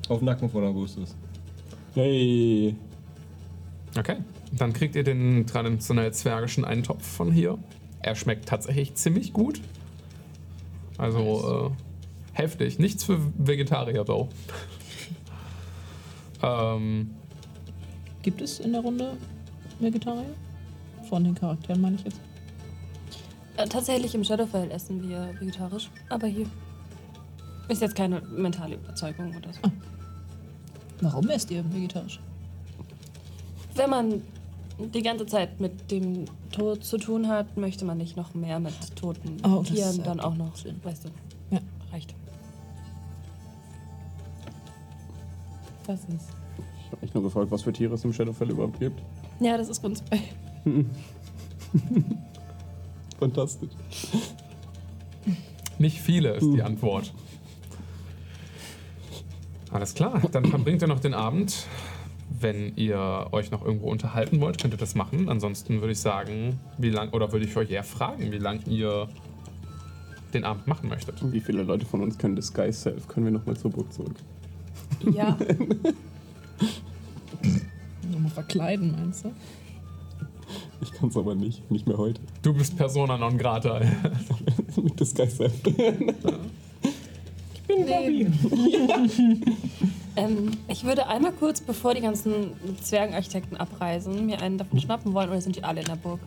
Auf 0.09 0.21
Nacken 0.21 0.49
von 0.49 0.63
Augustus. 0.65 1.15
Hey. 1.93 2.75
Okay. 3.97 4.17
Dann 4.57 4.73
kriegt 4.73 4.95
ihr 4.95 5.03
den 5.03 5.45
traditionell 5.45 6.11
zwergischen 6.11 6.65
Eintopf 6.65 7.05
von 7.05 7.31
hier. 7.31 7.57
Er 8.01 8.15
schmeckt 8.15 8.47
tatsächlich 8.47 8.95
ziemlich 8.95 9.33
gut. 9.33 9.61
Also 10.97 11.73
äh, 12.33 12.37
heftig. 12.37 12.79
Nichts 12.79 13.03
für 13.03 13.19
Vegetarier, 13.37 14.05
though. 14.05 14.29
ähm, 16.43 17.11
gibt 18.21 18.41
es 18.41 18.59
in 18.59 18.73
der 18.73 18.81
Runde 18.81 19.17
Vegetarier? 19.79 20.35
Von 21.07 21.23
den 21.23 21.35
Charakteren 21.35 21.81
meine 21.81 21.95
ich 21.95 22.03
jetzt. 22.03 22.19
Äh, 23.57 23.67
tatsächlich 23.67 24.13
im 24.15 24.23
Shadowfell 24.23 24.71
essen 24.71 25.07
wir 25.07 25.33
vegetarisch, 25.39 25.89
aber 26.09 26.27
hier 26.27 26.45
ist 27.67 27.81
jetzt 27.81 27.95
keine 27.95 28.21
mentale 28.21 28.75
Überzeugung 28.75 29.35
oder 29.35 29.51
so. 29.53 29.59
Warum 31.01 31.29
esst 31.29 31.51
ihr 31.51 31.63
vegetarisch? 31.73 32.19
Wenn 33.75 33.89
man 33.89 34.21
die 34.79 35.01
ganze 35.01 35.25
Zeit 35.25 35.59
mit 35.59 35.91
dem 35.91 36.25
Tod 36.51 36.83
zu 36.83 36.97
tun 36.97 37.27
hat, 37.27 37.57
möchte 37.57 37.85
man 37.85 37.97
nicht 37.97 38.15
noch 38.17 38.33
mehr 38.33 38.59
mit 38.59 38.73
toten 38.95 39.37
Oh, 39.43 39.59
das 39.59 39.67
Tieren 39.69 39.87
ergibt 39.89 40.07
dann 40.07 40.19
auch 40.19 40.35
noch, 40.35 40.53
weißt 40.83 41.05
du, 41.05 41.09
Ja. 41.51 41.59
reicht. 41.91 42.15
Was 45.85 45.99
ist? 46.01 46.29
Ich 46.85 46.91
habe 46.91 47.01
mich 47.01 47.13
nur 47.13 47.23
gefragt, 47.23 47.51
was 47.51 47.63
für 47.63 47.73
Tiere 47.73 47.95
es 47.95 48.03
im 48.03 48.13
Shadowfell 48.13 48.49
überhaupt 48.51 48.79
gibt. 48.79 49.01
Ja, 49.39 49.57
das 49.57 49.69
ist 49.69 49.83
uns 49.83 50.01
bei. 50.01 50.19
Fantastisch. 53.19 53.69
nicht 55.77 55.99
viele 55.99 56.31
ist 56.33 56.47
die 56.53 56.61
Antwort. 56.63 57.13
Alles 59.71 59.93
klar, 59.93 60.21
dann 60.31 60.45
verbringt 60.45 60.81
ihr 60.81 60.87
noch 60.87 60.99
den 60.99 61.13
Abend. 61.13 61.65
Wenn 62.39 62.73
ihr 62.75 63.27
euch 63.31 63.51
noch 63.51 63.65
irgendwo 63.65 63.89
unterhalten 63.89 64.39
wollt, 64.39 64.61
könnt 64.61 64.73
ihr 64.73 64.77
das 64.77 64.95
machen. 64.95 65.29
Ansonsten 65.29 65.81
würde 65.81 65.91
ich 65.91 65.99
sagen, 65.99 66.59
wie 66.77 66.89
lang, 66.89 67.09
oder 67.09 67.31
würde 67.31 67.45
ich 67.45 67.55
euch 67.57 67.69
eher 67.69 67.83
fragen, 67.83 68.31
wie 68.31 68.37
lange 68.37 68.61
ihr 68.67 69.09
den 70.33 70.43
Abend 70.43 70.67
machen 70.67 70.89
möchtet. 70.89 71.15
Wie 71.31 71.39
viele 71.39 71.63
Leute 71.63 71.85
von 71.85 72.01
uns 72.01 72.17
können 72.17 72.35
Disguise 72.35 72.79
Self? 72.79 73.07
Können 73.07 73.25
wir 73.25 73.33
nochmal 73.33 73.57
zur 73.57 73.71
Burg 73.71 73.91
zurück? 73.91 74.15
Ja, 75.11 75.37
Nochmal 78.11 78.31
verkleiden, 78.31 78.91
meinst 78.91 79.25
du? 79.25 79.31
Ich 80.81 80.91
kann 80.91 81.09
es 81.09 81.17
aber 81.17 81.35
nicht. 81.35 81.69
Nicht 81.69 81.87
mehr 81.87 81.97
heute. 81.97 82.21
Du 82.41 82.53
bist 82.53 82.75
Persona 82.77 83.17
non 83.17 83.37
grata. 83.37 83.81
Mit 84.75 84.99
Disguise 84.99 85.35
Self. 85.35 85.53
nee. 87.67 88.27
ähm, 90.15 90.51
ich 90.67 90.83
würde 90.83 91.07
einmal 91.07 91.31
kurz, 91.31 91.61
bevor 91.61 91.93
die 91.93 92.01
ganzen 92.01 92.51
Zwergenarchitekten 92.81 93.57
abreisen, 93.57 94.25
mir 94.25 94.41
einen 94.41 94.57
davon 94.57 94.79
schnappen 94.79 95.13
wollen, 95.13 95.29
oder 95.29 95.41
sind 95.41 95.55
die 95.55 95.63
alle 95.63 95.81
in 95.81 95.87
der 95.87 95.95
Burg? 95.95 96.19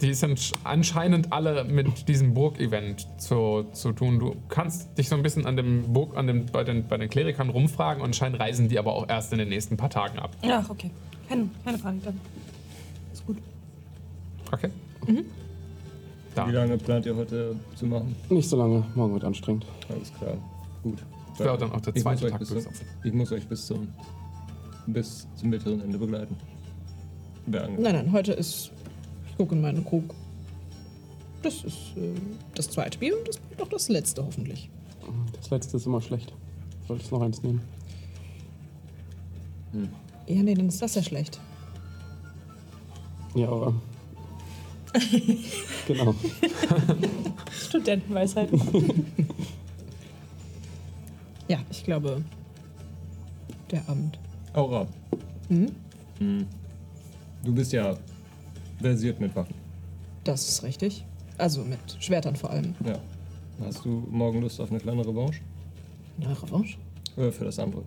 Die 0.00 0.14
sind 0.14 0.52
anscheinend 0.64 1.30
alle 1.30 1.64
mit 1.64 2.08
diesem 2.08 2.32
Burg-Event 2.32 3.06
zu, 3.18 3.66
zu 3.72 3.92
tun. 3.92 4.18
Du 4.18 4.34
kannst 4.48 4.96
dich 4.96 5.10
so 5.10 5.14
ein 5.16 5.22
bisschen 5.22 5.44
an 5.44 5.56
dem 5.56 5.92
Burg, 5.92 6.16
an 6.16 6.26
dem, 6.26 6.46
bei, 6.46 6.64
den, 6.64 6.88
bei 6.88 6.96
den 6.96 7.10
Klerikern 7.10 7.50
rumfragen 7.50 8.00
und 8.02 8.08
anscheinend 8.08 8.40
reisen 8.40 8.68
die 8.68 8.78
aber 8.78 8.94
auch 8.94 9.06
erst 9.08 9.32
in 9.32 9.38
den 9.38 9.50
nächsten 9.50 9.76
paar 9.76 9.90
Tagen 9.90 10.18
ab. 10.18 10.30
Ach, 10.42 10.70
okay. 10.70 10.90
Keine, 11.28 11.50
keine 11.64 11.76
Panik 11.78 12.04
dann. 12.04 12.18
Ist 13.12 13.26
gut. 13.26 13.36
Okay? 14.50 14.70
Wie 15.06 15.24
Da. 16.34 16.46
lange 16.46 16.78
plant 16.78 17.04
ihr 17.04 17.14
heute 17.14 17.56
zu 17.74 17.84
machen? 17.86 18.16
Nicht 18.30 18.48
so 18.48 18.56
lange. 18.56 18.84
Morgen 18.94 19.12
wird 19.12 19.24
anstrengend. 19.24 19.66
Alles 19.90 20.12
klar. 20.14 20.38
Gut. 20.82 20.98
Wäre 21.40 21.58
dann 21.58 21.72
auch 21.72 21.80
der 21.80 21.96
Ich 21.96 22.04
muss 22.04 22.18
zweite 22.20 22.26
euch 22.26 22.30
Tag 22.32 22.40
bis 22.40 22.48
zum, 22.48 22.72
Ich 23.02 23.12
muss 23.12 23.32
euch 23.32 23.46
bis 23.48 23.66
zum, 23.66 23.88
bis 24.86 25.26
zum 25.34 25.50
mittleren 25.50 25.80
Ende 25.80 25.98
begleiten. 25.98 26.36
Nein, 27.46 27.76
nein, 27.80 28.12
heute 28.12 28.32
ist. 28.32 28.70
Ich 29.28 29.36
gucke 29.36 29.54
in 29.54 29.60
meinen 29.60 29.84
Krug. 29.84 30.14
Das 31.42 31.64
ist 31.64 31.96
äh, 31.96 32.12
das 32.54 32.70
zweite 32.70 32.98
Bier 32.98 33.16
und 33.16 33.26
das 33.26 33.38
bleibt 33.38 33.62
auch 33.62 33.68
das 33.68 33.88
letzte 33.88 34.24
hoffentlich. 34.24 34.70
Das 35.36 35.50
letzte 35.50 35.78
ist 35.78 35.86
immer 35.86 36.00
schlecht. 36.00 36.32
Solltest 36.86 37.10
noch 37.12 37.22
eins 37.22 37.42
nehmen. 37.42 37.62
Ja, 40.26 40.42
nee, 40.42 40.54
dann 40.54 40.68
ist 40.68 40.82
das 40.82 40.94
ja 40.94 41.02
schlecht. 41.02 41.40
Ja, 43.34 43.48
aber. 43.48 43.74
genau. 45.86 46.14
Studentenweisheit. 47.52 48.50
Ja, 51.50 51.58
ich 51.68 51.82
glaube, 51.82 52.22
der 53.72 53.82
Abend. 53.88 54.20
Aura. 54.52 54.86
Hm? 55.48 55.66
Hm. 56.18 56.46
Du 57.42 57.52
bist 57.52 57.72
ja 57.72 57.98
versiert 58.80 59.18
mit 59.18 59.34
Waffen. 59.34 59.56
Das 60.22 60.48
ist 60.48 60.62
richtig. 60.62 61.04
Also 61.38 61.64
mit 61.64 61.80
Schwertern 61.98 62.36
vor 62.36 62.50
allem. 62.50 62.76
Ja. 62.86 63.00
Hast 63.64 63.84
du 63.84 64.06
morgen 64.12 64.42
Lust 64.42 64.60
auf 64.60 64.70
eine 64.70 64.78
kleine 64.78 65.04
Revanche? 65.04 65.40
Eine 66.20 66.40
Revanche? 66.40 66.78
Äh, 67.16 67.32
für 67.32 67.46
das 67.46 67.58
andere. 67.58 67.82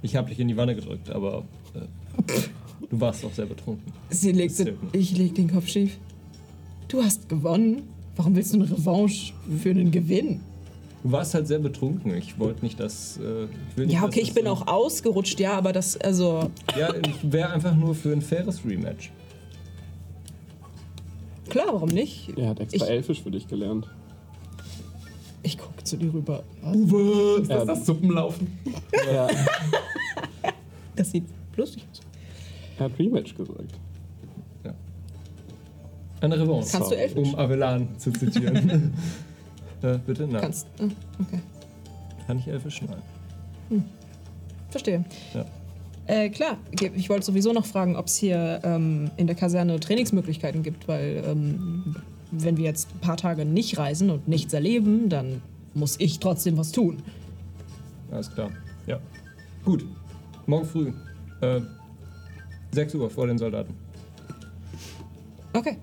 Ich 0.00 0.16
habe 0.16 0.30
dich 0.30 0.40
in 0.40 0.48
die 0.48 0.56
Wanne 0.56 0.74
gedrückt, 0.74 1.10
aber 1.10 1.44
äh, 1.74 2.40
du 2.88 2.98
warst 2.98 3.26
auch 3.26 3.34
sehr 3.34 3.44
betrunken. 3.44 3.92
Sie 4.08 4.32
legt 4.32 4.58
den, 4.58 4.78
ich 4.92 5.18
leg 5.18 5.34
den 5.34 5.50
Kopf 5.50 5.68
schief. 5.68 5.98
Du 6.88 7.04
hast 7.04 7.28
gewonnen. 7.28 7.82
Warum 8.16 8.34
willst 8.34 8.54
du 8.54 8.56
eine 8.56 8.70
Revanche 8.70 9.34
für 9.58 9.68
einen 9.68 9.90
Gewinn? 9.90 10.40
Du 11.02 11.12
warst 11.12 11.32
halt 11.34 11.46
sehr 11.46 11.58
betrunken. 11.58 12.14
Ich 12.14 12.38
wollte 12.38 12.62
nicht, 12.64 12.78
dass. 12.78 13.16
Äh, 13.18 13.46
nicht, 13.80 13.92
Ja, 13.92 14.00
dass 14.00 14.08
okay, 14.10 14.20
das 14.20 14.28
ich 14.28 14.34
bin 14.34 14.44
so- 14.44 14.50
auch 14.50 14.66
ausgerutscht, 14.66 15.40
ja, 15.40 15.54
aber 15.56 15.72
das, 15.72 15.96
also, 15.96 16.50
Ja, 16.78 16.92
ich 16.94 17.32
wäre 17.32 17.50
einfach 17.50 17.74
nur 17.74 17.94
für 17.94 18.12
ein 18.12 18.20
faires 18.22 18.60
Rematch. 18.66 19.10
klar, 21.48 21.66
warum 21.72 21.88
nicht? 21.88 22.30
Er 22.36 22.48
hat 22.50 22.60
extra 22.60 22.84
Ich- 22.84 22.90
Elfisch 22.90 23.22
für 23.22 23.30
dich 23.30 23.48
gelernt. 23.48 23.88
Ich 25.42 25.56
gucke 25.56 25.82
zu 25.84 25.96
dir 25.96 26.12
rüber. 26.12 26.42
Was? 26.62 26.76
Ist 27.42 27.50
das 27.50 27.66
das 27.66 27.86
Suppenlaufen? 27.86 28.58
Ja. 29.12 29.26
Das 30.96 31.10
sieht 31.12 31.24
lustig 31.56 31.82
aus. 31.90 32.00
Er 32.78 32.84
hat 32.84 32.92
Rematch 32.98 33.34
gesagt. 33.34 33.72
Eine 36.20 36.38
Revanche. 36.38 36.68
Kannst 36.70 36.90
du 36.90 36.94
Elfisch? 36.94 37.16
Um 37.28 37.34
Avelan 37.36 37.88
zu 37.98 38.10
zitieren. 38.12 38.92
äh, 39.82 39.98
bitte? 39.98 40.26
Nein. 40.26 40.40
Kannst. 40.40 40.66
ah, 40.80 40.84
Okay. 41.20 41.40
Kann 42.26 42.38
ich 42.38 42.46
Elfisch? 42.48 42.80
Nein. 42.82 43.84
Verstehe. 44.70 45.04
Ja. 45.34 45.44
Äh, 46.06 46.28
klar, 46.30 46.58
ich 46.94 47.08
wollte 47.08 47.24
sowieso 47.26 47.52
noch 47.52 47.66
fragen, 47.66 47.96
ob 47.96 48.06
es 48.06 48.16
hier 48.16 48.60
ähm, 48.64 49.10
in 49.16 49.26
der 49.26 49.36
Kaserne 49.36 49.78
Trainingsmöglichkeiten 49.78 50.62
gibt, 50.62 50.88
weil 50.88 51.22
ähm, 51.26 51.96
wenn 52.32 52.56
wir 52.56 52.64
jetzt 52.64 52.88
ein 52.94 53.00
paar 53.00 53.16
Tage 53.16 53.44
nicht 53.44 53.78
reisen 53.78 54.10
und 54.10 54.26
nichts 54.28 54.52
erleben, 54.52 55.08
dann 55.08 55.42
muss 55.74 55.98
ich 56.00 56.18
trotzdem 56.18 56.56
was 56.56 56.72
tun. 56.72 56.98
Alles 58.10 58.32
klar. 58.32 58.50
Ja. 58.86 58.98
Gut. 59.64 59.84
Morgen 60.46 60.66
früh. 60.66 60.92
Äh, 61.42 61.60
6 62.72 62.94
Uhr 62.96 63.10
vor 63.10 63.26
den 63.26 63.38
Soldaten. 63.38 63.74
Okay. 65.52 65.76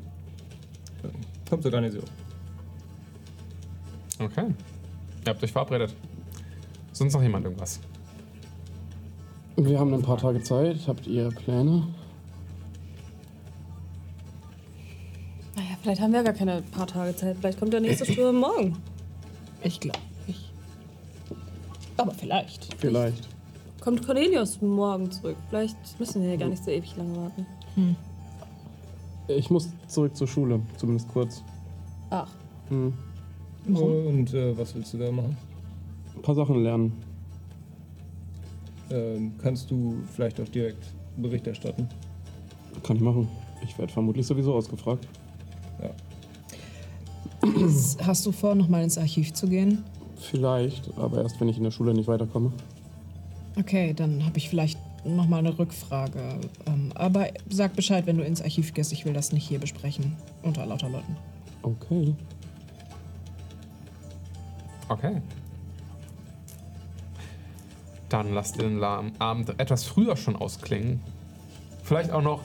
Kommt 1.49 1.63
zur 1.63 1.71
Garnison. 1.71 2.03
Okay. 4.19 4.45
Ihr 5.25 5.29
habt 5.33 5.43
euch 5.43 5.51
verabredet. 5.51 5.95
Sonst 6.91 7.13
noch 7.13 7.21
jemand 7.21 7.45
irgendwas? 7.45 7.79
Wir 9.55 9.79
haben 9.79 9.93
ein 9.93 10.01
paar 10.01 10.17
Tage 10.17 10.41
Zeit. 10.41 10.87
Habt 10.87 11.05
ihr 11.07 11.29
Pläne? 11.29 11.87
Naja, 15.55 15.69
vielleicht 15.81 16.01
haben 16.01 16.13
wir 16.13 16.23
gar 16.23 16.33
keine 16.33 16.61
paar 16.61 16.87
Tage 16.87 17.15
Zeit. 17.15 17.37
Vielleicht 17.39 17.59
kommt 17.59 17.73
der 17.73 17.81
nächste 17.81 18.05
Sturm 18.11 18.37
morgen. 18.37 18.77
Ich 19.63 19.79
glaube 19.79 19.99
nicht. 20.27 20.51
Aber 21.97 22.11
vielleicht. 22.11 22.73
Vielleicht. 22.79 23.27
Kommt 23.81 24.05
Cornelius 24.05 24.61
morgen 24.61 25.09
zurück. 25.11 25.37
Vielleicht 25.49 25.77
müssen 25.99 26.21
wir 26.21 26.29
hier 26.29 26.37
gar 26.37 26.49
nicht 26.49 26.63
so 26.63 26.71
ewig 26.71 26.95
lange 26.97 27.15
warten. 27.15 27.45
Ich 29.27 29.49
muss 29.49 29.69
zurück 29.87 30.15
zur 30.15 30.27
Schule, 30.27 30.61
zumindest 30.77 31.07
kurz. 31.09 31.43
Ach, 32.09 32.29
Hm. 32.69 32.93
Und 33.67 34.33
äh, 34.33 34.57
was 34.57 34.75
willst 34.75 34.93
du 34.93 34.97
da 34.97 35.11
machen? 35.11 35.35
Ein 36.15 36.21
paar 36.21 36.35
Sachen 36.35 36.63
lernen. 36.63 36.93
Ähm, 38.89 39.33
kannst 39.41 39.69
du 39.69 39.97
vielleicht 40.13 40.39
auch 40.39 40.47
direkt 40.47 40.83
Bericht 41.17 41.47
erstatten? 41.47 41.87
Kann 42.83 42.95
ich 42.95 43.01
machen. 43.01 43.27
Ich 43.63 43.77
werde 43.77 43.91
vermutlich 43.91 44.25
sowieso 44.25 44.53
ausgefragt. 44.53 45.07
Hast 48.03 48.25
du 48.25 48.31
vor, 48.31 48.55
nochmal 48.55 48.83
ins 48.83 48.97
Archiv 48.97 49.33
zu 49.33 49.47
gehen? 49.47 49.83
Vielleicht, 50.15 50.97
aber 50.97 51.21
erst 51.21 51.39
wenn 51.39 51.49
ich 51.49 51.57
in 51.57 51.63
der 51.63 51.71
Schule 51.71 51.93
nicht 51.93 52.07
weiterkomme. 52.07 52.51
Okay, 53.57 53.93
dann 53.93 54.25
habe 54.25 54.37
ich 54.37 54.49
vielleicht 54.49 54.79
nochmal 55.05 55.39
eine 55.39 55.57
Rückfrage. 55.57 56.39
Ähm, 56.65 56.91
aber 56.95 57.27
sag 57.49 57.75
Bescheid, 57.75 58.05
wenn 58.05 58.17
du 58.17 58.23
ins 58.23 58.41
Archiv 58.41 58.73
gehst. 58.73 58.91
Ich 58.91 59.05
will 59.05 59.13
das 59.13 59.31
nicht 59.31 59.47
hier 59.47 59.59
besprechen. 59.59 60.15
Unter 60.43 60.65
lauter 60.65 60.89
Leuten. 60.89 61.15
Okay. 61.63 62.13
Okay. 64.89 65.21
Dann 68.09 68.33
lasst 68.33 68.61
den 68.61 68.81
Abend 68.83 69.59
etwas 69.59 69.83
früher 69.83 70.15
schon 70.15 70.35
ausklingen. 70.35 71.01
Vielleicht 71.83 72.11
auch 72.11 72.21
noch 72.21 72.41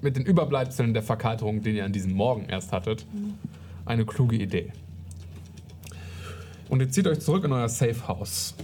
mit 0.00 0.16
den 0.16 0.24
Überbleibseln 0.24 0.94
der 0.94 1.02
Verkalterung, 1.02 1.62
den 1.62 1.76
ihr 1.76 1.84
an 1.84 1.92
diesem 1.92 2.12
Morgen 2.12 2.46
erst 2.48 2.72
hattet. 2.72 3.06
Eine 3.84 4.04
kluge 4.04 4.36
Idee. 4.36 4.72
Und 6.68 6.80
ihr 6.80 6.90
zieht 6.90 7.06
euch 7.06 7.20
zurück 7.20 7.44
in 7.44 7.52
euer 7.52 7.68
Safe 7.68 8.08
House. 8.08 8.54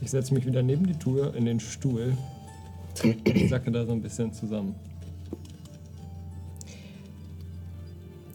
Ich 0.00 0.10
setze 0.10 0.34
mich 0.34 0.46
wieder 0.46 0.62
neben 0.62 0.86
die 0.86 0.98
Tür 0.98 1.34
in 1.34 1.44
den 1.44 1.60
Stuhl. 1.60 2.16
Ich 3.24 3.50
sacke 3.50 3.70
da 3.70 3.84
so 3.84 3.92
ein 3.92 4.02
bisschen 4.02 4.32
zusammen. 4.32 4.74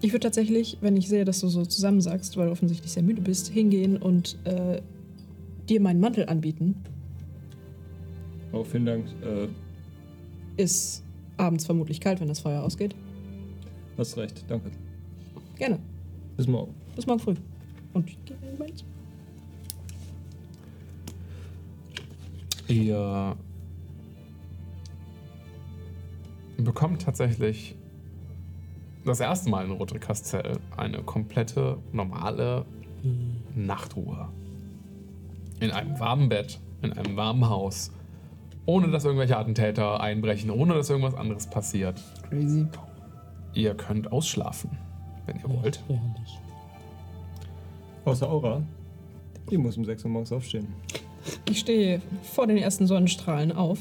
Ich 0.01 0.11
würde 0.13 0.21
tatsächlich, 0.21 0.77
wenn 0.81 0.95
ich 0.95 1.09
sehe, 1.09 1.25
dass 1.25 1.41
du 1.41 1.47
so 1.49 1.65
zusammensagst, 1.65 2.37
weil 2.37 2.45
du 2.47 2.51
offensichtlich 2.51 2.91
sehr 2.91 3.03
müde 3.03 3.21
bist, 3.21 3.49
hingehen 3.49 3.97
und 3.97 4.37
äh, 4.45 4.81
dir 5.67 5.81
meinen 5.81 5.99
Mantel 5.99 6.25
anbieten. 6.27 6.75
Oh, 8.53 8.63
vielen 8.63 8.85
Dank. 8.85 9.05
Äh, 9.21 9.47
Ist 10.61 11.03
abends 11.37 11.65
vermutlich 11.65 11.99
kalt, 11.99 12.21
wenn 12.21 12.27
das 12.29 12.39
Feuer 12.39 12.63
ausgeht. 12.63 12.95
hast 13.97 14.17
recht, 14.17 14.45
danke. 14.47 14.71
Gerne. 15.57 15.79
Bis 16.37 16.47
morgen. 16.47 16.73
Bis 16.95 17.05
morgen 17.05 17.19
früh. 17.19 17.35
Und 17.93 18.09
ich 18.09 18.17
gehe 18.25 18.37
in 18.51 18.57
meins. 18.57 18.83
Ihr 22.67 23.35
bekommt 26.57 27.01
tatsächlich 27.01 27.75
das 29.09 29.19
erste 29.19 29.49
Mal 29.49 29.65
in 29.65 29.71
Rote 29.71 29.99
Kastell 29.99 30.59
eine 30.77 31.03
komplette, 31.03 31.77
normale 31.91 32.65
Nachtruhe. 33.55 34.29
In 35.59 35.71
einem 35.71 35.99
warmen 35.99 36.29
Bett, 36.29 36.59
in 36.81 36.93
einem 36.93 37.17
warmen 37.17 37.49
Haus, 37.49 37.91
ohne 38.65 38.89
dass 38.89 39.03
irgendwelche 39.03 39.37
Attentäter 39.37 39.99
einbrechen, 39.99 40.51
ohne 40.51 40.75
dass 40.75 40.89
irgendwas 40.89 41.15
anderes 41.15 41.47
passiert. 41.47 42.01
Crazy. 42.29 42.67
Ihr 43.53 43.73
könnt 43.75 44.11
ausschlafen, 44.11 44.69
wenn 45.25 45.37
ihr 45.37 45.49
wollt. 45.49 45.83
Herrlich. 45.87 46.39
Außer 48.05 48.29
Aura. 48.29 48.61
Die 49.49 49.57
muss 49.57 49.75
um 49.75 49.85
6 49.85 50.05
Uhr 50.05 50.11
morgens 50.11 50.31
aufstehen. 50.31 50.67
Ich 51.49 51.59
stehe 51.59 52.01
vor 52.21 52.47
den 52.47 52.57
ersten 52.57 52.85
Sonnenstrahlen 52.85 53.51
auf. 53.51 53.79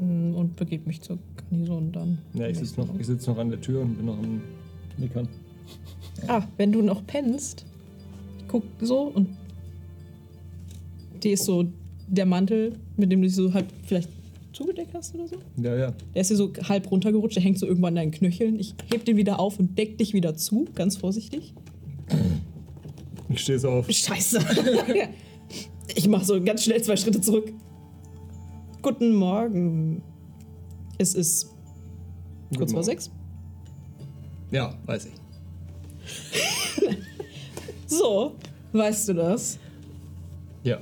Und 0.00 0.56
begebe 0.56 0.86
mich 0.86 1.02
zur 1.02 1.18
Garnison 1.36 1.92
dann. 1.92 2.18
Ja, 2.32 2.48
ich 2.48 2.58
sitze 2.58 2.80
noch, 2.80 2.88
ich 2.98 3.06
sitz 3.06 3.26
noch 3.26 3.36
an 3.36 3.50
der 3.50 3.60
Tür 3.60 3.82
und 3.82 3.96
bin 3.96 4.06
noch 4.06 4.18
am 4.18 4.40
Nickern. 4.96 5.28
Ah, 6.26 6.42
wenn 6.56 6.72
du 6.72 6.80
noch 6.80 7.06
pennst, 7.06 7.66
guck 8.48 8.62
so 8.80 9.02
und 9.02 9.28
die 11.22 11.30
ist 11.30 11.44
so 11.44 11.66
der 12.06 12.24
Mantel, 12.24 12.78
mit 12.96 13.12
dem 13.12 13.20
du 13.20 13.28
dich 13.28 13.36
so 13.36 13.52
halb 13.52 13.66
vielleicht 13.84 14.08
zugedeckt 14.54 14.94
hast 14.94 15.14
oder 15.14 15.28
so. 15.28 15.36
Ja, 15.62 15.76
ja. 15.76 15.94
Der 16.14 16.22
ist 16.22 16.28
hier 16.28 16.36
so 16.38 16.50
halb 16.68 16.90
runtergerutscht, 16.90 17.36
der 17.36 17.42
hängt 17.42 17.58
so 17.58 17.66
irgendwann 17.66 17.92
an 17.92 17.96
deinen 17.96 18.10
Knöcheln. 18.10 18.58
Ich 18.58 18.74
heb 18.90 19.04
den 19.04 19.18
wieder 19.18 19.38
auf 19.38 19.58
und 19.58 19.76
deck 19.76 19.98
dich 19.98 20.14
wieder 20.14 20.34
zu, 20.34 20.66
ganz 20.74 20.96
vorsichtig. 20.96 21.52
Ich 23.28 23.40
stehe 23.40 23.58
so 23.58 23.68
auf. 23.68 23.90
Scheiße. 23.90 24.40
ich 25.94 26.08
mache 26.08 26.24
so 26.24 26.42
ganz 26.42 26.64
schnell 26.64 26.82
zwei 26.82 26.96
Schritte 26.96 27.20
zurück. 27.20 27.52
Guten 28.82 29.14
Morgen. 29.14 30.02
Es 30.98 31.14
ist 31.14 31.54
kurz 32.56 32.72
vor 32.72 32.82
sechs. 32.82 33.10
Ja, 34.50 34.74
weiß 34.86 35.06
ich. 35.06 35.12
So, 37.86 38.36
weißt 38.72 39.08
du 39.08 39.14
das? 39.14 39.58
Ja. 40.62 40.78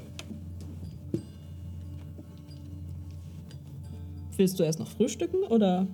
Willst 4.37 4.59
du 4.61 4.62
erst 4.62 4.79
noch 4.79 4.87
frühstücken 4.89 5.43
oder? 5.45 5.87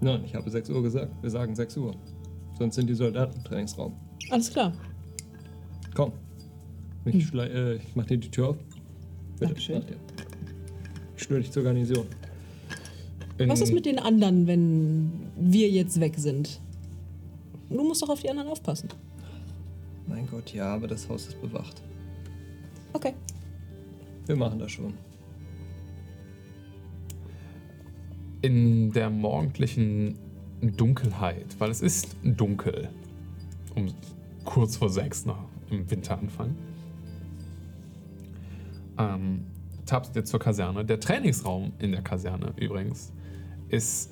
Nein, 0.00 0.22
ich 0.24 0.34
habe 0.34 0.48
6 0.50 0.70
Uhr 0.70 0.82
gesagt. 0.82 1.12
Wir 1.22 1.28
sagen 1.30 1.54
6 1.54 1.76
Uhr. 1.76 1.94
Sonst 2.58 2.76
sind 2.76 2.88
die 2.88 2.94
Soldaten 2.94 3.36
im 3.36 3.44
Trainingsraum. 3.44 3.92
Alles 4.30 4.50
klar. 4.50 4.72
Komm. 5.94 6.12
Ich, 7.04 7.26
schlei- 7.26 7.48
äh, 7.50 7.74
ich 7.76 7.94
mach 7.94 8.06
dir 8.06 8.16
die 8.16 8.30
Tür 8.30 8.48
auf. 8.48 8.56
Bitte, 9.38 9.46
Dankeschön. 9.48 9.82
Ich 11.16 11.22
störe 11.22 11.40
dich 11.40 11.50
zur 11.50 11.62
Garnison. 11.62 12.06
In- 13.38 13.48
Was 13.48 13.60
ist 13.60 13.72
mit 13.72 13.86
den 13.86 13.98
anderen, 13.98 14.46
wenn 14.46 15.12
wir 15.36 15.68
jetzt 15.70 15.98
weg 16.00 16.14
sind? 16.16 16.60
Du 17.70 17.82
musst 17.82 18.02
doch 18.02 18.08
auf 18.10 18.20
die 18.20 18.30
anderen 18.30 18.48
aufpassen. 18.48 18.88
Mein 20.06 20.26
Gott, 20.28 20.52
ja, 20.52 20.74
aber 20.74 20.86
das 20.86 21.08
Haus 21.08 21.26
ist 21.28 21.40
bewacht. 21.40 21.82
Okay. 22.92 23.14
Wir 24.26 24.36
machen 24.36 24.58
das 24.58 24.70
schon. 24.72 24.94
in 28.42 28.92
der 28.92 29.08
morgendlichen 29.08 30.18
Dunkelheit, 30.60 31.46
weil 31.58 31.70
es 31.70 31.80
ist 31.80 32.14
dunkel, 32.22 32.90
um 33.74 33.86
kurz 34.44 34.76
vor 34.76 34.90
sechs 34.90 35.24
noch 35.24 35.38
im 35.70 35.90
Winteranfang, 35.90 36.54
ähm, 38.98 39.46
tapst 39.86 40.16
ihr 40.16 40.24
zur 40.24 40.40
Kaserne. 40.40 40.84
Der 40.84 41.00
Trainingsraum 41.00 41.72
in 41.78 41.92
der 41.92 42.02
Kaserne 42.02 42.52
übrigens 42.56 43.12
ist 43.68 44.10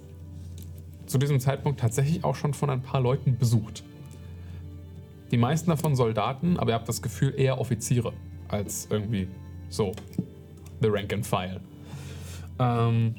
zu 1.06 1.18
diesem 1.18 1.40
Zeitpunkt 1.40 1.80
tatsächlich 1.80 2.24
auch 2.24 2.34
schon 2.34 2.54
von 2.54 2.70
ein 2.70 2.82
paar 2.82 3.00
Leuten 3.00 3.36
besucht. 3.36 3.82
Die 5.30 5.38
meisten 5.38 5.70
davon 5.70 5.96
Soldaten, 5.96 6.58
aber 6.58 6.72
ihr 6.72 6.74
habt 6.74 6.88
das 6.88 7.02
Gefühl 7.02 7.34
eher 7.36 7.58
Offiziere 7.58 8.12
als 8.48 8.86
irgendwie 8.90 9.28
so 9.68 9.92
the 10.80 10.88
rank 10.88 11.12
and 11.12 11.26
file. 11.26 11.60
Ähm, 12.58 13.14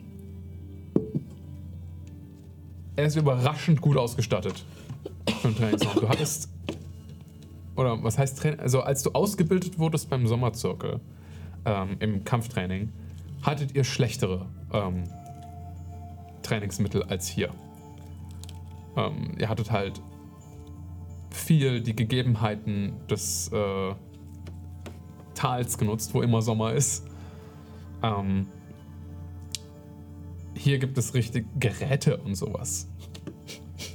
er 2.95 3.05
ist 3.05 3.15
überraschend 3.15 3.81
gut 3.81 3.97
ausgestattet 3.97 4.63
für 5.41 5.47
einen 5.47 5.57
Trainingsraum. 5.57 6.01
Du 6.01 6.09
hattest 6.09 6.49
oder 7.75 8.03
was 8.03 8.17
heißt 8.17 8.37
Training? 8.37 8.59
Also 8.59 8.81
als 8.81 9.03
du 9.03 9.11
ausgebildet 9.11 9.79
wurdest 9.79 10.09
beim 10.09 10.27
Sommerzirkel 10.27 10.99
ähm, 11.65 11.97
im 11.99 12.23
Kampftraining, 12.23 12.91
hattet 13.41 13.75
ihr 13.75 13.83
schlechtere 13.83 14.47
ähm, 14.71 15.03
Trainingsmittel 16.41 17.03
als 17.03 17.27
hier. 17.27 17.49
Ähm, 18.95 19.35
ihr 19.37 19.49
hattet 19.49 19.71
halt 19.71 20.01
viel 21.31 21.81
die 21.81 21.95
Gegebenheiten 21.95 22.93
des 23.09 23.51
äh, 23.51 23.93
Tals 25.33 25.77
genutzt, 25.77 26.13
wo 26.13 26.21
immer 26.21 26.41
Sommer 26.41 26.73
ist. 26.73 27.05
Ähm, 28.03 28.47
hier 30.55 30.77
gibt 30.77 30.97
es 30.97 31.13
richtig 31.13 31.47
Geräte 31.59 32.17
und 32.17 32.35
sowas. 32.35 32.87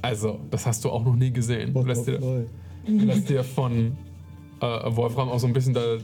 Also, 0.01 0.39
das 0.49 0.65
hast 0.65 0.83
du 0.85 0.89
auch 0.89 1.03
noch 1.03 1.15
nie 1.15 1.31
gesehen. 1.31 1.73
Du 1.73 1.83
lässt 1.83 2.07
dir, 2.07 2.45
lässt 2.85 3.29
dir 3.29 3.43
von 3.43 3.97
äh, 4.61 4.95
Wolfram 4.95 5.29
auch 5.29 5.39
so 5.39 5.47
ein 5.47 5.53
bisschen 5.53 5.73
da 5.73 5.97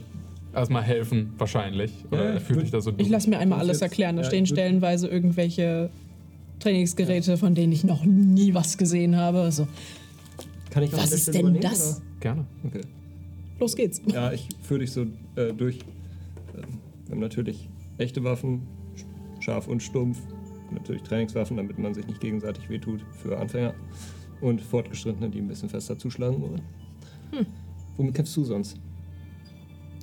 erstmal 0.56 0.82
helfen, 0.82 1.32
wahrscheinlich. 1.38 1.92
Oder 2.10 2.34
Ja, 2.34 2.40
ja, 2.40 2.56
dich 2.60 2.70
da 2.70 2.80
so 2.80 2.92
Ich 2.96 3.08
lasse 3.08 3.28
mir 3.30 3.38
einmal 3.38 3.58
alles 3.60 3.80
erklären. 3.82 4.16
Da 4.16 4.22
ja, 4.22 4.28
stehen 4.28 4.44
ich 4.44 4.50
stellenweise 4.50 5.06
irgendwelche 5.08 5.90
Trainingsgeräte, 6.60 7.36
von 7.36 7.54
denen 7.54 7.72
ich 7.72 7.84
noch 7.84 8.04
nie 8.04 8.54
was 8.54 8.78
gesehen 8.78 9.16
habe. 9.16 9.40
Also, 9.40 9.68
Kann 10.70 10.82
ich 10.82 10.92
Was 10.92 11.12
ist 11.12 11.32
denn 11.34 11.60
das? 11.60 12.02
Gerne. 12.20 12.44
Oder? 12.64 12.76
Okay. 12.78 12.86
los 13.60 13.76
geht's. 13.76 14.00
Ja, 14.12 14.32
ich 14.32 14.48
führe 14.62 14.80
dich 14.80 14.92
so 14.92 15.02
äh, 15.36 15.52
durch. 15.56 15.78
Ähm, 16.56 16.78
wir 17.06 17.12
haben 17.12 17.20
natürlich 17.20 17.68
echte 17.98 18.24
Waffen, 18.24 18.62
sch- 18.96 19.42
scharf 19.42 19.68
und 19.68 19.82
stumpf. 19.82 20.18
Natürlich 20.72 21.02
Trainingswaffen, 21.02 21.56
damit 21.56 21.78
man 21.78 21.94
sich 21.94 22.06
nicht 22.06 22.20
gegenseitig 22.20 22.68
wehtut 22.68 23.00
für 23.22 23.38
Anfänger. 23.38 23.74
Und 24.40 24.60
Fortgeschrittene, 24.60 25.30
die 25.30 25.38
ein 25.38 25.48
bisschen 25.48 25.68
fester 25.68 25.96
zuschlagen 25.98 26.42
wollen. 26.42 26.60
Hm. 27.32 27.46
Womit 27.96 28.14
kämpfst 28.14 28.36
du 28.36 28.44
sonst? 28.44 28.76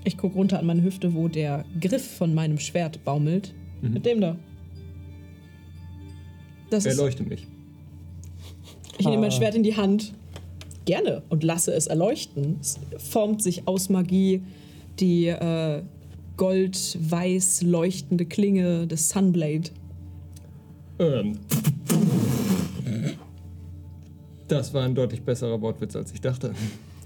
Ich 0.03 0.17
gucke 0.17 0.35
runter 0.35 0.59
an 0.59 0.65
meine 0.65 0.83
Hüfte, 0.83 1.13
wo 1.13 1.27
der 1.27 1.65
Griff 1.79 2.05
von 2.17 2.33
meinem 2.33 2.59
Schwert 2.59 3.03
baumelt. 3.03 3.53
Mhm. 3.81 3.93
Mit 3.93 4.05
dem 4.05 4.21
da. 4.21 4.35
Das 6.69 6.85
ist, 6.85 6.97
Erleuchte 6.97 7.23
mich. 7.23 7.47
ich 8.97 9.05
nehme 9.05 9.21
mein 9.21 9.31
Schwert 9.31 9.55
in 9.55 9.63
die 9.63 9.75
Hand. 9.75 10.13
Gerne. 10.85 11.23
Und 11.29 11.43
lasse 11.43 11.73
es 11.73 11.87
erleuchten. 11.87 12.57
Es 12.59 12.79
formt 12.97 13.41
sich 13.41 13.67
aus 13.67 13.89
Magie 13.89 14.41
die 14.99 15.27
äh, 15.27 15.81
gold-weiß 16.37 17.61
leuchtende 17.61 18.25
Klinge 18.25 18.87
des 18.87 19.09
Sunblade. 19.09 19.69
Ähm. 20.99 21.39
Das 24.47 24.73
war 24.73 24.83
ein 24.83 24.93
deutlich 24.93 25.21
besserer 25.21 25.61
Wortwitz, 25.61 25.95
als 25.95 26.11
ich 26.11 26.21
dachte. 26.21 26.53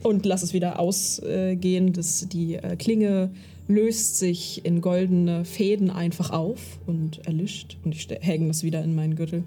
Und 0.04 0.26
lass 0.26 0.44
es 0.44 0.54
wieder 0.54 0.80
ausgehen. 0.80 1.94
Das, 1.94 2.28
die 2.30 2.56
äh, 2.56 2.76
Klinge 2.76 3.32
löst 3.68 4.18
sich 4.18 4.66
in 4.66 4.82
goldene 4.82 5.46
Fäden 5.46 5.90
einfach 5.90 6.32
auf 6.32 6.80
und 6.86 7.26
erlischt. 7.26 7.78
Und 7.84 7.94
ich 7.94 8.08
hänge 8.22 8.48
das 8.48 8.64
wieder 8.64 8.84
in 8.84 8.96
meinen 8.96 9.16
Gürtel. 9.16 9.44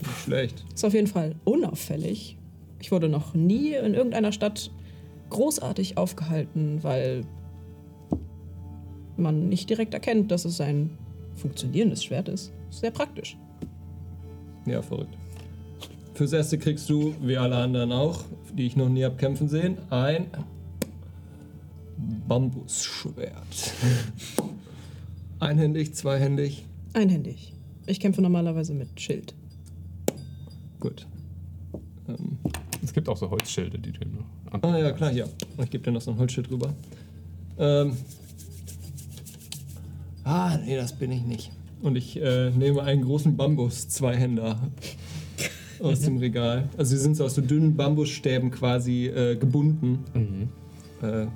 Nicht 0.00 0.18
schlecht. 0.24 0.64
Ist 0.74 0.84
auf 0.84 0.94
jeden 0.94 1.06
Fall 1.06 1.34
unauffällig. 1.44 2.36
Ich 2.80 2.92
wurde 2.92 3.08
noch 3.08 3.34
nie 3.34 3.72
in 3.74 3.94
irgendeiner 3.94 4.32
Stadt 4.32 4.70
großartig 5.30 5.96
aufgehalten, 5.96 6.82
weil 6.82 7.22
man 9.16 9.48
nicht 9.48 9.68
direkt 9.68 9.94
erkennt, 9.94 10.30
dass 10.30 10.44
es 10.44 10.60
ein 10.60 10.96
funktionierendes 11.34 12.04
Schwert 12.04 12.28
ist. 12.28 12.52
Ist 12.70 12.80
Sehr 12.80 12.90
praktisch. 12.90 13.36
Ja, 14.66 14.82
verrückt. 14.82 15.16
Fürs 16.18 16.32
Erste 16.32 16.58
kriegst 16.58 16.90
du, 16.90 17.14
wie 17.22 17.36
alle 17.36 17.54
anderen 17.54 17.92
auch, 17.92 18.24
die 18.52 18.66
ich 18.66 18.74
noch 18.74 18.88
nie 18.88 19.04
hab 19.04 19.18
kämpfen 19.18 19.48
sehen, 19.48 19.78
ein 19.88 20.26
Bambusschwert. 22.26 23.72
Einhändig, 25.38 25.94
zweihändig. 25.94 26.64
Einhändig. 26.92 27.52
Ich 27.86 28.00
kämpfe 28.00 28.20
normalerweise 28.20 28.74
mit 28.74 29.00
Schild. 29.00 29.32
Gut. 30.80 31.06
Ähm, 32.08 32.38
Es 32.82 32.92
gibt 32.92 33.08
auch 33.08 33.16
so 33.16 33.30
Holzschilde, 33.30 33.78
die 33.78 33.92
du 33.92 34.00
ihm 34.00 34.18
an. 34.50 34.60
ah 34.64 34.76
ja, 34.76 34.90
klar, 34.90 35.12
hier. 35.12 35.28
Ich 35.62 35.70
gebe 35.70 35.84
dir 35.84 35.92
noch 35.92 36.00
so 36.00 36.10
ein 36.10 36.18
Holzschild 36.18 36.50
rüber. 36.50 36.74
Ähm, 37.60 37.96
ah, 40.24 40.58
nee, 40.66 40.74
das 40.74 40.98
bin 40.98 41.12
ich 41.12 41.22
nicht. 41.22 41.52
Und 41.80 41.94
ich 41.94 42.20
äh, 42.20 42.50
nehme 42.50 42.82
einen 42.82 43.02
großen 43.04 43.36
Bambus-Zweihänder 43.36 44.58
aus 45.80 46.00
dem 46.00 46.18
Regal. 46.18 46.68
Also 46.76 46.96
sie 46.96 47.02
sind 47.02 47.16
so 47.16 47.24
aus 47.24 47.34
so 47.34 47.42
dünnen 47.42 47.76
Bambusstäben 47.76 48.50
quasi 48.50 49.06
äh, 49.06 49.36
gebunden. 49.36 50.04
Äh, 51.02 51.26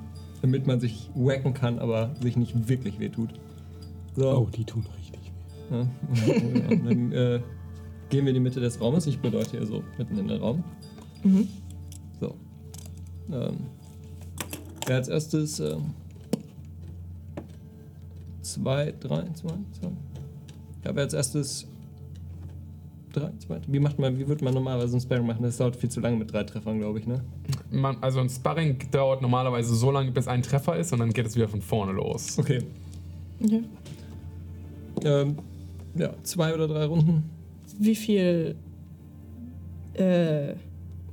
damit 0.43 0.67
man 0.67 0.81
sich 0.81 1.09
wacken 1.15 1.53
kann, 1.53 1.79
aber 1.79 2.13
sich 2.21 2.35
nicht 2.35 2.67
wirklich 2.67 2.99
wehtut. 2.99 3.29
So. 4.13 4.29
Oh, 4.29 4.49
die 4.53 4.65
tun 4.65 4.85
richtig 4.97 5.31
weh. 5.69 5.75
Ja. 5.75 5.87
Und 6.69 6.85
dann 6.85 7.11
äh, 7.13 7.39
gehen 8.09 8.25
wir 8.25 8.31
in 8.31 8.33
die 8.33 8.39
Mitte 8.41 8.59
des 8.59 8.81
Raumes. 8.81 9.07
Ich 9.07 9.19
bedeute 9.19 9.51
hier 9.51 9.65
so 9.65 9.83
mitten 9.97 10.17
in 10.17 10.27
den 10.27 10.41
Raum. 10.41 10.63
So. 12.19 12.35
Ähm, 13.31 13.55
wer 14.85 14.97
als 14.97 15.07
erstes 15.07 15.61
ähm, 15.61 15.93
zwei, 18.41 18.93
drei, 18.99 19.23
zwei, 19.33 19.55
zwei. 19.79 19.91
Ja, 20.83 20.93
wer 20.93 21.03
als 21.03 21.13
erstes 21.13 21.67
drei, 23.13 23.31
zwei. 23.39 23.61
Wie 23.67 23.79
macht 23.79 23.99
man, 23.99 24.17
wie 24.17 24.27
würde 24.27 24.43
man 24.43 24.53
normalerweise 24.53 24.97
ein 24.97 25.01
Sparring 25.01 25.25
machen? 25.25 25.43
Das 25.43 25.57
dauert 25.57 25.75
viel 25.75 25.89
zu 25.89 25.99
lange 25.99 26.17
mit 26.17 26.31
drei 26.31 26.43
Treffern, 26.43 26.79
glaube 26.79 26.99
ich, 26.99 27.07
ne? 27.07 27.23
Man, 27.71 27.97
also 28.01 28.19
ein 28.19 28.29
Sparring 28.29 28.77
dauert 28.91 29.21
normalerweise 29.21 29.73
so 29.75 29.91
lange, 29.91 30.11
bis 30.11 30.27
ein 30.27 30.41
Treffer 30.41 30.77
ist 30.77 30.91
und 30.93 30.99
dann 30.99 31.13
geht 31.13 31.25
es 31.25 31.35
wieder 31.35 31.47
von 31.47 31.61
vorne 31.61 31.93
los. 31.93 32.37
Okay. 32.37 32.63
Okay. 33.41 33.63
Ähm, 35.03 35.37
ja, 35.95 36.13
zwei 36.23 36.53
oder 36.53 36.67
drei 36.67 36.85
Runden. 36.85 37.23
Wie 37.79 37.95
viel. 37.95 38.55
Äh. 39.93 40.55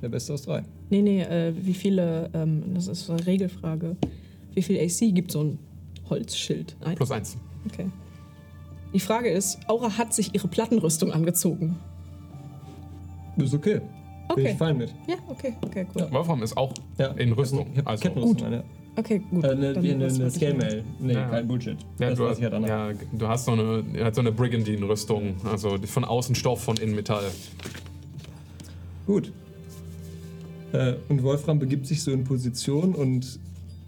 Der 0.03 0.09
Beste 0.09 0.35
aus 0.35 0.43
drei. 0.43 0.65
Nee, 0.89 1.03
nee, 1.03 1.23
äh, 1.23 1.53
wie 1.57 1.75
viele. 1.75 2.31
Ähm, 2.35 2.63
das 2.75 2.89
ist 2.89 3.07
so 3.07 3.13
eine 3.13 3.27
Regelfrage. 3.27 3.97
Wie 4.55 4.63
viel 4.63 4.79
AC 4.79 5.15
gibt 5.15 5.33
so 5.33 5.43
ein 5.43 5.59
Holzschild? 6.09 6.77
Eins? 6.81 6.97
Plus 6.97 7.11
eins. 7.11 7.37
Okay. 7.71 7.87
Die 8.93 9.01
Frage 9.01 9.29
ist: 9.31 9.59
Aura 9.69 9.99
hat 9.99 10.15
sich 10.15 10.35
ihre 10.35 10.49
Plattenrüstung 10.49 11.13
angezogen. 11.13 11.77
Ist 13.37 13.55
okay. 13.55 13.81
Bin 13.81 13.89
Okay. 14.29 14.51
ich 14.53 14.59
fein 14.59 14.79
mit. 14.79 14.95
Ja, 15.09 15.17
okay, 15.29 15.55
okay, 15.63 15.87
cool. 15.95 16.07
Wolfram 16.13 16.43
ist 16.45 16.57
auch 16.57 16.73
Ja. 16.99 17.09
in 17.13 17.33
Rüstung. 17.33 17.67
Ich 17.73 17.79
hab 17.79 17.89
Also, 17.89 18.03
Kettenrüstung 18.03 18.47
an, 18.47 18.53
ja. 18.53 18.63
Okay, 18.97 19.21
gut. 19.31 19.45
Äh, 19.45 19.55
ne, 19.57 19.73
Dann 19.73 19.83
wie 19.83 19.91
eine, 19.93 20.07
eine 20.07 20.27
ich 20.29 20.35
Scale? 20.35 20.55
Mail. 20.55 20.85
Nee, 21.01 21.13
Ja. 21.15 21.29
kein 21.29 21.49
Bullshit. 21.49 21.77
ja, 21.99 22.11
das 22.11 22.19
du, 22.19 22.23
weiß 22.25 22.31
hast, 22.31 22.39
ich 22.39 22.43
ja 22.45 22.51
danach. 22.51 22.69
ja, 22.69 22.91
du 23.13 23.29
hast 23.29 23.45
so 23.47 23.53
eine, 23.53 23.85
er 23.95 24.05
hat 24.07 24.15
so 24.15 24.21
eine 24.21 24.31
Brigandine-Rüstung, 24.31 25.35
also 25.51 25.79
die 25.79 25.87
von 25.89 26.05
außen 26.05 26.35
Stoff, 26.37 26.63
von 26.63 26.77
innen 26.77 26.95
Metall. 26.95 27.25
Gut. 29.07 29.33
Äh, 30.73 30.95
und 31.09 31.23
Wolfram 31.25 31.59
begibt 31.59 31.87
sich 31.87 32.03
so 32.03 32.13
in 32.13 32.23
Position 32.23 32.95
und 32.95 33.41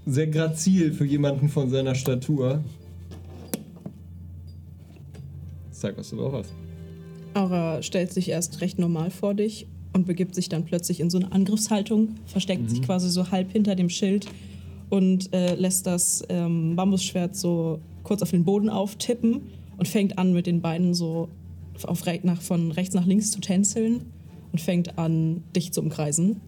sehr 0.06 0.26
grazil 0.26 0.92
für 0.92 1.04
jemanden 1.04 1.48
von 1.48 1.70
seiner 1.70 1.94
Statur. 1.94 2.64
Zeig, 5.70 5.96
was 5.96 6.10
du 6.10 6.16
drauf 6.16 6.32
hast. 6.32 6.52
Aura 7.34 7.82
stellt 7.82 8.12
sich 8.12 8.28
erst 8.28 8.60
recht 8.60 8.78
normal 8.78 9.10
vor 9.10 9.34
dich 9.34 9.66
und 9.92 10.06
begibt 10.06 10.34
sich 10.34 10.48
dann 10.48 10.64
plötzlich 10.64 11.00
in 11.00 11.10
so 11.10 11.18
eine 11.18 11.32
Angriffshaltung, 11.32 12.16
versteckt 12.26 12.70
sich 12.70 12.82
quasi 12.82 13.10
so 13.10 13.30
halb 13.30 13.52
hinter 13.52 13.74
dem 13.74 13.88
Schild 13.88 14.26
und 14.90 15.32
äh, 15.34 15.54
lässt 15.54 15.86
das 15.86 16.24
ähm, 16.28 16.76
Bambusschwert 16.76 17.36
so 17.36 17.80
kurz 18.02 18.22
auf 18.22 18.30
den 18.30 18.44
Boden 18.44 18.68
auftippen 18.68 19.42
und 19.76 19.88
fängt 19.88 20.18
an 20.18 20.32
mit 20.32 20.46
den 20.46 20.60
Beinen 20.60 20.94
so 20.94 21.28
auf, 21.84 22.04
nach, 22.22 22.42
von 22.42 22.70
rechts 22.70 22.94
nach 22.94 23.06
links 23.06 23.30
zu 23.30 23.40
tänzeln 23.40 24.02
und 24.52 24.60
fängt 24.60 24.98
an, 24.98 25.42
dich 25.56 25.72
zu 25.72 25.80
umkreisen. 25.80 26.40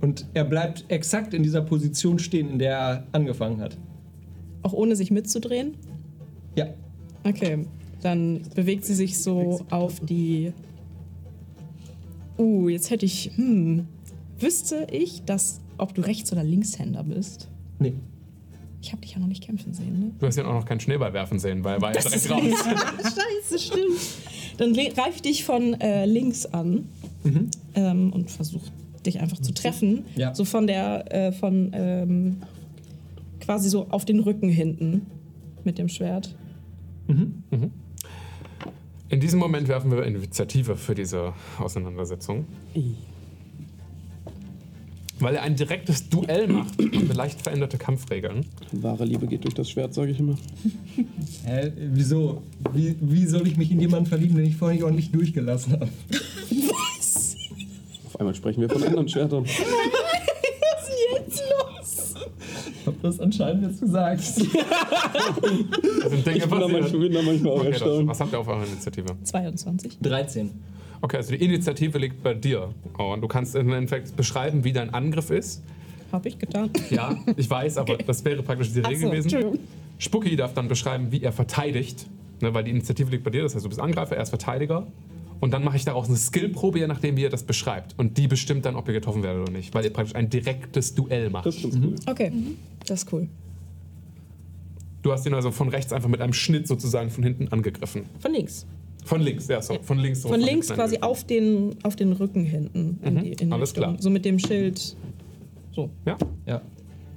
Und 0.00 0.26
er 0.34 0.44
bleibt 0.44 0.84
exakt 0.88 1.32
in 1.34 1.42
dieser 1.42 1.62
Position 1.62 2.18
stehen, 2.18 2.50
in 2.50 2.58
der 2.58 2.76
er 2.76 3.06
angefangen 3.12 3.60
hat. 3.60 3.76
Auch 4.62 4.72
ohne 4.72 4.96
sich 4.96 5.10
mitzudrehen. 5.10 5.74
Ja. 6.56 6.66
Okay, 7.24 7.66
dann 8.06 8.42
bewegt 8.54 8.84
sie 8.84 8.94
sich 8.94 9.18
so 9.18 9.60
auf 9.70 9.98
die. 10.00 10.52
Uh, 12.38 12.68
jetzt 12.68 12.90
hätte 12.90 13.04
ich. 13.04 13.32
Hm. 13.34 13.88
Wüsste 14.38 14.86
ich, 14.92 15.24
dass, 15.24 15.60
ob 15.78 15.94
du 15.94 16.02
Rechts- 16.02 16.30
oder 16.30 16.44
Linkshänder 16.44 17.02
bist? 17.02 17.48
Nee. 17.78 17.94
Ich 18.82 18.92
habe 18.92 19.02
dich 19.02 19.14
ja 19.14 19.18
noch 19.18 19.26
nicht 19.26 19.42
kämpfen 19.42 19.72
sehen, 19.72 19.98
ne? 19.98 20.10
Du 20.18 20.26
hast 20.26 20.36
ja 20.36 20.46
auch 20.46 20.52
noch 20.52 20.66
keinen 20.66 20.78
Schneeball 20.78 21.12
werfen 21.14 21.38
sehen, 21.38 21.64
weil 21.64 21.76
er 21.76 21.80
war 21.80 21.94
ja 21.94 22.00
direkt 22.00 22.30
raus. 22.30 22.42
Scheiße, 23.50 23.58
stimmt. 23.58 23.98
Dann 24.58 24.74
ich 24.74 25.22
dich 25.22 25.44
von 25.44 25.74
äh, 25.80 26.04
links 26.04 26.46
an 26.46 26.86
ähm, 27.74 28.12
und 28.12 28.30
versuche 28.30 28.70
dich 29.04 29.20
einfach 29.20 29.38
zu 29.40 29.52
treffen. 29.52 30.04
Ja. 30.14 30.34
So 30.34 30.44
von 30.44 30.66
der, 30.66 31.12
äh, 31.12 31.32
von 31.32 31.70
ähm, 31.72 32.36
quasi 33.40 33.68
so 33.68 33.88
auf 33.88 34.04
den 34.04 34.20
Rücken 34.20 34.48
hinten 34.48 35.06
mit 35.64 35.78
dem 35.78 35.88
Schwert. 35.88 36.36
In 39.08 39.20
diesem 39.20 39.38
Moment 39.38 39.68
werfen 39.68 39.90
wir 39.90 40.02
Initiative 40.02 40.76
für 40.76 40.94
diese 40.94 41.32
Auseinandersetzung. 41.58 42.46
weil 45.18 45.34
er 45.36 45.42
ein 45.42 45.56
direktes 45.56 46.08
Duell 46.08 46.48
macht, 46.48 46.76
wir 46.78 47.14
leicht 47.14 47.40
veränderte 47.40 47.78
Kampfregeln. 47.78 48.46
Wahre 48.72 49.04
Liebe 49.04 49.26
geht 49.26 49.44
durch 49.44 49.54
das 49.54 49.70
Schwert, 49.70 49.94
sage 49.94 50.10
ich 50.10 50.18
immer. 50.18 50.36
Hä? 51.44 51.72
Wieso? 51.76 52.42
Wie, 52.72 52.96
wie 53.00 53.26
soll 53.26 53.46
ich 53.46 53.56
mich 53.56 53.70
in 53.70 53.80
jemanden 53.80 54.06
verlieben, 54.06 54.36
den 54.36 54.44
ich 54.44 54.56
vorher 54.56 54.74
nicht 54.74 54.84
ordentlich 54.84 55.12
durchgelassen 55.12 55.74
habe? 55.74 55.88
Auf 58.06 58.20
einmal 58.20 58.34
sprechen 58.34 58.60
wir 58.60 58.68
von 58.68 58.82
anderen 58.82 59.08
Schwertern. 59.08 59.46
Ich 62.86 62.92
habe 62.92 62.98
das 63.02 63.18
anscheinend 63.18 63.64
jetzt 63.64 63.80
gesagt. 63.80 64.22
Dinge 66.24 66.36
Ich 66.36 66.46
bin 66.46 66.60
da 66.60 66.68
manchmal, 66.68 67.00
bin 67.00 67.12
manchmal 67.12 67.52
auch 67.52 67.58
Okay, 67.58 67.72
das, 67.72 67.82
erstaunt. 67.82 68.08
was 68.08 68.20
habt 68.20 68.32
ihr 68.32 68.38
auf 68.38 68.46
eurer 68.46 68.64
Initiative? 68.64 69.06
22. 69.24 69.98
13. 70.00 70.50
Okay, 71.00 71.16
also 71.16 71.32
die 71.34 71.44
Initiative 71.44 71.98
liegt 71.98 72.22
bei 72.22 72.34
dir. 72.34 72.68
Oh, 72.96 73.12
und 73.12 73.22
du 73.22 73.26
kannst 73.26 73.56
im 73.56 73.72
Endeffekt 73.72 74.14
beschreiben, 74.14 74.62
wie 74.62 74.72
dein 74.72 74.94
Angriff 74.94 75.30
ist. 75.30 75.64
Habe 76.12 76.28
ich 76.28 76.38
getan. 76.38 76.70
Ja, 76.90 77.16
ich 77.36 77.50
weiß, 77.50 77.78
aber 77.78 77.96
das 77.96 78.24
wäre 78.24 78.44
praktisch 78.44 78.72
die 78.72 78.78
Regel 78.78 79.00
so, 79.00 79.10
gewesen. 79.10 79.58
Spucky 79.98 80.36
darf 80.36 80.54
dann 80.54 80.68
beschreiben, 80.68 81.10
wie 81.10 81.24
er 81.24 81.32
verteidigt, 81.32 82.06
ne, 82.40 82.54
weil 82.54 82.62
die 82.62 82.70
Initiative 82.70 83.10
liegt 83.10 83.24
bei 83.24 83.30
dir. 83.30 83.42
Das 83.42 83.56
heißt, 83.56 83.64
du 83.64 83.68
bist 83.68 83.80
Angreifer, 83.80 84.14
er 84.14 84.22
ist 84.22 84.28
Verteidiger. 84.28 84.86
Und 85.40 85.52
dann 85.52 85.64
mache 85.64 85.76
ich 85.76 85.84
daraus 85.84 86.08
eine 86.08 86.16
Skillprobe, 86.16 86.78
je 86.78 86.86
nachdem, 86.86 87.16
wie 87.16 87.24
er 87.24 87.30
das 87.30 87.42
beschreibt. 87.44 87.94
Und 87.98 88.16
die 88.18 88.26
bestimmt 88.28 88.64
dann, 88.64 88.74
ob 88.76 88.88
ihr 88.88 88.94
getroffen 88.94 89.22
werdet 89.22 89.42
oder 89.42 89.52
nicht, 89.52 89.74
weil 89.74 89.84
ihr 89.84 89.92
praktisch 89.92 90.14
ein 90.14 90.30
direktes 90.30 90.94
Duell 90.94 91.30
macht. 91.30 91.46
Das 91.46 91.56
ist 91.56 91.62
ganz 91.62 91.76
cool. 91.76 91.94
Okay, 92.06 92.32
das 92.86 93.02
ist 93.04 93.12
cool. 93.12 93.28
Du 95.02 95.12
hast 95.12 95.26
ihn 95.26 95.34
also 95.34 95.50
von 95.52 95.68
rechts 95.68 95.92
einfach 95.92 96.08
mit 96.08 96.20
einem 96.20 96.32
Schnitt 96.32 96.66
sozusagen 96.66 97.10
von 97.10 97.22
hinten 97.22 97.48
angegriffen. 97.48 98.04
Von 98.18 98.32
links. 98.32 98.66
Von 99.04 99.20
links, 99.20 99.46
ja, 99.46 99.62
so. 99.62 99.78
Von 99.82 99.98
links. 99.98 100.22
so 100.22 100.28
Von 100.28 100.40
links 100.40 100.66
hinten 100.66 100.80
quasi 100.80 100.96
angegriffen. 100.96 101.10
auf 101.12 101.24
den, 101.24 101.76
auf 101.84 101.96
den 101.96 102.12
Rücken 102.12 102.44
hinten. 102.44 102.98
In 103.02 103.14
Mhm, 103.14 103.22
die, 103.22 103.32
in 103.32 103.36
die 103.48 103.52
alles 103.52 103.70
Richtung. 103.70 103.84
klar. 103.92 103.96
So 104.02 104.10
mit 104.10 104.24
dem 104.24 104.38
Schild. 104.38 104.96
So. 105.72 105.90
Ja, 106.06 106.16
Ja. 106.46 106.62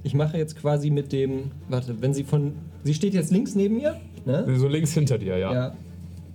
Ich 0.03 0.13
mache 0.13 0.37
jetzt 0.37 0.55
quasi 0.55 0.91
mit 0.91 1.11
dem. 1.11 1.51
Warte, 1.67 1.93
wenn 2.01 2.13
sie 2.13 2.23
von. 2.23 2.53
Sie 2.85 2.93
steht 2.93 3.13
jetzt 3.13 3.31
links 3.31 3.53
neben 3.55 3.75
mir, 3.77 3.99
ne? 4.25 4.45
so 4.57 4.67
links 4.69 4.93
hinter 4.93 5.17
dir, 5.17 5.37
ja. 5.37 5.51
Ja. 5.53 5.75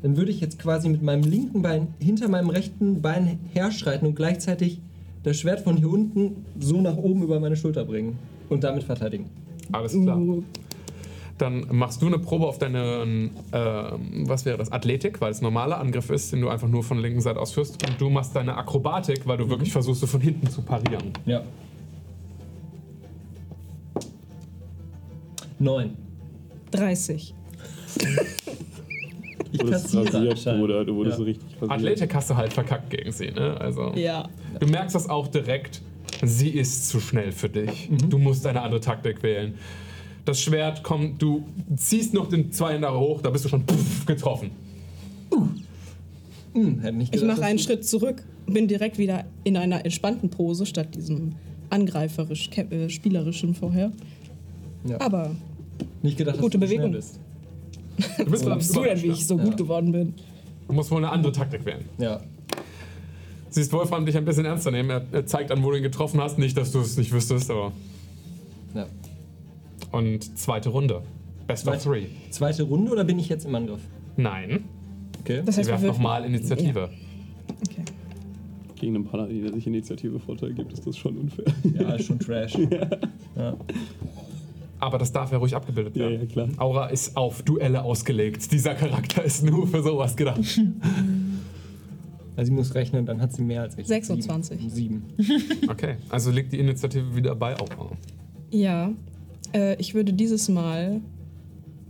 Dann 0.04 0.18
würde 0.18 0.30
ich 0.30 0.40
jetzt 0.42 0.58
quasi 0.58 0.90
mit 0.90 1.02
meinem 1.02 1.22
linken 1.22 1.62
Bein 1.62 1.94
hinter 1.98 2.28
meinem 2.28 2.50
rechten 2.50 3.00
Bein 3.00 3.38
herschreiten 3.54 4.06
und 4.06 4.14
gleichzeitig 4.14 4.82
das 5.22 5.38
Schwert 5.38 5.60
von 5.60 5.78
hier 5.78 5.88
unten 5.88 6.44
so 6.60 6.78
nach 6.82 6.98
oben 6.98 7.22
über 7.22 7.40
meine 7.40 7.56
Schulter 7.56 7.86
bringen 7.86 8.18
und 8.50 8.64
damit 8.64 8.84
verteidigen. 8.84 9.30
Alles 9.72 9.98
klar. 9.98 10.18
Uh, 10.18 10.44
Dann 11.38 11.68
machst 11.70 12.02
du 12.02 12.08
eine 12.08 12.18
Probe 12.18 12.46
auf 12.46 12.58
deine, 12.58 13.02
ähm, 13.02 13.30
was 14.26 14.44
wäre 14.44 14.58
das, 14.58 14.70
Athletik, 14.70 15.22
weil 15.22 15.30
es 15.30 15.40
ein 15.40 15.44
normaler 15.44 15.80
Angriff 15.80 16.10
ist, 16.10 16.34
den 16.34 16.42
du 16.42 16.50
einfach 16.50 16.68
nur 16.68 16.82
von 16.82 16.98
der 16.98 17.04
linken 17.04 17.22
Seite 17.22 17.40
ausführst. 17.40 17.82
Und 17.88 17.98
du 17.98 18.10
machst 18.10 18.36
deine 18.36 18.58
Akrobatik, 18.58 19.26
weil 19.26 19.38
du 19.38 19.48
wirklich 19.48 19.72
versuchst, 19.72 20.02
so 20.02 20.06
von 20.06 20.20
hinten 20.20 20.50
zu 20.50 20.60
parieren. 20.60 21.14
Ja. 21.24 21.44
Neun. 25.58 25.96
30. 26.72 27.34
Ich 29.56 29.60
Du 29.60 29.66
wurdest 29.66 29.84
kassiere 29.84 30.26
rasiert. 30.34 30.58
Bruder. 30.58 30.84
Du 30.84 30.96
wurdest 30.96 31.14
Ja. 31.14 31.18
so 31.18 31.24
richtig 31.24 31.46
rasiert. 31.60 31.70
Athletik 31.70 32.14
hast 32.14 32.28
du 32.30 32.36
halt 32.36 32.52
verkackt 32.52 32.90
gegen 32.90 33.12
sie, 33.12 33.30
ne? 33.30 33.56
Also, 33.60 33.92
Ja. 33.94 34.28
du 34.58 34.66
merkst 34.66 34.94
das 34.96 35.08
auch 35.08 35.28
direkt. 35.28 35.80
Sie 36.22 36.48
ist 36.50 36.88
zu 36.88 36.98
schnell 37.00 37.30
für 37.32 37.48
dich. 37.48 37.88
Mhm. 37.90 38.10
Du 38.10 38.18
musst 38.18 38.44
eine 38.46 38.62
andere 38.62 38.80
Taktik 38.80 39.22
wählen. 39.22 39.54
Das 40.24 40.40
Schwert 40.40 40.82
kommt, 40.82 41.20
du 41.22 41.44
ziehst 41.76 42.14
noch 42.14 42.28
den 42.28 42.50
zwei 42.50 42.72
Hände 42.74 42.90
hoch, 42.92 43.20
da 43.22 43.30
bist 43.30 43.44
du 43.44 43.48
schon 43.48 43.62
pff, 43.66 44.06
getroffen. 44.06 44.50
Hm, 46.54 46.80
hätte 46.80 46.96
nicht 46.96 47.14
Ich 47.14 47.20
gedacht, 47.20 47.38
mache 47.38 47.46
einen 47.46 47.58
Schritt 47.58 47.84
zurück, 47.84 48.22
bin 48.46 48.68
direkt 48.68 48.98
wieder 48.98 49.24
in 49.42 49.56
einer 49.56 49.84
entspannten 49.84 50.30
Pose 50.30 50.66
statt 50.66 50.94
diesem 50.94 51.32
angreiferisch, 51.70 52.48
äh, 52.56 52.88
spielerischen 52.88 53.54
vorher. 53.54 53.90
Ja. 54.88 55.00
Aber 55.00 55.30
Nicht 56.02 56.16
gedacht, 56.18 56.38
Gute 56.38 56.58
dass 56.58 56.68
du 56.70 56.74
Bewegung. 56.74 56.90
schnell 56.92 57.00
bist. 57.00 57.20
Du 58.18 58.24
bist 58.30 58.44
du 58.44 58.82
denn, 58.82 59.02
wie 59.02 59.08
ich 59.08 59.26
so 59.26 59.36
Ja. 59.38 59.44
gut 59.44 59.56
geworden 59.56 59.92
bin? 59.92 60.14
Du 60.68 60.72
musst 60.74 60.90
wohl 60.90 60.98
eine 60.98 61.10
andere 61.10 61.32
Taktik 61.32 61.64
wählen. 61.64 61.84
Ja. 61.98 62.20
Siehst 63.50 63.72
Wolfram 63.72 64.04
dich 64.04 64.16
ein 64.16 64.24
bisschen 64.24 64.44
ernster 64.46 64.70
nehmen. 64.70 64.90
Er, 64.90 65.02
er 65.12 65.26
zeigt 65.26 65.52
an, 65.52 65.62
wo 65.62 65.70
du 65.70 65.76
ihn 65.76 65.82
getroffen 65.82 66.20
hast. 66.20 66.38
Nicht, 66.38 66.56
dass 66.56 66.72
du 66.72 66.80
es 66.80 66.96
nicht 66.96 67.12
wüsstest, 67.12 67.50
aber. 67.50 67.72
ja. 68.74 68.86
Und 69.92 70.36
zweite 70.38 70.70
Runde. 70.70 71.02
Best 71.46 71.68
of 71.68 71.74
Zweite- 71.74 71.84
three. 71.84 72.06
Zweite 72.30 72.62
Runde 72.64 72.90
oder 72.90 73.04
bin 73.04 73.18
ich 73.18 73.28
jetzt 73.28 73.44
im 73.46 73.54
Angriff? 73.54 73.80
Nein. 74.16 74.64
Okay. 75.20 75.42
Das 75.44 75.56
heißt, 75.56 75.68
wir 75.68 75.74
werfen 75.74 75.86
nochmal 75.86 76.24
Initiative. 76.24 76.80
Ja. 76.80 77.54
Okay. 77.70 77.82
Gegen 78.80 78.96
einen 78.96 79.04
Paladin, 79.04 79.42
der 79.44 79.52
sich 79.52 79.66
Initiative 79.68 80.18
Vorteil 80.18 80.52
gibt, 80.52 80.72
ist 80.72 80.84
das 80.86 80.96
schon 80.96 81.16
unfair. 81.16 81.44
Ja, 81.78 81.92
ist 81.94 82.06
schon 82.06 82.18
Trash. 82.18 82.54
ja. 83.36 83.56
Aber 84.84 84.98
das 84.98 85.12
darf 85.12 85.32
ja 85.32 85.38
ruhig 85.38 85.56
abgebildet 85.56 85.96
Ja, 85.96 86.10
werden. 86.10 86.20
ja, 86.20 86.26
klar. 86.26 86.48
Aura 86.58 86.88
ist 86.88 87.16
auf 87.16 87.42
Duelle 87.42 87.82
ausgelegt. 87.82 88.52
Dieser 88.52 88.74
Charakter 88.74 89.24
ist 89.24 89.42
nur 89.42 89.66
für 89.66 89.82
sowas 89.82 90.14
gedacht. 90.16 90.40
Also 92.36 92.48
sie 92.50 92.54
muss 92.56 92.74
rechnen, 92.74 93.06
dann 93.06 93.20
hat 93.20 93.32
sie 93.32 93.42
mehr 93.42 93.62
als 93.62 93.78
ich. 93.78 93.86
26. 93.86 94.58
Sieben. 94.72 95.04
Sieben. 95.16 95.42
Okay, 95.70 95.98
also 96.08 96.32
liegt 96.32 96.52
die 96.52 96.58
Initiative 96.58 97.14
wieder 97.14 97.36
bei 97.36 97.54
Aura. 97.56 97.92
Ja, 98.50 98.90
äh, 99.54 99.76
ich 99.80 99.94
würde 99.94 100.12
dieses 100.12 100.48
Mal 100.48 101.00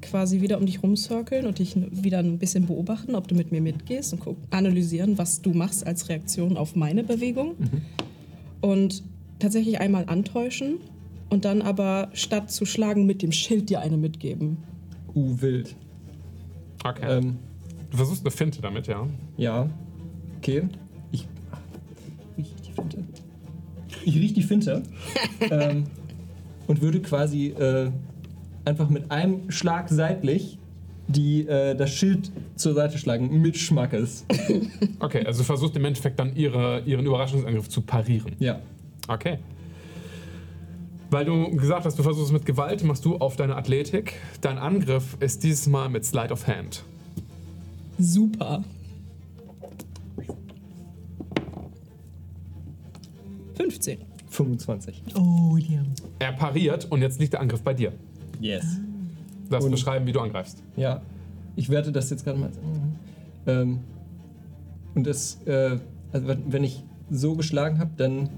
quasi 0.03 0.43
wieder 0.43 0.59
um 0.59 0.67
dich 0.67 0.83
rumcirkeln 0.83 1.47
und 1.47 1.61
dich 1.61 1.75
wieder 1.91 2.19
ein 2.19 2.37
bisschen 2.39 2.67
beobachten, 2.67 3.15
ob 3.15 3.27
du 3.27 3.35
mit 3.35 3.53
mir 3.53 3.63
mitgehst 3.63 4.13
und 4.13 4.21
guck, 4.21 4.37
analysieren, 4.51 5.17
was 5.17 5.41
du 5.41 5.55
machst 5.55 5.87
als 5.87 6.11
Reaktion 6.11 6.59
auf 6.59 6.77
meine 6.77 7.05
Bewegung. 7.05 7.55
Und 8.61 9.03
tatsächlich 9.39 9.81
einmal 9.81 10.05
antäuschen 10.09 10.75
und 11.35 11.45
dann 11.45 11.63
aber 11.63 12.09
statt 12.13 12.51
zu 12.51 12.65
schlagen 12.65 13.07
mit 13.07 13.21
dem 13.21 13.33
Schild 13.33 13.69
dir 13.69 13.81
eine 13.81 13.97
mitgeben. 13.97 14.59
Uh, 15.15 15.41
wild. 15.41 15.75
Okay. 16.85 17.19
Ähm, 17.19 17.39
du 17.91 17.97
versuchst 17.97 18.23
eine 18.23 18.31
Finte 18.31 18.63
damit, 18.63 18.87
ja? 18.87 19.07
ja. 19.37 19.69
Okay. 20.39 20.69
Ich. 21.11 21.27
Riech 22.39 22.55
die 22.63 22.73
Finte. 22.73 23.05
Ich 24.05 24.15
riech 24.15 24.33
die 24.35 24.43
Finte. 24.43 24.83
ähm, 25.51 25.85
und 26.69 26.81
würde 26.81 27.01
quasi 27.01 27.49
äh, 27.49 27.91
einfach 28.65 28.89
mit 28.89 29.11
einem 29.11 29.51
Schlag 29.51 29.89
seitlich 29.89 30.59
die, 31.09 31.47
äh, 31.49 31.75
das 31.75 31.91
Schild 31.91 32.31
zur 32.55 32.75
Seite 32.75 32.97
schlagen. 32.97 33.41
Mit 33.43 33.57
Schmackes. 33.57 34.25
Okay, 35.01 35.27
also 35.27 35.41
du 35.41 35.45
versuchst 35.45 35.77
im 35.77 35.85
Endeffekt 35.85 36.19
dann 36.19 36.35
ihre, 36.37 36.81
ihren 36.87 37.05
Überraschungsangriff 37.05 37.69
zu 37.69 37.83
parieren. 37.83 38.37
Ja. 38.39 38.61
Okay. 39.09 39.39
Weil 41.15 41.27
du 41.27 41.49
gesagt 41.57 41.87
hast, 41.87 41.97
du 41.97 42.03
versuchst 42.03 42.27
es 42.27 42.33
mit 42.33 42.45
Gewalt, 42.45 42.83
machst 42.83 43.05
du 43.05 43.19
auf 43.19 43.37
deine 43.37 43.55
Athletik. 43.55 44.15
Dein 44.41 44.59
Angriff 44.59 45.17
ist 45.21 45.45
dieses 45.45 45.69
Mal 45.69 45.89
mit 45.89 46.05
Slide 46.05 46.33
of 46.33 46.49
Hand. 46.49 46.83
Super. 48.01 48.65
15. 53.55 53.99
25. 54.29 55.03
Oh, 55.15 55.55
Liam. 55.57 55.87
Er 56.19 56.33
pariert 56.33 56.91
und 56.91 57.01
jetzt 57.01 57.21
liegt 57.21 57.35
der 57.35 57.41
Angriff 57.43 57.63
bei 57.63 57.75
dir. 57.75 57.93
Yes. 58.41 58.65
Du 59.45 59.51
darfst 59.51 59.67
Und- 59.67 59.71
beschreiben, 59.71 60.07
wie 60.07 60.13
du 60.13 60.19
angreifst. 60.19 60.65
Ja, 60.77 61.01
ich 61.55 61.69
werte 61.71 61.93
das 61.93 62.11
jetzt 62.11 62.25
gerade 62.25 62.41
mal. 62.41 62.51
Ähm, 63.47 63.79
und 64.97 65.07
das, 65.07 65.39
äh, 65.47 65.79
also 66.11 66.27
wenn- 66.27 66.53
wenn 66.53 66.65
ich 66.65 66.83
so 67.09 67.37
geschlagen 67.37 67.79
habe, 67.79 67.93
dann 67.97 68.31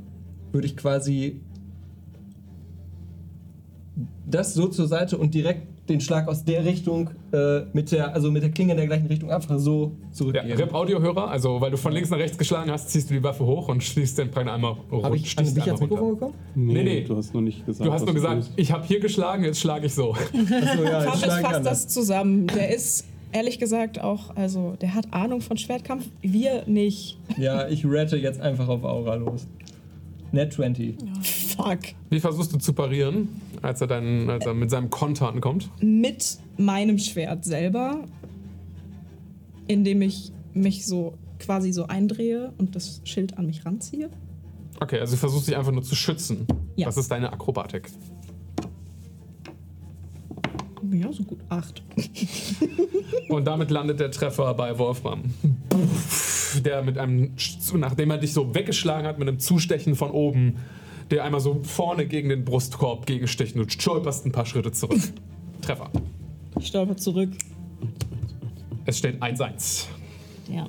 würde 0.53 0.67
ich 0.67 0.77
quasi 0.77 1.41
das 4.29 4.55
so 4.55 4.69
zur 4.69 4.87
Seite 4.89 5.17
und 5.17 5.35
direkt 5.35 5.89
den 5.89 6.01
Schlag 6.01 6.27
aus 6.29 6.45
der 6.45 6.65
Richtung 6.65 7.11
äh, 7.33 7.61
mit 7.73 7.93
der, 7.93 8.13
also 8.13 8.31
mit 8.31 8.43
der 8.43 8.51
Klinge 8.51 8.73
in 8.73 8.77
der 8.79 8.87
gleichen 8.89 9.07
Richtung 9.07 9.31
einfach 9.31 9.59
so 9.59 9.93
Ja, 10.07 10.13
zurückgeben. 10.13 10.53
Rip-Audio-Hörer, 10.53 11.29
also 11.31 11.61
weil 11.61 11.71
du 11.71 11.77
von 11.77 11.93
links 11.93 12.11
nach 12.11 12.19
rechts 12.19 12.37
geschlagen 12.37 12.71
hast, 12.71 12.91
ziehst 12.91 13.09
du 13.09 13.15
die 13.15 13.23
Waffe 13.23 13.47
hoch 13.47 13.69
und 13.69 13.83
schließt 13.83 14.19
den 14.19 14.31
Prank 14.31 14.51
einmal 14.51 14.77
rund. 14.91 15.05
Habe 15.05 15.17
ich, 15.17 15.31
stichst 15.31 15.57
ich 15.57 15.63
ans 15.65 15.81
Mikrofon 15.81 16.09
runter. 16.09 16.27
gekommen? 16.27 16.39
Nee, 16.57 16.83
nee. 16.83 17.01
Du 17.03 17.17
hast 17.17 17.33
noch 17.35 17.41
nicht 17.41 17.65
gesagt. 17.65 17.89
Du 17.89 17.93
hast 17.93 18.05
nur 18.05 18.15
gesagt, 18.15 18.51
ich 18.57 18.73
habe 18.73 18.85
hier 18.85 19.01
geschlagen, 19.01 19.45
jetzt 19.45 19.61
schlage 19.61 19.87
ich 19.87 19.95
so. 19.95 20.11
Achso, 20.15 20.83
ja, 20.83 21.05
ich 21.15 21.21
fasst 21.21 21.65
das 21.65 21.89
zusammen. 21.89 22.49
Der 22.49 22.75
ist 22.75 23.05
ehrlich 23.33 23.59
gesagt 23.59 24.01
auch, 24.01 24.35
also 24.37 24.75
der 24.81 24.95
hat 24.95 25.13
Ahnung 25.13 25.41
von 25.41 25.57
Schwertkampf, 25.57 26.07
wir 26.21 26.65
nicht. 26.67 27.19
Ja, 27.39 27.69
ich 27.69 27.85
rette 27.87 28.17
jetzt 28.17 28.41
einfach 28.41 28.69
auf 28.69 28.83
Aura 28.83 29.15
los. 29.15 29.47
Net 30.33 30.53
20. 30.53 30.97
Fuck. 31.57 31.79
Wie 32.11 32.19
versuchst 32.19 32.53
du 32.53 32.59
zu 32.59 32.73
parieren, 32.73 33.29
als 33.63 33.81
er, 33.81 33.87
deinen, 33.87 34.29
als 34.31 34.47
er 34.47 34.55
mit 34.55 34.71
seinem 34.71 34.91
Konter 34.91 35.29
ankommt? 35.29 35.71
Mit 35.81 36.39
meinem 36.57 36.99
Schwert 36.99 37.45
selber, 37.45 38.05
indem 39.67 40.03
ich 40.03 40.33
mich 40.55 40.87
so 40.87 41.15
quasi 41.39 41.73
so 41.73 41.87
eindrehe 41.87 42.53
und 42.59 42.75
das 42.75 43.01
Schild 43.05 43.39
an 43.39 43.47
mich 43.47 43.65
ranziehe. 43.65 44.11
Okay, 44.81 45.01
also 45.01 45.15
du 45.15 45.19
versuchst 45.19 45.49
dich 45.49 45.57
einfach 45.57 45.73
nur 45.73 45.83
zu 45.83 45.95
schützen. 45.95 46.47
Ja. 46.77 46.87
Das 46.87 46.97
ist 46.97 47.11
deine 47.11 47.33
Akrobatik. 47.33 47.91
Ja, 50.93 51.13
so 51.13 51.25
gut. 51.25 51.39
Acht. 51.49 51.83
Und 53.29 53.45
damit 53.47 53.71
landet 53.71 53.99
der 53.99 54.11
Treffer 54.11 54.55
bei 54.55 54.79
Wolfram. 54.79 55.25
Der 56.65 56.83
mit 56.83 56.97
einem, 56.97 57.33
nachdem 57.75 58.11
er 58.11 58.19
dich 58.19 58.33
so 58.33 58.55
weggeschlagen 58.55 59.07
hat, 59.07 59.19
mit 59.19 59.29
einem 59.29 59.39
Zustechen 59.39 59.95
von 59.95 60.11
oben 60.11 60.57
der 61.11 61.25
einmal 61.25 61.41
so 61.41 61.63
vorne 61.63 62.07
gegen 62.07 62.29
den 62.29 62.45
Brustkorb 62.45 63.07
gegensticht 63.07 63.57
und 63.57 63.73
stolperst 63.73 64.27
ein 64.27 64.33
paar 64.33 64.47
Schritte 64.47 64.73
zurück. 64.73 65.01
Treffer. 65.63 65.91
Ich 66.59 66.69
stolper 66.69 66.97
zurück. 66.97 67.31
Es 68.85 68.99
steht 68.99 69.23
1-1. 69.23 69.87
Ja. 70.49 70.67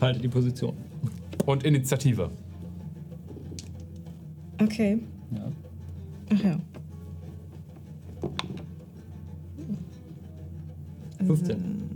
Halte 0.00 0.20
die 0.20 0.28
Position. 0.28 0.76
Und 1.46 1.64
Initiative. 1.64 2.30
Okay. 4.60 4.98
Ja. 5.30 5.52
Ach 6.32 6.44
ja. 6.44 6.58
15. 11.26 11.90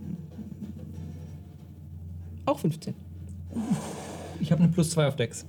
Auch 2.46 2.58
15. 2.58 2.94
Ich 4.40 4.50
habe 4.50 4.62
eine 4.62 4.72
plus 4.72 4.90
2 4.90 5.08
auf 5.08 5.16
Dex. 5.16 5.46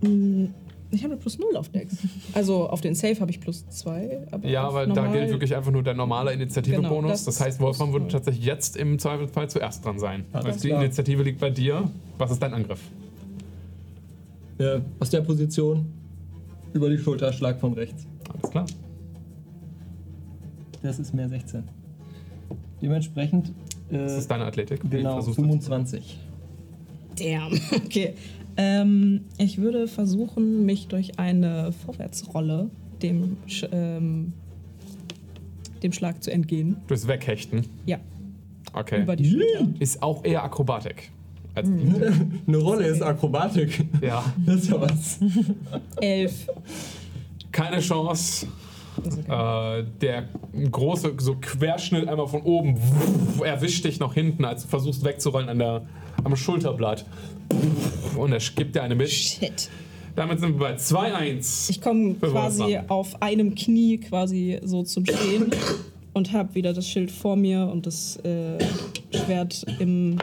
Ich 0.00 1.02
habe 1.02 1.12
eine 1.12 1.16
plus 1.20 1.38
0 1.38 1.56
auf 1.56 1.68
Dex. 1.68 1.98
Also 2.32 2.68
auf 2.68 2.80
den 2.80 2.94
Save 2.94 3.20
habe 3.20 3.30
ich 3.30 3.40
plus 3.40 3.68
2. 3.68 4.26
Aber 4.30 4.48
Ja, 4.48 4.62
aber 4.62 4.86
da 4.86 5.06
gilt 5.12 5.28
wirklich 5.30 5.54
einfach 5.54 5.70
nur 5.70 5.82
der 5.82 5.94
normale 5.94 6.32
Initiative-Bonus. 6.32 6.88
Genau, 6.90 7.08
das 7.08 7.24
das 7.24 7.40
heißt, 7.40 7.60
Wolfram 7.60 7.92
würde 7.92 8.08
tatsächlich 8.08 8.44
jetzt 8.44 8.76
im 8.76 8.98
Zweifelsfall 8.98 9.50
zuerst 9.50 9.84
dran 9.84 9.98
sein. 9.98 10.24
Alles 10.32 10.46
Also 10.46 10.60
die 10.60 10.68
klar. 10.68 10.82
Initiative 10.82 11.22
liegt 11.22 11.40
bei 11.40 11.50
dir. 11.50 11.90
Was 12.16 12.30
ist 12.30 12.42
dein 12.42 12.54
Angriff? 12.54 12.80
Äh, 14.58 14.80
aus 14.98 15.10
der 15.10 15.20
Position 15.20 15.86
über 16.72 16.88
die 16.88 16.98
Schulter, 16.98 17.32
Schlag 17.32 17.60
von 17.60 17.74
rechts. 17.74 18.06
Alles 18.32 18.50
klar. 18.50 18.66
Das 20.82 20.98
ist 20.98 21.12
mehr 21.14 21.28
16. 21.28 21.64
Dementsprechend 22.80 23.48
äh, 23.90 23.98
Das 23.98 24.12
ist 24.16 24.30
deine 24.30 24.44
Athletik. 24.44 24.80
Genau 24.90 25.14
versuchst 25.14 25.38
du- 25.38 25.42
25. 25.42 26.18
Damn. 27.18 27.52
Okay. 27.84 28.14
Ähm, 28.58 29.20
ich 29.38 29.58
würde 29.58 29.86
versuchen, 29.88 30.66
mich 30.66 30.88
durch 30.88 31.18
eine 31.18 31.72
Vorwärtsrolle 31.72 32.68
dem, 33.02 33.36
Sch 33.46 33.64
ähm, 33.72 34.32
dem 35.82 35.92
Schlag 35.92 36.22
zu 36.22 36.32
entgehen. 36.32 36.76
Durchs 36.88 37.06
Weghechten. 37.06 37.64
Ja, 37.86 37.98
Okay. 38.74 39.02
über 39.02 39.16
die 39.16 39.30
Schulter. 39.30 39.68
Ist 39.78 40.02
auch 40.02 40.24
eher 40.24 40.42
Akrobatik. 40.42 41.10
Als 41.54 41.68
Mhm. 41.68 42.40
Eine 42.46 42.56
Rolle 42.58 42.86
ist 42.86 43.00
Akrobatik. 43.02 43.84
Ja. 44.02 44.24
Das 44.46 44.56
ist 44.56 44.70
ja 44.70 44.80
was. 44.80 45.18
Elf. 46.00 46.48
Keine 47.52 47.78
Chance. 47.80 48.46
Okay. 48.96 49.80
Äh, 49.80 49.84
der 50.00 50.24
große 50.70 51.14
so 51.18 51.36
Querschnitt 51.40 52.08
einmal 52.08 52.26
von 52.26 52.42
oben 52.42 52.76
wuff, 52.76 53.40
erwischt 53.44 53.84
dich 53.84 54.00
noch 54.00 54.14
hinten, 54.14 54.44
als 54.44 54.62
du 54.64 54.68
versuchst 54.68 55.04
wegzurollen 55.04 55.48
an 55.48 55.58
der, 55.60 55.86
am 56.24 56.36
Schulterblatt. 56.36 57.04
Und 58.16 58.32
er 58.32 58.38
gibt 58.56 58.74
dir 58.74 58.82
eine 58.82 58.94
mit. 58.94 59.10
Shit. 59.10 59.70
Damit 60.16 60.40
sind 60.40 60.58
wir 60.58 60.68
bei 60.68 60.74
2-1. 60.74 61.70
Ich 61.70 61.80
komme 61.80 62.14
quasi 62.14 62.78
auf 62.88 63.22
einem 63.22 63.54
Knie 63.54 63.98
quasi 63.98 64.58
so 64.64 64.82
zum 64.82 65.04
Stehen 65.06 65.52
und 66.12 66.32
habe 66.32 66.54
wieder 66.56 66.72
das 66.72 66.88
Schild 66.88 67.10
vor 67.12 67.36
mir 67.36 67.68
und 67.72 67.86
das 67.86 68.16
äh, 68.24 68.58
Schwert 69.14 69.64
im 69.78 70.18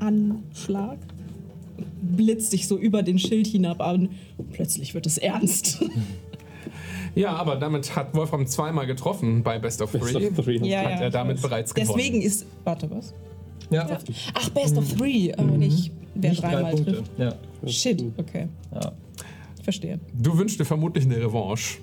Anschlag. 0.00 0.98
Blitzt 2.02 2.50
sich 2.50 2.68
so 2.68 2.76
über 2.76 3.02
den 3.02 3.18
Schild 3.18 3.46
hinab 3.46 3.80
an. 3.80 4.10
Und 4.36 4.52
plötzlich 4.52 4.94
wird 4.94 5.06
es 5.06 5.18
ernst. 5.18 5.82
Ja, 7.14 7.34
aber 7.34 7.56
damit 7.56 7.96
hat 7.96 8.14
Wolfram 8.14 8.46
zweimal 8.46 8.86
getroffen 8.86 9.42
bei 9.42 9.58
Best 9.58 9.80
of 9.80 9.90
Best 9.90 10.12
Three. 10.12 10.28
of 10.28 10.36
three. 10.36 10.58
Ja, 10.58 10.80
Hat 10.80 10.90
ja, 10.90 10.96
er 11.04 11.10
damit 11.10 11.38
weiß. 11.38 11.42
bereits 11.42 11.74
gewonnen. 11.74 11.96
Deswegen 11.96 12.20
ist. 12.20 12.44
Warte, 12.62 12.90
was? 12.90 13.14
Ja, 13.70 13.98
Ach, 14.34 14.48
Best 14.50 14.76
of 14.78 14.92
Three, 14.94 15.32
aber 15.36 15.56
nicht 15.56 15.90
wer 16.14 16.30
nicht 16.30 16.42
drei 16.42 16.52
dreimal 16.52 16.74
trifft. 16.76 17.10
Ja. 17.18 17.34
Shit, 17.66 18.02
okay. 18.16 18.48
ja. 18.74 18.92
Verstehe. 19.62 19.98
Du 20.14 20.38
wünschst 20.38 20.60
dir 20.60 20.64
vermutlich 20.64 21.04
eine 21.04 21.16
Revanche. 21.16 21.78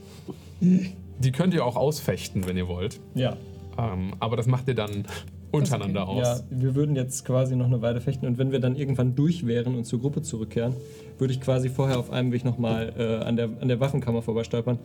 Die 0.62 1.32
könnt 1.32 1.54
ihr 1.54 1.66
auch 1.66 1.76
ausfechten, 1.76 2.48
wenn 2.48 2.58
ihr 2.58 2.68
wollt. 2.68 3.00
ja. 3.16 3.36
Ähm, 3.76 4.14
aber 4.20 4.38
das 4.38 4.46
macht 4.46 4.68
ihr 4.68 4.76
dann 4.76 5.04
untereinander 5.52 6.02
Ja, 6.02 6.34
aus. 6.34 6.44
wir 6.52 6.76
würden 6.76 6.96
jetzt 6.96 7.26
quasi 7.26 7.56
noch 7.56 7.66
eine 7.66 7.82
Weile 7.82 8.02
fechten 8.02 8.28
und 8.28 8.38
wenn 8.38 8.52
wir 8.52 8.60
dann 8.60 8.76
irgendwann 8.76 9.16
durch 9.16 9.48
wären 9.48 9.76
und 9.76 9.86
zur 9.86 10.00
Gruppe 10.00 10.22
zurückkehren, 10.22 10.76
würde 11.18 11.34
ich 11.34 11.42
quasi 11.42 11.70
vorher 11.70 11.98
auf 11.98 12.12
einem 12.12 12.32
Weg 12.32 12.46
nochmal 12.46 12.94
äh, 12.96 13.24
an, 13.26 13.36
der, 13.36 13.50
an 13.60 13.68
der 13.68 13.80
Waffenkammer 13.80 14.22
vorbeistolpern. 14.22 14.78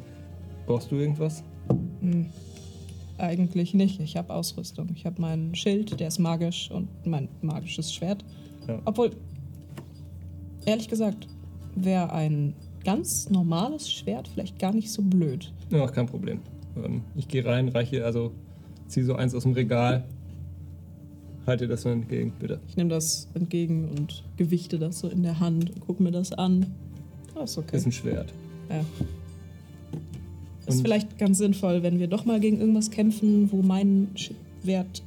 Brauchst 0.66 0.90
du 0.90 0.96
irgendwas? 0.96 1.44
Eigentlich 3.18 3.74
nicht. 3.74 4.00
Ich 4.00 4.16
habe 4.16 4.32
Ausrüstung. 4.32 4.88
Ich 4.94 5.04
habe 5.04 5.20
mein 5.20 5.54
Schild, 5.54 5.98
der 5.98 6.08
ist 6.08 6.18
magisch 6.18 6.70
und 6.70 6.88
mein 7.04 7.28
magisches 7.42 7.92
Schwert. 7.92 8.24
Ja. 8.68 8.80
Obwohl, 8.84 9.10
ehrlich 10.64 10.88
gesagt, 10.88 11.26
wäre 11.74 12.12
ein 12.12 12.54
ganz 12.84 13.28
normales 13.28 13.90
Schwert 13.90 14.28
vielleicht 14.28 14.58
gar 14.58 14.72
nicht 14.72 14.90
so 14.90 15.02
blöd. 15.02 15.52
Ja, 15.70 15.86
kein 15.88 16.06
Problem. 16.06 16.40
Ähm, 16.76 17.02
ich 17.16 17.26
gehe 17.28 17.44
rein, 17.44 17.68
reiche, 17.68 18.04
also 18.04 18.32
ziehe 18.86 19.04
so 19.04 19.14
eins 19.14 19.34
aus 19.34 19.42
dem 19.42 19.52
Regal. 19.52 20.04
Halte 21.46 21.66
das 21.66 21.82
so 21.82 21.88
entgegen, 21.88 22.32
bitte. 22.38 22.60
Ich 22.68 22.76
nehme 22.76 22.90
das 22.90 23.28
entgegen 23.34 23.88
und 23.88 24.22
gewichte 24.36 24.78
das 24.78 25.00
so 25.00 25.08
in 25.08 25.22
der 25.22 25.40
Hand 25.40 25.70
und 25.70 25.80
gucke 25.80 26.02
mir 26.02 26.12
das 26.12 26.32
an. 26.32 26.66
Oh, 27.34 27.42
ist 27.42 27.58
okay. 27.58 27.76
Ist 27.76 27.86
ein 27.86 27.92
Schwert. 27.92 28.32
Ja. 28.70 28.84
Ist 30.68 30.76
Und- 30.76 30.82
vielleicht 30.82 31.18
ganz 31.18 31.38
sinnvoll, 31.38 31.82
wenn 31.82 31.98
wir 31.98 32.06
doch 32.08 32.24
mal 32.24 32.40
gegen 32.40 32.60
irgendwas 32.60 32.90
kämpfen, 32.90 33.50
wo 33.50 33.62
mein 33.62 34.08
Schwert 34.14 35.02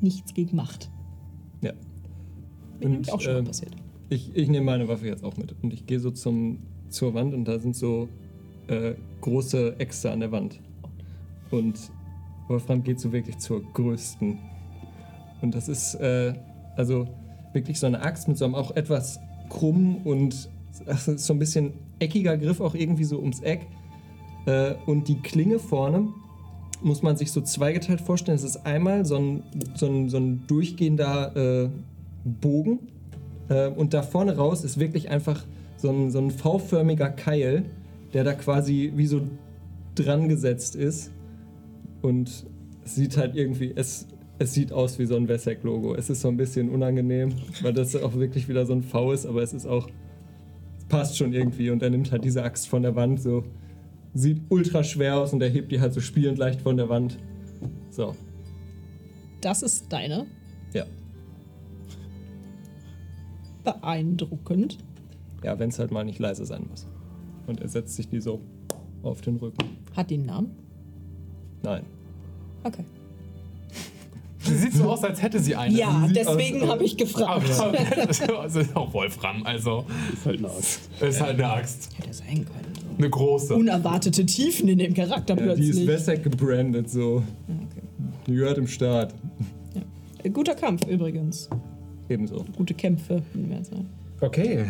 nichts 0.00 0.34
gegen 0.34 0.56
macht. 0.56 0.90
Ja. 1.62 1.72
Mir 2.80 2.88
nämlich 2.90 3.12
auch 3.12 3.20
schon 3.20 3.36
ähm, 3.38 3.44
passiert. 3.44 3.74
Ich, 4.10 4.34
ich 4.34 4.48
nehme 4.48 4.66
meine 4.66 4.88
Waffe 4.88 5.06
jetzt 5.06 5.24
auch 5.24 5.36
mit. 5.36 5.54
Und 5.62 5.72
ich 5.72 5.86
gehe 5.86 6.00
so 6.00 6.10
zum, 6.10 6.58
zur 6.90 7.14
Wand 7.14 7.32
und 7.34 7.46
da 7.46 7.58
sind 7.58 7.74
so 7.76 8.08
äh, 8.66 8.92
große 9.22 9.76
Äxte 9.78 10.10
an 10.10 10.20
der 10.20 10.32
Wand. 10.32 10.60
Und 11.50 11.78
Wolfram 12.48 12.82
geht 12.82 13.00
so 13.00 13.12
wirklich 13.12 13.38
zur 13.38 13.62
größten. 13.72 14.38
Und 15.40 15.54
das 15.54 15.68
ist 15.68 15.94
äh, 15.94 16.34
also 16.76 17.08
wirklich 17.52 17.78
so 17.78 17.86
eine 17.86 18.02
Axt 18.02 18.28
mit 18.28 18.36
so 18.36 18.44
einem 18.44 18.54
auch 18.54 18.72
etwas 18.72 19.18
krumm 19.48 19.98
und 20.04 20.48
ach, 20.86 20.98
so 20.98 21.32
ein 21.32 21.38
bisschen 21.38 21.72
eckiger 21.98 22.36
Griff 22.36 22.60
auch 22.60 22.74
irgendwie 22.74 23.04
so 23.04 23.18
ums 23.18 23.40
Eck. 23.40 23.66
Äh, 24.46 24.74
und 24.86 25.08
die 25.08 25.20
Klinge 25.20 25.58
vorne 25.58 26.08
muss 26.82 27.02
man 27.02 27.16
sich 27.16 27.30
so 27.30 27.40
zweigeteilt 27.40 28.00
vorstellen. 28.00 28.36
Es 28.36 28.44
ist 28.44 28.66
einmal 28.66 29.04
so 29.04 29.16
ein, 29.16 29.42
so 29.74 29.86
ein, 29.86 30.08
so 30.08 30.16
ein 30.18 30.46
durchgehender 30.46 31.36
äh, 31.64 31.68
Bogen. 32.24 32.80
Äh, 33.48 33.68
und 33.68 33.94
da 33.94 34.02
vorne 34.02 34.36
raus 34.36 34.64
ist 34.64 34.78
wirklich 34.78 35.10
einfach 35.10 35.44
so 35.76 35.90
ein, 35.90 36.10
so 36.10 36.18
ein 36.18 36.30
V-förmiger 36.30 37.10
Keil, 37.10 37.64
der 38.12 38.24
da 38.24 38.34
quasi 38.34 38.92
wie 38.96 39.06
so 39.06 39.22
dran 39.94 40.28
gesetzt 40.28 40.76
ist. 40.76 41.10
Und 42.00 42.46
es 42.84 42.94
sieht 42.94 43.16
halt 43.16 43.36
irgendwie, 43.36 43.72
es, 43.74 44.06
es 44.38 44.52
sieht 44.52 44.72
aus 44.72 44.98
wie 44.98 45.06
so 45.06 45.16
ein 45.16 45.28
Wessek-Logo. 45.28 45.94
Es 45.94 46.10
ist 46.10 46.20
so 46.20 46.28
ein 46.28 46.36
bisschen 46.36 46.68
unangenehm, 46.68 47.32
weil 47.62 47.72
das 47.72 47.94
auch 47.96 48.14
wirklich 48.14 48.48
wieder 48.48 48.66
so 48.66 48.72
ein 48.72 48.82
V 48.82 49.12
ist, 49.12 49.26
aber 49.26 49.42
es 49.42 49.52
ist 49.52 49.66
auch, 49.66 49.88
es 50.78 50.84
passt 50.86 51.16
schon 51.16 51.32
irgendwie. 51.32 51.70
Und 51.70 51.82
er 51.82 51.90
nimmt 51.90 52.10
halt 52.10 52.24
diese 52.24 52.42
Axt 52.42 52.68
von 52.68 52.82
der 52.82 52.96
Wand 52.96 53.20
so, 53.20 53.44
sieht 54.14 54.42
ultra 54.48 54.84
schwer 54.84 55.16
aus 55.18 55.32
und 55.32 55.42
er 55.42 55.48
hebt 55.48 55.72
die 55.72 55.80
halt 55.80 55.92
so 55.94 56.00
spielend 56.00 56.38
leicht 56.38 56.60
von 56.60 56.76
der 56.76 56.88
Wand. 56.88 57.18
So, 57.90 58.14
Das 59.40 59.62
ist 59.62 59.92
deine. 59.92 60.26
ja. 60.72 60.84
Beeindruckend. 63.64 64.78
Ja, 65.44 65.58
wenn 65.58 65.68
es 65.70 65.78
halt 65.78 65.90
mal 65.92 66.04
nicht 66.04 66.18
leise 66.18 66.44
sein 66.46 66.66
muss. 66.68 66.86
Und 67.46 67.60
er 67.60 67.68
setzt 67.68 67.94
sich 67.96 68.08
die 68.08 68.20
so 68.20 68.40
auf 69.02 69.20
den 69.20 69.36
Rücken. 69.36 69.76
Hat 69.96 70.10
die 70.10 70.14
einen 70.14 70.26
Namen? 70.26 70.56
Nein. 71.62 71.84
Okay. 72.64 72.84
Sie 74.38 74.56
sieht 74.56 74.72
so 74.74 74.90
aus, 74.90 75.04
als 75.04 75.22
hätte 75.22 75.38
sie 75.38 75.54
eine. 75.54 75.76
Ja, 75.76 76.04
sieht 76.08 76.16
deswegen 76.16 76.66
habe 76.68 76.82
ich 76.84 76.96
gefragt. 76.96 77.48
Aber 77.60 77.78
also 78.40 78.60
ist 78.60 78.74
auch 78.74 78.92
Wolfram, 78.92 79.44
also 79.46 79.84
Ist 80.14 80.24
halt 80.26 80.38
eine 80.40 80.50
Axt. 80.50 80.80
ist 81.00 81.20
halt 81.20 81.34
eine 81.40 81.52
Axt. 81.52 81.88
Hätte 81.96 82.12
sein 82.12 82.44
können. 82.44 82.71
Eine 82.98 83.10
große. 83.10 83.54
Unerwartete 83.54 84.24
Tiefen 84.26 84.68
in 84.68 84.78
dem 84.78 84.94
Charakter 84.94 85.36
Ja, 85.36 85.54
die 85.54 85.62
ist 85.62 85.76
plötzlich. 85.76 85.86
Wessek 85.88 86.22
gebrandet, 86.24 86.90
so. 86.90 87.22
Okay. 87.48 87.82
Die 88.26 88.34
gehört 88.34 88.58
im 88.58 88.66
Start. 88.66 89.14
Äh, 90.22 90.30
Guter 90.30 90.54
Kampf 90.54 90.86
übrigens. 90.86 91.48
Ebenso. 92.08 92.44
Gute 92.56 92.74
Kämpfe. 92.74 93.22
wie 93.34 93.48
wir 93.48 93.64
sagen. 93.64 93.88
Okay. 94.20 94.66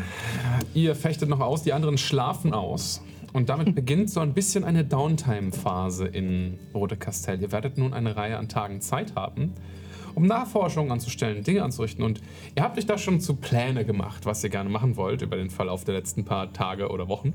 Ihr 0.72 0.94
fechtet 0.94 1.28
noch 1.28 1.40
aus, 1.40 1.62
die 1.62 1.72
anderen 1.72 1.98
schlafen 1.98 2.54
aus. 2.54 3.02
Und 3.32 3.48
damit 3.48 3.74
beginnt 3.74 4.10
so 4.10 4.20
ein 4.20 4.32
bisschen 4.34 4.64
eine 4.64 4.84
Downtime-Phase 4.84 6.06
in 6.06 6.58
Rote 6.74 6.96
Kastell. 6.96 7.40
Ihr 7.42 7.52
werdet 7.52 7.76
nun 7.78 7.92
eine 7.92 8.16
Reihe 8.16 8.38
an 8.38 8.48
Tagen 8.48 8.80
Zeit 8.80 9.14
haben, 9.14 9.52
um 10.14 10.26
Nachforschungen 10.26 10.90
anzustellen, 10.90 11.42
Dinge 11.42 11.62
anzurichten. 11.62 12.04
Und 12.04 12.20
ihr 12.54 12.62
habt 12.62 12.78
euch 12.78 12.86
da 12.86 12.98
schon 12.98 13.20
zu 13.20 13.36
Pläne 13.36 13.84
gemacht, 13.84 14.26
was 14.26 14.42
ihr 14.44 14.50
gerne 14.50 14.70
machen 14.70 14.96
wollt 14.96 15.22
über 15.22 15.36
den 15.36 15.50
Verlauf 15.50 15.84
der 15.84 15.94
letzten 15.94 16.24
paar 16.24 16.52
Tage 16.52 16.88
oder 16.88 17.08
Wochen 17.08 17.32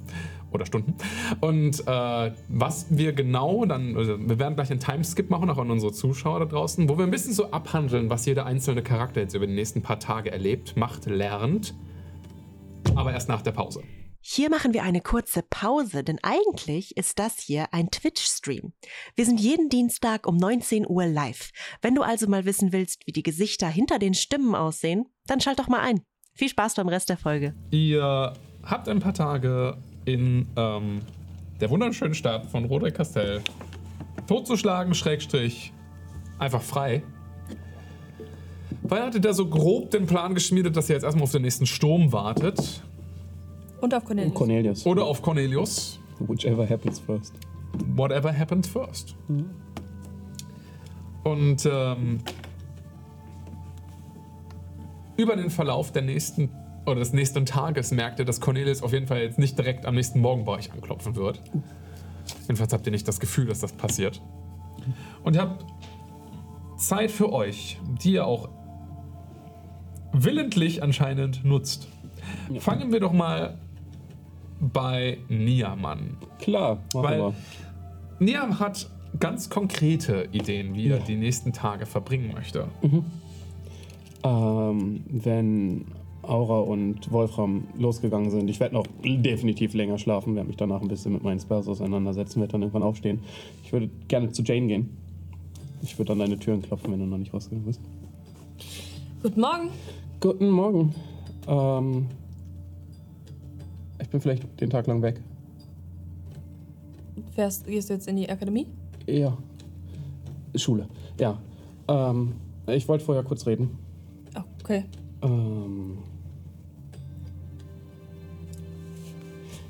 oder 0.52 0.66
Stunden. 0.66 0.96
Und 1.42 1.86
äh, 1.88 2.32
was 2.48 2.88
wir 2.90 3.14
genau 3.14 3.66
dann, 3.66 3.96
also 3.96 4.18
wir 4.20 4.40
werden 4.40 4.56
gleich 4.56 4.72
einen 4.72 4.80
Timeskip 4.80 5.30
machen, 5.30 5.50
auch 5.50 5.58
an 5.58 5.72
unsere 5.72 5.92
Zuschauer 5.92 6.40
da 6.40 6.46
draußen, 6.46 6.88
wo 6.90 6.98
wir 6.98 7.04
ein 7.04 7.12
bisschen 7.12 7.34
so 7.34 7.52
abhandeln, 7.52 8.10
was 8.10 8.26
jeder 8.26 8.46
einzelne 8.46 8.82
Charakter 8.82 9.22
jetzt 9.22 9.34
über 9.34 9.48
die 9.48 9.54
nächsten 9.54 9.82
paar 9.82 10.00
Tage 10.00 10.32
erlebt, 10.32 10.78
macht, 10.78 11.06
lernt. 11.06 11.74
Aber 12.96 13.12
erst 13.12 13.30
nach 13.30 13.42
der 13.42 13.52
Pause. 13.52 13.82
Hier 14.30 14.50
machen 14.50 14.74
wir 14.74 14.84
eine 14.84 15.00
kurze 15.00 15.42
Pause, 15.42 16.04
denn 16.04 16.20
eigentlich 16.22 16.98
ist 16.98 17.18
das 17.18 17.40
hier 17.40 17.74
ein 17.74 17.92
Twitch-Stream. 17.92 18.74
Wir 19.16 19.26
sind 19.26 19.40
jeden 19.40 19.70
Dienstag 19.70 20.28
um 20.28 20.36
19 20.36 20.86
Uhr 20.86 21.06
live. 21.06 21.52
Wenn 21.82 21.96
du 21.96 22.02
also 22.02 22.28
mal 22.28 22.44
wissen 22.44 22.74
willst, 22.74 23.08
wie 23.08 23.14
die 23.14 23.24
Gesichter 23.24 23.70
hinter 23.70 24.00
den 24.00 24.14
Stimmen 24.14 24.54
aussehen, 24.54 25.06
dann 25.28 25.40
schalt 25.40 25.60
doch 25.60 25.70
mal 25.70 25.80
ein. 25.80 26.02
Viel 26.34 26.50
Spaß 26.50 26.76
beim 26.76 26.90
Rest 26.90 27.08
der 27.08 27.16
Folge. 27.16 27.56
Ihr 27.72 28.34
habt 28.64 28.90
ein 28.90 29.00
paar 29.00 29.14
Tage 29.14 29.78
in 30.04 30.46
ähm, 30.58 31.00
der 31.62 31.70
wunderschönen 31.70 32.14
Stadt 32.14 32.48
von 32.48 32.66
Roderick 32.66 32.96
Castell 32.96 33.42
totzuschlagen, 34.28 34.94
Schrägstrich, 34.94 35.72
einfach 36.38 36.62
frei. 36.62 37.02
Weil 38.82 39.04
hattet 39.04 39.24
ihr 39.24 39.34
so 39.34 39.48
grob 39.48 39.92
den 39.92 40.06
Plan 40.06 40.34
geschmiedet, 40.34 40.76
dass 40.76 40.90
ihr 40.90 40.96
jetzt 40.96 41.04
erstmal 41.04 41.24
auf 41.24 41.32
den 41.32 41.44
nächsten 41.44 41.66
Sturm 41.66 42.12
wartet. 42.12 42.84
Und 43.82 43.94
auf 43.94 44.06
Cornelius. 44.06 44.34
Cornelius. 44.34 44.86
Oder 44.86 45.06
auf 45.06 45.22
Cornelius. 45.22 46.00
Whichever 46.20 46.68
happens 46.68 47.00
first. 47.00 47.34
Whatever 47.96 48.38
happened 48.38 48.66
first. 48.66 49.16
Und 51.24 51.66
ähm, 51.70 52.20
über 55.18 55.36
den 55.36 55.50
Verlauf 55.50 55.92
der 55.92 56.02
nächsten 56.02 56.50
oder 56.86 57.00
des 57.02 57.12
nächsten 57.12 57.46
Tages 57.46 57.92
merkt 57.92 58.20
ihr, 58.20 58.26
dass 58.26 58.40
Cornelius 58.40 58.82
auf 58.82 58.94
jeden 58.94 59.08
Fall 59.08 59.20
jetzt 59.20 59.38
nicht 59.38 59.58
direkt 59.58 59.86
am 59.86 59.96
nächsten 59.96 60.22
Morgen 60.22 60.46
bei 60.46 60.54
euch 60.54 60.72
anklopfen 60.72 61.16
wird. 61.16 61.42
Jedenfalls 62.44 62.72
habt 62.72 62.86
ihr 62.86 62.92
nicht 62.92 63.08
das 63.08 63.20
Gefühl, 63.20 63.46
dass 63.46 63.60
das 63.60 63.74
passiert. 63.74 64.22
Und 65.24 65.36
ihr 65.36 65.42
habt 65.42 65.66
Zeit 66.78 67.12
für 67.12 67.34
euch, 67.34 67.78
die 68.04 68.14
ihr 68.14 68.26
auch 68.26 68.50
willentlich 70.14 70.82
anscheinend 70.82 71.44
nutzt. 71.44 71.90
Fangen 72.60 72.94
wir 72.94 73.02
doch 73.02 73.12
mal 73.12 73.60
bei 74.60 75.18
Niam 75.30 75.86
an. 75.86 76.18
Klar, 76.40 76.80
machen 76.94 77.04
Weil 77.06 77.20
wir. 77.20 77.34
Niam 78.20 78.60
hat 78.60 78.90
ganz 79.20 79.50
konkrete 79.50 80.28
Ideen, 80.32 80.74
wie 80.76 80.88
er 80.90 80.98
Ja. 80.98 81.04
die 81.04 81.16
nächsten 81.16 81.54
Tage 81.54 81.86
verbringen 81.86 82.32
möchte. 82.34 82.68
Ähm, 84.24 85.04
wenn 85.10 85.86
Aura 86.24 86.60
und 86.60 87.12
Wolfram 87.12 87.66
losgegangen 87.78 88.32
sind, 88.32 88.50
ich 88.50 88.60
werde 88.60 88.76
noch 88.76 88.86
definitiv 89.04 89.74
länger 89.74 89.98
schlafen, 89.98 90.36
werde 90.36 90.48
mich 90.48 90.58
danach 90.58 90.82
ein 90.82 90.88
bisschen 90.88 91.14
mit 91.14 91.24
meinen 91.24 91.40
Spells 91.40 91.68
auseinandersetzen, 91.68 92.40
werde 92.42 92.54
dann 92.54 92.62
irgendwann 92.64 92.84
aufstehen. 92.84 93.20
Ich 93.64 93.72
würde 93.72 93.90
gerne 94.08 94.32
zu 94.32 94.42
Jane 94.44 94.68
gehen. 94.68 94.90
Ich 95.84 95.98
würde 95.98 96.14
an 96.14 96.20
deine 96.20 96.38
Türen 96.38 96.62
klopfen, 96.62 96.92
wenn 96.92 97.00
du 97.00 97.06
noch 97.06 97.18
nicht 97.20 97.34
rausgegangen 97.34 97.66
bist. 97.66 97.80
Guten 99.24 99.40
Morgen. 99.40 99.70
Guten 100.20 100.50
Morgen. 100.50 100.96
Ähm, 101.48 102.08
ich 104.00 104.10
bin 104.10 104.22
vielleicht 104.22 104.60
den 104.60 104.70
Tag 104.70 104.88
lang 104.88 105.02
weg. 105.02 105.22
Fährst, 107.32 107.66
gehst 107.66 107.90
du 107.90 107.94
jetzt 107.94 108.08
in 108.08 108.16
die 108.16 108.30
Akademie? 108.30 108.68
Ja. 109.06 109.38
Schule. 110.56 110.88
Ja. 111.20 111.40
Ähm, 111.88 112.34
ich 112.68 112.88
wollte 112.88 113.06
vorher 113.06 113.24
kurz 113.24 113.46
reden. 113.46 113.78
Okay. 114.62 114.84
Ähm, 115.22 116.00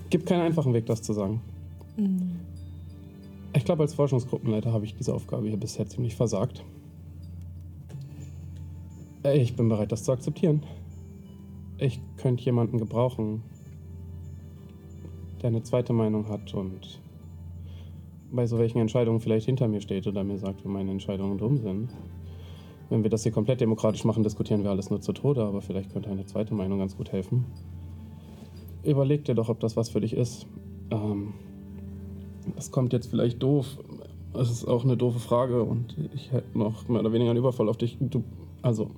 gibt 0.09 0.25
keinen 0.25 0.41
einfachen 0.41 0.73
Weg, 0.73 0.85
das 0.87 1.01
zu 1.01 1.13
sagen. 1.13 1.41
Ich 3.53 3.65
glaube, 3.65 3.83
als 3.83 3.93
Forschungsgruppenleiter 3.93 4.71
habe 4.71 4.85
ich 4.85 4.95
diese 4.95 5.13
Aufgabe 5.13 5.47
hier 5.47 5.57
bisher 5.57 5.87
ziemlich 5.87 6.15
versagt. 6.15 6.63
Ich 9.23 9.55
bin 9.55 9.67
bereit, 9.67 9.91
das 9.91 10.03
zu 10.03 10.11
akzeptieren. 10.11 10.63
Ich 11.77 11.99
könnte 12.17 12.43
jemanden 12.43 12.77
gebrauchen, 12.77 13.43
der 15.41 15.49
eine 15.49 15.63
zweite 15.63 15.93
Meinung 15.93 16.29
hat 16.29 16.53
und 16.53 16.99
bei 18.31 18.45
so 18.45 18.57
welchen 18.57 18.79
Entscheidungen 18.79 19.19
vielleicht 19.19 19.45
hinter 19.45 19.67
mir 19.67 19.81
steht 19.81 20.07
oder 20.07 20.23
mir 20.23 20.37
sagt, 20.37 20.65
wenn 20.65 20.71
meine 20.71 20.91
Entscheidungen 20.91 21.37
dumm 21.37 21.57
sind. 21.57 21.89
Wenn 22.89 23.03
wir 23.03 23.09
das 23.09 23.23
hier 23.23 23.31
komplett 23.31 23.61
demokratisch 23.61 24.05
machen, 24.05 24.23
diskutieren 24.23 24.63
wir 24.63 24.69
alles 24.69 24.89
nur 24.89 25.01
zu 25.01 25.13
Tode, 25.13 25.43
aber 25.43 25.61
vielleicht 25.61 25.91
könnte 25.91 26.09
eine 26.09 26.25
zweite 26.25 26.53
Meinung 26.53 26.79
ganz 26.79 26.95
gut 26.95 27.11
helfen. 27.11 27.45
Überleg 28.83 29.25
dir 29.25 29.35
doch, 29.35 29.49
ob 29.49 29.59
das 29.59 29.75
was 29.75 29.89
für 29.89 29.99
dich 29.99 30.13
ist. 30.13 30.47
Ähm, 30.91 31.33
das 32.55 32.71
kommt 32.71 32.93
jetzt 32.93 33.09
vielleicht 33.09 33.43
doof. 33.43 33.77
Es 34.33 34.49
ist 34.49 34.65
auch 34.65 34.83
eine 34.83 34.95
doofe 34.95 35.19
Frage 35.19 35.63
und 35.63 35.97
ich 36.13 36.31
hätte 36.31 36.57
noch 36.57 36.87
mehr 36.87 37.01
oder 37.01 37.11
weniger 37.11 37.31
einen 37.31 37.39
Überfall 37.39 37.67
auf 37.67 37.77
dich. 37.77 37.97
Du, 37.99 38.23
also, 38.61 38.91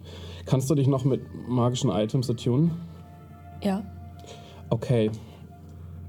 kannst 0.46 0.70
du 0.70 0.76
dich 0.76 0.88
noch 0.88 1.06
mit 1.06 1.22
magischen 1.48 1.90
Items 1.90 2.30
attunen? 2.30 2.72
Ja. 3.64 3.84
Okay. 4.70 5.10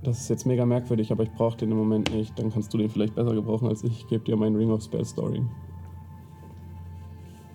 Das 0.03 0.19
ist 0.21 0.29
jetzt 0.31 0.47
mega 0.47 0.65
merkwürdig, 0.65 1.13
aber 1.13 1.25
ich 1.25 1.33
brauche 1.33 1.57
den 1.59 1.71
im 1.71 1.77
Moment 1.77 2.13
nicht. 2.15 2.39
Dann 2.39 2.51
kannst 2.51 2.73
du 2.73 2.79
den 2.79 2.89
vielleicht 2.89 3.15
besser 3.15 3.35
gebrauchen 3.35 3.69
als 3.69 3.85
ich. 3.85 3.93
Ich 3.93 4.09
gebe 4.09 4.25
dir 4.25 4.37
meinen 4.37 4.57
Ring 4.57 4.71
of 4.71 4.83
Spell 4.83 5.05
Story. 5.05 5.43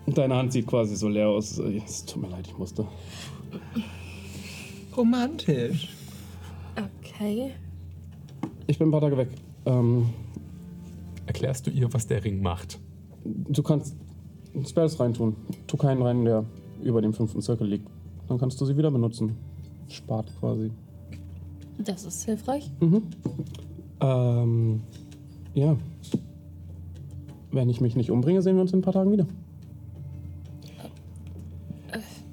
Deine 0.06 0.36
Hand 0.36 0.52
sieht 0.52 0.66
quasi 0.66 0.94
so 0.94 1.08
leer 1.08 1.28
aus. 1.28 1.58
Es 1.58 2.04
tut 2.04 2.22
mir 2.22 2.28
leid, 2.28 2.46
ich 2.46 2.56
musste. 2.56 2.86
Romantisch. 4.96 5.88
Okay. 6.76 7.52
Ich 8.68 8.78
bin 8.78 8.88
ein 8.88 8.92
paar 8.92 9.00
Tage 9.00 9.16
weg. 9.16 9.30
Ähm, 9.64 10.06
Erklärst 11.26 11.66
du 11.66 11.70
ihr, 11.72 11.92
was 11.92 12.06
der 12.06 12.22
Ring 12.24 12.40
macht? 12.40 12.78
du 13.24 13.62
kannst 13.62 13.96
Spells 14.66 14.98
reintun. 15.00 15.34
Tu 15.66 15.76
keinen 15.76 16.00
rein, 16.02 16.24
der 16.24 16.44
über 16.82 17.02
dem 17.02 17.12
fünften 17.12 17.42
Zirkel 17.42 17.66
liegt. 17.66 17.88
Dann 18.28 18.38
kannst 18.38 18.60
du 18.60 18.64
sie 18.64 18.76
wieder 18.76 18.90
benutzen. 18.90 19.36
Spart 19.88 20.32
quasi. 20.40 20.70
Das 21.78 22.04
ist 22.04 22.24
hilfreich. 22.24 22.70
Ähm, 24.00 24.82
ja. 25.54 25.76
Wenn 27.50 27.68
ich 27.68 27.80
mich 27.80 27.96
nicht 27.96 28.10
umbringe, 28.10 28.42
sehen 28.42 28.56
wir 28.56 28.62
uns 28.62 28.72
in 28.72 28.80
ein 28.80 28.82
paar 28.82 28.92
Tagen 28.92 29.12
wieder. 29.12 29.26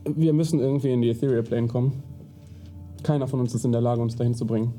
Wir 0.05 0.33
müssen 0.33 0.59
irgendwie 0.59 0.91
in 0.91 1.01
die 1.01 1.09
Ethereal 1.09 1.43
Plane 1.43 1.67
kommen. 1.67 2.03
Keiner 3.03 3.27
von 3.27 3.39
uns 3.39 3.55
ist 3.55 3.63
in 3.63 3.71
der 3.71 3.81
Lage, 3.81 4.01
uns 4.01 4.15
dahin 4.15 4.33
zu 4.33 4.45
bringen. 4.45 4.73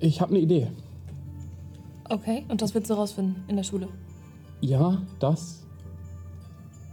Ich 0.00 0.20
habe 0.20 0.32
eine 0.32 0.40
Idee. 0.40 0.68
Okay. 2.08 2.44
Und 2.48 2.60
das 2.60 2.74
willst 2.74 2.90
du 2.90 2.94
rausfinden 2.94 3.44
in 3.46 3.56
der 3.56 3.62
Schule? 3.62 3.88
Ja, 4.60 5.00
das. 5.20 5.64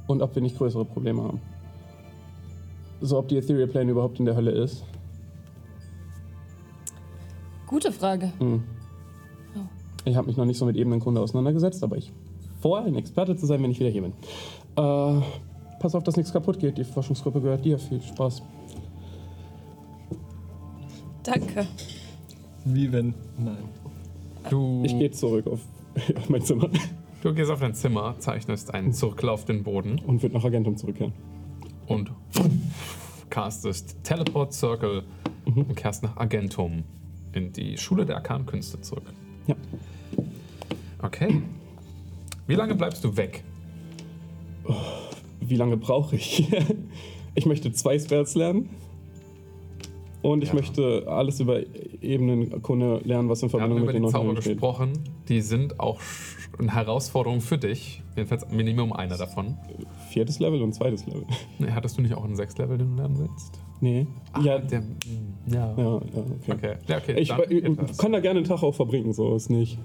Und 0.07 0.22
ob 0.22 0.35
wir 0.35 0.41
nicht 0.41 0.57
größere 0.57 0.85
Probleme 0.85 1.23
haben. 1.23 1.41
So, 3.01 3.18
ob 3.18 3.27
die 3.27 3.38
Ethereal 3.38 3.68
Plane 3.68 3.91
überhaupt 3.91 4.19
in 4.19 4.26
der 4.26 4.35
Hölle 4.35 4.51
ist. 4.51 4.84
Gute 7.69 7.91
Frage. 7.91 8.33
Hm. 8.39 8.63
Oh. 9.55 9.59
Ich 10.05 10.15
habe 10.15 10.25
mich 10.25 10.37
noch 10.37 10.45
nicht 10.45 10.57
so 10.57 10.65
mit 10.65 10.75
Ebenenkunde 10.75 11.21
auseinandergesetzt, 11.21 11.83
aber 11.83 11.97
ich 11.97 12.11
vor, 12.61 12.79
ein 12.79 12.95
Experte 12.95 13.35
zu 13.35 13.45
sein, 13.45 13.61
wenn 13.61 13.69
ich 13.69 13.79
wieder 13.79 13.91
hier 13.91 14.01
bin. 14.01 14.13
Äh, 14.75 15.21
pass 15.79 15.93
auf, 15.93 16.03
dass 16.03 16.17
nichts 16.17 16.33
kaputt 16.33 16.59
geht. 16.59 16.79
Die 16.79 16.83
Forschungsgruppe 16.83 17.39
gehört 17.41 17.63
dir. 17.63 17.77
Viel 17.77 18.01
Spaß. 18.01 18.41
Danke. 21.21 21.67
Wie 22.65 22.91
wenn. 22.91 23.13
Nein. 23.37 23.63
Du, 24.49 24.81
Ich 24.83 24.97
gehe 24.97 25.11
zurück 25.11 25.45
auf 25.47 25.61
mein 26.27 26.41
Zimmer 26.41 26.69
du 27.21 27.33
gehst 27.33 27.51
auf 27.51 27.59
dein 27.59 27.75
Zimmer, 27.75 28.15
zeichnest 28.19 28.73
einen 28.73 28.93
Zirkel 28.93 29.29
auf 29.29 29.45
den 29.45 29.63
Boden 29.63 29.99
und 29.99 30.23
wird 30.23 30.33
nach 30.33 30.43
Agentum 30.43 30.77
zurückkehren. 30.77 31.13
und 31.87 32.11
castest 33.29 33.97
Teleport 34.03 34.53
Circle 34.53 35.03
und 35.45 35.75
kehrst 35.75 36.03
nach 36.03 36.17
Agentum 36.17 36.83
in 37.34 37.51
die 37.51 37.77
Schule 37.77 38.06
der 38.06 38.18
Arkankünste 38.18 38.81
zurück. 38.81 39.11
Ja. 39.47 39.56
Okay. 41.01 41.41
Wie 42.47 42.56
lange 42.56 42.76
bleibst 42.76 43.03
du 43.03 43.15
weg? 43.15 43.43
Wie 45.39 45.56
lange 45.56 45.77
brauche 45.77 46.15
ich? 46.15 46.47
ich 47.35 47.45
möchte 47.45 47.72
zwei 47.72 47.97
Spells 47.97 48.35
lernen. 48.35 48.69
Und 50.21 50.43
ich 50.43 50.49
Ja. 50.49 50.55
möchte 50.55 51.05
alles 51.07 51.39
über 51.39 51.61
Ebenenkunde 52.01 52.99
lernen, 53.05 53.29
was 53.29 53.41
in 53.41 53.51
Wir 53.51 53.61
haben 53.61 53.69
Verbindung 53.71 53.77
über 53.83 53.85
mit 53.93 53.95
den 53.95 54.03
die 54.03 54.09
Zauber 54.11 54.23
Neuronen 54.25 54.41
steht. 54.41 54.53
gesprochen. 54.53 54.93
Die 55.29 55.41
sind 55.41 55.79
auch 55.79 55.99
eine 56.57 56.73
Herausforderung 56.73 57.39
für 57.41 57.57
dich. 57.57 58.01
Jedenfalls 58.15 58.49
Minimum 58.51 58.91
einer 58.91 59.17
davon. 59.17 59.57
Viertes 60.09 60.39
Level 60.39 60.61
und 60.61 60.73
zweites 60.73 61.05
Level. 61.05 61.23
Nee, 61.59 61.71
hattest 61.71 61.97
du 61.97 62.01
nicht 62.01 62.13
auch 62.15 62.23
einen 62.25 62.35
Sechs-Level, 62.35 62.77
den 62.77 62.89
du 62.95 63.01
lernen 63.01 63.17
willst? 63.19 63.59
Nee. 63.81 64.07
Ach, 64.33 64.43
ja, 64.43 64.59
der, 64.59 64.83
ja. 65.47 65.73
ja, 65.77 65.95
okay. 65.95 66.51
Okay. 66.51 66.75
Ja, 66.87 66.97
okay. 66.97 67.15
Ich 67.17 67.29
das. 67.29 67.97
kann 67.97 68.11
da 68.11 68.19
gerne 68.19 68.39
einen 68.39 68.47
Tag 68.47 68.61
auch 68.61 68.75
verbringen, 68.75 69.13
so 69.13 69.35
ist 69.35 69.49
nicht. 69.49 69.77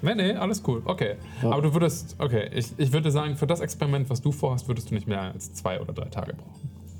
Nee, 0.00 0.14
nee, 0.14 0.32
alles 0.32 0.62
cool. 0.66 0.80
Okay. 0.86 1.16
Ja. 1.42 1.50
Aber 1.50 1.60
du 1.60 1.74
würdest, 1.74 2.16
okay, 2.18 2.48
ich, 2.54 2.68
ich 2.78 2.92
würde 2.94 3.10
sagen, 3.10 3.36
für 3.36 3.46
das 3.46 3.60
Experiment, 3.60 4.08
was 4.08 4.22
du 4.22 4.32
vorhast, 4.32 4.68
würdest 4.68 4.90
du 4.90 4.94
nicht 4.94 5.06
mehr 5.06 5.20
als 5.20 5.52
zwei 5.52 5.80
oder 5.80 5.92
drei 5.92 6.06
Tage 6.06 6.34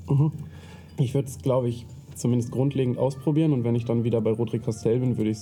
brauchen. 0.05 0.31
Ich 0.97 1.13
würde 1.15 1.27
es, 1.27 1.39
glaube 1.39 1.69
ich, 1.69 1.85
zumindest 2.15 2.51
grundlegend 2.51 2.97
ausprobieren 2.97 3.53
und 3.53 3.63
wenn 3.63 3.75
ich 3.75 3.85
dann 3.85 4.03
wieder 4.03 4.21
bei 4.21 4.31
Roderick 4.31 4.63
Castell 4.63 4.99
bin, 4.99 5.17
würde 5.17 5.31
ich. 5.31 5.39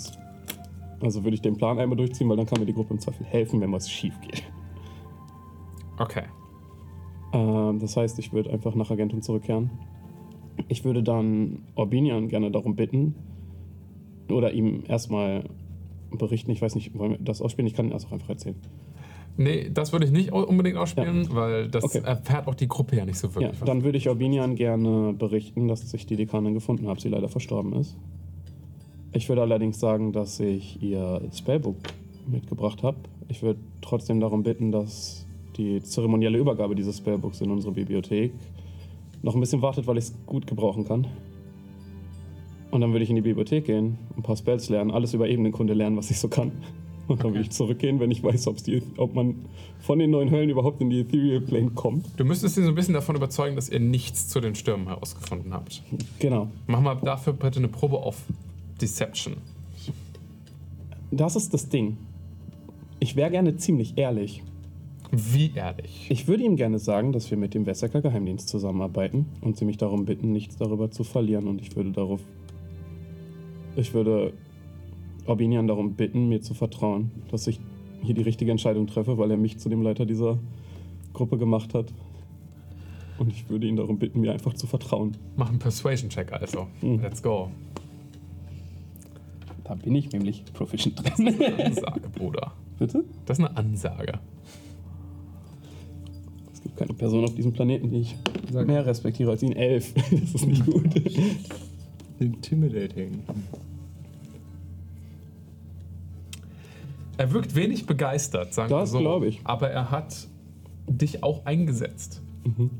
Also 1.01 1.23
würde 1.23 1.33
ich 1.33 1.41
den 1.41 1.57
Plan 1.57 1.79
einmal 1.79 1.97
durchziehen, 1.97 2.29
weil 2.29 2.37
dann 2.37 2.45
kann 2.45 2.59
mir 2.59 2.67
die 2.67 2.73
Gruppe 2.73 2.93
im 2.93 2.99
Zweifel 2.99 3.25
helfen, 3.25 3.59
wenn 3.59 3.71
was 3.71 3.89
schief 3.89 4.13
geht. 4.21 4.43
Okay. 5.97 6.23
Ähm, 7.33 7.79
das 7.79 7.97
heißt, 7.97 8.19
ich 8.19 8.33
würde 8.33 8.51
einfach 8.51 8.75
nach 8.75 8.91
Argentum 8.91 9.21
zurückkehren. 9.21 9.71
Ich 10.67 10.85
würde 10.85 11.01
dann 11.01 11.63
Orbinian 11.75 12.27
gerne 12.27 12.51
darum 12.51 12.75
bitten 12.75 13.15
oder 14.29 14.51
ihm 14.51 14.83
erstmal 14.87 15.49
berichten. 16.11 16.51
Ich 16.51 16.61
weiß 16.61 16.75
nicht, 16.75 16.97
wollen 16.97 17.11
wir 17.11 17.17
das 17.19 17.41
ausspielen? 17.41 17.67
Ich 17.67 17.73
kann 17.73 17.89
das 17.89 18.05
auch 18.05 18.11
einfach 18.11 18.29
erzählen. 18.29 18.55
Nee, 19.37 19.69
das 19.73 19.91
würde 19.93 20.05
ich 20.05 20.11
nicht 20.11 20.31
unbedingt 20.31 20.77
ausspielen, 20.77 21.27
weil 21.31 21.67
das 21.69 21.83
Okay. 21.83 22.01
erfährt 22.03 22.47
auch 22.47 22.55
die 22.55 22.67
Gruppe 22.67 22.97
ja 22.97 23.05
nicht 23.05 23.17
so 23.17 23.27
Ja, 23.29 23.35
wirklich. 23.35 23.61
was. 23.61 23.65
dann 23.67 23.83
würde 23.83 23.97
ich 23.97 24.07
Orbinian 24.09 24.55
gerne 24.55 25.13
berichten, 25.13 25.67
dass 25.67 25.93
ich 25.93 26.05
die 26.05 26.15
Dekanin 26.15 26.53
gefunden 26.53 26.87
habe, 26.87 26.99
sie 27.01 27.09
leider 27.09 27.29
verstorben 27.29 27.73
ist. 27.73 27.95
Ich 29.13 29.27
würde 29.29 29.41
allerdings 29.41 29.79
sagen, 29.79 30.11
dass 30.13 30.39
ich 30.39 30.81
ihr 30.81 31.21
Spellbook 31.33 31.77
mitgebracht 32.27 32.83
habe. 32.83 32.97
Ich 33.29 33.41
würde 33.41 33.59
trotzdem 33.81 34.19
darum 34.19 34.43
bitten, 34.43 34.71
dass 34.71 35.25
die 35.57 35.81
zeremonielle 35.81 36.37
Übergabe 36.37 36.75
dieses 36.75 36.97
Spellbooks 36.97 37.41
in 37.41 37.51
unsere 37.51 37.73
Bibliothek 37.73 38.31
noch 39.21 39.33
ein 39.35 39.39
bisschen 39.41 39.61
wartet, 39.61 39.87
weil 39.87 39.97
ich 39.97 40.05
es 40.05 40.13
gut 40.25 40.47
gebrauchen 40.47 40.85
kann. 40.85 41.07
Und 42.71 42.79
dann 42.81 42.91
würde 42.93 43.03
ich 43.03 43.09
in 43.09 43.17
die 43.17 43.21
Bibliothek 43.21 43.65
gehen, 43.65 43.97
ein 44.15 44.23
paar 44.23 44.37
Spells 44.37 44.69
lernen, 44.69 44.91
alles 44.91 45.13
über 45.13 45.27
Ebenenkunde 45.27 45.73
lernen, 45.73 45.97
was 45.97 46.09
ich 46.09 46.19
so 46.19 46.27
kann. 46.29 46.51
Und 47.11 47.23
dann 47.23 47.33
würde 47.33 47.41
ich 47.41 47.51
zurückgehen, 47.51 47.99
wenn 47.99 48.09
ich 48.09 48.23
weiß, 48.23 48.45
die, 48.65 48.81
ob 48.95 49.13
man 49.13 49.35
von 49.79 49.99
den 49.99 50.11
neuen 50.11 50.31
Höllen 50.31 50.49
überhaupt 50.49 50.79
in 50.79 50.89
die 50.89 51.01
Ethereal 51.01 51.41
Plane 51.41 51.71
kommt. 51.71 52.05
Du 52.15 52.23
müsstest 52.23 52.57
ihn 52.57 52.63
so 52.63 52.69
ein 52.69 52.75
bisschen 52.75 52.93
davon 52.93 53.17
überzeugen, 53.17 53.57
dass 53.57 53.67
ihr 53.67 53.81
nichts 53.81 54.29
zu 54.29 54.39
den 54.39 54.55
Stürmen 54.55 54.87
herausgefunden 54.87 55.53
habt. 55.53 55.83
Genau. 56.19 56.47
Mach 56.67 56.79
mal 56.79 56.95
dafür 56.95 57.33
bitte 57.33 57.59
eine 57.59 57.67
Probe 57.67 57.97
auf 57.97 58.23
Deception. 58.79 59.35
Das 61.11 61.35
ist 61.35 61.53
das 61.53 61.67
Ding. 61.67 61.97
Ich 62.99 63.17
wäre 63.17 63.29
gerne 63.29 63.57
ziemlich 63.57 63.97
ehrlich. 63.97 64.41
Wie 65.11 65.51
ehrlich. 65.53 66.07
Ich 66.09 66.29
würde 66.29 66.43
ihm 66.43 66.55
gerne 66.55 66.79
sagen, 66.79 67.11
dass 67.11 67.29
wir 67.29 67.37
mit 67.37 67.53
dem 67.53 67.65
Wessecker 67.65 68.01
Geheimdienst 68.01 68.47
zusammenarbeiten 68.47 69.25
und 69.41 69.57
sie 69.57 69.65
mich 69.65 69.75
darum 69.75 70.05
bitten, 70.05 70.31
nichts 70.31 70.55
darüber 70.55 70.89
zu 70.89 71.03
verlieren. 71.03 71.49
Und 71.49 71.59
ich 71.59 71.75
würde 71.75 71.91
darauf. 71.91 72.21
Ich 73.75 73.93
würde 73.93 74.31
Orbinian 75.25 75.67
darum 75.67 75.93
bitten, 75.93 76.29
mir 76.29 76.41
zu 76.41 76.53
vertrauen, 76.53 77.11
dass 77.31 77.47
ich 77.47 77.59
hier 78.01 78.15
die 78.15 78.21
richtige 78.23 78.51
Entscheidung 78.51 78.87
treffe, 78.87 79.17
weil 79.17 79.29
er 79.31 79.37
mich 79.37 79.59
zu 79.59 79.69
dem 79.69 79.81
Leiter 79.81 80.05
dieser 80.05 80.39
Gruppe 81.13 81.37
gemacht 81.37 81.73
hat. 81.73 81.93
Und 83.19 83.31
ich 83.31 83.47
würde 83.49 83.67
ihn 83.67 83.75
darum 83.75 83.99
bitten, 83.99 84.21
mir 84.21 84.31
einfach 84.31 84.53
zu 84.53 84.65
vertrauen. 84.65 85.15
Mach 85.37 85.49
einen 85.49 85.59
Persuasion-Check 85.59 86.33
also. 86.33 86.67
Mhm. 86.81 87.01
Let's 87.01 87.21
go. 87.21 87.51
Da 89.63 89.75
bin 89.75 89.93
ich 89.95 90.11
nämlich 90.11 90.43
proficient 90.53 90.99
drin. 91.17 91.35
Ansage, 91.63 92.09
Bruder. 92.09 92.53
Bitte? 92.79 93.03
Das 93.27 93.37
ist 93.37 93.45
eine 93.45 93.55
Ansage. 93.55 94.13
Es 96.51 96.61
gibt 96.61 96.77
keine 96.77 96.93
Person 96.93 97.23
auf 97.23 97.35
diesem 97.35 97.53
Planeten, 97.53 97.91
die 97.91 97.99
ich 97.99 98.15
Sag- 98.51 98.65
mehr 98.65 98.85
respektiere 98.85 99.29
als 99.31 99.43
ihn. 99.43 99.51
Elf. 99.53 99.93
Das 100.11 100.33
ist 100.33 100.47
nicht 100.47 100.65
gut. 100.65 100.85
Intimidating. 102.19 103.19
Er 107.21 107.31
wirkt 107.33 107.53
wenig 107.53 107.85
begeistert, 107.85 108.51
sagen 108.51 108.71
wir 108.71 108.79
Das 108.79 108.89
so. 108.91 108.97
glaub 108.99 109.23
ich. 109.23 109.41
Aber 109.43 109.69
er 109.69 109.91
hat 109.91 110.27
dich 110.87 111.21
auch 111.23 111.45
eingesetzt. 111.45 112.23
Mhm. 112.43 112.71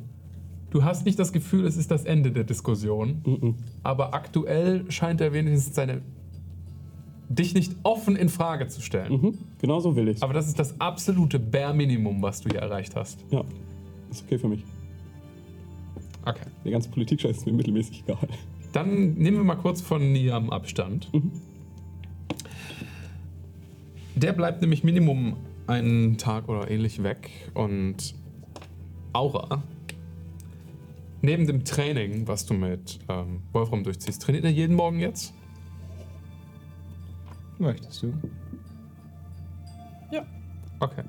Du 0.72 0.84
hast 0.84 1.06
nicht 1.06 1.20
das 1.20 1.32
Gefühl, 1.32 1.66
es 1.68 1.78
ist 1.78 1.92
das 1.92 2.06
Ende 2.06 2.32
der 2.32 2.44
Diskussion, 2.44 3.22
Mhm. 3.24 3.56
aber 3.84 4.16
aktuell 4.16 4.90
scheint 4.90 5.22
er 5.22 5.32
wenigstens 5.34 5.76
seine 5.76 6.02
dich 7.30 7.54
nicht 7.54 7.76
offen 7.84 8.16
in 8.16 8.30
Frage 8.30 8.68
zu 8.68 8.82
stellen. 8.82 9.14
Mhm. 9.14 9.38
Genau 9.60 9.80
so 9.80 9.96
will 9.96 10.08
ich's. 10.08 10.24
Aber 10.24 10.34
das 10.34 10.48
ist 10.48 10.58
das 10.58 10.80
absolute 10.82 11.38
Bare 11.38 11.76
Minimum, 11.76 12.22
was 12.24 12.42
du 12.42 12.50
hier 12.50 12.62
erreicht 12.62 12.96
hast. 12.96 13.24
Ja, 13.30 13.44
ist 14.10 14.24
okay 14.26 14.40
für 14.40 14.48
mich. 14.48 14.64
Okay. 16.26 16.48
Der 16.66 16.72
ganze 16.72 16.90
Politik-Scheiß 16.90 17.38
ist 17.38 17.46
mir 17.46 17.54
mittelmäßig 17.54 18.04
egal. 18.08 18.28
Dann 18.74 19.14
nehmen 19.14 19.38
wir 19.38 19.44
mal 19.44 19.56
kurz 19.56 19.82
von 19.82 20.12
Niam 20.12 20.50
Abstand. 20.50 21.14
Mhm. 21.14 21.32
Der 24.22 24.34
bleibt 24.34 24.62
nämlich 24.62 24.84
Minimum 24.84 25.38
einen 25.68 26.18
Tag 26.18 26.48
oder 26.50 26.70
ähnlich 26.70 27.02
weg 27.04 27.30
und 27.54 28.14
Aura, 29.14 29.64
neben 31.22 31.48
dem 31.48 31.64
Training, 31.66 32.28
was 32.28 32.46
du 32.46 32.54
mit 32.54 33.00
ähm, 33.10 33.42
Wolfram 33.52 33.84
durchziehst, 33.84 34.22
trainiert 34.22 34.44
er 34.46 34.52
jeden 34.52 34.76
Morgen 34.76 35.00
jetzt? 35.00 35.34
Möchtest 37.58 38.04
du? 38.04 38.14
Okay. 40.80 41.04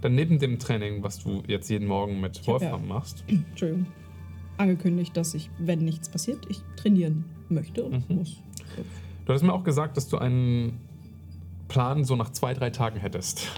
Dann 0.00 0.16
neben 0.16 0.40
dem 0.40 0.58
Training, 0.58 1.04
was 1.04 1.20
du 1.22 1.44
jetzt 1.46 1.70
jeden 1.70 1.86
Morgen 1.86 2.20
mit 2.20 2.40
hab 2.40 2.46
Wolfram 2.48 2.82
ja- 2.82 2.86
machst, 2.94 3.24
Entschuldigung. 3.28 3.86
Angekündigt, 4.58 5.16
dass 5.16 5.34
ich, 5.34 5.50
wenn 5.58 5.78
nichts 5.84 6.08
passiert, 6.08 6.44
ich 6.48 6.60
trainieren 6.76 7.24
möchte 7.48 7.84
und 7.84 8.08
Mhm. 8.10 8.16
muss. 8.16 8.42
du 9.24 9.28
hattest 9.28 9.44
mir 9.44 9.52
auch 9.52 9.62
gesagt, 9.62 9.96
dass 9.96 10.08
du 10.08 10.18
einen 10.18 10.80
Plan 11.68 12.04
so 12.04 12.16
nach 12.16 12.30
zwei, 12.30 12.54
drei 12.54 12.70
Tagen 12.70 12.98
hättest, 12.98 13.48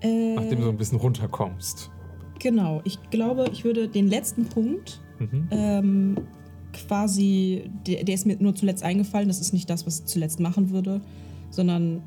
Äh, 0.00 0.34
nachdem 0.36 0.58
du 0.58 0.64
so 0.64 0.70
ein 0.70 0.76
bisschen 0.76 0.98
runterkommst. 0.98 1.90
Genau, 2.38 2.80
ich 2.84 2.98
glaube, 3.10 3.46
ich 3.52 3.64
würde 3.64 3.88
den 3.88 4.08
letzten 4.08 4.46
Punkt 4.46 5.00
Mhm. 5.18 5.48
ähm, 5.50 6.16
quasi, 6.72 7.68
der, 7.86 8.04
der 8.04 8.14
ist 8.14 8.24
mir 8.26 8.36
nur 8.38 8.54
zuletzt 8.54 8.84
eingefallen, 8.84 9.26
das 9.26 9.40
ist 9.40 9.52
nicht 9.52 9.68
das, 9.68 9.84
was 9.86 10.00
ich 10.00 10.06
zuletzt 10.06 10.38
machen 10.38 10.70
würde, 10.70 11.00
sondern 11.50 12.02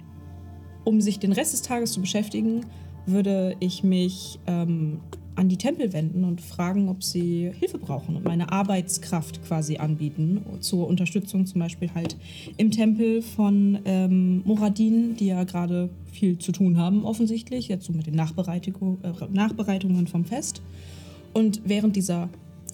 um 0.85 1.01
sich 1.01 1.19
den 1.19 1.33
Rest 1.33 1.51
des 1.51 1.61
Tages 1.61 1.91
zu 1.91 1.99
beschäftigen, 1.99 2.65
würde 3.05 3.57
ich 3.59 3.83
mich 3.83 4.39
ähm, 4.47 5.01
an 5.35 5.49
die 5.49 5.57
Tempel 5.57 5.93
wenden 5.93 6.23
und 6.23 6.41
fragen, 6.41 6.89
ob 6.89 7.03
sie 7.03 7.51
Hilfe 7.57 7.77
brauchen 7.77 8.15
und 8.15 8.25
meine 8.25 8.51
Arbeitskraft 8.51 9.43
quasi 9.43 9.77
anbieten 9.77 10.41
zur 10.59 10.87
Unterstützung 10.87 11.45
zum 11.45 11.59
Beispiel 11.59 11.93
halt 11.93 12.17
im 12.57 12.71
Tempel 12.71 13.21
von 13.21 13.79
ähm, 13.85 14.41
Moradin, 14.45 15.15
die 15.15 15.27
ja 15.27 15.43
gerade 15.43 15.89
viel 16.11 16.37
zu 16.37 16.51
tun 16.51 16.77
haben 16.77 17.05
offensichtlich, 17.05 17.69
jetzt 17.69 17.85
so 17.85 17.93
mit 17.93 18.07
den 18.07 18.15
Nachbereitung, 18.15 18.97
äh, 19.03 19.11
Nachbereitungen 19.31 20.07
vom 20.07 20.25
Fest. 20.25 20.61
Und 21.33 21.61
während 21.63 21.95
dieser 21.95 22.29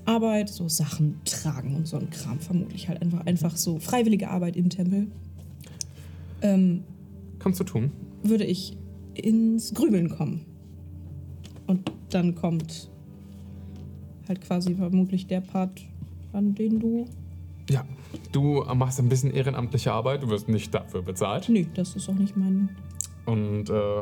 Arbeit 0.05 0.49
so 0.49 0.67
Sachen 0.67 1.21
tragen 1.25 1.75
und 1.75 1.87
so 1.87 1.97
ein 1.97 2.09
Kram 2.09 2.39
vermutlich 2.39 2.87
halt 2.87 3.01
einfach, 3.01 3.25
einfach 3.25 3.55
so 3.55 3.77
freiwillige 3.77 4.29
Arbeit 4.29 4.55
im 4.55 4.69
Tempel, 4.69 5.07
ähm, 6.41 6.83
Kannst 7.39 7.59
du 7.59 7.63
tun. 7.63 7.91
würde 8.23 8.45
ich 8.45 8.77
ins 9.13 9.73
Grübeln 9.73 10.09
kommen. 10.09 10.46
Und 11.67 11.91
dann 12.09 12.35
kommt 12.35 12.89
halt 14.27 14.41
quasi 14.41 14.75
vermutlich 14.75 15.27
der 15.27 15.41
Part, 15.41 15.81
an 16.33 16.55
den 16.55 16.79
du. 16.79 17.05
Ja, 17.69 17.85
du 18.31 18.63
machst 18.75 18.99
ein 18.99 19.09
bisschen 19.09 19.31
ehrenamtliche 19.31 19.91
Arbeit, 19.91 20.23
du 20.23 20.29
wirst 20.29 20.47
nicht 20.47 20.73
dafür 20.73 21.01
bezahlt 21.01 21.49
Nö, 21.49 21.65
das 21.73 21.95
ist 21.95 22.09
auch 22.09 22.13
nicht 22.15 22.37
mein. 22.37 22.69
und 23.25 23.69
äh, 23.69 24.01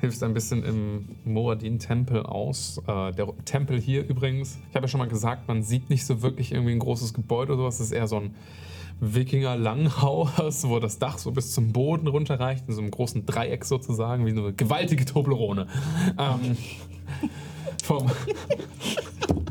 hilfst 0.00 0.22
ein 0.24 0.34
bisschen 0.34 0.64
im 0.64 1.04
Moradin-Tempel 1.24 2.24
aus. 2.24 2.82
Äh, 2.88 3.12
der 3.12 3.32
Tempel 3.44 3.80
hier 3.80 4.06
übrigens, 4.08 4.58
ich 4.68 4.74
habe 4.74 4.84
ja 4.84 4.88
schon 4.88 4.98
mal 4.98 5.08
gesagt, 5.08 5.46
man 5.46 5.62
sieht 5.62 5.90
nicht 5.90 6.04
so 6.04 6.22
wirklich 6.22 6.50
irgendwie 6.52 6.72
ein 6.72 6.80
großes 6.80 7.14
Gebäude 7.14 7.52
oder 7.52 7.62
sowas, 7.62 7.76
es 7.80 7.86
ist 7.86 7.92
eher 7.92 8.08
so 8.08 8.16
ein 8.16 8.34
Wikinger-Langhaus, 9.12 10.68
wo 10.68 10.78
das 10.78 10.98
Dach 10.98 11.18
so 11.18 11.32
bis 11.32 11.52
zum 11.52 11.72
Boden 11.72 12.06
runterreicht, 12.06 12.64
in 12.68 12.74
so 12.74 12.80
einem 12.80 12.90
großen 12.90 13.26
Dreieck 13.26 13.64
sozusagen, 13.64 14.24
wie 14.26 14.32
so 14.32 14.42
eine 14.44 14.52
gewaltige 14.52 15.04
Toblerone. 15.04 15.66
Ähm, 16.18 16.56
vom, 17.84 18.06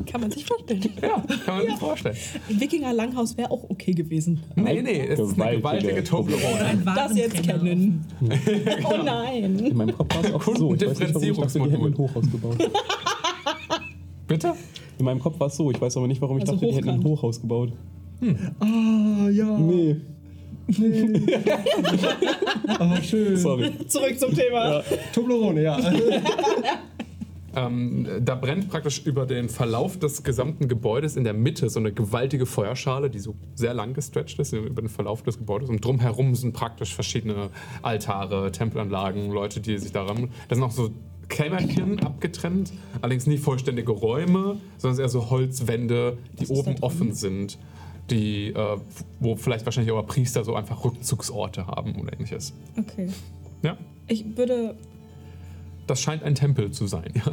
Kann 0.06 0.20
man 0.20 0.30
sich 0.30 0.44
vorstellen. 0.44 0.82
ja, 1.00 1.22
kann 1.44 1.56
man 1.58 1.66
sich 1.66 1.76
vorstellen. 1.76 2.16
Wikinger 2.48 2.92
Langhaus 2.92 3.36
wäre 3.36 3.50
auch 3.50 3.64
okay 3.68 3.92
gewesen. 3.92 4.42
Nee, 4.56 4.82
nee, 4.82 5.06
es 5.06 5.18
ist 5.20 5.40
eine 5.40 5.58
Gewaltige 5.58 6.02
Toblerone. 6.02 6.64
Ein 6.64 6.84
Das 6.84 7.16
jetzt 7.16 7.42
kennen. 7.42 8.04
Oh 8.84 9.02
nein. 9.04 9.58
In 9.58 9.76
meinem 9.76 9.96
Kopf 9.96 10.14
war 10.14 10.24
es 10.24 10.32
auch 10.32 10.56
so. 10.56 10.74
Ich 10.74 10.82
weiß 10.82 10.98
nicht, 10.98 11.10
warum 11.10 11.18
ich 11.18 11.24
dachte, 11.24 11.70
die 11.70 11.76
hätten 11.76 11.88
ein 11.88 11.96
Hochhaus 11.96 12.30
gebaut. 12.30 12.56
Bitte? 14.26 14.54
In 14.98 15.04
meinem 15.04 15.20
Kopf 15.20 15.38
war 15.38 15.48
es 15.48 15.56
so. 15.56 15.70
Ich 15.70 15.80
weiß 15.80 15.96
aber 15.96 16.06
nicht, 16.06 16.20
warum 16.20 16.38
ich 16.38 16.42
Also 16.42 16.54
dachte, 16.54 16.66
die 16.66 16.74
hätten 16.74 16.88
ein. 16.88 17.04
Hochhaus 17.04 17.40
gebaut. 17.40 17.72
Ah, 18.60 19.28
ja. 19.30 19.58
Nee, 19.58 19.96
Aber 22.78 23.02
schön. 23.02 23.36
sorry. 23.36 23.70
Zurück 23.86 24.18
zum 24.18 24.34
Thema. 24.34 24.82
Toblerone, 25.12 25.62
ja. 25.62 25.78
Ähm, 27.56 28.06
da 28.20 28.34
brennt 28.34 28.68
praktisch 28.68 29.02
über 29.06 29.26
den 29.26 29.48
Verlauf 29.48 29.96
des 29.96 30.24
gesamten 30.24 30.66
Gebäudes 30.66 31.16
in 31.16 31.22
der 31.22 31.34
Mitte 31.34 31.70
so 31.70 31.78
eine 31.78 31.92
gewaltige 31.92 32.46
Feuerschale, 32.46 33.10
die 33.10 33.20
so 33.20 33.36
sehr 33.54 33.74
lang 33.74 33.94
gestretcht 33.94 34.38
ist 34.40 34.52
über 34.52 34.82
den 34.82 34.88
Verlauf 34.88 35.22
des 35.22 35.38
Gebäudes. 35.38 35.68
Und 35.68 35.84
drumherum 35.84 36.34
sind 36.34 36.52
praktisch 36.52 36.94
verschiedene 36.94 37.50
Altare, 37.82 38.50
Tempelanlagen, 38.50 39.30
Leute, 39.30 39.60
die 39.60 39.78
sich 39.78 39.92
daran. 39.92 40.30
Da 40.48 40.56
sind 40.56 40.64
auch 40.64 40.72
so 40.72 40.90
Kämmerchen 41.28 42.00
abgetrennt, 42.00 42.72
allerdings 43.00 43.26
nie 43.26 43.38
vollständige 43.38 43.92
Räume, 43.92 44.56
sondern 44.76 45.00
eher 45.00 45.08
so 45.08 45.30
Holzwände, 45.30 46.18
die 46.40 46.48
oben 46.48 46.76
offen 46.80 47.14
sind, 47.14 47.58
die, 48.10 48.48
äh, 48.48 48.76
wo 49.20 49.36
vielleicht 49.36 49.64
wahrscheinlich 49.64 49.92
auch 49.92 50.06
Priester 50.06 50.44
so 50.44 50.54
einfach 50.54 50.84
Rückzugsorte 50.84 51.66
haben 51.66 51.94
oder 51.96 52.12
ähnliches. 52.12 52.52
Okay. 52.78 53.08
Ja, 53.62 53.76
Ich 54.08 54.36
würde. 54.36 54.76
das 55.86 56.00
scheint 56.02 56.22
ein 56.22 56.34
Tempel 56.34 56.70
zu 56.70 56.86
sein, 56.86 57.12
ja. 57.14 57.32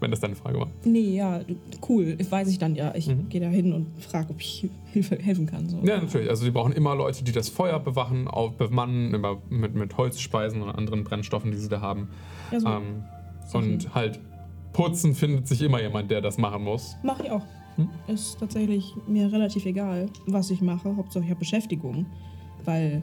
Wenn 0.00 0.10
das 0.10 0.18
deine 0.18 0.34
Frage 0.34 0.58
war. 0.58 0.66
Nee, 0.82 1.14
ja, 1.14 1.42
cool. 1.88 2.16
Weiß 2.28 2.48
ich 2.48 2.58
dann 2.58 2.74
ja. 2.74 2.92
Ich 2.96 3.08
gehe 3.28 3.40
da 3.40 3.46
hin 3.46 3.72
und 3.72 3.86
frage, 4.02 4.30
ob 4.30 4.40
ich 4.40 4.68
Hilfe, 4.92 5.16
helfen 5.16 5.46
kann. 5.46 5.68
So. 5.68 5.76
Ja, 5.84 6.00
natürlich. 6.00 6.28
Also, 6.28 6.42
sie 6.42 6.50
brauchen 6.50 6.72
immer 6.72 6.96
Leute, 6.96 7.22
die 7.22 7.30
das 7.30 7.48
Feuer 7.48 7.78
bewachen, 7.78 8.26
auf, 8.26 8.54
bemannen, 8.56 9.14
immer 9.14 9.40
mit, 9.48 9.76
mit 9.76 9.96
Holzspeisen 9.96 10.60
oder 10.60 10.76
anderen 10.76 11.04
Brennstoffen, 11.04 11.52
die 11.52 11.56
sie 11.56 11.68
da 11.68 11.80
haben. 11.80 12.08
Ja, 12.50 12.58
so. 12.58 12.66
Ähm, 12.66 13.04
und 13.52 13.94
halt 13.94 14.18
putzen 14.72 15.14
findet 15.14 15.46
sich 15.46 15.62
immer 15.62 15.80
jemand, 15.80 16.10
der 16.10 16.20
das 16.20 16.36
machen 16.36 16.64
muss. 16.64 16.96
Mache 17.04 17.22
ich 17.24 17.30
auch. 17.30 17.42
Ist 18.06 18.38
tatsächlich 18.38 18.94
mir 19.06 19.32
relativ 19.32 19.64
egal, 19.66 20.08
was 20.26 20.50
ich 20.50 20.60
mache. 20.60 20.94
Hauptsache 20.96 21.24
ich 21.24 21.30
habe 21.30 21.40
Beschäftigung. 21.40 22.06
Weil 22.64 23.02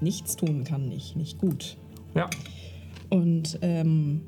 nichts 0.00 0.36
tun 0.36 0.64
kann 0.64 0.90
ich 0.90 1.16
nicht 1.16 1.38
gut. 1.38 1.76
Ja. 2.14 2.28
Und 3.10 3.58
ähm, 3.62 4.22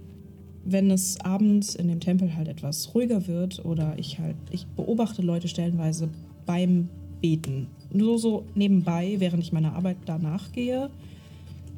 wenn 0.65 0.91
es 0.91 1.21
abends 1.21 1.75
in 1.75 1.89
dem 1.89 2.01
Tempel 2.01 2.37
halt 2.37 2.49
etwas 2.49 2.95
ruhiger 2.95 3.27
wird 3.27 3.65
oder 3.65 3.99
ich 3.99 4.19
halt, 4.19 4.37
ich 4.51 4.67
beobachte 4.67 5.23
Leute 5.23 5.49
stellenweise 5.49 6.11
beim 6.47 6.89
Beten. 7.21 7.69
Nur 7.93 8.19
so 8.19 8.45
nebenbei, 8.55 9.17
während 9.19 9.43
ich 9.43 9.53
meiner 9.53 9.75
Arbeit 9.75 9.97
danach 10.05 10.53
gehe. 10.53 10.91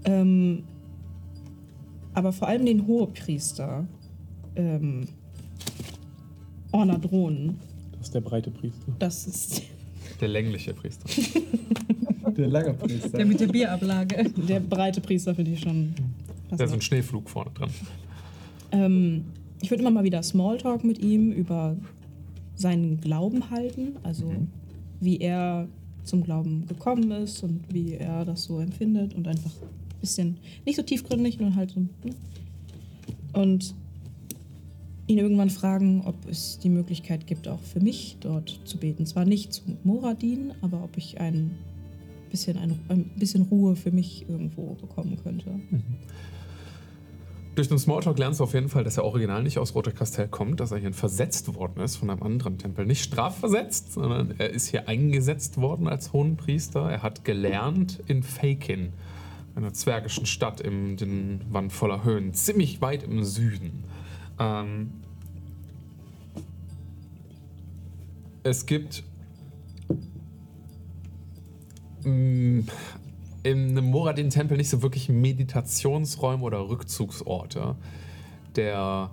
Ähm, 0.04 0.64
aber 2.14 2.32
vor 2.32 2.48
allem 2.48 2.66
den 2.66 2.86
Hohepriester, 2.86 3.86
ähm, 4.56 5.06
Ornadron, 6.72 7.56
Das 8.01 8.09
ist 8.09 8.14
der 8.14 8.20
breite 8.22 8.51
Priester. 8.51 8.93
das 8.98 9.27
ist 9.27 9.62
Der 10.20 10.28
längliche 10.28 10.74
Priester. 10.74 11.09
Der 12.36 12.48
lange 12.48 12.74
Priester. 12.74 13.10
Der 13.18 13.27
mit 13.27 13.40
der 13.40 13.48
Bierablage. 13.48 14.31
der 14.48 14.60
breite 14.60 15.01
Priester, 15.01 15.35
finde 15.35 15.51
ich 15.51 15.60
schon. 15.60 15.94
Da 16.51 16.64
ist 16.64 16.72
ein 16.72 16.81
Schneeflug 16.81 17.28
vorne 17.28 17.51
dran. 17.52 17.70
Ähm, 18.72 19.24
ich 19.60 19.70
würde 19.70 19.82
immer 19.82 19.90
mal 19.90 20.05
wieder 20.05 20.22
Smalltalk 20.22 20.85
mit 20.85 21.01
ihm 21.01 21.32
über 21.32 21.77
seinen 22.55 23.01
Glauben 23.01 23.51
halten, 23.51 23.97
also 24.02 24.32
wie 25.01 25.18
er 25.18 25.68
zum 26.05 26.22
Glauben 26.22 26.66
gekommen 26.66 27.10
ist 27.10 27.43
und 27.43 27.62
wie 27.72 27.94
er 27.94 28.24
das 28.24 28.44
so 28.44 28.60
empfindet 28.60 29.14
und 29.14 29.27
einfach 29.28 29.51
ein 29.51 30.01
bisschen, 30.01 30.39
nicht 30.64 30.77
so 30.77 30.82
tiefgründig, 30.82 31.40
nur 31.40 31.55
halt 31.56 31.70
so. 31.70 31.81
hm. 31.81 31.90
Und 33.32 33.74
ihn 35.10 35.18
irgendwann 35.18 35.50
fragen, 35.50 36.02
ob 36.06 36.14
es 36.28 36.58
die 36.60 36.68
Möglichkeit 36.68 37.26
gibt, 37.26 37.48
auch 37.48 37.60
für 37.60 37.80
mich 37.80 38.16
dort 38.20 38.60
zu 38.64 38.78
beten. 38.78 39.06
Zwar 39.06 39.24
nicht 39.24 39.52
zu 39.52 39.62
Moradin, 39.82 40.52
aber 40.62 40.84
ob 40.84 40.96
ich 40.96 41.20
ein 41.20 41.58
bisschen, 42.30 42.56
ein, 42.56 42.78
ein 42.88 43.10
bisschen 43.16 43.42
Ruhe 43.42 43.74
für 43.74 43.90
mich 43.90 44.28
irgendwo 44.28 44.74
bekommen 44.74 45.18
könnte. 45.22 45.50
Durch 47.56 47.68
den 47.68 47.78
Smalltalk 47.78 48.18
lernst 48.18 48.38
du 48.38 48.44
auf 48.44 48.54
jeden 48.54 48.68
Fall, 48.68 48.84
dass 48.84 48.96
er 48.96 49.04
original 49.04 49.42
nicht 49.42 49.58
aus 49.58 49.74
Rote 49.74 49.90
Kastell 49.90 50.28
kommt, 50.28 50.60
dass 50.60 50.70
er 50.70 50.78
hier 50.78 50.92
versetzt 50.92 51.52
worden 51.54 51.82
ist 51.82 51.96
von 51.96 52.08
einem 52.08 52.22
anderen 52.22 52.58
Tempel. 52.58 52.86
Nicht 52.86 53.02
strafversetzt, 53.02 53.92
sondern 53.92 54.34
er 54.38 54.50
ist 54.50 54.68
hier 54.68 54.88
eingesetzt 54.88 55.60
worden 55.60 55.88
als 55.88 56.12
Hohenpriester. 56.12 56.88
Er 56.88 57.02
hat 57.02 57.24
gelernt 57.24 57.98
in 58.06 58.22
Fakin, 58.22 58.92
einer 59.56 59.72
zwergischen 59.72 60.26
Stadt 60.26 60.60
im 60.60 60.96
den 60.96 61.40
Wand 61.50 61.72
voller 61.72 62.04
Höhen, 62.04 62.32
ziemlich 62.32 62.80
weit 62.80 63.02
im 63.02 63.24
Süden. 63.24 63.82
Ähm, 64.38 64.92
es 68.42 68.66
gibt 68.66 69.04
mh, 72.04 72.64
in 73.42 73.70
einem 73.70 73.86
Moradin-Tempel 73.86 74.56
nicht 74.56 74.68
so 74.68 74.82
wirklich 74.82 75.08
Meditationsräume 75.08 76.42
oder 76.42 76.68
Rückzugsorte. 76.68 77.76
Der, 78.56 79.10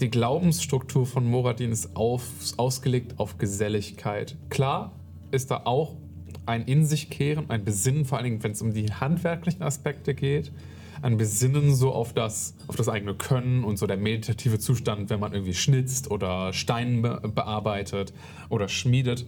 die 0.00 0.10
Glaubensstruktur 0.10 1.06
von 1.06 1.28
Moradin 1.28 1.72
ist 1.72 1.94
auf, 1.96 2.24
ausgelegt 2.56 3.18
auf 3.18 3.38
Geselligkeit. 3.38 4.36
Klar 4.48 4.92
ist 5.30 5.50
da 5.50 5.62
auch 5.64 5.96
ein 6.46 6.66
In 6.66 6.84
sich 6.84 7.10
kehren, 7.10 7.50
ein 7.50 7.64
Besinnen, 7.64 8.04
vor 8.04 8.18
allen 8.18 8.24
Dingen, 8.24 8.42
wenn 8.42 8.52
es 8.52 8.62
um 8.62 8.72
die 8.72 8.92
handwerklichen 8.92 9.62
Aspekte 9.62 10.14
geht. 10.14 10.52
Ein 11.04 11.18
Besinnen 11.18 11.74
so 11.74 11.92
auf 11.92 12.14
das, 12.14 12.54
auf 12.66 12.76
das 12.76 12.88
eigene 12.88 13.12
Können 13.14 13.62
und 13.62 13.78
so 13.78 13.86
der 13.86 13.98
meditative 13.98 14.58
Zustand, 14.58 15.10
wenn 15.10 15.20
man 15.20 15.34
irgendwie 15.34 15.52
schnitzt 15.52 16.10
oder 16.10 16.54
Stein 16.54 17.02
be 17.02 17.20
bearbeitet 17.34 18.14
oder 18.48 18.68
schmiedet. 18.68 19.26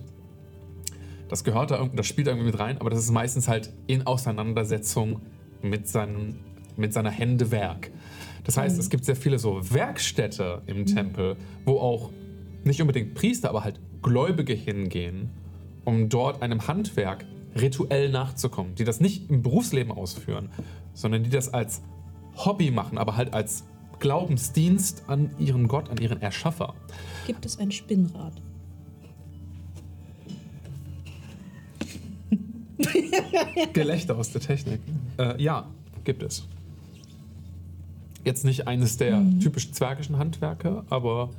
Das 1.28 1.44
gehört 1.44 1.73
da 1.73 1.77
irgendwie, 1.77 1.98
das 1.98 2.07
spielt 2.07 2.28
irgendwie 2.28 2.47
mit 2.47 2.59
rein, 2.59 2.78
aber 2.78 2.89
das 2.89 3.01
ist 3.01 3.11
meistens 3.11 3.47
halt 3.47 3.74
in 3.89 4.07
Auseinandersetzung 4.07 5.20
mit, 5.61 5.86
seinem, 5.86 6.36
mit 6.78 6.94
seiner 6.94 7.11
Hände 7.11 7.51
Werk. 7.51 7.90
Das 8.44 8.57
heißt, 8.57 8.78
es 8.78 8.89
gibt 8.89 9.05
sehr 9.05 9.15
viele 9.15 9.39
so 9.39 9.61
Werkstätte 9.70 10.62
im 10.65 10.86
Tempel, 10.86 11.36
wo 11.66 11.78
auch 11.78 12.09
nicht 12.65 12.81
unbedingt 12.81 13.12
Priester, 13.12 13.51
aber 13.51 13.65
halt 13.65 13.81
Gläubige 14.01 14.55
hingehen, 14.55 15.28
um 15.85 16.09
dort 16.09 16.40
einem 16.40 16.66
Handwerk 16.69 17.27
rituell 17.60 18.10
nachzukommen, 18.10 18.74
die 18.74 18.84
das 18.84 19.00
nicht 19.00 19.30
im 19.30 19.42
Berufsleben 19.42 19.92
ausführen, 19.92 20.50
sondern 20.94 21.24
die 21.24 21.30
das 21.30 21.52
als 21.52 21.82
Hobby 22.36 22.70
machen, 22.70 22.98
aber 22.98 23.16
halt 23.16 23.34
als 23.34 23.64
Glaubensdienst 23.98 25.04
an 25.06 25.30
ihren 25.38 25.68
Gott, 25.68 25.88
an 25.90 25.98
ihren 25.98 26.20
Erschaffer. 26.20 26.74
Gibt 27.26 27.46
es 27.46 27.58
ein 27.58 27.72
Spinnrad? 27.72 28.34
Gelächter 33.72 34.16
aus 34.16 34.32
der 34.32 34.40
Technik. 34.40 34.80
Äh, 35.18 35.42
ja, 35.42 35.66
gibt 36.04 36.22
es. 36.22 36.46
Jetzt 38.24 38.44
nicht 38.44 38.66
eines 38.66 38.96
der 38.96 39.22
typisch 39.40 39.72
zwergischen 39.72 40.18
Handwerke, 40.18 40.84
aber 40.90 41.30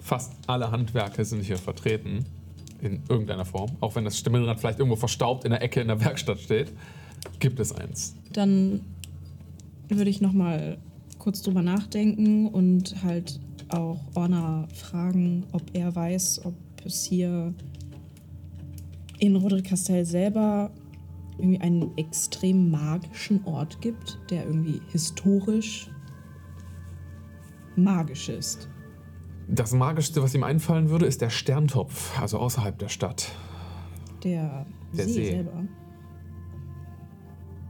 fast 0.00 0.32
alle 0.46 0.70
Handwerke 0.70 1.24
sind 1.24 1.42
hier 1.42 1.56
vertreten. 1.58 2.24
In 2.82 3.02
irgendeiner 3.08 3.44
Form. 3.44 3.70
Auch 3.80 3.94
wenn 3.94 4.04
das 4.04 4.18
Stimmenrad 4.18 4.58
vielleicht 4.58 4.78
irgendwo 4.78 4.96
verstaubt 4.96 5.44
in 5.44 5.50
der 5.50 5.62
Ecke 5.62 5.80
in 5.80 5.88
der 5.88 6.00
Werkstatt 6.02 6.40
steht, 6.40 6.72
gibt 7.38 7.60
es 7.60 7.72
eins. 7.72 8.14
Dann 8.32 8.80
würde 9.88 10.10
ich 10.10 10.20
noch 10.20 10.32
mal 10.32 10.78
kurz 11.18 11.42
drüber 11.42 11.62
nachdenken 11.62 12.46
und 12.46 13.02
halt 13.04 13.38
auch 13.68 14.00
Orna 14.14 14.66
fragen, 14.74 15.44
ob 15.52 15.62
er 15.74 15.94
weiß, 15.94 16.44
ob 16.44 16.54
es 16.84 17.04
hier 17.04 17.54
in 19.18 19.36
Roderick 19.36 19.66
Castell 19.66 20.04
selber 20.04 20.70
irgendwie 21.38 21.60
einen 21.60 21.96
extrem 21.96 22.70
magischen 22.70 23.44
Ort 23.44 23.80
gibt, 23.80 24.18
der 24.30 24.46
irgendwie 24.46 24.80
historisch 24.90 25.88
magisch 27.76 28.28
ist. 28.28 28.68
Das 29.52 29.72
Magischste, 29.72 30.22
was 30.22 30.32
ihm 30.34 30.44
einfallen 30.44 30.90
würde, 30.90 31.06
ist 31.06 31.20
der 31.20 31.30
Sterntopf, 31.30 32.18
also 32.20 32.38
außerhalb 32.38 32.78
der 32.78 32.88
Stadt. 32.88 33.32
Der, 34.22 34.64
Der 34.96 35.04
See, 35.06 35.12
See. 35.12 35.30
selber. 35.30 35.64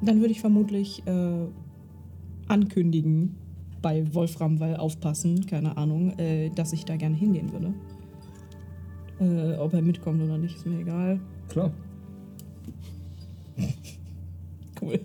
Dann 0.03 0.21
würde 0.21 0.33
ich 0.33 0.41
vermutlich 0.41 1.07
äh, 1.07 1.47
ankündigen 2.49 3.37
bei 3.81 4.13
Wolfram, 4.13 4.61
weil 4.61 4.77
aufpassen, 4.77 5.47
keine 5.47 5.79
Ahnung, 5.79 6.19
äh, 6.19 6.51
dass 6.51 6.75
ich 6.75 6.85
da 6.85 6.97
gerne 6.97 7.17
hingehen 7.17 7.51
würde. 7.51 7.73
Äh, 9.21 9.57
ob 9.59 9.73
er 9.73 9.81
mitkommt 9.81 10.23
oder 10.23 10.37
nicht, 10.37 10.57
ist 10.57 10.67
mir 10.67 10.81
egal. 10.81 11.21
Klar. 11.49 11.73
Cool. 14.83 14.99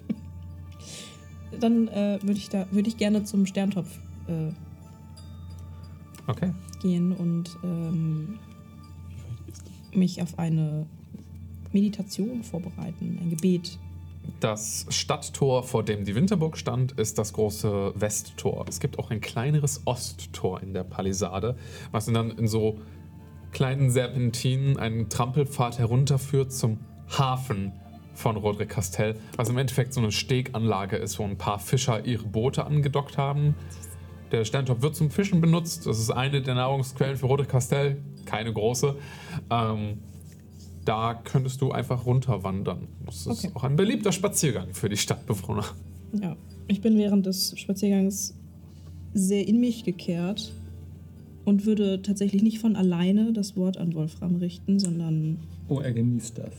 Dann 1.60 1.90
äh, 1.90 2.18
würde 2.22 2.38
ich 2.38 2.48
da 2.48 2.66
würde 2.72 2.88
ich 2.88 2.96
gerne 2.96 3.26
zum 3.26 3.46
Sterntopf 3.46 4.00
äh, 4.28 4.54
Okay. 6.28 6.52
Gehen 6.86 7.12
und 7.14 7.58
ähm, 7.64 8.38
mich 9.94 10.22
auf 10.22 10.38
eine 10.38 10.86
Meditation 11.72 12.44
vorbereiten, 12.44 13.18
ein 13.22 13.30
Gebet. 13.32 13.80
Das 14.40 14.86
Stadttor, 14.90 15.64
vor 15.64 15.84
dem 15.84 16.06
die 16.06 16.16
Winterburg 16.16 16.58
stand, 16.58 16.94
ist 16.94 17.18
das 17.18 17.34
große 17.34 17.94
Westtor. 17.96 18.66
Es 18.68 18.80
gibt 18.80 19.00
auch 19.00 19.10
ein 19.10 19.22
kleineres 19.22 19.82
Osttor 19.86 20.62
in 20.62 20.74
der 20.74 20.84
Palisade, 20.84 21.56
was 21.92 22.06
dann 22.06 22.32
in 22.32 22.48
so 22.48 22.80
kleinen 23.52 23.90
Serpentinen 23.90 24.78
einen 24.78 25.10
Trampelpfad 25.10 25.80
herunterführt 25.80 26.52
zum 26.52 26.80
Hafen 27.18 27.72
von 28.14 28.38
Roderick 28.38 28.70
Castell, 28.70 29.16
was 29.38 29.50
im 29.50 29.58
Endeffekt 29.58 29.94
so 29.94 30.02
eine 30.02 30.12
Steganlage 30.12 30.98
ist, 30.98 31.20
wo 31.20 31.24
ein 31.24 31.38
paar 31.38 31.60
Fischer 31.60 32.06
ihre 32.06 32.26
Boote 32.26 32.66
angedockt 32.66 33.18
haben. 33.18 33.56
Der 34.36 34.44
Sterntopf 34.44 34.82
wird 34.82 34.98
zum 34.98 35.12
Fischen 35.12 35.40
benutzt. 35.40 35.86
Das 35.88 35.98
ist 35.98 36.12
eine 36.12 36.42
der 36.42 36.56
Nahrungsquellen 36.56 37.16
für 37.16 37.26
Rote 37.28 37.46
Kastell. 37.46 37.96
Keine 38.26 38.52
große. 38.52 38.94
Ähm, 39.50 40.00
da 40.84 41.14
könntest 41.14 41.62
du 41.62 41.72
einfach 41.72 42.06
runterwandern. 42.06 42.90
Das 43.06 43.26
ist 43.26 43.28
Okay. 43.46 43.52
auch 43.54 43.64
ein 43.64 43.78
beliebter 43.78 44.12
Spaziergang 44.12 44.74
für 44.74 44.90
die 44.90 44.98
Stadtbewohner. 44.98 45.64
Ja, 46.22 46.36
ich 46.68 46.82
bin 46.82 46.98
während 46.98 47.26
des 47.26 47.58
Spaziergangs 47.58 48.36
sehr 49.14 49.48
in 49.48 49.62
mich 49.62 49.86
gekehrt 49.86 50.52
und 51.46 51.66
würde 51.66 52.02
tatsächlich 52.02 52.44
nicht 52.44 52.60
von 52.60 52.76
alleine 52.76 53.32
das 53.32 53.56
Wort 53.56 53.78
an 53.78 53.94
Wolfram 53.94 54.36
richten, 54.36 54.80
sondern 54.80 55.38
Oh, 55.70 55.80
er 55.80 55.94
genießt 55.94 56.40
das. 56.40 56.52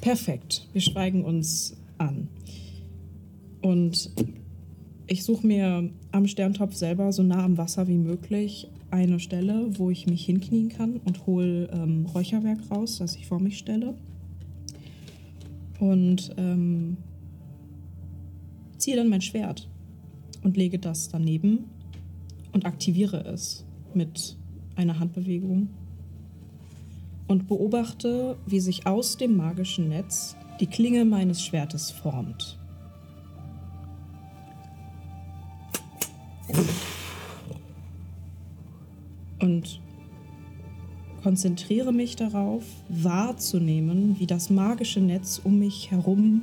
perfekt. 0.00 0.68
Wir 0.72 0.80
schweigen 0.80 1.24
uns 1.24 1.76
an. 1.98 2.28
Und 3.62 4.12
ich 5.06 5.24
suche 5.24 5.46
mir 5.46 5.88
am 6.12 6.26
Sterntopf 6.26 6.74
selber 6.74 7.12
so 7.12 7.22
nah 7.22 7.44
am 7.44 7.58
Wasser 7.58 7.86
wie 7.88 7.98
möglich 7.98 8.68
eine 8.90 9.20
Stelle, 9.20 9.66
wo 9.78 9.90
ich 9.90 10.06
mich 10.06 10.24
hinknien 10.24 10.68
kann 10.68 11.00
und 11.04 11.26
hole 11.26 11.68
ähm, 11.72 12.06
Räucherwerk 12.06 12.58
raus, 12.70 12.98
das 12.98 13.16
ich 13.16 13.26
vor 13.26 13.40
mich 13.40 13.58
stelle. 13.58 13.94
Und 15.78 16.34
ähm, 16.36 16.96
ziehe 18.78 18.96
dann 18.96 19.08
mein 19.08 19.20
Schwert 19.20 19.68
und 20.42 20.56
lege 20.56 20.78
das 20.78 21.08
daneben 21.08 21.64
und 22.52 22.66
aktiviere 22.66 23.24
es 23.24 23.64
mit 23.94 24.36
einer 24.76 24.98
Handbewegung 24.98 25.68
und 27.28 27.48
beobachte, 27.48 28.36
wie 28.46 28.60
sich 28.60 28.86
aus 28.86 29.16
dem 29.16 29.36
magischen 29.36 29.88
Netz 29.88 30.36
die 30.60 30.66
Klinge 30.66 31.04
meines 31.04 31.42
Schwertes 31.42 31.90
formt. 31.90 32.58
Und 39.38 39.80
konzentriere 41.22 41.92
mich 41.92 42.16
darauf, 42.16 42.62
wahrzunehmen, 42.88 44.16
wie 44.18 44.26
das 44.26 44.48
magische 44.48 45.00
Netz 45.00 45.40
um 45.42 45.58
mich 45.58 45.90
herum 45.90 46.42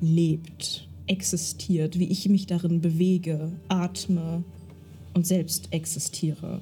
lebt, 0.00 0.88
existiert, 1.06 1.98
wie 1.98 2.08
ich 2.08 2.28
mich 2.28 2.46
darin 2.46 2.80
bewege, 2.80 3.52
atme 3.68 4.42
und 5.14 5.26
selbst 5.26 5.68
existiere. 5.72 6.60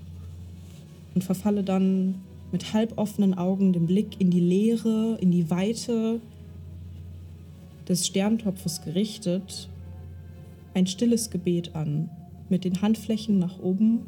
Und 1.14 1.22
verfalle 1.22 1.62
dann 1.62 2.16
mit 2.50 2.72
halboffenen 2.72 3.34
Augen 3.34 3.72
den 3.72 3.86
Blick 3.86 4.20
in 4.20 4.30
die 4.30 4.40
Leere, 4.40 5.16
in 5.20 5.30
die 5.30 5.50
Weite 5.50 6.20
des 7.88 8.06
Sterntopfes 8.06 8.82
gerichtet, 8.82 9.68
ein 10.74 10.86
stilles 10.86 11.30
Gebet 11.30 11.74
an, 11.74 12.10
mit 12.48 12.64
den 12.64 12.82
Handflächen 12.82 13.38
nach 13.38 13.58
oben 13.58 14.00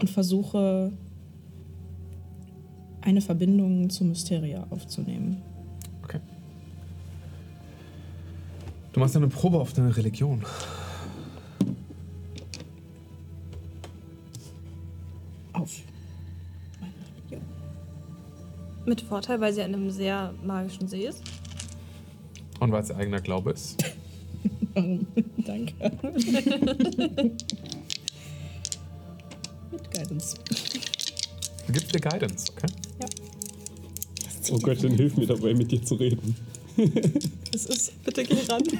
und 0.00 0.10
versuche 0.10 0.92
eine 3.00 3.20
Verbindung 3.20 3.90
zu 3.90 4.04
Mysteria 4.04 4.66
aufzunehmen. 4.70 5.42
Okay. 6.02 6.20
Du 8.92 9.00
machst 9.00 9.16
eine 9.16 9.28
Probe 9.28 9.58
auf 9.58 9.72
deine 9.72 9.96
Religion. 9.96 10.44
Auf. 15.52 15.82
meine 16.80 16.92
Religion. 17.16 17.42
Mit 18.86 19.00
Vorteil, 19.00 19.40
weil 19.40 19.52
sie 19.52 19.62
an 19.62 19.74
einem 19.74 19.90
sehr 19.90 20.34
magischen 20.44 20.88
See 20.88 21.06
ist. 21.06 21.22
Und 22.60 22.70
weil 22.72 22.82
es 22.82 22.90
ihr 22.90 22.96
eigener 22.96 23.20
Glaube 23.20 23.52
ist. 23.52 23.82
Danke. 25.46 25.74
Mit 29.70 29.90
Guidance. 29.90 30.36
Du 31.66 31.72
gibst 31.72 31.94
dir 31.94 32.00
Guidance, 32.00 32.52
okay? 32.52 32.66
Oh 34.50 34.58
Gott, 34.58 34.82
dann 34.82 34.92
hilf 34.92 35.16
mir 35.16 35.26
dabei, 35.26 35.54
mit 35.54 35.70
dir 35.70 35.82
zu 35.82 35.94
reden. 35.94 36.34
Es 37.54 37.66
ist. 37.66 38.02
Bitte 38.04 38.24
geh 38.24 38.40
ran. 38.48 38.62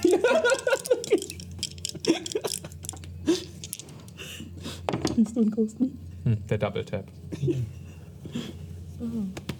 Siehst 5.15 5.35
du 5.35 5.41
einen 5.41 5.51
Kosten? 5.51 5.97
Hm, 6.23 6.37
der 6.49 6.57
Double 6.57 6.83
Tap. 6.83 7.05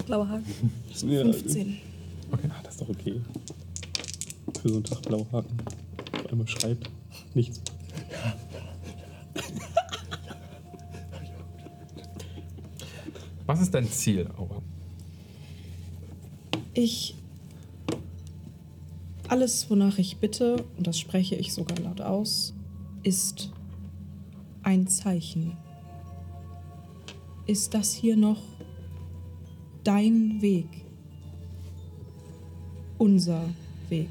Blauer 0.05 0.27
Haken. 0.27 0.71
Ja, 1.07 1.21
15. 1.21 1.77
Okay. 2.31 2.49
Ah, 2.49 2.61
das 2.63 2.73
ist 2.73 2.81
doch 2.81 2.89
okay. 2.89 3.21
Für 4.61 4.69
so 4.69 4.75
einen 4.75 4.83
Tag 4.83 5.01
Blauhaken. 5.03 5.57
Auf 6.13 6.31
einmal 6.31 6.47
schreibt. 6.47 6.89
Nichts. 7.33 7.61
Was 13.45 13.61
ist 13.61 13.73
dein 13.73 13.87
Ziel, 13.87 14.29
Aura? 14.37 14.61
Ich. 16.73 17.15
Alles, 19.27 19.69
wonach 19.69 19.97
ich 19.97 20.17
bitte, 20.17 20.63
und 20.77 20.87
das 20.87 20.99
spreche 20.99 21.35
ich 21.35 21.53
sogar 21.53 21.77
laut 21.79 22.01
aus, 22.01 22.53
ist 23.03 23.51
ein 24.63 24.87
Zeichen. 24.87 25.57
Ist 27.45 27.73
das 27.73 27.93
hier 27.93 28.15
noch 28.15 28.41
dein 29.83 30.41
Weg? 30.41 30.67
Unser 32.97 33.49
Weg. 33.89 34.09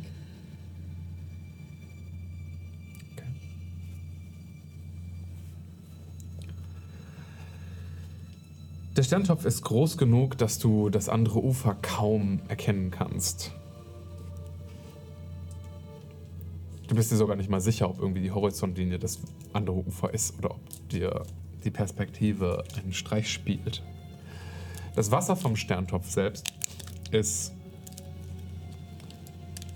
Der 8.96 9.02
Sterntopf 9.04 9.46
ist 9.46 9.62
groß 9.62 9.96
genug, 9.96 10.36
dass 10.36 10.58
du 10.58 10.90
das 10.90 11.08
andere 11.08 11.42
Ufer 11.42 11.76
kaum 11.80 12.42
erkennen 12.48 12.90
kannst. 12.90 13.52
Du 16.88 16.94
bist 16.94 17.10
dir 17.10 17.16
sogar 17.16 17.36
nicht 17.36 17.48
mal 17.48 17.62
sicher, 17.62 17.88
ob 17.88 17.98
irgendwie 17.98 18.20
die 18.20 18.32
Horizontlinie 18.32 18.98
das 18.98 19.20
andere 19.54 19.76
Ufer 19.76 20.12
ist 20.12 20.36
oder 20.36 20.50
ob 20.50 20.88
dir 20.90 21.22
die 21.64 21.70
Perspektive 21.70 22.64
einen 22.76 22.92
Streich 22.92 23.32
spielt. 23.32 23.82
Das 24.94 25.10
Wasser 25.10 25.36
vom 25.36 25.56
Sterntopf 25.56 26.10
selbst 26.10 26.52
ist 27.10 27.54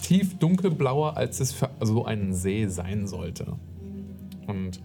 tief 0.03 0.37
dunkelblauer, 0.39 1.17
als 1.17 1.41
es 1.41 1.53
für 1.53 1.71
so 1.81 2.05
einen 2.05 2.35
See 2.35 2.67
sein 2.67 3.07
sollte. 3.07 3.57
Und 4.47 4.79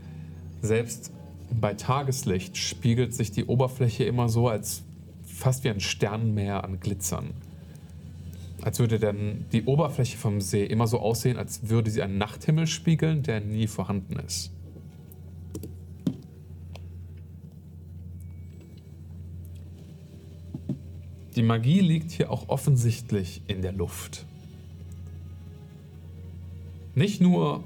selbst 0.61 1.11
bei 1.59 1.73
Tageslicht 1.73 2.57
spiegelt 2.57 3.13
sich 3.13 3.31
die 3.31 3.45
Oberfläche 3.45 4.03
immer 4.03 4.29
so, 4.29 4.47
als 4.47 4.83
fast 5.25 5.63
wie 5.63 5.69
ein 5.69 5.79
Sternenmeer 5.79 6.63
an 6.63 6.79
Glitzern. 6.79 7.31
Als 8.61 8.79
würde 8.79 8.99
dann 8.99 9.45
die 9.51 9.63
Oberfläche 9.63 10.17
vom 10.17 10.39
See 10.39 10.63
immer 10.63 10.87
so 10.87 10.99
aussehen, 10.99 11.37
als 11.37 11.69
würde 11.69 11.89
sie 11.89 12.01
einen 12.01 12.17
Nachthimmel 12.17 12.67
spiegeln, 12.67 13.23
der 13.23 13.41
nie 13.41 13.67
vorhanden 13.67 14.17
ist. 14.19 14.51
Die 21.35 21.43
Magie 21.43 21.79
liegt 21.79 22.11
hier 22.11 22.29
auch 22.29 22.49
offensichtlich 22.49 23.41
in 23.47 23.61
der 23.61 23.71
Luft. 23.71 24.25
Nicht 26.93 27.21
nur 27.21 27.63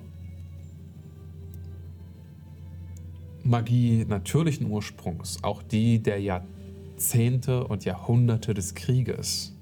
Magie 3.46 4.06
natürlichen 4.06 4.72
Ursprungs, 4.72 5.44
auch 5.44 5.62
die 5.62 6.00
der 6.00 6.20
Jahrzehnte 6.20 7.68
und 7.68 7.86
Jahrhunderte 7.86 8.56
des 8.56 8.74
Krieges. 8.74 9.54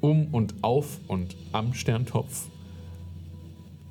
Um 0.00 0.28
und 0.32 0.54
auf 0.62 0.98
und 1.06 1.36
am 1.52 1.74
Sterntopf 1.74 2.48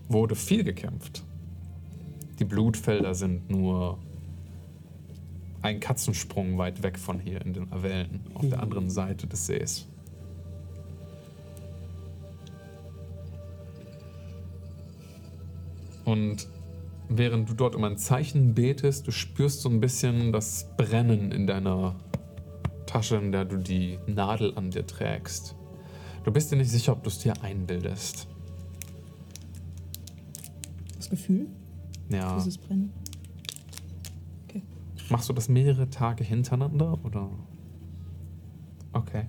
wurde 0.09 0.35
viel 0.35 0.63
gekämpft. 0.63 1.23
Die 2.39 2.45
Blutfelder 2.45 3.13
sind 3.13 3.47
nur 3.49 3.99
ein 5.61 5.79
Katzensprung 5.79 6.57
weit 6.57 6.81
weg 6.81 6.97
von 6.97 7.19
hier 7.19 7.45
in 7.45 7.53
den 7.53 7.71
Avellen, 7.71 8.21
auf 8.33 8.49
der 8.49 8.61
anderen 8.61 8.89
Seite 8.89 9.27
des 9.27 9.45
Sees. 9.45 9.87
Und 16.05 16.47
während 17.17 17.49
du 17.49 17.53
dort 17.53 17.75
um 17.75 17.83
ein 17.83 17.97
Zeichen 17.97 18.53
betest, 18.53 19.07
du 19.07 19.11
spürst 19.11 19.61
so 19.61 19.69
ein 19.69 19.79
bisschen 19.79 20.31
das 20.31 20.67
Brennen 20.77 21.31
in 21.31 21.47
deiner 21.47 21.95
Tasche, 22.85 23.15
in 23.17 23.31
der 23.31 23.45
du 23.45 23.57
die 23.57 23.97
Nadel 24.07 24.53
an 24.55 24.71
dir 24.71 24.85
trägst. 24.85 25.55
Du 26.23 26.31
bist 26.31 26.51
dir 26.51 26.55
nicht 26.55 26.69
sicher, 26.71 26.93
ob 26.93 27.03
du 27.03 27.09
es 27.09 27.19
dir 27.19 27.33
einbildest. 27.41 28.27
Das 30.97 31.09
Gefühl, 31.09 31.47
Ja. 32.09 32.35
dieses 32.37 32.57
Brennen. 32.57 32.91
Machst 35.09 35.27
du 35.27 35.33
das 35.33 35.49
mehrere 35.49 35.89
Tage 35.89 36.23
hintereinander 36.23 36.97
oder? 37.03 37.29
Okay. 38.93 39.25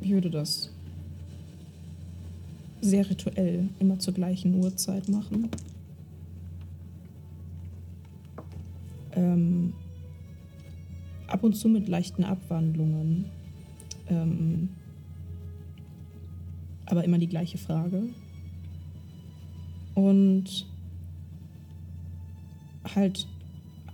Ich 0.00 0.10
würde 0.10 0.30
das 0.30 0.70
sehr 2.80 3.08
rituell 3.08 3.68
immer 3.78 3.98
zur 3.98 4.14
gleichen 4.14 4.54
Uhrzeit 4.64 5.08
machen. 5.08 5.50
Ähm, 9.14 9.72
ab 11.26 11.42
und 11.42 11.54
zu 11.54 11.68
mit 11.68 11.88
leichten 11.88 12.24
Abwandlungen. 12.24 13.26
Ähm, 14.08 14.68
aber 16.86 17.04
immer 17.04 17.18
die 17.18 17.28
gleiche 17.28 17.58
Frage. 17.58 18.02
Und 19.94 20.66
halt 22.94 23.26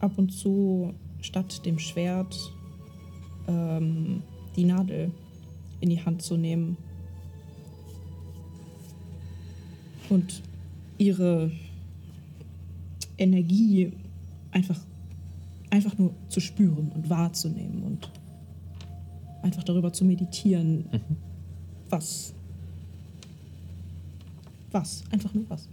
ab 0.00 0.12
und 0.16 0.30
zu 0.30 0.94
statt 1.20 1.64
dem 1.64 1.78
Schwert 1.78 2.52
ähm, 3.46 4.22
die 4.56 4.64
Nadel 4.64 5.12
in 5.80 5.90
die 5.90 6.04
Hand 6.04 6.22
zu 6.22 6.36
nehmen 6.36 6.76
und 10.08 10.42
ihre 10.98 11.50
Energie 13.16 13.92
einfach, 14.50 14.80
einfach 15.70 15.96
nur 15.98 16.14
zu 16.28 16.40
spüren 16.40 16.90
und 16.92 17.08
wahrzunehmen 17.08 17.82
und 17.82 18.10
einfach 19.42 19.64
darüber 19.64 19.92
zu 19.92 20.04
meditieren, 20.04 20.86
was, 21.88 22.34
was, 24.70 25.04
einfach 25.10 25.32
nur 25.34 25.48
was. 25.48 25.68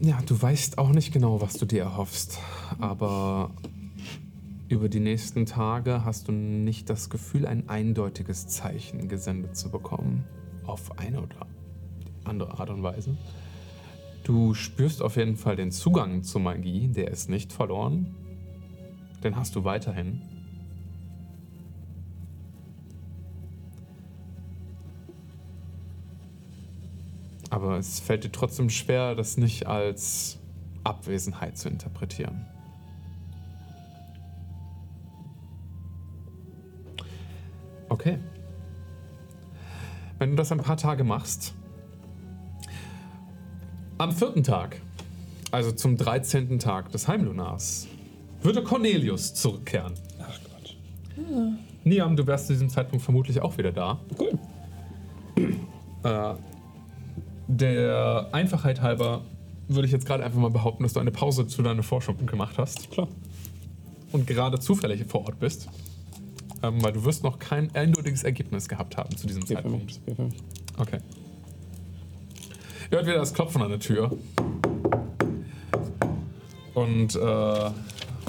Ja, 0.00 0.20
du 0.26 0.40
weißt 0.40 0.78
auch 0.78 0.90
nicht 0.90 1.12
genau, 1.12 1.40
was 1.40 1.54
du 1.54 1.66
dir 1.66 1.82
erhoffst, 1.82 2.38
aber 2.78 3.50
über 4.68 4.88
die 4.88 5.00
nächsten 5.00 5.46
Tage 5.46 6.04
hast 6.04 6.28
du 6.28 6.32
nicht 6.32 6.90
das 6.90 7.10
Gefühl, 7.10 7.46
ein 7.46 7.68
eindeutiges 7.68 8.46
Zeichen 8.46 9.08
gesendet 9.08 9.56
zu 9.56 9.70
bekommen. 9.70 10.24
Auf 10.66 10.98
eine 10.98 11.22
oder 11.22 11.46
andere 12.24 12.58
Art 12.60 12.68
und 12.68 12.82
Weise. 12.82 13.16
Du 14.24 14.52
spürst 14.52 15.00
auf 15.00 15.16
jeden 15.16 15.36
Fall 15.36 15.56
den 15.56 15.72
Zugang 15.72 16.22
zur 16.22 16.42
Magie, 16.42 16.88
der 16.88 17.10
ist 17.10 17.30
nicht 17.30 17.52
verloren. 17.52 18.14
Den 19.22 19.36
hast 19.36 19.56
du 19.56 19.64
weiterhin. 19.64 20.22
Aber 27.50 27.78
es 27.78 27.98
fällt 27.98 28.24
dir 28.24 28.32
trotzdem 28.32 28.70
schwer, 28.70 29.14
das 29.14 29.36
nicht 29.36 29.66
als 29.66 30.38
Abwesenheit 30.84 31.56
zu 31.56 31.68
interpretieren. 31.68 32.46
Okay. 37.88 38.18
Wenn 40.18 40.30
du 40.30 40.36
das 40.36 40.52
ein 40.52 40.58
paar 40.58 40.76
Tage 40.76 41.04
machst, 41.04 41.54
am 43.98 44.12
vierten 44.12 44.42
Tag, 44.42 44.80
also 45.50 45.72
zum 45.72 45.96
13. 45.96 46.58
Tag 46.58 46.92
des 46.92 47.08
Heimlunars, 47.08 47.88
würde 48.42 48.62
Cornelius 48.62 49.34
zurückkehren. 49.34 49.94
Ach 50.20 50.38
Gott. 50.44 50.76
Niam, 51.84 52.16
du 52.16 52.26
wärst 52.26 52.46
zu 52.46 52.52
diesem 52.52 52.68
Zeitpunkt 52.68 53.04
vermutlich 53.04 53.40
auch 53.40 53.56
wieder 53.58 53.72
da. 53.72 54.00
Cool. 54.18 54.38
Äh, 56.02 56.34
der 57.48 58.28
Einfachheit 58.32 58.82
halber 58.82 59.22
würde 59.68 59.86
ich 59.86 59.92
jetzt 59.92 60.06
gerade 60.06 60.24
einfach 60.24 60.38
mal 60.38 60.50
behaupten, 60.50 60.82
dass 60.82 60.92
du 60.92 61.00
eine 61.00 61.10
Pause 61.10 61.46
zu 61.46 61.62
deiner 61.62 61.82
Forschung 61.82 62.26
gemacht 62.26 62.58
hast 62.58 62.90
Klar. 62.90 63.08
und 64.12 64.26
gerade 64.26 64.58
zufällig 64.58 65.04
vor 65.06 65.26
Ort 65.26 65.38
bist. 65.38 65.68
Ähm, 66.62 66.82
weil 66.82 66.92
du 66.92 67.04
wirst 67.04 67.22
noch 67.22 67.38
kein 67.38 67.72
eindeutiges 67.74 68.24
Ergebnis 68.24 68.68
gehabt 68.68 68.96
haben 68.96 69.16
zu 69.16 69.26
diesem. 69.26 69.46
Zeitpunkt. 69.46 70.00
Okay. 70.76 70.98
Ihr 72.90 72.98
hört 72.98 73.06
wieder 73.06 73.18
das 73.18 73.32
Klopfen 73.32 73.62
an 73.62 73.70
der 73.70 73.78
Tür. 73.78 74.10
Und 76.74 77.14
äh, 77.14 77.70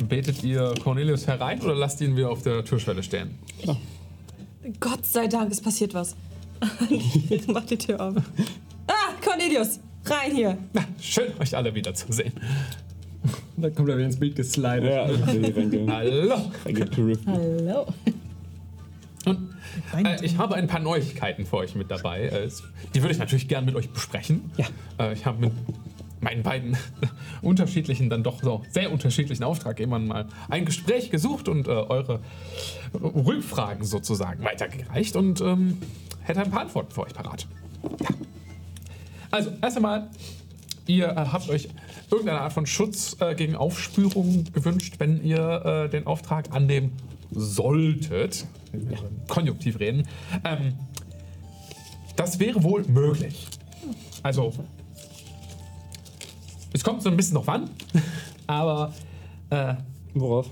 betet 0.08 0.44
ihr 0.44 0.74
Cornelius 0.84 1.28
herein 1.28 1.62
oder 1.62 1.76
lasst 1.76 2.02
ihn 2.02 2.16
wieder 2.16 2.32
auf 2.32 2.42
der 2.42 2.64
Türschwelle 2.64 3.04
stehen? 3.04 3.38
Gott 4.80 5.06
sei 5.06 5.28
Dank, 5.28 5.52
es 5.52 5.62
passiert 5.62 5.94
was. 5.94 6.16
Jetzt 7.30 7.48
mach 7.48 7.66
die 7.66 7.78
Tür 7.78 8.00
auf. 8.00 8.16
Ah, 8.88 9.14
Cornelius, 9.24 9.80
rein 10.06 10.36
hier. 10.36 10.58
Na, 10.74 10.84
schön, 11.00 11.32
euch 11.40 11.56
alle 11.56 11.74
wiederzusehen. 11.74 12.34
Da 13.58 13.70
kommt 13.70 13.90
er 13.90 13.98
wieder 13.98 14.06
ins 14.06 14.20
Bild 14.20 14.36
geslidet. 14.36 14.84
Ja, 14.84 15.08
danke. 15.08 15.86
Hallo. 15.88 16.52
Hallo. 17.26 17.88
Und 19.26 19.50
äh, 20.06 20.24
ich 20.24 20.38
habe 20.38 20.56
ein 20.56 20.68
paar 20.68 20.80
Neuigkeiten 20.80 21.46
für 21.46 21.58
euch 21.58 21.76
mit 21.76 21.92
dabei. 21.92 22.24
Äh, 22.24 22.50
die 22.94 23.02
würde 23.02 23.14
ich 23.14 23.20
natürlich 23.20 23.48
gern 23.48 23.66
mit 23.66 23.76
euch 23.76 23.90
besprechen. 23.90 24.52
Ja. 24.58 24.66
Äh, 24.98 25.14
ich 25.14 25.26
habe 25.26 25.40
mit 25.40 25.52
meinen 26.22 26.44
beiden 26.44 26.78
unterschiedlichen, 27.42 28.10
dann 28.10 28.24
doch 28.24 28.42
so 28.42 28.64
sehr 28.72 28.92
unterschiedlichen 28.92 29.44
Auftraggebern 29.44 30.08
mal 30.08 30.28
ein 30.50 30.66
Gespräch 30.66 31.10
gesucht 31.12 31.48
und 31.48 31.68
äh, 31.68 31.72
eure 31.72 32.20
Rückfragen 32.94 33.86
sozusagen 33.86 34.44
weitergereicht 34.44 35.16
und 35.16 35.42
ähm, 35.42 35.78
hätte 36.22 36.42
ein 36.42 36.52
paar 36.52 36.62
Antworten 36.62 36.92
für 36.92 37.02
euch 37.02 37.14
parat. 37.14 37.48
Ja. 38.02 38.10
Also, 39.32 39.52
erst 39.62 39.78
einmal, 39.78 40.10
ihr 40.88 41.08
äh, 41.08 41.16
habt 41.16 41.50
euch 41.50 41.70
irgendeine 42.10 42.42
Art 42.42 42.54
von 42.54 42.66
Schutz 42.66 43.16
äh, 43.20 43.36
gegen 43.36 43.56
Aufspürung 43.56 44.46
gewünscht, 44.54 44.96
wenn 44.98 45.24
ihr 45.24 45.66
äh, 45.66 45.90
den 45.90 46.08
Auftrag 46.08 46.52
annehmen 46.52 46.94
solltet. 47.32 48.48
Im 48.72 48.88
Konjunktiv 49.28 49.80
reden. 49.80 50.08
Ähm, 50.44 50.74
das 52.16 52.40
wäre 52.40 52.64
wohl 52.64 52.84
möglich. 52.88 53.48
Also, 54.24 54.54
es 56.74 56.84
kommt 56.84 57.02
so 57.02 57.10
ein 57.10 57.18
bisschen 57.18 57.36
noch 57.36 57.48
wann, 57.48 57.70
aber 58.48 58.94
äh, 59.50 59.76
Worauf? 60.14 60.50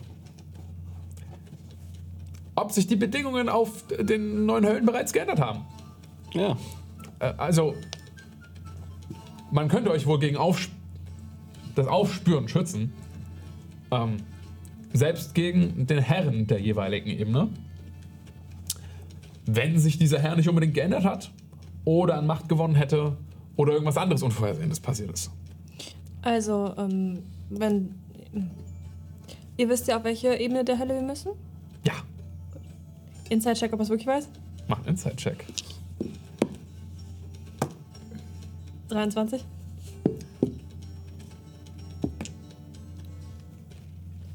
ob 2.55 2.71
sich 2.71 2.87
die 2.87 2.95
Bedingungen 2.95 3.49
auf 3.49 3.85
den 3.99 4.45
neuen 4.45 4.65
Höllen 4.65 4.85
bereits 4.85 5.13
geändert 5.13 5.39
haben. 5.39 5.65
Ja. 6.33 6.57
Äh, 7.19 7.33
also, 7.37 7.75
man 9.51 9.67
könnte 9.67 9.91
euch 9.91 10.05
wohl 10.07 10.19
gegen 10.19 10.37
Aufsp 10.37 10.71
das 11.75 11.85
Aufspüren 11.85 12.47
schützen. 12.47 12.91
Ähm, 13.91 14.17
selbst 14.93 15.35
gegen 15.35 15.85
den 15.85 15.99
Herren 15.99 16.47
der 16.47 16.59
jeweiligen 16.59 17.11
Ebene. 17.11 17.49
Wenn 19.45 19.77
sich 19.77 19.99
dieser 19.99 20.17
Herr 20.17 20.35
nicht 20.35 20.49
unbedingt 20.49 20.73
geändert 20.73 21.03
hat 21.03 21.31
oder 21.85 22.17
an 22.17 22.25
Macht 22.25 22.49
gewonnen 22.49 22.73
hätte 22.73 23.15
oder 23.55 23.73
irgendwas 23.73 23.97
anderes 23.97 24.23
Unvorhersehendes 24.23 24.79
passiert 24.79 25.11
ist. 25.11 25.31
Also, 26.21 26.73
ähm, 26.77 27.23
wenn. 27.49 27.95
Ihr 29.57 29.69
wisst 29.69 29.87
ja, 29.87 29.97
auf 29.97 30.03
welche 30.03 30.35
Ebene 30.35 30.63
der 30.63 30.77
Hölle 30.77 30.93
wir 30.93 31.01
müssen? 31.01 31.31
Ja, 31.83 31.93
Inside-Check, 33.29 33.73
ob 33.73 33.79
er 33.79 33.83
es 33.83 33.89
wirklich 33.89 34.07
weiß? 34.07 34.29
macht 34.67 34.81
einen 34.81 34.95
Inside-Check. 34.95 35.45
23. 38.89 39.43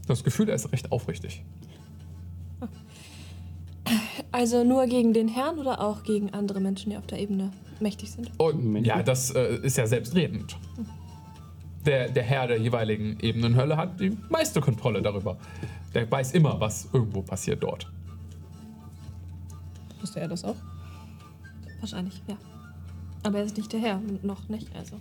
Das 0.07 0.25
Gefühl, 0.25 0.49
er 0.49 0.57
ist 0.57 0.73
recht 0.73 0.93
aufrichtig. 0.93 1.43
Also 4.31 4.65
nur 4.65 4.87
gegen 4.87 5.13
den 5.13 5.29
Herrn 5.29 5.59
oder 5.59 5.81
auch 5.81 6.03
gegen 6.05 6.31
andere 6.31 6.61
Menschen, 6.61 6.91
die 6.91 6.97
auf 6.97 7.07
der 7.07 7.21
Ebene 7.21 7.51
mächtig 7.81 8.11
sind? 8.11 8.31
Menschen? 8.39 8.85
ja, 8.85 9.03
das 9.03 9.31
äh, 9.35 9.57
ist 9.63 9.77
ja 9.77 9.87
selbstredend. 9.87 10.57
Der, 11.85 12.09
der 12.09 12.23
Herr 12.23 12.47
der 12.47 12.59
jeweiligen 12.59 13.19
Ebenenhölle 13.21 13.77
hat 13.77 13.99
die 13.99 14.17
meiste 14.29 14.61
Kontrolle 14.61 15.03
darüber. 15.03 15.37
Der 15.95 16.11
weiß 16.11 16.33
immer, 16.33 16.61
was 16.61 16.89
irgendwo 16.93 17.23
passiert 17.23 17.63
dort. 17.63 17.91
Wusste 20.01 20.21
er 20.21 20.29
das 20.29 20.45
auch? 20.45 20.57
Wahrscheinlich, 21.81 22.23
ja. 22.29 22.37
Aber 23.25 23.39
er 23.39 23.45
ist 23.45 23.57
nicht 23.57 23.73
der 23.73 23.81
Herr, 23.81 24.01
noch 24.23 24.49
nicht, 24.49 24.69
also. 24.77 24.97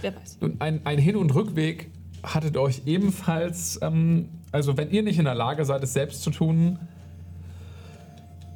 Wer 0.00 0.14
weiß. 0.16 0.38
Und 0.40 0.60
ein, 0.60 0.80
ein 0.84 0.98
Hin- 0.98 1.16
und 1.16 1.34
Rückweg 1.34 1.90
hattet 2.22 2.56
euch 2.56 2.82
ebenfalls, 2.86 3.78
ähm, 3.82 4.28
also 4.52 4.76
wenn 4.76 4.90
ihr 4.90 5.02
nicht 5.02 5.18
in 5.18 5.24
der 5.24 5.34
Lage 5.34 5.64
seid, 5.64 5.82
es 5.82 5.92
selbst 5.92 6.22
zu 6.22 6.30
tun, 6.30 6.78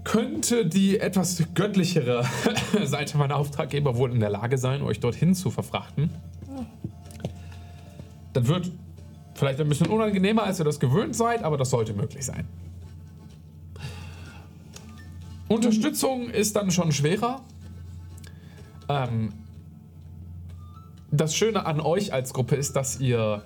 könnte 0.04 0.64
die 0.64 0.98
etwas 0.98 1.42
göttlichere 1.54 2.24
Seite 2.84 3.18
meiner 3.18 3.36
Auftraggeber 3.36 3.96
wohl 3.96 4.12
in 4.12 4.20
der 4.20 4.30
Lage 4.30 4.56
sein, 4.56 4.82
euch 4.82 5.00
dorthin 5.00 5.34
zu 5.34 5.50
verfrachten. 5.50 6.10
Das 8.38 8.46
wird 8.46 8.70
vielleicht 9.34 9.60
ein 9.60 9.68
bisschen 9.68 9.88
unangenehmer, 9.88 10.44
als 10.44 10.60
ihr 10.60 10.64
das 10.64 10.78
gewöhnt 10.78 11.16
seid, 11.16 11.42
aber 11.42 11.56
das 11.56 11.70
sollte 11.70 11.92
möglich 11.92 12.24
sein. 12.24 12.46
Unterstützung 15.48 16.30
ist 16.30 16.54
dann 16.54 16.70
schon 16.70 16.92
schwerer. 16.92 17.42
Ähm, 18.88 19.32
das 21.10 21.34
Schöne 21.34 21.66
an 21.66 21.80
euch 21.80 22.12
als 22.12 22.32
Gruppe 22.32 22.54
ist, 22.54 22.76
dass 22.76 23.00
ihr 23.00 23.42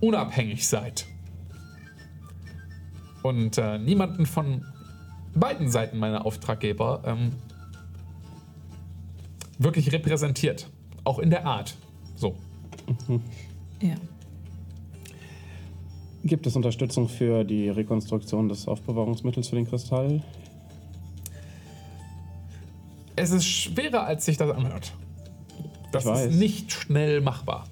unabhängig 0.00 0.66
seid. 0.66 1.06
Und 3.22 3.58
äh, 3.58 3.78
niemanden 3.78 4.26
von 4.26 4.64
beiden 5.36 5.70
Seiten 5.70 5.98
meiner 5.98 6.26
Auftraggeber 6.26 7.02
ähm, 7.04 7.30
wirklich 9.58 9.92
repräsentiert. 9.92 10.68
Auch 11.04 11.18
in 11.18 11.30
der 11.30 11.46
Art. 11.46 11.74
So. 12.16 12.34
Ja. 13.80 13.94
Gibt 16.22 16.46
es 16.46 16.54
Unterstützung 16.54 17.08
für 17.08 17.44
die 17.44 17.68
Rekonstruktion 17.70 18.48
des 18.48 18.68
Aufbewahrungsmittels 18.68 19.48
für 19.48 19.56
den 19.56 19.66
Kristall? 19.66 20.22
Es 23.16 23.30
ist 23.30 23.44
schwerer, 23.46 24.04
als 24.04 24.24
sich 24.26 24.36
das 24.36 24.50
anhört. 24.50 24.92
Das 25.92 26.04
Ich 26.04 26.10
weiß. 26.10 26.26
ist 26.30 26.38
nicht 26.38 26.72
schnell 26.72 27.20
machbar. 27.20 27.66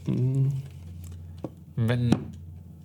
Wenn 1.76 2.10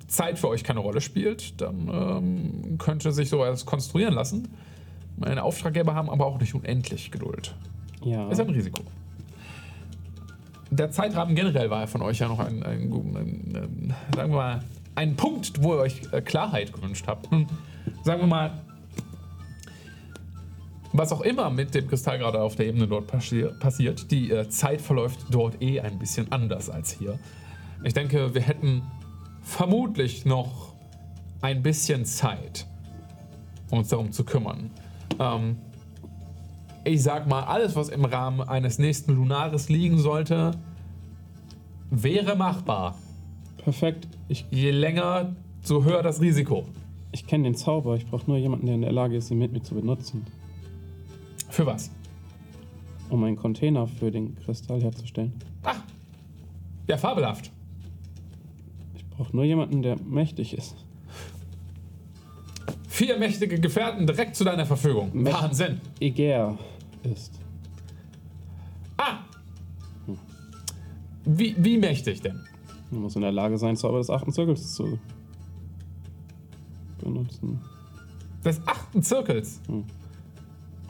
Zeit 0.07 0.37
für 0.37 0.49
euch 0.49 0.63
keine 0.63 0.79
Rolle 0.81 1.01
spielt, 1.01 1.59
dann 1.61 1.89
ähm, 1.91 2.77
könnte 2.77 3.11
sich 3.11 3.29
sowas 3.29 3.65
konstruieren 3.65 4.13
lassen. 4.13 4.49
Meine 5.17 5.43
Auftraggeber 5.43 5.95
haben 5.95 6.09
aber 6.09 6.25
auch 6.25 6.39
nicht 6.39 6.53
unendlich 6.53 7.09
Geduld. 7.11 7.55
Ja. 8.03 8.29
Ist 8.29 8.39
ein 8.39 8.49
Risiko. 8.49 8.83
Der 10.75 10.89
Zeitrahmen 10.89 11.35
generell 11.35 11.69
war 11.69 11.87
von 11.87 12.01
euch 12.01 12.19
ja 12.19 12.27
noch 12.27 12.39
ein, 12.39 12.63
ein, 12.63 12.91
ein, 12.91 13.55
ein 13.55 13.95
sagen 14.15 14.31
wir 14.31 14.37
mal, 14.37 14.63
ein 14.95 15.15
Punkt, 15.15 15.61
wo 15.61 15.75
ihr 15.75 15.81
euch 15.81 16.01
äh, 16.11 16.21
Klarheit 16.21 16.73
gewünscht 16.73 17.05
habt. 17.07 17.29
Hm. 17.29 17.47
Sagen 18.03 18.21
wir 18.21 18.27
mal, 18.27 18.51
was 20.93 21.11
auch 21.11 21.21
immer 21.21 21.49
mit 21.49 21.75
dem 21.75 21.87
Kristall 21.87 22.17
gerade 22.17 22.41
auf 22.41 22.55
der 22.55 22.67
Ebene 22.67 22.87
dort 22.87 23.07
passi 23.07 23.45
passiert, 23.59 24.09
die 24.11 24.31
äh, 24.31 24.49
Zeit 24.49 24.81
verläuft 24.81 25.19
dort 25.29 25.61
eh 25.61 25.79
ein 25.79 25.99
bisschen 25.99 26.31
anders 26.31 26.69
als 26.69 26.91
hier. 26.91 27.19
Ich 27.83 27.93
denke, 27.93 28.33
wir 28.33 28.41
hätten 28.41 28.83
vermutlich 29.41 30.25
noch 30.25 30.73
ein 31.41 31.61
bisschen 31.61 32.05
Zeit, 32.05 32.65
um 33.69 33.79
uns 33.79 33.89
darum 33.89 34.11
zu 34.11 34.23
kümmern. 34.23 34.71
Ähm, 35.19 35.57
ich 36.83 37.01
sag 37.03 37.27
mal, 37.27 37.43
alles, 37.43 37.75
was 37.75 37.89
im 37.89 38.05
Rahmen 38.05 38.41
eines 38.41 38.77
nächsten 38.79 39.13
Lunares 39.15 39.69
liegen 39.69 39.97
sollte, 39.97 40.51
wäre 41.89 42.35
machbar. 42.35 42.97
Perfekt. 43.57 44.07
Ich, 44.27 44.45
Je 44.51 44.71
länger, 44.71 45.35
so 45.61 45.83
höher 45.85 46.01
das 46.03 46.19
Risiko. 46.21 46.65
ich 47.11 47.25
kenne 47.27 47.43
den 47.45 47.55
Zauber. 47.55 47.95
Ich 47.95 48.05
brauche 48.07 48.25
nur 48.29 48.37
jemanden, 48.37 48.65
der 48.65 48.75
in 48.75 48.81
der 48.81 48.91
Lage 48.91 49.15
ist, 49.15 49.29
ihn 49.31 49.37
mit 49.39 49.53
mir 49.53 49.61
zu 49.61 49.75
benutzen. 49.75 50.25
Für 51.49 51.65
was? 51.65 51.91
Um 53.09 53.23
einen 53.23 53.35
Container 53.35 53.85
für 53.87 54.09
den 54.11 54.35
Kristall 54.35 54.81
herzustellen. 54.81 55.33
Ach, 55.63 55.79
ja, 56.87 56.97
fabelhaft. 56.97 57.51
Ich 58.95 59.05
brauche 59.09 59.35
nur 59.35 59.45
jemanden, 59.45 59.83
der 59.83 59.97
mächtig 60.01 60.57
ist. 60.57 60.75
Vier 62.87 63.17
mächtige 63.17 63.59
Gefährten 63.59 64.05
direkt 64.07 64.35
zu 64.35 64.43
deiner 64.43 64.65
Verfügung. 64.65 65.11
Mächt- 65.13 65.41
Wahnsinn. 65.41 65.81
Eger 65.99 66.57
ist. 67.03 67.39
Ah! 68.97 69.19
Wie, 71.25 71.55
wie 71.57 71.77
mächtig 71.77 72.21
denn? 72.21 72.39
Er 72.91 72.97
muss 72.97 73.15
in 73.15 73.21
der 73.21 73.31
Lage 73.31 73.57
sein, 73.57 73.75
Zauber 73.75 73.97
des 73.97 74.09
achten 74.09 74.31
Zirkels 74.31 74.73
zu 74.73 74.99
benutzen. 77.01 77.59
Des 78.43 78.61
achten 78.67 79.01
Zirkels. 79.01 79.61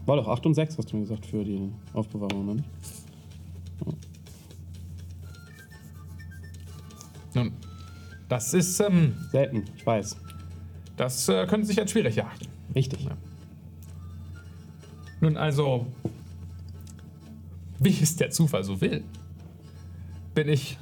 War 0.06 0.18
doch 0.18 0.28
8 0.28 0.46
und 0.48 0.54
6, 0.54 0.78
hast 0.78 0.92
du 0.92 0.98
mir 0.98 1.04
gesagt, 1.04 1.26
für 1.26 1.44
die 1.44 1.72
Aufbewahrung, 1.94 2.46
ne? 2.46 2.64
Nun, 7.36 7.52
das 8.30 8.54
ist, 8.54 8.80
ähm, 8.80 9.16
Selten, 9.32 9.64
ich 9.76 9.86
weiß. 9.86 10.18
das 10.98 11.30
äh, 11.30 11.48
könnte 11.48 11.66
sich 11.68 11.80
als 11.80 11.92
schwierig 11.92 12.18
erachten. 12.18 12.48
Richtig. 12.76 13.06
Ja. 13.06 13.18
Nun 15.24 15.38
also, 15.38 15.88
wie 17.80 17.98
es 18.02 18.18
der 18.18 18.30
Zufall 18.30 18.66
so 18.66 18.82
will, 18.82 19.06
bin 20.36 20.50
ich 20.50 20.78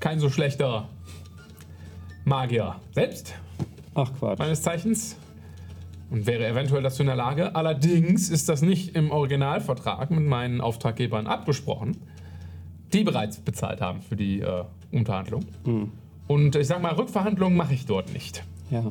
kein 0.00 0.18
so 0.18 0.30
schlechter 0.30 0.88
Magier 2.24 2.80
selbst, 2.92 3.34
Ach 3.94 4.12
Quatsch. 4.18 4.40
meines 4.40 4.62
Zeichens. 4.62 5.16
Und 6.10 6.26
wäre 6.26 6.44
eventuell 6.44 6.82
dazu 6.82 7.02
in 7.02 7.06
der 7.06 7.14
Lage. 7.14 7.54
Allerdings 7.54 8.30
ist 8.30 8.48
das 8.48 8.62
nicht 8.62 8.96
im 8.96 9.12
Originalvertrag 9.12 10.10
mit 10.10 10.26
meinen 10.26 10.60
Auftraggebern 10.60 11.28
abgesprochen, 11.28 11.96
die 12.92 13.04
bereits 13.04 13.36
bezahlt 13.38 13.80
haben 13.80 14.02
für 14.02 14.16
die 14.16 14.40
äh, 14.40 14.64
Unterhandlung. 14.90 15.44
Und 16.26 16.56
ich 16.56 16.66
sag 16.66 16.82
mal, 16.82 16.94
Rückverhandlungen 16.94 17.56
mache 17.56 17.74
ich 17.74 17.86
dort 17.86 18.12
nicht. 18.12 18.42
Ja. 18.70 18.90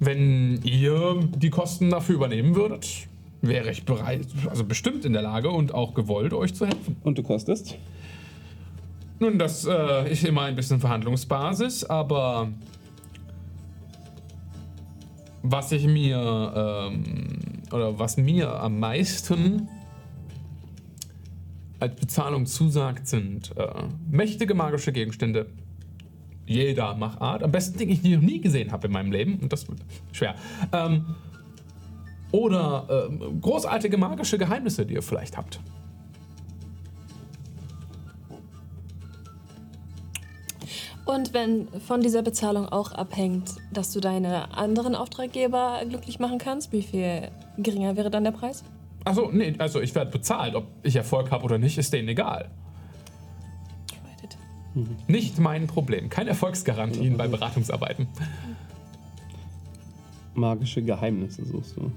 Wenn 0.00 0.62
ihr 0.62 1.28
die 1.36 1.50
Kosten 1.50 1.90
dafür 1.90 2.14
übernehmen 2.14 2.54
würdet, 2.56 3.06
wäre 3.42 3.70
ich 3.70 3.84
bereit, 3.84 4.26
also 4.48 4.64
bestimmt 4.64 5.04
in 5.04 5.12
der 5.12 5.22
Lage 5.22 5.50
und 5.50 5.74
auch 5.74 5.92
gewollt, 5.92 6.32
euch 6.32 6.54
zu 6.54 6.66
helfen. 6.66 6.96
Und 7.04 7.18
du 7.18 7.22
kostest? 7.22 7.76
Nun, 9.18 9.38
das 9.38 9.66
äh, 9.66 10.10
ist 10.10 10.24
immer 10.24 10.42
ein 10.42 10.56
bisschen 10.56 10.80
Verhandlungsbasis, 10.80 11.84
aber 11.84 12.48
was 15.42 15.72
ich 15.72 15.86
mir 15.86 16.90
ähm, 16.90 17.02
oder 17.70 17.98
was 17.98 18.16
mir 18.16 18.58
am 18.58 18.78
meisten 18.78 19.68
als 21.78 21.96
Bezahlung 21.96 22.46
zusagt, 22.46 23.06
sind 23.06 23.54
äh, 23.56 23.66
mächtige 24.10 24.54
magische 24.54 24.92
Gegenstände 24.92 25.46
jeder 26.46 26.94
Machart. 26.94 27.42
Am 27.42 27.52
besten 27.52 27.78
Dinge, 27.78 27.94
die 27.94 28.10
ich 28.10 28.16
noch 28.16 28.22
nie 28.22 28.40
gesehen 28.40 28.72
habe 28.72 28.86
in 28.86 28.92
meinem 28.92 29.12
Leben. 29.12 29.38
Und 29.40 29.52
das 29.52 29.68
wird 29.68 29.80
schwer. 30.12 30.34
Ähm, 30.72 31.14
oder 32.32 33.08
ähm, 33.10 33.40
großartige 33.40 33.96
magische 33.96 34.38
Geheimnisse, 34.38 34.86
die 34.86 34.94
ihr 34.94 35.02
vielleicht 35.02 35.36
habt. 35.36 35.60
Und 41.04 41.34
wenn 41.34 41.66
von 41.80 42.02
dieser 42.02 42.22
Bezahlung 42.22 42.68
auch 42.68 42.92
abhängt, 42.92 43.56
dass 43.72 43.92
du 43.92 43.98
deine 43.98 44.56
anderen 44.56 44.94
Auftraggeber 44.94 45.80
glücklich 45.88 46.20
machen 46.20 46.38
kannst, 46.38 46.72
wie 46.72 46.82
viel 46.82 47.30
geringer 47.58 47.96
wäre 47.96 48.10
dann 48.10 48.22
der 48.22 48.30
Preis? 48.30 48.62
Achso, 49.04 49.28
nee, 49.32 49.54
also 49.58 49.80
ich 49.80 49.92
werde 49.96 50.12
bezahlt. 50.12 50.54
Ob 50.54 50.66
ich 50.84 50.94
Erfolg 50.94 51.32
habe 51.32 51.44
oder 51.44 51.58
nicht, 51.58 51.78
ist 51.78 51.92
denen 51.92 52.08
egal. 52.08 52.50
Nicht 55.08 55.38
mein 55.38 55.66
Problem. 55.66 56.08
Keine 56.08 56.30
Erfolgsgarantien 56.30 57.16
bei 57.16 57.28
Beratungsarbeiten. 57.28 58.06
Magische 60.34 60.82
Geheimnisse 60.82 61.44
suchst 61.44 61.76
du. 61.76 61.90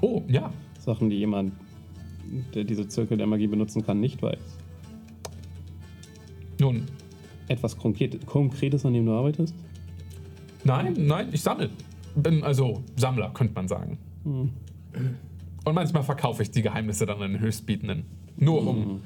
Oh, 0.00 0.22
ja. 0.28 0.52
Sachen, 0.80 1.08
die 1.10 1.16
jemand, 1.16 1.52
der 2.54 2.64
diese 2.64 2.88
Zirkel 2.88 3.16
der 3.16 3.26
Magie 3.26 3.46
benutzen 3.46 3.84
kann, 3.84 4.00
nicht 4.00 4.20
weiß. 4.22 4.38
Nun, 6.60 6.86
Etwas 7.48 7.76
Konkret 7.76 8.24
Konkretes, 8.26 8.84
an 8.86 8.94
dem 8.94 9.06
du 9.06 9.12
arbeitest? 9.12 9.54
nein, 10.64 10.94
nein, 10.96 11.28
ich 11.32 11.42
sammle. 11.42 11.70
Bin 12.14 12.44
also 12.44 12.82
Sammler, 12.96 13.30
könnte 13.30 13.54
man 13.54 13.68
sagen. 13.68 13.98
Und 14.24 15.74
manchmal 15.74 16.02
verkaufe 16.02 16.42
ich 16.42 16.50
die 16.50 16.62
Geheimnisse 16.62 17.06
dann 17.06 17.22
an 17.22 17.32
den 17.32 17.40
Höchstbietenden. 17.40 18.04
Nur 18.36 18.66
um 18.66 19.00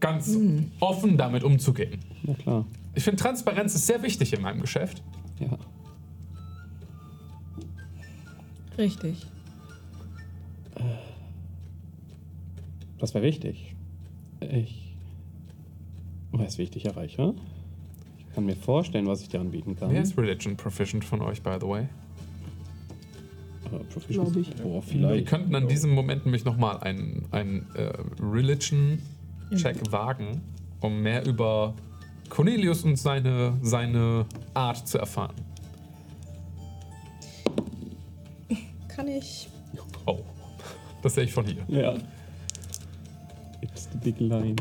ganz 0.00 0.36
offen 0.80 1.16
damit 1.16 1.44
umzugehen. 1.44 2.00
Ja 2.24 2.34
klar. 2.34 2.66
Ich 2.94 3.04
finde, 3.04 3.22
Transparenz 3.22 3.74
ist 3.74 3.86
sehr 3.86 4.02
wichtig 4.02 4.32
in 4.32 4.42
meinem 4.42 4.60
Geschäft. 4.60 5.02
Ja. 5.38 5.58
Richtig. 8.76 9.26
Das 12.98 13.14
wäre 13.14 13.24
wichtig. 13.24 13.74
Ich 14.40 14.94
weiß, 16.32 16.58
wie 16.58 16.62
ich 16.62 16.70
dich 16.70 16.86
erreiche. 16.86 17.34
Ich 18.18 18.34
kann 18.34 18.46
mir 18.46 18.56
vorstellen, 18.56 19.06
was 19.06 19.22
ich 19.22 19.28
dir 19.28 19.40
anbieten 19.40 19.76
kann. 19.76 19.90
Wer 19.90 20.02
ist 20.02 20.16
Religion 20.16 20.56
Proficient 20.56 21.04
von 21.04 21.20
euch, 21.22 21.42
by 21.42 21.56
the 21.60 21.66
way? 21.66 21.88
Glaub 24.08 24.36
ich. 24.36 24.54
Boah, 24.56 24.74
Wir 24.74 24.82
vielleicht. 24.82 25.26
könnten 25.28 25.54
an 25.54 25.68
diesem 25.68 25.90
Moment 25.92 26.24
nämlich 26.24 26.44
nochmal 26.44 26.78
einen, 26.78 27.26
einen 27.30 27.66
äh, 27.74 27.92
Religion-Check 29.50 29.92
wagen, 29.92 30.40
um 30.80 31.02
mehr 31.02 31.26
über 31.26 31.74
Cornelius 32.28 32.84
und 32.84 32.96
seine, 32.96 33.58
seine 33.62 34.26
Art 34.54 34.86
zu 34.86 34.98
erfahren. 34.98 35.34
Kann 38.88 39.08
ich. 39.08 39.48
Oh, 40.06 40.20
das 41.02 41.14
sehe 41.14 41.24
ich 41.24 41.32
von 41.32 41.44
hier. 41.44 41.64
Ja. 41.68 41.94
It's 43.60 43.88
the 43.92 43.98
big 43.98 44.20
line. 44.20 44.56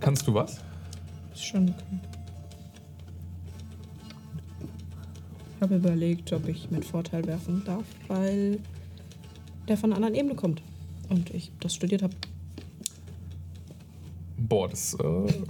Kannst 0.00 0.26
du 0.26 0.34
was? 0.34 0.60
Ist 1.32 1.44
schon 1.44 1.68
okay. 1.68 2.00
Ich 5.56 5.62
habe 5.62 5.76
überlegt, 5.76 6.32
ob 6.32 6.48
ich 6.48 6.70
mit 6.70 6.84
Vorteil 6.84 7.24
werfen 7.24 7.62
darf, 7.64 7.84
weil 8.08 8.58
der 9.68 9.76
von 9.76 9.92
einer 9.92 9.96
anderen 9.96 10.14
Ebene 10.14 10.34
kommt. 10.34 10.60
Und 11.08 11.30
ich 11.30 11.52
das 11.60 11.74
studiert 11.74 12.02
habe. 12.02 12.14
Boah, 14.48 14.68
das 14.68 14.94
äh, 14.94 15.44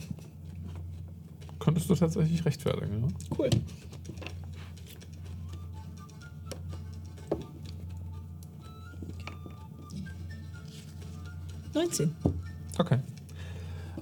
könntest 1.59 1.89
du 1.89 1.95
tatsächlich 1.95 2.45
rechtfertigen. 2.45 3.03
Ja? 3.03 3.37
Cool. 3.39 3.51
Neunzehn. 11.75 12.15
Okay. 12.79 12.99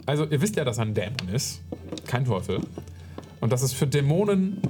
Also, 0.07 0.25
ihr 0.25 0.41
wisst 0.41 0.57
ja, 0.57 0.65
dass 0.65 0.79
er 0.79 0.87
ein 0.87 0.95
Dämon 0.95 1.29
ist. 1.33 1.63
Kein 2.07 2.25
Teufel. 2.25 2.61
Und 3.41 3.53
dass 3.53 3.63
es 3.63 3.73
für 3.73 3.87
Dämonen 3.87 4.61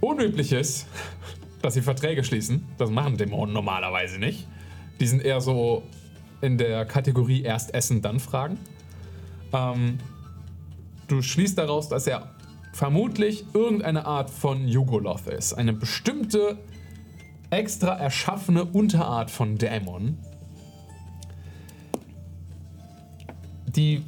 unüblich 0.00 0.52
ist, 0.52 0.86
dass 1.62 1.74
sie 1.74 1.82
Verträge 1.82 2.22
schließen. 2.22 2.64
Das 2.78 2.90
machen 2.90 3.16
Dämonen 3.16 3.52
normalerweise 3.52 4.20
nicht. 4.20 4.46
Die 5.00 5.06
sind 5.08 5.24
eher 5.24 5.40
so 5.40 5.82
in 6.40 6.58
der 6.58 6.84
Kategorie 6.84 7.42
erst 7.42 7.74
essen, 7.74 8.02
dann 8.02 8.20
fragen. 8.20 8.58
Ähm, 9.52 9.98
du 11.08 11.22
schließt 11.22 11.58
daraus, 11.58 11.88
dass 11.88 12.06
er 12.06 12.34
vermutlich 12.72 13.44
irgendeine 13.52 14.06
Art 14.06 14.30
von 14.30 14.68
Yugoloth 14.68 15.26
ist. 15.26 15.54
Eine 15.54 15.72
bestimmte, 15.72 16.58
extra 17.50 17.96
erschaffene 17.96 18.64
Unterart 18.64 19.30
von 19.30 19.58
Dämon. 19.58 20.18
Die 23.66 24.02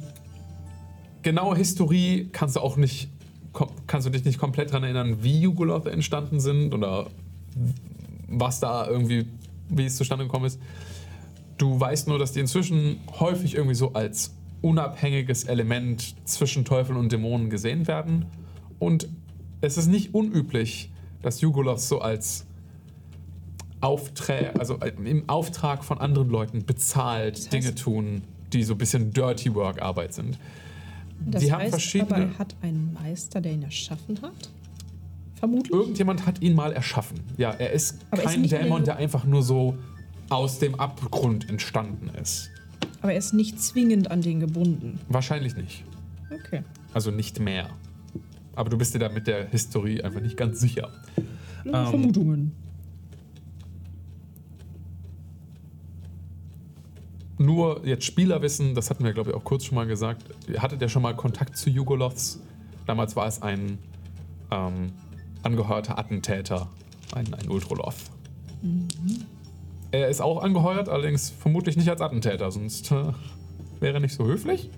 genaue 1.23 1.55
Historie 1.55 2.29
kannst 2.31 2.55
du 2.55 2.61
auch 2.61 2.77
nicht, 2.77 3.09
kannst 3.87 4.07
du 4.07 4.11
dich 4.11 4.25
nicht 4.25 4.39
komplett 4.39 4.69
daran 4.69 4.83
erinnern, 4.83 5.23
wie 5.23 5.39
Yugoloth 5.41 5.87
entstanden 5.87 6.39
sind 6.39 6.73
oder 6.73 7.07
was 8.27 8.59
da 8.59 8.87
irgendwie, 8.87 9.27
wie 9.69 9.85
es 9.85 9.95
zustande 9.95 10.25
gekommen 10.25 10.45
ist. 10.45 10.59
Du 11.57 11.79
weißt 11.79 12.07
nur, 12.07 12.19
dass 12.19 12.31
die 12.31 12.39
inzwischen 12.39 12.99
häufig 13.19 13.55
irgendwie 13.55 13.75
so 13.75 13.93
als 13.93 14.33
unabhängiges 14.61 15.43
Element 15.43 16.15
zwischen 16.25 16.65
Teufel 16.65 16.95
und 16.97 17.11
Dämonen 17.11 17.49
gesehen 17.49 17.87
werden. 17.87 18.25
Und 18.79 19.07
es 19.61 19.77
ist 19.77 19.87
nicht 19.87 20.13
unüblich, 20.13 20.89
dass 21.21 21.41
Yugoloths 21.41 21.87
so 21.87 21.99
als 21.99 22.45
Aufträ 23.81 24.51
also 24.57 24.77
im 25.03 25.27
Auftrag 25.27 25.83
von 25.83 25.97
anderen 25.99 26.29
Leuten 26.29 26.65
bezahlt 26.65 27.37
heißt- 27.37 27.51
Dinge 27.51 27.75
tun, 27.75 28.21
die 28.53 28.63
so 28.63 28.73
ein 28.75 28.77
bisschen 28.77 29.11
Dirty 29.11 29.53
Work 29.53 29.81
Arbeit 29.81 30.13
sind. 30.13 30.37
Das 31.25 31.43
die 31.43 31.51
haben 31.51 31.61
heißt 31.61 31.71
verschiedene. 31.71 32.15
aber, 32.15 32.23
er 32.25 32.39
hat 32.39 32.55
einen 32.61 32.93
Meister, 32.93 33.41
der 33.41 33.51
ihn 33.53 33.63
erschaffen 33.63 34.21
hat? 34.21 34.49
Vermutlich. 35.35 35.73
Irgendjemand 35.73 36.25
hat 36.25 36.41
ihn 36.41 36.55
mal 36.55 36.71
erschaffen. 36.71 37.19
Ja, 37.37 37.51
er 37.51 37.71
ist 37.71 37.97
Aber 38.11 38.21
ist 38.23 38.27
er 38.29 38.31
kein 38.35 38.43
an 38.43 38.49
Dämon, 38.49 38.83
der 38.85 38.95
einfach 38.97 39.25
nur 39.25 39.43
so 39.43 39.77
aus 40.29 40.59
dem 40.59 40.75
Abgrund 40.75 41.49
entstanden 41.49 42.09
ist. 42.21 42.49
Aber 43.01 43.11
er 43.11 43.19
ist 43.19 43.33
nicht 43.33 43.61
zwingend 43.61 44.09
an 44.11 44.21
den 44.21 44.39
gebunden. 44.39 44.99
Wahrscheinlich 45.09 45.55
nicht. 45.55 45.83
Okay. 46.31 46.63
Also 46.93 47.11
nicht 47.11 47.39
mehr. 47.39 47.69
Aber 48.55 48.69
du 48.69 48.77
bist 48.77 48.93
dir 48.93 48.99
da 48.99 49.09
mit 49.09 49.27
der 49.27 49.47
Historie 49.49 50.01
einfach 50.01 50.21
nicht 50.21 50.37
ganz 50.37 50.59
sicher. 50.59 50.89
Ähm, 51.65 51.87
Vermutungen. 51.87 52.51
Nur 57.37 57.85
jetzt 57.85 58.05
Spielerwissen, 58.05 58.75
das 58.75 58.89
hatten 58.89 59.03
wir 59.03 59.13
glaube 59.13 59.31
ich 59.31 59.35
auch 59.35 59.43
kurz 59.43 59.65
schon 59.65 59.75
mal 59.75 59.87
gesagt. 59.87 60.23
Ihr 60.47 60.61
Hattet 60.61 60.81
ja 60.81 60.87
schon 60.87 61.01
mal 61.01 61.15
Kontakt 61.15 61.57
zu 61.57 61.69
Jugoloths? 61.69 62.39
Damals 62.85 63.15
war 63.15 63.27
es 63.27 63.41
ein 63.41 63.79
ähm, 64.51 64.91
angeheuerter 65.41 65.97
Attentäter, 65.97 66.69
ein, 67.13 67.33
ein 67.33 67.49
Ultroloth. 67.49 67.95
Er 69.93 70.07
ist 70.07 70.21
auch 70.21 70.41
angeheuert, 70.41 70.89
allerdings 70.89 71.29
vermutlich 71.29 71.77
nicht 71.77 71.87
als 71.87 72.01
Attentäter, 72.01 72.49
sonst 72.49 72.91
äh, 72.91 73.13
wäre 73.79 73.93
er 73.93 73.99
nicht 73.99 74.15
so 74.15 74.25
höflich. 74.25 74.71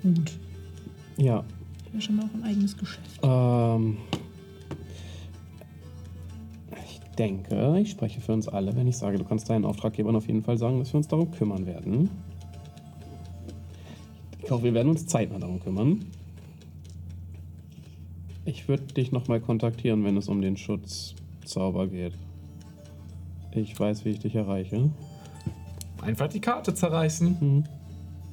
Gut. 0.00 0.38
Ja. 1.16 1.42
Ja, 1.92 2.00
schon 2.00 2.14
mal 2.14 2.26
auch 2.26 2.34
ein 2.34 2.44
eigenes 2.44 2.76
Geschäft. 2.78 3.00
Ähm, 3.24 3.96
ich 6.86 7.00
denke, 7.18 7.76
ich 7.80 7.90
spreche 7.90 8.20
für 8.20 8.32
uns 8.32 8.46
alle, 8.46 8.76
wenn 8.76 8.86
ich 8.86 8.96
sage, 8.96 9.18
du 9.18 9.24
kannst 9.24 9.50
deinen 9.50 9.64
Auftraggebern 9.64 10.14
auf 10.14 10.28
jeden 10.28 10.44
Fall 10.44 10.58
sagen, 10.58 10.78
dass 10.78 10.92
wir 10.92 10.98
uns 10.98 11.08
darum 11.08 11.28
kümmern 11.32 11.66
werden. 11.66 12.08
Ich 14.44 14.48
hoffe, 14.48 14.62
wir 14.62 14.74
werden 14.74 14.90
uns 14.90 15.08
zeitnah 15.08 15.40
darum 15.40 15.58
kümmern. 15.58 16.04
Ich 18.44 18.68
würde 18.68 18.84
dich 18.84 19.10
nochmal 19.10 19.40
kontaktieren, 19.40 20.04
wenn 20.04 20.16
es 20.16 20.28
um 20.28 20.42
den 20.42 20.56
Schutzzauber 20.56 21.86
geht. 21.86 22.12
Ich 23.52 23.78
weiß, 23.78 24.04
wie 24.04 24.10
ich 24.10 24.18
dich 24.18 24.34
erreiche. 24.34 24.90
Einfach 26.02 26.28
die 26.28 26.40
Karte 26.40 26.74
zerreißen. 26.74 27.66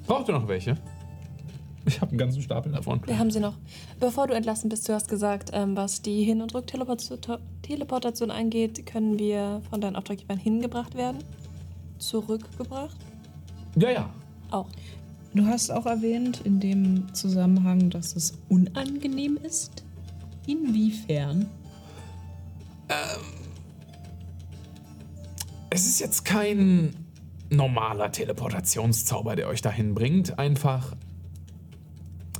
Braucht 0.06 0.28
ihr 0.28 0.34
noch 0.34 0.48
welche? 0.48 0.76
Ich 1.86 2.00
habe 2.00 2.12
einen 2.12 2.18
ganzen 2.18 2.42
Stapel 2.42 2.72
davon. 2.72 3.02
Wir 3.06 3.18
haben 3.18 3.32
sie 3.32 3.40
noch. 3.40 3.56
Bevor 4.00 4.28
du 4.28 4.34
entlassen 4.34 4.70
bist, 4.70 4.88
du 4.88 4.94
hast 4.94 5.08
gesagt, 5.08 5.50
ähm, 5.54 5.76
was 5.76 6.02
die 6.02 6.24
Hin- 6.24 6.42
und 6.42 6.54
Rückteleportation 6.54 7.40
Teleportation 7.62 8.30
angeht, 8.30 8.86
können 8.86 9.18
wir 9.18 9.62
von 9.70 9.82
deinen 9.82 9.96
Auftraggebern 9.96 10.38
hingebracht 10.38 10.96
werden? 10.96 11.20
Zurückgebracht? 11.98 12.98
Ja, 13.76 13.90
ja. 13.90 14.10
Auch. 14.52 14.68
Du 15.34 15.46
hast 15.46 15.72
auch 15.72 15.86
erwähnt 15.86 16.42
in 16.44 16.60
dem 16.60 17.14
Zusammenhang, 17.14 17.90
dass 17.90 18.16
es 18.16 18.38
unangenehm 18.50 19.38
ist. 19.42 19.81
Inwiefern? 20.48 21.50
Es 25.70 25.86
ist 25.88 26.00
jetzt 26.00 26.26
kein 26.26 26.94
normaler 27.50 28.12
Teleportationszauber, 28.12 29.36
der 29.36 29.48
euch 29.48 29.62
dahin 29.62 29.94
bringt. 29.94 30.38
Einfach, 30.40 30.96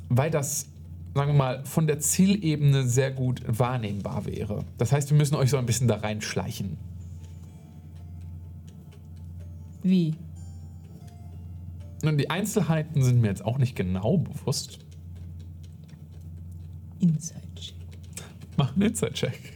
weil 0.10 0.30
das, 0.32 0.68
sagen 1.14 1.32
wir 1.32 1.38
mal, 1.38 1.66
von 1.66 1.88
der 1.88 2.00
Zielebene 2.00 2.86
sehr 2.88 3.12
gut 3.12 3.42
wahrnehmbar 3.48 4.26
wäre. 4.26 4.66
Das 4.78 4.92
heißt, 4.92 5.10
wir 5.10 5.18
müssen 5.18 5.36
euch 5.36 5.50
so 5.50 5.58
ein 5.58 5.66
bisschen 5.66 5.88
da 5.88 5.98
reinschleichen. 5.98 6.78
Wie? 9.84 10.16
Nun, 12.04 12.18
die 12.18 12.30
Einzelheiten 12.30 13.04
sind 13.04 13.22
mir 13.22 13.28
jetzt 13.28 13.46
auch 13.46 13.58
nicht 13.58 13.76
genau 13.76 14.18
bewusst. 14.18 14.80
Inside-Check. 17.00 17.51
Mach 18.62 18.76
einen 18.76 18.90
Inside-Check. 18.90 19.54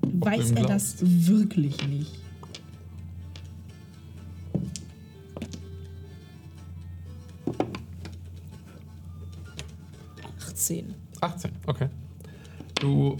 Weiß 0.00 0.50
er 0.50 0.66
das 0.66 0.96
wirklich 1.00 1.86
nicht? 1.86 2.18
Achtzehn. 10.40 10.94
18, 11.20 11.52
okay. 11.68 11.88
Du 12.80 13.18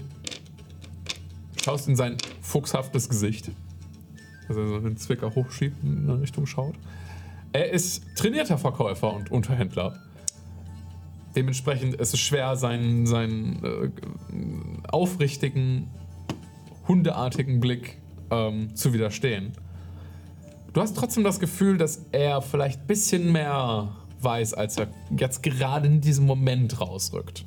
schaust 1.63 1.87
in 1.87 1.95
sein 1.95 2.17
fuchshaftes 2.41 3.07
Gesicht. 3.07 3.51
Also 4.49 4.63
er 4.63 4.67
so 4.67 4.75
einen 4.75 4.97
Zwicker 4.97 5.33
hochschiebt 5.33 5.81
und 5.81 5.93
in 5.93 6.09
eine 6.09 6.19
Richtung 6.19 6.45
schaut. 6.45 6.75
Er 7.53 7.71
ist 7.71 8.03
trainierter 8.17 8.57
Verkäufer 8.57 9.13
und 9.13 9.31
Unterhändler. 9.31 9.97
Dementsprechend 11.35 11.95
ist 11.95 12.13
es 12.13 12.19
schwer, 12.19 12.55
seinen, 12.55 13.07
seinen 13.07 13.63
äh, 13.63 13.89
aufrichtigen, 14.87 15.89
hundeartigen 16.87 17.59
Blick 17.59 17.97
ähm, 18.29 18.75
zu 18.75 18.93
widerstehen. 18.93 19.53
Du 20.73 20.81
hast 20.81 20.97
trotzdem 20.97 21.23
das 21.23 21.39
Gefühl, 21.39 21.77
dass 21.77 22.05
er 22.11 22.41
vielleicht 22.41 22.81
ein 22.81 22.87
bisschen 22.87 23.31
mehr 23.31 23.95
weiß, 24.21 24.53
als 24.53 24.77
er 24.77 24.87
jetzt 25.17 25.43
gerade 25.43 25.87
in 25.87 26.01
diesem 26.01 26.25
Moment 26.25 26.79
rausrückt. 26.79 27.45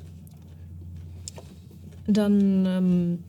Dann, 2.07 2.65
ähm, 2.65 3.23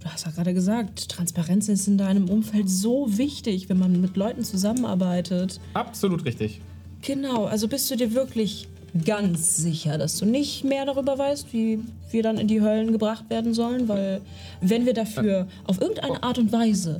du 0.00 0.06
hast 0.06 0.26
ja 0.26 0.32
gerade 0.32 0.52
gesagt, 0.52 1.08
Transparenz 1.08 1.68
ist 1.68 1.86
in 1.86 1.96
deinem 1.96 2.28
Umfeld 2.28 2.68
so 2.68 3.06
wichtig, 3.18 3.68
wenn 3.68 3.78
man 3.78 4.00
mit 4.00 4.16
Leuten 4.16 4.42
zusammenarbeitet. 4.42 5.60
Absolut 5.74 6.24
richtig. 6.24 6.60
Genau, 7.02 7.44
also 7.44 7.68
bist 7.68 7.90
du 7.90 7.96
dir 7.96 8.12
wirklich 8.14 8.68
ganz 9.04 9.56
sicher, 9.56 9.98
dass 9.98 10.16
du 10.16 10.24
nicht 10.26 10.64
mehr 10.64 10.84
darüber 10.86 11.18
weißt, 11.18 11.52
wie 11.52 11.80
wir 12.10 12.22
dann 12.22 12.38
in 12.38 12.48
die 12.48 12.60
Höllen 12.60 12.92
gebracht 12.92 13.28
werden 13.30 13.54
sollen? 13.54 13.88
Weil 13.88 14.20
wenn 14.60 14.86
wir 14.86 14.94
dafür 14.94 15.46
auf 15.64 15.80
irgendeine 15.80 16.22
Art 16.22 16.38
und 16.38 16.52
Weise 16.52 16.98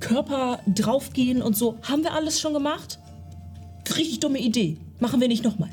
Körper 0.00 0.60
draufgehen 0.66 1.40
und 1.42 1.56
so, 1.56 1.76
haben 1.82 2.02
wir 2.02 2.12
alles 2.12 2.40
schon 2.40 2.52
gemacht? 2.52 2.98
Richtig 3.96 4.20
dumme 4.20 4.38
Idee. 4.38 4.76
Machen 5.00 5.20
wir 5.20 5.28
nicht 5.28 5.44
nochmal. 5.44 5.70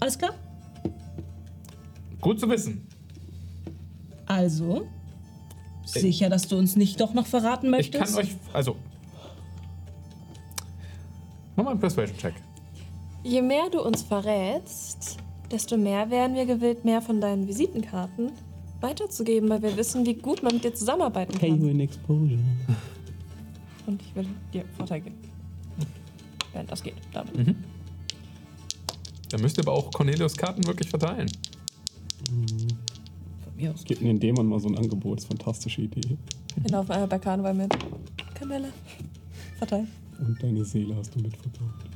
Alles 0.00 0.18
klar? 0.18 0.34
Gut 2.20 2.40
zu 2.40 2.48
wissen. 2.48 2.86
Also, 4.26 4.86
sicher, 5.84 6.28
dass 6.28 6.48
du 6.48 6.56
uns 6.56 6.76
nicht 6.76 7.00
doch 7.00 7.14
noch 7.14 7.26
verraten 7.26 7.66
Ich 7.66 7.70
möchtest? 7.70 8.14
kann 8.14 8.24
euch, 8.24 8.34
also. 8.52 8.76
Mach 11.56 11.64
mal 11.64 11.70
einen 11.72 11.80
Persuasion-Check. 11.80 12.34
Je 13.24 13.40
mehr 13.40 13.70
du 13.70 13.80
uns 13.80 14.02
verrätst, 14.02 15.16
desto 15.50 15.76
mehr 15.78 16.10
wären 16.10 16.34
wir 16.34 16.44
gewillt, 16.44 16.84
mehr 16.84 17.00
von 17.00 17.20
deinen 17.20 17.48
Visitenkarten 17.48 18.32
weiterzugeben, 18.82 19.48
weil 19.48 19.62
wir 19.62 19.76
wissen, 19.78 20.04
wie 20.04 20.12
gut 20.14 20.42
man 20.42 20.54
mit 20.54 20.64
dir 20.64 20.74
zusammenarbeiten 20.74 21.32
Pay 21.38 21.50
kann. 21.50 21.60
you 21.60 21.68
in 21.68 21.80
exposure. 21.80 22.38
Und 23.86 24.02
ich 24.02 24.14
will 24.14 24.26
dir 24.52 24.64
Vorteil 24.76 25.00
geben. 25.00 25.16
Während 26.52 26.70
das 26.70 26.82
geht. 26.82 26.94
Damit. 27.14 27.56
Dann 29.30 29.40
müsst 29.40 29.56
ihr 29.58 29.64
aber 29.64 29.72
auch 29.72 29.90
Cornelius 29.90 30.36
Karten 30.36 30.64
wirklich 30.66 30.88
verteilen. 30.90 31.30
Von 32.28 33.56
mir 33.56 33.72
aus. 33.72 33.84
Gib 33.84 34.00
den 34.00 34.20
Dämon 34.20 34.46
mal 34.46 34.60
so 34.60 34.68
ein 34.68 34.76
Angebot. 34.76 35.18
Das 35.18 35.24
ist 35.24 35.30
eine 35.30 35.38
fantastische 35.38 35.80
Idee. 35.80 36.18
Wir 36.56 36.70
laufen 36.70 36.92
einmal 36.92 37.08
bei 37.08 37.18
Karneval 37.18 37.54
mit. 37.54 37.74
Kamelle. 38.34 38.68
Verteil. 39.58 39.86
Und 40.20 40.40
deine 40.42 40.64
Seele 40.64 40.94
hast 40.96 41.14
du 41.14 41.20
mitverkauft. 41.20 41.93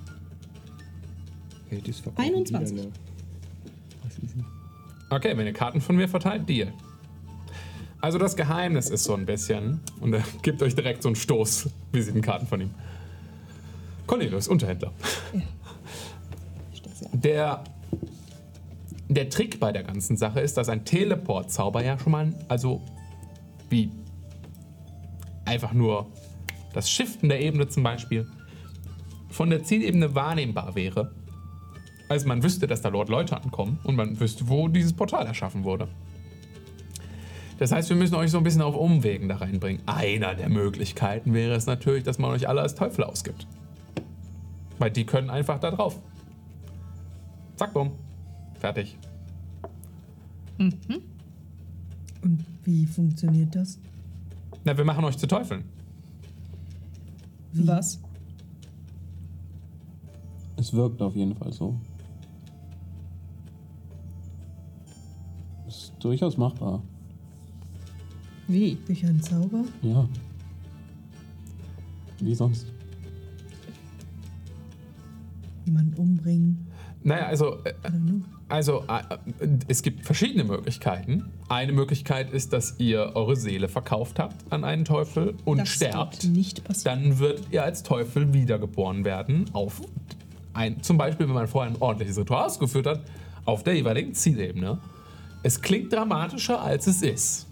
Hey, 1.71 1.83
das 1.85 1.99
verkaufen 2.01 2.25
21. 2.35 2.77
wieder 2.77 2.83
eine- 2.85 2.93
Was 4.05 4.19
ist 4.19 4.35
denn? 4.35 4.45
Okay, 5.11 5.37
wenn 5.37 5.47
ihr 5.47 5.53
Karten 5.53 5.81
von 5.81 5.97
mir 5.97 6.09
verteilt, 6.09 6.49
Deal. 6.49 6.73
Also 8.01 8.19
das 8.19 8.37
Geheimnis 8.37 8.91
ist 8.91 9.05
so 9.05 9.15
ein 9.15 9.27
bisschen, 9.27 9.81
und 10.01 10.13
er 10.15 10.23
gibt 10.43 10.63
euch 10.63 10.75
direkt 10.75 11.03
so 11.03 11.09
einen 11.09 11.17
Stoß, 11.17 11.69
Visitenkarten 11.93 12.47
von 12.47 12.61
ihm. 12.61 12.71
Cornelius, 14.07 14.49
Unterhändler. 14.49 14.93
Sie. 15.33 15.43
Der, 17.13 17.63
der 19.09 19.29
Trick 19.31 19.61
bei 19.61 19.71
der 19.73 19.83
ganzen 19.85 20.17
Sache 20.17 20.41
ist, 20.41 20.57
dass 20.57 20.69
ein 20.69 20.85
Teleport-Zauber 20.85 21.83
ja 21.85 21.99
schon 21.99 22.13
mal, 22.13 22.35
also 22.49 22.83
wie 23.71 23.91
einfach 25.45 25.73
nur 25.73 26.07
das 26.75 26.91
Shiften 26.91 27.29
der 27.29 27.41
Ebene 27.41 27.69
zum 27.69 27.83
Beispiel, 27.85 28.27
von 29.31 29.49
der 29.51 29.63
Zielebene 29.63 30.15
wahrnehmbar 30.15 30.75
wäre. 30.75 31.13
Also 32.09 32.27
man 32.27 32.43
wüsste, 32.43 32.67
dass 32.67 32.81
da 32.81 32.91
dort 32.91 33.09
Leute 33.09 33.37
ankommen 33.37 33.79
und 33.85 33.97
man 33.97 34.19
wüsste, 34.19 34.49
wo 34.49 34.69
dieses 34.69 34.93
Portal 34.93 35.27
erschaffen 35.27 35.65
wurde. 35.65 35.89
Das 37.59 37.73
heißt, 37.73 37.89
wir 37.91 37.97
müssen 37.97 38.15
euch 38.15 38.31
so 38.31 38.39
ein 38.39 38.45
bisschen 38.45 38.63
auf 38.63 38.77
Umwegen 38.77 39.29
da 39.29 39.37
reinbringen. 39.37 39.83
Einer 39.87 40.35
der 40.35 40.49
Möglichkeiten 40.49 41.35
wäre 41.35 41.55
es 41.55 41.67
natürlich, 41.67 42.05
dass 42.05 42.19
man 42.19 42.31
euch 42.31 42.49
alle 42.49 42.61
als 42.61 42.75
Teufel 42.75 43.05
ausgibt. 43.05 43.47
Weil 44.79 44.93
die 44.93 45.05
können 45.05 45.29
einfach 45.29 45.59
da 45.59 45.73
drauf. 45.73 46.01
Zack, 47.57 47.75
bumm. 47.75 47.91
Fertig. 48.61 48.97
Und 50.59 50.77
wie 52.65 52.87
funktioniert 52.87 53.55
das? 53.55 53.79
Na, 54.65 54.77
wir 54.77 54.85
machen 54.85 55.05
euch 55.05 55.19
zu 55.19 55.27
Teufeln. 55.27 55.65
Was? 57.53 58.01
Es 60.57 60.73
wirkt 60.73 61.03
auf 61.03 61.15
jeden 61.17 61.35
Fall 61.35 61.53
so. 61.53 61.81
Durchaus 66.01 66.37
machbar. 66.37 66.83
Wie? 68.47 68.79
Durch 68.87 69.05
einen 69.05 69.23
Zauber? 69.23 69.65
Ja. 69.83 70.09
Wie 72.21 72.35
sonst? 72.35 72.67
Jemanden 75.67 75.95
umbringen? 75.95 76.67
Naja, 77.05 77.27
also, 77.27 77.59
äh, 77.65 77.73
also 78.49 78.85
äh, 78.89 79.45
äh, 79.45 79.49
es 79.69 79.83
gibt 79.83 80.05
verschiedene 80.05 80.45
Möglichkeiten. 80.45 81.27
Eine 81.49 81.73
Möglichkeit 81.73 82.33
ist, 82.33 82.53
dass 82.53 82.75
ihr 82.79 83.13
eure 83.15 83.37
Seele 83.37 83.69
verkauft 83.69 84.19
habt 84.19 84.51
an 84.51 84.65
einen 84.65 84.85
Teufel 84.85 85.35
und 85.45 85.59
Das 85.59 85.69
sterbt. 85.69 86.25
wird 86.25 86.33
nicht 86.35 86.65
passieren. 86.65 87.03
Dann 87.05 87.19
wird 87.19 87.43
ihr 87.51 87.63
als 87.63 87.83
Teufel 87.83 88.33
wiedergeboren 88.33 89.05
werden. 89.05 89.45
Auf 89.53 89.83
ein, 90.55 90.83
zum 90.83 90.99
Beispiel, 90.99 91.29
wenn 91.29 91.35
man 91.35 91.47
vorher 91.47 91.71
ein 91.73 91.81
ordentliches 91.81 92.19
Ritual 92.19 92.47
ausgeführt 92.47 92.87
hat, 92.87 93.03
auf 93.45 93.63
der 93.63 93.75
jeweiligen 93.75 94.15
Zielebene. 94.15 94.79
Es 95.43 95.61
klingt 95.61 95.93
dramatischer, 95.93 96.61
als 96.61 96.87
es 96.87 97.03
ist. 97.03 97.47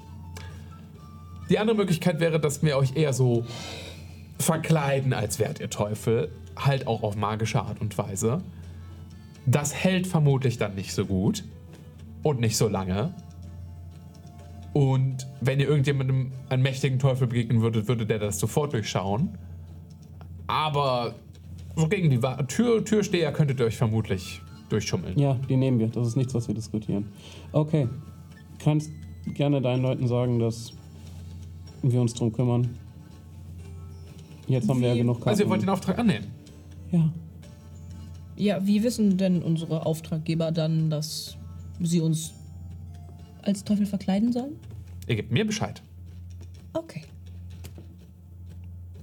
Die 1.49 1.59
andere 1.59 1.77
Möglichkeit 1.77 2.21
wäre, 2.21 2.41
dass 2.41 2.63
wir 2.63 2.77
euch 2.77 2.97
eher 2.97 3.13
so 3.13 3.45
verkleiden, 4.39 5.13
als 5.13 5.39
wärt 5.39 5.61
ihr 5.61 5.71
Teufel. 5.71 6.33
Halt 6.57 6.87
auch 6.87 7.03
auf 7.03 7.17
magische 7.17 7.61
Art 7.61 7.81
und 7.81 7.97
Weise. 7.99 8.43
Das 9.45 9.75
hält 9.75 10.07
vermutlich 10.07 10.59
dann 10.59 10.75
nicht 10.75 10.93
so 10.93 11.07
gut. 11.07 11.45
Und 12.23 12.41
nicht 12.41 12.57
so 12.57 12.69
lange. 12.69 13.15
Und 14.73 15.27
wenn 15.41 15.61
ihr 15.61 15.69
irgendjemandem 15.69 16.33
einen 16.49 16.63
mächtigen 16.63 16.99
Teufel 16.99 17.29
begegnen 17.29 17.63
würdet, 17.63 17.89
würde 17.89 18.05
der 18.05 18.19
das 18.19 18.39
sofort 18.39 18.73
durchschauen. 18.73 19.39
Aber 20.49 21.15
so 21.77 21.89
gegen 21.89 22.11
die 22.11 22.21
Tür 22.49 22.85
Türsteher 22.85 23.33
könntet 23.33 23.61
ihr 23.61 23.67
euch 23.67 23.77
vermutlich 23.77 24.43
durchschummeln. 24.69 25.19
Ja, 25.19 25.35
die 25.49 25.57
nehmen 25.57 25.79
wir. 25.79 25.89
Das 25.89 26.07
ist 26.07 26.17
nichts, 26.17 26.35
was 26.35 26.49
wir 26.49 26.55
diskutieren. 26.55 27.07
Okay. 27.53 27.89
Kannst 28.59 28.91
gerne 29.35 29.61
deinen 29.61 29.83
Leuten 29.83 30.07
sagen, 30.09 30.39
dass 30.39 30.73
wir 31.83 32.01
uns 32.01 32.15
drum 32.15 32.33
kümmern. 32.33 32.69
Jetzt 34.49 34.69
haben 34.69 34.81
wir 34.81 34.89
ja 34.89 34.95
Wie- 34.95 34.99
genug 34.99 35.17
Karten. 35.19 35.29
Also 35.31 35.43
ihr 35.45 35.49
wollt 35.51 35.63
den 35.63 35.69
Auftrag 35.69 35.99
annehmen. 35.99 36.27
ja. 36.91 37.13
Ja, 38.39 38.67
wie 38.67 38.83
wissen 38.83 39.17
denn 39.17 39.43
unsere 39.43 39.87
Auftraggeber 39.87 40.53
dann, 40.53 40.91
dass 40.91 41.39
sie 41.81 42.03
uns 42.03 42.35
als 43.41 43.65
Teufel 43.65 43.87
verkleiden 43.87 44.31
sollen? 44.31 44.57
Ihr 45.07 45.17
gebt 45.17 45.33
mir 45.33 45.47
Bescheid. 45.47 45.81
Okay. 46.75 47.05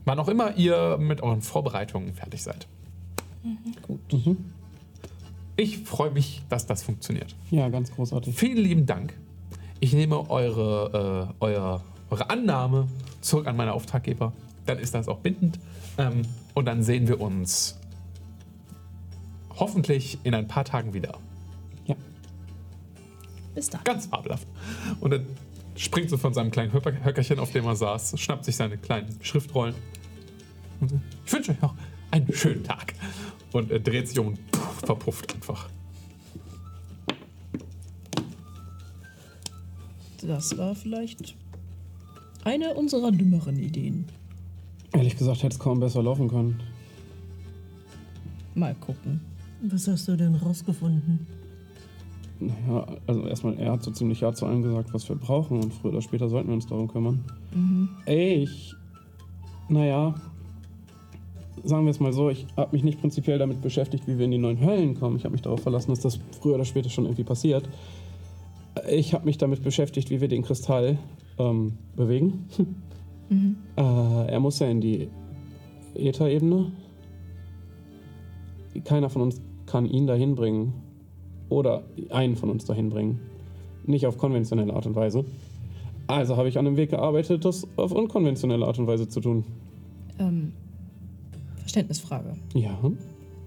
Wann 0.06 0.20
auch 0.20 0.28
immer 0.28 0.56
ihr 0.56 1.00
mit 1.00 1.22
euren 1.22 1.42
Vorbereitungen 1.42 2.14
fertig 2.14 2.44
seid. 2.44 2.68
Gut. 3.88 4.00
Ich 5.56 5.80
freue 5.80 6.12
mich, 6.12 6.42
dass 6.50 6.66
das 6.66 6.84
funktioniert. 6.84 7.36
Ja, 7.52 7.70
ganz 7.70 7.92
großartig. 7.92 8.36
Vielen 8.36 8.58
lieben 8.58 8.86
Dank. 8.86 9.14
Ich 9.80 9.94
nehme 9.94 10.30
eure, 10.30 11.30
äh, 11.40 11.44
euer, 11.44 11.84
eure 12.10 12.30
Annahme 12.30 12.88
zurück 13.22 13.48
an 13.48 13.56
meine 13.56 13.74
Auftraggeber. 13.74 14.34
Dann 14.66 14.80
ist 14.80 14.94
das 14.94 15.08
auch 15.08 15.20
bindend. 15.20 15.60
Ähm, 15.98 16.24
und 16.54 16.66
dann 16.66 16.82
sehen 16.82 17.08
wir 17.08 17.22
uns 17.22 17.80
hoffentlich 19.56 20.18
in 20.24 20.34
ein 20.34 20.48
paar 20.48 20.66
Tagen 20.66 20.94
wieder. 20.94 21.20
Ja. 21.86 21.96
Bis 23.54 23.70
dann. 23.70 23.84
Ganz 23.84 24.08
fabelhaft. 24.08 24.48
Und 25.00 25.12
dann 25.12 25.26
springt 25.76 26.10
so 26.10 26.18
von 26.18 26.34
seinem 26.34 26.50
kleinen 26.50 26.74
Höcker- 26.74 27.04
Höckerchen, 27.04 27.40
auf 27.40 27.52
dem 27.52 27.66
er 27.66 27.76
saß, 27.76 28.20
schnappt 28.20 28.46
sich 28.46 28.56
seine 28.56 28.78
kleinen 28.78 29.20
Schriftrollen. 29.22 29.76
Und 30.80 30.90
so, 30.90 31.00
ich 31.26 31.34
wünsche 31.34 31.52
euch 31.52 31.62
noch 31.62 31.76
einen 32.10 32.34
schönen 32.34 32.64
Tag. 32.64 32.94
Und 33.52 33.70
er 33.70 33.80
dreht 33.80 34.08
sich 34.08 34.18
um 34.18 34.28
und 34.28 34.40
verpufft 34.74 35.34
einfach. 35.34 35.70
Das 40.22 40.58
war 40.58 40.74
vielleicht 40.76 41.36
eine 42.44 42.74
unserer 42.76 43.12
dümmeren 43.12 43.58
Ideen. 43.58 44.06
Ehrlich 44.94 45.18
gesagt 45.18 45.44
hätte 45.44 45.56
es 45.56 45.60
kaum 45.60 45.80
besser 45.80 46.04
laufen 46.04 46.30
können. 46.30 46.62
Mal 48.56 48.76
gucken. 48.76 49.22
Was 49.64 49.88
hast 49.88 50.08
du 50.08 50.16
denn 50.16 50.36
rausgefunden? 50.36 51.26
Naja, 52.40 52.86
also 53.08 53.26
erstmal, 53.28 53.58
er 53.58 53.72
hat 53.72 53.84
so 53.84 53.92
ziemlich 53.92 54.20
ja 54.22 54.34
zu 54.34 54.46
allem 54.46 54.62
gesagt, 54.62 54.94
was 54.94 55.08
wir 55.08 55.16
brauchen 55.16 55.62
und 55.62 55.74
früher 55.74 55.92
oder 55.92 56.02
später 56.02 56.28
sollten 56.30 56.50
wir 56.50 56.56
uns 56.56 56.68
darum 56.68 56.88
kümmern. 56.88 57.24
Ich, 58.06 58.76
naja, 59.70 60.16
sagen 61.64 61.86
wir 61.86 61.92
es 61.92 62.00
mal 62.00 62.14
so, 62.14 62.30
ich 62.30 62.46
habe 62.58 62.76
mich 62.76 62.84
nicht 62.84 63.00
prinzipiell 63.00 63.38
damit 63.38 63.62
beschäftigt, 63.62 64.08
wie 64.08 64.18
wir 64.18 64.26
in 64.26 64.32
die 64.32 64.38
neuen 64.38 64.60
Höllen 64.60 65.00
kommen. 65.00 65.16
Ich 65.16 65.24
habe 65.24 65.34
mich 65.34 65.42
darauf 65.42 65.62
verlassen, 65.62 65.92
dass 65.92 66.02
das 66.02 66.20
früher 66.40 66.56
oder 66.56 66.66
später 66.66 66.90
schon 66.90 67.06
irgendwie 67.06 67.24
passiert. 67.24 67.68
Ich 68.90 69.14
habe 69.14 69.26
mich 69.26 69.38
damit 69.38 69.64
beschäftigt, 69.64 70.10
wie 70.10 70.20
wir 70.20 70.28
den 70.28 70.44
Kristall 70.44 70.98
ähm, 71.38 71.74
bewegen. 71.96 72.46
Äh, 73.76 73.82
er 73.82 74.40
muss 74.40 74.60
ja 74.60 74.68
in 74.68 74.80
die 74.80 75.08
Ätherebene. 75.96 76.72
Keiner 78.84 79.10
von 79.10 79.24
uns 79.24 79.42
kann 79.66 79.88
ihn 79.88 80.06
dahin 80.06 80.36
bringen. 80.36 80.74
Oder 81.50 81.84
einen 82.12 82.36
von 82.36 82.52
uns 82.52 82.66
dahin 82.66 82.90
bringen. 82.90 83.20
Nicht 83.88 84.06
auf 84.06 84.20
konventionelle 84.20 84.72
Art 84.74 84.86
und 84.86 84.96
Weise. 84.96 85.26
Also 86.06 86.38
habe 86.38 86.48
ich 86.48 86.60
an 86.60 86.68
einem 86.68 86.78
Weg 86.78 86.92
gearbeitet, 86.92 87.44
das 87.44 87.68
auf 87.76 87.92
unkonventionelle 87.92 88.68
Art 88.68 88.78
und 88.78 88.86
Weise 88.86 89.08
zu 89.08 89.20
tun. 89.20 89.46
Ähm, 90.20 90.54
Verständnisfrage. 91.64 92.34
Ja. 92.54 92.78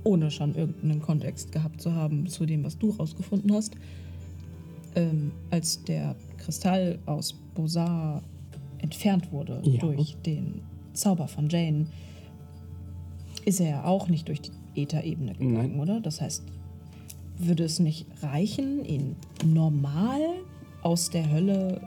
Ohne 0.04 0.30
schon 0.30 0.54
irgendeinen 0.54 1.00
Kontext 1.02 1.52
gehabt 1.52 1.80
zu 1.80 1.94
haben 1.94 2.26
zu 2.26 2.46
dem, 2.46 2.64
was 2.64 2.78
du 2.78 2.90
rausgefunden 2.90 3.52
hast. 3.52 3.74
Ähm, 4.94 5.32
als 5.50 5.82
der 5.84 6.16
Kristall 6.38 6.98
aus 7.06 7.34
Bosar 7.54 8.22
entfernt 8.78 9.30
wurde 9.32 9.60
Ja. 9.64 9.80
durch 9.80 10.16
den 10.24 10.62
Zauber 10.92 11.28
von 11.28 11.48
Jane, 11.48 11.86
ist 13.44 13.60
er 13.60 13.68
ja 13.68 13.84
auch 13.84 14.08
nicht 14.08 14.28
durch 14.28 14.40
die 14.40 14.50
Ätherebene 14.74 15.32
gegangen, 15.34 15.54
Nein. 15.76 15.80
oder? 15.80 16.00
Das 16.00 16.20
heißt, 16.20 16.42
würde 17.38 17.64
es 17.64 17.78
nicht 17.80 18.06
reichen, 18.22 18.84
ihn 18.84 19.16
normal 19.44 20.20
aus 20.82 21.10
der 21.10 21.30
Hölle 21.30 21.80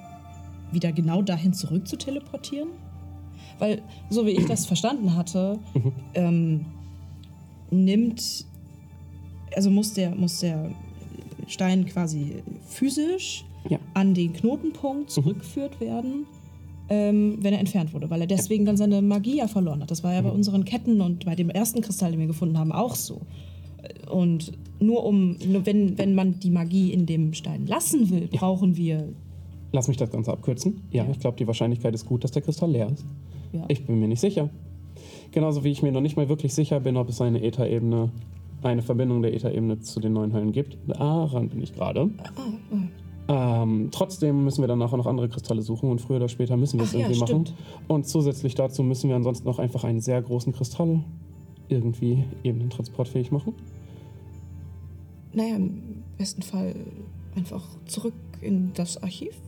wieder 0.71 0.91
genau 0.91 1.21
dahin 1.21 1.53
zurück 1.53 1.87
zu 1.87 1.97
teleportieren? 1.97 2.69
Weil, 3.59 3.81
so 4.09 4.25
wie 4.25 4.31
ich 4.31 4.45
das 4.45 4.65
verstanden 4.65 5.15
hatte, 5.15 5.59
ähm, 6.13 6.65
nimmt, 7.71 8.45
also 9.55 9.69
muss 9.69 9.93
der, 9.93 10.15
muss 10.15 10.39
der 10.39 10.71
Stein 11.47 11.85
quasi 11.85 12.35
physisch 12.67 13.45
Ja. 13.69 13.79
an 13.93 14.13
den 14.13 14.33
Knotenpunkt 14.33 15.09
zurückgeführt 15.11 15.79
werden, 15.81 16.25
ähm, 16.89 17.37
wenn 17.41 17.53
er 17.53 17.59
entfernt 17.59 17.93
wurde, 17.93 18.09
weil 18.09 18.21
er 18.21 18.27
deswegen 18.27 18.65
dann 18.65 18.77
seine 18.77 19.01
Magie 19.01 19.37
ja 19.37 19.47
verloren 19.47 19.81
hat. 19.81 19.91
Das 19.91 20.03
war 20.03 20.13
ja 20.13 20.21
bei 20.21 20.31
unseren 20.31 20.65
Ketten 20.65 21.01
und 21.01 21.25
bei 21.25 21.35
dem 21.35 21.49
ersten 21.49 21.81
Kristall, 21.81 22.11
den 22.11 22.19
wir 22.19 22.27
gefunden 22.27 22.57
haben, 22.57 22.71
auch 22.71 22.95
so. 22.95 23.21
Und 24.09 24.51
nur 24.79 25.05
um, 25.05 25.37
nur 25.47 25.65
wenn, 25.65 25.97
wenn 25.97 26.15
man 26.15 26.39
die 26.39 26.49
Magie 26.49 26.91
in 26.91 27.05
dem 27.05 27.33
Stein 27.33 27.67
lassen 27.67 28.09
will, 28.09 28.27
brauchen 28.31 28.75
wir. 28.75 29.09
Lass 29.71 29.87
mich 29.87 29.97
das 29.97 30.09
Ganze 30.09 30.31
abkürzen. 30.31 30.81
Ja. 30.91 31.05
ich 31.11 31.19
glaube, 31.19 31.37
die 31.37 31.45
Wahrscheinlichkeit 31.47 31.93
ist 31.93 32.05
gut, 32.05 32.23
dass 32.23 32.31
der 32.31 32.41
Kristall 32.41 32.71
leer 32.71 32.89
ist. 32.91 33.05
Ja. 33.51 33.65
Ich 33.67 33.85
bin 33.85 33.99
mir 33.99 34.07
nicht 34.07 34.19
sicher. 34.19 34.49
Genauso 35.31 35.63
wie 35.63 35.69
ich 35.69 35.81
mir 35.81 35.91
noch 35.91 36.01
nicht 36.01 36.17
mal 36.17 36.29
wirklich 36.29 36.53
sicher 36.53 36.79
bin, 36.79 36.97
ob 36.97 37.09
es 37.09 37.21
eine 37.21 37.43
Äther-Ebene, 37.43 38.11
eine 38.63 38.81
Verbindung 38.81 39.21
der 39.21 39.33
Äther-Ebene 39.33 39.79
zu 39.79 39.99
den 39.99 40.13
neuen 40.13 40.33
Höllen 40.33 40.51
gibt. 40.51 40.77
Daran 40.87 41.49
bin 41.49 41.61
ich 41.61 41.73
gerade. 41.73 42.09
Ähm, 43.27 43.89
trotzdem 43.91 44.43
müssen 44.43 44.61
wir 44.61 44.67
dann 44.67 44.79
nachher 44.79 44.97
noch 44.97 45.05
andere 45.05 45.29
Kristalle 45.29 45.61
suchen 45.61 45.91
und 45.91 46.01
früher 46.01 46.17
oder 46.17 46.29
später 46.29 46.57
müssen 46.57 46.79
wir 46.79 46.85
es 46.85 46.89
Ach 46.89 46.99
ja, 46.99 47.01
irgendwie 47.01 47.19
machen. 47.19 47.45
Und 47.87 48.07
zusätzlich 48.07 48.55
dazu 48.55 48.81
müssen 48.81 49.07
wir 49.07 49.15
ansonsten 49.15 49.47
noch 49.47 49.59
einfach 49.59 49.83
einen 49.83 50.01
sehr 50.01 50.19
großen 50.21 50.51
Kristall 50.51 51.03
irgendwie 51.67 52.23
ebenentransportfähig 52.43 53.31
machen. 53.31 53.53
Naja, 55.31 55.57
im 55.57 56.03
besten 56.17 56.41
Fall 56.41 56.75
einfach 57.35 57.63
zurück 57.85 58.13
in 58.41 58.71
das 58.73 59.01
Archiv. 59.03 59.39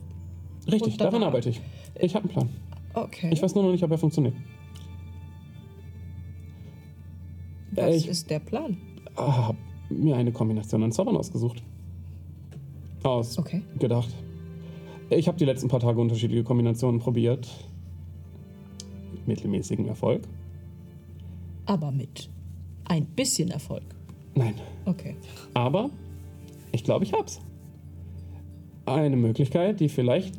Richtig, 0.70 0.96
daran 0.96 1.24
arbeite 1.24 1.48
ich. 1.50 1.60
Ich 2.00 2.14
habe 2.14 2.28
einen 2.28 2.32
Plan. 2.32 2.48
Okay. 2.94 3.30
Ich 3.32 3.42
weiß 3.42 3.54
nur 3.54 3.64
noch 3.64 3.72
nicht, 3.72 3.82
ob 3.84 3.90
er 3.90 3.98
funktioniert. 3.98 4.34
Was 7.72 7.96
ich- 7.96 8.08
ist 8.08 8.30
der 8.30 8.38
Plan? 8.40 8.76
habe 9.16 9.56
mir 9.90 10.16
eine 10.16 10.32
Kombination 10.32 10.82
an 10.82 10.92
Zaubern 10.92 11.16
ausgesucht. 11.16 11.62
Aus 13.02 13.38
Okay. 13.38 13.62
gedacht. 13.78 14.08
Ich 15.10 15.28
habe 15.28 15.36
die 15.38 15.44
letzten 15.44 15.68
paar 15.68 15.80
Tage 15.80 16.00
unterschiedliche 16.00 16.44
Kombinationen 16.44 17.00
probiert. 17.00 17.48
Mit 19.12 19.26
mittelmäßigem 19.28 19.86
Erfolg. 19.88 20.22
Aber 21.66 21.90
mit 21.90 22.30
ein 22.86 23.04
bisschen 23.06 23.50
Erfolg. 23.50 23.82
Nein. 24.34 24.54
Okay. 24.86 25.16
Aber 25.54 25.90
ich 26.72 26.84
glaube, 26.84 27.04
ich 27.04 27.12
hab's. 27.12 27.40
Eine 28.86 29.16
Möglichkeit, 29.16 29.78
die 29.80 29.88
vielleicht 29.88 30.34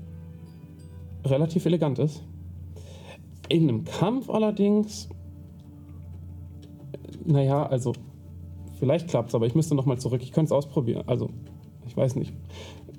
relativ 1.26 1.66
elegant 1.66 2.00
ist. 2.00 2.24
In 3.50 3.64
einem 3.64 3.84
Kampf 3.84 4.30
allerdings. 4.30 5.10
Naja, 7.26 7.66
also. 7.66 7.94
Vielleicht 8.80 9.08
klappt's, 9.08 9.34
aber 9.34 9.46
ich 9.46 9.56
müsste 9.56 9.76
nochmal 9.76 9.98
zurück. 9.98 10.22
Ich 10.22 10.32
könnte 10.32 10.48
es 10.48 10.52
ausprobieren. 10.52 11.04
Also, 11.08 11.30
ich 11.86 11.96
weiß 11.96 12.16
nicht. 12.16 12.34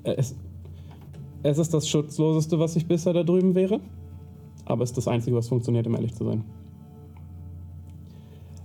Es, 0.02 0.34
es 1.42 1.58
ist 1.58 1.74
das 1.74 1.88
Schutzloseste, 1.88 2.58
was 2.58 2.74
ich 2.76 2.86
bisher 2.86 3.12
da 3.12 3.22
drüben 3.22 3.54
wäre. 3.54 3.80
Aber 4.64 4.82
es 4.82 4.90
ist 4.90 4.96
das 4.96 5.08
Einzige, 5.08 5.36
was 5.36 5.48
funktioniert, 5.48 5.86
um 5.86 5.94
ehrlich 5.94 6.14
zu 6.14 6.24
sein. 6.24 6.44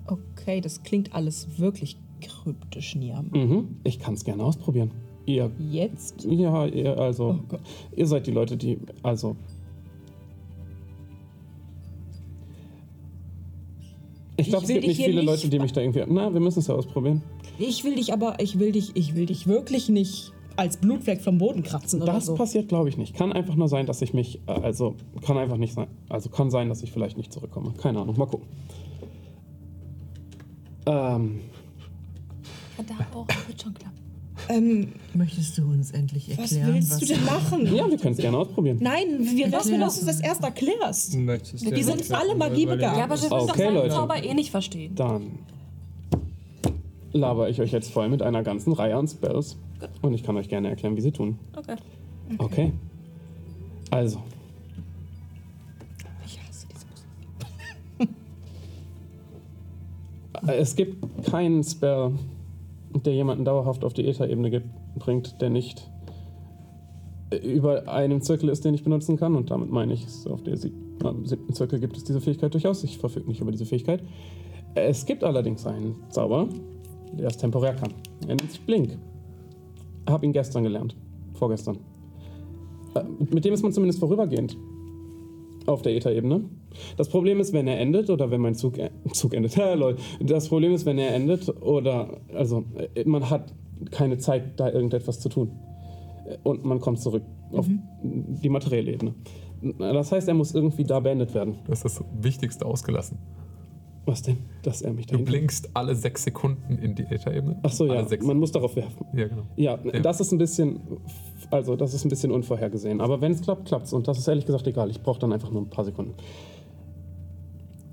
Okay, 0.07 0.61
das 0.61 0.81
klingt 0.81 1.13
alles 1.13 1.59
wirklich 1.59 1.97
kryptisch, 2.21 2.95
Niam. 2.95 3.29
Mhm. 3.33 3.77
Ich 3.83 3.99
kann 3.99 4.13
es 4.13 4.23
gerne 4.23 4.43
ausprobieren. 4.43 4.91
Ihr 5.25 5.51
Jetzt? 5.59 6.23
Ja, 6.23 6.65
ihr, 6.65 6.97
also, 6.97 7.39
Oh 7.51 7.57
ihr 7.95 8.07
seid 8.07 8.27
die 8.27 8.31
Leute, 8.31 8.57
die, 8.57 8.79
also. 9.03 9.35
Ich 14.49 14.53
glaube, 14.53 14.65
es 14.65 14.71
gibt 14.71 14.87
nicht 14.87 14.97
viele 14.97 15.15
nicht 15.21 15.25
Leute, 15.25 15.49
die 15.49 15.59
mich 15.59 15.73
da 15.73 15.81
irgendwie. 15.81 16.03
Na, 16.07 16.33
wir 16.33 16.39
müssen 16.39 16.59
es 16.59 16.67
ja 16.67 16.73
ausprobieren. 16.75 17.21
Ich 17.59 17.83
will 17.83 17.95
dich 17.95 18.11
aber, 18.13 18.39
ich 18.39 18.57
will 18.57 18.71
dich, 18.71 18.95
ich 18.95 19.15
will 19.15 19.25
dich 19.27 19.45
wirklich 19.47 19.89
nicht 19.89 20.33
als 20.55 20.77
Blutfleck 20.77 21.21
vom 21.21 21.37
Boden 21.37 21.61
kratzen 21.63 22.01
oder 22.01 22.13
Das 22.13 22.25
so. 22.25 22.35
passiert, 22.35 22.67
glaube 22.67 22.89
ich, 22.89 22.97
nicht. 22.97 23.13
Kann 23.15 23.31
einfach 23.31 23.55
nur 23.55 23.67
sein, 23.69 23.85
dass 23.85 24.01
ich 24.01 24.13
mich, 24.13 24.39
äh, 24.47 24.51
also, 24.51 24.95
kann 25.25 25.37
einfach 25.37 25.57
nicht 25.57 25.73
sein. 25.73 25.87
Also, 26.09 26.29
kann 26.29 26.49
sein, 26.49 26.67
dass 26.67 26.81
ich 26.83 26.91
vielleicht 26.91 27.15
nicht 27.17 27.31
zurückkomme. 27.31 27.73
Keine 27.81 27.99
Ahnung, 28.01 28.17
mal 28.17 28.25
gucken. 28.25 28.47
Ähm, 30.85 31.39
Ja, 32.77 32.83
da 32.87 33.17
auch. 33.17 33.27
Wird 33.47 33.61
schon 33.61 33.73
klappen. 33.73 33.97
Ähm, 34.47 34.93
Möchtest 35.13 35.57
du 35.57 35.63
uns 35.63 35.91
endlich 35.91 36.29
was 36.37 36.51
erklären, 36.53 36.73
willst 36.75 37.01
du 37.01 37.05
denn 37.05 37.25
machen? 37.25 37.65
ja, 37.75 37.89
wir 37.89 37.97
können 37.97 38.13
es 38.13 38.17
gerne 38.19 38.37
ausprobieren. 38.37 38.77
Nein, 38.81 39.19
wir 39.35 39.47
lassen 39.49 39.75
Ja. 39.79 39.83
uns 39.83 40.03
das 40.05 40.19
erst 40.21 40.43
erklärst. 40.43 41.15
Möchtest 41.15 41.65
du 41.65 41.71
Wir 41.75 41.83
sind 41.83 42.11
alle 42.11 42.35
mal 42.35 42.49
Magie 42.49 42.63
überlegen? 42.63 42.81
begabt. 42.89 42.97
Ja, 42.97 43.03
aber 43.03 43.21
wir 43.21 43.31
Okay, 43.31 43.57
seinen 43.63 43.73
Leute. 43.75 43.89
Zauber 43.89 44.23
eh 44.23 44.33
nicht 44.33 44.51
verstehen. 44.51 44.95
Dann 44.95 45.39
laber 47.11 47.49
ich 47.49 47.59
euch 47.59 47.71
jetzt 47.71 47.91
voll 47.91 48.07
mit 48.09 48.21
einer 48.21 48.43
ganzen 48.43 48.71
Reihe 48.73 48.95
an 48.95 49.07
Spells. 49.07 49.57
Und 50.01 50.13
ich 50.13 50.23
kann 50.23 50.35
euch 50.37 50.47
gerne 50.49 50.69
erklären, 50.69 50.95
wie 50.95 51.01
sie 51.01 51.11
tun. 51.11 51.37
Okay. 51.55 51.75
Okay. 52.37 52.71
Also, 53.91 54.21
Ich 56.25 56.39
hasse 56.39 56.67
diese 56.71 56.85
Musik. 60.45 60.59
es 60.59 60.75
gibt 60.75 61.25
keinen 61.25 61.63
Spell, 61.63 62.11
der 62.93 63.13
jemanden 63.13 63.45
dauerhaft 63.45 63.83
auf 63.83 63.93
die 63.93 64.07
Äther-Ebene 64.07 64.63
bringt, 64.95 65.41
der 65.41 65.49
nicht 65.49 65.89
über 67.43 67.87
einem 67.87 68.21
Zirkel 68.21 68.49
ist, 68.49 68.65
den 68.65 68.73
ich 68.73 68.83
benutzen 68.83 69.17
kann. 69.17 69.35
Und 69.35 69.51
damit 69.51 69.69
meine 69.69 69.93
ich, 69.93 70.05
auf 70.27 70.41
der 70.43 70.57
siebten 70.57 71.53
Zirkel 71.53 71.79
gibt 71.79 71.95
es 71.95 72.03
diese 72.03 72.21
Fähigkeit 72.21 72.53
durchaus. 72.53 72.83
Ich 72.83 72.97
verfüge 72.97 73.27
nicht 73.27 73.41
über 73.41 73.51
diese 73.51 73.65
Fähigkeit. 73.65 74.03
Es 74.75 75.05
gibt 75.05 75.23
allerdings 75.23 75.65
einen 75.65 75.95
Zauber, 76.09 76.47
der 77.13 77.27
es 77.27 77.37
temporär 77.37 77.73
kann. 77.73 77.93
Er 78.21 78.35
nennt 78.35 78.49
sich 78.49 78.61
Blink. 78.61 78.97
Habe 80.07 80.25
ihn 80.25 80.33
gestern 80.33 80.63
gelernt. 80.63 80.95
Vorgestern. 81.33 81.77
Äh, 82.95 83.03
Mit 83.31 83.45
dem 83.45 83.53
ist 83.53 83.61
man 83.61 83.71
zumindest 83.71 83.99
vorübergehend 83.99 84.57
auf 85.65 85.81
der 85.81 85.95
Äther-Ebene. 85.95 86.41
Das 86.97 87.09
Problem 87.09 87.39
ist, 87.39 87.53
wenn 87.53 87.67
er 87.67 87.79
endet 87.79 88.09
oder 88.09 88.31
wenn 88.31 88.41
mein 88.41 88.55
Zug, 88.55 88.77
e- 88.77 88.89
Zug 89.13 89.33
endet. 89.33 89.55
Ja, 89.57 89.73
lol. 89.73 89.95
Das 90.21 90.47
Problem 90.49 90.73
ist, 90.73 90.85
wenn 90.85 90.97
er 90.97 91.13
endet 91.13 91.49
oder, 91.61 92.19
also, 92.33 92.63
äh, 92.95 93.03
man 93.05 93.29
hat 93.29 93.53
keine 93.91 94.17
Zeit, 94.17 94.59
da 94.59 94.69
irgendetwas 94.71 95.19
zu 95.19 95.29
tun. 95.29 95.51
Äh, 96.27 96.37
Und 96.43 96.65
man 96.65 96.79
kommt 96.79 96.99
zurück 96.99 97.23
auf 97.53 97.67
die 98.03 98.49
materielle 98.49 98.93
Ebene. 98.93 99.13
Das 99.77 100.11
heißt, 100.11 100.27
er 100.27 100.33
muss 100.35 100.53
irgendwie 100.55 100.83
da 100.85 100.99
beendet 100.99 101.33
werden. 101.33 101.55
Du 101.65 101.71
hast 101.71 101.83
das 101.83 102.01
Wichtigste 102.21 102.65
ausgelassen. 102.65 103.17
Was 104.05 104.21
denn? 104.21 104.37
Dass 104.63 104.81
er 104.81 104.93
mich 104.93 105.05
Du 105.07 105.13
dahin- 105.15 105.25
blinkst 105.25 105.69
alle 105.73 105.93
sechs 105.95 106.23
Sekunden 106.23 106.77
in 106.77 106.95
die 106.95 107.03
Äther-Ebene. 107.03 107.59
Ach 107.63 107.71
so, 107.71 107.85
ja. 107.85 107.93
Alle. 107.95 108.17
Man 108.23 108.37
muss 108.37 108.51
darauf 108.51 108.75
werfen. 108.75 109.05
ja, 109.13 109.27
genau. 109.27 109.43
Ja, 109.55 109.77
Ja. 109.83 109.99
das 109.99 110.21
ist 110.21 110.31
ein 110.31 110.37
bisschen, 110.37 110.79
also 111.51 111.75
das 111.75 111.93
ist 111.93 112.05
ein 112.05 112.09
bisschen 112.09 112.31
unvorhergesehen. 112.31 113.01
Aber 113.01 113.21
wenn 113.21 113.31
es 113.31 113.41
klappt, 113.41 113.67
klappt's. 113.67 113.93
Und 113.93 114.07
das 114.07 114.17
ist 114.17 114.27
ehrlich 114.27 114.45
gesagt 114.45 114.67
egal. 114.67 114.89
Ich 114.89 115.01
brauche 115.01 115.19
dann 115.19 115.33
einfach 115.33 115.51
nur 115.51 115.61
ein 115.61 115.69
paar 115.69 115.85
Sekunden. 115.85 116.13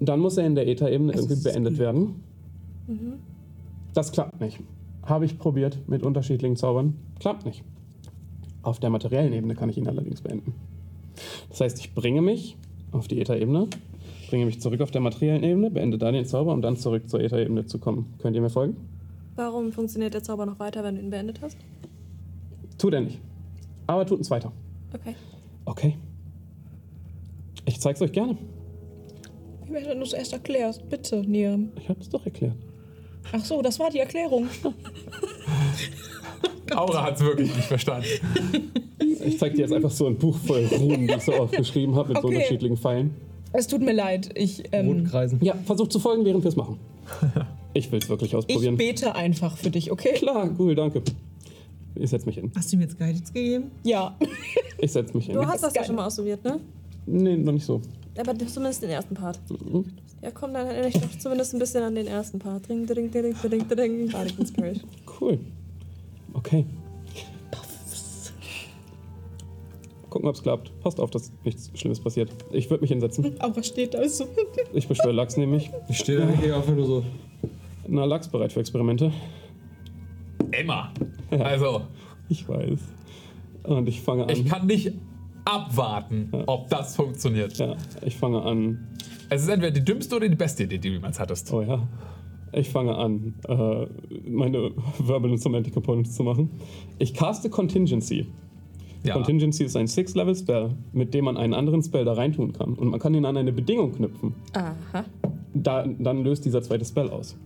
Dann 0.01 0.20
muss 0.20 0.36
er 0.36 0.47
in 0.47 0.55
der 0.55 0.68
Äther-Ebene 0.68 1.12
Es 1.12 1.23
irgendwie 1.23 1.43
beendet 1.43 1.78
werden. 1.78 2.23
Das 3.94 4.12
klappt 4.12 4.41
nicht. 4.41 4.60
Habe 5.05 5.25
ich 5.25 5.39
probiert 5.39 5.78
mit 5.89 6.02
unterschiedlichen 6.02 6.57
Zaubern. 6.57 6.94
Klappt 7.18 7.47
nicht. 7.47 7.65
Auf 8.62 8.78
der 8.78 8.91
materiellen 8.91 9.33
Ebene 9.33 9.55
kann 9.55 9.68
ich 9.70 9.78
ihn 9.78 9.89
allerdings 9.89 10.20
beenden. 10.20 10.55
Das 11.49 11.60
heißt, 11.60 11.78
ich 11.78 11.94
bringe 11.94 12.20
mich 12.20 12.57
auf 12.93 13.09
die 13.09 13.20
Äther-Ebene, 13.20 13.68
bringe 14.28 14.44
mich 14.44 14.60
zurück 14.60 14.81
auf 14.81 14.91
der 14.91 15.01
materiellen 15.01 15.43
Ebene, 15.43 15.70
beende 15.70 15.97
da 15.99 16.12
den 16.12 16.26
Zauber, 16.26 16.52
um 16.52 16.60
dann 16.60 16.76
zurück 16.76 17.09
zur 17.09 17.20
Äther-Ebene 17.20 17.65
zu 17.67 17.78
kommen. 17.78 18.15
Könnt 18.18 18.36
ihr 18.36 18.43
mir 18.43 18.51
folgen? 18.51 18.76
Warum 19.36 19.73
funktioniert 19.73 20.15
der 20.15 20.23
Zauber 20.23 20.47
noch 20.47 20.59
weiter, 20.59 20.83
wenn 20.83 20.97
du 20.97 21.01
ihn 21.02 21.10
beendet 21.10 21.41
hast? 21.41 21.57
Tut 22.76 22.93
er 22.93 23.01
nicht. 23.01 23.20
Aber 23.86 24.05
tut 24.06 24.18
uns 24.18 24.31
weiter. 24.31 24.52
Okay. 24.92 25.15
Okay. 25.65 25.97
Ich 27.65 27.81
zeig's 27.81 28.00
euch 28.02 28.12
gerne. 28.12 28.36
Ich 29.65 29.70
möchte, 29.70 29.90
wenn 29.90 29.98
du 29.98 30.05
es 30.05 30.12
erst 30.12 30.32
erklärst. 30.32 30.89
Bitte, 30.89 31.23
Niam. 31.28 31.70
Ich 31.81 31.89
hab's 31.89 32.08
doch 32.08 32.24
erklärt. 32.24 32.55
Ach 33.32 33.44
so, 33.44 33.60
das 33.62 33.78
war 33.81 33.90
die 33.90 33.98
Erklärung. 33.98 34.47
Aura 36.74 37.05
hat 37.05 37.16
es 37.16 37.20
wirklich 37.23 37.55
nicht 37.55 37.66
verstanden. 37.66 38.06
Ich 39.24 39.39
zeig 39.39 39.55
dir 39.55 39.62
jetzt 39.62 39.73
einfach 39.73 39.90
so 39.90 40.06
ein 40.06 40.16
Buch 40.16 40.36
voll 40.39 40.65
Runen, 40.66 41.06
die 41.06 41.15
ich 41.15 41.23
so 41.23 41.32
aufgeschrieben 41.32 41.94
habe, 41.97 42.08
mit 42.10 42.18
so 42.18 42.24
Okay. 42.28 42.36
unterschiedlichen 42.36 42.76
Pfeilen. 42.76 43.15
Es 43.52 43.66
tut 43.66 43.81
mir 43.81 43.92
leid. 43.92 44.31
Ich, 44.34 44.62
ähm, 44.73 44.89
Rotkreisen. 44.89 45.39
Ja, 45.42 45.55
versucht 45.65 45.92
zu 45.92 45.98
folgen, 45.98 46.24
während 46.24 46.44
wir 46.44 46.48
es 46.48 46.56
machen. 46.56 46.78
Ich 47.74 47.92
will's 47.92 48.08
wirklich 48.08 48.31
ich 48.31 48.36
ausprobieren. 48.36 48.78
bete 48.78 49.15
einfach 49.15 49.55
für 49.58 49.68
dich, 49.68 49.92
okay? 49.92 50.15
Klar, 50.15 50.48
cool, 50.58 50.74
danke. 50.74 51.02
Ich 51.99 52.10
setz 52.10 52.26
mich 52.26 52.36
hin. 52.36 52.50
Hast 52.55 52.73
du 52.73 52.76
ihm 52.76 52.83
jetzt 52.83 52.99
Guidance 52.99 53.33
gegeben? 53.33 53.70
Ja. 53.83 54.16
Ich 54.78 54.92
setz 54.92 55.15
mich 55.15 55.25
hin. 55.25 55.36
Du 55.36 55.47
hast 55.47 55.62
das 55.62 55.73
ja 55.73 55.83
schon 55.83 55.94
mal 55.94 56.05
ausprobiert, 56.05 56.44
ne? 56.44 56.60
Nee, 57.07 57.39
noch 57.39 57.52
nicht 57.52 57.65
so. 57.65 57.81
Aber 58.18 58.36
zumindest 58.39 58.83
den 58.83 58.91
ersten 58.91 59.15
Part. 59.15 59.41
Mhm. 59.49 59.86
Ja, 60.20 60.31
komm, 60.31 60.52
dann 60.52 60.66
erinnere 60.66 60.89
ich 60.89 61.00
doch 61.00 61.18
zumindest 61.18 61.55
ein 61.55 61.58
bisschen 61.58 61.83
an 61.83 61.94
den 61.94 62.07
ersten 62.07 62.39
Part. 62.39 62.68
Dring, 62.68 62.86
dring, 62.86 63.10
dring, 63.10 63.34
dring, 63.41 63.50
dring, 63.50 63.68
dring. 63.68 64.10
Bardic 64.10 64.39
Inspiration. 64.39 64.91
Cool. 65.18 65.39
Okay. 66.34 66.66
Gucken, 70.10 70.28
ob's 70.28 70.42
klappt. 70.42 70.78
Passt 70.81 71.00
auf, 71.00 71.10
dass 71.10 71.33
nichts 71.44 71.70
Schlimmes 71.75 72.00
passiert. 72.00 72.31
Ich 72.50 72.70
würde 72.70 72.83
mich 72.83 72.91
hinsetzen. 72.91 73.34
Aber 73.39 73.57
was 73.57 73.66
steht 73.66 73.94
da 73.94 74.07
so? 74.08 74.26
Ich 74.73 74.89
beschwöre 74.89 75.12
Lachs 75.12 75.36
nämlich. 75.36 75.70
Ich 75.89 75.99
stehe 75.99 76.18
da 76.18 76.28
wirklich 76.28 76.52
einfach 76.52 76.75
nur 76.75 76.86
so. 76.86 77.05
Na, 77.86 78.05
Lachs 78.05 78.28
bereit 78.28 78.52
für 78.52 78.60
Experimente. 78.60 79.12
Emma. 80.52 80.92
Also, 81.31 81.83
Ich 82.28 82.49
weiß. 82.49 82.78
Und 83.65 83.89
ich 83.89 84.00
fange 84.00 84.25
an. 84.25 84.31
ich 84.31 84.47
kann 84.47 84.66
nicht 84.66 84.92
abwarten, 85.44 86.31
ob 86.47 86.68
das 86.68 86.97
funktioniert. 86.97 87.57
ja, 87.58 87.76
ich 88.05 88.16
fange 88.16 88.42
an. 88.42 88.86
Es 89.28 89.42
ist 89.42 89.49
entweder 89.49 89.73
die 89.73 89.84
dümmste 89.84 90.16
oder 90.16 90.28
die 90.28 90.36
beste 90.36 90.65
Idee, 90.65 90.78
die 90.78 90.89
du 90.89 90.94
jemals 90.94 91.18
hattest. 91.18 91.52
Oh 91.52 91.62
ja. 91.62 91.86
Ich 92.52 92.70
fange 92.70 92.97
an, 92.97 93.34
äh, 93.49 93.86
meine 94.28 94.70
Verbal 94.99 95.31
und 95.33 95.39
Somatic 95.39 95.75
Components 95.75 96.15
zu 96.15 96.23
machen. 96.23 96.50
Ich 96.99 97.12
caste 97.12 97.50
Contingency. 97.50 98.26
Ja. 99.02 99.15
Contingency 99.15 99.65
ist 99.65 99.76
ein 99.76 99.86
Six-Level-Spell, 99.89 100.70
mit 100.92 101.12
dem 101.12 101.26
man 101.26 101.36
einen 101.36 101.55
anderen 101.55 101.83
Spell 101.83 102.05
da 102.05 102.15
reintun 102.15 102.52
kann. 102.52 102.75
Und 102.75 102.89
man 102.89 102.99
kann 103.00 103.15
ihn 103.15 103.25
an 103.25 103.36
eine 103.36 103.52
Bedingung 103.52 103.92
knüpfen. 103.92 104.34
Aha. 104.55 105.05
da, 105.55 105.86
dann 105.86 106.25
löst 106.25 106.44
dieser 106.44 106.62
zweite 106.62 106.84
Spell 106.84 107.10
aus. 107.10 107.36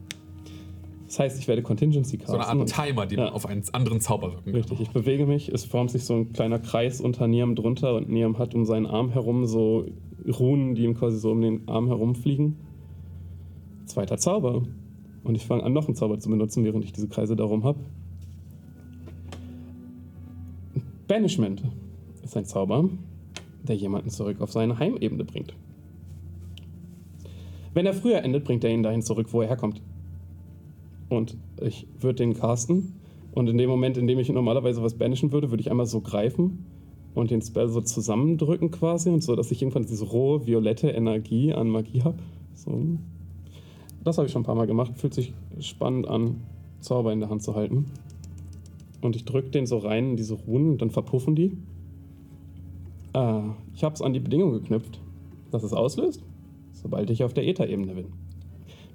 Das 1.11 1.19
heißt, 1.19 1.41
ich 1.41 1.49
werde 1.49 1.61
Contingency 1.63 2.19
casten. 2.19 2.41
So 2.41 2.47
eine 2.47 2.61
Art 2.61 2.69
Timer, 2.73 3.05
die 3.05 3.17
Ja. 3.17 3.25
man 3.25 3.33
auf 3.33 3.45
einen 3.45 3.65
anderen 3.73 4.01
Zauber 4.01 4.29
wirken 4.31 4.45
kann. 4.45 4.55
Richtig, 4.55 4.81
ich 4.81 4.91
bewege 4.91 5.27
mich, 5.27 5.49
es 5.49 5.65
formt 5.65 5.91
sich 5.91 6.05
so 6.05 6.15
ein 6.15 6.33
kleiner 6.33 6.61
Kreis 6.61 7.01
unter 7.01 7.27
Niam 7.27 7.57
drunter 7.57 7.97
und 7.97 8.09
Niam 8.09 8.39
hat 8.39 8.55
um 8.55 8.65
seinen 8.65 8.87
Arm 8.87 9.11
herum 9.11 9.45
so 9.47 9.87
Runen, 10.39 10.77
die 10.77 10.85
ihm 10.85 10.95
quasi 10.95 11.19
so 11.19 11.33
um 11.33 11.41
den 11.41 11.67
Arm 11.69 11.89
herumfliegen. 11.89 12.59
Zweiter 13.87 14.19
Zauber. 14.19 14.63
Und 15.25 15.35
ich 15.35 15.45
fange 15.47 15.65
an, 15.65 15.73
noch 15.73 15.87
einen 15.89 15.97
Zauber 15.97 16.21
zu 16.21 16.31
benutzen, 16.31 16.63
während 16.63 16.85
ich 16.85 16.93
diese 16.93 17.09
Kreise 17.09 17.35
darum 17.35 17.65
habe. 17.65 17.81
Banishment 21.09 21.65
ist 22.23 22.37
ein 22.37 22.45
Zauber, 22.45 22.89
der 23.65 23.75
jemanden 23.75 24.11
zurück 24.11 24.41
auf 24.41 24.53
seine 24.53 24.79
Heimebene 24.79 25.25
bringt. 25.25 25.55
Wenn 27.75 27.85
er 27.87 27.95
früher 27.95 28.23
endet, 28.23 28.45
bringt 28.45 28.63
er 28.63 28.71
ihn 28.71 28.85
dahin 28.85 29.03
zurück, 29.03 29.27
wo 29.33 29.43
er 29.43 29.49
herkommt. 29.49 29.83
Und 31.11 31.37
ich 31.61 31.87
würde 31.99 32.17
den 32.17 32.35
casten. 32.35 32.95
Und 33.33 33.49
in 33.49 33.59
dem 33.59 33.69
Moment, 33.69 33.99
in 33.99 34.07
dem 34.07 34.19
ich 34.19 34.31
normalerweise 34.31 34.83
was 34.83 34.95
banishen 34.95 35.33
würde, 35.33 35.51
würde 35.51 35.61
ich 35.61 35.71
einmal 35.71 35.87
so 35.87 36.01
greifen 36.01 36.65
und 37.15 37.31
den 37.31 37.43
Spell 37.43 37.69
so 37.69 37.81
zusammendrücken 37.81 38.71
quasi. 38.71 39.11
Und 39.11 39.23
so, 39.23 39.37
dass 39.37 39.51
ich 39.51 39.61
irgendwann 39.61 39.85
diese 39.85 40.07
rohe, 40.07 40.47
violette 40.47 40.89
Energie 40.89 41.53
an 41.53 41.69
Magie 41.69 42.03
habe. 42.03 42.19
So. 42.55 42.81
Das 44.03 44.17
habe 44.17 44.27
ich 44.27 44.33
schon 44.33 44.43
ein 44.43 44.47
paar 44.47 44.55
Mal 44.55 44.67
gemacht. 44.67 44.93
Fühlt 44.97 45.13
sich 45.13 45.35
spannend 45.59 46.09
an, 46.09 46.37
Zauber 46.81 47.13
in 47.13 47.21
der 47.21 47.29
Hand 47.29 47.43
zu 47.43 47.55
halten. 47.55 47.87
Und 49.03 49.17
ich 49.17 49.25
drücke 49.25 49.51
den 49.51 49.67
so 49.67 49.79
rein 49.79 50.11
in 50.11 50.17
diese 50.17 50.35
Runen 50.35 50.71
und 50.71 50.83
dann 50.83 50.91
verpuffen 50.91 51.35
die. 51.35 51.57
Äh, 53.15 53.41
ich 53.75 53.83
habe 53.83 53.95
es 53.95 54.03
an 54.03 54.13
die 54.13 54.21
Bedingung 54.21 54.53
geknüpft, 54.53 55.01
dass 55.51 55.63
es 55.63 55.73
auslöst, 55.73 56.23
sobald 56.73 57.11
ich 57.11 57.25
auf 57.25 57.35
der 57.35 57.47
Äther-Ebene 57.47 57.95
bin. 57.95 58.07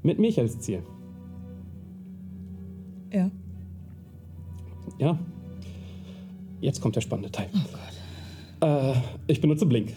Mit 0.03 0.19
mich 0.19 0.39
als 0.39 0.59
Ziel. 0.59 0.83
Ja. 3.15 3.31
Ja. 4.99 5.19
Jetzt 6.59 6.81
kommt 6.81 6.97
der 6.97 7.01
spannende 7.01 7.31
Teil. 7.31 7.49
Äh, 8.61 8.93
ich 9.27 9.39
benutze 9.39 9.65
Blink. 9.65 9.93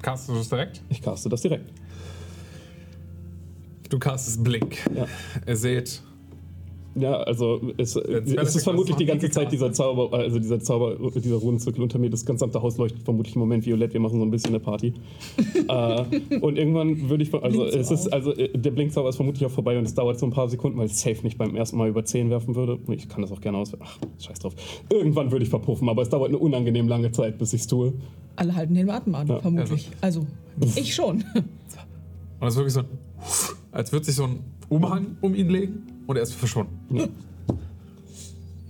Castest 0.00 0.30
du 0.30 0.40
es 0.40 0.48
direkt? 0.48 0.82
Ich 0.88 1.02
caste 1.02 1.28
das 1.28 1.42
direkt. 1.42 1.70
Du 3.90 3.98
castest 3.98 4.42
Blink. 4.42 4.78
Ja. 4.94 5.06
Ihr 5.46 5.56
seht, 5.56 6.02
Ja, 6.98 7.14
also 7.22 7.60
es, 7.76 7.96
es 7.96 8.56
ist 8.56 8.64
vermutlich 8.64 8.96
die 8.96 9.04
ganze 9.04 9.30
Zeit 9.30 9.52
dieser. 9.52 9.72
Zauber, 9.72 10.12
also 10.16 10.38
dieser 10.38 10.60
Zauber, 10.60 10.96
dieser 11.14 11.36
Runenzirkel 11.36 11.82
unter 11.82 11.98
mir, 11.98 12.10
das 12.10 12.24
gesamte 12.24 12.60
Haus 12.60 12.78
leuchtet 12.78 13.02
vermutlich 13.02 13.36
im 13.36 13.40
Moment 13.40 13.64
violett. 13.66 13.92
Wir 13.92 14.00
machen 14.00 14.18
so 14.18 14.24
ein 14.24 14.30
bisschen 14.30 14.50
eine 14.50 14.60
Party. 14.60 14.94
äh, 15.68 16.36
und 16.40 16.56
irgendwann 16.56 17.08
würde 17.08 17.22
ich, 17.22 17.32
also 17.34 17.60
Blinkt 17.60 17.74
es 17.74 17.90
ist, 17.90 18.08
also 18.08 18.34
äh, 18.34 18.56
der 18.56 18.70
Blinkzauber 18.70 19.08
ist 19.08 19.16
vermutlich 19.16 19.44
auch 19.46 19.50
vorbei 19.50 19.78
und 19.78 19.84
es 19.84 19.94
dauert 19.94 20.18
so 20.18 20.26
ein 20.26 20.32
paar 20.32 20.48
Sekunden, 20.48 20.78
weil 20.78 20.86
es 20.86 21.00
safe 21.00 21.22
nicht 21.22 21.38
beim 21.38 21.54
ersten 21.54 21.76
Mal 21.76 21.88
über 21.88 22.04
10 22.04 22.30
werfen 22.30 22.54
würde. 22.54 22.78
Ich 22.88 23.08
kann 23.08 23.22
das 23.22 23.30
auch 23.30 23.40
gerne 23.40 23.58
aus. 23.58 23.72
Ach, 23.78 23.98
scheiß 24.18 24.38
drauf. 24.40 24.54
Irgendwann 24.90 25.30
würde 25.30 25.44
ich 25.44 25.50
verpuffen, 25.50 25.88
aber 25.88 26.02
es 26.02 26.08
dauert 26.08 26.28
eine 26.28 26.38
unangenehm 26.38 26.88
lange 26.88 27.12
Zeit, 27.12 27.38
bis 27.38 27.52
ich 27.52 27.62
es 27.62 27.66
tue. 27.66 27.92
Alle 28.36 28.54
halten 28.54 28.74
den 28.74 28.88
Atem 28.88 29.14
an, 29.14 29.26
Ja. 29.26 29.40
vermutlich. 29.40 29.90
Also, 30.00 30.26
ich 30.76 30.94
schon. 30.94 31.24
und 32.40 32.46
es 32.46 32.54
ist 32.54 32.56
wirklich 32.56 32.74
so, 32.74 32.82
als 33.72 33.92
würde 33.92 34.06
sich 34.06 34.14
so 34.14 34.24
ein 34.24 34.40
Umhang 34.68 35.16
um 35.20 35.34
ihn 35.34 35.48
legen 35.48 35.97
und 36.08 36.16
er 36.16 36.22
ist 36.22 36.32
verschwunden. 36.34 37.10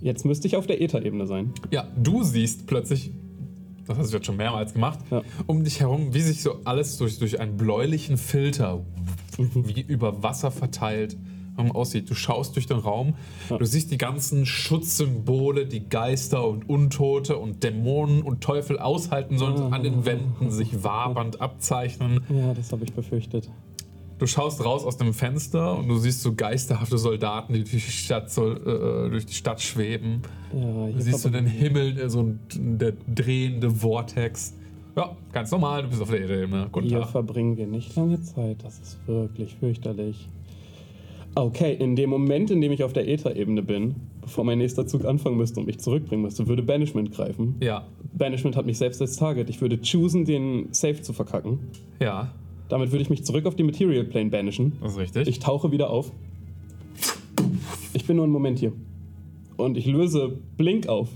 Jetzt 0.01 0.25
müsste 0.25 0.47
ich 0.47 0.55
auf 0.55 0.67
der 0.67 0.81
Äther-Ebene 0.81 1.25
sein. 1.25 1.53
Ja, 1.71 1.87
du 1.97 2.23
siehst 2.23 2.67
plötzlich, 2.67 3.11
das 3.87 3.97
hast 3.97 4.11
du 4.11 4.17
jetzt 4.17 4.25
schon 4.27 4.37
mehrmals 4.37 4.73
gemacht, 4.73 4.99
Ja. 5.09 5.23
um 5.47 5.63
dich 5.63 5.79
herum, 5.79 6.13
wie 6.13 6.21
sich 6.21 6.41
so 6.43 6.57
alles 6.65 6.97
durch, 6.97 7.17
durch 7.19 7.39
einen 7.39 7.57
bläulichen 7.57 8.17
Filter 8.17 8.85
wie 9.37 9.81
über 9.81 10.21
Wasser 10.21 10.51
verteilt 10.51 11.17
aussieht. 11.73 12.09
Du 12.09 12.15
schaust 12.15 12.55
durch 12.55 12.67
den 12.67 12.77
Raum, 12.77 13.15
du 13.49 13.65
siehst 13.65 13.91
die 13.91 13.97
ganzen 13.97 14.45
Schutzsymbole, 14.45 15.65
die 15.65 15.89
Geister 15.89 16.47
und 16.47 16.69
Untote 16.69 17.37
und 17.37 17.63
Dämonen 17.63 18.21
und 18.21 18.39
Teufel 18.41 18.79
aushalten 18.79 19.37
sollen, 19.37 19.73
an 19.73 19.83
den 19.83 20.05
Wänden 20.05 20.51
sich 20.51 20.83
wabernd 20.85 21.41
abzeichnen. 21.41 22.21
Ja, 22.29 22.53
das 22.53 22.71
habe 22.71 22.85
ich 22.85 22.93
befürchtet. 22.93 23.49
Du 24.19 24.27
schaust 24.27 24.63
raus 24.65 24.83
aus 24.83 24.97
dem 24.97 25.13
Fenster 25.13 25.77
und 25.77 25.87
du 25.87 25.97
siehst 25.97 26.21
so 26.21 26.33
geisterhafte 26.35 26.97
Soldaten, 26.97 27.53
die 27.53 27.59
durch 27.63 27.71
die 27.71 27.79
Stadt, 27.79 28.29
so, 28.29 28.51
äh, 28.51 29.09
durch 29.09 29.25
die 29.25 29.33
Stadt 29.33 29.61
schweben. 29.61 30.21
Ja, 30.53 30.87
Du 30.87 30.99
siehst 31.01 31.25
verbe- 31.25 31.31
den 31.37 31.45
Himmel, 31.47 32.09
so 32.09 32.19
ein 32.23 32.39
der 32.79 32.93
drehende 33.13 33.71
Vortex. 33.71 34.53
Ja, 34.97 35.15
ganz 35.31 35.51
normal, 35.51 35.83
du 35.83 35.89
bist 35.89 36.01
auf 36.01 36.09
der 36.09 36.21
Ebene. 36.21 36.67
Guten 36.71 36.87
Hier 36.89 36.99
Tag. 36.99 37.11
verbringen 37.11 37.55
wir 37.55 37.67
nicht 37.67 37.95
lange 37.95 38.21
Zeit. 38.21 38.57
Das 38.63 38.79
ist 38.79 38.97
wirklich 39.07 39.55
fürchterlich. 39.55 40.27
Okay, 41.35 41.73
in 41.79 41.95
dem 41.95 42.09
Moment, 42.09 42.51
in 42.51 42.59
dem 42.59 42.71
ich 42.73 42.83
auf 42.83 42.91
der 42.91 43.07
Äther-Ebene 43.07 43.61
bin, 43.61 43.95
bevor 44.19 44.43
mein 44.43 44.57
nächster 44.57 44.85
Zug 44.87 45.05
anfangen 45.05 45.37
müsste 45.37 45.61
und 45.61 45.67
mich 45.67 45.79
zurückbringen 45.79 46.23
müsste, 46.23 46.45
würde 46.47 46.63
Banishment 46.63 47.11
greifen. 47.11 47.55
Ja, 47.61 47.85
Banishment 48.17 48.57
hat 48.57 48.65
mich 48.65 48.77
selbst 48.79 48.99
als 48.99 49.15
Target. 49.15 49.49
Ich 49.49 49.61
würde 49.61 49.77
choosen, 49.79 50.25
den 50.25 50.73
Safe 50.73 51.01
zu 51.01 51.13
verkacken. 51.13 51.59
ja, 52.01 52.33
Damit 52.69 52.91
würde 52.91 53.01
ich 53.01 53.09
mich 53.09 53.25
zurück 53.25 53.45
auf 53.45 53.55
die 53.55 53.63
Material 53.63 54.03
Plane 54.05 54.29
banishen. 54.29 54.73
das 54.81 54.93
ist 54.93 54.99
richtig. 54.99 55.27
Ich 55.27 55.39
tauche 55.39 55.71
wieder 55.71 55.89
auf. 55.89 56.11
Ich 57.93 58.05
bin 58.05 58.15
nur 58.15 58.23
einen 58.25 58.33
Moment 58.33 58.59
hier. 58.59 58.71
Und 59.57 59.75
ich 59.77 59.85
löse 59.85 60.37
Blink 60.57 60.87
auf. 60.87 61.09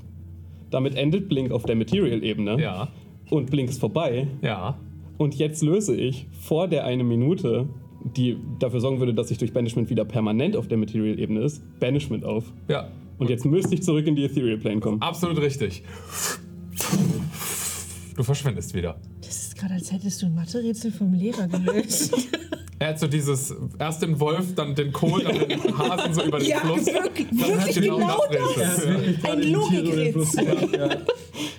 Damit 0.72 0.96
endet 0.96 1.30
Blink 1.30 1.52
auf 1.52 1.64
der 1.64 1.76
Material-Ebene. 1.76 2.60
ja, 2.60 2.88
Und 3.30 3.50
Blink 3.52 3.70
ist 3.70 3.80
vorbei. 3.80 4.28
ja. 4.42 4.78
Und 5.20 5.36
jetzt 5.36 5.62
löse 5.62 5.96
ich 5.96 6.26
vor 6.32 6.68
der 6.68 6.86
eine 6.86 7.04
Minute, 7.04 7.70
die 8.18 8.36
dafür 8.60 8.82
sorgen 8.82 9.00
würde, 9.00 9.14
dass 9.14 9.30
ich 9.30 9.38
durch 9.38 9.54
Banishment 9.54 9.92
wieder 9.92 10.04
permanent 10.06 10.58
auf 10.58 10.68
der 10.68 10.78
Material-Ebene 10.80 11.40
ist, 11.42 11.62
Banishment 11.80 12.26
auf. 12.26 12.52
Ja, 12.68 12.90
Und 13.20 13.30
jetzt 13.30 13.46
müsste 13.46 13.76
ich 13.76 13.84
zurück 13.84 14.08
in 14.08 14.16
die 14.16 14.24
Ethereal 14.26 14.58
Plane 14.58 14.80
kommen. 14.82 15.00
absolut 15.04 15.40
richtig. 15.40 15.84
Du 18.16 18.24
verschwindest 18.24 18.74
wieder. 18.74 18.96
Das 19.22 19.43
gerade, 19.64 19.76
als 19.76 19.92
hättest 19.92 20.22
du 20.22 20.26
ein 20.28 20.36
Mathe-Rätsel 20.36 20.92
vom 20.92 21.14
Lehrer 21.14 21.48
gelöst. 21.48 22.14
Er 22.80 22.90
hat 22.90 23.00
so 23.00 23.08
dieses, 23.08 23.56
erst 23.80 24.02
den 24.02 24.20
Wolf, 24.20 24.56
dann 24.56 24.76
den 24.76 24.92
Kohl, 24.92 25.24
dann 25.24 25.48
den 25.48 25.78
Hasen 25.78 26.14
so 26.14 26.24
über 26.26 26.38
den 26.40 26.50
Ja, 26.50 26.58
Fluss. 26.60 26.86
wirklich, 26.88 27.28
Das 27.30 27.48
ist 27.48 27.76
wirklich 27.78 27.82
genau 27.98 28.18
das 28.30 28.58
Rätsel. 28.58 29.16
Ja. 29.24 29.32
Ein 29.32 29.44
Logikrätsel. 29.54 31.06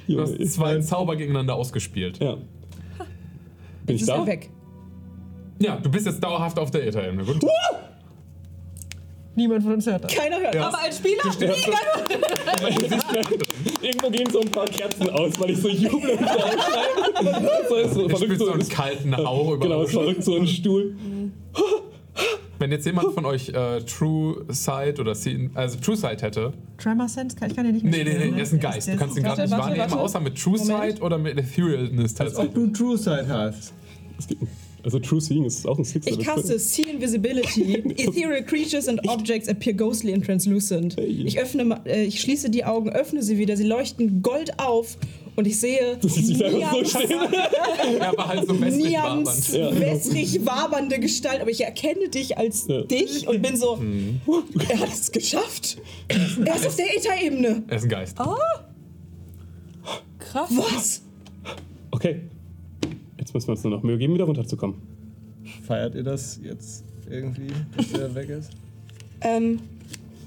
Du 0.07 0.20
hast 0.20 0.52
zwei 0.52 0.81
Zauber 0.81 1.16
gegeneinander 1.16 1.55
ausgespielt. 1.55 2.18
Ja. 2.23 2.36
Bin 3.86 3.97
ich 3.97 4.02
Ist 4.02 4.08
da? 4.10 4.26
weg. 4.26 4.50
Ja, 5.60 5.76
du 5.76 5.91
bist 5.91 6.05
jetzt 6.05 6.23
dauerhaft 6.23 6.58
auf 6.58 6.70
der 6.70 6.86
Äther-Ebene. 6.86 7.24
Gut. 7.24 7.41
Niemand 9.36 9.62
von 9.64 9.72
uns 9.74 9.86
hört 9.86 10.04
das. 10.04 10.14
Keiner 10.14 10.38
hört. 10.38 10.54
Ja. 10.54 10.68
Aber 10.68 10.80
als 10.80 10.98
Spieler, 10.98 11.22
Irgendwo 13.82 14.10
gehen 14.10 14.30
so 14.30 14.40
ein 14.40 14.50
paar 14.50 14.66
Kerzen 14.66 15.10
aus, 15.10 15.32
weil 15.40 15.50
ich 15.50 15.58
so 15.60 15.68
juble 15.68 16.12
und 16.12 16.18
so 17.68 17.76
ist 17.76 17.94
so 17.94 18.08
Du 18.08 18.16
verrückt 18.16 18.38
so 18.38 18.46
so 18.46 18.52
einen 18.52 18.62
ein, 18.62 18.68
kalten 18.68 19.16
Hauch 19.16 19.54
über 19.54 19.58
genau, 19.66 19.84
verrückt 19.86 20.22
so 20.24 20.36
ein 20.36 20.46
Stuhl. 20.46 20.94
Wenn 22.60 22.70
jetzt 22.70 22.86
jemand 22.86 23.12
von 23.12 23.24
euch 23.26 23.48
äh, 23.48 23.80
True 23.80 24.44
Sight 24.48 25.00
oder 25.00 25.14
See, 25.16 25.50
also 25.54 25.76
True 25.80 25.96
Sight 25.96 26.22
hätte. 26.22 26.52
Tremor 26.78 27.08
Sense? 27.08 27.36
Kann, 27.36 27.50
ich 27.50 27.56
kann 27.56 27.66
ja 27.66 27.72
nicht 27.72 27.84
mehr 27.84 27.92
Nee, 27.92 28.04
nee, 28.04 28.30
nee, 28.30 28.36
er 28.36 28.42
ist 28.42 28.52
ein 28.52 28.60
Geist. 28.60 28.86
Du 28.88 28.96
kannst 28.96 29.16
ihn 29.16 29.24
gerade 29.24 29.42
nicht 29.42 29.50
wahrnehmen, 29.50 29.92
außer 29.92 30.20
mit 30.20 30.40
True. 30.40 30.56
Sight 30.58 31.02
oder 31.02 31.18
mit 31.18 31.36
Etherealness 31.36 32.18
Als 32.20 32.36
ob 32.36 32.54
du 32.54 32.68
True 32.68 32.96
Sight 32.96 33.28
hast. 33.28 33.72
Es 34.18 34.28
gibt- 34.28 34.42
Also 34.84 34.98
True 34.98 35.20
Seeing 35.20 35.44
ist 35.46 35.66
auch 35.66 35.78
ein 35.78 35.84
Sixer. 35.84 36.10
ich 36.10 36.18
das 36.18 36.26
caste. 36.26 36.58
See 36.58 36.82
Invisibility. 36.82 37.74
Ethereal 37.96 38.44
creatures 38.44 38.86
and 38.86 39.00
objects 39.08 39.48
appear 39.48 39.72
ghostly 39.74 40.12
and 40.12 40.24
translucent. 40.24 40.98
Ich 41.00 41.38
öffne, 41.40 41.80
äh, 41.86 42.04
ich 42.04 42.20
schließe 42.20 42.50
die 42.50 42.64
Augen, 42.64 42.90
öffne 42.90 43.22
sie 43.22 43.38
wieder, 43.38 43.56
sie 43.56 43.64
leuchten 43.64 44.20
gold 44.22 44.58
auf 44.58 44.98
und 45.36 45.46
ich 45.46 45.58
sehe 45.58 45.96
siehst 46.02 46.28
dich 46.40 46.44
einfach 46.44 46.70
so 46.72 46.76
Niams, 46.76 46.90
stehen. 46.90 47.10
Er 47.98 48.16
war 48.16 48.28
halt 48.28 48.46
so 48.46 48.52
Niams 48.52 49.52
wabernd. 49.54 49.80
wässrig 49.80 50.46
wabernde 50.46 50.98
Gestalt, 51.00 51.40
aber 51.40 51.50
ich 51.50 51.62
erkenne 51.64 52.08
dich 52.10 52.36
als 52.38 52.66
Ja. 52.68 52.82
dich 52.82 53.26
und 53.26 53.40
bin 53.42 53.56
so, 53.56 53.80
er 54.68 54.78
hat 54.80 54.92
es 54.92 55.10
geschafft. 55.10 55.78
Er 56.08 56.56
ist 56.56 56.66
auf 56.66 56.76
der 56.76 56.94
Äther-Ebene. 56.94 57.62
Er 57.68 57.76
ist 57.76 57.82
ein 57.84 57.88
Geist. 57.88 58.16
Krass. 60.18 60.50
Was? 60.50 61.02
Okay. 61.90 62.20
Jetzt 63.34 63.48
müssen 63.48 63.48
wir 63.48 63.52
uns 63.52 63.64
nur 63.64 63.72
noch 63.72 63.82
Mühe 63.82 63.98
geben, 63.98 64.14
wieder 64.14 64.26
runterzukommen. 64.26 64.76
Feiert 65.66 65.96
ihr 65.96 66.04
das 66.04 66.38
jetzt 66.40 66.84
irgendwie, 67.10 67.48
dass 67.76 67.92
er 67.92 68.14
weg 68.14 68.28
ist? 68.28 68.52
Ähm, 69.22 69.58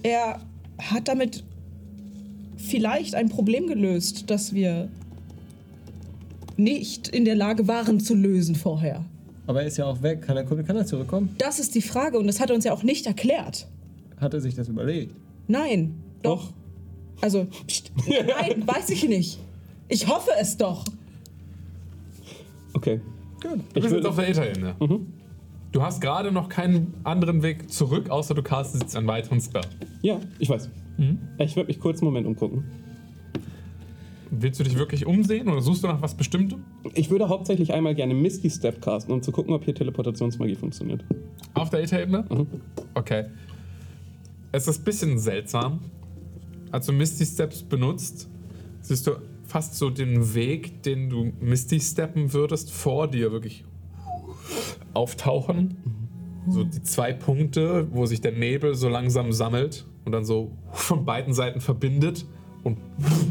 er 0.03 0.41
hat 0.77 1.07
damit 1.07 1.41
vielleicht 2.57 3.15
ein 3.15 3.29
Problem 3.29 3.67
gelöst, 3.67 4.29
das 4.29 4.53
wir 4.53 4.89
nicht 6.57 7.07
in 7.07 7.23
der 7.23 7.35
Lage 7.35 7.69
waren 7.69 8.01
zu 8.01 8.13
lösen 8.13 8.55
vorher. 8.55 9.05
Aber 9.45 9.61
er 9.61 9.67
ist 9.67 9.77
ja 9.77 9.85
auch 9.85 10.01
weg. 10.01 10.23
Kann 10.23 10.35
er, 10.35 10.43
kann 10.43 10.75
er 10.75 10.85
zurückkommen? 10.85 11.33
Das 11.37 11.59
ist 11.59 11.75
die 11.75 11.81
Frage 11.81 12.19
und 12.19 12.27
das 12.27 12.41
hat 12.41 12.49
er 12.49 12.55
uns 12.55 12.65
ja 12.65 12.73
auch 12.73 12.83
nicht 12.83 13.07
erklärt. 13.07 13.67
Hat 14.17 14.33
er 14.33 14.41
sich 14.41 14.53
das 14.53 14.67
überlegt? 14.67 15.15
Nein, 15.47 15.95
doch. 16.23 16.51
Also, 17.21 17.47
pst, 17.67 17.89
nein, 18.05 18.63
weiß 18.67 18.89
ich 18.89 19.07
nicht. 19.07 19.39
Ich 19.87 20.07
hoffe 20.07 20.31
es 20.41 20.57
doch. 20.57 20.83
Okay. 22.77 23.01
Du 23.41 23.49
Ich 23.73 23.81
bist 23.81 23.95
jetzt 23.95 24.05
auf 24.05 24.15
der 24.15 24.29
Äther-Ebene. 24.29 24.75
Du 25.71 25.81
hast 25.81 25.99
gerade 25.99 26.31
noch 26.31 26.47
keinen 26.47 26.93
anderen 27.03 27.41
Weg 27.41 27.71
zurück, 27.71 28.11
außer 28.11 28.35
du 28.35 28.43
castest 28.43 28.83
jetzt 28.83 28.95
einen 28.95 29.07
weiteren 29.07 29.41
Spell. 29.41 29.63
Ja, 30.03 30.19
ich 30.37 30.47
weiß. 30.47 30.69
Ich 31.39 31.55
würde 31.55 31.67
mich 31.67 31.79
kurz 31.79 32.01
einen 32.01 32.05
Moment 32.05 32.27
umgucken. 32.27 32.65
Willst 34.29 34.59
du 34.59 34.63
dich 34.63 34.77
wirklich 34.77 35.07
umsehen 35.07 35.47
oder 35.47 35.61
suchst 35.61 35.83
du 35.83 35.87
nach 35.87 36.01
was 36.01 36.13
Bestimmtem? 36.13 36.63
Ich 36.93 37.09
würde 37.09 37.29
hauptsächlich 37.29 37.73
einmal 37.73 37.95
gerne 37.95 38.13
Misty 38.13 38.49
Step 38.49 38.79
casten, 38.81 39.13
um 39.13 39.23
zu 39.23 39.31
gucken, 39.31 39.53
ob 39.53 39.63
hier 39.63 39.73
Teleportationsmagie 39.73 40.55
funktioniert. 40.55 41.03
Auf 41.55 41.71
der 41.71 41.81
Äther-Ebene? 41.81 42.25
Okay. 42.93 43.25
Es 44.51 44.67
ist 44.67 44.81
ein 44.81 44.83
bisschen 44.83 45.17
seltsam. 45.17 45.79
Als 46.71 46.85
du 46.85 46.93
Misty 46.93 47.25
Steps 47.25 47.63
benutzt, 47.63 48.27
siehst 48.81 49.07
du 49.07 49.15
fast 49.47 49.75
so 49.75 49.89
den 49.89 50.33
Weg, 50.33 50.83
den 50.83 51.09
du 51.09 51.31
Misty 51.39 51.79
Steppen 51.79 52.33
würdest, 52.33 52.71
vor 52.71 53.07
dir 53.07 53.31
wirklich 53.31 53.63
auftauchen. 54.93 55.77
So 56.49 56.63
die 56.63 56.81
zwei 56.81 57.11
Punkte, 57.13 57.87
wo 57.91 58.05
sich 58.05 58.21
der 58.21 58.31
Nebel 58.31 58.75
so 58.75 58.87
langsam 58.87 59.31
sammelt 59.31 59.85
und 60.05 60.11
dann 60.13 60.23
so 60.23 60.51
von 60.71 61.03
beiden 61.03 61.33
Seiten 61.33 61.59
verbindet 61.59 62.25
und 62.63 62.77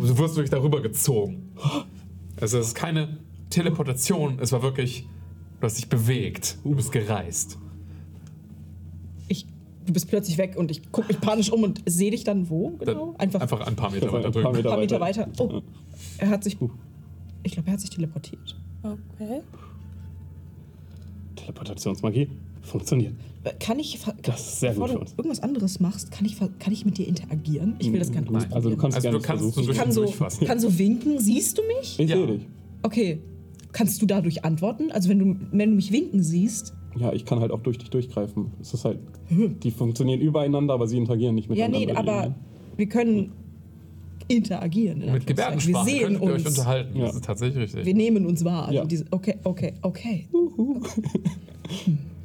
du 0.00 0.18
wirst 0.18 0.36
wirklich 0.36 0.50
darüber 0.50 0.82
gezogen. 0.82 1.52
Also 2.40 2.58
es 2.58 2.68
ist 2.68 2.74
keine 2.74 3.18
Teleportation, 3.48 4.38
es 4.40 4.52
war 4.52 4.62
wirklich, 4.62 5.08
du 5.60 5.64
hast 5.64 5.78
dich 5.78 5.88
bewegt, 5.88 6.58
du 6.62 6.74
bist 6.74 6.92
gereist. 6.92 7.58
Ich, 9.28 9.46
du 9.86 9.92
bist 9.94 10.08
plötzlich 10.08 10.36
weg 10.36 10.54
und 10.56 10.70
ich 10.70 10.92
gucke 10.92 11.08
mich 11.08 11.20
panisch 11.20 11.50
um 11.50 11.62
und 11.62 11.82
sehe 11.86 12.10
dich 12.10 12.24
dann 12.24 12.50
wo 12.50 12.72
genau? 12.78 13.14
Einfach, 13.16 13.40
Einfach 13.40 13.66
ein 13.66 13.76
paar 13.76 13.90
Meter 13.90 14.12
weiter 14.12 14.26
ein 14.26 14.32
paar 14.32 14.54
ein 14.54 14.62
paar 14.62 14.76
Meter 14.78 15.00
weiter. 15.00 15.26
weiter. 15.26 15.42
Oh, 15.42 15.62
er 16.18 16.30
hat 16.30 16.44
sich. 16.44 16.56
Ich 17.42 17.52
glaube, 17.52 17.68
er 17.68 17.72
hat 17.74 17.80
sich 17.80 17.90
teleportiert. 17.90 18.56
Okay. 18.82 19.40
Teleportationsmagie 21.36 22.28
funktioniert. 22.62 23.14
Kann 23.60 23.78
ich, 23.78 24.00
Das 24.22 24.40
ist 24.40 24.60
sehr 24.60 24.70
bevor 24.70 24.86
gut 24.88 24.94
du 24.94 24.98
für 24.98 25.02
uns. 25.02 25.14
irgendwas 25.18 25.42
anderes 25.42 25.80
machst, 25.80 26.10
kann 26.10 26.24
ich, 26.26 26.36
kann 26.38 26.72
ich 26.72 26.84
mit 26.84 26.98
dir 26.98 27.06
interagieren? 27.06 27.76
Ich 27.78 27.92
will 27.92 28.00
das 28.00 28.10
gerne 28.10 28.26
ausprobieren. 28.26 28.52
Also 28.52 28.70
du 28.70 28.76
kannst 28.76 28.96
Also 28.96 29.06
gerne 29.08 29.18
du 29.18 29.24
kannst 29.24 29.44
versuchen. 29.54 29.70
ich 29.70 29.78
kann 29.78 29.92
so, 29.92 30.46
kann 30.46 30.58
so 30.60 30.78
winken. 30.78 31.20
Siehst 31.20 31.56
du 31.58 31.62
mich? 31.78 31.98
ich 32.00 32.10
Ja. 32.10 32.16
sehe 32.16 32.26
dich. 32.26 32.46
Okay. 32.82 33.20
Kannst 33.72 34.02
du 34.02 34.06
dadurch 34.06 34.44
antworten? 34.44 34.90
Also 34.90 35.08
wenn 35.10 35.18
du, 35.20 35.36
wenn 35.52 35.70
du 35.70 35.76
mich 35.76 35.92
winken 35.92 36.22
siehst. 36.22 36.74
Ja, 36.98 37.12
ich 37.12 37.24
kann 37.24 37.38
halt 37.40 37.52
auch 37.52 37.60
durch 37.60 37.78
dich 37.78 37.90
durchgreifen. 37.90 38.50
Es 38.60 38.72
ist 38.74 38.84
halt, 38.84 38.98
die 39.30 39.70
funktionieren 39.70 40.20
übereinander, 40.20 40.74
aber 40.74 40.88
sie 40.88 40.96
interagieren 40.96 41.34
nicht 41.36 41.48
Ja, 41.54 41.68
miteinander. 41.68 41.86
nee, 41.86 41.92
aber 41.92 42.34
wir 42.76 42.88
können 42.88 43.32
interagieren. 44.28 45.02
in 45.02 45.12
Mit. 45.12 45.26
Gebärdensprache 45.26 45.86
Wir 45.86 45.92
sehen 45.92 46.02
könntet 46.02 46.22
ihr 46.22 46.32
euch 46.32 46.46
uns. 46.46 46.58
unterhalten. 46.58 46.98
Ja. 46.98 47.06
Das 47.06 47.14
ist 47.16 47.24
tatsächlich 47.24 47.62
richtig. 47.62 47.84
Wir 47.86 47.94
nehmen 47.94 48.26
uns 48.26 48.44
wahr. 48.44 48.64
Also 48.66 48.74
Ja. 48.74 48.84
diese, 48.84 49.04
okay, 49.10 49.36
okay, 49.44 49.74
okay. 49.82 50.28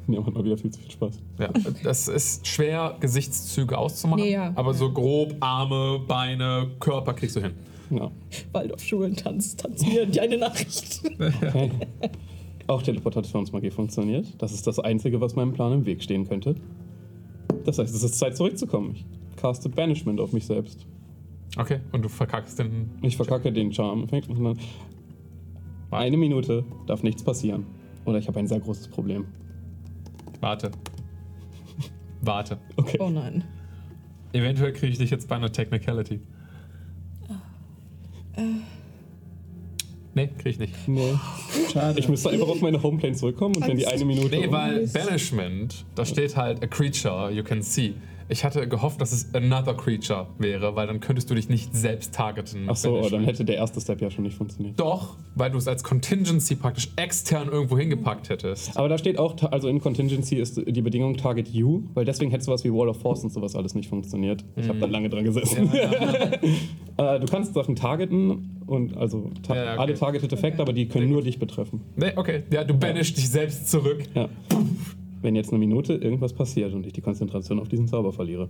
Mir 0.06 0.20
macht 0.20 0.34
mal 0.34 0.44
wieder 0.44 0.56
viel 0.58 0.70
zu 0.70 0.80
viel 0.80 0.90
Spaß. 0.90 1.18
Ja. 1.38 1.50
Das 1.84 2.08
ist 2.08 2.46
schwer, 2.46 2.96
Gesichtszüge 3.00 3.76
auszumachen, 3.78 4.22
Nee, 4.24 4.32
ja. 4.32 4.52
aber 4.54 4.74
so 4.74 4.92
grob 4.92 5.34
Arme, 5.40 6.00
Beine, 6.06 6.70
Körper 6.80 7.14
kriegst 7.14 7.36
du 7.36 7.40
hin. 7.40 7.52
Ja. 7.90 8.10
Waldorfschulen 8.52 9.14
tanzt, 9.16 9.60
tanzt 9.60 9.86
mir 9.86 10.06
deine 10.06 10.38
Nachricht. 10.38 11.02
Okay. 11.18 11.70
Auch 12.68 12.80
Teleportationsmagie 12.82 13.70
funktioniert. 13.70 14.26
Das 14.38 14.52
ist 14.52 14.66
das 14.66 14.78
Einzige, 14.78 15.20
was 15.20 15.34
meinem 15.34 15.52
Plan 15.52 15.72
im 15.72 15.84
Weg 15.84 16.02
stehen 16.02 16.26
könnte. 16.26 16.54
Das 17.64 17.78
heißt, 17.78 17.94
es 17.94 18.02
ist 18.02 18.18
Zeit 18.18 18.36
zurückzukommen. 18.36 18.94
Ich 18.94 19.04
caste 19.36 19.68
Banishment 19.68 20.20
auf 20.20 20.32
mich 20.32 20.46
selbst. 20.46 20.86
Okay, 21.58 21.80
und 21.92 22.02
du 22.02 22.08
verkackst 22.08 22.58
den. 22.58 22.90
Ich 23.02 23.16
verkacke 23.16 23.52
den 23.52 23.72
Charm. 23.72 24.08
Fängt 24.08 24.28
mich 24.28 24.38
an. 24.38 24.58
Eine 25.90 26.16
Minute 26.16 26.64
darf 26.86 27.02
nichts 27.02 27.22
passieren. 27.22 27.66
Oder 28.04 28.18
ich 28.18 28.26
habe 28.26 28.38
ein 28.38 28.46
sehr 28.46 28.60
großes 28.60 28.88
Problem. 28.88 29.26
Warte. 30.40 30.70
Warte. 32.22 32.58
Okay. 32.76 32.98
Oh 33.00 33.10
nein. 33.10 33.44
Eventuell 34.32 34.72
kriege 34.72 34.92
ich 34.92 34.98
dich 34.98 35.10
jetzt 35.10 35.28
bei 35.28 35.36
einer 35.36 35.52
Technicality. 35.52 36.20
Nee, 40.14 40.28
kriege 40.38 40.50
ich 40.50 40.58
nicht. 40.58 40.88
Nee. 40.88 41.14
Schade. 41.72 41.98
Ich 41.98 42.08
müsste 42.08 42.30
einfach 42.30 42.48
auf 42.48 42.60
meine 42.60 42.82
Homeplane 42.82 43.14
zurückkommen 43.14 43.56
und 43.56 43.66
wenn 43.66 43.76
die 43.76 43.86
eine 43.86 44.04
Minute. 44.04 44.36
Nee, 44.36 44.46
um 44.46 44.52
weil 44.52 44.86
Banishment, 44.88 45.84
da 45.94 46.04
steht 46.04 46.36
halt 46.36 46.62
a 46.62 46.66
creature 46.66 47.30
you 47.30 47.42
can 47.42 47.62
see. 47.62 47.94
Ich 48.28 48.44
hatte 48.44 48.66
gehofft, 48.68 49.00
dass 49.00 49.12
es 49.12 49.34
another 49.34 49.74
creature 49.74 50.26
wäre, 50.38 50.76
weil 50.76 50.86
dann 50.86 51.00
könntest 51.00 51.30
du 51.30 51.34
dich 51.34 51.48
nicht 51.48 51.74
selbst 51.74 52.14
targeten. 52.14 52.66
Ach 52.68 52.76
so, 52.76 52.98
oh, 52.98 53.08
dann 53.08 53.24
hätte 53.24 53.44
der 53.44 53.56
erste 53.56 53.80
Step 53.80 54.00
ja 54.00 54.10
schon 54.10 54.24
nicht 54.24 54.36
funktioniert. 54.36 54.78
Doch, 54.78 55.16
weil 55.34 55.50
du 55.50 55.58
es 55.58 55.68
als 55.68 55.82
Contingency 55.82 56.56
praktisch 56.56 56.90
extern 56.96 57.48
irgendwo 57.48 57.78
hingepackt 57.78 58.28
hättest. 58.28 58.76
Aber 58.76 58.88
da 58.88 58.98
steht 58.98 59.18
auch, 59.18 59.36
also 59.50 59.68
in 59.68 59.80
Contingency 59.80 60.36
ist 60.36 60.60
die 60.66 60.82
Bedingung 60.82 61.16
Target 61.16 61.48
You, 61.48 61.82
weil 61.94 62.04
deswegen 62.04 62.30
hätte 62.30 62.44
sowas 62.44 62.64
wie 62.64 62.72
Wall 62.72 62.88
of 62.88 63.00
Force 63.00 63.24
und 63.24 63.32
sowas 63.32 63.56
alles 63.56 63.74
nicht 63.74 63.88
funktioniert. 63.88 64.44
Ich 64.56 64.68
habe 64.68 64.78
da 64.78 64.86
lange 64.86 65.08
dran 65.08 65.24
gesessen. 65.24 65.70
äh, 66.96 67.20
du 67.20 67.26
kannst 67.26 67.54
Sachen 67.54 67.76
targeten 67.76 68.60
und 68.66 68.96
also 68.96 69.30
ta 69.42 69.54
Ja, 69.54 69.64
ja, 69.64 69.72
okay. 69.72 69.80
alle 69.80 69.94
targeted 69.94 70.32
Effekte, 70.32 70.62
aber 70.62 70.72
die 70.72 70.88
können 70.88 71.10
nur 71.10 71.22
dich 71.22 71.38
betreffen. 71.38 71.80
Nee, 71.96 72.12
okay. 72.16 72.42
Ja, 72.52 72.64
du 72.64 72.74
banishst 72.74 73.16
dich 73.16 73.28
selbst 73.28 73.70
zurück. 73.70 74.04
Ja. 74.14 74.28
Wenn 75.22 75.36
jetzt 75.36 75.50
eine 75.50 75.58
Minute 75.58 75.94
irgendwas 75.94 76.32
passiert 76.32 76.74
und 76.74 76.84
ich 76.86 76.92
die 76.92 77.00
Konzentration 77.00 77.58
auf 77.60 77.68
diesen 77.68 77.86
Zauber 77.88 78.12
verliere, 78.12 78.48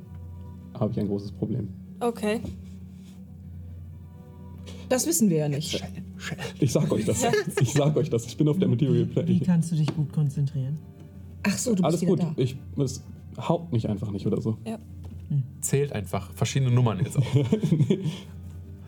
habe 0.75 0.91
ich 0.93 0.99
ein 0.99 1.07
großes 1.07 1.33
Problem. 1.33 1.69
Okay. 2.01 2.41
Das 4.89 5.07
wissen 5.07 5.31
wir 5.31 5.39
ja 5.39 5.49
nicht. 5.49 5.83
Ich 6.61 6.73
sag 6.73 6.91
euch 6.93 7.05
das. 7.05 7.25
Ich 7.61 7.73
sag 7.73 7.97
euch 7.97 8.11
das. 8.11 8.27
Ich 8.27 8.37
bin 8.37 8.49
auf 8.49 8.59
der 8.59 8.69
Material 8.69 9.07
Wie 9.09 9.13
Plane. 9.13 9.41
kannst 9.45 9.73
du 9.73 9.77
dich 9.77 9.95
gut 9.95 10.13
konzentrieren? 10.13 10.79
Ach 11.45 11.57
so, 11.57 11.71
du 11.71 11.77
bist 11.77 11.85
Alles 11.85 12.01
wieder 12.03 12.11
gut. 12.11 12.21
da. 12.21 12.33
Ich, 12.37 12.57
es 12.79 13.03
haut 13.49 13.73
mich 13.73 13.89
einfach 13.89 14.11
nicht 14.11 14.27
oder 14.27 14.41
so. 14.41 14.57
Ja. 14.67 14.79
Zählt 15.61 15.93
einfach 15.93 16.31
verschiedene 16.33 16.71
Nummern 16.71 16.99
jetzt 17.01 17.17
auf. 17.17 17.27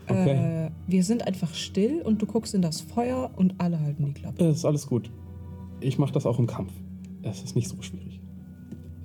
Okay. 0.07 0.67
Äh, 0.67 0.71
wir 0.85 1.03
sind 1.03 1.25
einfach 1.25 1.55
still 1.55 2.03
und 2.03 2.21
du 2.21 2.27
guckst 2.27 2.53
in 2.53 2.61
das 2.61 2.79
Feuer 2.79 3.31
und 3.37 3.55
alle 3.57 3.79
halten 3.79 4.05
die 4.05 4.13
Klappe. 4.13 4.45
Es 4.45 4.57
ist 4.57 4.65
alles 4.65 4.85
gut. 4.85 5.09
Ich 5.79 5.97
mache 5.97 6.13
das 6.13 6.27
auch 6.27 6.37
im 6.37 6.45
Kampf. 6.45 6.71
Es 7.27 7.43
ist 7.43 7.55
nicht 7.55 7.67
so 7.67 7.81
schwierig. 7.81 8.19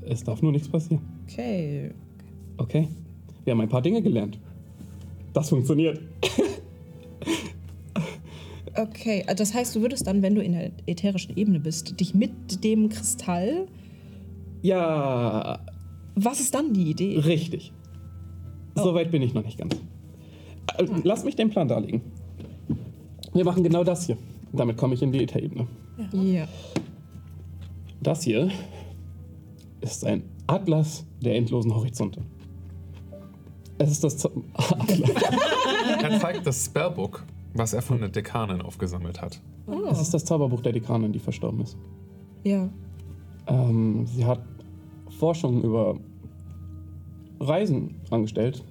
Es 0.02 0.22
darf 0.24 0.42
nur 0.42 0.52
nichts 0.52 0.68
passieren. 0.68 1.02
Okay. 1.24 1.90
Okay? 2.58 2.88
Wir 3.44 3.52
haben 3.52 3.60
ein 3.60 3.68
paar 3.68 3.82
Dinge 3.82 4.02
gelernt. 4.02 4.38
Das 5.32 5.48
funktioniert. 5.48 6.00
Okay, 8.76 9.24
äh, 9.26 9.34
das 9.34 9.52
heißt, 9.54 9.74
du 9.74 9.80
würdest 9.80 10.06
dann, 10.06 10.22
wenn 10.22 10.34
du 10.34 10.42
in 10.42 10.52
der 10.52 10.70
ätherischen 10.86 11.36
Ebene 11.36 11.58
bist, 11.60 11.98
dich 11.98 12.14
mit 12.14 12.62
dem 12.62 12.88
Kristall. 12.88 13.66
Ja, 14.62 15.58
Was 16.14 16.40
ist 16.40 16.54
dann 16.54 16.72
die 16.72 16.90
Idee? 16.90 17.18
richtig. 17.18 17.72
So 18.76 18.94
weit 18.94 19.10
bin 19.10 19.22
ich 19.22 19.34
noch 19.34 19.44
nicht 19.44 19.58
ganz. 19.58 19.74
Äh, 20.78 20.86
Lass 21.02 21.24
mich 21.24 21.34
den 21.36 21.50
Plan 21.50 21.66
darlegen. 21.68 22.00
Wir 23.32 23.44
machen 23.44 23.62
genau 23.64 23.82
das 23.84 24.06
hier. 24.06 24.16
Damit 24.52 24.76
komme 24.76 24.94
ich 24.94 25.02
in 25.02 25.12
die 25.12 25.22
Ätherebene. 25.22 25.66
Ja. 26.12 26.46
Das 28.02 28.22
hier 28.22 28.50
ist 29.80 30.04
ein 30.04 30.22
Atlas 30.46 31.04
der 31.20 31.36
endlosen 31.36 31.74
Horizonte. 31.74 32.22
Es 33.78 33.90
ist 33.90 34.04
das. 34.04 34.18
Z 34.18 34.30
Er 36.02 36.18
zeigt 36.18 36.46
das 36.46 36.64
Spellbook, 36.64 37.24
was 37.54 37.72
er 37.72 37.82
von 37.82 37.98
der 37.98 38.08
Dekanin 38.08 38.62
aufgesammelt 38.62 39.20
hat. 39.20 39.40
Es 39.90 40.00
ist 40.00 40.14
das 40.14 40.24
Zauberbuch 40.24 40.60
der 40.60 40.72
Dekanin, 40.72 41.12
die 41.12 41.18
verstorben 41.18 41.60
ist. 41.60 41.76
Ja. 42.44 42.68
Ähm, 43.46 44.06
sie 44.06 44.24
hat 44.24 44.40
Forschung 45.18 45.62
über 45.62 45.96
Reisen 47.38 47.96
angestellt. 48.10 48.64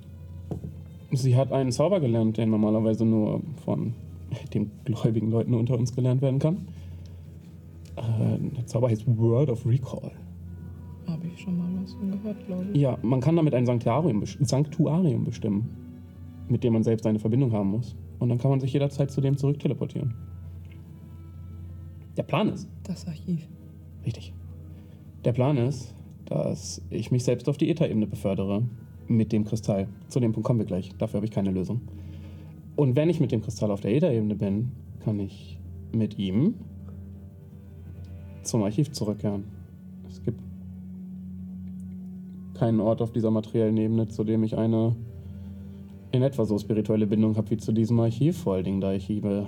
Sie 1.12 1.36
hat 1.36 1.52
einen 1.52 1.72
Zauber 1.72 2.00
gelernt, 2.00 2.38
der 2.38 2.46
normalerweise 2.46 3.06
nur 3.06 3.42
von 3.64 3.94
den 4.54 4.72
gläubigen 4.86 5.32
Leuten 5.32 5.54
unter 5.54 5.78
uns 5.78 5.96
gelernt 5.96 6.22
werden 6.22 6.40
kann. 6.40 6.68
Der 8.56 8.66
Zauber 8.66 8.90
heißt 8.90 9.06
Word 9.08 9.50
of 9.50 9.66
Recall. 9.66 10.12
Habe 11.08 11.28
ich 11.28 11.42
schon 11.42 11.58
mal 11.58 11.82
was 11.82 11.94
von 11.94 12.12
gehört, 12.12 12.46
glaube 12.46 12.66
ich. 12.72 12.80
Ja, 12.82 12.98
man 13.02 13.20
kann 13.20 13.36
damit 13.36 13.54
ein 13.54 13.66
Sanktuarium, 13.66 14.24
Sanktuarium 14.26 15.24
bestimmen, 15.24 15.70
mit 16.48 16.64
dem 16.64 16.74
man 16.74 16.84
selbst 16.84 17.06
eine 17.06 17.20
Verbindung 17.20 17.52
haben 17.52 17.72
muss. 17.72 17.96
Und 18.20 18.30
dann 18.30 18.38
kann 18.38 18.52
man 18.52 18.60
sich 18.60 18.74
jederzeit 18.74 19.12
zu 19.12 19.22
dem 19.22 19.38
zurück 19.38 19.60
teleportieren. 19.60 20.14
Der 22.18 22.24
Plan 22.24 22.50
ist, 22.50 22.70
Das 22.84 23.08
Archiv. 23.08 23.48
Richtig. 24.06 24.34
Der 25.26 25.34
Plan 25.34 25.58
ist, 25.58 25.94
dass 26.26 26.82
ich 26.90 27.12
mich 27.12 27.24
selbst 27.24 27.50
auf 27.50 27.58
die 27.58 27.70
Äther-Ebene 27.70 28.08
befördere 28.08 28.64
mit 29.08 29.32
dem 29.32 29.46
Kristall. 29.46 29.88
Zu 30.08 30.20
dem 30.20 30.32
Punkt 30.32 30.46
kommen 30.46 30.60
wir 30.60 30.66
gleich. 30.66 30.92
Dafür 30.98 31.18
habe 31.18 31.26
ich 31.26 31.32
keine 31.32 31.52
Lösung. 31.52 31.82
Und 32.76 32.96
wenn 32.96 33.10
ich 33.10 33.20
mit 33.20 33.32
dem 33.32 33.42
Kristall 33.42 33.72
auf 33.72 33.82
der 33.82 33.94
Äther-Ebene 33.94 34.36
bin, 34.36 34.72
kann 35.04 35.20
ich 35.20 35.60
mit 35.92 36.20
ihm 36.20 36.56
zum 38.50 38.64
Archiv 38.64 38.92
zurückkehren. 38.92 39.44
Es 40.10 40.24
gibt 40.24 40.42
keinen 42.56 42.80
Ort 42.80 43.02
auf 43.02 43.12
dieser 43.12 43.32
materiellen 43.32 43.78
Ebene, 43.78 44.08
zu 44.08 44.24
dem 44.24 44.44
ich 44.44 44.58
eine 44.58 44.96
in 46.12 46.24
etwa 46.24 46.46
so 46.46 46.58
spirituelle 46.58 47.08
Bindung 47.08 47.38
habe 47.38 47.52
wie 47.52 47.58
zu 47.58 47.72
diesem 47.72 48.00
Archiv. 48.00 48.38
Vor 48.40 48.56
allen 48.56 48.66
Dingen, 48.66 48.82
da 48.82 48.94
ich 48.94 49.10
ihr, 49.10 49.48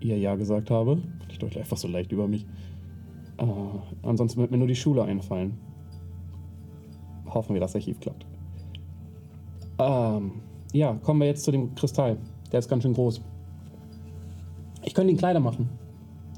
ihr 0.00 0.18
Ja 0.18 0.34
gesagt 0.34 0.70
habe. 0.70 0.98
Ich 1.30 1.42
euch 1.42 1.58
einfach 1.58 1.76
so 1.76 1.88
leicht 1.88 2.12
über 2.12 2.26
mich. 2.26 2.46
Äh, 3.38 3.44
ansonsten 4.02 4.40
wird 4.40 4.50
mir 4.50 4.58
nur 4.58 4.68
die 4.68 4.74
Schule 4.74 5.04
einfallen. 5.04 5.58
Hoffen 7.26 7.54
wir, 7.54 7.60
dass 7.60 7.74
Archiv 7.74 8.00
klappt. 8.00 8.26
Ähm, 9.78 10.32
ja, 10.72 10.94
kommen 10.94 11.20
wir 11.20 11.26
jetzt 11.26 11.44
zu 11.44 11.52
dem 11.52 11.74
Kristall. 11.74 12.16
Der 12.50 12.58
ist 12.58 12.68
ganz 12.68 12.82
schön 12.82 12.94
groß. 12.94 13.20
Ich 14.84 14.94
könnte 14.94 15.12
ihn 15.12 15.18
kleiner 15.18 15.40
machen. 15.40 15.68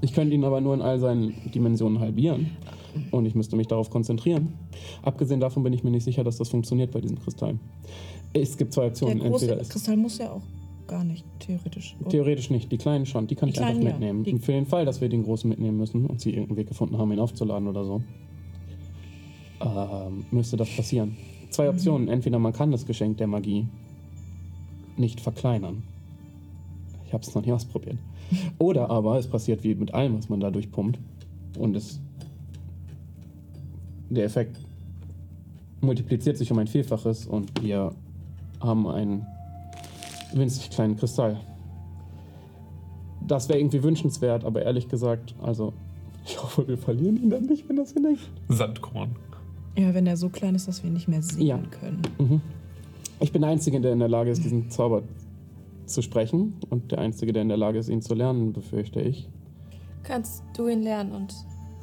Ich 0.00 0.12
könnte 0.12 0.34
ihn 0.34 0.44
aber 0.44 0.60
nur 0.60 0.74
in 0.74 0.82
all 0.82 0.98
seinen 1.00 1.34
Dimensionen 1.52 1.98
halbieren. 2.00 2.50
Und 3.10 3.26
ich 3.26 3.34
müsste 3.34 3.54
mich 3.56 3.66
darauf 3.66 3.90
konzentrieren. 3.90 4.54
Abgesehen 5.02 5.40
davon 5.40 5.62
bin 5.62 5.72
ich 5.72 5.84
mir 5.84 5.90
nicht 5.90 6.04
sicher, 6.04 6.24
dass 6.24 6.38
das 6.38 6.48
funktioniert 6.48 6.90
bei 6.90 7.00
diesem 7.00 7.18
Kristall. 7.20 7.58
Es 8.32 8.56
gibt 8.56 8.72
zwei 8.72 8.82
Der 8.82 8.90
Optionen. 8.90 9.18
große 9.20 9.44
Entweder 9.44 9.60
ist 9.60 9.70
Kristall 9.70 9.96
muss 9.96 10.18
ja 10.18 10.30
auch 10.32 10.42
gar 10.86 11.04
nicht, 11.04 11.24
theoretisch. 11.38 11.96
oder? 12.00 12.08
Theoretisch 12.10 12.50
nicht, 12.50 12.72
die 12.72 12.78
kleinen 12.78 13.06
schon, 13.06 13.26
die 13.26 13.34
kann 13.34 13.48
Die 13.50 13.54
ich 13.54 13.60
einfach 13.60 13.74
kleinen, 13.80 13.86
ja. 13.86 13.92
mitnehmen. 14.12 14.24
Und 14.36 14.44
für 14.44 14.52
den 14.52 14.66
Fall, 14.66 14.84
dass 14.84 15.00
wir 15.00 15.08
den 15.08 15.22
großen 15.22 15.48
mitnehmen 15.48 15.76
müssen 15.76 16.06
und 16.06 16.20
sie 16.20 16.30
irgendeinen 16.30 16.56
Weg 16.56 16.68
gefunden 16.68 16.96
haben, 16.98 17.12
ihn 17.12 17.20
aufzuladen 17.20 17.68
oder 17.68 17.84
so, 17.84 18.02
ähm, 19.60 20.24
müsste 20.30 20.56
das 20.56 20.68
passieren. 20.74 21.16
Zwei 21.50 21.64
Mhm. 21.64 21.70
Optionen. 21.70 22.08
Entweder 22.08 22.38
man 22.38 22.52
kann 22.52 22.70
das 22.72 22.86
Geschenk 22.86 23.18
der 23.18 23.26
Magie 23.26 23.66
nicht 24.96 25.20
verkleinern. 25.20 25.82
Ich 27.06 27.12
habe 27.12 27.22
es 27.22 27.34
noch 27.34 27.44
nie 27.44 27.52
ausprobiert. 27.52 27.96
Oder 28.58 28.90
aber 28.90 29.18
es 29.18 29.26
passiert 29.26 29.62
wie 29.64 29.74
mit 29.74 29.94
allem, 29.94 30.16
was 30.18 30.28
man 30.28 30.40
da 30.40 30.50
durchpumpt. 30.50 30.98
Und 31.58 31.76
es, 31.76 32.00
der 34.10 34.24
Effekt 34.24 34.56
multipliziert 35.80 36.36
sich 36.36 36.50
um 36.50 36.58
ein 36.58 36.66
Vielfaches 36.66 37.26
und 37.26 37.62
wir 37.62 37.92
haben 38.60 38.86
einen 38.88 39.26
winzig 40.34 40.70
kleinen 40.70 40.96
Kristall. 40.96 41.38
Das 43.26 43.48
wäre 43.48 43.58
irgendwie 43.58 43.82
wünschenswert, 43.82 44.44
aber 44.44 44.62
ehrlich 44.62 44.88
gesagt, 44.88 45.34
also 45.42 45.72
ich 46.24 46.42
hoffe, 46.42 46.66
wir 46.66 46.78
verlieren 46.78 47.22
ihn 47.22 47.30
dann 47.30 47.44
nicht, 47.46 47.68
wenn 47.68 47.76
das 47.76 47.94
gelingt. 47.94 48.20
Sandkorn. 48.48 49.16
Ja, 49.76 49.94
wenn 49.94 50.06
er 50.06 50.16
so 50.16 50.28
klein 50.28 50.54
ist, 50.54 50.66
dass 50.66 50.82
wir 50.82 50.90
ihn 50.90 50.94
nicht 50.94 51.08
mehr 51.08 51.22
sehen 51.22 51.46
Ja. 51.46 51.58
können. 51.58 52.02
Mhm. 52.18 52.40
Ich 53.20 53.32
bin 53.32 53.42
der 53.42 53.50
Einzige, 53.50 53.80
der 53.80 53.92
in 53.92 53.98
der 53.98 54.08
Lage 54.08 54.30
ist, 54.30 54.44
diesen 54.44 54.70
Zauber 54.70 55.02
zu 55.88 56.02
sprechen 56.02 56.54
und 56.70 56.92
der 56.92 56.98
Einzige, 56.98 57.32
der 57.32 57.42
in 57.42 57.48
der 57.48 57.56
Lage 57.56 57.78
ist, 57.78 57.88
ihn 57.88 58.02
zu 58.02 58.14
lernen, 58.14 58.52
befürchte 58.52 59.00
ich. 59.00 59.28
Kannst 60.02 60.42
du 60.56 60.68
ihn 60.68 60.82
lernen 60.82 61.12
und 61.12 61.34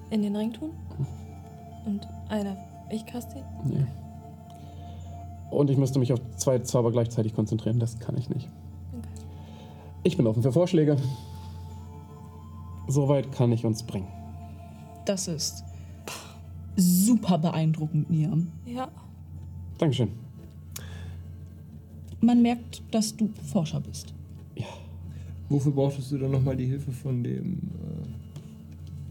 in 0.09 0.21
den 0.21 0.35
Ring 0.35 0.53
tun? 0.53 0.71
Und 1.85 2.07
einer, 2.29 2.57
ich 2.89 3.05
kaste 3.05 3.39
ihn? 3.39 3.45
Nee. 3.63 3.85
Und 5.51 5.69
ich 5.69 5.77
müsste 5.77 5.99
mich 5.99 6.11
auf 6.11 6.19
zwei 6.37 6.59
Zauber 6.59 6.91
gleichzeitig 6.91 7.35
konzentrieren, 7.35 7.79
das 7.79 7.99
kann 7.99 8.17
ich 8.17 8.29
nicht. 8.29 8.49
Okay. 8.97 9.07
Ich 10.03 10.17
bin 10.17 10.27
offen 10.27 10.41
für 10.41 10.51
Vorschläge. 10.51 10.97
Soweit 12.87 13.31
kann 13.31 13.51
ich 13.51 13.65
uns 13.65 13.83
bringen. 13.83 14.07
Das 15.05 15.27
ist 15.27 15.63
super 16.75 17.37
beeindruckend, 17.37 18.09
Niam. 18.09 18.51
Ja. 18.65 18.89
Dankeschön. 19.77 20.24
Man 22.25 22.41
merkt, 22.41 22.81
dass 22.91 23.15
du 23.15 23.29
Forscher 23.51 23.79
bist. 23.79 24.13
Wofür 25.47 25.71
brauchtest 25.71 26.11
du 26.11 26.17
dann 26.17 26.31
nochmal 26.31 26.57
die 26.57 26.65
Hilfe 26.65 26.91
von 26.91 27.23
dem 27.23 27.59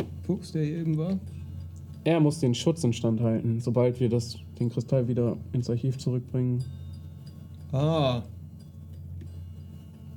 äh, 0.00 0.04
Fuchs, 0.26 0.50
der 0.50 0.64
hier 0.64 0.78
eben 0.78 0.98
war? 0.98 1.16
Er 2.02 2.18
muss 2.18 2.40
den 2.40 2.54
Schutz 2.56 2.82
instand 2.82 3.20
halten, 3.20 3.60
sobald 3.60 4.00
wir 4.00 4.08
das, 4.08 4.36
den 4.58 4.68
Kristall 4.68 5.06
wieder 5.06 5.36
ins 5.52 5.70
Archiv 5.70 5.96
zurückbringen. 5.96 6.64
Ah. 7.70 8.22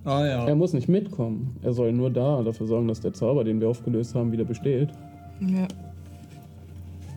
Ah 0.06 0.26
ja. 0.26 0.48
Er 0.48 0.56
muss 0.56 0.74
nicht 0.74 0.88
mitkommen. 0.90 1.56
Er 1.61 1.74
soll 1.74 1.93
nur 1.93 2.09
da 2.09 2.42
dafür 2.42 2.66
sorgen, 2.66 2.88
dass 2.88 3.00
der 3.00 3.14
Zauber, 3.14 3.43
den 3.43 3.61
wir 3.61 3.69
aufgelöst 3.69 4.16
haben, 4.16 4.32
wieder 4.32 4.43
besteht. 4.45 4.90
Ja. 5.40 5.67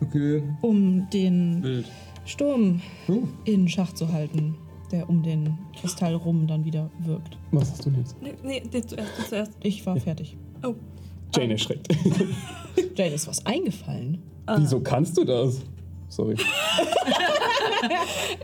Okay. 0.01 0.43
Um 0.61 1.07
den 1.11 1.63
Wild. 1.63 1.85
Sturm 2.25 2.81
Oh. 3.07 3.23
in 3.45 3.67
Schach 3.67 3.93
zu 3.93 4.11
halten, 4.13 4.55
der 4.91 5.09
um 5.09 5.23
den 5.23 5.57
Kristall 5.79 6.15
rum 6.15 6.47
dann 6.47 6.65
wieder 6.65 6.89
wirkt. 6.99 7.37
Was 7.51 7.71
hast 7.71 7.85
du 7.85 7.89
denn 7.89 7.99
jetzt? 7.99 8.21
Nee, 8.21 8.33
nee, 8.43 8.61
dir 8.61 8.85
zuerst, 8.85 9.17
dir 9.17 9.27
zuerst. 9.27 9.51
Ich 9.61 9.85
war 9.85 9.95
fertig. 9.97 10.37
Oh. 10.63 10.75
Jane 11.33 11.53
erschreckt. 11.53 11.87
Jane 12.95 13.15
ist 13.15 13.27
was 13.27 13.45
eingefallen. 13.45 14.21
Wieso 14.57 14.81
kannst 14.81 15.17
du 15.17 15.23
das? 15.23 15.61
Sorry. 16.09 16.35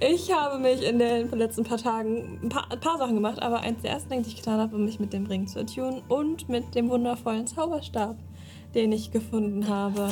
Ich 0.01 0.31
habe 0.31 0.59
mich 0.59 0.83
in 0.83 0.99
den 0.99 1.29
letzten 1.31 1.63
paar 1.63 1.77
Tagen 1.77 2.39
ein 2.43 2.49
paar, 2.49 2.71
ein 2.71 2.79
paar 2.79 2.97
Sachen 2.97 3.15
gemacht, 3.15 3.41
aber 3.41 3.61
eins 3.61 3.81
der 3.81 3.91
ersten 3.91 4.09
Dinge, 4.09 4.23
die 4.23 4.29
ich 4.29 4.35
getan 4.35 4.59
habe, 4.59 4.73
war 4.73 4.79
mich 4.79 4.99
mit 4.99 5.13
dem 5.13 5.25
Ring 5.25 5.47
zu 5.47 5.59
attunen 5.59 6.01
und 6.07 6.49
mit 6.49 6.75
dem 6.75 6.89
wundervollen 6.89 7.47
Zauberstab, 7.47 8.17
den 8.75 8.91
ich 8.91 9.11
gefunden 9.11 9.67
habe. 9.67 10.09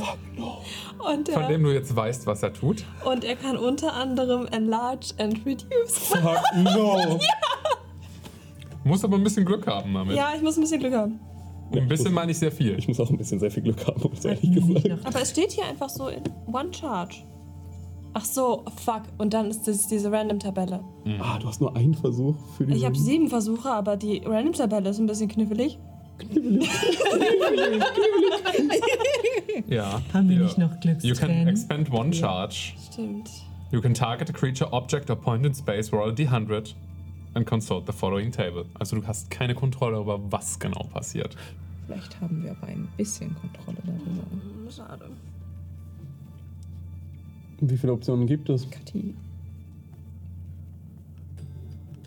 Und 1.11 1.29
Von 1.29 1.43
er, 1.43 1.47
dem 1.49 1.63
du 1.63 1.71
jetzt 1.73 1.95
weißt, 1.95 2.25
was 2.25 2.41
er 2.43 2.53
tut. 2.53 2.83
und 3.05 3.23
er 3.23 3.35
kann 3.35 3.57
unter 3.57 3.93
anderem 3.93 4.47
enlarge 4.51 5.13
and 5.17 5.45
reduce. 5.45 5.97
Fuck 5.97 6.39
no! 6.55 7.19
Muss 8.83 9.03
aber 9.03 9.17
ein 9.17 9.23
bisschen 9.23 9.45
Glück 9.45 9.65
haben 9.67 9.93
damit. 9.93 10.15
Ja, 10.15 10.33
ich 10.35 10.43
muss 10.43 10.57
ein 10.57 10.61
bisschen 10.61 10.79
Glück 10.79 10.93
haben. 10.93 11.19
Ein 11.73 11.87
bisschen 11.87 12.13
meine 12.13 12.31
ich 12.31 12.37
sehr 12.37 12.51
viel. 12.51 12.77
Ich 12.77 12.87
muss 12.87 12.99
auch 12.99 13.09
ein 13.09 13.17
bisschen 13.17 13.39
sehr 13.39 13.49
viel 13.49 13.63
Glück 13.63 13.85
haben, 13.87 13.99
um 14.03 14.11
es 14.13 14.23
ehrlich 14.23 14.43
Nicht 14.43 14.83
gesagt. 14.83 15.07
Aber 15.07 15.21
es 15.21 15.31
steht 15.31 15.51
hier 15.53 15.65
einfach 15.65 15.89
so 15.89 16.07
in 16.07 16.21
One 16.53 16.71
Charge. 16.71 17.15
Ach 18.13 18.23
so, 18.23 18.63
fuck. 18.77 19.01
Und 19.17 19.33
dann 19.33 19.49
ist 19.49 19.67
das 19.67 19.87
diese 19.87 20.11
Random-Tabelle. 20.11 20.81
Ah, 21.19 21.39
du 21.39 21.47
hast 21.47 21.59
nur 21.59 21.75
einen 21.75 21.95
Versuch 21.95 22.35
für 22.55 22.65
die. 22.67 22.75
Ich 22.75 22.85
habe 22.85 22.95
sieben 22.95 23.27
Versuche, 23.27 23.69
aber 23.69 23.97
die 23.97 24.19
Random-Tabelle 24.23 24.89
ist 24.91 24.99
ein 24.99 25.07
bisschen 25.07 25.27
knifflig. 25.29 25.79
Ja. 29.67 30.01
Haben 30.13 30.29
wir 30.29 30.39
nicht 30.39 30.57
noch 30.57 30.71
You 30.71 30.77
can 30.79 30.99
Glückstränen? 30.99 31.47
expend 31.47 31.91
one 31.91 32.13
charge. 32.13 32.73
Stimmt. 32.91 33.29
You 33.71 33.81
can 33.81 33.93
target 33.93 34.29
a 34.29 34.33
creature, 34.33 34.71
object 34.71 35.09
or 35.09 35.15
point 35.15 35.45
in 35.45 35.53
space, 35.53 35.91
roll 35.91 36.09
a 36.09 36.13
d100 36.13 36.73
and 37.33 37.45
consult 37.45 37.85
the 37.85 37.91
following 37.93 38.31
table. 38.31 38.65
Also 38.79 38.95
du 38.95 39.05
hast 39.05 39.29
keine 39.29 39.55
Kontrolle 39.55 39.99
über 39.99 40.19
was 40.31 40.59
genau 40.59 40.83
passiert. 40.93 41.35
Vielleicht 41.85 42.19
haben 42.21 42.43
wir 42.43 42.51
aber 42.51 42.67
ein 42.67 42.87
bisschen 42.97 43.35
Kontrolle 43.35 43.77
darüber. 43.85 44.23
Hm, 44.31 44.71
Schade. 44.71 45.09
Wie 47.61 47.77
viele 47.77 47.93
Optionen 47.93 48.27
gibt 48.27 48.49
es? 48.49 48.69
Kathi. 48.69 49.13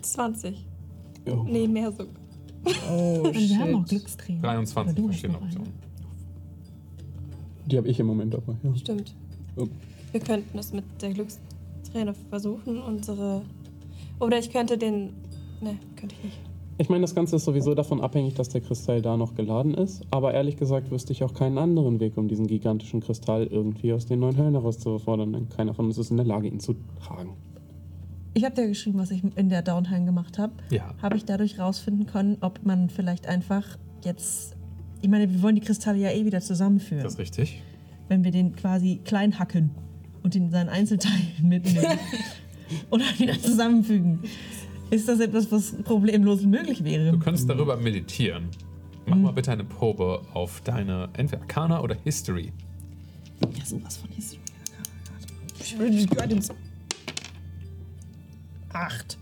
20. 0.01 0.65
Oh. 1.27 1.43
Nee, 1.45 1.67
mehr 1.67 1.91
sogar. 1.91 2.13
Oh, 2.65 3.21
Und 3.23 3.33
wir 3.35 3.59
haben 3.59 3.75
auch 3.75 3.79
shit. 3.87 3.99
Glückstränen. 3.99 4.41
23 4.41 4.93
Oder 4.93 5.01
du 5.01 5.09
hast 5.09 5.19
verschiedene 5.19 5.39
noch. 5.39 5.45
Optionen. 5.45 5.73
Die 7.67 7.77
habe 7.77 7.87
ich 7.87 7.99
im 7.99 8.07
Moment 8.07 8.35
aber. 8.35 8.55
Ja. 8.63 8.75
Stimmt. 8.75 9.15
Oh. 9.55 9.67
Wir 10.11 10.19
könnten 10.19 10.57
es 10.57 10.73
mit 10.73 10.83
der 11.01 11.11
Glücksträne 11.13 12.13
versuchen, 12.29 12.81
unsere. 12.81 13.43
Oder 14.19 14.39
ich 14.39 14.51
könnte 14.51 14.77
den. 14.77 15.13
Ne, 15.61 15.77
könnte 15.95 16.15
ich 16.17 16.23
nicht. 16.23 16.39
Ich 16.81 16.87
meine, 16.87 17.01
das 17.01 17.13
Ganze 17.13 17.35
ist 17.35 17.43
sowieso 17.43 17.75
davon 17.75 17.99
abhängig, 17.99 18.35
dass 18.35 18.47
der 18.47 18.61
Kristall 18.61 19.01
da 19.01 19.17
noch 19.17 19.35
geladen 19.35 19.73
ist. 19.73 20.01
Aber 20.11 20.33
ehrlich 20.33 20.55
gesagt 20.55 20.89
wüsste 20.91 21.11
ich 21.11 21.25
auch 21.25 21.33
keinen 21.33 21.57
anderen 21.57 21.99
Weg, 21.99 22.17
um 22.17 22.29
diesen 22.29 22.47
gigantischen 22.47 23.01
Kristall 23.01 23.47
irgendwie 23.47 23.91
aus 23.91 24.05
den 24.05 24.21
neuen 24.21 24.37
Höllen 24.37 24.53
herauszufordern. 24.53 25.33
Denn 25.33 25.49
keiner 25.49 25.73
von 25.73 25.87
uns 25.87 25.97
ist 25.97 26.09
in 26.09 26.15
der 26.17 26.25
Lage, 26.25 26.47
ihn 26.47 26.61
zu 26.61 26.75
tragen. 27.03 27.31
Ich 28.33 28.43
habe 28.45 28.55
dir 28.55 28.67
geschrieben, 28.67 28.99
was 28.99 29.11
ich 29.11 29.23
in 29.35 29.49
der 29.49 29.61
Downtime 29.61 30.05
gemacht 30.05 30.37
habe. 30.37 30.53
Ja. 30.69 30.93
Habe 31.01 31.17
ich 31.17 31.25
dadurch 31.25 31.59
rausfinden 31.59 32.05
können, 32.05 32.37
ob 32.41 32.63
man 32.65 32.89
vielleicht 32.89 33.27
einfach 33.27 33.77
jetzt. 34.03 34.55
Ich 35.01 35.09
meine, 35.09 35.29
wir 35.31 35.41
wollen 35.41 35.55
die 35.55 35.61
Kristalle 35.61 35.97
ja 35.99 36.11
eh 36.11 36.25
wieder 36.25 36.41
zusammenführen. 36.41 37.03
Das 37.03 37.13
ist 37.13 37.19
richtig. 37.19 37.61
wenn 38.07 38.23
wir 38.23 38.31
den 38.31 38.55
quasi 38.55 39.01
klein 39.03 39.39
hacken 39.39 39.71
und 40.23 40.35
ihn 40.35 40.45
in 40.45 40.51
seinen 40.51 40.69
Einzelteilen 40.69 41.27
mitnehmen 41.41 41.97
oder 42.89 43.03
wieder 43.17 43.39
zusammenfügen. 43.41 44.19
Ist 44.89 45.07
das 45.07 45.19
etwas, 45.19 45.51
was 45.51 45.71
problemlos 45.83 46.41
möglich 46.43 46.83
wäre? 46.83 47.11
Du 47.11 47.19
könntest 47.19 47.47
darüber 47.49 47.77
meditieren. 47.77 48.45
Mach 49.05 49.17
mal 49.17 49.31
bitte 49.31 49.51
eine 49.51 49.63
Probe 49.63 50.21
auf 50.33 50.61
deine 50.61 51.09
entweder 51.13 51.41
Arcana 51.41 51.81
oder 51.81 51.95
History. 52.03 52.51
Ja, 53.57 53.65
sowas 53.65 53.97
von 53.97 54.09
History. 54.11 54.39
Acht. 58.73 59.17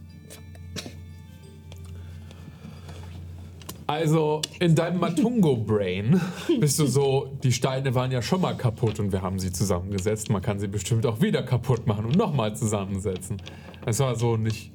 Also 3.87 4.41
in 4.59 4.75
deinem 4.75 4.99
Matungo-Brain 4.99 6.19
bist 6.59 6.77
du 6.77 6.85
so, 6.87 7.37
die 7.41 7.53
Steine 7.53 7.95
waren 7.95 8.11
ja 8.11 8.21
schon 8.21 8.41
mal 8.41 8.55
kaputt 8.55 8.99
und 8.99 9.13
wir 9.13 9.21
haben 9.21 9.39
sie 9.39 9.53
zusammengesetzt. 9.53 10.29
Man 10.29 10.41
kann 10.41 10.59
sie 10.59 10.67
bestimmt 10.67 11.05
auch 11.05 11.21
wieder 11.21 11.41
kaputt 11.41 11.87
machen 11.87 12.05
und 12.05 12.17
nochmal 12.17 12.53
zusammensetzen. 12.53 13.41
Das 13.85 13.99
war 13.99 14.15
so 14.15 14.35
nicht 14.35 14.71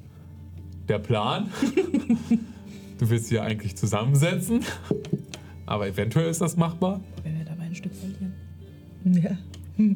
der 0.87 0.99
Plan. 0.99 1.51
Du 2.99 3.09
willst 3.09 3.27
sie 3.27 3.35
ja 3.35 3.41
eigentlich 3.41 3.75
zusammensetzen. 3.75 4.63
Aber 5.65 5.87
eventuell 5.87 6.29
ist 6.29 6.39
das 6.39 6.55
machbar. 6.55 7.01
Wenn 7.23 7.37
wir 7.37 7.43
dabei 7.43 7.63
ein 7.63 7.75
Stück 7.75 7.91
verlieren. 7.93 8.33
Ja. 9.03 9.95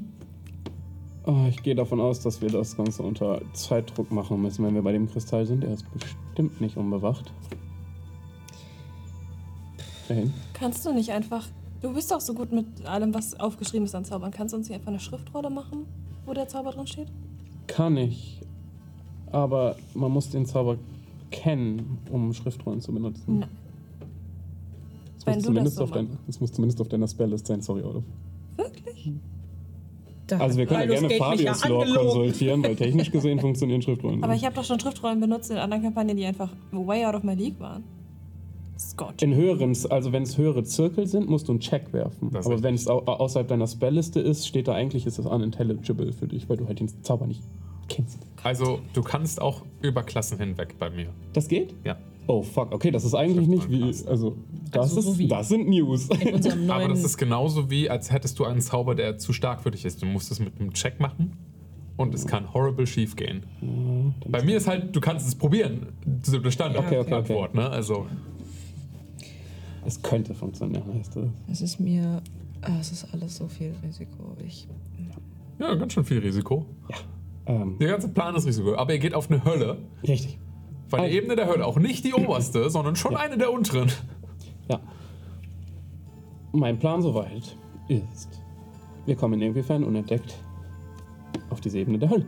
Ich 1.49 1.61
gehe 1.63 1.75
davon 1.75 1.99
aus, 1.99 2.21
dass 2.21 2.41
wir 2.41 2.49
das 2.49 2.77
Ganze 2.77 3.03
unter 3.03 3.41
Zeitdruck 3.53 4.11
machen 4.11 4.41
müssen, 4.41 4.65
wenn 4.65 4.75
wir 4.75 4.81
bei 4.81 4.93
dem 4.93 5.09
Kristall 5.09 5.45
sind. 5.45 5.63
Er 5.63 5.73
ist 5.73 5.85
bestimmt 5.91 6.61
nicht 6.61 6.77
unbewacht. 6.77 7.31
Dahin. 10.07 10.33
Kannst 10.53 10.85
du 10.85 10.93
nicht 10.93 11.11
einfach 11.11 11.47
Du 11.81 11.93
bist 11.93 12.11
doch 12.11 12.21
so 12.21 12.33
gut 12.33 12.51
mit 12.51 12.85
allem, 12.85 13.13
was 13.13 13.39
aufgeschrieben 13.39 13.85
ist 13.85 13.93
an 13.93 14.03
Zaubern. 14.03 14.31
Kannst 14.31 14.53
du 14.53 14.57
uns 14.57 14.67
hier 14.67 14.77
einfach 14.77 14.89
eine 14.89 14.99
Schriftrolle 14.99 15.49
machen, 15.49 15.85
wo 16.25 16.33
der 16.33 16.47
Zauber 16.47 16.71
drin 16.71 16.87
steht? 16.87 17.07
Kann 17.67 17.97
ich. 17.97 18.41
Aber 19.31 19.75
man 19.93 20.11
muss 20.11 20.29
den 20.29 20.45
Zauber 20.45 20.77
kennen, 21.29 21.99
um 22.09 22.33
Schriftrollen 22.33 22.81
zu 22.81 22.91
benutzen. 22.91 23.39
Nein. 23.39 23.49
Es 25.17 25.25
Wenn 25.25 25.35
muss, 25.35 25.43
das 25.43 25.45
zumindest 25.45 25.75
so 25.77 25.83
auf 25.83 25.91
dein, 25.91 26.17
muss 26.39 26.51
zumindest 26.51 26.81
auf 26.81 26.87
deiner 26.87 27.07
Spelllist 27.07 27.45
sein. 27.45 27.61
Sorry, 27.61 27.83
Olaf. 27.83 28.03
Wirklich? 28.55 29.11
Da 30.27 30.39
Also 30.39 30.57
wir 30.57 30.65
können 30.65 30.81
ja 30.81 30.99
gerne 30.99 31.07
mich 31.07 31.17
ja 31.17 31.53
Fabius 31.53 31.67
Lore 31.67 31.93
konsultieren, 31.95 32.63
weil 32.63 32.75
technisch 32.75 33.11
gesehen 33.11 33.39
funktionieren 33.39 33.81
Schriftrollen. 33.81 34.23
Aber 34.23 34.35
ich 34.35 34.45
habe 34.45 34.55
doch 34.55 34.65
schon 34.65 34.79
Schriftrollen 34.79 35.19
benutzt 35.19 35.49
in 35.51 35.57
anderen 35.57 35.83
Kampagnen, 35.83 36.17
die 36.17 36.25
einfach 36.25 36.49
way 36.71 37.05
out 37.05 37.15
of 37.15 37.23
my 37.23 37.33
league 37.33 37.59
waren. 37.59 37.83
Scotch. 38.79 39.23
In 39.23 39.33
höheren, 39.33 39.75
also 39.89 40.11
wenn 40.11 40.23
es 40.23 40.37
höhere 40.37 40.63
Zirkel 40.63 41.07
sind, 41.07 41.29
musst 41.29 41.47
du 41.47 41.53
einen 41.53 41.59
Check 41.59 41.93
werfen. 41.93 42.29
Das 42.31 42.45
Aber 42.45 42.61
wenn 42.61 42.75
es 42.75 42.87
au 42.87 42.99
außerhalb 42.99 43.47
deiner 43.47 43.67
Spellliste 43.67 44.19
ist, 44.19 44.47
steht 44.47 44.67
da 44.67 44.73
eigentlich, 44.73 45.05
ist 45.05 45.17
das 45.17 45.25
unintelligible 45.25 46.13
für 46.13 46.27
dich, 46.27 46.47
weil 46.49 46.57
du 46.57 46.67
halt 46.67 46.79
den 46.79 46.89
Zauber 47.03 47.25
nicht 47.25 47.41
kennst. 47.89 48.19
Also, 48.43 48.79
du 48.93 49.01
kannst 49.01 49.41
auch 49.41 49.63
über 49.81 50.03
Klassen 50.03 50.37
hinweg 50.37 50.75
bei 50.77 50.89
mir. 50.89 51.07
Das 51.33 51.47
geht? 51.47 51.73
Ja. 51.83 51.97
Oh 52.29 52.41
fuck, 52.41 52.73
okay, 52.73 52.91
das 52.91 53.05
ist 53.05 53.15
eigentlich 53.15 53.47
nicht 53.47 53.69
wie, 53.69 53.83
also 53.83 54.35
das, 54.71 54.89
Also 54.91 55.01
so 55.01 55.11
ist, 55.13 55.17
wie- 55.17 55.27
das 55.29 55.47
sind 55.47 55.67
News. 55.69 56.09
Aber 56.69 56.87
das 56.89 57.03
ist 57.03 57.17
genauso 57.17 57.69
wie, 57.69 57.89
als 57.89 58.11
hättest 58.11 58.37
du 58.39 58.43
einen 58.45 58.59
Zauber, 58.61 58.95
der 58.95 59.17
zu 59.17 59.31
stark 59.33 59.61
für 59.61 59.71
dich 59.71 59.85
ist. 59.85 60.01
Du 60.01 60.05
musst 60.05 60.29
es 60.31 60.39
mit 60.39 60.59
einem 60.59 60.73
Check 60.73 60.99
machen 60.99 61.33
und 61.95 62.13
es 62.13 62.27
kann 62.27 62.53
horrible 62.53 62.85
schief 62.85 63.15
gehen. 63.15 63.43
Bei 64.27 64.43
mir 64.43 64.57
ist 64.57 64.67
halt, 64.67 64.93
du 64.95 64.99
kannst 64.99 65.25
es 65.27 65.35
probieren. 65.35 65.87
Der 66.05 66.51
Standard 66.51 66.85
Okay, 66.85 66.97
okay, 66.99 67.05
okay. 67.05 67.15
Antwort, 67.15 67.55
ne? 67.55 67.69
Also, 67.69 68.05
Es 69.85 70.01
könnte 70.01 70.33
funktionieren, 70.33 70.83
heißt 70.95 71.15
das. 71.15 71.25
Es 71.51 71.61
ist 71.61 71.79
mir. 71.79 72.21
Ah, 72.61 72.77
es 72.81 72.91
ist 72.91 73.07
alles 73.13 73.37
so 73.37 73.47
viel 73.47 73.73
Risiko. 73.83 74.35
Ich. 74.45 74.67
ja, 75.59 75.73
ganz 75.75 75.93
schön 75.93 76.03
viel 76.03 76.19
Risiko. 76.19 76.65
Ähm, 77.45 77.77
Der 77.79 77.87
ganze 77.91 78.09
Plan 78.09 78.35
ist 78.35 78.45
Risiko. 78.45 78.75
Aber 78.75 78.91
ihr 78.91 78.99
geht 78.99 79.13
auf 79.13 79.31
eine 79.31 79.43
Hölle. 79.45 79.77
richtig. 80.05 80.37
Weil 80.89 81.01
die 81.01 81.05
Also- 81.07 81.17
Ebene 81.17 81.35
der 81.35 81.47
Hölle, 81.47 81.65
auch 81.65 81.77
nicht 81.77 82.03
die 82.05 82.13
oberste, 82.13 82.69
sondern 82.69 82.95
schon 82.95 83.13
Ja. 83.13 83.19
eine 83.19 83.37
der 83.37 83.51
unteren. 83.51 83.91
Ja. 84.69 84.79
Mein 86.53 86.79
Plan 86.79 87.01
soweit 87.01 87.55
ist, 87.87 88.41
wir 89.05 89.15
kommen 89.15 89.41
inwiefern 89.41 89.83
unentdeckt 89.83 90.35
auf 91.49 91.61
diese 91.61 91.79
Ebene 91.79 91.99
der 91.99 92.09
Hölle. 92.09 92.25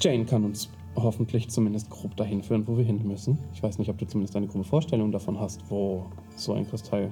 Jane 0.00 0.24
kann 0.24 0.44
uns 0.44 0.70
hoffentlich 0.96 1.48
zumindest 1.50 1.90
grob 1.90 2.16
dahin 2.16 2.42
führen, 2.42 2.66
wo 2.66 2.76
wir 2.76 2.84
hin 2.84 3.06
müssen. 3.06 3.38
Ich 3.52 3.62
weiß 3.62 3.78
nicht, 3.78 3.88
ob 3.90 3.98
du 3.98 4.06
zumindest 4.06 4.36
eine 4.36 4.46
grobe 4.46 4.64
Vorstellung 4.64 5.12
davon 5.12 5.38
hast, 5.38 5.62
wo 5.70 6.06
so 6.36 6.52
ein 6.54 6.66
Kristall 6.68 7.10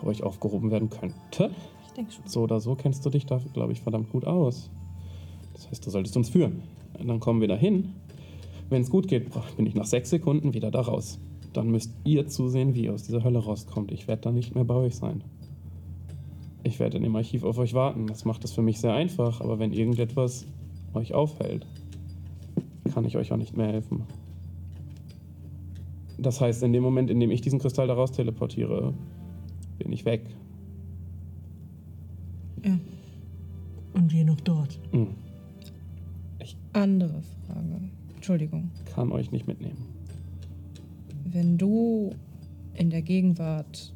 bei 0.00 0.06
euch 0.08 0.22
aufgehoben 0.22 0.70
werden 0.70 0.90
könnte. 0.90 1.50
Ich 1.86 1.92
denke 1.92 2.12
schon. 2.12 2.26
So 2.26 2.42
oder 2.42 2.60
so 2.60 2.74
kennst 2.76 3.04
du 3.04 3.10
dich 3.10 3.26
da, 3.26 3.40
glaube 3.52 3.72
ich, 3.72 3.80
verdammt 3.80 4.10
gut 4.10 4.24
aus. 4.26 4.70
Das 5.54 5.68
heißt, 5.70 5.84
du 5.86 5.90
solltest 5.90 6.16
uns 6.16 6.28
führen. 6.30 6.62
Und 6.98 7.08
dann 7.08 7.20
kommen 7.20 7.40
wir 7.40 7.48
dahin. 7.48 7.94
Wenn 8.70 8.82
es 8.82 8.90
gut 8.90 9.08
geht, 9.08 9.30
bin 9.56 9.66
ich 9.66 9.74
nach 9.74 9.84
sechs 9.84 10.10
Sekunden 10.10 10.54
wieder 10.54 10.70
da 10.70 10.80
raus. 10.80 11.18
Dann 11.52 11.70
müsst 11.70 11.92
ihr 12.04 12.28
zusehen, 12.28 12.74
wie 12.74 12.84
ihr 12.84 12.94
aus 12.94 13.02
dieser 13.02 13.24
Hölle 13.24 13.40
rauskommt. 13.40 13.90
Ich 13.90 14.06
werde 14.06 14.22
da 14.22 14.32
nicht 14.32 14.54
mehr 14.54 14.64
bei 14.64 14.74
euch 14.74 14.94
sein. 14.94 15.22
Ich 16.62 16.78
werde 16.78 16.96
in 16.96 17.02
dem 17.02 17.16
Archiv 17.16 17.42
auf 17.42 17.58
euch 17.58 17.74
warten. 17.74 18.06
Das 18.06 18.24
macht 18.24 18.44
es 18.44 18.52
für 18.52 18.62
mich 18.62 18.80
sehr 18.80 18.94
einfach. 18.94 19.40
Aber 19.40 19.58
wenn 19.58 19.72
irgendetwas 19.72 20.46
euch 20.94 21.14
aufhält, 21.14 21.66
kann 22.94 23.04
ich 23.04 23.16
euch 23.16 23.32
auch 23.32 23.36
nicht 23.36 23.56
mehr 23.56 23.66
helfen. 23.66 24.04
Das 26.18 26.40
heißt, 26.40 26.62
in 26.62 26.72
dem 26.72 26.82
Moment, 26.82 27.10
in 27.10 27.18
dem 27.18 27.30
ich 27.30 27.40
diesen 27.40 27.58
Kristall 27.58 27.88
da 27.88 27.94
raus 27.94 28.12
teleportiere, 28.12 28.94
bin 29.78 29.92
ich 29.92 30.04
weg. 30.04 30.22
Und 33.94 34.12
wir 34.12 34.24
noch 34.24 34.40
dort. 34.40 34.78
Hm. 34.92 35.08
Andere 36.72 37.22
Frage. 37.46 37.80
Entschuldigung. 38.20 38.70
Kann 38.94 39.12
euch 39.12 39.32
nicht 39.32 39.46
mitnehmen. 39.46 39.78
Wenn 41.24 41.56
du 41.56 42.10
in 42.74 42.90
der 42.90 43.00
Gegenwart 43.00 43.94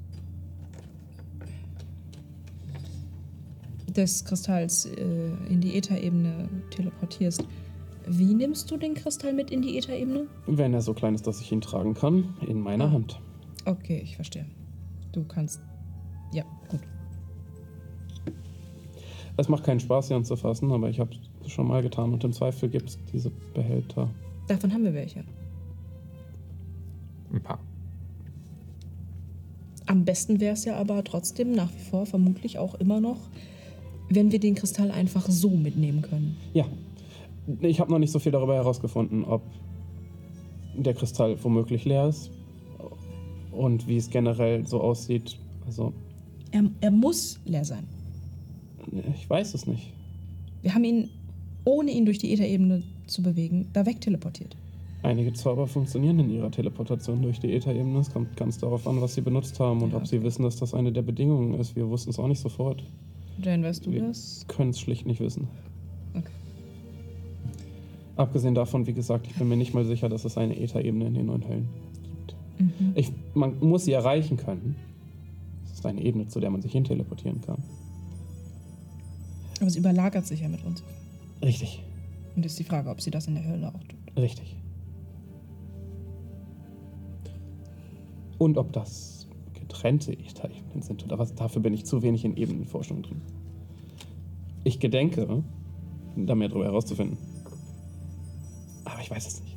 des 3.94 4.24
Kristalls 4.24 4.86
äh, 4.86 5.28
in 5.50 5.60
die 5.60 5.76
Ätherebene 5.76 6.48
teleportierst, 6.70 7.46
wie 8.06 8.32
nimmst 8.32 8.70
du 8.70 8.78
den 8.78 8.94
Kristall 8.94 9.34
mit 9.34 9.50
in 9.50 9.60
die 9.60 9.76
Ätherebene? 9.76 10.26
Wenn 10.46 10.72
er 10.72 10.80
so 10.80 10.94
klein 10.94 11.14
ist, 11.14 11.26
dass 11.26 11.42
ich 11.42 11.52
ihn 11.52 11.60
tragen 11.60 11.92
kann, 11.92 12.34
in 12.48 12.60
meiner 12.60 12.86
Ah. 12.86 12.92
Hand. 12.92 13.20
Okay, 13.66 14.00
ich 14.02 14.16
verstehe. 14.16 14.46
Du 15.12 15.24
kannst. 15.24 15.60
Ja, 16.32 16.44
gut. 16.70 16.80
Es 19.36 19.48
macht 19.50 19.64
keinen 19.64 19.80
Spaß, 19.80 20.08
sie 20.08 20.14
anzufassen, 20.14 20.72
aber 20.72 20.88
ich 20.88 20.98
habe 20.98 21.10
schon 21.48 21.68
mal 21.68 21.82
getan 21.82 22.12
und 22.12 22.24
im 22.24 22.32
Zweifel 22.32 22.68
gibt 22.68 22.90
es 22.90 22.98
diese 23.12 23.31
Behälter. 23.55 24.08
Davon 24.48 24.73
haben 24.73 24.84
wir 24.84 24.94
welche. 24.94 25.24
Ein 27.32 27.42
paar. 27.42 27.58
Am 29.86 30.05
besten 30.05 30.40
wäre 30.40 30.55
es 30.55 30.64
ja 30.64 30.76
aber 30.76 31.02
trotzdem 31.05 31.52
nach 31.52 31.70
wie 31.74 31.90
vor 31.90 32.06
vermutlich 32.06 32.58
auch 32.58 32.74
immer 32.76 33.00
noch, 33.00 33.18
wenn 34.08 34.32
wir 34.32 34.40
den 34.40 34.55
Kristall 34.55 34.90
einfach 34.90 35.26
so 35.28 35.50
mitnehmen 35.50 36.02
können. 36.02 36.36
Ja, 36.55 36.64
ich 37.60 37.81
habe 37.81 37.90
noch 37.90 37.98
nicht 37.98 38.10
so 38.10 38.18
viel 38.18 38.32
darüber 38.32 38.55
herausgefunden, 38.55 39.24
ob 39.24 39.42
der 40.76 40.94
Kristall 40.94 41.42
womöglich 41.42 41.84
leer 41.84 42.08
ist 42.08 42.31
und 43.52 43.86
wie 43.86 43.97
es 43.97 44.08
generell 44.10 44.66
so 44.66 44.81
aussieht. 44.81 45.39
Also, 45.66 45.92
Er, 46.50 46.64
er 46.81 46.90
muss 46.90 47.39
leer 47.44 47.64
sein. 47.64 47.86
ich 49.14 49.28
weiß 49.28 49.55
es 49.55 49.66
nicht. 49.66 49.92
Wir 50.62 50.74
haben 50.74 50.84
ihn, 50.84 51.10
ohne 51.64 51.90
ihn 51.90 52.04
durch 52.04 52.18
die 52.18 52.32
Ätherebene 52.32 52.82
zu 53.06 53.22
bewegen, 53.22 53.68
da 53.72 53.86
wegteleportiert. 53.86 54.56
Einige 55.02 55.32
Zauber 55.34 55.66
funktionieren 55.66 56.18
in 56.20 56.30
ihrer 56.30 56.50
Teleportation 56.50 57.20
durch 57.20 57.38
die 57.38 57.52
Ätherebene. 57.52 57.98
Es 57.98 58.10
kommt 58.10 58.36
ganz 58.38 58.56
darauf 58.58 58.86
an, 58.86 59.00
was 59.02 59.14
sie 59.14 59.20
benutzt 59.20 59.60
haben 59.60 59.82
und 59.82 59.90
Ja, 59.90 59.98
ob 59.98 60.06
sie 60.06 60.22
wissen, 60.22 60.42
dass 60.44 60.56
das 60.56 60.72
eine 60.72 60.92
der 60.92 61.02
Bedingungen 61.02 61.54
ist. 61.60 61.76
Wir 61.76 61.88
wussten 61.88 62.10
es 62.10 62.18
auch 62.18 62.26
nicht 62.28 62.40
sofort. 62.40 62.82
Jane, 63.42 63.64
weißt 63.66 63.84
du 63.84 63.90
Wir 63.92 64.00
das? 64.02 64.46
können 64.48 64.70
es 64.70 64.80
schlicht 64.80 65.06
nicht 65.06 65.20
wissen. 65.20 65.48
Okay. 66.14 66.30
Abgesehen 68.16 68.54
davon, 68.54 68.86
wie 68.86 68.92
gesagt, 68.94 69.26
ich 69.26 69.34
bin 69.34 69.48
mir 69.48 69.56
nicht 69.56 69.74
mal 69.74 69.84
sicher, 69.84 70.08
dass 70.08 70.24
es 70.24 70.38
eine 70.38 70.58
Ätherebene 70.58 71.06
in 71.06 71.14
den 71.14 71.26
neuen 71.26 71.46
Höllen 71.46 71.68
gibt. 72.02 72.36
Mhm. 72.58 72.92
Ich, 72.94 73.12
man 73.34 73.58
muss 73.60 73.84
sie 73.84 73.92
erreichen 73.92 74.36
können. 74.38 74.76
Es 75.66 75.72
ist 75.80 75.86
eine 75.86 76.00
Ebene, 76.00 76.28
zu 76.28 76.40
der 76.40 76.48
man 76.50 76.62
sich 76.62 76.72
hin 76.72 76.84
teleportieren 76.84 77.40
kann. 77.42 77.58
Aber 79.60 79.68
sie 79.70 79.80
überlagert 79.80 80.26
sich 80.26 80.40
ja 80.40 80.48
mit 80.48 80.64
uns. 80.64 80.82
Richtig, 81.42 81.82
Und 82.36 82.46
ist 82.46 82.58
die 82.58 82.64
Frage, 82.64 82.88
ob 82.90 83.00
sie 83.00 83.10
das 83.10 83.26
in 83.26 83.34
der 83.34 83.44
Hölle 83.46 83.68
auch 83.68 83.84
tut. 83.84 83.98
richtig. 84.16 84.56
Und 88.38 88.58
ob 88.58 88.72
das 88.72 89.28
getrennte 89.54 90.12
Ätherebenen 90.12 90.82
sind 90.82 91.04
oder 91.04 91.18
was, 91.18 91.34
dafür 91.34 91.62
bin 91.62 91.72
ich 91.72 91.84
zu 91.86 92.02
wenig 92.02 92.24
in 92.24 92.36
Ebenenforschung 92.36 93.02
drin. 93.02 93.20
Ich 94.64 94.80
gedenke, 94.80 95.42
da 96.16 96.34
mehr 96.34 96.48
darüber 96.48 96.64
herauszufinden. 96.64 97.16
Aber 98.84 99.00
ich 99.00 99.10
weiß 99.10 99.26
es 99.26 99.40
nicht. 99.42 99.56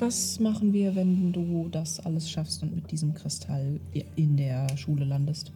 Was 0.00 0.40
machen 0.40 0.72
wir, 0.72 0.96
wenn 0.96 1.32
du 1.32 1.68
das 1.70 2.00
alles 2.00 2.30
schaffst 2.30 2.62
und 2.62 2.74
mit 2.74 2.90
diesem 2.90 3.14
Kristall 3.14 3.78
in 4.16 4.36
der 4.36 4.76
Schule 4.76 5.04
landest? 5.04 5.52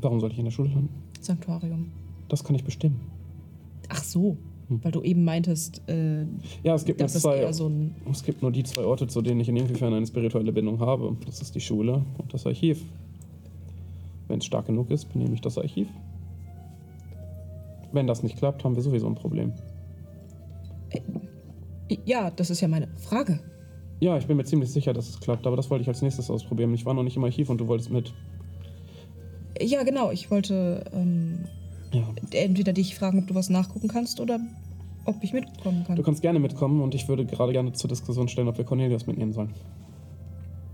Warum 0.00 0.20
soll 0.20 0.30
ich 0.30 0.38
in 0.38 0.44
der 0.44 0.52
Schule 0.52 0.68
landen? 0.70 0.90
Sanktuarium. 1.20 1.90
Das 2.28 2.44
kann 2.44 2.54
ich 2.54 2.62
bestimmen. 2.62 3.00
Ach 3.88 4.02
so, 4.02 4.36
Hm. 4.68 4.84
weil 4.84 4.92
du 4.92 5.02
eben 5.02 5.24
meintest, 5.24 5.80
äh, 5.88 6.22
Ja, 6.62 6.74
es 6.74 6.84
gibt 6.84 7.00
nur 7.00 7.08
zwei. 7.08 7.50
so 7.52 7.68
ein. 7.68 7.94
Es 8.10 8.22
gibt 8.22 8.42
nur 8.42 8.52
die 8.52 8.62
zwei 8.64 8.84
Orte, 8.84 9.06
zu 9.06 9.22
denen 9.22 9.40
ich 9.40 9.48
in 9.48 9.56
inwiefern 9.56 9.94
eine 9.94 10.06
spirituelle 10.06 10.52
Bindung 10.52 10.78
habe. 10.80 11.16
Das 11.24 11.40
ist 11.40 11.54
die 11.54 11.60
Schule 11.60 12.04
und 12.18 12.34
das 12.34 12.46
Archiv. 12.46 12.84
Wenn 14.28 14.40
es 14.40 14.44
stark 14.44 14.66
genug 14.66 14.90
ist, 14.90 15.06
benehme 15.10 15.32
ich 15.34 15.40
das 15.40 15.56
Archiv. 15.56 15.88
Wenn 17.92 18.06
das 18.06 18.22
nicht 18.22 18.36
klappt, 18.36 18.62
haben 18.64 18.76
wir 18.76 18.82
sowieso 18.82 19.06
ein 19.06 19.14
Problem. 19.14 19.52
Ja, 22.04 22.30
das 22.30 22.50
ist 22.50 22.60
ja 22.60 22.68
meine 22.68 22.88
Frage. 22.96 23.40
Ja, 24.00 24.18
ich 24.18 24.26
bin 24.26 24.36
mir 24.36 24.44
ziemlich 24.44 24.70
sicher, 24.70 24.92
dass 24.92 25.08
es 25.08 25.20
klappt, 25.20 25.46
aber 25.46 25.56
das 25.56 25.70
wollte 25.70 25.82
ich 25.82 25.88
als 25.88 26.02
nächstes 26.02 26.30
ausprobieren. 26.30 26.72
Ich 26.74 26.84
war 26.84 26.92
noch 26.94 27.02
nicht 27.02 27.16
im 27.16 27.24
Archiv 27.24 27.48
und 27.50 27.58
du 27.58 27.66
wolltest 27.66 27.90
mit. 27.90 28.12
Ja, 29.60 29.82
genau. 29.82 30.10
Ich 30.12 30.30
wollte 30.30 30.84
ähm, 30.92 31.46
Ja. 31.92 32.06
entweder 32.32 32.72
dich 32.72 32.94
fragen, 32.94 33.18
ob 33.20 33.26
du 33.26 33.34
was 33.34 33.48
nachgucken 33.50 33.88
kannst 33.88 34.20
oder 34.20 34.40
ob 35.04 35.22
ich 35.22 35.32
mitkommen 35.32 35.84
kann. 35.84 35.96
Du 35.96 36.02
kannst 36.02 36.20
gerne 36.22 36.38
mitkommen 36.38 36.82
und 36.82 36.94
ich 36.94 37.08
würde 37.08 37.24
gerade 37.24 37.52
gerne 37.52 37.72
zur 37.72 37.88
Diskussion 37.88 38.28
stellen, 38.28 38.48
ob 38.48 38.58
wir 38.58 38.64
Cornelius 38.64 39.06
mitnehmen 39.06 39.32
sollen. 39.32 39.50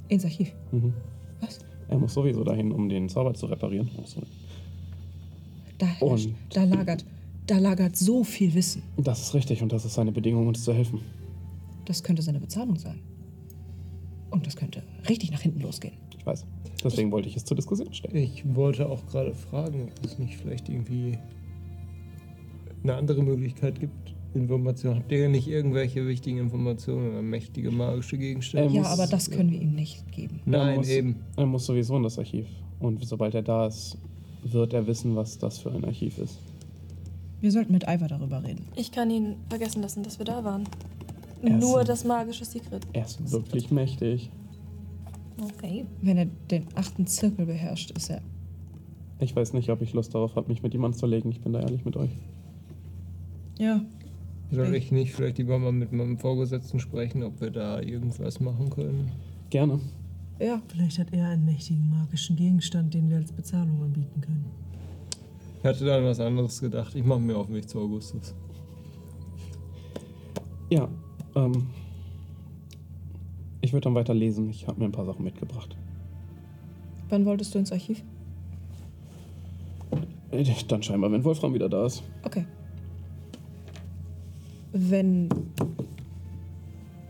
Ins 0.09 0.25
Archiv. 0.25 0.53
Mhm. 0.73 0.93
Was? 1.41 1.61
Er 1.89 1.99
muss 1.99 2.15
sowieso 2.15 2.43
dahin, 2.45 2.73
um 2.73 2.89
den 2.89 3.09
Zauber 3.09 3.35
zu 3.35 3.47
reparieren. 3.47 3.91
Oh, 3.97 4.03
sorry. 4.05 4.27
Da, 5.79 5.87
herrscht, 5.87 6.27
Und- 6.27 6.35
da 6.53 6.65
lagert, 6.65 7.05
da 7.47 7.59
lagert 7.59 7.97
so 7.97 8.25
viel 8.25 8.55
Wissen. 8.55 8.83
Das 8.97 9.21
ist 9.21 9.35
richtig 9.35 9.63
und 9.63 9.73
das 9.73 9.85
ist 9.85 9.95
seine 9.95 10.13
Bedingung, 10.13 10.47
uns 10.49 10.65
zu 10.65 10.73
helfen. 10.73 11.01
Das 11.85 12.03
könnte 12.03 12.23
seine 12.23 12.41
Bezahlung 12.41 12.77
sein. 12.77 13.01
Und 14.31 14.47
das 14.47 14.57
könnte 14.57 14.83
richtig 15.09 15.31
nach 15.31 15.41
hinten 15.41 15.61
losgehen. 15.61 15.95
Ich 16.19 16.27
weiß. 16.27 16.45
Deswegen 16.83 17.11
wollte 17.13 17.29
ich 17.29 17.37
es 17.37 17.45
zur 17.45 17.57
Diskussion 17.57 17.93
stellen. 17.95 18.17
Ich 18.17 18.43
wollte 18.55 18.89
auch 18.89 19.07
gerade 19.07 19.35
fragen, 19.35 19.91
ob 19.99 20.05
es 20.05 20.19
nicht 20.19 20.37
vielleicht 20.37 20.69
irgendwie 20.69 21.19
eine 22.83 22.95
andere 22.97 23.23
Möglichkeit 23.23 23.81
gibt. 23.81 23.93
Informationen. 24.35 24.99
Habt 24.99 25.13
ihr 25.13 25.29
nicht 25.29 25.47
irgendwelche 25.47 26.07
wichtigen 26.09 26.39
Informationen 26.39 27.11
oder 27.13 27.23
mächtige 27.23 27.71
magische 27.71 28.19
Gegenstände? 28.19 28.75
Ja, 28.75 28.81
muss- 28.81 28.91
aber 28.91 29.07
das 29.07 29.31
können 29.31 29.53
wir 29.53 29.61
ihm 29.61 29.75
nicht 29.75 30.11
geben. 30.11 30.41
Er 30.47 30.51
Nein, 30.51 30.77
muss, 30.79 30.89
eben. 30.89 31.17
Er 31.37 31.47
muss 31.47 31.67
sowieso 31.67 31.97
in 31.97 32.03
das 32.03 32.19
Archiv. 32.19 32.47
Und 32.81 33.07
sobald 33.07 33.35
er 33.35 33.43
da 33.43 33.69
ist, 33.69 33.97
wird 34.43 34.73
er 34.73 34.87
wissen, 34.87 35.15
was 35.15 35.39
das 35.39 35.59
für 35.59 35.71
ein 35.71 35.85
Archiv 35.85 36.19
ist. 36.19 36.39
Wir 37.41 37.53
sollten 37.53 37.73
mit 37.73 37.85
Ivar 37.85 38.09
darüber 38.09 38.43
reden. 38.43 38.67
Ich 38.75 38.91
kann 38.91 39.11
ihn 39.11 39.37
vergessen 39.49 39.83
lassen, 39.83 40.03
dass 40.03 40.19
wir 40.19 40.25
da 40.27 40.43
waren. 40.43 40.65
Er 41.43 41.57
ist 41.59 41.61
Nur 41.61 41.85
das 41.85 42.05
magische 42.05 42.45
Secret. 42.45 42.85
Er 42.93 43.05
ist 43.05 43.31
wirklich 43.31 43.71
mächtig. 43.71 44.31
Okay. 45.41 45.87
Wenn 46.03 46.19
er 46.19 46.27
den 46.51 46.67
achten 46.75 47.07
Zirkel 47.07 47.47
beherrscht, 47.47 47.91
ist 47.93 48.11
er. 48.11 48.23
Ich 49.21 49.35
weiß 49.35 49.53
nicht, 49.53 49.71
ob 49.71 49.81
ich 49.83 49.93
Lust 49.93 50.15
darauf 50.15 50.37
habe, 50.37 50.49
mich 50.49 50.63
mit 50.63 50.75
ihm 50.75 50.85
anzulegen. 50.85 51.31
Ich 51.31 51.41
bin 51.41 51.53
da 51.53 51.61
ehrlich 51.61 51.85
mit 51.85 51.97
euch. 51.97 52.11
Ja. 53.59 53.85
Soll 54.51 54.75
ich 54.75 54.93
nicht 54.93 55.13
vielleicht 55.13 55.39
lieber 55.39 55.59
mal 55.59 55.73
mit 55.73 55.93
meinem 55.93 56.19
Vorgesetzten 56.19 56.79
sprechen, 56.79 57.23
ob 57.23 57.41
wir 57.41 57.51
da 57.51 57.81
irgendwas 57.81 58.41
machen 58.41 58.71
können? 58.71 59.11
Gerne. 59.51 59.81
Ja. 60.39 60.61
Vielleicht 60.69 60.99
hat 60.99 61.13
er 61.13 61.29
einen 61.29 61.45
mächtigen 61.45 61.89
magischen 61.91 62.37
Gegenstand, 62.37 62.95
den 62.95 63.09
wir 63.09 63.17
als 63.17 63.33
Bezahlung 63.33 63.83
anbieten 63.83 64.21
können. 64.21 64.45
Ich 65.59 65.65
hatte 65.65 65.85
da 65.85 65.97
an 65.97 66.05
was 66.05 66.21
anderes 66.21 66.61
gedacht. 66.61 66.95
Ich 66.95 67.05
mache 67.05 67.21
mir 67.21 67.37
auf 67.37 67.47
den 67.47 67.57
Weg 67.57 67.69
zu 67.69 67.81
Augustus. 67.81 68.35
Ja, 70.71 70.89
ähm. 71.35 71.67
Ich 73.65 73.73
würde 73.73 73.85
dann 73.85 73.95
weiter 73.95 74.13
lesen. 74.13 74.51
Ich 74.51 74.69
habe 74.69 74.79
mir 74.79 74.85
ein 74.85 74.93
paar 74.93 75.07
Sachen 75.07 75.25
mitgebracht. 75.25 75.75
Wann 77.09 77.25
wolltest 77.25 77.55
du 77.55 77.59
ins 77.59 77.73
Archiv? 77.73 78.05
Dann 80.69 80.83
scheinbar, 80.83 81.11
wenn 81.11 81.25
Wolfram 81.25 81.55
wieder 81.55 81.71
da 81.71 81.87
ist. 81.87 82.03
Okay. 82.25 82.45
Wenn 84.73 85.31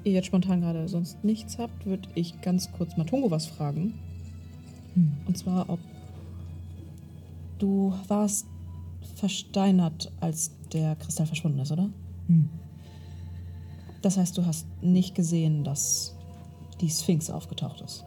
ihr 0.04 0.12
jetzt 0.12 0.26
spontan 0.26 0.60
gerade 0.60 0.86
sonst 0.86 1.24
nichts 1.24 1.58
habt, 1.58 1.86
würde 1.86 2.08
ich 2.14 2.40
ganz 2.40 2.70
kurz 2.70 2.96
Matungo 2.96 3.32
was 3.32 3.46
fragen. 3.46 3.94
Und 5.26 5.36
zwar, 5.36 5.68
ob 5.68 5.80
du 7.58 7.92
warst 8.06 8.46
versteinert, 9.16 10.12
als 10.20 10.52
der 10.72 10.94
Kristall 10.94 11.26
verschwunden 11.26 11.58
ist, 11.58 11.72
oder? 11.72 11.90
Hm. 12.28 12.48
Das 14.02 14.16
heißt, 14.18 14.38
du 14.38 14.46
hast 14.46 14.68
nicht 14.82 15.16
gesehen, 15.16 15.64
dass 15.64 16.13
die 16.80 16.90
Sphinx 16.90 17.30
aufgetaucht 17.30 17.80
ist. 17.80 18.04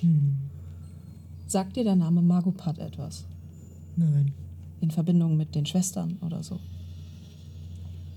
Hm. 0.00 0.36
Sagt 1.46 1.76
dir 1.76 1.84
der 1.84 1.96
Name 1.96 2.22
Magopat 2.22 2.78
etwas? 2.78 3.24
Nein. 3.96 4.32
In 4.80 4.90
Verbindung 4.90 5.36
mit 5.36 5.54
den 5.54 5.66
Schwestern 5.66 6.18
oder 6.24 6.42
so? 6.42 6.58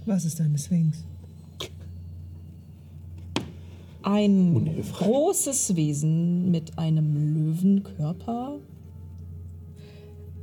Was 0.05 0.25
ist 0.25 0.39
eine 0.39 0.57
Sphinx? 0.57 1.03
Ein 4.03 4.55
Unhilfreich. 4.55 5.07
großes 5.07 5.75
Wesen 5.75 6.51
mit 6.51 6.77
einem 6.77 7.33
Löwenkörper 7.33 8.59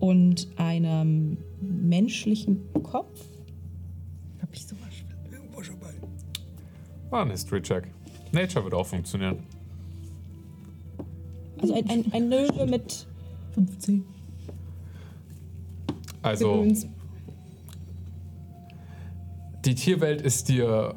und 0.01 0.49
einem 0.57 1.39
menschlichen 1.61 2.61
Kopf. 2.83 3.25
Hab 4.41 4.53
ich 4.53 4.67
sowas 4.67 4.82
War 7.13 7.27
ein 7.27 7.31
History-Check. 7.31 7.89
Nature 8.33 8.65
wird 8.65 8.73
auch 8.73 8.87
funktionieren. 8.87 9.41
Also 11.61 11.75
ein, 11.75 11.91
ein, 11.91 12.11
ein 12.11 12.31
Löwe 12.31 12.65
mit 12.65 13.07
15. 13.55 14.03
Also, 16.23 16.67
die 19.67 19.75
Tierwelt 19.75 20.23
ist 20.23 20.49
dir 20.49 20.95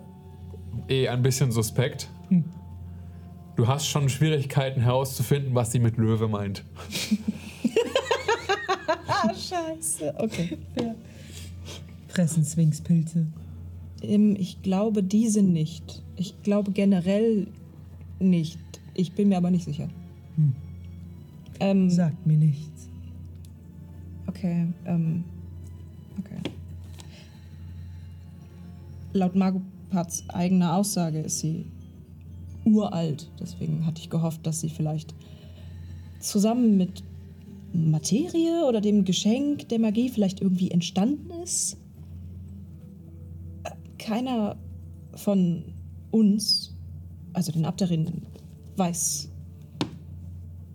eh 0.88 1.10
ein 1.10 1.22
bisschen 1.22 1.52
suspekt. 1.52 2.10
Du 3.58 3.68
hast 3.68 3.86
schon 3.86 4.08
Schwierigkeiten 4.08 4.80
herauszufinden, 4.80 5.54
was 5.54 5.74
sie 5.74 5.80
mit 5.80 5.98
Löwe 5.98 6.30
meint. 6.30 6.64
Ah, 9.06 9.34
scheiße. 9.34 10.14
Okay. 10.18 10.58
fair. 10.78 10.96
Fressen 12.08 12.46
Sphinxpilze. 12.46 13.28
Ähm, 14.02 14.38
ich 14.40 14.62
glaube, 14.62 15.04
diese 15.04 15.42
nicht. 15.42 16.05
Ich 16.18 16.42
glaube 16.44 16.72
generell 16.72 17.48
nicht. 18.20 18.60
Ich 18.94 19.12
bin 19.14 19.30
mir 19.30 19.38
aber 19.38 19.52
nicht 19.52 19.66
sicher. 19.66 19.90
Hm. 20.36 20.54
Ähm, 21.60 21.90
Sagt 21.90 22.26
mir 22.26 22.38
nichts. 22.38 22.90
Okay, 24.28 24.68
ähm. 24.86 25.24
Okay. 26.20 26.38
Laut 29.14 29.36
Magopats 29.36 30.24
eigener 30.30 30.76
Aussage 30.76 31.20
ist 31.20 31.40
sie 31.40 31.66
uralt. 32.66 33.30
Deswegen 33.40 33.86
hatte 33.86 34.02
ich 34.02 34.10
gehofft, 34.10 34.46
dass 34.46 34.62
sie 34.62 34.70
vielleicht 34.70 35.14
zusammen 36.20 36.78
mit 36.78 37.04
Materie 37.74 38.66
oder 38.68 38.82
dem 38.82 39.06
Geschenk 39.06 39.70
der 39.70 39.80
Magie 39.80 40.10
vielleicht 40.10 40.42
irgendwie 40.42 40.72
entstanden 40.72 41.30
ist. 41.44 41.78
Äh, 43.64 43.72
Keiner 43.98 44.56
von 45.14 45.64
uns, 46.16 46.74
also 47.34 47.52
den 47.52 47.66
Abderinnen, 47.66 48.26
weiß 48.78 49.30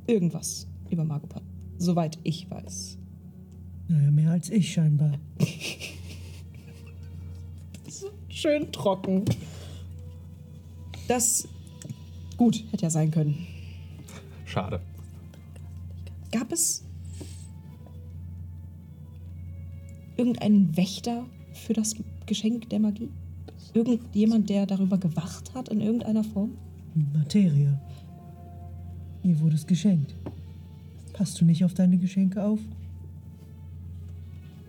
irgendwas 0.07 0.67
über 0.91 1.03
Magopat. 1.03 1.43
Soweit 1.79 2.19
ich 2.25 2.51
weiß. 2.51 2.99
Naja, 3.89 4.11
mehr 4.11 4.33
als 4.33 4.51
ich 4.51 4.71
scheinbar. 4.71 5.19
Schön 8.29 8.71
trocken. 8.71 9.25
Das. 11.09 11.49
Gut, 12.37 12.63
hätte 12.71 12.83
ja 12.83 12.91
sein 12.91 13.11
können. 13.11 13.47
Schade. 14.45 14.81
Gab 16.31 16.53
es 16.53 16.85
irgendeinen 20.17 20.77
Wächter 20.77 21.25
für 21.55 21.73
das 21.73 21.97
Geschenk 22.27 22.69
der 22.69 22.81
Magie? 22.81 23.09
Irgendjemand, 23.73 24.51
der 24.51 24.67
darüber 24.67 24.99
gewacht 24.99 25.55
hat 25.55 25.69
in 25.69 25.81
irgendeiner 25.81 26.25
Form? 26.25 26.53
Materie. 27.15 27.79
Ihr 29.23 29.41
wurde 29.41 29.55
es 29.55 29.67
geschenkt. 29.67 30.15
Passt 31.13 31.41
du 31.41 31.45
nicht 31.45 31.65
auf 31.65 31.75
deine 31.75 31.99
Geschenke 31.99 32.43
auf? 32.43 32.59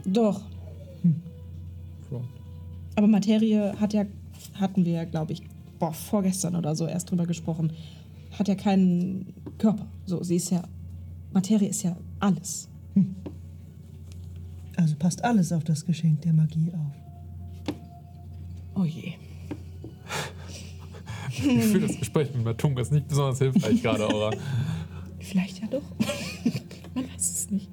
Doch. 0.05 0.41
Front. 2.09 2.27
Aber 2.95 3.07
Materie 3.07 3.73
hat 3.79 3.93
ja, 3.93 4.05
hatten 4.55 4.85
wir 4.85 4.93
ja, 4.93 5.05
glaube 5.05 5.33
ich, 5.33 5.43
boah, 5.79 5.93
vorgestern 5.93 6.55
oder 6.55 6.75
so 6.75 6.85
erst 6.85 7.09
drüber 7.09 7.25
gesprochen, 7.25 7.71
hat 8.37 8.47
ja 8.47 8.55
keinen 8.55 9.33
Körper. 9.57 9.87
So, 10.05 10.21
sie 10.23 10.35
ist 10.35 10.51
ja, 10.51 10.63
Materie 11.33 11.69
ist 11.69 11.83
ja 11.83 11.95
alles. 12.19 12.69
Also 14.75 14.95
passt 14.95 15.23
alles 15.23 15.51
auf 15.51 15.63
das 15.63 15.85
Geschenk 15.85 16.21
der 16.21 16.33
Magie 16.33 16.71
auf. 16.73 17.00
Oh 18.75 18.85
je. 18.85 19.13
Ich 21.29 21.41
fühle 21.41 21.87
das 21.87 21.97
Gespräch 21.97 22.33
mit 22.33 22.43
Matunga 22.43 22.81
ist 22.81 22.91
nicht 22.91 23.07
besonders 23.07 23.39
hilfreich 23.39 23.81
gerade, 23.81 24.07
Aura. 24.07 24.31
Vielleicht 25.19 25.59
ja 25.61 25.67
doch. 25.67 25.83
Man 26.95 27.05
weiß 27.13 27.31
es 27.31 27.51
nicht. 27.51 27.69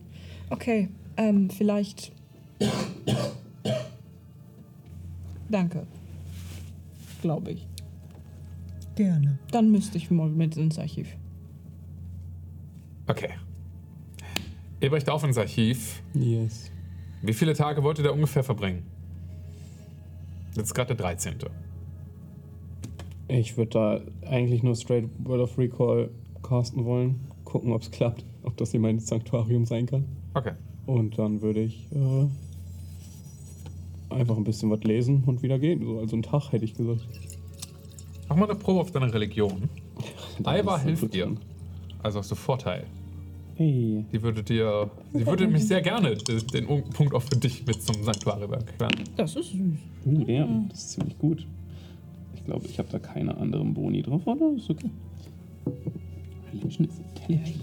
Okay, 0.51 0.89
ähm, 1.17 1.51
vielleicht. 1.51 2.12
Danke. 5.49 5.86
Glaube 7.20 7.52
ich. 7.52 7.67
Gerne. 8.94 9.39
Dann 9.51 9.70
müsste 9.70 9.99
ich 9.99 10.10
mal 10.10 10.28
mit 10.28 10.57
ins 10.57 10.78
Archiv. 10.78 11.17
Okay. 13.07 13.31
Ihr 14.81 14.91
brecht 14.91 15.09
auf 15.10 15.25
ins 15.25 15.39
Archiv. 15.39 16.02
Yes. 16.15 16.70
Wie 17.23 17.33
viele 17.33 17.55
Tage 17.55 17.83
wollt 17.83 17.99
ihr 17.99 18.05
da 18.05 18.10
ungefähr 18.10 18.44
verbringen? 18.44 18.86
Jetzt 20.59 20.75
gerade 20.75 20.95
der 20.97 20.97
13. 20.97 21.37
Ich 23.28 23.57
würde 23.57 23.70
da 23.70 24.01
eigentlich 24.28 24.65
nur 24.65 24.75
straight 24.75 25.09
Word 25.20 25.41
of 25.41 25.57
Recall 25.57 26.11
casten 26.43 26.85
wollen. 26.85 27.20
Gucken, 27.45 27.73
ob 27.73 27.83
es 27.83 27.91
klappt. 27.93 28.25
Ob 28.43 28.57
das 28.57 28.73
hier 28.73 28.81
mein 28.81 28.99
Sanktuarium 28.99 29.65
sein 29.67 29.87
kann. 29.87 30.05
Okay. 30.35 30.53
Und 30.87 31.17
dann 31.17 31.43
würde 31.43 31.61
ich 31.61 31.87
äh, 31.93 32.27
einfach 34.12 34.37
ein 34.37 34.45
bisschen 34.45 34.70
was 34.70 34.83
lesen 34.83 35.23
und 35.27 35.43
wieder 35.43 35.61
gehen. 35.61 35.85
So, 35.85 36.01
also 36.01 36.17
einen 36.17 36.23
Tag 36.25 36.51
hätte 36.51 36.65
ich 36.65 36.75
gesagt. 36.75 37.07
Mach 38.28 38.37
mal 38.37 38.51
eine 38.51 38.59
Probe 38.59 38.81
auf 38.81 38.91
deine 38.91 39.15
Religion. 39.15 39.69
Ist 40.39 40.83
hilft 40.83 41.15
dir. 41.15 41.37
Also 42.03 42.19
hast 42.19 42.31
du 42.31 42.35
Vorteil. 42.35 42.85
Hey. 43.59 44.05
Die 44.12 44.23
würde 44.23 44.45
dir. 44.45 44.89
Sie 45.12 45.27
würde 45.27 45.49
mich 45.49 45.67
sehr 45.67 45.83
gerne 45.83 46.15
den 46.15 46.67
Punkt 46.91 47.12
auch 47.12 47.23
für 47.23 47.37
dich 47.37 47.67
mit 47.67 47.83
zum 47.83 48.05
Sanktuarium 48.05 48.53
erklären. 48.53 48.93
Das 49.17 49.35
ist 49.35 49.51
süß. 49.51 49.61
Uh, 50.07 50.25
der, 50.25 50.47
das 50.69 50.78
ist 50.78 50.91
ziemlich 50.91 51.19
gut. 51.19 51.45
Ich 52.37 52.45
glaube, 52.45 52.65
ich 52.67 52.78
habe 52.78 52.89
da 52.93 53.01
keine 53.01 53.37
anderen 53.37 53.75
Boni 53.75 54.03
drauf, 54.03 54.25
oder? 54.28 54.53
Ist 54.57 54.70
okay. 54.70 54.91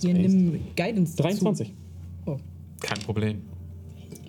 Hier 0.02 0.14
nimm 0.14 0.60
Guidance. 0.76 1.16
23. 1.16 1.74
Kein 2.82 3.00
Problem. 3.00 3.42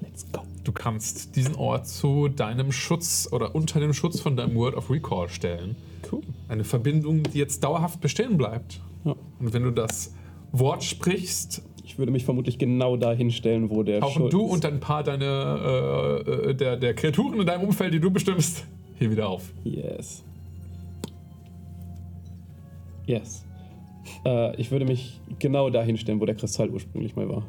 Let's 0.00 0.24
go. 0.30 0.42
Du 0.62 0.70
kannst 0.70 1.34
diesen 1.34 1.56
Ort 1.56 1.88
zu 1.88 2.28
deinem 2.28 2.70
Schutz 2.70 3.28
oder 3.32 3.56
unter 3.56 3.80
dem 3.80 3.92
Schutz 3.92 4.20
von 4.20 4.36
deinem 4.36 4.54
Word 4.54 4.76
of 4.76 4.88
Recall 4.88 5.28
stellen. 5.28 5.74
Cool. 6.12 6.22
Eine 6.48 6.62
Verbindung, 6.62 7.24
die 7.24 7.38
jetzt 7.38 7.64
dauerhaft 7.64 8.00
bestehen 8.00 8.36
bleibt. 8.36 8.80
Ja. 9.04 9.16
Und 9.40 9.52
wenn 9.52 9.64
du 9.64 9.72
das 9.72 10.12
Wort 10.52 10.84
sprichst, 10.84 11.62
Ich 11.84 11.98
würde 11.98 12.12
mich 12.12 12.24
vermutlich 12.24 12.58
genau 12.58 12.96
da 12.96 13.12
hinstellen, 13.12 13.70
wo 13.70 13.82
der 13.82 14.00
tauchen 14.00 14.28
du 14.28 14.42
und 14.42 14.64
ein 14.64 14.80
paar 14.80 15.02
deine, 15.02 16.24
äh, 16.26 16.30
äh, 16.50 16.54
der, 16.54 16.76
der 16.76 16.94
Kreaturen 16.94 17.40
in 17.40 17.46
deinem 17.46 17.64
Umfeld, 17.64 17.94
die 17.94 18.00
du 18.00 18.10
bestimmst, 18.10 18.66
hier 18.98 19.10
wieder 19.10 19.28
auf. 19.28 19.52
Yes. 19.64 20.24
Yes. 23.06 23.44
Äh, 24.24 24.56
ich 24.56 24.70
würde 24.70 24.84
mich 24.84 25.20
genau 25.38 25.70
da 25.70 25.82
hinstellen, 25.82 26.20
wo 26.20 26.26
der 26.26 26.34
Kristall 26.34 26.70
ursprünglich 26.70 27.16
mal 27.16 27.28
war. 27.28 27.46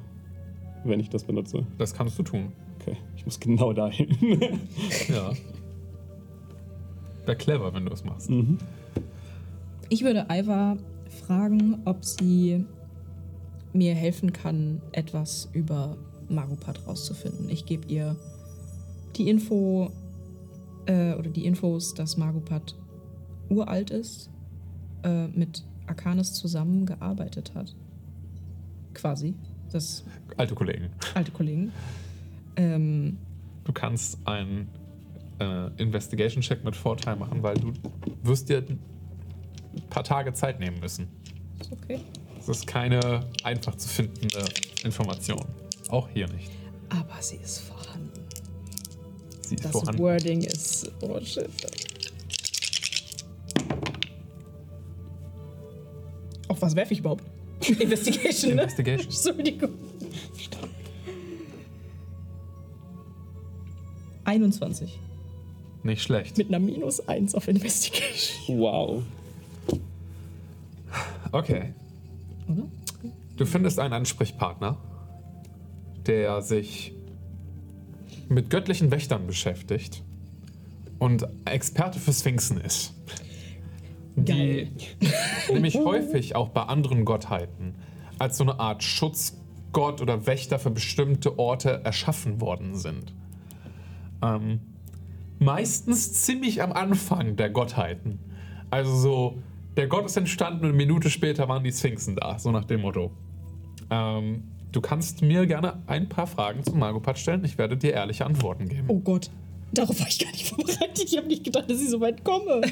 Wenn 0.83 0.99
ich 0.99 1.09
das 1.09 1.23
benutze. 1.23 1.65
Das 1.77 1.93
kannst 1.93 2.17
du 2.19 2.23
tun. 2.23 2.51
Okay, 2.79 2.95
ich 3.15 3.25
muss 3.25 3.39
genau 3.39 3.73
dahin. 3.73 4.07
Ja. 5.09 5.31
Wäre 7.25 7.37
clever, 7.37 7.73
wenn 7.73 7.85
du 7.85 7.91
es 7.91 8.05
machst. 8.05 8.29
Ich 9.89 10.03
würde 10.03 10.27
Iva 10.29 10.77
fragen, 11.25 11.81
ob 11.83 12.05
sie 12.05 12.63
mir 13.77 13.95
helfen 13.95 14.33
kann, 14.33 14.81
etwas 14.91 15.49
über 15.53 15.97
Magopat 16.29 16.85
rauszufinden. 16.87 17.49
Ich 17.49 17.65
gebe 17.65 17.87
ihr 17.87 18.15
die 19.15 19.29
Info 19.29 19.91
äh, 20.85 21.13
oder 21.13 21.29
die 21.29 21.45
Infos, 21.45 21.93
dass 21.93 22.17
Magopat 22.17 22.75
uralt 23.49 23.89
ist, 23.91 24.29
äh, 25.03 25.27
mit 25.27 25.63
Arcanis 25.87 26.33
zusammengearbeitet 26.33 27.53
hat. 27.55 27.75
Quasi. 28.93 29.35
Das 29.71 30.03
Alte 30.37 30.55
Kollegen. 30.55 30.89
alte 31.13 31.31
Kollegen. 31.31 31.71
Ähm, 32.55 33.17
Du 33.63 33.73
kannst 33.73 34.17
einen 34.25 34.69
äh, 35.39 35.67
Investigation-Check 35.75 36.63
mit 36.63 36.73
Vorteil 36.75 37.17
machen, 37.17 37.43
weil 37.43 37.55
du 37.55 37.73
wirst 38.23 38.47
dir 38.47 38.59
ein 38.67 38.79
paar 39.89 40.05
Tage 40.05 40.31
Zeit 40.33 40.59
nehmen 40.61 40.79
müssen. 40.79 41.07
ist 41.59 41.71
okay. 41.71 41.99
Das 42.47 42.59
ist 42.59 42.67
keine 42.67 43.19
einfach 43.43 43.75
zu 43.75 43.89
findende 43.89 44.45
Information. 44.85 45.43
Auch 45.89 46.07
hier 46.07 46.27
nicht. 46.29 46.49
Aber 46.89 47.21
sie 47.21 47.35
ist 47.35 47.59
vorhanden. 47.59 48.23
Sie 49.41 49.55
ist 49.55 49.65
Das 49.65 49.71
vorhanden. 49.73 50.01
Wording 50.01 50.41
ist. 50.43 50.89
Oh 51.01 51.19
shit. 51.19 51.49
Auf 56.47 56.61
was 56.61 56.73
werfe 56.73 56.93
ich 56.93 56.99
überhaupt? 56.99 57.25
Investigation, 57.67 58.55
ne? 58.55 58.61
Investigation. 58.61 59.11
Entschuldigung. 59.11 59.73
21. 64.23 64.99
Nicht 65.83 66.01
schlecht. 66.01 66.37
Mit 66.37 66.47
einer 66.47 66.59
minus 66.59 67.07
1 67.07 67.35
auf 67.35 67.47
Investigation. 67.47 68.59
wow. 68.59 69.03
Okay. 71.31 71.73
Du 73.35 73.45
findest 73.45 73.79
einen 73.79 73.93
Ansprechpartner, 73.93 74.77
der 76.05 76.41
sich 76.41 76.93
mit 78.29 78.49
göttlichen 78.49 78.91
Wächtern 78.91 79.27
beschäftigt 79.27 80.03
und 80.99 81.27
Experte 81.45 81.99
für 81.99 82.13
Sphinxen 82.13 82.59
ist. 82.59 82.93
Die 84.15 84.71
nämlich 85.53 85.75
häufig 85.75 86.35
auch 86.35 86.49
bei 86.49 86.63
anderen 86.63 87.05
Gottheiten 87.05 87.75
als 88.19 88.37
so 88.37 88.43
eine 88.43 88.59
Art 88.59 88.83
Schutzgott 88.83 90.01
oder 90.01 90.25
Wächter 90.25 90.57
für 90.57 90.71
bestimmte 90.71 91.37
Orte 91.37 91.81
erschaffen 91.83 92.41
worden 92.41 92.75
sind. 92.75 93.13
Ähm, 94.23 94.59
meistens 95.39 96.13
ziemlich 96.13 96.63
am 96.63 96.71
Anfang 96.71 97.35
der 97.35 97.51
Gottheiten. 97.51 98.19
Also 98.71 98.95
so, 98.95 99.37
der 99.77 99.87
Gott 99.87 100.05
ist 100.05 100.17
entstanden 100.17 100.65
und 100.65 100.69
eine 100.69 100.77
Minute 100.77 101.09
später 101.09 101.47
waren 101.47 101.63
die 101.63 101.71
Sphinxen 101.71 102.15
da, 102.15 102.37
so 102.39 102.51
nach 102.51 102.65
dem 102.65 102.81
Motto. 102.81 103.11
Ähm, 103.91 104.43
du 104.71 104.81
kannst 104.81 105.21
mir 105.21 105.45
gerne 105.45 105.81
ein 105.85 106.09
paar 106.09 106.25
Fragen 106.27 106.63
zum 106.63 106.79
Magopat 106.79 107.19
stellen. 107.19 107.45
Ich 107.45 107.59
werde 107.59 107.77
dir 107.77 107.93
ehrliche 107.93 108.25
Antworten 108.25 108.67
geben. 108.67 108.85
Oh 108.87 108.99
Gott. 108.99 109.29
Darauf 109.71 109.99
war 109.99 110.07
ich 110.07 110.17
gar 110.19 110.31
nicht 110.31 110.49
vorbereitet. 110.49 111.03
Ich 111.05 111.15
habe 111.15 111.27
nicht 111.27 111.43
gedacht, 111.43 111.69
dass 111.69 111.79
ich 111.79 111.89
so 111.89 112.01
weit 112.01 112.23
komme. 112.23 112.61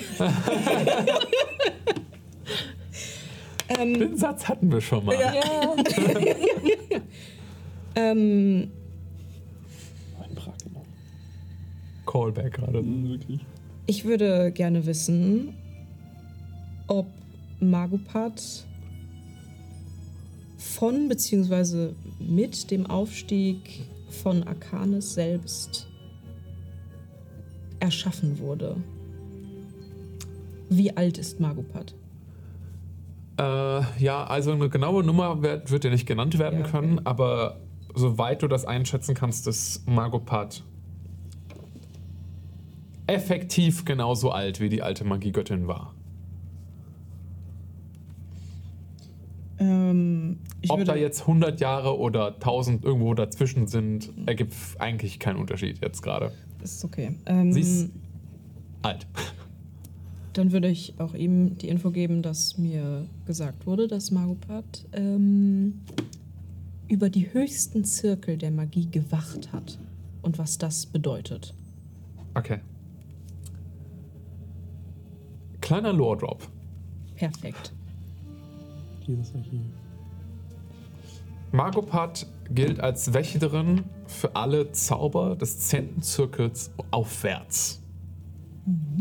Den 3.78 4.18
Satz 4.18 4.48
hatten 4.48 4.72
wir 4.72 4.80
schon 4.82 5.06
mal. 5.06 5.16
ähm, 7.96 8.72
Ein 10.22 10.36
Prag, 10.36 10.54
genau. 10.64 10.84
Callback 12.06 12.54
gerade. 12.54 12.84
Wirklich. 12.84 13.42
ich 13.88 14.06
würde 14.06 14.52
gerne 14.52 14.86
wissen, 14.86 15.56
ob 16.88 17.08
Magopat 17.60 18.66
von 20.58 21.08
bzw. 21.08 21.90
mit 22.20 22.72
dem 22.72 22.86
Aufstieg 22.86 23.86
von 24.10 24.44
Arcanis 24.44 25.14
selbst 25.14 25.88
erschaffen 27.80 28.40
wurde. 28.40 28.78
Wie 30.70 30.96
alt 30.96 31.18
ist 31.18 31.40
Magopat? 31.40 31.94
Äh, 33.38 34.04
ja, 34.04 34.26
also 34.26 34.52
eine 34.52 34.70
genaue 34.70 35.04
Nummer 35.04 35.42
wird, 35.42 35.70
wird 35.70 35.84
dir 35.84 35.92
nicht 35.92 36.06
genannt 36.06 36.40
werden 36.40 36.60
Ja, 36.60 36.66
okay. 36.66 36.72
können, 36.72 37.02
aber 37.06 37.60
soweit 37.94 38.42
du 38.42 38.48
das 38.48 38.66
einschätzen 38.66 39.14
kannst, 39.14 39.48
ist 39.48 39.88
Magopat 39.88 40.64
effektiv 43.08 43.86
genauso 43.86 44.32
alt, 44.32 44.60
wie 44.60 44.70
die 44.70 44.82
alte 44.82 45.04
Magiegöttin 45.04 45.68
war. 45.68 45.95
Ähm, 49.58 50.40
Ob 50.68 50.80
würde, 50.80 50.92
da 50.92 50.98
jetzt 50.98 51.22
100 51.22 51.60
Jahre 51.62 51.98
oder 51.98 52.34
1000 52.36 52.84
irgendwo 52.84 53.14
dazwischen 53.14 53.68
sind, 53.68 54.12
ergibt 54.26 54.54
eigentlich 54.80 55.20
keinen 55.20 55.38
Unterschied 55.38 55.80
jetzt 55.82 56.02
gerade. 56.02 56.32
ist 56.62 56.84
okay. 56.84 57.16
Ähm, 57.26 57.54
Sie 57.54 57.62
ist 57.62 57.90
alt. 58.82 59.08
Dann 60.34 60.52
würde 60.52 60.68
ich 60.68 60.96
auch 61.00 61.14
ihm 61.14 61.58
die 61.58 61.70
Info 61.70 61.92
geben, 61.92 62.22
dass 62.22 62.58
mir 62.58 63.08
gesagt 63.26 63.66
wurde, 63.66 63.88
dass 63.88 64.12
Magopat 64.12 64.86
ähm, 64.92 65.82
über 66.90 67.10
die 67.10 67.34
höchsten 67.34 67.86
Zirkel 67.86 68.38
der 68.38 68.52
Magie 68.52 68.90
gewacht 68.90 69.54
hat. 69.54 69.80
Und 70.22 70.38
was 70.38 70.58
das 70.58 70.86
bedeutet. 70.88 71.54
Okay. 72.34 72.60
Kleiner 75.62 75.94
Lore-Drop. 75.94 76.48
Perfekt. 77.16 77.74
Dieses 79.08 79.34
Archiv. 79.36 79.62
Magopat 81.52 82.28
gilt 82.54 82.80
als 82.80 83.14
Wächterin 83.14 83.84
für 84.08 84.36
alle 84.36 84.72
Zauber 84.72 85.36
des 85.36 85.60
10. 85.60 86.02
Zirkels 86.02 86.72
aufwärts. 86.92 87.82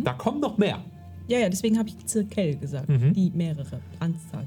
Da 0.04 0.12
kommen 0.12 0.40
noch 0.40 0.58
mehr. 0.58 0.84
Ja, 1.26 1.38
ja, 1.38 1.48
deswegen 1.48 1.78
habe 1.78 1.88
ich 1.88 2.06
Zirkel 2.06 2.56
gesagt. 2.56 2.88
Mhm. 2.88 3.12
Die 3.14 3.30
mehrere 3.30 3.80
Anzahl. 3.98 4.46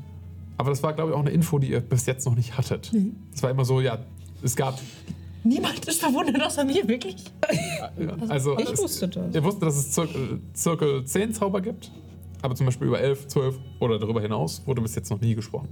Aber 0.58 0.70
das 0.70 0.82
war, 0.84 0.94
glaube 0.94 1.12
ich, 1.12 1.16
auch 1.16 1.22
eine 1.22 1.32
Info, 1.32 1.60
die 1.60 1.72
ihr 1.72 1.82
bis 1.82 2.06
jetzt 2.06 2.26
noch 2.26 2.36
nicht 2.36 2.58
hattet. 2.58 2.92
Es 3.34 3.44
war 3.44 3.50
immer 3.50 3.66
so, 3.66 3.82
ja, 3.82 4.00
es 4.44 4.56
gab. 4.56 4.80
Niemand 5.44 5.86
ist 5.86 6.00
verwundert 6.00 6.42
außer 6.42 6.64
mir, 6.66 6.88
wirklich? 6.88 7.16
Also, 8.28 8.58
Ich 8.60 8.72
es, 8.72 8.80
wusste 8.80 9.08
das. 9.08 9.34
ihr 9.34 9.44
wusstet, 9.44 9.64
dass 9.64 9.76
es 9.76 9.92
Zirkel, 9.92 10.40
Zirkel 10.54 11.06
10 11.06 11.34
Zauber 11.34 11.62
gibt. 11.62 11.92
Aber 12.48 12.56
zum 12.56 12.66
Beispiel 12.66 12.88
über 12.88 13.02
11, 13.02 13.28
12 13.28 13.60
oder 13.82 14.00
darüber 14.00 14.22
hinaus 14.22 14.66
wurde 14.66 14.82
bis 14.82 14.96
jetzt 14.96 15.10
noch 15.10 15.20
nie 15.20 15.36
gesprochen. 15.36 15.68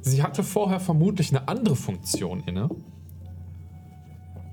Sie 0.00 0.24
hatte 0.24 0.42
vorher 0.42 0.80
vermutlich 0.80 1.30
eine 1.30 1.46
andere 1.46 1.76
Funktion 1.76 2.42
inne. 2.46 2.68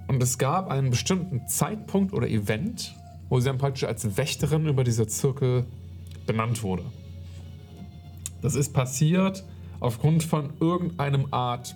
Und 0.07 0.21
es 0.21 0.37
gab 0.37 0.69
einen 0.69 0.91
bestimmten 0.91 1.47
Zeitpunkt 1.47 2.13
oder 2.13 2.27
Event, 2.27 2.95
wo 3.27 3.39
sie 3.39 3.47
dann 3.47 3.57
praktisch 3.57 3.85
als 3.85 4.17
Wächterin 4.17 4.67
über 4.67 4.83
diese 4.83 5.07
Zirkel 5.07 5.65
benannt 6.27 6.61
wurde. 6.61 6.83
Das 8.43 8.53
ist 8.53 8.71
passiert 8.71 9.43
aufgrund 9.79 10.21
von 10.21 10.53
irgendeinem 10.59 11.25
Art 11.33 11.75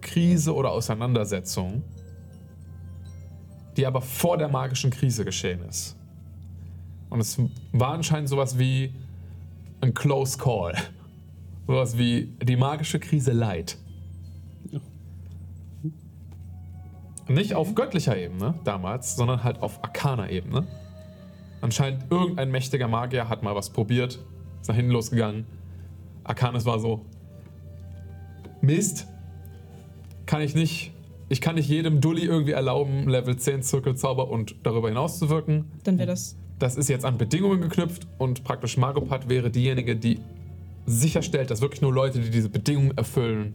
Krise 0.00 0.54
oder 0.54 0.70
Auseinandersetzung, 0.70 1.82
die 3.76 3.84
aber 3.84 4.00
vor 4.00 4.38
der 4.38 4.48
magischen 4.48 4.90
Krise 4.90 5.26
geschehen 5.26 5.60
ist. 5.68 5.98
Und 7.12 7.20
es 7.20 7.38
war 7.72 7.92
anscheinend 7.92 8.30
sowas 8.30 8.58
wie 8.58 8.94
ein 9.82 9.92
Close 9.92 10.38
Call. 10.38 10.74
Sowas 11.66 11.98
wie 11.98 12.34
die 12.42 12.56
magische 12.56 12.98
Krise 12.98 13.32
Light. 13.32 13.76
Nicht 17.28 17.54
auf 17.54 17.74
göttlicher 17.74 18.16
Ebene 18.16 18.54
damals, 18.64 19.14
sondern 19.14 19.44
halt 19.44 19.60
auf 19.60 19.84
arkaner 19.84 20.30
Ebene. 20.30 20.66
Anscheinend 21.60 22.10
irgendein 22.10 22.50
mächtiger 22.50 22.88
Magier 22.88 23.28
hat 23.28 23.42
mal 23.42 23.54
was 23.54 23.68
probiert, 23.68 24.18
ist 24.62 24.68
nach 24.68 24.74
hinten 24.74 24.92
losgegangen. 24.92 25.44
Arcanis 26.24 26.64
war 26.64 26.80
so: 26.80 27.04
Mist, 28.62 29.06
kann 30.24 30.40
ich 30.40 30.54
nicht. 30.54 30.94
Ich 31.28 31.42
kann 31.42 31.56
nicht 31.56 31.68
jedem 31.68 32.00
Dulli 32.00 32.24
irgendwie 32.24 32.52
erlauben, 32.52 33.06
Level 33.06 33.36
10 33.36 33.62
Zirkelzauber 33.62 34.30
und 34.30 34.56
darüber 34.62 34.88
hinaus 34.88 35.18
zu 35.18 35.28
wirken. 35.28 35.70
Dann 35.84 35.98
wäre 35.98 36.08
das. 36.08 36.36
Das 36.62 36.76
ist 36.76 36.88
jetzt 36.88 37.04
an 37.04 37.18
Bedingungen 37.18 37.60
geknüpft 37.60 38.06
und 38.18 38.44
praktisch 38.44 38.76
Magopat 38.76 39.28
wäre 39.28 39.50
diejenige, 39.50 39.96
die 39.96 40.20
sicherstellt, 40.86 41.50
dass 41.50 41.60
wirklich 41.60 41.82
nur 41.82 41.92
Leute, 41.92 42.20
die 42.20 42.30
diese 42.30 42.48
Bedingungen 42.48 42.96
erfüllen, 42.96 43.54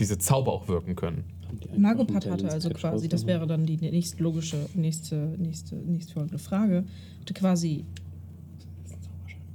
diese 0.00 0.16
Zauber 0.16 0.52
auch 0.52 0.66
wirken 0.66 0.96
können. 0.96 1.24
Magopat 1.76 2.24
hatte 2.24 2.50
also 2.50 2.70
quasi, 2.70 3.06
das 3.06 3.26
wäre 3.26 3.46
dann 3.46 3.66
die 3.66 3.76
nächste 3.76 4.22
logische, 4.22 4.66
nächste, 4.72 5.34
nächste, 5.36 5.74
nächstfolgende 5.74 6.38
Frage, 6.38 6.86
hatte 7.20 7.34
quasi 7.34 7.84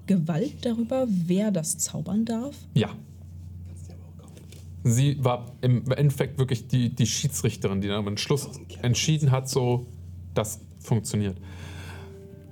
Gewalt 0.05 0.63
darüber, 0.63 1.07
wer 1.07 1.49
das 1.49 1.79
zaubern 1.79 2.25
darf? 2.25 2.55
Ja. 2.75 2.89
Sie 4.83 5.17
war 5.23 5.51
im 5.61 5.89
Endeffekt 5.93 6.37
wirklich 6.37 6.67
die, 6.67 6.93
die 6.93 7.07
Schiedsrichterin, 7.07 7.81
die 7.81 7.87
dann 7.87 8.07
am 8.07 8.17
Schluss 8.17 8.51
entschieden 8.83 9.31
hat, 9.31 9.49
so, 9.49 9.87
das 10.35 10.59
funktioniert. 10.79 11.37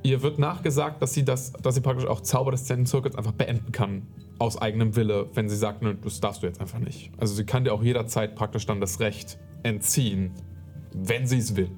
Ihr 0.04 0.24
wird 0.24 0.40
nachgesagt, 0.40 1.02
dass 1.02 1.14
sie, 1.14 1.24
das, 1.24 1.54
dass 1.54 1.76
sie 1.76 1.82
praktisch 1.82 2.08
auch 2.08 2.22
Zauber 2.22 2.52
des 2.52 2.66
Zentenzirkels 2.66 3.16
einfach 3.16 3.34
beenden 3.34 3.72
kann, 3.72 4.08
aus 4.40 4.58
eigenem 4.58 4.96
Wille, 4.96 5.30
wenn 5.36 5.48
sie 5.48 5.56
sagt, 5.56 5.84
nö, 5.84 5.96
das 6.04 6.20
darfst 6.20 6.42
du 6.42 6.48
jetzt 6.48 6.60
einfach 6.60 6.80
nicht. 6.80 7.12
Also 7.18 7.36
sie 7.36 7.46
kann 7.46 7.64
dir 7.64 7.74
auch 7.74 7.84
jederzeit 7.84 8.36
praktisch 8.36 8.66
dann 8.66 8.82
das 8.82 9.00
Recht 9.00 9.38
entziehen, 9.62 10.32
wenn 10.94 11.28
sie 11.28 11.38
es 11.38 11.56
will. 11.56 11.70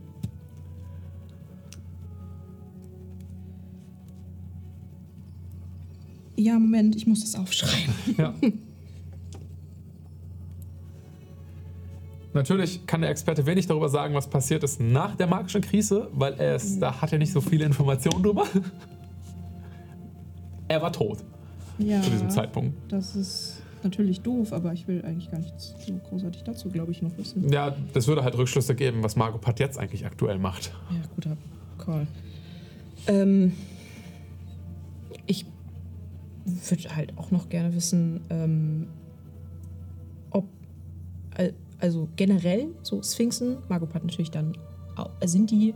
Ja, 6.37 6.53
Moment, 6.53 6.95
ich 6.95 7.05
muss 7.05 7.21
das 7.21 7.35
aufschreiben. 7.35 7.93
Ja. 8.17 8.33
Natürlich 12.33 12.87
kann 12.87 13.01
der 13.01 13.09
Experte 13.11 13.45
wenig 13.45 13.67
darüber 13.67 13.89
sagen, 13.89 14.13
was 14.15 14.27
passiert 14.27 14.63
ist 14.63 14.79
nach 14.79 15.15
der 15.15 15.27
magischen 15.27 15.61
Krise, 15.61 16.09
weil 16.13 16.33
er 16.33 16.55
es, 16.55 16.79
da 16.79 16.99
hat 17.01 17.11
er 17.13 17.19
nicht 17.19 17.31
so 17.31 17.41
viele 17.41 17.65
Informationen 17.65 18.23
drüber. 18.23 18.45
Er 20.69 20.81
war 20.81 20.91
tot 20.93 21.19
Ja, 21.77 22.01
zu 22.01 22.09
diesem 22.09 22.29
Zeitpunkt. 22.29 22.73
das 22.91 23.15
ist 23.15 23.61
natürlich 23.83 24.21
doof, 24.21 24.53
aber 24.53 24.73
ich 24.73 24.87
will 24.87 25.03
eigentlich 25.05 25.29
gar 25.29 25.39
nichts 25.39 25.75
so 25.85 25.93
großartig 26.09 26.43
dazu, 26.43 26.69
glaube 26.69 26.91
ich, 26.93 27.01
noch 27.01 27.15
wissen. 27.17 27.51
Ja, 27.51 27.75
das 27.93 28.07
würde 28.07 28.23
halt 28.23 28.35
Rückschlüsse 28.37 28.73
geben, 28.73 29.03
was 29.03 29.15
Margot 29.15 29.41
Pat 29.41 29.59
jetzt 29.59 29.77
eigentlich 29.77 30.05
aktuell 30.05 30.39
macht. 30.39 30.73
Ja, 30.89 31.01
guter 31.15 31.37
Call. 31.77 32.07
Ähm, 33.07 33.51
ich 35.27 35.45
würde 36.45 36.95
halt 36.95 37.17
auch 37.17 37.29
noch 37.29 37.49
gerne 37.49 37.75
wissen, 37.75 38.21
ähm, 38.29 38.87
ob, 40.31 40.45
al- 41.35 41.53
also 41.83 42.07
generell 42.15 42.67
so 42.81 43.03
Sphinxen, 43.03 43.57
Magopat 43.67 44.05
natürlich 44.05 44.31
dann, 44.31 44.57
sind 45.25 45.51
die 45.51 45.73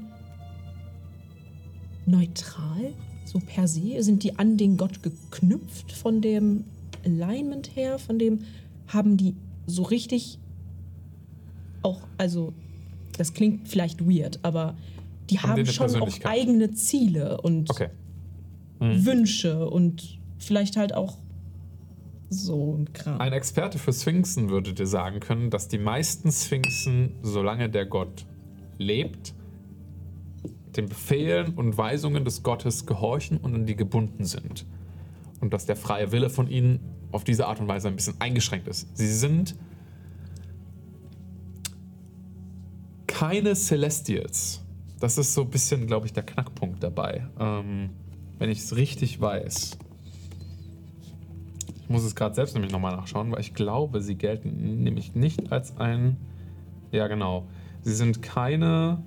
neutral, 2.05 2.93
so 3.25 3.41
per 3.45 3.67
se? 3.67 4.01
Sind 4.01 4.23
die 4.23 4.39
an 4.39 4.55
den 4.55 4.77
Gott 4.77 5.03
geknüpft 5.03 5.91
von 5.91 6.21
dem 6.21 6.63
Alignment 7.03 7.75
her, 7.75 7.99
von 7.99 8.17
dem, 8.17 8.45
haben 8.87 9.17
die 9.17 9.35
so 9.65 9.83
richtig 9.83 10.39
auch, 11.83 11.99
also 12.17 12.53
das 13.17 13.33
klingt 13.33 13.67
vielleicht 13.67 13.99
weird, 14.07 14.39
aber 14.43 14.77
die 15.29 15.39
Haben 15.39 15.49
haben 15.49 15.65
schon 15.65 15.93
auch 16.01 16.23
eigene 16.23 16.71
Ziele 16.71 17.41
und 17.41 17.69
Okay. 17.69 17.89
Mhm. 18.79 19.05
Wünsche 19.05 19.67
und 19.67 20.19
vielleicht 20.37 20.77
halt 20.77 20.93
auch 20.93 21.17
so 22.29 22.75
ein 22.75 22.91
Kram. 22.93 23.19
Ein 23.19 23.33
Experte 23.33 23.79
für 23.79 23.93
Sphinxen 23.93 24.49
würde 24.49 24.73
dir 24.73 24.87
sagen 24.87 25.19
können, 25.19 25.49
dass 25.49 25.67
die 25.67 25.77
meisten 25.77 26.31
Sphinxen, 26.31 27.15
solange 27.21 27.69
der 27.69 27.85
Gott 27.85 28.25
lebt, 28.77 29.33
den 30.75 30.87
Befehlen 30.87 31.55
und 31.55 31.77
Weisungen 31.77 32.23
des 32.25 32.43
Gottes 32.43 32.85
gehorchen 32.85 33.37
und 33.37 33.55
an 33.55 33.65
die 33.65 33.75
gebunden 33.75 34.25
sind. 34.25 34.65
Und 35.39 35.53
dass 35.53 35.65
der 35.65 35.75
freie 35.75 36.11
Wille 36.11 36.29
von 36.29 36.47
ihnen 36.47 36.79
auf 37.11 37.23
diese 37.23 37.47
Art 37.47 37.59
und 37.59 37.67
Weise 37.67 37.87
ein 37.87 37.95
bisschen 37.95 38.19
eingeschränkt 38.19 38.67
ist. 38.67 38.95
Sie 38.95 39.11
sind 39.11 39.55
keine 43.07 43.55
Celestials. 43.55 44.63
Das 44.99 45.17
ist 45.17 45.33
so 45.33 45.41
ein 45.41 45.49
bisschen, 45.49 45.87
glaube 45.87 46.05
ich, 46.05 46.13
der 46.13 46.23
Knackpunkt 46.23 46.83
dabei. 46.83 47.27
Ähm, 47.39 47.91
wenn 48.37 48.49
ich 48.49 48.59
es 48.59 48.75
richtig 48.75 49.19
weiß. 49.19 49.77
Ich 51.87 51.93
muss 51.93 52.03
es 52.03 52.15
gerade 52.15 52.35
selbst 52.35 52.53
nämlich 52.53 52.73
nochmal 52.73 52.97
nachschauen, 52.97 53.31
weil 53.31 53.39
ich 53.39 53.53
glaube, 53.53 54.01
sie 54.01 54.15
gelten 54.15 54.83
nämlich 54.83 55.15
nicht 55.15 55.53
als 55.53 55.77
ein. 55.77 56.17
Ja, 56.91 57.07
genau. 57.07 57.47
Sie 57.81 57.93
sind 57.93 58.21
keine, 58.21 59.01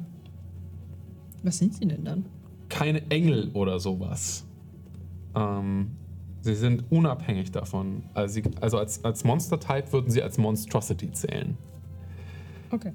Was 1.42 1.59
sind 1.59 1.75
sie 1.75 1.86
denn 1.86 2.05
dann? 2.07 2.25
keine 2.70 3.10
Engel 3.10 3.50
oder 3.52 3.78
sowas. 3.81 4.47
Ähm, 5.34 5.91
sie 6.41 6.55
sind 6.55 6.91
unabhängig 6.91 7.50
davon. 7.52 8.05
Also, 8.15 8.34
sie, 8.34 8.44
also 8.62 8.78
als, 8.78 9.05
als 9.05 9.25
Monster-Type 9.25 9.92
würden 9.92 10.10
sie 10.10 10.23
als 10.23 10.39
Monstrosity 10.39 11.12
zählen. 11.12 11.59
Okay. 12.70 12.92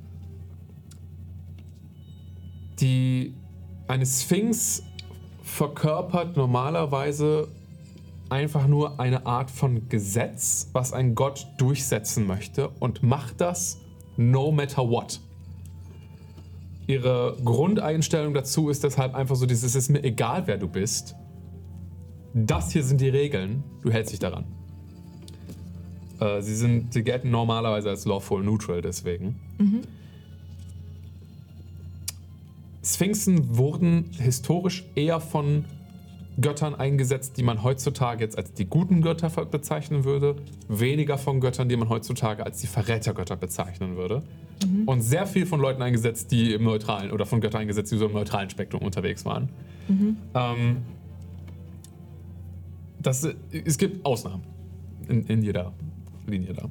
Die 2.79 3.35
eine 3.87 4.07
Sphinx 4.07 4.81
verkörpert 5.43 6.35
normalerweise 6.37 7.49
einfach 8.29 8.67
nur 8.67 8.99
eine 8.99 9.25
Art 9.25 9.51
von 9.51 9.87
Gesetz, 9.89 10.69
was 10.73 10.93
ein 10.93 11.15
Gott 11.15 11.47
durchsetzen 11.57 12.25
möchte 12.25 12.69
und 12.79 13.03
macht 13.03 13.41
das 13.41 13.79
no 14.17 14.51
matter 14.51 14.89
what. 14.89 15.19
Ihre 16.87 17.37
Grundeinstellung 17.43 18.33
dazu 18.33 18.69
ist 18.69 18.83
deshalb 18.83 19.15
einfach 19.15 19.35
so 19.35 19.45
dieses, 19.45 19.63
es 19.63 19.75
ist 19.75 19.89
mir 19.89 20.03
egal, 20.03 20.47
wer 20.47 20.57
du 20.57 20.67
bist. 20.67 21.15
Das 22.33 22.71
hier 22.71 22.83
sind 22.83 23.01
die 23.01 23.09
Regeln, 23.09 23.63
du 23.81 23.91
hältst 23.91 24.11
dich 24.11 24.19
daran. 24.19 24.45
Äh, 26.19 26.41
sie, 26.41 26.55
sind, 26.55 26.93
sie 26.93 27.03
gelten 27.03 27.31
normalerweise 27.31 27.89
als 27.89 28.05
lawful 28.05 28.43
neutral 28.43 28.81
deswegen. 28.81 29.39
Sphinxen 32.83 33.57
wurden 33.57 34.11
historisch 34.19 34.85
eher 34.95 35.19
von 35.19 35.65
Göttern 36.39 36.75
eingesetzt, 36.75 37.37
die 37.37 37.43
man 37.43 37.63
heutzutage 37.63 38.23
jetzt 38.23 38.37
als 38.37 38.53
die 38.53 38.65
guten 38.65 39.01
Götter 39.01 39.29
bezeichnen 39.45 40.03
würde, 40.03 40.35
weniger 40.67 41.17
von 41.17 41.39
Göttern, 41.39 41.69
die 41.69 41.77
man 41.77 41.89
heutzutage 41.89 42.45
als 42.45 42.59
die 42.59 42.67
Verrätergötter 42.67 43.35
bezeichnen 43.37 43.95
würde. 43.95 44.23
Und 44.85 45.01
sehr 45.01 45.27
viel 45.27 45.45
von 45.45 45.59
Leuten 45.59 45.81
eingesetzt, 45.81 46.31
die 46.31 46.53
im 46.53 46.63
neutralen 46.63 47.11
oder 47.11 47.25
von 47.25 47.41
Göttern 47.41 47.61
eingesetzt, 47.61 47.91
die 47.91 47.97
so 47.97 48.07
im 48.07 48.13
neutralen 48.13 48.49
Spektrum 48.49 48.81
unterwegs 48.81 49.25
waren. 49.25 49.49
Ähm, 50.33 50.77
das, 53.01 53.27
es 53.51 53.77
gibt 53.77 54.05
Ausnahmen 54.05 54.43
in, 55.07 55.25
in 55.25 55.41
jeder 55.41 55.73
Linie 56.27 56.53
da. 56.53 56.69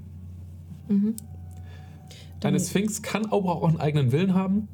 Eine 2.42 2.60
Sphinx 2.60 3.00
kann 3.00 3.26
aber 3.26 3.56
auch 3.56 3.68
einen 3.68 3.80
eigenen 3.80 4.12
Willen 4.12 4.34
haben, 4.34 4.68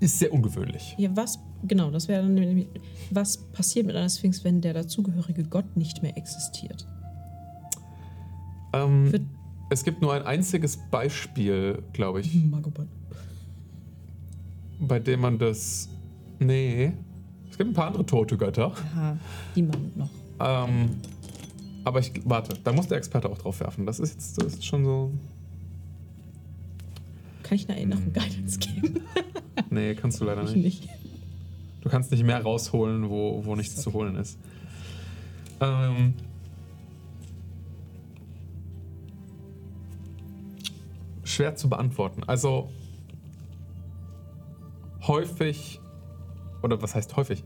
ist 0.00 0.18
sehr 0.18 0.32
ungewöhnlich. 0.32 0.94
Ja, 0.98 1.10
was, 1.14 1.38
genau, 1.66 1.90
das 1.90 2.08
wäre 2.08 2.22
dann 2.22 2.66
was 3.10 3.36
passiert 3.52 3.86
mit 3.86 3.96
einer 3.96 4.08
Sphinx, 4.08 4.44
wenn 4.44 4.60
der 4.60 4.74
dazugehörige 4.74 5.44
Gott 5.44 5.76
nicht 5.76 6.02
mehr 6.02 6.16
existiert? 6.16 6.86
Ähm, 8.72 9.28
es 9.70 9.84
gibt 9.84 10.02
nur 10.02 10.12
ein 10.12 10.22
einziges 10.22 10.76
Beispiel, 10.90 11.82
glaube 11.92 12.20
ich, 12.20 12.34
Magopat. 12.44 12.86
bei 14.80 14.98
dem 14.98 15.20
man 15.20 15.38
das. 15.38 15.88
Nee. 16.40 16.92
Es 17.50 17.56
gibt 17.56 17.70
ein 17.70 17.74
paar 17.74 17.86
andere 17.86 18.04
tote 18.04 18.36
Götter. 18.36 18.72
Aha, 18.72 19.16
die 19.54 19.62
man 19.62 19.92
noch. 19.94 20.10
Ähm, 20.40 20.90
aber 21.84 22.00
ich. 22.00 22.12
Warte, 22.24 22.58
da 22.64 22.72
muss 22.72 22.88
der 22.88 22.98
Experte 22.98 23.28
auch 23.30 23.38
drauf 23.38 23.60
werfen. 23.60 23.86
Das 23.86 24.00
ist 24.00 24.14
jetzt 24.14 24.38
das 24.42 24.54
ist 24.54 24.64
schon 24.66 24.84
so. 24.84 25.12
Kann 27.44 27.56
ich 27.56 27.68
eine 27.68 27.76
Erinnerung 27.78 28.04
Hm. 28.06 28.12
Guidance 28.12 28.58
geben? 28.58 29.00
Nee, 29.70 29.94
kannst 29.94 30.20
du 30.20 30.24
leider 30.24 30.42
Ich 30.44 30.54
nicht. 30.56 30.82
nicht. 30.82 30.88
Du 31.84 31.90
kannst 31.90 32.10
nicht 32.10 32.24
mehr 32.24 32.42
rausholen, 32.42 33.10
wo, 33.10 33.44
wo 33.44 33.54
nichts 33.54 33.76
zu 33.76 33.92
holen 33.92 34.16
ist. 34.16 34.38
Ähm, 35.60 36.14
schwer 41.24 41.54
zu 41.56 41.68
beantworten. 41.68 42.24
Also 42.24 42.70
häufig, 45.06 45.78
oder 46.62 46.80
was 46.80 46.94
heißt 46.94 47.16
häufig? 47.16 47.44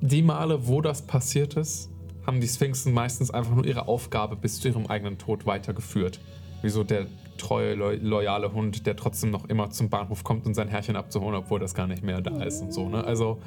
Die 0.00 0.22
Male, 0.22 0.66
wo 0.66 0.80
das 0.80 1.02
passiert 1.02 1.54
ist, 1.54 1.90
haben 2.26 2.40
die 2.40 2.48
Sphinxen 2.48 2.94
meistens 2.94 3.30
einfach 3.30 3.54
nur 3.54 3.66
ihre 3.66 3.86
Aufgabe 3.86 4.34
bis 4.34 4.60
zu 4.60 4.68
ihrem 4.68 4.86
eigenen 4.86 5.18
Tod 5.18 5.44
weitergeführt. 5.44 6.20
Wie 6.62 6.70
so 6.70 6.84
der 6.84 7.06
treue, 7.42 7.74
lo 7.74 7.90
loyale 7.90 8.52
Hund, 8.52 8.86
der 8.86 8.96
trotzdem 8.96 9.30
noch 9.30 9.48
immer 9.48 9.70
zum 9.70 9.90
Bahnhof 9.90 10.24
kommt, 10.24 10.46
um 10.46 10.54
sein 10.54 10.68
Herrchen 10.68 10.96
abzuholen, 10.96 11.34
obwohl 11.34 11.60
das 11.60 11.74
gar 11.74 11.86
nicht 11.86 12.02
mehr 12.02 12.20
da 12.20 12.42
ist 12.42 12.62
und 12.62 12.72
so. 12.72 12.88
Ne? 12.88 13.04
Also 13.04 13.38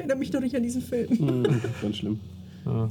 erinnere 0.00 0.18
mich 0.18 0.30
doch 0.30 0.40
nicht 0.40 0.56
an 0.56 0.62
diesen 0.62 0.82
Film. 0.82 1.08
Hm, 1.10 1.60
ganz 1.82 1.96
schlimm. 1.96 2.20
Ja. 2.64 2.88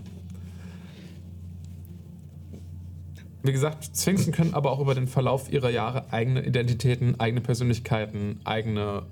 Wie 3.41 3.51
gesagt, 3.51 3.89
Sphinxen 3.95 4.33
können 4.33 4.53
aber 4.53 4.71
auch 4.71 4.79
über 4.79 4.95
den 4.95 5.07
Verlauf 5.07 5.51
ihrer 5.51 5.69
Jahre 5.69 6.11
eigene 6.11 6.45
Identitäten, 6.45 7.19
eigene 7.19 7.41
Persönlichkeiten, 7.41 8.39
eigene 8.43 9.03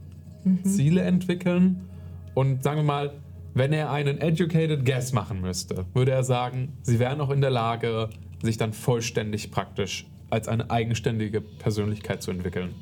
Ziele 0.64 1.02
entwickeln. 1.02 1.88
Und 2.34 2.64
sagen 2.64 2.80
wir 2.80 2.84
mal, 2.84 3.14
wenn 3.54 3.74
er 3.74 3.90
einen 3.90 4.20
educated 4.20 4.86
guess 4.86 5.14
machen 5.14 5.42
müsste, 5.42 5.86
würde 5.94 6.12
er 6.12 6.24
sagen, 6.24 6.74
sie 6.84 7.00
wären 7.00 7.22
auch 7.22 7.30
in 7.30 7.42
der 7.42 7.50
Lage, 7.50 8.10
sich 8.44 8.58
dann 8.58 8.74
vollständig 8.74 9.50
praktisch 9.50 10.06
als 10.30 10.48
eine 10.48 10.70
eigenständige 10.70 11.42
Persönlichkeit 11.42 12.22
zu 12.22 12.32
entwickeln. 12.32 12.76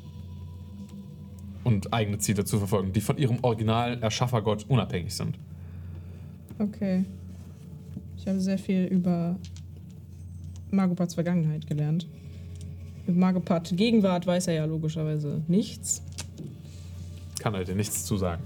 Und 1.64 1.92
eigene 1.92 2.18
Ziele 2.18 2.44
zu 2.44 2.58
verfolgen, 2.58 2.92
die 2.92 3.00
von 3.00 3.18
ihrem 3.18 3.38
Original 3.42 4.00
Erschaffergott 4.02 4.64
unabhängig 4.68 5.14
sind. 5.14 5.38
Okay. 6.58 7.04
Ich 8.16 8.26
habe 8.26 8.40
sehr 8.40 8.58
viel 8.58 8.84
über 8.84 9.36
Magopats 10.70 11.14
Vergangenheit 11.14 11.66
gelernt. 11.66 12.06
Über 13.06 13.18
Magopat 13.18 13.76
Gegenwart 13.76 14.26
weiß 14.26 14.48
er 14.48 14.54
ja 14.54 14.64
logischerweise 14.64 15.42
nichts. 15.48 16.02
Kann 17.38 17.54
er 17.54 17.64
dir 17.64 17.74
nichts 17.74 18.04
zu 18.04 18.16
sagen. 18.16 18.42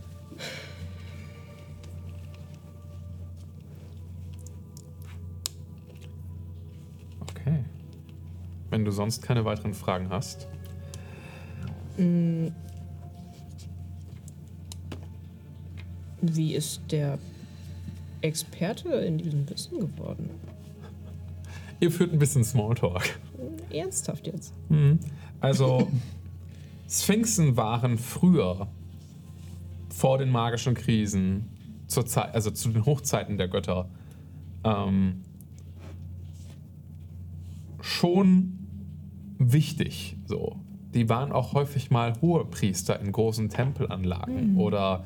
Wenn 8.71 8.85
du 8.85 8.91
sonst 8.91 9.23
keine 9.23 9.45
weiteren 9.45 9.75
Fragen 9.75 10.09
hast. 10.11 10.47
Wie 16.23 16.55
ist 16.55 16.81
der 16.91 17.19
Experte 18.21 18.89
in 18.91 19.19
diesem 19.19 19.49
Wissen 19.51 19.81
geworden? 19.81 20.31
Ihr 21.81 21.91
führt 21.91 22.13
ein 22.13 22.19
bisschen 22.19 22.45
Smalltalk. 22.45 23.19
Ernsthaft 23.71 24.27
jetzt? 24.27 24.53
Mhm. 24.69 25.01
Also, 25.41 25.91
Sphinxen 26.89 27.57
waren 27.57 27.99
früher, 27.99 28.69
vor 29.89 30.19
den 30.19 30.31
magischen 30.31 30.75
Krisen, 30.75 31.49
zur 31.87 32.07
Zeit, 32.07 32.35
also 32.35 32.51
zu 32.51 32.69
den 32.71 32.85
Hochzeiten 32.85 33.37
der 33.39 33.49
Götter, 33.49 33.89
ähm, 34.65 35.23
schon 37.81 38.60
wichtig. 39.41 40.17
So. 40.27 40.57
Die 40.95 41.09
waren 41.09 41.33
auch 41.33 41.55
häufig 41.55 41.91
mal 41.91 42.15
Hohepriester 42.21 43.01
in 43.01 43.11
großen 43.13 43.49
Tempelanlagen 43.49 44.57
oder 44.57 45.05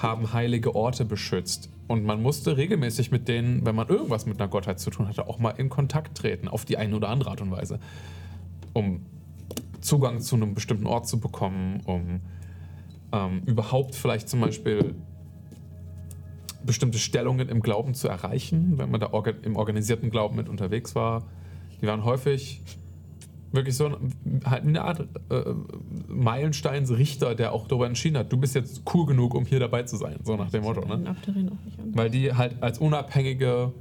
haben 0.00 0.32
heilige 0.32 0.74
Orte 0.74 1.04
beschützt. 1.04 1.70
Und 1.88 2.04
man 2.04 2.22
musste 2.22 2.56
regelmäßig 2.56 3.10
mit 3.10 3.28
denen, 3.28 3.64
wenn 3.66 3.74
man 3.74 3.88
irgendwas 3.88 4.26
mit 4.26 4.40
einer 4.40 4.48
Gottheit 4.48 4.80
zu 4.80 4.90
tun 4.90 5.08
hatte, 5.08 5.28
auch 5.28 5.38
mal 5.38 5.50
in 5.50 5.68
Kontakt 5.68 6.16
treten, 6.16 6.48
auf 6.48 6.64
die 6.64 6.76
eine 6.76 6.96
oder 6.96 7.08
andere 7.08 7.30
Art 7.30 7.40
und 7.40 7.50
Weise, 7.50 7.78
um 8.72 9.04
Zugang 9.80 10.20
zu 10.20 10.36
einem 10.36 10.54
bestimmten 10.54 10.86
Ort 10.86 11.06
zu 11.06 11.20
bekommen, 11.20 11.80
um 11.84 12.20
ähm, 13.12 13.42
überhaupt 13.46 13.94
vielleicht 13.94 14.28
zum 14.28 14.40
Beispiel 14.40 14.94
bestimmte 16.64 16.98
Stellungen 16.98 17.48
im 17.48 17.60
Glauben 17.60 17.94
zu 17.94 18.08
erreichen, 18.08 18.78
wenn 18.78 18.90
man 18.90 19.00
da 19.00 19.12
orga 19.12 19.32
im 19.42 19.56
organisierten 19.56 20.10
Glauben 20.10 20.36
mit 20.36 20.48
unterwegs 20.48 20.94
war. 20.94 21.24
Die 21.80 21.86
waren 21.86 22.04
häufig 22.04 22.62
wirklich 23.52 23.76
so 23.76 23.86
ein, 23.86 24.42
halt 24.44 24.64
eine 24.64 24.82
Art 24.82 25.06
äh, 25.30 25.42
Meilensteinsrichter, 26.08 27.34
der 27.34 27.52
auch 27.52 27.68
darüber 27.68 27.86
entschieden 27.86 28.16
hat, 28.16 28.32
du 28.32 28.36
bist 28.36 28.54
jetzt 28.54 28.82
cool 28.94 29.06
genug, 29.06 29.34
um 29.34 29.44
hier 29.44 29.60
dabei 29.60 29.82
zu 29.82 29.96
sein, 29.96 30.16
so 30.24 30.36
nach 30.36 30.50
dem 30.50 30.64
Motto. 30.64 30.80
Ne? 30.86 30.98
Den 30.98 31.06
Abterin 31.06 31.48
auch 31.48 31.64
nicht 31.64 31.78
an. 31.78 31.94
Weil 31.94 32.10
die 32.10 32.32
halt 32.34 32.62
als 32.62 32.78
unabhängige 32.78 33.72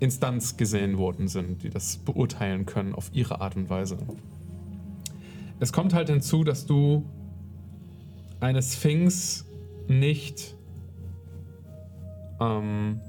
Instanz 0.00 0.56
gesehen 0.56 0.98
worden 0.98 1.28
sind, 1.28 1.62
die 1.62 1.70
das 1.70 1.98
beurteilen 1.98 2.66
können 2.66 2.94
auf 2.94 3.10
ihre 3.12 3.40
Art 3.40 3.56
und 3.56 3.70
Weise. 3.70 3.98
Es 5.58 5.72
kommt 5.72 5.94
halt 5.94 6.08
hinzu, 6.08 6.44
dass 6.44 6.66
du 6.66 7.06
eine 8.40 8.62
Sphinx 8.62 9.46
nicht. 9.88 10.54
Ähm, 12.40 13.00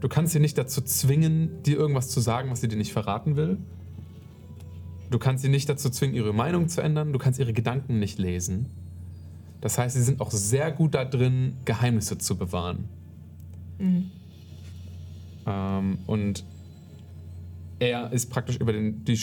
du 0.00 0.08
kannst 0.08 0.32
sie 0.32 0.38
nicht 0.38 0.56
dazu 0.56 0.80
zwingen, 0.80 1.62
dir 1.64 1.76
irgendwas 1.76 2.10
zu 2.10 2.20
sagen, 2.20 2.50
was 2.50 2.60
sie 2.60 2.68
dir 2.68 2.76
nicht 2.76 2.92
verraten 2.92 3.34
will. 3.34 3.58
Du 5.10 5.18
kannst 5.18 5.42
sie 5.42 5.48
nicht 5.48 5.68
dazu 5.68 5.90
zwingen, 5.90 6.14
ihre 6.14 6.32
Meinung 6.32 6.68
zu 6.68 6.80
ändern. 6.80 7.12
Du 7.12 7.18
kannst 7.18 7.38
ihre 7.38 7.52
Gedanken 7.52 7.98
nicht 7.98 8.18
lesen. 8.18 8.66
Das 9.60 9.78
heißt, 9.78 9.96
sie 9.96 10.02
sind 10.02 10.20
auch 10.20 10.30
sehr 10.30 10.70
gut 10.72 10.94
da 10.94 11.04
drin, 11.04 11.56
Geheimnisse 11.64 12.18
zu 12.18 12.36
bewahren. 12.36 12.88
Ähm, 15.46 15.98
und 16.06 16.44
er 17.78 18.12
ist 18.12 18.30
praktisch 18.30 18.56
über 18.56 18.72
den, 18.72 19.04
die, 19.04 19.18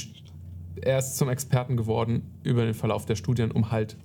er 0.81 0.99
ist 0.99 1.17
zum 1.17 1.29
Experten 1.29 1.77
geworden 1.77 2.23
über 2.43 2.65
den 2.65 2.73
Verlauf 2.73 3.05
der 3.05 3.15
Studien, 3.15 3.51
um 3.51 3.71
halt 3.71 3.97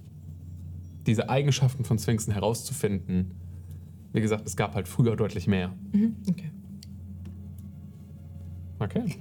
diese 1.07 1.28
Eigenschaften 1.31 1.84
von 1.84 1.98
Sphinxen 1.98 2.32
herauszufinden. 2.32 3.32
Wie 4.12 4.20
gesagt, 4.20 4.47
es 4.47 4.57
gab 4.57 4.74
halt 4.74 4.89
früher 4.89 5.16
deutlich 5.16 5.47
mehr. 5.47 5.74
Mhm, 5.92 6.16
okay. 6.28 6.50
Okay. 8.81 9.16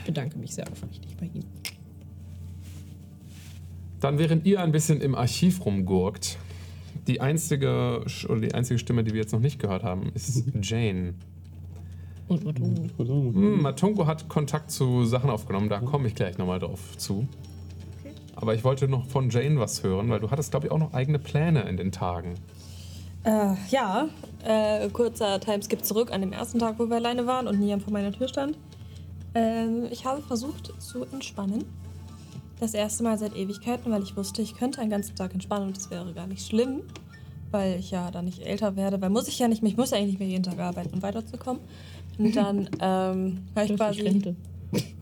Ich 0.00 0.06
bedanke 0.06 0.38
mich 0.38 0.54
sehr 0.54 0.70
aufrichtig 0.70 1.16
bei 1.18 1.26
ihm. 1.26 1.44
Dann, 4.00 4.18
während 4.18 4.46
ihr 4.46 4.60
ein 4.60 4.72
bisschen 4.72 5.00
im 5.00 5.14
Archiv 5.14 5.64
rumgurkt, 5.64 6.38
die 7.06 7.20
einzige, 7.20 8.04
oder 8.28 8.40
die 8.40 8.54
einzige 8.54 8.78
Stimme, 8.78 9.04
die 9.04 9.12
wir 9.12 9.20
jetzt 9.20 9.32
noch 9.32 9.40
nicht 9.40 9.58
gehört 9.58 9.82
haben, 9.82 10.10
ist 10.14 10.44
Jane. 10.62 11.14
Und 12.28 12.44
Matungo. 12.44 13.34
Hm, 13.34 13.60
Matungo 13.62 14.06
hat 14.06 14.28
Kontakt 14.28 14.70
zu 14.70 15.04
Sachen 15.04 15.28
aufgenommen, 15.28 15.68
da 15.68 15.80
komme 15.80 16.08
ich 16.08 16.14
gleich 16.14 16.38
nochmal 16.38 16.60
drauf 16.60 16.96
zu. 16.96 17.26
Aber 18.36 18.54
ich 18.54 18.64
wollte 18.64 18.88
noch 18.88 19.06
von 19.06 19.28
Jane 19.28 19.58
was 19.58 19.82
hören, 19.82 20.08
weil 20.08 20.20
du 20.20 20.30
hattest, 20.30 20.52
glaube 20.52 20.66
ich, 20.66 20.72
auch 20.72 20.78
noch 20.78 20.94
eigene 20.94 21.18
Pläne 21.18 21.62
in 21.62 21.76
den 21.76 21.92
Tagen. 21.92 22.34
Äh, 23.24 23.54
ja, 23.68 24.08
äh, 24.44 24.88
kurzer 24.88 25.40
Timeskip 25.40 25.84
zurück 25.84 26.10
an 26.10 26.22
dem 26.22 26.32
ersten 26.32 26.58
Tag, 26.58 26.78
wo 26.78 26.86
wir 26.88 26.96
alleine 26.96 27.26
waren 27.26 27.46
und 27.46 27.60
Niam 27.60 27.80
vor 27.80 27.92
meiner 27.92 28.12
Tür 28.12 28.28
stand. 28.28 28.56
Ähm, 29.34 29.86
ich 29.90 30.04
habe 30.04 30.22
versucht 30.22 30.72
zu 30.80 31.04
entspannen. 31.12 31.64
Das 32.58 32.74
erste 32.74 33.02
Mal 33.02 33.16
seit 33.18 33.34
Ewigkeiten, 33.36 33.90
weil 33.90 34.02
ich 34.02 34.16
wusste, 34.16 34.42
ich 34.42 34.54
könnte 34.54 34.80
einen 34.80 34.90
ganzen 34.90 35.14
Tag 35.16 35.32
entspannen 35.32 35.68
und 35.68 35.76
das 35.76 35.90
wäre 35.90 36.12
gar 36.12 36.26
nicht 36.26 36.46
schlimm, 36.46 36.82
weil 37.50 37.78
ich 37.78 37.90
ja 37.90 38.10
dann 38.10 38.26
nicht 38.26 38.40
älter 38.40 38.76
werde, 38.76 39.00
weil 39.00 39.08
muss 39.10 39.28
ich 39.28 39.38
ja 39.38 39.48
nicht, 39.48 39.62
mehr- 39.62 39.70
ich 39.72 39.78
muss 39.78 39.90
ja 39.92 39.96
eigentlich 39.96 40.10
nicht 40.10 40.18
mehr 40.20 40.28
jeden 40.28 40.42
Tag 40.42 40.58
arbeiten, 40.58 40.92
um 40.92 41.02
weiterzukommen. 41.02 41.62
Und 42.18 42.36
dann 42.36 42.68
ähm, 42.80 43.38
habe 43.56 43.64
ich 43.66 43.76
quasi 43.76 43.98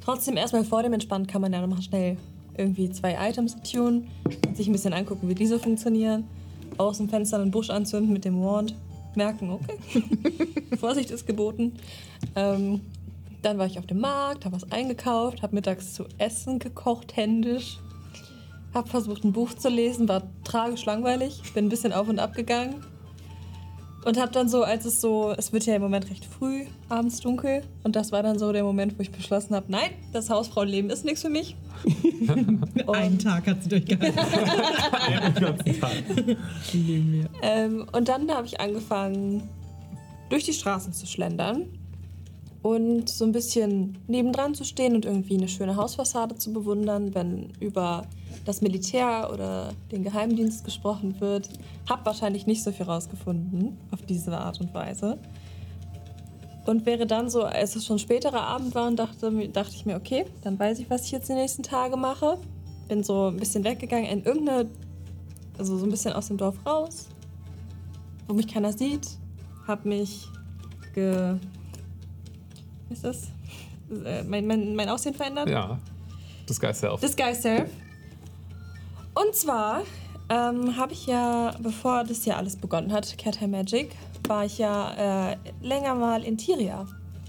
trotzdem 0.05 0.36
erstmal 0.36 0.65
vor 0.65 0.82
dem 0.82 0.92
Entspannen 0.92 1.26
kann 1.26 1.40
man 1.42 1.52
ja 1.52 1.60
nochmal 1.60 1.82
schnell 1.82 2.16
irgendwie 2.57 2.90
zwei 2.90 3.16
Items 3.28 3.57
tunen, 3.62 4.07
sich 4.55 4.66
ein 4.68 4.73
bisschen 4.73 4.92
angucken, 4.92 5.28
wie 5.28 5.34
diese 5.34 5.58
funktionieren, 5.58 6.24
aus 6.76 6.98
dem 6.98 7.08
Fenster 7.08 7.39
einen 7.40 7.50
Busch 7.50 7.70
anzünden 7.70 8.12
mit 8.12 8.24
dem 8.24 8.40
Wand, 8.42 8.74
merken, 9.16 9.50
okay, 9.50 9.78
Vorsicht 10.78 11.10
ist 11.10 11.26
geboten. 11.26 11.73
Ähm, 12.36 12.81
dann 13.42 13.58
war 13.58 13.67
ich 13.67 13.78
auf 13.78 13.86
dem 13.86 14.00
Markt, 14.00 14.44
habe 14.44 14.57
was 14.57 14.70
eingekauft, 14.73 15.42
habe 15.42 15.55
mittags 15.55 15.94
zu 15.94 16.05
essen 16.18 16.58
gekocht, 16.58 17.17
händisch. 17.17 17.78
Habe 18.75 18.89
versucht, 18.89 19.25
ein 19.25 19.33
Buch 19.33 19.55
zu 19.55 19.68
lesen, 19.68 20.08
war 20.08 20.23
tragisch 20.44 20.84
langweilig, 20.84 21.41
bin 21.55 21.67
ein 21.67 21.68
bisschen 21.68 21.92
auf 21.92 22.08
und 22.08 22.18
ab 22.18 22.34
gegangen. 22.34 22.84
Und 24.05 24.18
habe 24.18 24.31
dann 24.31 24.49
so, 24.49 24.62
als 24.62 24.84
es 24.84 25.00
so, 25.00 25.34
es 25.36 25.52
wird 25.52 25.67
ja 25.67 25.75
im 25.75 25.83
Moment 25.83 26.08
recht 26.08 26.25
früh, 26.25 26.67
abends 26.89 27.20
dunkel. 27.20 27.62
Und 27.83 27.97
das 27.97 28.12
war 28.12 28.23
dann 28.23 28.39
so 28.39 28.52
der 28.52 28.62
Moment, 28.62 28.97
wo 28.97 29.02
ich 29.02 29.10
beschlossen 29.10 29.55
habe, 29.55 29.67
nein, 29.68 29.91
das 30.12 30.31
Hausfrauenleben 30.31 30.91
ist 30.91 31.05
nichts 31.05 31.23
für 31.23 31.28
mich. 31.28 31.57
Einen 32.86 33.18
Tag 33.18 33.47
hat 33.47 33.62
sie 33.62 33.68
durchgehalten. 33.68 34.18
Ähm, 37.42 37.86
und 37.92 38.08
dann 38.08 38.31
habe 38.31 38.47
ich 38.47 38.60
angefangen, 38.60 39.49
durch 40.28 40.44
die 40.44 40.52
Straßen 40.52 40.92
zu 40.92 41.07
schlendern 41.07 41.67
und 42.62 43.08
so 43.08 43.24
ein 43.24 43.32
bisschen 43.32 43.98
nebendran 44.08 44.54
zu 44.54 44.64
stehen 44.64 44.94
und 44.94 45.04
irgendwie 45.04 45.36
eine 45.36 45.48
schöne 45.48 45.76
Hausfassade 45.76 46.36
zu 46.36 46.52
bewundern, 46.52 47.14
wenn 47.14 47.52
über 47.60 48.02
das 48.44 48.60
Militär 48.62 49.30
oder 49.32 49.72
den 49.92 50.02
Geheimdienst 50.02 50.64
gesprochen 50.64 51.20
wird. 51.20 51.48
Hab 51.88 52.04
wahrscheinlich 52.04 52.46
nicht 52.46 52.62
so 52.62 52.72
viel 52.72 52.86
rausgefunden 52.86 53.76
auf 53.90 54.02
diese 54.02 54.36
Art 54.36 54.60
und 54.60 54.74
Weise. 54.74 55.18
Und 56.66 56.84
wäre 56.84 57.06
dann 57.06 57.30
so, 57.30 57.44
als 57.44 57.76
es 57.76 57.86
schon 57.86 57.98
späterer 57.98 58.42
Abend 58.42 58.74
war, 58.74 58.88
und 58.88 58.96
dachte, 58.96 59.48
dachte 59.48 59.74
ich 59.74 59.86
mir, 59.86 59.96
okay, 59.96 60.26
dann 60.42 60.58
weiß 60.58 60.80
ich, 60.80 60.90
was 60.90 61.04
ich 61.04 61.12
jetzt 61.12 61.28
die 61.28 61.34
nächsten 61.34 61.62
Tage 61.62 61.96
mache. 61.96 62.38
Bin 62.88 63.02
so 63.02 63.28
ein 63.28 63.36
bisschen 63.36 63.64
weggegangen 63.64 64.06
in 64.06 64.24
irgendeine, 64.24 64.68
also 65.56 65.78
so 65.78 65.86
ein 65.86 65.90
bisschen 65.90 66.12
aus 66.12 66.28
dem 66.28 66.36
Dorf 66.36 66.56
raus, 66.66 67.06
wo 68.26 68.34
mich 68.34 68.48
keiner 68.48 68.72
sieht, 68.72 69.08
hab 69.66 69.84
mich 69.84 70.28
ge. 70.94 71.36
Wie 72.89 72.94
ist 72.94 73.05
das? 73.05 73.23
Äh, 74.05 74.23
Mein, 74.25 74.47
mein, 74.47 74.75
mein 74.76 74.89
Aussehen 74.89 75.15
verändert? 75.15 75.49
Ja, 75.49 75.78
das 76.47 76.58
Geist 76.60 76.84
auf. 76.84 77.00
Disguise 77.00 77.41
Self. 77.41 77.70
Und 79.15 79.34
zwar 79.34 79.83
ähm, 80.28 80.76
habe 80.76 80.92
ich 80.92 81.07
ja, 81.07 81.55
bevor 81.60 82.05
das 82.05 82.25
hier 82.25 82.36
alles 82.36 82.57
begonnen 82.57 82.92
hat, 82.92 83.17
Cat 83.18 83.41
Hair 83.41 83.49
Magic, 83.49 83.91
war 84.26 84.44
ich 84.44 84.58
ja 84.58 85.31
äh, 85.33 85.36
länger 85.62 85.94
mal 85.94 86.23
in 86.23 86.36
Tiria, 86.36 86.86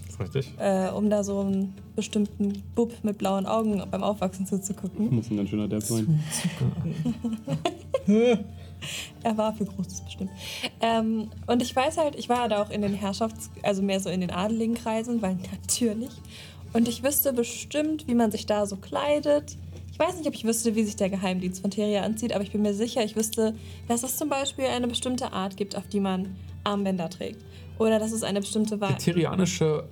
Ist 0.08 0.20
richtig? 0.20 0.54
äh, 0.60 0.90
um 0.90 1.10
da 1.10 1.24
so 1.24 1.40
einen 1.40 1.74
bestimmten 1.96 2.62
Bub 2.76 2.94
mit 3.04 3.18
blauen 3.18 3.46
Augen 3.46 3.82
beim 3.90 4.04
Aufwachsen 4.04 4.46
zuzugucken. 4.46 5.14
Muss 5.16 5.30
ein 5.32 5.38
ganz 5.38 5.50
schöner 5.50 5.68
Depp 5.68 5.82
sein. 5.84 6.22
Er 9.24 9.38
war 9.38 9.54
für 9.54 9.66
Großes 9.66 10.02
bestimmt. 10.02 10.32
Ähm, 10.82 11.30
und 11.48 11.62
ich 11.62 11.76
weiß 11.76 11.98
halt, 11.98 12.16
ich 12.16 12.30
war 12.30 12.48
da 12.48 12.62
auch 12.62 12.70
in 12.70 12.82
den 12.82 12.94
Herrschafts-, 12.94 13.50
also 13.64 13.82
mehr 13.82 14.00
so 14.00 14.10
in 14.10 14.22
den 14.22 14.32
adeligen 14.32 14.76
Kreisen, 14.76 15.22
weil 15.22 15.36
natürlich. 15.52 16.12
Und 16.74 16.88
ich 16.88 17.04
wüsste 17.04 17.34
bestimmt, 17.34 18.08
wie 18.08 18.16
man 18.16 18.32
sich 18.32 18.46
da 18.46 18.66
so 18.66 18.78
kleidet. 18.78 19.58
Ich 19.92 20.00
weiß 20.00 20.18
nicht, 20.18 20.28
ob 20.28 20.34
ich 20.34 20.46
wüsste, 20.46 20.76
wie 20.76 20.84
sich 20.84 20.96
der 20.96 21.10
Geheimdienst 21.10 21.62
von 21.62 21.72
Teria 21.72 22.04
anzieht, 22.04 22.34
aber 22.34 22.44
ich 22.44 22.52
bin 22.52 22.62
mir 22.62 22.74
sicher, 22.74 23.04
ich 23.04 23.16
wüsste, 23.16 23.56
dass 23.88 24.04
es 24.04 24.16
zum 24.16 24.30
Beispiel 24.30 24.66
eine 24.66 24.88
bestimmte 24.88 25.34
Art 25.34 25.58
gibt, 25.58 25.76
auf 25.76 25.88
die 25.88 26.00
man 26.00 26.36
Armbänder 26.64 27.10
trägt. 27.10 27.44
Oder 27.80 28.00
dass 28.00 28.12
es 28.12 28.24
eine 28.24 28.40
bestimmte 28.40 28.76
Die 28.76 28.82
Wahl. 28.82 28.96
tirianische 28.96 29.86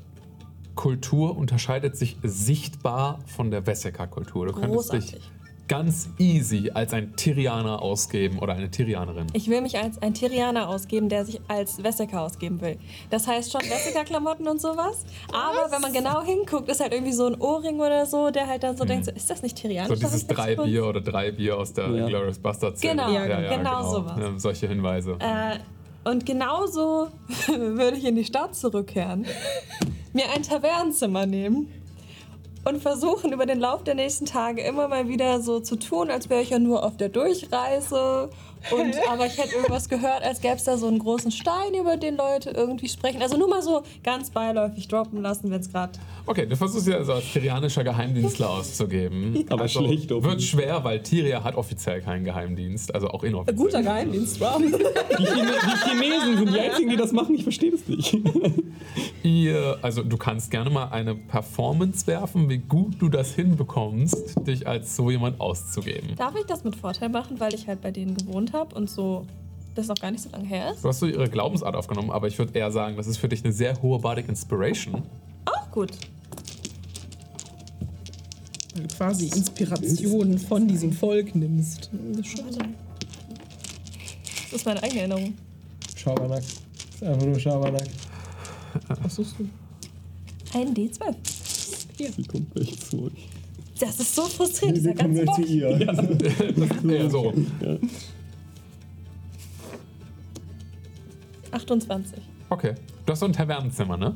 Kultur 0.76 1.36
unterscheidet 1.36 1.98
sich 1.98 2.18
sichtbar 2.24 3.20
von 3.26 3.52
der 3.52 3.66
Wesseker-Kultur. 3.66 4.48
Du 4.48 4.54
könntest 4.54 4.94
dich 4.94 5.12
Großartig. 5.12 5.32
Ganz 5.68 6.10
easy 6.18 6.72
als 6.74 6.94
ein 6.94 7.16
Tirianer 7.16 7.82
ausgeben 7.82 8.40
oder 8.40 8.54
eine 8.54 8.70
Tirianerin. 8.72 9.28
Ich 9.34 9.50
will 9.50 9.62
mich 9.62 9.78
als 9.78 10.02
ein 10.02 10.14
Tirianer 10.14 10.70
ausgeben, 10.70 11.10
der 11.10 11.26
sich 11.26 11.42
als 11.48 11.84
Wesseker 11.84 12.22
ausgeben 12.22 12.62
will. 12.62 12.78
Das 13.10 13.28
heißt 13.28 13.52
schon 13.52 13.62
Wesseker-Klamotten 13.62 14.48
und 14.48 14.62
sowas. 14.62 15.06
Aber 15.34 15.72
wenn 15.72 15.82
man 15.82 15.94
genau 15.94 16.22
hinguckt, 16.24 16.70
ist 16.70 16.80
halt 16.80 16.94
irgendwie 16.94 17.14
so 17.14 17.28
ein 17.28 17.40
Ohrring 17.40 17.80
oder 17.80 18.06
so, 18.06 18.30
der 18.30 18.48
halt 18.48 18.64
dann 18.64 18.78
so 18.78 18.86
denkt, 18.86 19.06
so, 19.06 19.12
ist 19.12 19.30
das 19.30 19.42
nicht 19.42 19.58
So 19.58 19.64
Tirianisch? 19.64 19.92
was 19.92 20.00
dieses 20.00 20.28
drei? 20.28 20.56
Bier 20.56 20.86
oder 20.86 21.02
drei 21.02 21.32
Bier 21.32 21.58
aus 21.58 21.74
der 21.74 21.90
Ja. 21.90 22.08
Glorious 22.08 22.40
Bastard 22.40 22.78
Szene. 22.78 23.04
Genau, 23.06 23.56
genau 23.56 23.92
sowas. 23.92 24.18
Ja, 24.20 24.34
solche 24.38 24.68
Hinweise. 24.68 25.18
Äh, 25.20 25.60
und 26.10 26.26
genauso 26.26 27.10
würde 27.48 27.98
ich 27.98 28.06
in 28.06 28.16
die 28.16 28.24
Stadt 28.26 28.56
zurückkehren, 28.56 29.26
mir 30.14 30.26
ein 30.34 30.44
Tavernenzimmer 30.44 31.26
nehmen 31.26 31.68
und 32.68 32.82
versuchen, 32.82 33.32
über 33.32 33.46
den 33.46 33.60
Lauf 33.60 33.84
der 33.84 33.96
nächsten 33.96 34.26
Tage 34.26 34.62
immer 34.62 34.88
mal 34.88 35.08
wieder 35.08 35.42
so 35.42 35.60
zu 35.60 35.78
tun, 35.78 36.12
als 36.12 36.30
wäre 36.30 36.42
ich 36.42 36.50
ja 36.50 36.60
nur 36.60 36.84
auf 36.84 36.98
der 36.98 37.10
Durchreise. 37.10 38.30
Und, 38.72 38.96
aber 39.10 39.26
ich 39.26 39.38
hätte 39.38 39.56
irgendwas 39.56 39.88
gehört, 39.88 40.24
als 40.24 40.42
gäbe 40.42 40.56
es 40.56 40.64
da 40.64 40.78
so 40.78 40.88
einen 40.88 41.00
großen 41.00 41.32
Stein, 41.32 41.74
über 41.80 41.98
den 41.98 42.18
Leute 42.18 42.50
irgendwie 42.52 42.90
sprechen. 42.90 43.22
Also 43.22 43.38
nur 43.38 43.48
mal 43.48 43.62
so 43.62 43.84
ganz 44.04 44.30
beiläufig 44.30 44.88
droppen 44.88 45.22
lassen, 45.22 45.50
wenn 45.52 45.62
es 45.62 45.72
gerade. 45.72 45.94
Okay, 46.26 46.46
du 46.46 46.56
versuchst 46.56 46.88
ja 46.88 46.98
also 46.98 47.14
als 47.14 47.32
tirianischer 47.32 47.84
Geheimdienstler 47.84 48.50
auszugeben. 48.50 49.46
Aber 49.50 49.64
also, 49.64 49.80
schlecht 49.80 50.12
offen. 50.12 50.30
Wird 50.30 50.42
schwer, 50.42 50.84
weil 50.84 51.02
Tiria 51.02 51.44
hat 51.44 51.56
offiziell 51.56 52.02
keinen 52.02 52.26
Geheimdienst, 52.26 52.94
also 52.94 53.08
auch 53.10 53.24
inoffiziell. 53.24 53.56
Guter 53.56 53.82
Geheimdienst, 53.82 54.40
wow. 54.40 54.58
Die, 54.62 55.26
Chine 55.26 55.52
die 55.52 55.90
Chinesen 55.90 56.38
sind 56.38 56.54
die 56.54 56.60
einzigen, 56.60 56.90
die 56.90 56.96
das 56.96 57.12
machen. 57.12 57.36
Ich 57.36 57.44
verstehe 57.44 57.72
das 57.72 57.88
nicht. 57.88 58.18
Ihr, 59.24 59.78
also 59.82 60.04
du 60.04 60.18
kannst 60.18 60.52
gerne 60.52 60.70
mal 60.70 60.90
eine 60.90 61.16
Performance 61.16 62.06
werfen, 62.08 62.50
wie 62.50 62.60
gut 62.60 62.96
du 63.00 63.10
das 63.10 63.34
hinbekommst, 63.34 64.46
dich 64.46 64.68
als 64.68 64.96
so 64.96 65.10
jemand 65.10 65.40
auszugeben. 65.40 66.16
Darf 66.18 66.36
ich 66.36 66.46
das 66.46 66.64
mit 66.64 66.76
Vorteil 66.76 67.10
machen, 67.10 67.40
weil 67.40 67.54
ich 67.54 67.68
halt 67.68 67.82
bei 67.82 67.92
denen 67.92 68.16
gewohnt 68.16 68.54
habe 68.54 68.57
und 68.74 68.90
so 68.90 69.26
das 69.76 69.88
noch 69.88 69.96
gar 69.96 70.12
nicht 70.12 70.24
so 70.24 70.30
lange 70.32 70.46
her 70.48 70.72
ist? 70.74 70.84
Du 70.84 70.90
hast 70.90 71.00
so 71.00 71.06
ihre 71.08 71.30
Glaubensart 71.30 71.76
aufgenommen, 71.76 72.10
aber 72.12 72.28
ich 72.28 72.38
würde 72.40 72.58
eher 72.58 72.72
sagen, 72.72 72.96
das 72.98 73.08
ist 73.08 73.18
für 73.18 73.30
dich 73.30 73.44
eine 73.44 73.54
sehr 73.54 73.80
hohe 73.82 74.00
Bardic 74.00 74.28
Inspiration. 74.28 75.04
Auch 75.46 75.72
gut. 75.72 75.92
Weil 78.76 78.84
du 78.84 78.96
quasi 78.96 79.28
Inspiration 79.28 80.38
von 80.40 80.68
diesem 80.68 80.92
Volk 80.92 81.36
nimmst. 81.36 81.90
Das 84.52 84.54
ist 84.54 84.66
meine 84.66 84.82
eigene 84.82 85.00
Erinnerung. 85.02 85.34
Schabernack. 85.96 86.42
Das 86.44 86.96
ist 86.96 87.04
einfach 87.04 87.26
nur 87.26 87.40
Schabernack. 87.40 87.88
Was 89.02 89.16
suchst 89.16 89.36
du? 89.40 89.48
Ein 90.58 90.74
D12. 90.74 91.16
Sie 92.16 92.24
kommt 92.24 92.54
gleich 92.54 92.80
zu 92.80 93.04
euch. 93.06 93.28
Das 93.80 94.00
ist 94.00 94.16
so 94.16 94.24
frustrierend, 94.24 94.84
Wir 94.84 94.94
dieser 94.94 95.04
ganze 95.04 95.24
gleich 95.24 95.36
zu 95.36 95.42
Bock. 95.42 95.50
ihr. 95.50 96.94
Ja, 97.00 97.10
so 97.10 97.20
rum. 97.22 97.48
28. 101.58 102.20
Okay. 102.50 102.76
Du 103.06 103.12
hast 103.12 103.20
so 103.20 103.26
ein 103.26 103.34
Tavernenzimmer, 103.34 103.98
ne? 103.98 104.16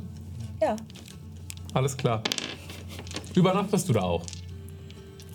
Ja. 0.62 0.76
Alles 1.74 1.96
klar. 1.98 2.22
Übernachtest 3.36 3.90
du 3.90 3.94
da 3.94 4.02
auch? 4.02 4.24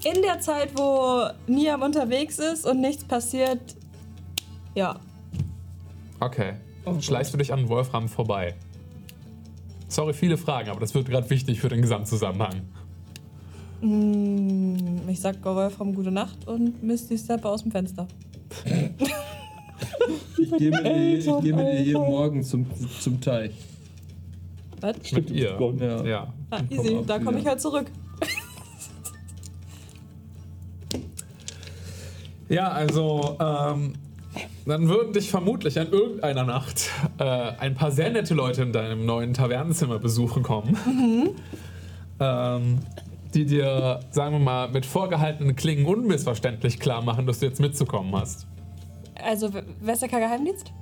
In 0.04 0.22
der 0.22 0.38
Zeit, 0.40 0.70
wo 0.78 1.26
Niam 1.46 1.82
unterwegs 1.82 2.38
ist 2.38 2.66
und 2.66 2.80
nichts 2.80 3.04
passiert, 3.04 3.60
ja. 4.74 5.00
Okay. 6.20 6.54
Schleichst 7.00 7.32
du 7.34 7.38
dich 7.38 7.52
an 7.52 7.68
Wolfram 7.68 8.08
vorbei? 8.08 8.54
Sorry, 9.88 10.12
viele 10.12 10.36
Fragen, 10.36 10.70
aber 10.70 10.80
das 10.80 10.94
wird 10.94 11.08
gerade 11.08 11.28
wichtig 11.30 11.60
für 11.60 11.68
den 11.68 11.82
Gesamtzusammenhang. 11.82 12.62
Mm, 13.80 15.08
Ich 15.08 15.20
sag 15.20 15.44
Wolfram 15.44 15.94
gute 15.94 16.10
Nacht 16.12 16.46
und 16.46 16.82
Misty 16.82 17.18
steppe 17.18 17.48
aus 17.48 17.62
dem 17.62 17.72
Fenster. 17.72 18.06
Ich 20.38 20.50
gehe 20.58 20.70
mit, 20.70 20.84
ihr- 20.84 21.18
ich 21.18 21.24
geh 21.42 21.52
mit 21.52 21.66
ihr 21.66 21.82
jeden 21.82 22.00
Morgen 22.02 22.42
zum, 22.42 22.66
zum 23.00 23.20
Teich. 23.20 23.52
Was? 24.80 25.12
Mit 25.12 25.30
ihr. 25.30 25.58
Ja. 25.80 26.04
Ja. 26.04 26.34
Ah, 26.50 26.58
komm 26.68 26.78
easy, 26.78 26.96
auch 26.96 27.06
da 27.06 27.18
komme 27.18 27.38
ich 27.40 27.46
halt 27.46 27.60
zurück. 27.60 27.86
Ja, 32.48 32.68
also, 32.68 33.36
ähm, 33.40 33.94
dann 34.66 34.88
würden 34.88 35.12
dich 35.12 35.30
vermutlich 35.30 35.78
an 35.80 35.90
irgendeiner 35.90 36.44
Nacht 36.44 36.90
äh, 37.18 37.24
ein 37.24 37.74
paar 37.74 37.90
sehr 37.90 38.10
nette 38.10 38.34
Leute 38.34 38.62
in 38.62 38.72
deinem 38.72 39.04
neuen 39.04 39.34
Tavernenzimmer 39.34 39.98
besuchen 39.98 40.42
kommen. 40.42 40.76
Ähm, 42.20 42.78
die 43.34 43.44
dir, 43.46 44.00
sagen 44.10 44.32
wir 44.36 44.38
mal, 44.38 44.68
mit 44.70 44.86
vorgehaltenen 44.86 45.56
Klingen 45.56 45.86
unmissverständlich 45.86 46.78
klar 46.80 47.02
machen, 47.02 47.26
dass 47.26 47.40
du 47.40 47.46
jetzt 47.46 47.60
mitzukommen 47.60 48.14
hast. 48.14 48.46
Also, 49.22 49.52
W- 49.52 49.62
Wesseker 49.80 50.18
Geheimdienst? 50.20 50.72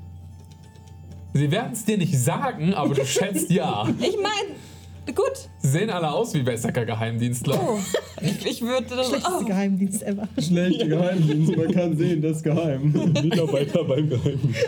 Sie 1.33 1.51
werden 1.51 1.73
es 1.73 1.85
dir 1.85 1.99
nicht 1.99 2.17
sagen, 2.19 2.75
aber 2.75 2.95
du 2.95 3.05
schätzt 3.05 3.51
ja. 3.51 3.85
Ich 4.01 4.17
meine, 4.17 5.15
gut. 5.15 5.49
Sie 5.59 5.69
sehen 5.69 5.91
alle 5.91 6.11
aus 6.13 6.33
wie 6.35 6.47
Wessecker 6.47 6.85
Geheimdienstler. 6.85 7.59
Oh, 7.61 7.79
ich, 8.21 8.47
ich 8.47 8.63
würde 8.63 8.95
das. 8.95 9.09
Schlechteste 9.09 9.39
Oh. 9.41 9.45
Geheimdienst 9.45 10.03
ever. 10.05 10.29
Schlechte 10.39 10.87
Geheimdienst, 10.89 11.57
man 11.57 11.73
kann 11.73 11.97
sehen, 11.97 12.23
das 12.23 12.37
ist 12.39 12.43
geheim. 12.45 12.93
Mitarbeiter 13.23 13.83
beim 13.85 14.09
Geheimdienst. 14.09 14.61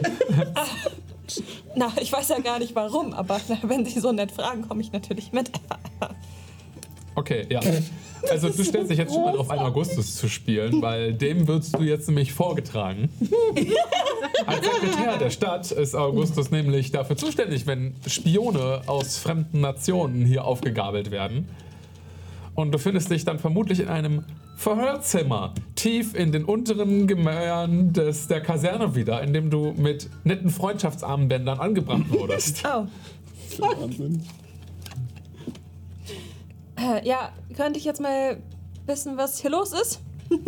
Na, 1.77 1.93
ich 2.01 2.13
weiß 2.13 2.29
ja 2.31 2.39
gar 2.41 2.59
nicht 2.59 2.75
warum, 2.75 3.13
aber 3.13 3.41
wenn 3.63 3.85
Sie 3.85 4.01
so 4.01 4.11
nett 4.13 4.33
fragen, 4.33 4.67
komme 4.67 4.81
ich 4.81 4.93
natürlich 4.93 5.33
mit. 5.33 5.51
Okay, 7.15 7.47
ja. 7.49 7.61
Also 8.31 8.49
du 8.49 8.65
stellst 8.65 8.91
dich 8.91 8.99
jetzt 8.99 9.13
schon 9.13 9.23
mal 9.23 9.33
darauf 9.33 9.51
ein, 9.51 9.59
Augustus 9.59 10.17
zu 10.17 10.29
spielen, 10.29 10.83
weil 10.83 11.15
dem 11.15 11.49
wirst 11.49 11.77
du 11.77 11.83
jetzt 11.83 12.09
nämlich 12.09 12.33
vorgetragen. 12.33 13.09
Als 14.47 14.65
Sekretär 14.65 15.17
der 15.17 15.31
Stadt 15.31 15.71
ist 15.71 15.95
Augustus 15.95 16.51
nämlich 16.51 16.93
dafür 16.93 17.17
zuständig, 17.17 17.67
wenn 17.67 17.95
Spione 18.07 18.83
aus 18.87 19.19
fremden 19.19 19.61
Nationen 19.61 20.25
hier 20.25 20.45
aufgegabelt 20.45 21.11
werden. 21.11 21.49
Und 22.55 22.73
du 22.73 22.79
findest 22.79 23.11
dich 23.11 23.25
dann 23.25 23.39
vermutlich 23.39 23.81
in 23.81 23.89
einem 23.89 24.25
Verhörzimmer, 24.57 25.53
tief 25.75 26.15
in 26.15 26.33
den 26.33 26.45
unteren 26.47 27.07
Gemäuern 27.07 27.93
des, 27.93 28.27
der 28.27 28.41
Kaserne 28.41 28.95
wieder, 28.95 29.23
in 29.23 29.35
dem 29.35 29.51
du 29.51 29.75
mit 29.77 30.09
netten 30.25 30.49
Freundschaftsarmbändern 30.49 31.59
angebracht 31.59 32.11
wurdest. 32.11 32.63
Oh. 32.67 32.87
Wahnsinn. 33.59 34.23
Äh, 36.79 37.07
ja, 37.07 37.33
könnte 37.57 37.79
ich 37.79 37.85
jetzt 37.85 38.01
mal 38.01 38.39
wissen, 38.87 39.17
was 39.17 39.41
hier 39.41 39.51
los 39.51 39.73
ist? 39.73 40.01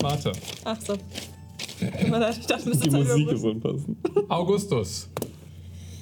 Warte. 0.00 0.32
Ach 0.64 0.80
so. 0.80 0.94
Ich 1.78 2.46
dachte, 2.46 2.70
das 2.70 2.78
Die 2.80 2.88
ist 2.88 2.94
halt 2.94 3.06
Musik 3.06 3.32
ist 3.32 3.44
unpassend. 3.44 3.98
Augustus, 4.30 5.10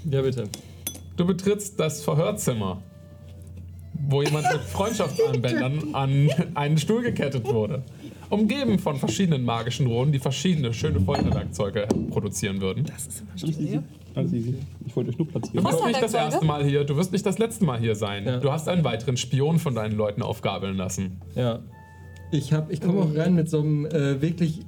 Ja, 0.08 0.22
bitte. 0.22 0.44
Du 1.16 1.26
betrittst 1.26 1.80
das 1.80 2.00
Verhörzimmer, 2.04 2.80
wo 4.08 4.22
jemand 4.22 4.52
mit 4.52 4.60
Freundschaftsarmbändern 4.62 5.92
an 5.94 6.30
einen 6.54 6.78
Stuhl 6.78 7.02
gekettet 7.02 7.44
wurde. 7.44 7.82
Umgeben 8.30 8.78
von 8.78 8.96
verschiedenen 8.98 9.44
magischen 9.44 9.86
Drohnen, 9.86 10.12
die 10.12 10.20
verschiedene 10.20 10.72
schöne 10.72 11.00
Folterwerkzeuge 11.00 11.88
produzieren 12.10 12.60
würden. 12.60 12.86
Alles 12.92 13.58
easy. 13.58 13.80
Alles 14.14 14.32
easy. 14.32 14.54
Ich 14.86 14.94
wollte 14.94 15.10
euch 15.10 15.18
nur 15.18 15.26
Du 15.26 15.32
platzieren. 15.32 15.64
wirst 15.64 15.84
nicht 15.86 16.02
das 16.02 16.14
erste 16.14 16.44
Mal 16.44 16.64
hier, 16.64 16.84
du 16.84 16.96
wirst 16.96 17.12
nicht 17.12 17.26
das 17.26 17.38
letzte 17.38 17.64
Mal 17.64 17.78
hier 17.80 17.94
sein. 17.96 18.24
Ja. 18.24 18.36
Du 18.38 18.52
hast 18.52 18.68
einen 18.68 18.84
weiteren 18.84 19.16
Spion 19.16 19.58
von 19.58 19.74
deinen 19.74 19.96
Leuten 19.96 20.22
aufgabeln 20.22 20.76
lassen. 20.76 21.20
Ja. 21.34 21.60
Ich, 22.30 22.52
hab- 22.52 22.70
ich 22.72 22.80
komme 22.80 23.00
auch 23.02 23.14
rein 23.16 23.34
mit 23.34 23.48
so 23.50 23.60
einem 23.60 23.86
äh, 23.86 24.20
wirklich. 24.22 24.60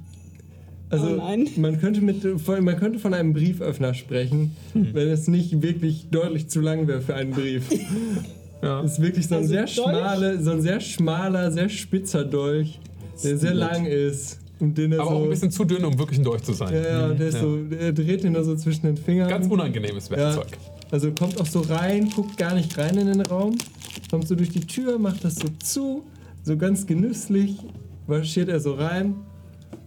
Also 0.89 1.07
Oh 1.07 1.15
nein. 1.17 1.47
man 1.57 1.79
könnte 1.81 1.99
mit 2.01 2.23
von, 2.41 2.63
man 2.63 2.77
könnte 2.77 2.97
von 2.99 3.13
einem 3.13 3.33
Brieföffner 3.33 3.93
sprechen, 3.93 4.55
Hm. 4.73 4.89
wenn 4.93 5.09
es 5.09 5.27
nicht 5.27 5.61
wirklich 5.61 6.09
deutlich 6.11 6.47
zu 6.49 6.61
lang 6.61 6.87
wäre 6.87 7.01
für 7.01 7.15
einen 7.15 7.31
Brief. 7.31 7.69
Ja. 8.59 8.81
Es 8.81 8.93
ist 8.93 9.01
wirklich 9.03 9.27
so 9.27 9.35
ein 9.35 9.41
Also 9.41 9.49
sehr 9.53 9.67
schmale, 9.67 10.41
so 10.41 10.49
ein 10.49 10.61
sehr 10.63 10.79
schmaler, 10.79 11.51
sehr 11.51 11.69
spitzer 11.69 12.25
Dolch, 12.25 12.79
der 13.23 13.37
sehr 13.37 13.53
lang 13.53 13.85
ist. 13.85 14.39
Und 14.59 14.75
den 14.77 14.91
er 14.91 15.01
Aber 15.01 15.11
so, 15.11 15.15
auch 15.17 15.23
ein 15.23 15.29
bisschen 15.29 15.51
zu 15.51 15.65
dünn, 15.65 15.85
um 15.85 15.97
wirklich 15.99 16.19
ein 16.19 16.23
Dolch 16.23 16.41
zu 16.41 16.53
sein. 16.53 16.73
Ja, 16.73 16.81
ja, 16.81 17.07
der 17.13 17.27
ist 17.27 17.35
Ja. 17.35 17.41
so, 17.41 17.57
er 17.79 17.93
dreht 17.93 18.23
ihn 18.23 18.33
da 18.33 18.43
so 18.43 18.55
zwischen 18.55 18.87
den 18.87 18.97
Fingern. 18.97 19.29
Ganz 19.29 19.47
unangenehmes 19.47 20.09
Ja, 20.09 20.17
Werkzeug. 20.17 20.57
also 20.89 21.11
kommt 21.11 21.39
auch 21.39 21.45
so 21.45 21.59
rein, 21.61 22.09
guckt 22.15 22.37
gar 22.37 22.55
nicht 22.55 22.75
rein 22.77 22.97
in 22.97 23.07
den 23.07 23.21
Raum, 23.21 23.55
kommt 24.09 24.27
so 24.27 24.33
durch 24.35 24.49
die 24.49 24.61
Tür, 24.65 24.97
macht 24.97 25.23
das 25.23 25.35
so 25.35 25.47
zu, 25.63 26.03
so 26.43 26.57
ganz 26.57 26.87
genüsslich, 26.87 27.57
marschiert 28.07 28.49
er 28.49 28.59
so 28.59 28.73
rein, 28.73 29.15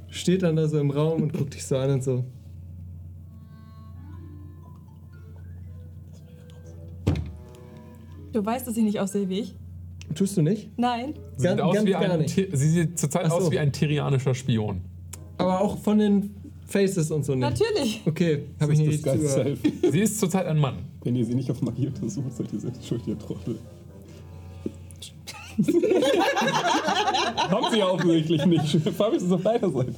steht 0.09 0.43
dann 0.43 0.55
da 0.57 0.69
so 0.69 0.79
im 0.79 0.91
Raum 0.93 1.23
und 1.23 1.33
guckt 1.33 1.55
dich 1.55 1.65
so 1.65 1.77
an 1.77 1.91
und 1.91 2.05
so. 2.05 2.25
Du 8.33 8.45
weißt, 8.45 8.67
dass 8.67 8.77
ich 8.77 8.85
nicht 8.85 9.01
aussehe 9.01 9.29
wie 9.29 9.41
ich? 9.41 9.55
Tust 10.15 10.37
du 10.37 10.43
nicht? 10.43 10.69
Nein. 10.77 11.15
Sie 11.37 11.43
sieht, 11.43 11.57
Ganz- 11.57 11.61
aus 11.61 11.75
ganz 11.75 11.89
ein, 11.95 12.29
sie 12.29 12.69
sieht 12.69 12.99
zurzeit 12.99 13.27
so. 13.29 13.33
aus 13.35 13.51
wie 13.51 13.59
ein 13.59 13.73
tyrianischer 13.73 14.35
Spion. 14.35 14.81
Aber 15.39 15.61
auch 15.61 15.79
von 15.79 15.99
den 15.99 16.35
Faces 16.67 17.11
und 17.11 17.25
so 17.25 17.35
nicht. 17.35 17.41
Natürlich. 17.49 18.03
Okay, 18.07 18.45
habe 18.61 18.73
ich 18.73 18.79
Das 18.79 18.89
nicht 18.89 19.07
das. 19.07 19.21
Sie 19.93 20.01
ist 20.01 20.19
zurzeit 20.21 20.47
ein 20.47 20.59
Mann. 20.59 20.79
Wenn 21.03 21.17
ihr 21.17 21.25
sie 21.25 21.35
nicht 21.35 21.51
auf 21.51 21.63
Magie 21.63 21.87
untersucht, 21.89 22.33
seid 22.37 22.53
ihr 22.53 22.61
selbst 22.61 22.87
schuld, 22.87 23.03
ihr 23.07 23.19
Trottel. 23.19 23.59
Haben 27.49 27.67
sie 27.71 27.79
ja 27.79 27.87
offensichtlich 27.89 28.47
nicht. 28.47 28.81
Fabius 28.97 29.23
ist 29.23 29.33
auf 29.33 29.43
deiner 29.43 29.71
Seite. 29.71 29.93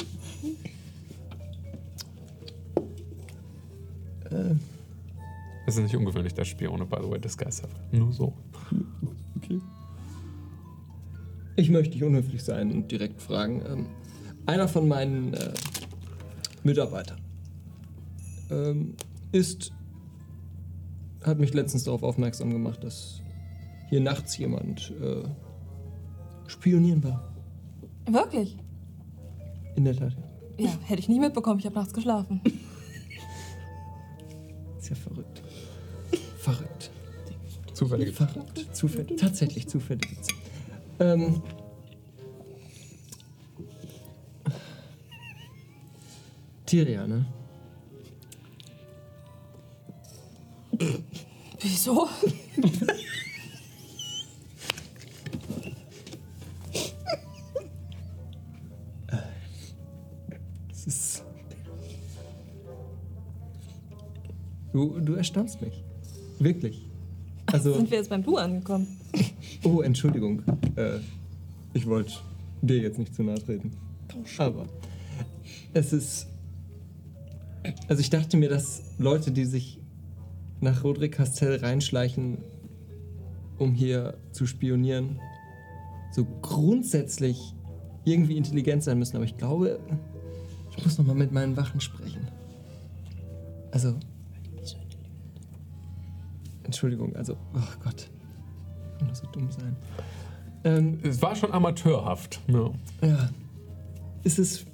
Es 5.67 5.77
ist 5.77 5.83
nicht 5.83 5.97
ungewöhnlich, 5.97 6.35
dass 6.35 6.49
Spione, 6.49 6.85
by 6.85 6.97
the 7.03 7.11
way, 7.11 7.21
Disguise 7.21 7.63
haben. 7.63 7.73
Nur 7.93 8.13
so. 8.13 8.33
Okay. 9.37 9.61
Ich 11.57 11.71
möchte 11.71 11.95
nicht 11.95 12.05
unhöflich 12.05 12.43
sein 12.43 12.73
und 12.73 12.91
direkt 12.91 13.21
fragen. 13.21 13.63
Ähm, 13.67 13.87
einer 14.47 14.69
von 14.69 14.89
meinen 14.89 15.35
äh, 15.35 15.53
Mitarbeitern 16.63 17.21
ähm, 18.51 18.95
ist, 19.33 19.73
hat 21.23 21.39
mich 21.39 21.53
letztens 21.55 21.85
darauf 21.85 22.03
aufmerksam 22.03 22.51
gemacht, 22.51 22.83
dass 22.83 23.23
hier 23.91 24.01
nachts 24.01 24.37
jemand 24.39 24.93
äh, 25.01 25.23
spionieren 26.47 27.05
war. 27.05 27.33
Wirklich? 28.07 28.57
In 29.77 29.85
der 29.85 29.97
Tat. 29.97 30.17
Ja, 30.59 30.71
hätte 30.85 31.01
ich 31.01 31.09
nie 31.09 31.21
mitbekommen. 31.21 31.59
Ich 31.59 31.67
habe 31.67 31.75
nachts 31.75 31.93
geschlafen. 31.93 32.41
Ist 34.79 34.91
ja 34.91 34.97
verrückt. 34.97 35.43
Verrückt. 36.39 36.91
Zufällige 37.73 38.13
Verrückt. 38.13 38.67
Zufällig. 38.73 39.19
Tatsächlich 39.19 39.69
zufällig. 39.69 40.09
Ähm. 41.03 41.43
Tyria, 46.65 47.07
ne? 47.09 47.27
Wieso? 51.61 52.09
Es 60.71 60.87
ist. 60.87 61.25
Du, 64.73 65.01
du 65.01 65.15
erstaunst 65.15 65.61
mich. 65.61 65.83
Wirklich. 66.39 66.87
Also. 67.47 67.75
Sind 67.75 67.91
wir 67.91 67.99
jetzt 67.99 68.09
beim 68.09 68.23
Du 68.23 68.37
angekommen? 68.37 69.02
Oh, 69.65 69.81
Entschuldigung. 69.81 70.43
Äh, 70.77 70.99
ich 71.73 71.87
wollte 71.87 72.13
dir 72.63 72.79
jetzt 72.79 72.99
nicht 72.99 73.15
zu 73.15 73.23
nahe 73.23 73.39
treten. 73.39 73.73
Aber 74.39 74.67
es 75.73 75.93
ist. 75.93 76.27
Also 77.89 78.01
ich 78.01 78.11
dachte 78.11 78.37
mir, 78.37 78.49
dass 78.49 78.83
Leute, 78.99 79.31
die 79.31 79.45
sich 79.45 79.79
nach 80.61 80.83
Roderick 80.83 81.13
Castell 81.13 81.57
reinschleichen, 81.57 82.39
um 83.59 83.73
hier 83.73 84.19
zu 84.33 84.47
spionieren, 84.47 85.21
so 86.13 86.27
grundsätzlich 86.43 87.55
irgendwie 88.05 88.37
intelligent 88.37 88.83
sein 88.83 88.99
müssen. 88.99 89.17
Aber 89.17 89.25
ich 89.25 89.37
glaube, 89.37 89.79
ich 90.77 90.85
muss 90.85 90.99
noch 90.99 91.07
mal 91.07 91.15
mit 91.15 91.33
meinen 91.33 91.57
Wachen 91.57 91.81
sprechen. 91.81 92.29
Also. 93.71 93.95
Entschuldigung, 96.65 97.15
also, 97.17 97.37
oh 97.55 97.79
Gott. 97.85 98.09
Kann 99.03 99.07
nur 99.09 99.17
so 99.17 99.27
dumm 99.33 99.51
sein. 99.51 99.77
Ähm, 100.65 100.99
Es 101.03 101.21
war 101.21 101.35
schon 101.35 101.53
amateurhaft. 101.53 102.41
Ja. 102.47 102.71
ja. 103.03 103.31
Ist 104.23 104.39
es. 104.39 104.65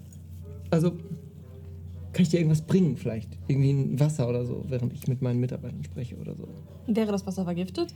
Also. 0.70 0.90
Kann 0.90 2.23
ich 2.23 2.28
dir 2.31 2.39
irgendwas 2.39 2.62
bringen, 2.62 2.97
vielleicht? 2.97 3.39
Irgendwie 3.47 3.70
ein 3.70 4.00
Wasser 4.00 4.28
oder 4.28 4.44
so, 4.44 4.65
während 4.68 4.92
ich 4.92 5.07
mit 5.08 5.23
meinen 5.23 5.40
Mitarbeitern 5.40 5.84
spreche 5.84 6.16
oder 6.16 6.34
so? 6.34 6.48
Wäre 6.86 7.12
das 7.12 7.26
Wasser 7.26 7.44
vergiftet? 7.44 7.94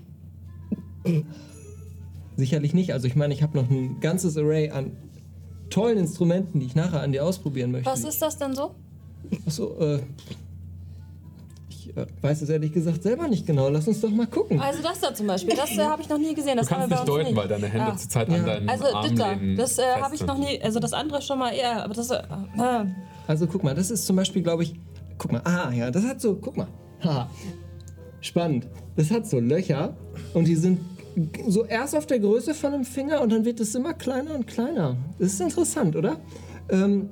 Sicherlich 2.37 2.73
nicht. 2.73 2.93
Also, 2.93 3.07
ich 3.09 3.17
meine, 3.17 3.35
ich 3.35 3.43
habe 3.43 3.59
noch 3.59 3.69
ein 3.69 4.01
ganzes 4.01 4.37
Array 4.39 4.71
an 4.71 4.93
tollen 5.71 5.99
Instrumenten, 5.99 6.61
die 6.61 6.67
ich 6.67 6.75
nachher 6.75 7.01
an 7.03 7.13
dir 7.13 7.25
ausprobieren 7.25 7.73
möchte. 7.73 7.91
Was 7.91 8.05
ist 8.05 8.23
das 8.23 8.39
denn 8.39 8.55
so? 8.55 8.75
Achso, 9.47 9.79
äh. 9.81 10.01
Ich 11.95 12.03
äh, 12.03 12.07
weiß 12.23 12.43
es 12.43 12.49
ehrlich 12.49 12.73
gesagt 12.73 13.03
selber 13.03 13.29
nicht 13.29 13.47
genau. 13.47 13.69
Lass 13.69 13.87
uns 13.89 14.01
doch 14.01 14.11
mal 14.11 14.27
gucken. 14.27 14.61
Also 14.61 14.83
das 14.83 15.01
da 15.01 15.15
zum 15.15 15.27
Beispiel, 15.27 15.55
das 15.57 15.77
äh, 15.77 15.83
habe 15.85 16.03
ich 16.03 16.09
noch 16.09 16.19
nie 16.19 16.35
gesehen. 16.35 16.57
Das 16.57 16.67
Du 16.69 16.75
kannst 16.75 16.91
nicht 16.91 17.09
deuten, 17.09 17.37
weil 17.37 17.49
deine 17.49 17.67
Hände 17.67 17.93
Ah. 17.93 17.97
zurzeit 17.97 18.29
Ja. 18.29 18.37
an 18.37 18.47
deinen 18.47 18.69
Also 18.69 18.85
da, 18.85 19.27
Armlehnen 19.27 19.57
das 19.57 19.79
äh, 19.79 19.83
habe 20.01 20.15
ich 20.15 20.25
noch 20.27 20.39
nie, 20.39 20.61
also 20.63 20.81
das 20.81 20.93
andere 20.93 21.21
schon 21.23 21.39
mal 21.39 21.51
eher, 21.53 21.85
aber 21.85 21.95
das, 21.95 22.11
äh, 22.11 22.17
äh, 22.59 22.85
Also 23.27 23.47
guck 23.47 23.63
mal, 23.65 23.75
das 23.75 23.91
ist 23.91 24.07
zum 24.07 24.17
Beispiel, 24.17 24.43
glaube 24.43 24.63
ich. 24.63 24.75
Guck 25.19 25.33
mal, 25.33 25.43
ah 25.45 25.71
ja, 25.73 25.91
das 25.91 26.05
hat 26.05 26.21
so, 26.21 26.35
guck 26.37 26.57
mal. 26.57 26.67
Ha. 27.05 27.29
Spannend. 28.21 28.69
Das 28.97 29.11
hat 29.11 29.27
so 29.27 29.39
Löcher 29.41 29.95
und 30.35 30.47
die 30.47 30.57
sind 30.57 30.81
so 31.47 31.65
erst 31.65 31.95
auf 31.95 32.07
der 32.07 32.21
Größe 32.21 32.55
von 32.55 32.73
einem 32.73 32.85
Finger 32.85 33.21
und 33.21 33.31
dann 33.33 33.45
wird 33.45 33.61
es 33.61 33.75
immer 33.75 33.93
kleiner 33.93 34.35
und 34.35 34.47
kleiner. 34.47 34.97
Das 35.19 35.35
ist 35.35 35.41
interessant, 35.41 35.95
oder? 35.95 36.17
Ähm, 36.71 37.11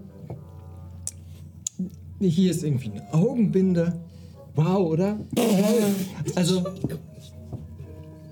hier 2.20 2.50
ist 2.50 2.62
irgendwie 2.64 2.90
eine 2.92 3.12
Augenbinde. 3.12 4.00
Wow, 4.54 4.78
oder? 4.78 5.20
Also, 6.34 6.64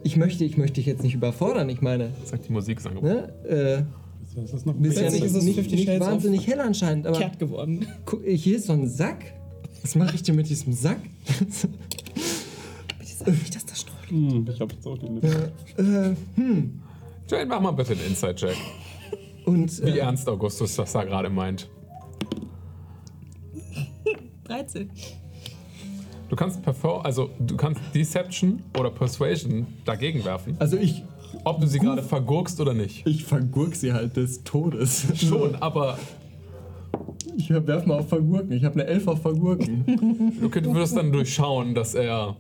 ich 0.03 0.17
möchte, 0.17 0.45
ich 0.45 0.57
möchte 0.57 0.75
dich 0.75 0.87
jetzt 0.87 1.03
nicht 1.03 1.15
überfordern. 1.15 1.69
Ich 1.69 1.81
meine, 1.81 2.11
Sagt 2.25 2.49
die 2.49 2.53
Musik, 2.53 2.81
sagen 2.81 3.01
ne, 3.03 3.33
äh, 3.45 3.83
Das 4.35 4.53
ist 4.53 4.67
noch 4.67 4.75
bist 4.75 4.99
ja 4.99 5.11
nicht, 5.11 5.23
ist 5.23 5.35
es 5.35 5.45
nicht, 5.45 5.71
nicht 5.71 6.01
wahnsinnig 6.01 6.47
hell 6.47 6.61
anscheinend, 6.61 7.07
aber 7.07 7.19
Kehrt 7.19 7.39
geworden. 7.39 7.87
Guck, 8.05 8.25
hier 8.25 8.57
ist 8.57 8.67
so 8.67 8.73
ein 8.73 8.89
Sack. 8.89 9.35
Was 9.83 9.95
mache 9.95 10.17
ich 10.17 10.23
denn 10.23 10.37
mit 10.37 10.49
diesem 10.49 10.73
Sack? 10.73 11.01
Nicht, 13.27 13.55
dass 13.55 13.67
das 13.67 13.81
streut. 13.81 14.11
Hm, 14.11 14.47
ich 14.51 14.61
hab 14.61 14.73
jetzt 14.73 14.87
auch 14.87 14.97
den 14.97 15.23
äh, 15.23 16.15
hm. 16.37 16.81
Jane, 17.29 17.47
mach 17.47 17.61
mal 17.61 17.73
bitte 17.73 17.93
einen 17.93 18.07
Inside-Check. 18.07 18.57
Und 19.45 19.83
Wie 19.85 19.91
äh, 19.91 19.99
ernst 19.99 20.29
Augustus 20.29 20.77
das 20.77 20.93
da 20.93 21.05
gerade 21.05 21.29
meint. 21.29 21.69
13. 24.45 24.91
Du 26.29 26.37
kannst 26.37 26.63
Perfor 26.63 27.05
also 27.05 27.31
du 27.39 27.57
kannst 27.57 27.81
Deception 27.95 28.63
oder 28.79 28.91
Persuasion 28.91 29.67
dagegen 29.85 30.25
werfen, 30.25 30.57
also 30.59 30.77
ich, 30.77 31.05
ob 31.45 31.61
du 31.61 31.67
sie 31.67 31.79
gerade 31.79 32.03
vergurkst 32.03 32.61
oder 32.61 32.75
nicht. 32.75 33.07
ich 33.07 33.25
vergurk 33.25 33.75
sie 33.75 33.93
halt 33.93 34.17
des 34.17 34.45
Todes. 34.45 35.07
Schon, 35.15 35.57
aber 35.57 35.99
Ich 37.37 37.51
werf 37.51 37.87
mal 37.87 38.01
auf 38.01 38.09
Vergurken. 38.09 38.53
Ich 38.53 38.65
habe 38.65 38.75
eine 38.75 38.85
Elf 38.85 39.07
auf 39.09 39.23
Vergurken. 39.23 40.35
okay, 40.45 40.61
du 40.61 40.75
wirst 40.75 40.97
dann 40.97 41.13
durchschauen, 41.13 41.75
dass 41.75 41.95
er 41.95 42.37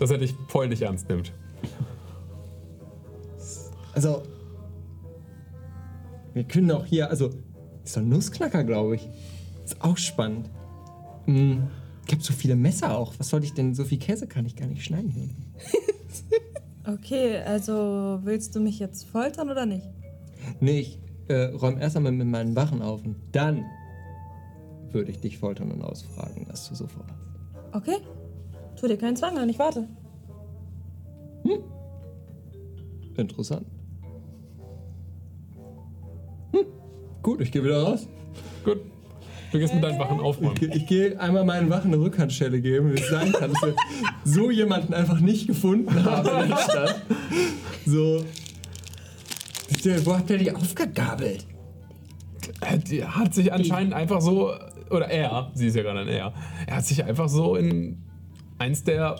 dass 0.00 0.10
er 0.10 0.18
dich 0.18 0.34
voll 0.48 0.68
nicht 0.68 0.80
ernst 0.80 1.08
nimmt. 1.08 1.30
Also, 3.92 4.22
wir 6.32 6.44
können 6.44 6.70
auch 6.70 6.86
hier, 6.86 7.10
also, 7.10 7.30
ist 7.84 7.96
doch 7.96 8.00
ein 8.00 8.08
Nussknacker, 8.08 8.64
glaube 8.64 8.94
ich. 8.96 9.08
Ist 9.62 9.82
auch 9.82 9.98
spannend. 9.98 10.48
Hm. 11.26 11.68
Ich 12.10 12.14
habe 12.14 12.24
so 12.24 12.32
viele 12.32 12.56
Messer 12.56 12.98
auch. 12.98 13.14
Was 13.18 13.28
soll 13.28 13.44
ich 13.44 13.54
denn? 13.54 13.72
So 13.72 13.84
viel 13.84 13.98
Käse 13.98 14.26
kann 14.26 14.44
ich 14.44 14.56
gar 14.56 14.66
nicht 14.66 14.84
schneiden 14.84 15.10
hier. 15.10 15.28
Okay, 16.86 17.36
also 17.36 18.18
willst 18.24 18.56
du 18.56 18.60
mich 18.60 18.80
jetzt 18.80 19.04
foltern 19.04 19.48
oder 19.48 19.64
nicht? 19.64 19.86
Nee, 20.58 20.80
ich 20.80 20.98
äh, 21.28 21.44
räume 21.52 21.80
erst 21.80 21.96
einmal 21.96 22.10
mit 22.10 22.26
meinen 22.26 22.56
Wachen 22.56 22.82
auf 22.82 23.04
und 23.04 23.16
dann 23.30 23.64
würde 24.90 25.10
ich 25.12 25.20
dich 25.20 25.38
foltern 25.38 25.70
und 25.70 25.82
ausfragen, 25.82 26.46
was 26.48 26.68
du 26.68 26.74
so 26.74 26.88
vorhast. 26.88 27.14
Okay. 27.72 27.98
Tu 28.80 28.88
dir 28.88 28.96
keinen 28.96 29.14
Zwang 29.14 29.38
an, 29.38 29.48
ich 29.48 29.58
warte. 29.58 29.86
Interessant. 33.16 33.66
Hm. 36.52 36.66
Gut, 37.22 37.40
ich 37.42 37.52
gehe 37.52 37.62
wieder 37.62 37.82
raus. 37.82 38.08
Gut. 38.64 38.89
Du 39.52 39.58
gehst 39.58 39.74
mit 39.74 39.82
deinen 39.82 39.98
Wachen 39.98 40.16
Ich, 40.18 40.22
aufräumen. 40.22 40.54
ge- 40.54 40.70
ich 40.74 40.86
gehe 40.86 41.18
einmal 41.20 41.44
meinen 41.44 41.70
Wachen 41.70 41.92
eine 41.92 42.00
Rückhandschelle 42.02 42.60
geben, 42.60 42.90
wenn 42.90 42.96
ich 42.98 43.06
sagen 43.08 43.32
kann, 43.32 43.52
dass 43.52 43.62
wir 43.62 43.74
so 44.24 44.50
jemanden 44.50 44.94
einfach 44.94 45.18
nicht 45.20 45.46
gefunden 45.48 46.04
haben 46.04 46.44
in 46.44 46.48
der 46.50 46.56
Stadt. 46.56 47.02
So. 47.86 48.24
Wo 50.04 50.14
habt 50.16 50.30
ihr 50.30 50.38
die 50.38 50.52
aufgegabelt? 50.54 51.46
Äh, 52.60 52.78
Die 52.78 53.04
hat 53.04 53.34
sich 53.34 53.52
anscheinend 53.52 53.92
einfach 53.94 54.20
so, 54.20 54.52
oder 54.90 55.08
er, 55.08 55.50
sie 55.54 55.66
ist 55.68 55.76
ja 55.76 55.82
gerade 55.82 56.00
ein 56.00 56.08
er, 56.08 56.32
er 56.66 56.76
hat 56.76 56.86
sich 56.86 57.02
einfach 57.04 57.28
so 57.28 57.56
in 57.56 57.98
eins 58.58 58.84
der 58.84 59.16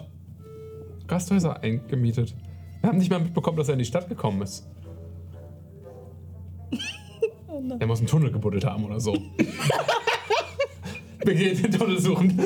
Gasthäuser 1.07 1.61
eingemietet. 1.63 2.35
Wir 2.81 2.89
haben 2.91 2.99
nicht 2.99 3.11
mal 3.11 3.21
mitbekommen, 3.21 3.57
dass 3.57 3.69
er 3.69 3.73
in 3.75 3.79
die 3.81 3.85
Stadt 3.85 4.09
gekommen 4.09 4.43
ist. 4.43 4.67
Er 7.79 7.87
muss 7.87 7.99
einen 7.99 8.09
Tunnel 8.09 8.31
gebuddelt 8.31 8.65
haben 8.65 8.85
oder 8.85 9.01
so. 9.01 9.17
Wir 11.25 11.35
gehen 11.35 11.63
den 11.63 11.71
Tunnel 11.73 12.01
suchen. 12.01 12.39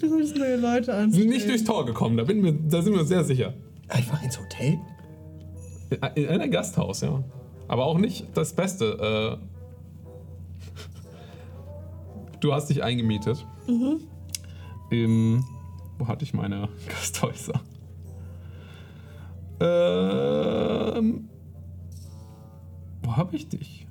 Du 0.00 0.08
sollst 0.08 0.36
neue 0.36 0.56
Leute 0.56 0.88
Wir 0.88 0.94
an. 0.94 1.12
sind 1.12 1.28
nicht 1.28 1.48
durchs 1.48 1.64
Tor 1.64 1.84
gekommen, 1.84 2.16
da, 2.16 2.24
bin 2.24 2.42
wir, 2.42 2.52
da 2.52 2.80
sind 2.82 2.92
wir 2.94 3.00
uns 3.00 3.08
sehr 3.08 3.22
sicher. 3.24 3.52
Einfach 3.88 4.22
ins 4.22 4.38
Hotel? 4.40 4.78
In 6.14 6.28
ein 6.28 6.50
Gasthaus, 6.50 7.00
ja. 7.02 7.22
Aber 7.68 7.84
auch 7.86 7.98
nicht 7.98 8.26
das 8.34 8.52
Beste. 8.54 9.38
Äh, 9.38 9.46
du 12.40 12.52
hast 12.52 12.70
dich 12.70 12.82
eingemietet. 12.82 13.44
Im. 14.90 15.44
Wo 15.98 16.08
hatte 16.08 16.24
ich 16.24 16.32
meine 16.32 16.68
Gasthäuser? 16.88 17.60
Ähm. 19.60 21.28
Wo 23.02 23.16
habe 23.16 23.36
ich 23.36 23.48
dich? 23.48 23.86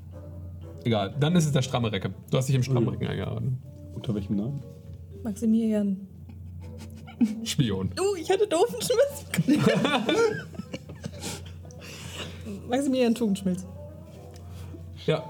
Egal, 0.83 1.14
dann 1.19 1.35
ist 1.35 1.45
es 1.45 1.51
der 1.51 1.61
stramme 1.61 1.91
Recke. 1.91 2.11
Du 2.31 2.38
hast 2.38 2.48
dich 2.48 2.56
im 2.56 2.64
strammen 2.64 2.89
Recken 2.89 3.07
eingeladen. 3.07 3.57
Unter 3.93 4.15
welchem 4.15 4.35
Namen? 4.38 4.64
Maximilian. 5.23 6.07
Spion. 7.43 7.89
Uh, 7.99 8.15
ich 8.19 8.30
hatte 8.31 8.48
doofen 8.48 8.77
Schmiss. 8.81 9.57
Maximilian 12.69 13.14
Tugendschmilz. 13.14 13.65
Ja, 15.06 15.23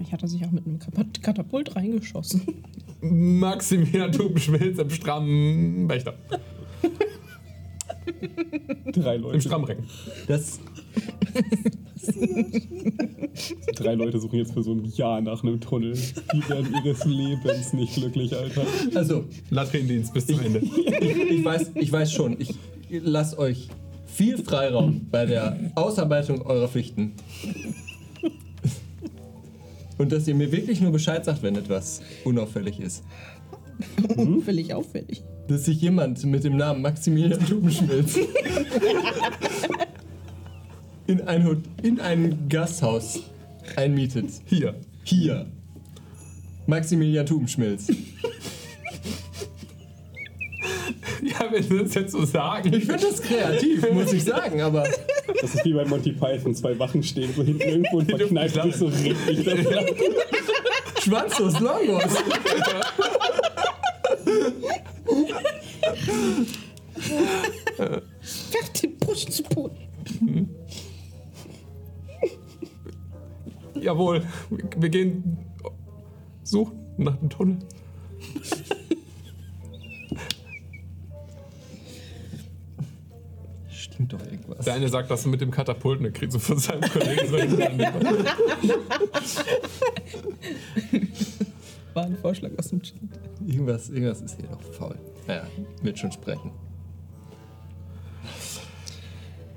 Ich 0.00 0.12
hatte 0.12 0.26
sich 0.28 0.44
auch 0.44 0.50
mit 0.50 0.66
einem 0.66 0.78
Kat- 0.78 1.22
Katapult 1.22 1.76
reingeschossen. 1.76 2.42
Maximilian 3.00 4.10
Tubenschmilz 4.12 4.78
im 4.78 4.90
strammen 4.90 5.88
Wächter. 5.88 6.14
Drei 8.92 9.16
Im 9.16 9.22
Leute. 9.22 9.40
strammen 9.40 9.66
Recken. 9.66 9.84
Das. 10.26 10.60
Drei 13.76 13.94
Leute 13.94 14.18
suchen 14.18 14.38
jetzt 14.38 14.52
für 14.52 14.62
so 14.62 14.72
ein 14.72 14.84
Jahr 14.84 15.20
nach 15.20 15.42
einem 15.42 15.60
Tunnel. 15.60 15.92
Die 16.32 16.48
werden 16.48 16.74
ihres 16.84 17.04
Lebens 17.04 17.72
nicht 17.72 17.94
glücklich, 17.94 18.34
Alter. 18.36 18.66
Also, 18.94 19.24
Latrinendienst 19.50 20.14
bis 20.14 20.26
zum 20.26 20.40
Ende. 20.40 20.60
ich 20.60 21.44
weiß, 21.44 21.70
ich 21.74 21.92
weiß 21.92 22.12
schon, 22.12 22.36
ich 22.40 22.54
lasse 22.90 23.38
euch 23.38 23.68
viel 24.06 24.38
Freiraum 24.38 25.06
bei 25.10 25.26
der 25.26 25.72
Ausarbeitung 25.74 26.42
eurer 26.42 26.68
Pflichten. 26.68 27.12
Und 29.98 30.12
dass 30.12 30.28
ihr 30.28 30.34
mir 30.34 30.50
wirklich 30.52 30.80
nur 30.80 30.92
Bescheid 30.92 31.24
sagt, 31.24 31.42
wenn 31.42 31.56
etwas 31.56 32.00
unauffällig 32.24 32.80
ist. 32.80 33.02
Unfällig 34.16 34.72
auffällig. 34.72 35.22
Dass 35.48 35.64
sich 35.64 35.80
jemand 35.80 36.24
mit 36.24 36.44
dem 36.44 36.56
Namen 36.56 36.82
Maximilian 36.82 37.44
Tubenschmilz 37.44 38.18
in 41.06 41.22
ein, 41.22 41.64
in 41.82 42.00
ein 42.00 42.48
Gasthaus 42.48 43.20
einmietet. 43.74 44.30
Hier. 44.44 44.74
Hier. 45.04 45.46
Maximilian 46.66 47.24
Tubenschmilz. 47.24 47.88
Ja, 51.22 51.50
wenn 51.50 51.62
Sie 51.62 51.78
das 51.78 51.94
jetzt 51.94 52.12
so 52.12 52.24
sagen. 52.24 52.72
Ich 52.72 52.84
finde 52.84 53.02
das 53.02 53.20
kreativ, 53.20 53.90
muss 53.92 54.12
ich 54.12 54.24
sagen, 54.24 54.60
aber 54.60 54.86
Das 55.40 55.54
ist 55.54 55.64
wie 55.64 55.72
bei 55.72 55.84
Monty 55.84 56.12
Python. 56.12 56.54
Zwei 56.54 56.78
Wachen 56.78 57.02
stehen 57.02 57.32
so 57.34 57.42
hinten 57.42 57.68
irgendwo 57.68 57.98
und 57.98 58.10
verkneifen 58.10 58.62
sich 58.62 58.76
so 58.76 58.86
richtig 58.86 59.46
schwanzlos 61.02 61.58
Longos. 61.60 62.04
Werf 68.50 68.72
den 68.80 68.98
Busch 68.98 69.26
zu 69.26 69.42
Boden. 69.44 69.76
Jawohl, 73.74 74.26
wir 74.76 74.88
gehen 74.88 75.38
suchen 76.42 76.78
nach 76.96 77.16
dem 77.16 77.30
Tunnel. 77.30 77.58
Stimmt 83.68 84.12
doch 84.12 84.20
irgendwas. 84.24 84.64
Der 84.64 84.74
eine 84.74 84.88
sagt, 84.88 85.10
dass 85.10 85.24
er 85.24 85.30
mit 85.30 85.40
dem 85.40 85.50
Katapult 85.50 86.00
eine 86.00 86.12
kriegt, 86.12 86.32
so 86.32 86.38
von 86.38 86.58
seinem 86.58 86.82
Kollegen. 86.90 87.32
War 91.94 92.04
ein 92.04 92.16
Vorschlag 92.16 92.50
aus 92.58 92.68
dem 92.68 92.82
Chat. 92.82 92.96
Irgendwas, 93.46 93.88
irgendwas 93.88 94.20
ist 94.20 94.36
hier 94.36 94.48
doch 94.48 94.62
faul. 94.72 94.96
Naja, 95.28 95.46
wird 95.82 95.98
schon 95.98 96.10
sprechen. 96.10 96.50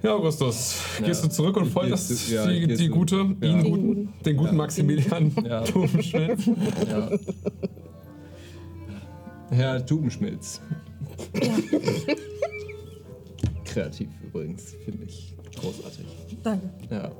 ja, 0.03 0.13
Augustus, 0.15 0.81
gehst 1.03 1.23
Ja. 1.23 1.29
du 1.29 1.33
zurück 1.33 1.57
und 1.57 1.67
folterst 1.67 2.29
ja, 2.29 2.45
die, 2.47 2.67
die 2.67 2.87
du- 2.87 2.93
gute, 2.93 3.15
ja. 3.41 3.47
ihn 3.49 3.63
guten, 3.63 4.13
den 4.25 4.35
guten 4.37 4.51
Ja. 4.51 4.57
Maximilian 4.57 5.31
Ja. 5.45 5.61
Tubenschmilz. 5.65 6.45
Ja. 6.89 7.09
Herr 9.49 9.85
Tubenschmilz. 9.85 10.61
Kreativ 13.65 14.09
übrigens, 14.23 14.75
finde 14.85 15.05
ich 15.05 15.35
großartig. 15.55 16.05
Danke. 16.43 16.69
Ja. 16.89 17.11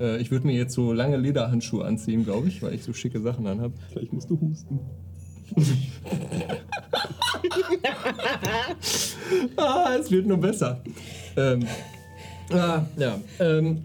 Äh, 0.00 0.18
ich 0.20 0.30
würde 0.30 0.46
mir 0.46 0.54
jetzt 0.54 0.74
so 0.74 0.92
lange 0.92 1.16
Lederhandschuhe 1.16 1.84
anziehen, 1.84 2.24
glaube 2.24 2.48
ich, 2.48 2.62
weil 2.62 2.74
ich 2.74 2.82
so 2.84 2.92
schicke 2.92 3.20
Sachen 3.20 3.46
anhab. 3.46 3.72
Vielleicht 3.92 4.12
musst 4.12 4.30
du 4.30 4.40
husten. 4.40 4.80
Ah, 9.56 9.94
es 10.00 10.10
wird 10.10 10.26
nur 10.26 10.38
besser. 10.38 10.80
Ähm, 11.36 11.66
ah, 12.50 12.82
ja. 12.96 13.20
Ähm, 13.40 13.82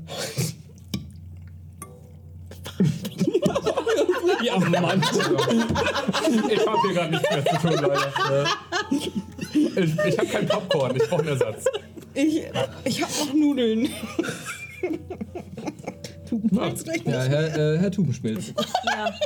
Ja, 4.44 4.60
Mann. 4.60 5.02
Ich 6.50 6.68
habe 6.68 6.82
hier 6.82 6.94
gerade 6.94 7.12
nichts 7.12 7.30
mehr 7.30 7.46
zu 7.46 7.56
tun, 7.58 7.72
leider. 7.72 8.48
Ich, 8.92 9.12
ich 10.06 10.18
habe 10.18 10.28
kein 10.28 10.48
Popcorn, 10.48 10.96
ich 10.96 11.10
brauche 11.10 11.22
einen 11.22 11.30
Ersatz. 11.30 11.66
Ich, 12.14 12.44
ich 12.84 13.02
hab 13.02 13.10
noch 13.10 13.34
Nudeln. 13.34 13.90
ja, 17.06 17.24
Herr, 17.24 17.58
äh, 17.58 17.80
Herr 17.80 17.92
Tubenschmilz. 17.92 18.54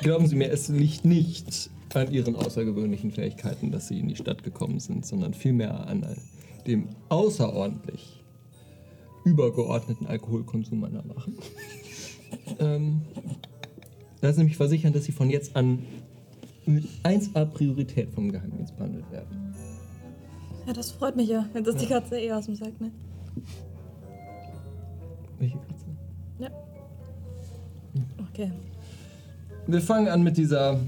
Glauben 0.01 0.27
Sie 0.27 0.35
mir, 0.35 0.51
es 0.51 0.69
liegt 0.69 1.03
nicht 1.03 1.72
an 1.93 2.11
Ihren 2.11 2.35
außergewöhnlichen 2.35 3.11
Fähigkeiten, 3.11 3.72
dass 3.72 3.88
Sie 3.88 3.99
in 3.99 4.07
die 4.07 4.16
Stadt 4.16 4.43
gekommen 4.43 4.80
sind, 4.80 5.06
sondern 5.06 5.33
vielmehr 5.33 5.88
an 5.88 6.06
dem 6.66 6.90
außerordentlich 7.09 8.24
übergeordneten 9.24 10.07
Alkoholkonsum 10.07 10.80
meiner 10.80 11.03
Wachen. 11.09 11.38
ähm, 12.59 13.01
lassen 14.22 14.40
Sie 14.40 14.43
mich 14.45 14.57
versichern, 14.57 14.93
dass 14.93 15.06
Sie 15.06 15.11
von 15.11 15.30
jetzt 15.30 15.56
an 15.56 15.80
mit 16.66 16.85
1A 17.03 17.45
Priorität 17.45 18.09
vom 18.09 18.32
Geheimdienst 18.32 18.75
behandelt 18.75 19.09
werden. 19.11 19.53
Ja, 20.66 20.74
das 20.74 20.91
freut 20.91 21.16
mich 21.16 21.30
ja. 21.30 21.48
Jetzt 21.53 21.67
ist 21.67 21.82
die 21.82 21.85
Katze 21.85 22.19
eh 22.19 22.32
aus 22.33 22.45
dem 22.45 22.56
Sack, 22.56 22.80
ne? 22.82 22.91
Welche 25.40 25.57
Katze? 25.57 25.85
Ja. 26.40 26.49
Okay. 28.30 28.51
Wir 29.66 29.82
fangen 29.82 30.07
an 30.07 30.24
mit 30.24 30.38
dieser 30.38 30.80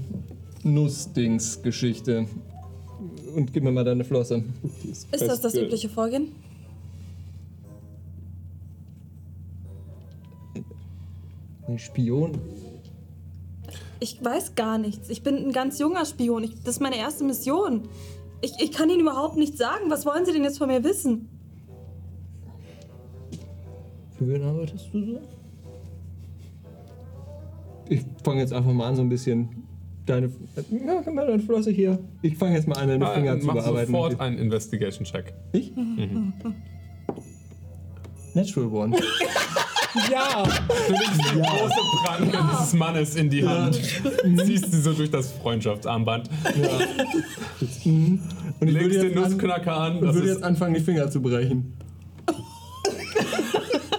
Nussdings-Geschichte. 0.62 2.26
Und 3.34 3.52
gib 3.52 3.62
mir 3.64 3.72
mal 3.72 3.84
deine 3.84 4.04
Flosse. 4.04 4.44
Ist 4.90 5.08
das 5.12 5.40
das 5.40 5.54
festge- 5.54 5.66
übliche 5.66 5.88
Vorgehen? 5.88 6.32
Ein 11.68 11.78
Spion. 11.78 12.32
Ich 14.00 14.22
weiß 14.24 14.54
gar 14.54 14.78
nichts. 14.78 15.08
Ich 15.10 15.22
bin 15.22 15.36
ein 15.36 15.52
ganz 15.52 15.78
junger 15.78 16.04
Spion. 16.04 16.42
Ich, 16.44 16.54
das 16.62 16.76
ist 16.76 16.80
meine 16.80 16.96
erste 16.96 17.22
Mission. 17.24 17.82
Ich, 18.40 18.52
ich 18.58 18.72
kann 18.72 18.88
Ihnen 18.90 19.00
überhaupt 19.00 19.36
nichts 19.36 19.58
sagen. 19.58 19.84
Was 19.90 20.06
wollen 20.06 20.24
Sie 20.24 20.32
denn 20.32 20.42
jetzt 20.42 20.58
von 20.58 20.68
mir 20.68 20.82
wissen? 20.82 21.28
Für 24.18 24.26
wen 24.28 24.42
arbeitest 24.42 24.88
du 24.92 25.04
so? 25.14 25.20
Ich 27.88 28.04
fange 28.24 28.40
jetzt 28.40 28.52
einfach 28.52 28.72
mal 28.72 28.88
an, 28.88 28.96
so 28.96 29.02
ein 29.02 29.08
bisschen 29.08 29.48
deine. 30.06 30.30
Ja, 30.70 31.00
gib 31.04 31.14
mal 31.14 31.26
deine 31.26 31.42
Flosse 31.42 31.70
hier. 31.70 31.98
Ich 32.22 32.36
fange 32.36 32.56
jetzt 32.56 32.66
mal 32.68 32.76
an, 32.76 32.88
deine 32.88 33.06
Finger 33.06 33.38
zu 33.40 33.46
Mach 33.46 33.54
bearbeiten. 33.54 33.92
sofort 33.92 34.20
einen 34.20 34.38
Investigation-Check. 34.38 35.32
Ich? 35.52 35.72
Natural 38.34 38.68
One. 38.72 38.96
Ja! 40.08 40.44
Du 40.44 40.92
legst 40.92 41.18
die 41.18 41.40
große 41.40 41.80
Pranke 42.04 42.38
dieses 42.52 42.72
Mannes 42.74 43.16
in 43.16 43.28
die 43.28 43.44
Hand. 43.44 43.74
Ziehst 44.44 44.70
sie 44.70 44.80
so 44.80 44.92
durch 44.92 45.10
das 45.10 45.32
Freundschaftsarmband. 45.32 46.30
Und 47.60 48.20
ich 48.60 48.60
würde 48.60 48.72
Legst 48.72 49.02
den 49.02 49.08
jetzt, 49.08 49.16
an, 49.16 49.22
Nussknacker 49.32 49.76
an. 49.76 49.96
und 49.96 50.14
würde 50.14 50.28
jetzt 50.28 50.44
anfangen, 50.44 50.74
die 50.74 50.80
Finger 50.80 51.10
zu 51.10 51.20
brechen. 51.20 51.72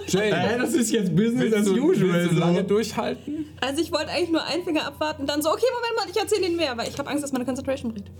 Jane, 0.08 0.54
Äh, 0.54 0.58
das 0.58 0.74
ist 0.74 0.90
jetzt 0.92 1.14
Business 1.16 1.52
as 1.54 1.68
usual. 1.68 2.12
willst 2.12 2.32
du 2.32 2.36
lange 2.36 2.52
So. 2.54 2.58
Also 2.60 2.68
durchhalten? 2.68 3.46
ich 3.80 3.92
wollte 3.92 4.08
eigentlich 4.10 4.30
nur 4.30 4.44
einen 4.44 4.64
Finger 4.64 4.86
abwarten, 4.86 5.26
dann 5.26 5.40
so, 5.42 5.50
okay, 5.50 5.64
Moment 5.74 5.96
mal, 5.96 6.10
ich 6.10 6.20
erzähle 6.20 6.46
Ihnen 6.46 6.56
mehr, 6.56 6.76
weil 6.76 6.88
ich 6.88 6.98
habe 6.98 7.08
Angst, 7.08 7.22
dass 7.24 7.32
meine 7.32 7.44
Concentration 7.44 7.92
bricht. 7.92 8.10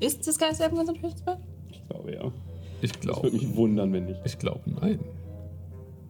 Ist 0.00 0.26
das 0.26 0.38
Geist 0.38 0.60
ein 0.62 0.70
Concentration 0.74 1.18
Spell? 1.18 1.36
Ich 1.70 1.88
glaube 1.88 2.12
ja. 2.12 2.32
Ich 2.80 2.92
Das 2.92 3.00
glaube. 3.00 3.22
würde 3.24 3.36
mich 3.36 3.56
wundern, 3.56 3.92
wenn 3.92 4.06
nicht. 4.06 4.20
Ich 4.24 4.38
glaube, 4.38 4.60
nein. 4.66 5.00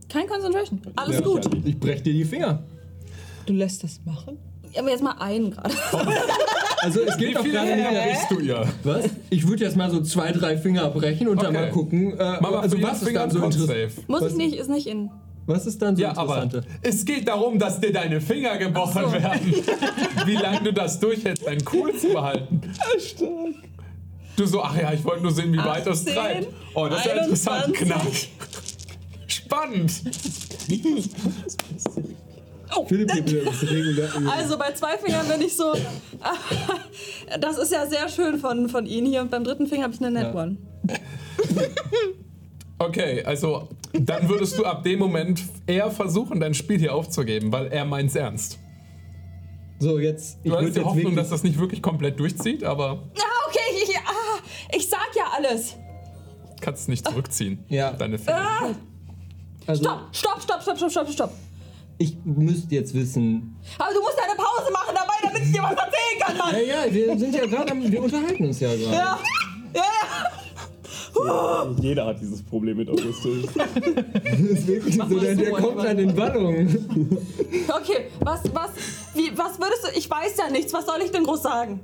Kein 0.08 0.26
Concentration. 0.26 0.80
Alles 0.96 1.16
Ja, 1.16 1.20
gut. 1.22 1.48
Ich 1.64 1.78
brech 1.78 2.02
dir 2.02 2.12
die 2.12 2.24
Finger. 2.24 2.62
Du 3.46 3.52
lässt 3.54 3.82
das 3.84 4.00
machen? 4.04 4.38
Aber 4.76 4.90
jetzt 4.90 5.02
mal 5.02 5.12
einen 5.18 5.50
gerade. 5.52 5.74
Also 6.80 7.00
es 7.00 7.16
geht 7.16 7.34
doch 7.36 7.42
viele 7.42 7.55
gerade 7.55 7.72
Finger 7.72 7.90
nicht. 7.90 8.02
brichst 8.05 8.30
du 8.30 8.38
ihr? 8.38 8.64
Was? 8.84 9.05
Ich 9.30 9.48
würde 9.48 9.64
jetzt 9.64 9.76
mal 9.76 9.90
so 9.90 10.00
zwei, 10.00 10.30
drei 10.30 10.56
Finger 10.56 10.88
brechen 10.90 11.26
und 11.26 11.42
dann 11.42 11.48
Okay. 11.56 11.64
mal 11.64 11.70
gucken. 11.70 12.12
Äh, 12.12 12.38
Mach 12.40 12.50
mal 12.52 12.60
also 12.60 12.80
was 12.80 13.02
ist 13.02 13.16
dann 13.16 13.30
so 13.32 13.38
interessant? 13.42 13.68
Con-Save. 13.68 13.90
Muss 14.06 14.20
Was- 14.22 14.30
ich 14.32 14.38
nicht, 14.38 14.55
ist 14.56 14.70
nicht 14.70 14.86
in. 14.86 15.10
Was 15.47 15.66
ist 15.66 15.82
dann 15.82 15.97
so 15.97 16.02
Ja, 16.02 16.16
aber 16.16 16.48
es 16.82 17.05
geht 17.05 17.26
darum, 17.26 17.58
dass 17.58 17.80
dir 17.80 17.92
deine 17.92 18.20
Finger 18.20 18.56
gebrochen 18.58 19.02
Ach 19.06 19.12
so. 19.12 19.12
werden. 19.12 19.55
Wie 20.24 20.34
lange 20.36 20.60
du 20.62 20.72
das 20.72 21.00
durchhältst, 21.00 21.44
deinen 21.48 21.64
Cool 21.72 21.92
zu 21.97 22.10
behalten. 22.10 22.60
Stark. 23.00 23.30
Du 24.36 24.47
so, 24.47 24.62
ach 24.62 24.76
ja, 24.80 24.92
ich 24.92 25.02
wollte 25.05 25.22
nur 25.24 25.32
sehen, 25.32 25.52
wie 25.52 25.58
weit 25.58 25.84
das 25.84 26.02
18, 26.06 26.14
treibt. 26.14 26.47
Oh, 26.74 26.86
das 26.86 27.00
ist 27.00 27.06
ja 27.06 27.12
interessant. 27.24 27.64
21. 27.76 27.88
Knack. 27.88 28.02
Spannend. 32.70 32.88
Philipp 32.88 33.12
gibt 33.12 33.32
mir 33.32 33.44
das 33.44 33.62
regulär. 33.62 34.10
Also 34.36 34.58
bei 34.58 34.72
zwei 34.72 34.97
Fingern 34.98 35.26
bin 35.28 35.40
ich 35.40 35.56
so, 35.56 35.72
das 37.40 37.58
ist 37.58 37.72
ja 37.72 37.86
sehr 37.86 38.08
schön 38.08 38.38
von, 38.38 38.68
von 38.68 38.86
Ihnen 38.86 39.06
hier 39.06 39.20
und 39.22 39.30
beim 39.30 39.44
dritten 39.44 39.66
Finger 39.66 39.84
habe 39.84 39.94
ich 39.94 40.00
eine 40.00 40.10
Net 40.10 40.34
Ja. 40.34 40.42
One. 40.42 40.56
Okay, 42.80 43.24
also 43.24 43.68
dann 43.92 44.28
würdest 44.28 44.56
du 44.56 44.64
ab 44.64 44.84
dem 44.84 45.00
Moment 45.00 45.42
eher 45.66 45.90
versuchen, 45.90 46.38
dein 46.38 46.55
Spiel 46.55 46.78
hier 46.78 46.94
aufzugeben, 46.94 47.50
weil 47.50 47.66
er 47.72 47.84
meint's 47.84 48.14
ernst. 48.14 48.58
So, 49.80 49.98
jetzt. 49.98 50.38
Ich 50.44 50.50
Du 50.50 50.56
hast 50.56 50.62
würde 50.62 50.72
die 50.74 50.78
jetzt 50.80 50.88
Hoffnung, 50.88 51.16
dass 51.16 51.28
das 51.30 51.42
nicht 51.42 51.58
wirklich 51.58 51.82
komplett 51.82 52.20
durchzieht, 52.20 52.62
aber 52.62 53.02
Ah, 53.16 53.48
okay, 53.48 53.58
ich, 53.82 53.90
ich, 53.90 53.97
ah, 53.97 54.38
ich 54.76 54.88
sag 54.88 55.08
ja 55.16 55.24
alles. 55.36 55.74
kannst 56.60 56.82
es 56.82 56.88
nicht 56.88 57.05
zurückziehen. 57.08 57.64
Ja. 57.68 57.92
Deine 57.92 58.18
Finger. 58.18 58.38
Ah, 58.38 58.70
also, 59.66 59.82
stopp, 59.82 60.00
stopp, 60.12 60.42
stopp, 60.42 60.62
stopp, 60.62 60.78
stopp, 60.78 60.90
stopp, 60.92 61.10
stopp. 61.10 61.32
Ich 61.98 62.16
müsste 62.24 62.74
jetzt 62.74 62.94
wissen. 62.94 63.56
Aber 63.78 63.92
du 63.92 64.00
musst 64.00 64.18
eine 64.18 64.36
Pause 64.36 64.72
machen 64.72 64.94
dabei, 64.94 65.14
damit 65.22 65.42
ich 65.42 65.52
dir 65.52 65.62
was 65.62 65.72
erzählen 65.72 66.20
kann, 66.20 66.36
Mann. 66.36 66.54
Ja, 66.54 66.84
ja, 66.86 66.94
wir 66.94 67.18
sind 67.18 67.34
ja 67.34 67.46
gerade 67.46 67.72
am. 67.72 67.90
Wir 67.90 68.02
unterhalten 68.02 68.46
uns 68.46 68.60
ja 68.60 68.74
gerade. 68.74 68.96
Ja, 68.96 69.18
ja, 69.74 69.82
ja. 69.82 71.74
Jeder 71.80 72.06
hat 72.06 72.20
dieses 72.20 72.42
Problem 72.42 72.76
mit 72.76 72.88
Augustus. 72.88 73.46
Das 73.54 74.40
ist 74.40 74.66
wirklich 74.66 74.94
so, 74.94 75.18
der, 75.18 75.34
der 75.34 75.50
kommt 75.52 75.82
dann 75.82 75.98
in 75.98 76.16
Wallung. 76.16 76.68
Okay, 77.68 78.06
was, 78.20 78.42
was, 78.54 78.70
wie, 79.14 79.36
was 79.36 79.58
würdest 79.58 79.84
du, 79.84 79.98
ich 79.98 80.08
weiß 80.08 80.36
ja 80.36 80.50
nichts, 80.50 80.72
was 80.72 80.86
soll 80.86 81.00
ich 81.04 81.10
denn 81.10 81.24
groß 81.24 81.42
sagen? 81.42 81.80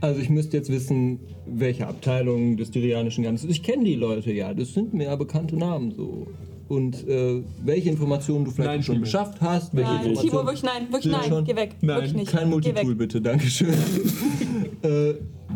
Also 0.00 0.20
ich 0.20 0.30
müsste 0.30 0.56
jetzt 0.56 0.70
wissen, 0.70 1.20
welche 1.46 1.86
Abteilung 1.86 2.56
des 2.56 2.70
Tyrianischen 2.70 3.24
Ganzes. 3.24 3.50
Ich 3.50 3.62
kenne 3.62 3.84
die 3.84 3.96
Leute 3.96 4.32
ja, 4.32 4.54
das 4.54 4.72
sind 4.72 4.94
mir 4.94 5.04
ja 5.04 5.16
bekannte 5.16 5.56
Namen 5.56 5.92
so. 5.92 6.28
Und 6.68 7.06
äh, 7.08 7.42
welche 7.64 7.88
Informationen 7.88 8.44
du 8.44 8.50
vielleicht 8.50 8.70
Nein, 8.70 8.82
schon 8.82 8.94
Timo. 8.96 9.04
beschafft 9.04 9.40
hast, 9.40 9.74
welche 9.74 9.90
Nein, 9.90 10.02
Timo, 10.02 10.10
Informationen. 10.20 10.46
wirklich 10.46 10.62
nein, 10.62 10.92
wirklich 10.92 11.12
Ja, 11.12 11.18
nein, 11.18 11.28
schon. 11.30 11.44
geh 11.44 11.56
weg, 11.56 11.76
Nein, 11.80 11.96
wirklich 11.96 12.12
nicht. 12.14 12.30
kein 12.32 12.50
Multitool 12.50 12.94
bitte, 12.94 13.20
Dankeschön. 13.22 13.68
äh, 14.82 15.14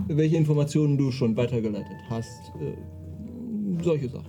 welche 0.08 0.36
Informationen 0.36 0.96
du 0.96 1.10
schon 1.10 1.36
weitergeleitet 1.36 1.86
hast. 2.08 2.30
Äh, 2.60 2.74
solche 3.84 4.08
Sachen. 4.08 4.24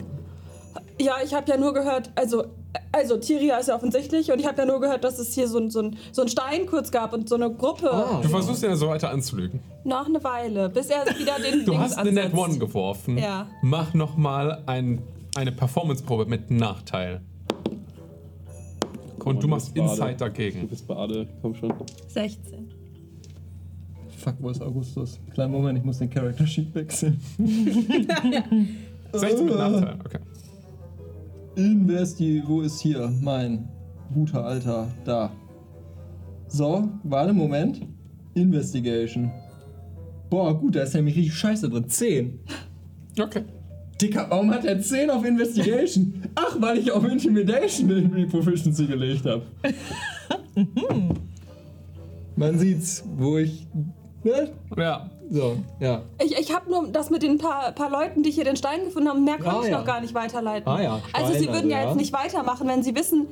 Ja, 1.00 1.14
ich 1.24 1.34
habe 1.34 1.50
ja 1.50 1.58
nur 1.58 1.74
gehört, 1.74 2.12
also, 2.16 2.44
also 2.92 3.18
Tiria 3.18 3.58
ist 3.58 3.68
ja 3.68 3.76
offensichtlich 3.76 4.32
und 4.32 4.40
ich 4.40 4.46
habe 4.48 4.58
ja 4.60 4.66
nur 4.66 4.80
gehört, 4.80 5.04
dass 5.04 5.18
es 5.20 5.34
hier 5.34 5.48
so, 5.48 5.58
ein- 5.60 5.70
so, 5.72 5.82
ein, 5.82 5.98
so 6.12 6.22
ein 6.22 6.28
Stein 6.28 6.66
kurz 6.68 6.92
gab 6.92 7.14
und 7.14 7.28
so 7.28 7.36
eine 7.36 7.52
Gruppe. 7.52 7.92
Ah, 7.92 8.20
Du 8.22 8.30
versuchst 8.30 8.62
ihn 8.64 8.70
ja 8.70 8.76
so 8.76 8.88
weiter 8.90 9.10
anzulügen. 9.10 9.60
Noch 9.86 10.06
eine 10.08 10.24
Weile, 10.24 10.70
bis 10.70 10.88
er 10.88 11.06
wieder 11.18 11.40
den 11.40 11.66
Du 11.66 11.72
Dings 11.72 11.84
hast 11.84 11.98
eine 11.98 12.12
Net 12.12 12.26
ansetzt. 12.26 12.44
One 12.44 12.58
geworfen. 12.60 13.18
Ja. 13.18 13.48
Mach 13.64 13.94
nochmal 13.94 14.62
ein, 14.68 15.02
eine 15.36 15.52
Performance-Probe 15.52 16.26
mit 16.26 16.52
Nachteil. 16.52 17.22
Und 19.24 19.42
du 19.42 19.48
machst. 19.48 19.76
Insight 19.76 20.20
Du 20.20 20.26
dagegen. 20.26 20.68
bist 20.68 20.86
Bade, 20.88 21.28
komm 21.42 21.56
schon. 21.56 21.74
16. 22.08 22.70
Fuck, 24.18 24.36
wo 24.40 24.50
ist 24.50 24.62
Augustus? 24.62 25.20
Kleinen 25.34 25.52
Moment, 25.52 25.80
ich 25.80 25.86
muss 25.86 25.98
den 26.00 26.10
Character 26.10 26.46
Sheet 26.46 26.74
wechseln. 26.76 27.20
16 29.14 29.46
mit 29.46 29.56
Nachteil, 29.56 29.98
okay. 30.06 30.20
Investi, 31.56 32.44
wo 32.46 32.62
ist 32.62 32.80
hier 32.80 33.12
mein 33.22 33.68
guter 34.14 34.44
Alter? 34.44 34.88
Da. 35.06 35.32
So, 36.48 36.90
warte, 37.04 37.34
Moment. 37.34 37.82
Investigation. 38.34 39.32
Boah, 40.30 40.58
gut, 40.60 40.76
da 40.76 40.84
ist 40.84 40.94
nämlich 40.96 41.16
richtig 41.16 41.36
scheiße 41.36 41.70
drin. 41.70 41.88
10. 41.88 42.40
Okay. 43.20 43.44
Dicker, 44.04 44.26
warum 44.30 44.52
hat 44.52 44.66
er 44.66 44.82
10 44.82 45.10
auf 45.10 45.24
Investigation? 45.26 46.24
Ach, 46.36 46.58
weil 46.60 46.78
ich 46.78 46.92
auf 46.92 47.04
Intimidation 47.06 47.90
in 47.90 48.14
die 48.16 48.26
Proficiency 48.26 48.86
gelegt 48.86 49.26
habe. 49.26 49.44
Man 52.36 52.58
sieht's, 52.60 53.04
wo 53.18 53.38
ich. 53.38 53.66
Ne? 54.24 54.52
Ja. 54.78 55.10
So, 55.30 55.58
ja. 55.80 56.02
Ich, 56.24 56.38
ich 56.38 56.54
habe 56.54 56.70
nur 56.70 56.88
das 56.90 57.10
mit 57.10 57.24
den 57.24 57.38
paar, 57.38 57.72
paar 57.72 57.90
Leuten, 57.90 58.24
die 58.24 58.32
hier 58.32 58.44
den 58.44 58.56
Stein 58.56 58.84
gefunden 58.86 59.10
haben, 59.10 59.24
mehr 59.24 59.38
konnte 59.38 59.50
Ah, 59.58 59.62
ich 59.64 59.70
ja. 59.72 59.78
noch 59.80 59.86
gar 59.86 60.02
nicht 60.02 60.14
weiterleiten. 60.14 60.68
Ah, 60.70 60.82
ja, 60.82 61.02
also 61.14 61.30
Stein, 61.32 61.42
sie 61.42 61.48
würden 61.50 61.70
ja 61.70 61.78
also, 61.78 61.90
jetzt 61.90 61.96
ja. 61.96 62.02
nicht 62.02 62.14
weitermachen, 62.14 62.68
wenn 62.68 62.84
sie 62.84 62.96
wissen, 62.96 63.28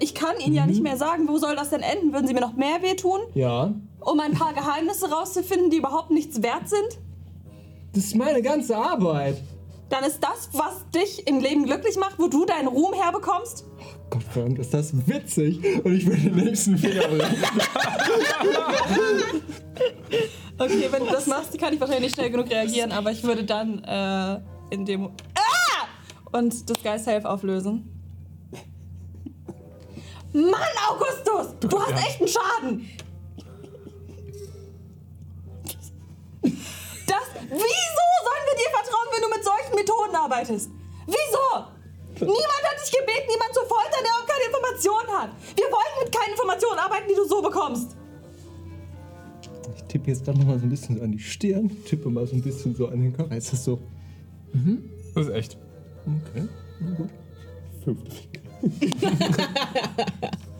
ich 0.00 0.14
kann 0.14 0.34
ihnen 0.44 0.54
ja 0.54 0.62
Mhm. 0.64 0.70
nicht 0.70 0.82
mehr 0.82 0.96
sagen, 0.96 1.28
wo 1.28 1.38
soll 1.38 1.54
das 1.56 1.70
denn 1.70 1.80
enden? 1.80 2.12
Würden 2.12 2.26
sie 2.26 2.34
mir 2.34 2.40
noch 2.40 2.54
mehr 2.54 2.82
wehtun, 2.82 3.20
Ja. 3.34 3.72
um 4.00 4.20
ein 4.20 4.32
paar 4.32 4.52
Geheimnisse 4.52 5.10
rauszufinden, 5.10 5.70
die 5.70 5.78
überhaupt 5.78 6.10
nichts 6.10 6.42
wert 6.42 6.68
sind? 6.68 6.98
Das 7.94 8.04
ist 8.04 8.16
meine 8.16 8.42
ganze 8.42 8.76
Arbeit. 8.76 9.36
Dann 9.92 10.04
ist 10.04 10.20
das, 10.20 10.48
was 10.54 10.88
dich 10.94 11.26
im 11.26 11.40
Leben 11.40 11.64
glücklich 11.66 11.96
macht, 11.98 12.18
wo 12.18 12.26
du 12.26 12.46
deinen 12.46 12.66
Ruhm 12.66 12.94
herbekommst? 12.94 13.66
Gott 14.08 14.22
verdammt, 14.22 14.58
ist 14.58 14.72
das 14.72 15.06
witzig. 15.06 15.60
Und 15.84 15.94
ich 15.94 16.06
will 16.06 16.16
den 16.16 16.34
nächsten 16.36 16.78
Finger. 16.78 17.02
Okay, 20.58 20.86
wenn 20.90 21.04
du 21.06 21.10
das 21.10 21.26
machst, 21.26 21.58
kann 21.58 21.74
ich 21.74 21.80
wahrscheinlich 21.80 22.04
nicht 22.04 22.14
schnell 22.14 22.30
genug 22.30 22.48
reagieren, 22.48 22.92
aber 22.92 23.10
ich 23.10 23.22
würde 23.24 23.42
dann 23.42 23.82
äh, 23.82 24.40
in 24.72 24.84
dem... 24.84 25.06
Ah! 25.34 25.86
Und 26.38 26.70
das 26.70 26.80
Geist 26.84 27.06
Health 27.06 27.24
auflösen. 27.24 27.88
Mann, 30.32 30.54
Augustus! 30.88 31.54
Du 31.60 31.80
hast 31.80 31.90
Ja. 31.90 31.96
echt 31.96 32.20
einen 32.20 32.28
Schaden! 32.28 32.90
Wieso 37.52 38.06
sollen 38.24 38.44
wir 38.48 38.56
dir 38.56 38.70
vertrauen, 38.72 39.08
wenn 39.12 39.22
du 39.22 39.28
mit 39.28 39.44
solchen 39.44 39.74
Methoden 39.76 40.16
arbeitest? 40.16 40.70
Wieso? 41.06 41.46
Niemand 42.20 42.62
hat 42.64 42.80
dich 42.80 42.90
gebeten, 42.90 43.28
jemanden 43.28 43.54
zu 43.54 43.64
foltern, 43.68 44.00
der 44.00 44.12
auch 44.16 44.26
keine 44.26 44.44
Informationen 44.48 45.10
hat. 45.20 45.30
Wir 45.56 45.66
wollen 45.68 46.04
mit 46.04 46.12
keinen 46.12 46.32
Informationen 46.32 46.78
arbeiten, 46.78 47.08
die 47.08 47.14
du 47.14 47.24
so 47.24 47.42
bekommst. 47.42 47.96
Ich 49.76 49.82
tippe 49.84 50.10
jetzt 50.10 50.26
dann 50.26 50.38
nochmal 50.38 50.58
so 50.58 50.64
ein 50.64 50.70
bisschen 50.70 50.96
so 50.96 51.02
an 51.02 51.12
die 51.12 51.18
Stirn, 51.18 51.84
tippe 51.84 52.08
mal 52.08 52.26
so 52.26 52.34
ein 52.34 52.42
bisschen 52.42 52.74
so 52.74 52.88
an 52.88 53.00
den 53.02 53.12
Körper. 53.12 53.36
Ist 53.36 53.52
das 53.52 53.64
so? 53.64 53.80
Das 55.14 55.26
ist 55.26 55.32
echt. 55.32 55.58
Okay, 56.06 56.48
na 56.80 56.94
gut. 56.94 57.10
Fünfte 57.84 58.10
Finger. 58.10 58.40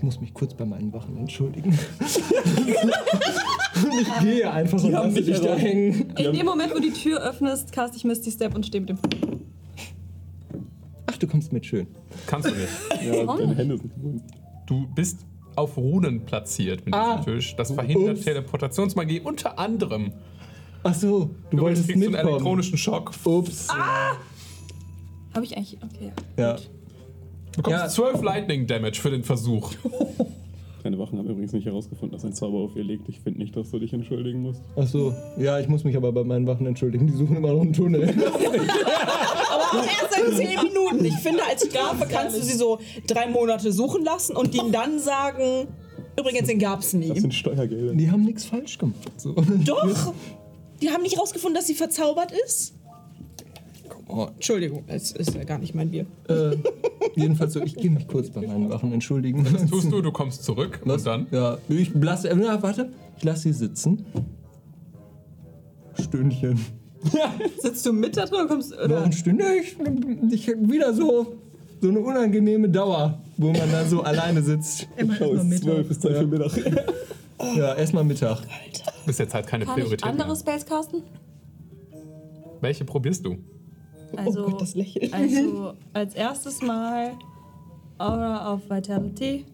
Ich 0.00 0.04
muss 0.04 0.18
mich 0.18 0.32
kurz 0.32 0.54
bei 0.54 0.64
meinen 0.64 0.94
Wachen 0.94 1.14
entschuldigen. 1.18 1.78
Und 1.98 2.08
ich 4.00 4.18
gehe 4.22 4.50
einfach 4.50 4.82
und 4.82 4.94
haben 4.94 5.10
lasse 5.14 5.22
dich 5.22 5.38
da 5.40 5.54
hängen. 5.54 6.14
In 6.16 6.32
dem 6.32 6.46
Moment, 6.46 6.74
wo 6.74 6.78
die 6.78 6.90
Tür 6.90 7.20
öffnest, 7.20 7.70
cast 7.70 7.94
ich 7.96 8.04
Misty 8.04 8.30
Step 8.30 8.54
und 8.54 8.64
stehe 8.64 8.80
mit 8.80 8.88
dem 8.88 8.98
Ach, 11.04 11.18
du 11.18 11.26
kommst 11.26 11.52
mit, 11.52 11.66
schön. 11.66 11.86
Kannst 12.26 12.48
du 12.48 12.54
nicht. 12.54 12.68
Ja, 13.14 13.26
deine 13.36 13.54
Hände 13.54 13.76
sind 13.76 13.92
gebunden. 13.94 14.22
Du 14.64 14.86
bist 14.94 15.18
auf 15.54 15.76
Runen 15.76 16.24
platziert 16.24 16.86
mit 16.86 16.94
Ah. 16.94 17.18
diesem 17.18 17.34
Tisch. 17.34 17.54
Das 17.56 17.70
verhindert 17.70 18.16
Ups. 18.16 18.24
Teleportationsmagie 18.24 19.20
unter 19.20 19.58
anderem. 19.58 20.12
Ach 20.82 20.94
so, 20.94 21.28
du, 21.50 21.58
Du 21.58 21.62
wolltest 21.64 21.88
kriegst 21.90 22.06
einen 22.06 22.14
elektronischen 22.14 22.78
Schock. 22.78 23.12
Ups. 23.24 23.68
Habe 23.68 25.44
ich 25.44 25.54
eigentlich. 25.58 25.76
Okay. 25.82 26.12
Ja. 26.38 26.56
Du 27.52 27.62
bekommst 27.62 27.78
Ja. 27.80 27.88
12 27.88 28.22
Lightning 28.22 28.66
Damage 28.66 29.00
für 29.00 29.10
den 29.10 29.24
Versuch. 29.24 29.72
Deine 30.82 30.98
Wachen 30.98 31.18
haben 31.18 31.28
übrigens 31.28 31.52
nicht 31.52 31.66
herausgefunden, 31.66 32.16
dass 32.16 32.24
ein 32.24 32.32
Zauber 32.32 32.58
auf 32.58 32.74
ihr 32.74 32.84
liegt. 32.84 33.06
Ich 33.10 33.20
finde 33.20 33.38
nicht, 33.40 33.54
dass 33.54 33.70
du 33.70 33.78
dich 33.78 33.92
entschuldigen 33.92 34.40
musst. 34.40 34.62
Ach 34.76 34.86
so, 34.86 35.14
ja, 35.36 35.58
ich 35.60 35.68
muss 35.68 35.84
mich 35.84 35.94
aber 35.94 36.10
bei 36.12 36.24
meinen 36.24 36.46
Wachen 36.46 36.64
entschuldigen. 36.66 37.06
Die 37.06 37.12
suchen 37.12 37.36
immer 37.36 37.52
noch 37.52 37.60
einen 37.60 37.72
Tunnel. 37.74 38.02
Aber 39.52 39.62
auch 39.78 39.84
erst 39.84 40.14
seit 40.14 40.36
10 40.36 40.62
Minuten. 40.62 41.04
Ich 41.04 41.16
finde, 41.16 41.42
als 41.46 41.66
Strafe 41.66 42.06
kannst 42.08 42.36
du 42.38 42.42
sie 42.42 42.56
so 42.56 42.78
drei 43.06 43.28
Monate 43.28 43.72
suchen 43.72 44.04
lassen 44.04 44.36
und 44.36 44.54
ihnen 44.54 44.72
dann 44.72 44.98
sagen, 44.98 45.68
übrigens, 46.18 46.48
den 46.48 46.58
gab's 46.58 46.92
Das 46.92 46.94
nie. 46.94 47.20
sind 47.20 47.34
Steuergelder. 47.34 47.92
Die 47.94 48.10
haben 48.10 48.24
nichts 48.24 48.44
falsch 48.46 48.78
gemacht. 48.78 48.96
So. 49.18 49.34
Doch! 49.64 50.14
Die 50.80 50.88
haben 50.90 51.02
nicht 51.02 51.18
rausgefunden, 51.18 51.56
dass 51.56 51.66
sie 51.66 51.74
verzaubert 51.74 52.32
ist? 52.46 52.74
Oh, 54.12 54.28
Entschuldigung, 54.34 54.84
es 54.88 55.12
ist 55.12 55.34
ja 55.34 55.44
gar 55.44 55.58
nicht 55.58 55.74
mein 55.74 55.90
Bier. 55.90 56.06
äh, 56.28 56.56
jedenfalls 57.16 57.52
so, 57.52 57.62
ich 57.62 57.74
gehe 57.76 57.90
mich 57.90 58.08
kurz 58.08 58.30
bei 58.30 58.40
meinen 58.46 58.68
Wachen 58.70 58.92
entschuldigen. 58.92 59.46
Was 59.52 59.66
tust 59.66 59.90
du? 59.92 60.00
Du 60.02 60.10
kommst 60.12 60.42
zurück 60.44 60.80
Was? 60.84 61.02
und 61.02 61.06
dann. 61.06 61.26
Ja, 61.30 61.58
ich 61.68 61.92
lasse, 61.94 62.28
äh, 62.30 62.34
na, 62.34 62.62
warte, 62.62 62.90
ich 63.18 63.24
lasse 63.24 63.42
sie 63.42 63.52
sitzen. 63.52 64.04
Stündchen. 66.00 66.58
Sitzt 67.62 67.86
du 67.86 67.92
mit 67.92 68.16
da 68.16 68.26
drin 68.26 68.40
oder 68.40 68.46
kommst 68.48 68.70
Noch 68.72 68.84
oder? 68.84 69.02
ein 69.04 69.12
Stündchen. 69.12 70.28
Ich, 70.32 70.48
ich 70.48 70.54
wieder 70.60 70.92
so, 70.92 71.34
so 71.80 71.88
eine 71.88 71.98
unangenehme 72.00 72.68
Dauer, 72.68 73.18
wo 73.36 73.52
man 73.52 73.70
dann 73.72 73.88
so 73.88 74.02
alleine 74.02 74.42
sitzt. 74.42 74.86
Immer 74.96 75.14
Oh, 75.20 75.32
ist 75.34 75.44
Mittag. 75.44 75.62
zwölf, 75.64 75.90
ist 75.90 76.02
Zeit 76.02 76.16
für 76.16 76.26
Mittag. 76.26 76.52
Ja, 77.56 77.74
erstmal 77.74 78.04
Mittag. 78.04 78.42
Bis 79.06 79.16
jetzt 79.18 79.32
halt 79.32 79.46
keine 79.46 79.64
Kann 79.64 79.78
ich 79.78 79.84
Priorität 79.84 80.06
andere 80.06 80.28
mehr. 80.28 80.36
Spells 80.36 80.66
casten? 80.66 81.02
Welche 82.60 82.84
probierst 82.84 83.24
du? 83.24 83.38
Also, 84.16 84.44
oh 84.46 84.50
Gott, 84.50 84.60
das 84.62 84.74
Lächeln. 84.74 85.12
also 85.12 85.74
als 85.92 86.14
erstes 86.14 86.60
Mal 86.62 87.12
Aura 87.98 88.52
of 88.54 88.68
Vitality. 88.68 89.44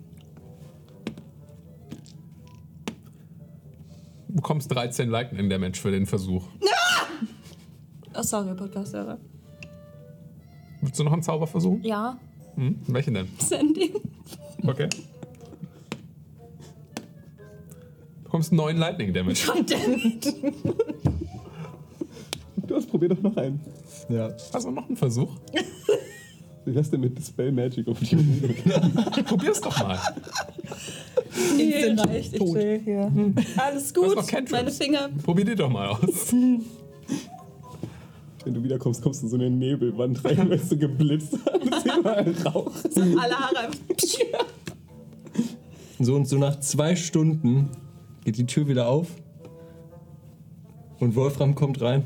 Du 4.28 4.34
bekommst 4.36 4.70
13 4.74 5.08
Lightning 5.08 5.48
Damage 5.48 5.78
für 5.80 5.90
den 5.90 6.06
Versuch. 6.06 6.44
Oh, 8.18 8.22
sorry, 8.22 8.54
Podcast-Hörer. 8.54 9.18
Willst 10.80 10.98
du 10.98 11.04
noch 11.04 11.12
einen 11.12 11.22
Zauber 11.22 11.46
versuchen? 11.46 11.82
Ja, 11.82 12.18
Hm? 12.54 12.78
Welchen 12.86 13.14
denn? 13.14 13.28
Sending. 13.38 13.92
Okay. 14.66 14.88
Du 18.16 18.22
bekommst 18.24 18.52
9 18.52 18.76
Lightning 18.76 19.12
Damage. 19.12 19.40
Du 22.66 22.74
hast 22.74 22.90
probier 22.90 23.10
doch 23.10 23.20
noch 23.22 23.36
einen. 23.36 23.60
Ja. 24.08 24.30
Also 24.52 24.70
noch 24.70 24.86
einen 24.88 24.96
Versuch. 24.96 25.30
Wie 26.64 26.74
wär's 26.74 26.90
denn 26.90 27.00
mit 27.00 27.16
Dispel 27.16 27.52
Magic 27.52 27.86
auf 27.88 27.98
die 28.00 28.14
Runde? 28.16 28.54
Probier's 29.24 29.60
doch 29.60 29.78
mal. 29.80 29.98
Nee, 31.56 31.94
reicht. 31.96 32.34
Ich 32.34 32.40
chill 32.40 32.80
hier. 32.84 33.12
Alles 33.56 33.92
Du 33.92 34.04
hast 34.16 34.30
gut. 34.32 34.50
Meine 34.50 34.70
Finger. 34.70 35.08
Probier 35.22 35.44
die 35.44 35.54
doch 35.54 35.70
mal 35.70 35.88
aus. 35.90 36.32
Wenn 38.44 38.54
du 38.54 38.62
wiederkommst, 38.62 39.02
kommst 39.02 39.22
du 39.22 39.26
in 39.26 39.30
so 39.30 39.36
eine 39.36 39.50
Nebelwand 39.50 40.24
rein, 40.24 40.48
weil 40.48 40.52
es 40.58 40.68
so 40.68 40.76
geblitzt 40.76 41.32
hat. 41.44 41.60
Es 41.62 41.78
ist 41.84 41.98
überall 41.98 42.32
Rauch. 42.44 42.70
Alle 42.94 43.34
Haare 43.38 43.58
einfach. 43.58 43.86
So 45.98 46.14
und 46.14 46.28
so 46.28 46.38
nach 46.38 46.60
zwei 46.60 46.94
Stunden 46.94 47.70
geht 48.24 48.38
die 48.38 48.46
Tür 48.46 48.68
wieder 48.68 48.88
auf 48.88 49.08
und 51.00 51.16
Wolfram 51.16 51.54
kommt 51.54 51.80
rein. 51.80 52.04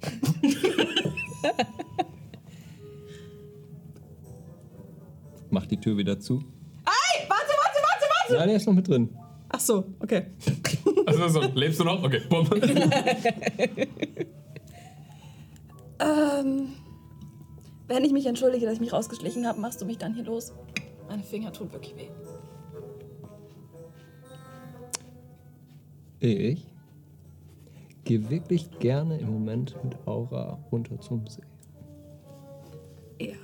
Macht 5.50 5.70
die 5.70 5.80
Tür 5.80 5.96
wieder 5.96 6.20
zu. 6.20 6.34
Warte, 6.36 6.48
warte, 7.28 7.52
warte, 7.52 7.78
warte. 8.08 8.34
Nein, 8.34 8.48
der 8.48 8.56
ist 8.56 8.66
noch 8.66 8.74
mit 8.74 8.88
drin. 8.88 9.08
Ach 9.48 9.60
so, 9.60 9.84
okay. 10.00 10.26
Also 11.06 11.28
so, 11.28 11.40
lebst 11.54 11.80
du 11.80 11.84
noch? 11.84 12.02
Okay, 12.04 12.20
bumm. 12.28 12.46
Ähm, 16.00 16.72
wenn 17.88 18.04
ich 18.04 18.12
mich 18.12 18.26
entschuldige, 18.26 18.64
dass 18.64 18.74
ich 18.74 18.80
mich 18.80 18.92
rausgeschlichen 18.92 19.46
habe, 19.46 19.60
machst 19.60 19.80
du 19.82 19.84
mich 19.84 19.98
dann 19.98 20.14
hier 20.14 20.24
los. 20.24 20.52
Meine 21.08 21.22
Finger 21.22 21.52
tun 21.52 21.70
wirklich 21.72 21.94
weh. 21.96 22.08
Ich 26.20 26.69
gehe 28.04 28.30
wirklich 28.30 28.70
gerne 28.78 29.18
im 29.18 29.32
Moment 29.32 29.76
mit 29.84 29.96
Aura 30.06 30.58
runter 30.72 31.00
zum 31.00 31.26
See. 31.26 31.42
Ja. 33.20 33.36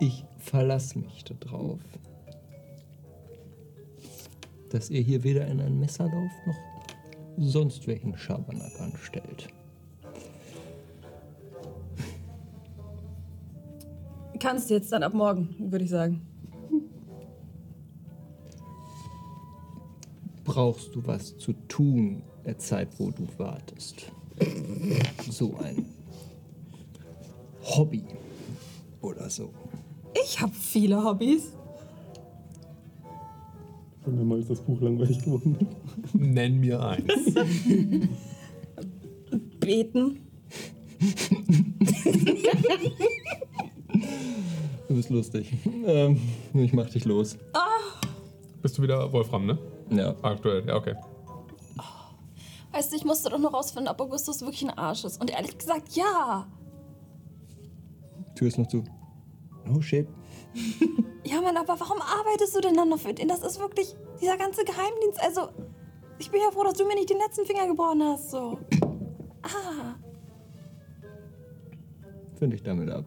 Ich 0.00 0.24
verlasse 0.38 0.98
mich 0.98 1.24
darauf, 1.24 1.80
dass 4.70 4.90
ihr 4.90 5.02
hier 5.02 5.22
weder 5.24 5.46
in 5.46 5.60
einen 5.60 5.78
Messerlauf 5.78 6.30
noch 6.46 6.56
sonst 7.36 7.86
welchen 7.86 8.16
Schabernack 8.16 8.80
anstellt. 8.80 9.48
Kannst 14.38 14.70
jetzt 14.70 14.90
dann 14.92 15.02
ab 15.02 15.12
morgen, 15.12 15.54
würde 15.70 15.84
ich 15.84 15.90
sagen. 15.90 16.22
Brauchst 20.52 20.96
du 20.96 21.06
was 21.06 21.38
zu 21.38 21.52
tun, 21.68 22.24
der 22.44 22.58
Zeit, 22.58 22.88
wo 22.98 23.12
du 23.12 23.24
wartest? 23.38 24.10
So 25.30 25.56
ein 25.58 25.86
Hobby 27.62 28.02
oder 29.00 29.30
so. 29.30 29.54
Ich 30.24 30.40
habe 30.40 30.52
viele 30.52 31.04
Hobbys. 31.04 31.52
Und 34.04 34.18
mir 34.18 34.24
mal 34.24 34.40
ist 34.40 34.50
das 34.50 34.60
Buch 34.60 34.80
langweilig 34.80 35.22
geworden. 35.22 35.68
Nenn 36.14 36.58
mir 36.58 36.80
eins. 36.84 37.32
Beten. 39.60 40.18
Du 44.88 44.96
bist 44.96 45.10
lustig. 45.10 45.52
Ähm, 45.86 46.20
ich 46.54 46.72
mach 46.72 46.90
dich 46.90 47.04
los. 47.04 47.38
Bist 48.62 48.76
du 48.78 48.82
wieder 48.82 49.12
Wolfram, 49.12 49.46
ne? 49.46 49.56
Ja. 49.90 50.14
Aktuell, 50.22 50.66
ja, 50.66 50.76
okay. 50.76 50.94
Weißt 52.72 52.92
du, 52.92 52.96
ich 52.96 53.04
musste 53.04 53.30
doch 53.30 53.38
nur 53.38 53.50
rausfinden, 53.50 53.92
ob 53.92 54.00
Augustus 54.00 54.42
wirklich 54.42 54.62
ein 54.62 54.70
Arsch 54.70 55.04
ist. 55.04 55.20
Und 55.20 55.30
ehrlich 55.30 55.58
gesagt, 55.58 55.92
ja. 55.96 56.46
Tür 58.36 58.48
ist 58.48 58.58
noch 58.58 58.68
zu. 58.68 58.84
Oh 59.72 59.80
shit. 59.80 60.08
Ja, 61.22 61.40
Mann, 61.40 61.56
aber 61.56 61.78
warum 61.78 61.98
arbeitest 62.00 62.56
du 62.56 62.60
denn 62.60 62.74
dann 62.74 62.88
noch 62.88 62.98
für 62.98 63.14
den? 63.14 63.28
Das 63.28 63.42
ist 63.42 63.60
wirklich 63.60 63.94
dieser 64.20 64.36
ganze 64.36 64.64
Geheimdienst. 64.64 65.22
Also, 65.22 65.50
ich 66.18 66.28
bin 66.30 66.40
ja 66.40 66.50
froh, 66.50 66.64
dass 66.64 66.74
du 66.74 66.84
mir 66.84 66.96
nicht 66.96 67.10
den 67.10 67.18
letzten 67.18 67.46
Finger 67.46 67.68
gebrochen 67.68 68.02
hast. 68.02 68.30
So. 68.30 68.58
Ah. 69.42 69.94
Find 72.38 72.52
ich 72.52 72.62
damit 72.62 72.90
ab. 72.90 73.04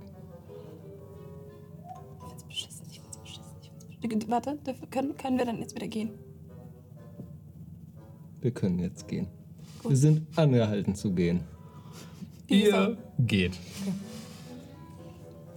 Ich 2.17 2.27
find's 2.27 2.43
beschissen. 2.45 2.85
Ich 2.89 2.99
find's 3.01 3.17
beschissen. 3.17 3.43
Ich 3.61 3.69
find's 3.69 4.25
beschissen. 4.25 4.31
Warte, 4.31 4.57
können, 4.89 5.17
können 5.17 5.37
wir 5.37 5.45
dann 5.45 5.59
jetzt 5.59 5.75
wieder 5.75 5.87
gehen? 5.87 6.17
Wir 8.43 8.51
können 8.51 8.77
jetzt 8.79 9.07
gehen. 9.07 9.27
Wir 9.87 9.95
sind 9.95 10.27
angehalten 10.37 10.95
zu 10.95 11.13
gehen. 11.13 11.39
Ihr 12.47 12.97
geht. 13.19 13.57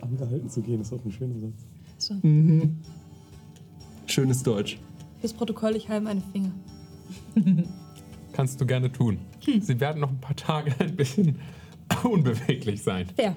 Angehalten 0.01 0.49
zu 0.49 0.63
gehen 0.63 0.81
ist 0.81 0.93
auch 0.93 1.05
ein 1.05 1.11
schöner 1.11 1.37
Satz. 1.41 1.67
So. 1.99 2.15
Schönes 4.07 4.43
Deutsch. 4.45 4.79
Fürs 5.21 5.33
Protokoll, 5.33 5.75
ich 5.75 5.89
heile 5.89 6.03
meine 6.03 6.23
Finger. 6.33 6.53
Kannst 8.33 8.61
du 8.61 8.67
gerne 8.67 8.93
tun. 8.93 9.19
Sie 9.41 9.81
werden 9.81 10.01
noch 10.01 10.11
ein 10.11 10.21
paar 10.21 10.37
Tage 10.37 10.73
ein 10.79 10.95
bisschen 10.95 11.41
unbeweglich 12.05 12.85
sein. 12.85 13.09
Fair. 13.17 13.35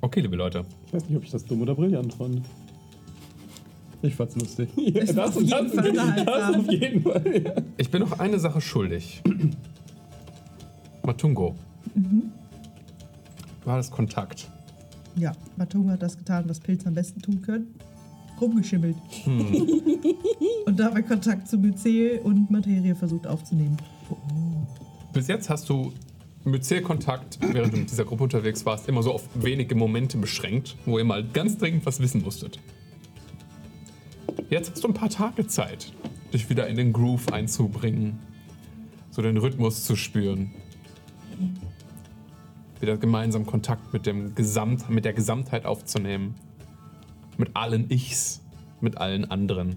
Okay, 0.00 0.20
liebe 0.20 0.36
Leute. 0.36 0.64
Ich 0.86 0.92
weiß 0.92 1.08
nicht, 1.08 1.16
ob 1.16 1.24
ich 1.24 1.30
das 1.32 1.44
dumm 1.44 1.62
oder 1.62 1.74
brillant 1.74 2.14
fand. 2.14 2.42
Ich 4.04 4.14
fand's 4.14 4.36
lustig. 4.36 4.68
Ja, 4.76 5.04
das, 5.04 5.36
auf 5.36 5.42
jeden 5.42 5.50
das, 5.50 5.74
Fall 5.74 5.92
das 5.92 6.08
unterhaltsam. 6.08 6.60
auf 6.60 6.70
jeden 6.70 7.02
Fall. 7.02 7.42
Ja. 7.44 7.52
Ich 7.78 7.90
bin 7.90 8.00
noch 8.02 8.18
eine 8.18 8.38
Sache 8.38 8.60
schuldig. 8.60 9.22
Matungo. 11.02 11.54
Du 11.94 13.70
hattest 13.70 13.92
Kontakt. 13.92 14.50
Ja, 15.16 15.32
Matung 15.56 15.90
hat 15.90 16.02
das 16.02 16.18
getan, 16.18 16.44
was 16.48 16.60
Pilze 16.60 16.88
am 16.88 16.94
besten 16.94 17.22
tun 17.22 17.40
können. 17.40 17.74
Rumgeschimmelt. 18.40 18.96
und 20.66 20.78
dabei 20.78 21.02
Kontakt 21.02 21.48
zu 21.48 21.56
Myzel 21.56 22.18
und 22.24 22.50
Materie 22.50 22.94
versucht 22.94 23.26
aufzunehmen. 23.26 23.76
Bis 25.12 25.28
jetzt 25.28 25.48
hast 25.48 25.68
du 25.68 25.92
Myzel-Kontakt, 26.44 27.38
während 27.40 27.72
du 27.72 27.78
mit 27.78 27.90
dieser 27.90 28.04
Gruppe 28.04 28.24
unterwegs 28.24 28.66
warst, 28.66 28.88
immer 28.88 29.02
so 29.02 29.12
auf 29.12 29.26
wenige 29.34 29.74
Momente 29.74 30.18
beschränkt, 30.18 30.76
wo 30.84 30.98
ihr 30.98 31.04
mal 31.04 31.24
ganz 31.24 31.56
dringend 31.56 31.86
was 31.86 32.00
wissen 32.00 32.22
musstet. 32.22 32.58
Jetzt 34.50 34.70
hast 34.70 34.84
du 34.84 34.88
ein 34.88 34.94
paar 34.94 35.08
Tage 35.08 35.46
Zeit, 35.46 35.92
dich 36.32 36.50
wieder 36.50 36.66
in 36.66 36.76
den 36.76 36.92
Groove 36.92 37.32
einzubringen, 37.32 38.18
so 39.10 39.22
den 39.22 39.38
Rhythmus 39.38 39.84
zu 39.84 39.96
spüren. 39.96 40.50
Wieder 42.78 42.98
gemeinsam 42.98 43.46
Kontakt 43.46 43.92
mit, 43.94 44.04
dem 44.04 44.34
Gesamt, 44.34 44.90
mit 44.90 45.06
der 45.06 45.14
Gesamtheit 45.14 45.64
aufzunehmen. 45.64 46.34
Mit 47.38 47.56
allen 47.56 47.90
Ichs, 47.90 48.42
mit 48.80 48.98
allen 48.98 49.30
anderen. 49.30 49.76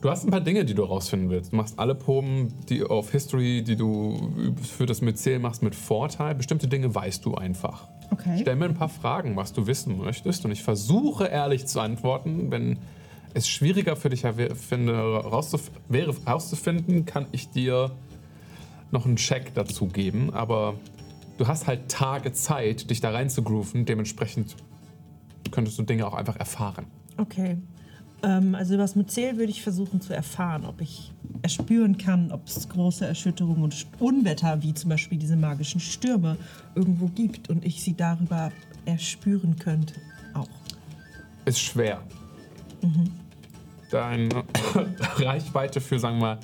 Du 0.00 0.10
hast 0.10 0.24
ein 0.24 0.30
paar 0.30 0.40
Dinge, 0.40 0.64
die 0.64 0.74
du 0.74 0.82
rausfinden 0.82 1.30
willst. 1.30 1.52
Du 1.52 1.56
machst 1.56 1.78
alle 1.78 1.94
Proben 1.94 2.52
die 2.68 2.82
auf 2.82 3.12
History, 3.12 3.62
die 3.62 3.76
du 3.76 4.32
für 4.60 4.84
das 4.84 5.00
Myzel 5.00 5.38
machst, 5.38 5.62
mit 5.62 5.74
Vorteil. 5.74 6.34
Bestimmte 6.34 6.66
Dinge 6.66 6.94
weißt 6.94 7.24
du 7.24 7.36
einfach. 7.36 7.88
Okay. 8.14 8.38
Stell 8.40 8.56
mir 8.56 8.66
ein 8.66 8.74
paar 8.74 8.88
Fragen, 8.88 9.36
was 9.36 9.52
du 9.52 9.66
wissen 9.66 9.98
möchtest. 9.98 10.44
Und 10.44 10.50
ich 10.52 10.62
versuche 10.62 11.26
ehrlich 11.26 11.66
zu 11.66 11.80
antworten. 11.80 12.50
Wenn 12.50 12.78
es 13.34 13.48
schwieriger 13.48 13.96
für 13.96 14.08
dich 14.10 14.22
wär- 14.24 14.54
finde, 14.54 14.94
rauszuf 14.94 15.70
wäre 15.88 16.14
herauszufinden, 16.24 17.04
kann 17.04 17.26
ich 17.32 17.50
dir 17.50 17.90
noch 18.90 19.06
einen 19.06 19.16
Check 19.16 19.52
dazu 19.54 19.86
geben. 19.86 20.32
Aber 20.32 20.74
du 21.38 21.46
hast 21.48 21.66
halt 21.66 21.88
Tage 21.88 22.32
Zeit, 22.32 22.90
dich 22.90 23.00
da 23.00 23.10
rein 23.10 23.28
zu 23.28 23.42
grooven. 23.42 23.84
Dementsprechend 23.84 24.54
könntest 25.50 25.78
du 25.78 25.82
Dinge 25.82 26.06
auch 26.06 26.14
einfach 26.14 26.36
erfahren. 26.36 26.86
Okay. 27.16 27.56
Ähm, 28.24 28.54
also 28.54 28.78
was 28.78 28.96
mit 28.96 29.10
Zähl 29.10 29.36
würde 29.36 29.50
ich 29.50 29.62
versuchen 29.62 30.00
zu 30.00 30.14
erfahren, 30.14 30.64
ob 30.64 30.80
ich 30.80 31.12
erspüren 31.42 31.98
kann, 31.98 32.32
ob 32.32 32.46
es 32.46 32.68
große 32.68 33.06
Erschütterungen 33.06 33.62
und 33.62 33.86
Unwetter, 33.98 34.62
wie 34.62 34.72
zum 34.72 34.88
Beispiel 34.88 35.18
diese 35.18 35.36
magischen 35.36 35.80
Stürme, 35.80 36.38
irgendwo 36.74 37.06
gibt 37.08 37.50
und 37.50 37.64
ich 37.64 37.82
sie 37.82 37.94
darüber 37.94 38.50
erspüren 38.86 39.56
könnte. 39.56 39.94
Auch. 40.32 40.48
Ist 41.44 41.60
schwer. 41.60 42.02
Deine 43.90 44.28
Reichweite 45.16 45.80
für, 45.80 45.98
sagen 45.98 46.16
wir 46.18 46.20
mal, 46.20 46.38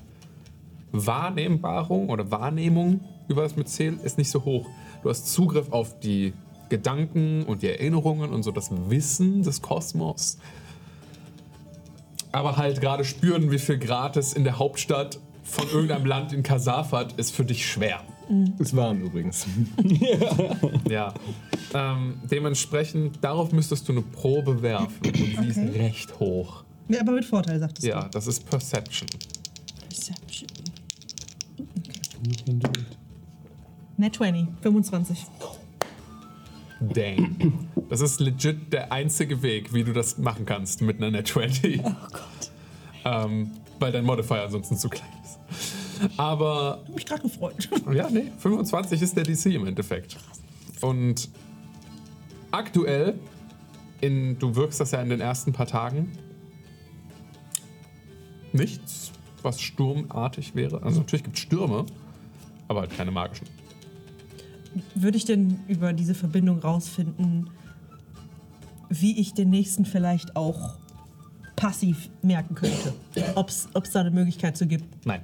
Wahrnehmbarung 0.93 2.11
oder 2.11 2.31
Wahrnehmung 2.31 3.01
über 3.29 3.43
das 3.43 3.57
Myzel 3.57 3.99
ist 4.03 4.19
nicht 4.19 4.31
so 4.31 4.45
hoch. 4.45 4.67
Du 5.03 5.09
hast 5.09 5.33
Zugriff 5.33 5.73
auf 5.73 5.99
die 6.01 6.35
Gedanken 6.69 7.45
und 7.45 7.63
die 7.63 7.69
Erinnerungen 7.69 8.31
und 8.31 8.43
so 8.43 8.51
das 8.51 8.71
Wissen 8.91 9.43
des 9.43 9.63
Kosmos. 9.63 10.39
Aber 12.33 12.57
halt 12.57 12.81
gerade 12.81 13.05
spüren, 13.05 13.51
wie 13.51 13.59
viel 13.59 13.79
Grad 13.79 14.17
es 14.17 14.33
in 14.33 14.45
der 14.45 14.59
Hauptstadt 14.59 15.19
von 15.43 15.69
irgendeinem 15.71 16.07
Land 16.07 16.33
in 16.33 16.43
Kasafat 16.43 17.13
ist 17.15 17.35
für 17.35 17.45
dich 17.45 17.67
schwer. 17.67 18.01
Ist 18.59 18.77
warm 18.77 19.01
übrigens. 19.03 19.47
Ja. 20.89 21.13
Ähm, 21.75 22.15
dementsprechend, 22.31 23.19
darauf 23.23 23.53
müsstest 23.53 23.89
du 23.89 23.93
eine 23.93 24.03
Probe 24.03 24.63
werfen. 24.63 25.01
Und 25.05 25.17
sie 25.17 25.49
ist 25.49 25.59
Okay. 25.59 25.79
recht 25.81 26.19
hoch. 26.21 26.65
Ja, 26.89 27.01
aber 27.01 27.13
mit 27.13 27.25
Vorteil, 27.25 27.59
sagtest 27.59 27.87
Ja, 27.87 28.09
das 28.09 28.27
ist 28.27 28.49
Perception. 28.49 29.09
Perception. 29.89 30.49
Net 33.97 34.15
20, 34.17 34.47
25. 34.63 35.19
Dang. 36.81 37.69
Das 37.89 38.01
ist 38.01 38.21
legit 38.21 38.73
der 38.73 38.91
einzige 38.93 39.43
Weg, 39.43 39.75
wie 39.75 39.85
du 39.85 39.93
das 39.93 40.19
machen 40.19 40.47
kannst 40.47 40.81
mit 40.81 40.97
einer 40.97 41.11
Net 41.11 41.29
20. 41.29 41.81
Oh 41.85 41.93
Gott. 42.11 42.51
Ähm, 43.05 43.51
weil 43.79 43.93
dein 43.93 44.05
Modifier 44.05 44.43
ansonsten 44.45 44.77
zu 44.77 44.89
klein 44.89 45.09
ist. 45.25 45.39
Aber 46.17 46.83
Hab 46.87 46.95
mich 46.95 47.07
gerade 47.07 47.23
gefreut. 47.23 47.69
ja, 47.93 48.09
nee, 48.11 48.31
25 48.39 49.03
ist 49.03 49.17
der 49.17 49.25
DC 49.25 49.47
im 49.47 49.67
Endeffekt. 49.67 50.17
Und 50.81 51.29
aktuell, 52.51 53.19
in, 54.01 54.39
du 54.39 54.55
wirkst 54.57 54.81
das 54.81 54.93
ja 54.93 55.03
in 55.03 55.11
den 55.11 55.21
ersten 55.21 55.53
paar 55.53 55.67
Tagen, 55.67 56.13
nichts, 58.53 59.13
was 59.43 59.61
sturmartig 59.61 60.55
wäre. 60.55 60.83
Also 60.83 61.01
natürlich 61.01 61.25
gibt 61.25 61.37
es 61.37 61.43
Stürme, 61.43 61.85
aber 62.69 62.81
halt 62.81 62.97
keine 62.97 63.11
magischen. 63.11 63.47
Würde 64.95 65.17
ich 65.17 65.25
denn 65.25 65.59
über 65.69 65.93
diese 65.93 66.15
Verbindung 66.15 66.61
rausfinden, 66.61 67.51
wie 68.89 69.19
ich 69.19 69.35
den 69.35 69.51
nächsten 69.51 69.85
vielleicht 69.85 70.37
auch 70.37 70.77
passiv 71.57 72.09
merken 72.23 72.55
könnte? 72.55 72.95
Ob 73.35 73.49
es 73.49 73.69
da 73.93 74.01
eine 74.01 74.11
Möglichkeit 74.11 74.57
zu 74.57 74.67
gibt? 74.67 75.07
Nein. 75.07 75.23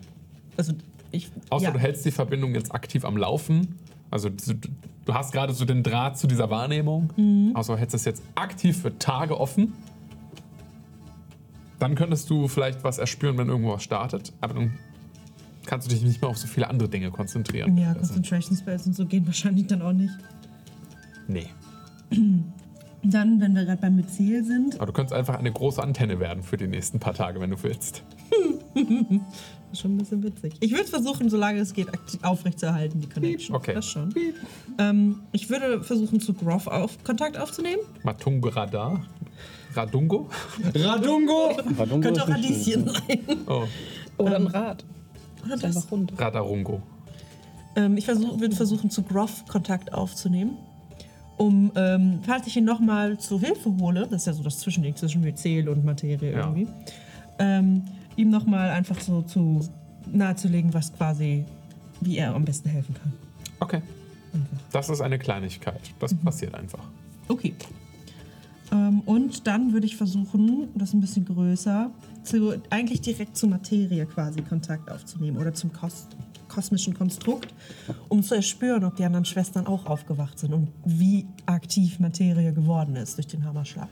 Also 0.56 0.72
ich. 1.10 1.30
Außer 1.50 1.66
ja. 1.66 1.70
du 1.70 1.78
hältst 1.78 2.04
die 2.04 2.10
Verbindung 2.10 2.54
jetzt 2.54 2.74
aktiv 2.74 3.04
am 3.04 3.16
Laufen. 3.16 3.76
Also 4.10 4.28
du, 4.28 5.14
hast 5.14 5.32
gerade 5.32 5.52
so 5.52 5.64
den 5.64 5.82
Draht 5.82 6.18
zu 6.18 6.26
dieser 6.26 6.50
Wahrnehmung. 6.50 7.52
Außer 7.54 7.74
du 7.74 7.80
hättest 7.80 7.96
es 7.96 8.04
jetzt 8.04 8.22
aktiv 8.34 8.80
für 8.80 8.98
Tage 8.98 9.38
offen. 9.38 9.72
Dann 11.78 11.94
könntest 11.94 12.30
du 12.30 12.48
vielleicht 12.48 12.84
was 12.84 12.98
erspüren, 12.98 13.36
wenn 13.38 13.48
irgendwo 13.48 13.72
was 13.72 13.82
startet. 13.82 14.32
Aber 14.40 14.54
dann 14.54 14.78
kannst 15.66 15.86
du 15.86 15.94
dich 15.94 16.02
nicht 16.02 16.20
mehr 16.20 16.30
auf 16.30 16.38
so 16.38 16.46
viele 16.46 16.68
andere 16.68 16.88
Dinge 16.88 17.10
konzentrieren. 17.10 17.76
Ja, 17.76 17.88
Also, 17.88 18.00
Concentration 18.14 18.56
Spells 18.56 18.86
und 18.86 18.94
so 18.94 19.04
gehen 19.06 19.26
wahrscheinlich 19.26 19.66
dann 19.66 19.82
auch 19.82 19.92
nicht. 19.92 20.14
nee. 21.28 21.46
Dann, 23.02 23.40
wenn 23.40 23.54
wir 23.54 23.64
gerade 23.64 23.80
beim 23.80 23.94
Myzel 23.94 24.42
sind, 24.42 24.76
Aber 24.76 24.86
du 24.86 24.92
könntest 24.92 25.14
einfach 25.14 25.38
eine 25.38 25.52
große 25.52 25.80
Antenne 25.80 26.18
werden 26.18 26.42
für 26.42 26.56
die 26.56 26.66
nächsten 26.66 26.98
paar 26.98 27.14
Tage, 27.14 27.40
wenn 27.40 27.50
du 27.50 27.62
willst. 27.62 28.02
ist 29.70 29.80
schon 29.80 29.94
ein 29.94 29.98
bisschen 29.98 30.24
witzig. 30.24 30.54
Ich 30.58 30.72
würde 30.72 30.86
versuchen, 30.86 31.30
solange 31.30 31.60
es 31.60 31.72
geht, 31.72 31.86
aufrechtzuerhalten, 32.22 33.00
die 33.00 33.08
Connection. 33.08 33.54
Okay. 33.54 33.74
Das 33.74 33.86
schon. 33.86 34.12
Ähm, 34.78 35.20
ich 35.30 35.48
würde 35.50 35.84
versuchen, 35.84 36.18
zu 36.20 36.34
Groff 36.34 36.66
auf 36.66 37.02
Kontakt 37.04 37.38
aufzunehmen. 37.38 37.82
Matungo 38.02 38.48
Radar. 38.48 39.04
Radungo? 39.74 40.28
Radungo! 40.74 41.50
Radungo 41.78 42.00
Könnte 42.08 42.24
auch 42.24 42.28
Radieschen 42.28 42.88
sein. 42.88 43.20
Oh, 43.46 43.64
Oder 44.16 44.36
ein 44.36 44.46
Rad. 44.48 44.84
Oder 45.46 45.54
Ist 45.54 45.64
das. 45.64 45.76
einfach 45.76 45.90
rund. 45.92 46.12
Radarungo. 46.20 46.82
Ähm, 47.76 47.96
ich 47.96 48.04
versuch, 48.04 48.38
würde 48.40 48.54
versuchen, 48.56 48.90
zu 48.90 49.02
Groff 49.02 49.44
Kontakt 49.46 49.92
aufzunehmen. 49.94 50.56
Um, 51.38 51.70
ähm, 51.76 52.20
falls 52.22 52.46
ich 52.46 52.56
ihn 52.56 52.64
nochmal 52.64 53.18
zu 53.18 53.38
Hilfe 53.38 53.70
hole, 53.78 54.06
das 54.10 54.22
ist 54.22 54.26
ja 54.26 54.32
so 54.32 54.42
das 54.42 54.58
Zwischending 54.58 54.96
zwischen 54.96 55.20
Myzel 55.20 55.68
und 55.68 55.84
Materie 55.84 56.32
Ja. 56.32 56.38
irgendwie, 56.38 56.66
ähm, 57.38 57.82
ihm 58.16 58.30
nochmal 58.30 58.70
einfach 58.70 58.98
so 59.00 59.20
zu 59.20 59.60
nahezulegen, 60.10 60.72
was 60.72 60.94
quasi, 60.94 61.44
wie 62.00 62.16
er 62.16 62.34
am 62.34 62.46
besten 62.46 62.70
helfen 62.70 62.94
kann. 62.94 63.12
Okay. 63.60 63.82
Das 64.72 64.88
ist 64.88 65.02
eine 65.02 65.18
Kleinigkeit. 65.18 65.80
Das 65.98 66.14
passiert 66.14 66.54
einfach. 66.54 66.84
Okay. 67.28 67.54
Ähm, 68.72 69.00
und 69.04 69.46
dann 69.46 69.72
würde 69.74 69.86
ich 69.86 69.96
versuchen, 69.96 70.68
das 70.74 70.94
ein 70.94 71.00
bisschen 71.02 71.26
größer, 71.26 71.90
zu, 72.26 72.60
eigentlich 72.70 73.00
direkt 73.00 73.36
zur 73.36 73.48
Materie 73.48 74.04
quasi 74.06 74.42
Kontakt 74.42 74.90
aufzunehmen 74.90 75.36
oder 75.38 75.54
zum 75.54 75.72
Kos 75.72 76.06
kosmischen 76.48 76.94
Konstrukt, 76.94 77.52
um 78.08 78.22
zu 78.22 78.34
erspüren, 78.34 78.84
ob 78.84 78.96
die 78.96 79.04
anderen 79.04 79.24
Schwestern 79.24 79.66
auch 79.66 79.86
aufgewacht 79.86 80.38
sind 80.38 80.54
und 80.54 80.68
wie 80.84 81.26
aktiv 81.44 81.98
Materie 81.98 82.52
geworden 82.52 82.96
ist 82.96 83.16
durch 83.16 83.26
den 83.26 83.44
Hammerschlag. 83.44 83.88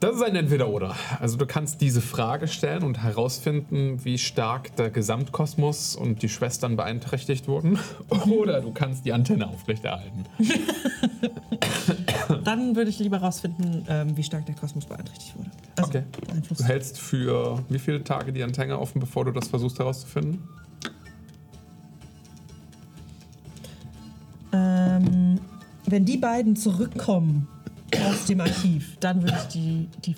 Das 0.00 0.16
ist 0.16 0.22
ein 0.22 0.34
Entweder-Oder. 0.34 0.96
Also 1.20 1.36
du 1.36 1.44
kannst 1.44 1.82
diese 1.82 2.00
Frage 2.00 2.48
stellen 2.48 2.84
und 2.84 3.02
herausfinden, 3.02 4.02
wie 4.02 4.16
stark 4.16 4.74
der 4.76 4.88
Gesamtkosmos 4.88 5.94
und 5.94 6.22
die 6.22 6.30
Schwestern 6.30 6.76
beeinträchtigt 6.76 7.48
wurden. 7.48 7.78
Oder 8.30 8.62
du 8.62 8.72
kannst 8.72 9.04
die 9.04 9.12
Antenne 9.12 9.46
aufrechterhalten. 9.46 10.24
Dann 12.44 12.76
würde 12.76 12.88
ich 12.88 12.98
lieber 12.98 13.20
herausfinden, 13.20 13.84
ähm, 13.88 14.16
wie 14.16 14.22
stark 14.22 14.46
der 14.46 14.54
Kosmos 14.54 14.86
beeinträchtigt 14.86 15.36
wurde. 15.36 15.50
Also 15.76 15.90
Okay. 15.90 16.04
Du 16.48 16.64
hältst 16.64 16.98
für 16.98 17.62
wie 17.68 17.78
viele 17.78 18.02
Tage 18.02 18.32
die 18.32 18.42
Antenne 18.42 18.78
offen, 18.78 19.00
bevor 19.00 19.26
du 19.26 19.32
das 19.32 19.48
versuchst 19.48 19.78
herauszufinden? 19.78 20.42
Ähm, 24.52 25.38
wenn 25.84 26.06
die 26.06 26.16
beiden 26.16 26.56
zurückkommen 26.56 27.48
aus 27.96 28.26
dem 28.26 28.40
Archiv, 28.40 28.96
dann 29.00 29.22
würde 29.22 29.36
ich 29.40 29.48
die, 29.48 29.88
die 30.04 30.14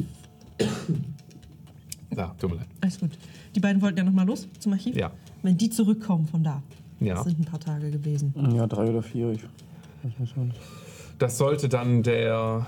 Ja, 2.16 2.34
tut 2.38 2.50
mir 2.50 2.56
leid. 2.56 2.66
Alles 2.80 2.98
gut. 3.00 3.10
Die 3.54 3.60
beiden 3.60 3.80
wollten 3.82 3.98
ja 3.98 4.04
nochmal 4.04 4.26
los 4.26 4.48
zum 4.58 4.72
Archiv? 4.72 4.96
Ja. 4.96 5.10
Wenn 5.42 5.56
die 5.56 5.70
zurückkommen 5.70 6.26
von 6.26 6.42
da. 6.44 6.62
Ja. 7.00 7.14
Das 7.14 7.24
sind 7.24 7.40
ein 7.40 7.44
paar 7.44 7.60
Tage 7.60 7.90
gewesen. 7.90 8.32
Ja, 8.54 8.66
drei 8.66 8.90
oder 8.90 9.02
vier. 9.02 9.32
Ich 9.32 9.42
weiß 10.02 10.18
nicht 10.18 10.34
schon. 10.34 10.52
Das 11.18 11.38
sollte 11.38 11.68
dann 11.68 12.02
der 12.02 12.66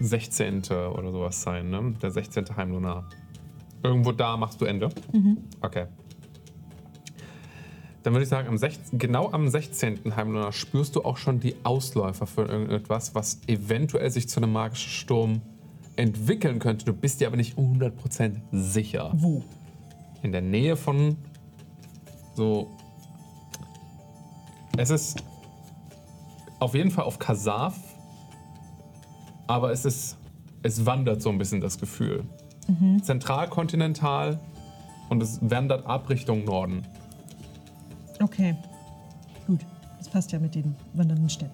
16. 0.00 0.62
oder 0.70 1.10
sowas 1.12 1.42
sein, 1.42 1.70
ne? 1.70 1.94
Der 2.00 2.10
16. 2.10 2.44
Heimlunar. 2.56 3.08
Irgendwo 3.82 4.12
da 4.12 4.36
machst 4.36 4.60
du 4.60 4.64
Ende? 4.64 4.88
Okay. 5.60 5.86
Dann 8.08 8.14
würde 8.14 8.22
ich 8.22 8.30
sagen, 8.30 8.48
am 8.48 8.56
16, 8.56 8.98
genau 8.98 9.32
am 9.32 9.50
16. 9.50 10.16
Heimlunar 10.16 10.50
spürst 10.52 10.96
du 10.96 11.04
auch 11.04 11.18
schon 11.18 11.40
die 11.40 11.56
Ausläufer 11.62 12.26
von 12.26 12.48
irgendetwas, 12.48 13.14
was 13.14 13.38
eventuell 13.46 14.10
sich 14.10 14.30
zu 14.30 14.40
einem 14.40 14.50
magischen 14.50 14.90
Sturm 14.90 15.42
entwickeln 15.96 16.58
könnte. 16.58 16.86
Du 16.86 16.94
bist 16.94 17.20
dir 17.20 17.26
aber 17.26 17.36
nicht 17.36 17.58
100% 17.58 18.36
sicher. 18.50 19.10
Wo? 19.12 19.44
In 20.22 20.32
der 20.32 20.40
Nähe 20.40 20.74
von 20.76 21.18
so. 22.34 22.70
Es 24.78 24.88
ist 24.88 25.22
auf 26.60 26.74
jeden 26.74 26.90
Fall 26.90 27.04
auf 27.04 27.18
Kasaf, 27.18 27.76
aber 29.46 29.70
es 29.70 29.84
ist. 29.84 30.16
Es 30.62 30.86
wandert 30.86 31.20
so 31.20 31.28
ein 31.28 31.36
bisschen 31.36 31.60
das 31.60 31.78
Gefühl. 31.78 32.24
Zentralkontinental 33.02 34.40
und 35.10 35.22
es 35.22 35.40
wandert 35.42 35.84
ab 35.84 36.08
Richtung 36.08 36.46
Norden. 36.46 36.86
Okay. 38.20 38.56
Gut. 39.46 39.60
Das 39.98 40.08
passt 40.08 40.32
ja 40.32 40.38
mit 40.38 40.54
den 40.54 40.74
wandernden 40.94 41.28
Städten. 41.28 41.52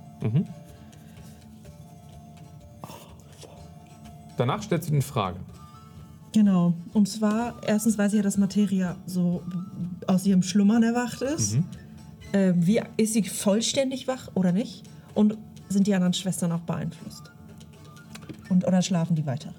Danach 4.36 4.62
stellst 4.62 4.88
du 4.88 4.92
die 4.92 5.02
Frage. 5.02 5.38
Genau. 6.32 6.74
Und 6.92 7.08
zwar, 7.08 7.54
erstens 7.64 7.96
weiß 7.96 8.12
ich 8.12 8.16
ja, 8.16 8.22
dass 8.22 8.36
Materia 8.36 8.96
so 9.06 9.42
aus 10.06 10.26
ihrem 10.26 10.42
Schlummern 10.42 10.82
erwacht 10.82 11.22
ist. 11.22 11.58
Ähm, 12.32 12.66
wie, 12.66 12.82
ist 12.96 13.12
sie 13.12 13.22
vollständig 13.22 14.08
wach 14.08 14.28
oder 14.34 14.50
nicht? 14.50 14.82
Und 15.14 15.38
sind 15.68 15.86
die 15.86 15.94
anderen 15.94 16.12
Schwestern 16.12 16.50
auch 16.50 16.60
beeinflusst? 16.60 17.30
Und, 18.48 18.66
oder 18.66 18.82
schlafen 18.82 19.14
die 19.14 19.24
weiter? 19.24 19.54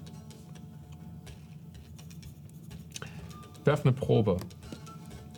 Werf 3.64 3.82
eine 3.82 3.92
Probe 3.92 4.36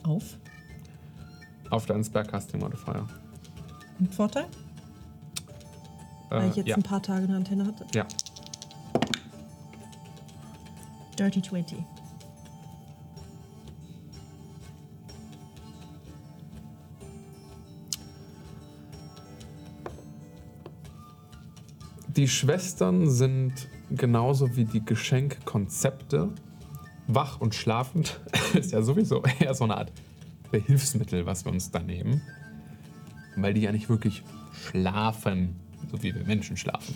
Auf? 0.03 0.37
Auf 1.71 1.87
deinen 1.87 2.05
Spellcasting 2.05 2.61
Modifier. 2.61 3.07
Mit 3.99 4.15
Vorteil? 4.15 4.47
Weil 6.31 6.43
Äh, 6.45 6.49
ich 6.51 6.57
jetzt 6.57 6.69
ja. 6.69 6.77
ein 6.77 6.83
paar 6.83 7.03
Tage 7.03 7.25
eine 7.25 7.37
Antenne 7.37 7.67
hatte. 7.67 7.87
ja. 7.95 8.07
Dirty 11.19 11.43
20. 11.43 11.79
Die 22.17 22.29
Schwestern 22.29 23.09
sind 23.11 23.69
genauso 23.91 24.57
wie 24.57 24.65
die 24.65 24.85
Geschenkkonzepte 24.85 26.31
wach 27.07 27.41
und 27.41 27.55
schlafend. 27.55 28.21
Ist 28.55 28.73
ja 28.73 28.83
sowieso 28.83 29.23
eher 29.41 29.55
so 29.55 29.65
eine 29.65 29.77
Art 29.77 29.93
Behilfsmittel, 30.51 31.27
was 31.27 31.45
wir 31.45 31.53
uns 31.53 31.71
da 31.71 31.81
nehmen. 31.81 32.23
Weil 33.37 33.55
die 33.55 33.63
ja 33.63 33.73
nicht 33.73 33.89
wirklich 33.89 34.23
schlafen, 34.53 35.57
so 35.91 36.03
wie 36.03 36.15
wir 36.15 36.25
Menschen 36.25 36.57
schlafen. 36.57 36.95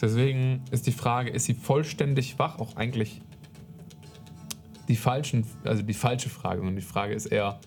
Deswegen 0.00 0.62
ist 0.72 0.86
die 0.86 0.92
Frage, 0.92 1.30
ist 1.30 1.44
sie 1.44 1.54
vollständig 1.54 2.38
wach? 2.38 2.58
Auch 2.58 2.76
eigentlich 2.76 3.20
die 4.88 4.96
falschen, 4.96 5.46
also 5.64 5.82
die 5.82 5.94
falsche 5.94 6.28
Frage, 6.28 6.58
sondern 6.58 6.76
die 6.76 6.82
Frage 6.82 7.14
ist 7.14 7.26
eher, 7.26 7.60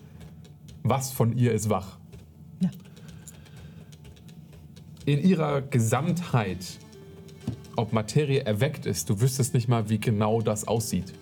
was 0.82 1.12
von 1.12 1.36
ihr 1.36 1.52
ist 1.52 1.70
wach? 1.70 1.98
Ja. 2.60 2.70
in 5.06 5.20
ihrer 5.22 5.62
Gesamtheit, 5.62 6.78
ob 7.76 7.92
Materie 7.92 8.40
erweckt 8.40 8.86
ist, 8.86 9.08
du 9.08 9.20
wüsstest 9.20 9.54
nicht 9.54 9.68
mal, 9.68 9.88
wie 9.88 9.98
genau 9.98 10.40
das 10.42 10.66
aussieht. 10.66 11.14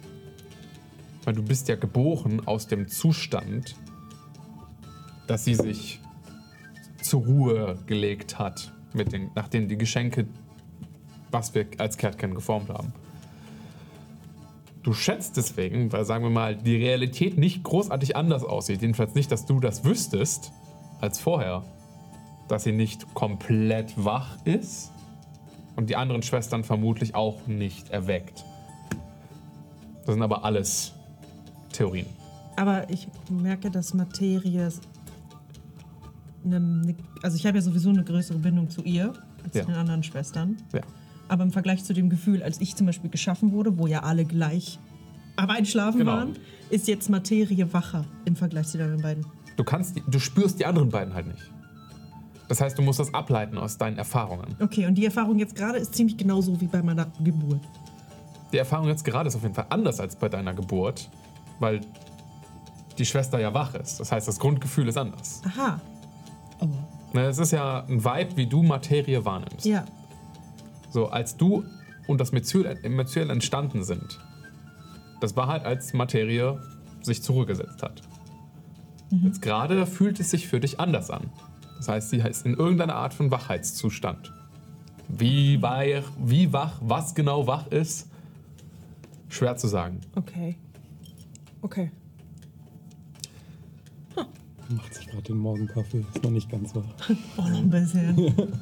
Weil 1.24 1.34
du 1.34 1.42
bist 1.42 1.68
ja 1.68 1.76
geboren 1.76 2.46
aus 2.46 2.66
dem 2.66 2.88
Zustand, 2.88 3.76
dass 5.26 5.44
sie 5.44 5.54
sich 5.54 6.00
zur 7.00 7.24
Ruhe 7.24 7.78
gelegt 7.86 8.38
hat, 8.38 8.72
mit 8.92 9.12
den, 9.12 9.30
nachdem 9.34 9.68
die 9.68 9.78
Geschenke, 9.78 10.26
was 11.30 11.54
wir 11.54 11.66
als 11.78 11.96
Catcan 11.96 12.34
geformt 12.34 12.68
haben. 12.68 12.92
Du 14.82 14.92
schätzt 14.92 15.36
deswegen, 15.38 15.92
weil 15.92 16.04
sagen 16.04 16.24
wir 16.24 16.30
mal, 16.30 16.56
die 16.56 16.76
Realität 16.76 17.38
nicht 17.38 17.64
großartig 17.64 18.16
anders 18.16 18.44
aussieht, 18.44 18.82
jedenfalls 18.82 19.14
nicht, 19.14 19.32
dass 19.32 19.46
du 19.46 19.58
das 19.58 19.84
wüsstest 19.84 20.52
als 21.00 21.18
vorher, 21.18 21.64
dass 22.48 22.64
sie 22.64 22.72
nicht 22.72 23.14
komplett 23.14 23.94
wach 23.96 24.36
ist 24.44 24.92
und 25.76 25.88
die 25.88 25.96
anderen 25.96 26.22
Schwestern 26.22 26.64
vermutlich 26.64 27.14
auch 27.14 27.46
nicht 27.46 27.90
erweckt. 27.90 28.44
Das 30.04 30.14
sind 30.14 30.22
aber 30.22 30.44
alles 30.44 30.92
Theorien. 31.74 32.06
Aber 32.56 32.88
ich 32.90 33.08
merke, 33.30 33.70
dass 33.70 33.94
Materie. 33.94 34.70
Ne, 36.44 36.60
ne, 36.60 36.94
also, 37.22 37.36
ich 37.36 37.46
habe 37.46 37.56
ja 37.58 37.62
sowieso 37.62 37.88
eine 37.90 38.04
größere 38.04 38.38
Bindung 38.38 38.68
zu 38.70 38.82
ihr 38.82 39.14
als 39.42 39.54
Ja. 39.54 39.62
zu 39.62 39.68
den 39.68 39.76
anderen 39.76 40.02
Schwestern. 40.02 40.56
Ja. 40.72 40.80
Aber 41.28 41.42
im 41.42 41.50
Vergleich 41.52 41.82
zu 41.84 41.94
dem 41.94 42.10
Gefühl, 42.10 42.42
als 42.42 42.60
ich 42.60 42.76
zum 42.76 42.86
Beispiel 42.86 43.10
geschaffen 43.10 43.52
wurde, 43.52 43.78
wo 43.78 43.86
ja 43.86 44.02
alle 44.02 44.24
gleich 44.24 44.78
am 45.36 45.48
Einschlafen 45.50 45.98
Genau. 46.00 46.12
waren, 46.12 46.36
ist 46.70 46.86
jetzt 46.86 47.08
Materie 47.08 47.72
wacher 47.72 48.04
im 48.24 48.36
Vergleich 48.36 48.66
zu 48.68 48.76
den 48.78 48.84
anderen 48.86 49.02
beiden. 49.02 49.26
Du 49.56 49.64
kannst, 49.64 49.96
du 50.06 50.18
spürst 50.18 50.60
die 50.60 50.66
anderen 50.66 50.90
beiden 50.90 51.14
halt 51.14 51.26
nicht. 51.28 51.50
Das 52.48 52.60
heißt, 52.60 52.76
du 52.76 52.82
musst 52.82 53.00
das 53.00 53.12
ableiten 53.14 53.56
aus 53.56 53.78
deinen 53.78 53.96
Erfahrungen. 53.96 54.54
Okay, 54.60 54.86
und 54.86 54.96
die 54.96 55.06
Erfahrung 55.06 55.38
jetzt 55.38 55.56
gerade 55.56 55.78
ist 55.78 55.94
ziemlich 55.94 56.18
genauso 56.18 56.60
wie 56.60 56.66
bei 56.66 56.82
meiner 56.82 57.06
Geburt. 57.22 57.60
Die 58.52 58.58
Erfahrung 58.58 58.88
jetzt 58.88 59.04
gerade 59.04 59.28
ist 59.28 59.34
auf 59.34 59.42
jeden 59.42 59.54
Fall 59.54 59.66
anders 59.70 59.98
als 59.98 60.14
bei 60.16 60.28
deiner 60.28 60.52
Geburt, 60.52 61.08
weil 61.64 61.80
die 62.98 63.04
Schwester 63.06 63.40
ja 63.40 63.52
wach 63.52 63.74
ist. 63.74 63.98
Das 63.98 64.12
heißt, 64.12 64.28
das 64.28 64.38
Grundgefühl 64.38 64.86
ist 64.88 64.96
anders. 64.96 65.42
Aha, 65.46 65.80
Ne, 67.12 67.22
Es 67.26 67.38
ist 67.38 67.50
ja 67.52 67.84
ein 67.84 68.04
Vibe, 68.04 68.36
wie 68.36 68.46
du 68.46 68.62
Materie 68.62 69.24
wahrnimmst. 69.24 69.66
ja. 69.66 69.84
So, 70.90 71.08
als 71.08 71.36
du 71.36 71.64
und 72.06 72.20
das 72.20 72.30
Methyl, 72.30 72.78
Methyl 72.88 73.28
entstanden 73.30 73.82
sind, 73.82 74.20
das 75.20 75.34
war 75.36 75.48
halt, 75.48 75.64
als 75.64 75.92
Materie 75.92 76.60
sich 77.02 77.22
zurückgesetzt 77.22 77.82
hat. 77.82 78.02
Jetzt 79.10 79.42
gerade 79.42 79.86
fühlt 79.86 80.18
es 80.20 80.30
sich 80.30 80.46
für 80.48 80.60
dich 80.60 80.78
anders 80.80 81.10
an. 81.10 81.30
Das 81.78 81.88
heißt, 81.88 82.10
sie 82.10 82.18
ist 82.18 82.46
in 82.46 82.54
irgendeiner 82.54 82.94
Art 82.94 83.12
von 83.14 83.30
Wachheitszustand. 83.30 84.32
Wie 85.08 85.60
wach, 85.62 86.04
wie 86.18 86.52
wach, 86.52 86.78
was 86.80 87.14
genau 87.14 87.46
wach 87.46 87.66
ist, 87.68 88.08
schwer 89.28 89.56
zu 89.56 89.66
sagen. 89.68 90.00
Okay. 90.16 90.56
Okay. 91.64 91.90
Macht 94.68 94.94
sich 94.94 95.06
gerade 95.06 95.22
den 95.22 95.38
Morgenkaffee. 95.38 96.04
Ist 96.14 96.22
noch 96.22 96.30
nicht 96.30 96.50
ganz 96.50 96.74
wach. 96.74 96.84
Oh, 97.38 97.42
noch 97.42 97.58
ein 97.58 97.70
bisschen. 97.70 98.34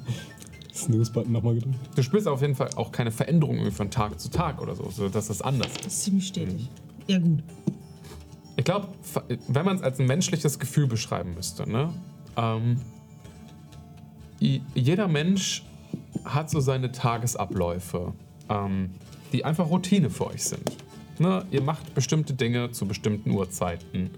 Snooze-Button 0.72 1.32
nochmal 1.32 1.54
gedrückt. 1.54 1.76
Du 1.96 2.02
spürst 2.02 2.28
auf 2.28 2.40
jeden 2.42 2.54
Fall 2.54 2.70
auch 2.76 2.92
keine 2.92 3.10
Veränderung 3.10 3.56
irgendwie 3.56 3.74
von 3.74 3.90
Tag 3.90 4.20
zu 4.20 4.30
Tag 4.30 4.62
oder 4.62 4.76
so, 4.76 4.88
so 4.90 5.08
dass 5.08 5.26
das 5.26 5.42
anders 5.42 5.66
ist. 5.72 5.84
Das 5.84 5.94
ist 5.94 6.02
ziemlich 6.04 6.28
stetig. 6.28 6.70
Ja, 7.08 7.18
gut. 7.18 7.42
Ich 8.56 8.64
glaube, 8.64 8.88
wenn 9.48 9.64
man 9.64 9.76
es 9.76 9.82
als 9.82 9.98
ein 9.98 10.06
menschliches 10.06 10.60
Gefühl 10.60 10.86
beschreiben 10.86 11.34
müsste, 11.34 11.68
ne? 11.68 11.92
Ähm, 12.36 12.80
jeder 14.38 15.08
Mensch 15.08 15.64
hat 16.24 16.50
so 16.50 16.60
seine 16.60 16.92
Tagesabläufe, 16.92 18.12
ähm, 18.48 18.90
die 19.32 19.44
einfach 19.44 19.68
Routine 19.68 20.08
für 20.08 20.28
euch 20.28 20.44
sind. 20.44 20.76
Ne? 21.22 21.46
Ihr 21.52 21.62
macht 21.62 21.94
bestimmte 21.94 22.34
Dinge 22.34 22.72
zu 22.72 22.86
bestimmten 22.86 23.30
Uhrzeiten. 23.30 24.10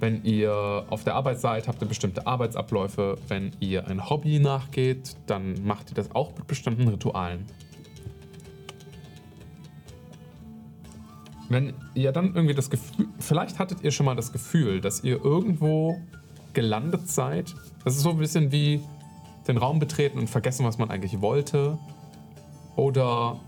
Wenn 0.00 0.24
ihr 0.24 0.84
auf 0.90 1.04
der 1.04 1.14
Arbeit 1.14 1.40
seid, 1.40 1.68
habt 1.68 1.80
ihr 1.80 1.86
bestimmte 1.86 2.26
Arbeitsabläufe. 2.26 3.16
Wenn 3.28 3.52
ihr 3.60 3.86
ein 3.86 4.10
Hobby 4.10 4.40
nachgeht, 4.40 5.14
dann 5.26 5.64
macht 5.64 5.90
ihr 5.90 5.94
das 5.94 6.10
auch 6.14 6.36
mit 6.36 6.48
bestimmten 6.48 6.88
Ritualen. 6.88 7.46
Wenn 11.48 11.74
ihr 11.94 12.10
dann 12.10 12.34
irgendwie 12.34 12.54
das 12.54 12.70
Gefühl, 12.70 13.06
vielleicht 13.20 13.60
hattet 13.60 13.82
ihr 13.82 13.92
schon 13.92 14.04
mal 14.04 14.16
das 14.16 14.32
Gefühl, 14.32 14.80
dass 14.80 15.04
ihr 15.04 15.24
irgendwo 15.24 15.96
gelandet 16.54 17.08
seid. 17.08 17.54
Das 17.84 17.94
ist 17.94 18.02
so 18.02 18.10
ein 18.10 18.18
bisschen 18.18 18.50
wie 18.50 18.80
den 19.46 19.56
Raum 19.56 19.78
betreten 19.78 20.18
und 20.18 20.28
vergessen, 20.28 20.66
was 20.66 20.76
man 20.76 20.90
eigentlich 20.90 21.20
wollte. 21.20 21.78
Oder 22.74 23.40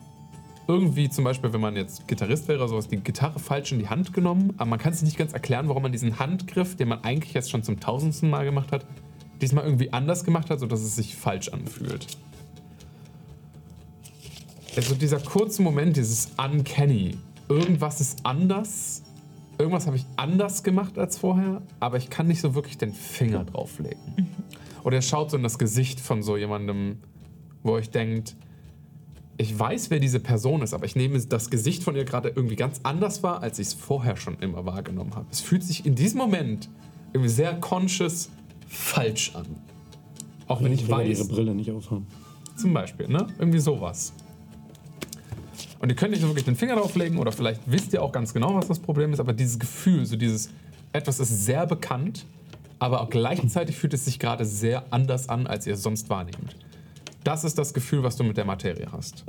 irgendwie 0.71 1.11
zum 1.11 1.25
Beispiel, 1.25 1.53
wenn 1.53 1.61
man 1.61 1.75
jetzt 1.75 2.07
Gitarrist 2.07 2.47
wäre, 2.47 2.69
sowas, 2.69 2.87
die 2.87 2.99
Gitarre 2.99 3.41
falsch 3.41 3.73
in 3.73 3.81
die 3.81 3.89
Hand 3.89 4.13
genommen, 4.13 4.55
aber 4.57 4.71
man 4.71 4.79
kann 4.79 4.93
sich 4.93 5.03
nicht 5.03 5.19
ganz 5.19 5.33
erklären, 5.33 5.67
warum 5.67 5.83
man 5.83 5.91
diesen 5.91 6.21
Handgriff, 6.21 6.77
den 6.77 6.87
man 6.87 7.03
eigentlich 7.03 7.35
jetzt 7.35 7.51
schon 7.51 7.65
zum 7.65 7.81
tausendsten 7.81 8.31
Mal 8.31 8.45
gemacht 8.45 8.71
hat, 8.71 8.87
diesmal 9.43 9.65
irgendwie 9.65 9.93
anders 9.93 10.23
gemacht 10.23 10.49
hat, 10.49 10.61
sodass 10.61 10.81
es 10.83 10.95
sich 10.95 11.17
falsch 11.17 11.49
anfühlt. 11.49 12.07
Also 14.77 14.95
dieser 14.95 15.19
kurze 15.19 15.61
Moment, 15.61 15.97
dieses 15.97 16.31
Uncanny. 16.37 17.19
Irgendwas 17.49 18.01
ist 18.01 18.25
anders. 18.25 19.03
Irgendwas 19.59 19.89
habe 19.89 19.97
ich 19.97 20.07
anders 20.15 20.63
gemacht 20.63 20.97
als 20.99 21.19
vorher, 21.19 21.63
aber 21.81 21.97
ich 21.97 22.11
kann 22.11 22.29
nicht 22.29 22.41
so 22.41 22.55
wirklich 22.55 22.79
den 22.79 22.95
Finger 22.95 23.45
drauflegen. 23.45 24.29
Oder 24.85 24.99
er 24.99 25.03
schaut 25.03 25.33
so 25.33 25.37
in 25.37 25.43
das 25.43 25.59
Gesicht 25.59 25.99
von 25.99 26.23
so 26.23 26.37
jemandem, 26.37 26.99
wo 27.65 27.77
ich 27.77 27.91
denkt, 27.91 28.37
ich 29.41 29.59
weiß, 29.59 29.89
wer 29.89 30.01
diese 30.01 30.21
Person 30.21 30.61
ist, 30.61 30.75
aber 30.75 30.85
ich 30.85 30.97
nehme 30.97 31.19
das 31.19 31.49
Gesicht 31.49 31.83
von 31.83 31.97
ihr 31.97 32.05
gerade 32.05 32.29
irgendwie 32.29 32.57
ganz 32.57 32.81
anders 32.83 33.23
wahr, 33.23 33.43
als 33.43 33.59
ich 33.59 33.69
es 33.69 33.73
vorher 33.75 34.17
schon 34.17 34.39
immer 34.41 34.67
wahrgenommen 34.67 35.15
habe. 35.15 35.27
Es 35.31 35.41
fühlt 35.41 35.65
sich 35.65 35.87
in 35.87 35.95
diesem 35.95 36.19
Moment 36.19 36.69
irgendwie 37.15 37.31
sehr 37.31 37.55
conscious 37.55 38.29
falsch 38.69 39.35
an. 39.35 39.47
Auch 40.47 40.63
wenn 40.63 40.73
ich 40.73 40.87
Weil 40.91 41.09
weiß, 41.09 41.21
ihre 41.21 41.29
Brille 41.29 41.55
nicht 41.55 41.71
aufhaben. 41.71 42.07
zum 42.55 42.75
Beispiel, 42.75 43.09
ne? 43.09 43.29
Irgendwie 43.39 43.61
sowas. 43.61 44.13
Und 45.79 45.89
ihr 45.89 45.97
könnt 45.97 46.11
nicht 46.11 46.21
so 46.21 46.29
wirklich 46.29 46.45
den 46.45 46.57
Finger 46.57 46.77
drauflegen 46.77 47.17
oder 47.17 47.33
vielleicht 47.33 47.63
wisst 47.65 47.95
ihr 47.95 48.03
auch 48.03 48.13
ganz 48.13 48.35
genau, 48.35 48.55
was 48.55 48.69
das 48.69 48.79
Problem 48.79 49.11
ist, 49.15 49.21
aber 49.21 49.33
dieses 49.33 49.59
Gefühl, 49.59 50.05
so 50.05 50.17
dieses, 50.17 50.51
etwas 50.93 51.19
ist 51.19 51.47
sehr 51.47 51.67
bekannt, 51.67 52.27
aber 52.79 53.01
auch 53.01 53.09
gleichzeitig 53.09 53.77
fühlt 53.77 53.95
es 53.95 54.05
sich 54.05 54.19
gerade 54.19 54.45
sehr 54.45 54.93
anders 54.93 55.31
an, 55.31 55.47
als 55.47 55.67
ihr 55.67 55.75
es 55.75 55.83
sonst 55.83 56.11
wahrnehmt. 56.11 56.57
Das 57.25 57.45
ist 57.45 57.59
das 57.59 57.75
Gefühl, 57.75 58.03
was 58.03 58.17
du 58.17 58.25
mit 58.25 58.37
der 58.37 58.45
Materie 58.45 58.87
hast. 58.91 59.25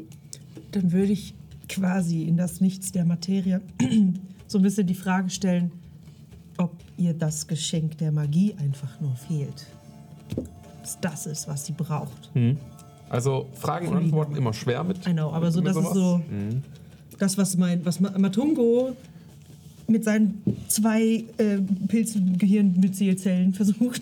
Dann 0.71 0.91
würde 0.91 1.11
ich 1.13 1.33
quasi 1.67 2.23
in 2.23 2.37
das 2.37 2.61
Nichts 2.61 2.91
der 2.91 3.05
Materie 3.05 3.61
so 4.47 4.57
ein 4.59 4.61
bisschen 4.61 4.87
die 4.87 4.95
Frage 4.95 5.29
stellen, 5.29 5.71
ob 6.57 6.73
ihr 6.97 7.13
das 7.13 7.47
Geschenk 7.47 7.97
der 7.97 8.11
Magie 8.11 8.55
einfach 8.59 8.99
nur 9.01 9.15
fehlt. 9.15 9.65
Dass 10.81 10.99
das 11.01 11.25
ist, 11.25 11.47
was 11.47 11.65
sie 11.65 11.73
braucht. 11.73 12.31
Also 13.09 13.47
Fragen 13.53 13.87
und 13.89 13.97
Antworten 13.97 14.35
immer 14.35 14.53
schwer 14.53 14.83
mit. 14.83 15.03
Know, 15.03 15.31
aber 15.31 15.51
so, 15.51 15.59
mit 15.59 15.67
das 15.69 15.77
ist 15.77 15.83
sowas. 15.83 15.93
so 15.93 16.21
das, 17.17 17.37
was 17.37 17.57
mein, 17.57 17.85
was 17.85 17.99
Ma- 17.99 18.17
Matungo 18.17 18.95
mit 19.87 20.03
seinen 20.05 20.41
zwei 20.69 21.25
äh, 21.37 21.57
Pilzgehirnmyzelzellen 21.87 23.53
versucht 23.53 24.01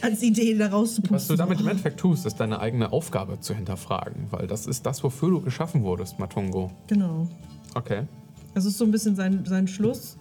als 0.00 0.22
Idee 0.22 0.56
da 0.56 0.68
rauszupusten. 0.68 1.16
Was 1.16 1.26
du 1.26 1.36
damit 1.36 1.60
im 1.60 1.68
Endeffekt 1.68 2.00
tust, 2.00 2.26
ist 2.26 2.36
deine 2.36 2.60
eigene 2.60 2.92
Aufgabe 2.92 3.40
zu 3.40 3.54
hinterfragen, 3.54 4.26
weil 4.30 4.46
das 4.46 4.66
ist 4.66 4.86
das, 4.86 5.02
wofür 5.02 5.30
du 5.30 5.40
geschaffen 5.40 5.82
wurdest, 5.82 6.18
Matungo. 6.18 6.70
Genau. 6.86 7.28
Okay. 7.74 8.04
Das 8.54 8.64
ist 8.64 8.78
so 8.78 8.84
ein 8.84 8.90
bisschen 8.90 9.14
sein, 9.14 9.44
sein 9.44 9.68
Schluss, 9.68 10.16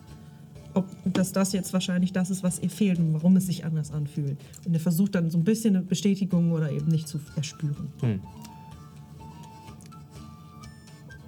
ob, 0.74 0.86
dass 1.06 1.32
das 1.32 1.54
jetzt 1.54 1.74
wahrscheinlich 1.74 2.14
das 2.14 2.30
ist, 2.30 2.44
was 2.44 2.60
ihr 2.60 2.70
fehlt 2.70 3.00
und 3.00 3.14
warum 3.14 3.36
es 3.38 3.48
sich 3.48 3.66
anders 3.66 3.92
anfühlt. 3.92 4.38
Und 4.66 4.74
er 4.74 4.80
versucht 4.80 5.16
dann 5.16 5.30
so 5.30 5.38
ein 5.38 5.44
bisschen 5.44 5.76
eine 5.76 5.86
Bestätigung 5.86 6.52
oder 6.52 6.72
eben 6.72 6.88
nicht 6.88 7.08
zu 7.08 7.20
erspüren. 7.36 7.92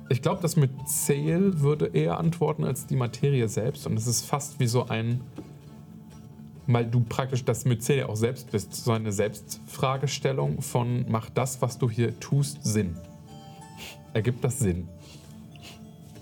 Ich 0.09 0.21
glaube, 0.21 0.41
das 0.41 0.55
mit 0.55 0.71
Zähl 0.87 1.61
würde 1.61 1.87
eher 1.87 2.19
antworten 2.19 2.63
als 2.63 2.87
die 2.87 2.95
Materie 2.95 3.47
selbst. 3.47 3.85
Und 3.85 3.97
es 3.97 4.07
ist 4.07 4.25
fast 4.25 4.59
wie 4.59 4.65
so 4.67 4.87
ein, 4.87 5.21
weil 6.71 6.85
du 6.85 6.99
praktisch 7.01 7.43
das 7.43 7.65
Myzel 7.65 8.03
auch 8.03 8.15
selbst 8.15 8.51
bist, 8.51 8.73
so 8.75 8.91
eine 8.91 9.11
Selbstfragestellung 9.11 10.61
von, 10.61 11.09
macht 11.09 11.35
das, 11.35 11.61
was 11.63 11.79
du 11.79 11.89
hier 11.89 12.19
tust, 12.19 12.63
Sinn? 12.63 12.95
Ergibt 14.13 14.43
das 14.43 14.59
Sinn? 14.59 14.87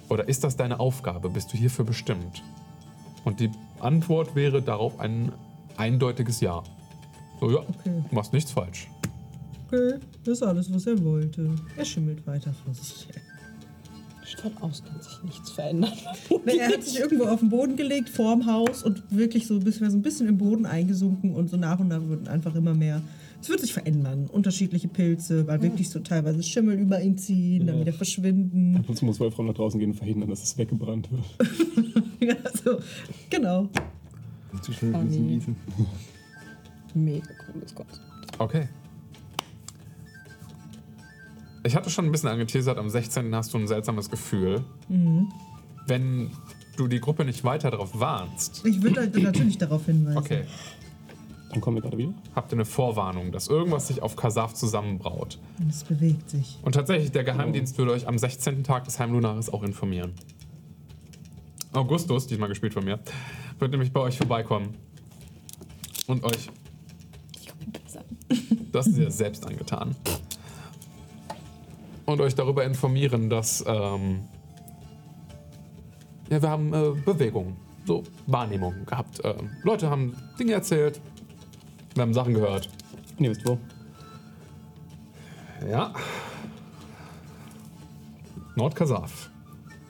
Oder 0.09 0.29
ist 0.29 0.45
das 0.45 0.55
deine 0.55 0.79
Aufgabe? 0.79 1.29
Bist 1.29 1.51
du 1.51 1.57
hierfür 1.57 1.83
bestimmt? 1.83 2.43
Und 3.25 3.41
die 3.41 3.51
Antwort 3.79 4.35
wäre 4.35 4.61
darauf 4.61 4.99
ein 5.01 5.33
eindeutiges 5.75 6.39
Ja. 6.39 6.63
So, 7.41 7.51
ja, 7.51 7.59
Okay. 7.59 8.03
du 8.09 8.15
machst 8.15 8.31
nichts 8.31 8.51
falsch. 8.51 8.87
Okay, 9.67 9.95
das 10.23 10.35
ist 10.37 10.43
alles, 10.43 10.73
was 10.73 10.87
er 10.87 11.03
wollte. 11.03 11.53
Er 11.75 11.83
schimmelt 11.83 12.25
weiter 12.25 12.53
vor 12.53 12.73
sich 12.73 13.09
her. 13.09 13.21
Von 14.41 14.57
aus 14.57 14.83
kann 14.83 15.01
sich 15.01 15.23
nichts 15.23 15.51
verändern. 15.51 15.91
Na, 16.45 16.51
er 16.53 16.67
hat 16.69 16.83
sich 16.83 16.99
irgendwo 16.99 17.25
auf 17.25 17.39
den 17.39 17.49
Boden 17.49 17.75
gelegt, 17.77 18.09
vorm 18.09 18.45
Haus 18.45 18.83
und 18.83 19.03
wirklich 19.09 19.47
so 19.47 19.55
ein 19.55 19.61
bisschen, 19.61 19.89
so 19.89 19.97
ein 19.97 20.01
bisschen 20.01 20.27
im 20.27 20.37
Boden 20.37 20.65
eingesunken 20.65 21.33
und 21.33 21.49
so 21.49 21.57
nach 21.57 21.79
und 21.79 21.87
nach 21.87 22.01
wird 22.07 22.27
einfach 22.27 22.53
immer 22.55 22.73
mehr. 22.73 23.01
Es 23.41 23.49
wird 23.49 23.59
sich 23.61 23.71
verändern. 23.73 24.27
Unterschiedliche 24.31 24.87
Pilze, 24.87 25.47
weil 25.47 25.61
wirklich 25.61 25.89
so 25.89 25.99
teilweise 25.99 26.41
Schimmel 26.43 26.77
über 26.77 27.01
ihn 27.01 27.17
ziehen, 27.17 27.67
dann 27.67 27.75
Ja. 27.75 27.81
wieder 27.81 27.93
verschwinden. 27.93 28.83
Sonst 28.85 29.01
muss 29.03 29.19
Wolfram 29.19 29.45
nach 29.45 29.53
draußen 29.53 29.79
gehen 29.79 29.91
und 29.91 29.95
verhindern, 29.95 30.29
dass 30.29 30.43
es 30.43 30.57
weggebrannt 30.57 31.09
wird. 31.11 31.23
Ja, 32.19 32.33
so, 32.63 32.79
genau. 33.29 33.69
Zu 34.63 34.73
schnell. 34.73 34.91
Mega 36.95 37.27
cooles 37.51 37.75
Konzept. 37.75 38.01
Okay. 38.39 38.67
Ich 41.67 41.75
hatte 41.75 41.89
schon 41.89 42.05
ein 42.05 42.11
bisschen 42.11 42.29
angeteasert, 42.29 42.77
am 42.77 42.89
16. 42.89 43.35
hast 43.35 43.53
du 43.53 43.57
ein 43.57 43.67
seltsames 43.67 44.09
Gefühl. 44.09 44.63
Wenn 45.85 46.31
du 46.77 46.87
die 46.87 46.99
Gruppe 47.01 47.25
nicht 47.25 47.43
weiter 47.43 47.71
darauf 47.71 47.99
warnst, 47.99 48.65
Ich 48.65 48.81
würde 48.81 49.01
halt 49.01 49.15
natürlich 49.17 49.57
darauf 49.57 49.85
hinweisen. 49.85 50.17
okay, 50.17 50.43
Dann 51.51 51.59
kommen 51.59 51.77
wir 51.77 51.81
gerade 51.81 51.97
wieder. 51.97 52.13
habt 52.35 52.51
ihr 52.51 52.55
eine 52.55 52.65
Vorwarnung, 52.65 53.31
dass 53.33 53.47
irgendwas 53.49 53.87
sich 53.89 54.01
auf 54.01 54.15
Kasaf 54.15 54.53
zusammenbraut. 54.53 55.39
Und 55.59 55.69
es 55.69 55.83
bewegt 55.83 56.29
sich. 56.29 56.57
Und 56.61 56.73
tatsächlich, 56.75 57.11
der 57.11 57.23
Geheimdienst 57.25 57.77
würde 57.77 57.91
euch 57.91 58.07
am 58.07 58.17
16. 58.17 58.63
Tag 58.63 58.85
des 58.85 58.99
Heimlunares 58.99 59.49
auch 59.51 59.63
informieren. 59.63 60.13
Augustus, 61.73 62.27
diesmal 62.27 62.47
gespielt 62.49 62.73
von 62.73 62.85
mir, 62.85 62.99
wird 63.59 63.71
nämlich 63.71 63.91
bei 63.91 63.99
euch 63.99 64.17
vorbeikommen 64.17 64.69
und 66.07 66.23
euch 66.23 66.49
Das 68.71 68.87
ist 68.87 68.97
ihr 68.97 69.11
selbst 69.23 69.45
angetan. 69.45 69.95
Und 72.07 72.21
euch 72.21 72.35
darüber 72.35 72.63
informieren, 72.63 73.29
dass 73.29 73.63
ähm, 73.67 74.21
ja, 76.29 76.41
wir 76.41 76.49
haben 76.49 76.73
äh, 76.73 76.91
Bewegungen, 77.05 77.57
so 77.85 78.03
Wahrnehmungen 78.27 78.85
gehabt. 78.85 79.21
Ähm, 79.25 79.51
Leute 79.63 79.89
haben 79.89 80.15
Dinge 80.39 80.53
erzählt, 80.53 81.01
wir 81.95 82.03
haben 82.03 82.13
Sachen 82.13 82.33
gehört. 82.33 82.69
Ihr 83.19 83.31
wisst 83.31 83.45
wo. 83.45 83.59
Ja. 85.69 85.93
Nordkasaf. 88.55 89.29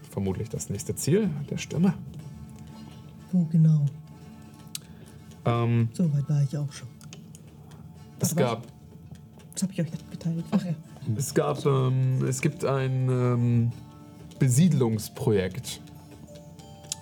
Vermutlich 0.09 0.49
das 0.49 0.71
nächste 0.71 0.95
Ziel 0.95 1.29
der 1.51 1.57
Stürme. 1.57 1.93
Wo 3.31 3.45
genau? 3.45 3.85
Ähm, 5.45 5.89
So 5.93 6.11
weit 6.13 6.27
war 6.27 6.41
ich 6.41 6.57
auch 6.57 6.71
schon. 6.71 6.87
es 8.19 8.35
gab 8.35 8.63
Das 9.53 9.61
habe 9.63 9.73
ich 9.73 9.81
euch 9.81 9.91
mitgeteilt. 9.91 10.45
Ach 10.49 10.65
ja. 10.65 10.73
Es 11.16 11.34
gab, 11.34 11.66
ähm, 11.66 12.26
es 12.27 12.42
gibt 12.42 12.66
ein 12.66 13.10
ähm, 13.10 13.72
Besiedlungsprojekt 14.40 15.82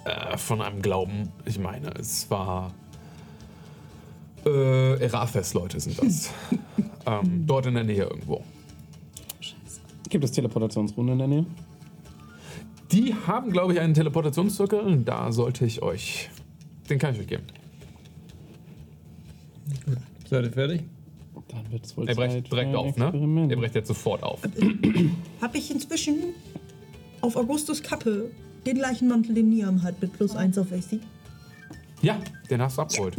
äh, 0.05 0.37
von 0.37 0.61
einem 0.61 0.81
Glauben. 0.81 1.29
Ich 1.45 1.57
meine, 1.59 1.89
es 1.99 2.29
war 2.29 2.71
äh, 4.45 4.99
Erafes-Leute 5.01 5.79
sind 5.79 6.01
das. 6.01 6.29
ähm, 7.05 7.45
dort 7.47 7.65
in 7.65 7.73
der 7.73 7.83
Nähe 7.83 8.03
irgendwo. 8.03 8.43
Gibt 10.09 10.23
es 10.23 10.31
Teleportationsrunden 10.31 11.13
in 11.13 11.19
der 11.19 11.27
Nähe? 11.27 11.45
Die 12.91 13.13
haben, 13.13 13.51
glaube 13.51 13.73
ich, 13.73 13.79
einen 13.79 13.93
Teleportationszirkel. 13.93 15.01
Da 15.03 15.31
sollte 15.31 15.65
ich 15.65 15.81
euch, 15.81 16.29
den 16.89 16.99
kann 16.99 17.15
ich 17.15 17.21
euch 17.21 17.27
geben. 17.27 17.43
Seid 20.29 20.45
ihr 20.45 20.51
fertig? 20.51 20.83
Dann 21.55 21.71
wird 21.71 21.85
es 21.85 21.95
wohl 21.97 22.07
Er 22.07 22.15
brecht 22.15 22.33
Zeit 22.33 22.51
direkt 22.51 22.71
für 22.71 22.79
ein 22.79 22.85
auf, 22.85 22.97
ne? 22.97 23.05
Experiment. 23.05 23.51
Er 23.51 23.57
brecht 23.57 23.75
jetzt 23.75 23.87
sofort 23.87 24.23
auf. 24.23 24.41
Habe 25.41 25.57
ich 25.57 25.71
inzwischen 25.71 26.15
auf 27.21 27.35
Augustus 27.35 27.81
Kappe 27.81 28.31
den 28.65 28.75
gleichen 28.75 29.07
Mantel, 29.07 29.33
den 29.35 29.49
Niam 29.49 29.81
hat, 29.83 30.01
mit 30.01 30.13
plus 30.13 30.35
1 30.35 30.57
auf 30.57 30.71
AC? 30.71 30.99
Ja, 32.01 32.17
den 32.49 32.61
hast 32.61 32.77
du 32.77 32.81
abgeholt. 32.83 33.15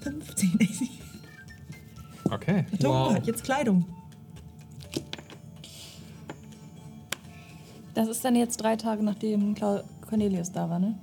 15 0.00 0.58
AC. 0.60 2.32
Okay. 2.32 2.64
Der 2.72 2.78
Togo 2.78 2.92
Wow. 2.94 3.14
hat 3.14 3.26
jetzt 3.26 3.44
Kleidung. 3.44 3.84
Das 7.94 8.08
ist 8.08 8.24
dann 8.24 8.36
jetzt 8.36 8.58
drei 8.58 8.76
Tage, 8.76 9.02
nachdem 9.02 9.54
Cornelius 10.06 10.52
da 10.52 10.68
war, 10.68 10.78
ne? 10.78 10.94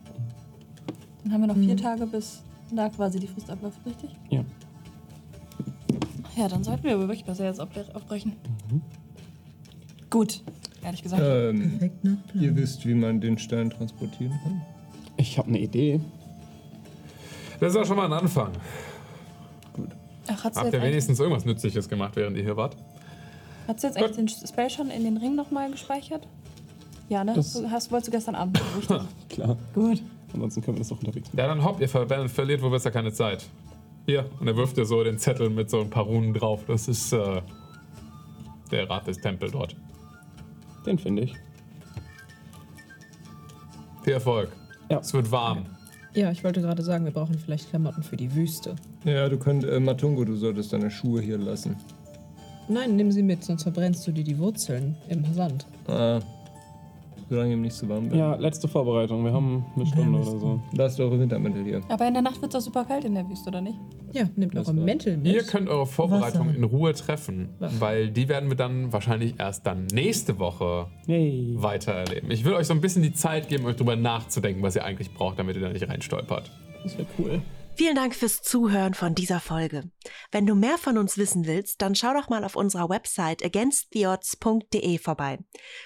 Dann 1.24 1.34
haben 1.34 1.42
wir 1.42 1.48
noch 1.48 1.56
vier 1.58 1.78
Tage, 1.78 2.06
bis 2.06 2.44
da 2.72 2.90
quasi 2.90 3.20
die 3.20 3.28
Frist 3.28 3.50
abläuft, 3.50 3.80
richtig? 3.86 4.12
Ja. 4.30 4.44
Ja, 6.36 6.48
dann 6.48 6.64
sollten 6.64 6.84
wir 6.84 6.94
aber 6.94 7.04
wirklich 7.08 7.26
besser 7.26 7.46
jetzt 7.46 7.60
aufbrechen. 7.60 8.34
Gut, 10.10 10.42
ehrlich 10.84 11.02
gesagt. 11.04 11.22
Ähm, 11.24 11.72
Perfekt 11.72 12.04
nach 12.04 12.28
Plan. 12.28 12.44
ihr 12.44 12.56
wisst, 12.56 12.86
wie 12.86 12.94
man 12.94 13.22
den 13.22 13.38
Stein 13.38 13.70
transportieren 13.70 14.34
kann. 14.44 14.62
Ich 15.18 15.38
habe 15.38 15.48
eine 15.50 15.60
Idee. 15.60 16.00
Das 17.60 17.74
ist 17.74 17.80
auch 17.80 17.86
schon 17.86 17.98
mal 17.98 18.06
ein 18.06 18.14
Anfang. 18.14 18.52
Ach, 20.28 20.44
hat 20.44 20.54
sie 20.54 20.60
Habt 20.60 20.74
jetzt, 20.74 20.82
ihr 20.82 20.88
wenigstens 20.90 21.20
irgendwas 21.20 21.46
Nützliches 21.46 21.88
gemacht, 21.90 22.16
während 22.16 22.38
ihr 22.38 22.44
hier 22.44 22.58
wart? 22.58 22.76
hat 23.68 23.80
sie 23.80 23.88
jetzt 23.88 23.98
eigentlich 23.98 24.38
den 24.40 24.48
Spell 24.48 24.70
schon 24.70 24.90
in 24.90 25.04
den 25.06 25.16
Ring 25.18 25.36
nochmal 25.36 25.72
gespeichert? 25.72 26.28
Ja, 27.10 27.24
ne? 27.24 27.34
Das- 27.34 27.54
du 27.54 27.70
hast, 27.70 27.92
wolltest 27.92 28.08
du 28.08 28.12
gestern 28.12 28.36
Abend, 28.36 28.60
richtig? 28.78 29.02
Klar. 29.30 29.58
Gut. 29.74 30.02
Ansonsten 30.34 30.62
können 30.62 30.78
wir 30.78 30.82
das 30.82 30.92
auch 30.92 30.98
unterwegs 31.00 31.28
machen. 31.30 31.38
Ja, 31.38 31.48
dann 31.48 31.64
hopp, 31.64 31.80
ihr 31.80 31.88
ver 31.88 32.08
verliert 32.28 32.62
wohl 32.62 32.72
besser 32.72 32.92
keine 32.92 33.14
Zeit. 33.14 33.46
Hier, 34.06 34.30
und 34.40 34.48
er 34.48 34.56
wirft 34.58 34.78
dir 34.78 34.86
so 34.86 35.04
den 35.04 35.18
Zettel 35.18 35.50
mit 35.50 35.70
so 35.70 35.80
ein 35.80 35.90
paar 35.90 36.04
Runen 36.04 36.34
drauf. 36.34 36.64
Das 36.68 36.88
ist 36.88 37.14
äh, 37.14 37.42
der 38.72 38.90
Rat 38.90 39.08
des 39.08 39.18
Tempel 39.18 39.50
dort. 39.50 39.76
Den 40.86 41.00
finde 41.00 41.24
ich. 41.24 41.34
Viel 44.04 44.14
Erfolg. 44.14 44.52
Ja. 44.90 45.00
Es 45.00 45.14
wird 45.14 45.32
warm. 45.32 45.66
Ja, 46.14 46.30
ich 46.32 46.44
wollte 46.44 46.62
gerade 46.62 46.84
sagen, 46.84 47.06
wir 47.06 47.12
brauchen 47.12 47.40
vielleicht 47.40 47.70
Klamotten 47.70 48.04
für 48.04 48.18
die 48.18 48.36
Wüste. 48.36 48.76
Ja, 49.06 49.30
du 49.30 49.38
könntest, 49.38 49.74
äh, 49.74 49.80
Matungo, 49.80 50.26
du 50.26 50.36
solltest 50.36 50.74
deine 50.74 50.92
Schuhe 50.92 51.22
hier 51.22 51.38
lassen. 51.38 51.78
Nein, 52.68 52.96
nimm 52.96 53.12
sie 53.12 53.24
mit, 53.24 53.44
sonst 53.44 53.64
verbrennst 53.64 54.06
du 54.06 54.12
dir 54.12 54.24
die 54.24 54.38
Wurzeln 54.38 54.96
im 55.10 55.26
Sand. 55.34 55.66
Ah, 55.88 56.20
solange 57.30 57.54
ihm 57.54 57.62
nicht 57.62 57.76
zu 57.76 57.88
warm 57.90 58.06
wird. 58.06 58.16
Ja, 58.16 58.36
letzte 58.36 58.68
Vorbereitung. 58.68 59.24
Wir 59.26 59.34
haben 59.34 59.66
eine 59.76 59.86
Stunde 59.86 60.20
oder 60.20 60.40
so. 60.40 60.62
Lasst 60.74 61.00
eure 61.00 61.20
Wintermäntel 61.20 61.64
hier. 61.64 61.82
Aber 61.90 62.08
in 62.08 62.14
der 62.14 62.22
Nacht 62.24 62.42
wird 62.42 62.54
es 62.54 62.60
doch 62.60 62.66
super 62.66 62.86
kalt 62.86 63.06
in 63.06 63.16
der 63.16 63.28
Wüste, 63.30 63.50
oder 63.50 63.62
nicht? 63.62 63.78
Ja, 64.12 64.30
nehmt 64.36 64.56
eure 64.56 64.74
Mäntel 64.74 65.18
mit. 65.18 65.28
Ihr 65.28 65.44
könnt 65.44 65.68
eure 65.70 65.86
Vorbereitung 65.86 66.48
Wasser. 66.48 66.58
in 66.58 66.64
Ruhe 66.64 66.94
treffen, 66.94 67.50
weil 67.80 68.10
die 68.10 68.30
werden 68.30 68.50
wir 68.50 68.58
dann 68.58 68.94
wahrscheinlich 68.94 69.40
erst 69.40 69.66
dann 69.66 69.86
nächste 69.88 70.38
Woche 70.40 70.88
Yay. 71.08 71.56
weiter 71.58 71.94
erleben. 71.94 72.30
Ich 72.32 72.46
will 72.46 72.54
euch 72.54 72.68
so 72.68 72.74
ein 72.74 72.82
bisschen 72.82 73.02
die 73.04 73.14
Zeit 73.14 73.50
geben, 73.50 73.66
euch 73.66 73.76
drüber 73.76 73.96
nachzudenken, 73.96 74.62
was 74.62 74.76
ihr 74.76 74.84
eigentlich 74.86 75.14
braucht, 75.14 75.40
damit 75.40 75.56
ihr 75.56 75.62
da 75.64 75.70
nicht 75.70 75.88
reinstolpert. 75.88 76.52
Das 76.84 76.98
wäre 76.98 77.08
cool. 77.18 77.42
Vielen 77.76 77.96
Dank 77.96 78.14
fürs 78.14 78.42
Zuhören 78.42 78.94
von 78.94 79.16
dieser 79.16 79.40
Folge. 79.40 79.90
Wenn 80.32 80.46
du 80.46 80.54
mehr 80.54 80.78
von 80.78 80.98
uns 80.98 81.18
wissen 81.18 81.48
willst, 81.48 81.82
dann 81.82 81.96
schau 81.96 82.14
doch 82.14 82.30
mal 82.30 82.44
auf 82.44 82.56
unserer 82.56 82.88
Website 82.88 83.44
againsttheodds.de 83.44 85.00
vorbei. 85.00 85.40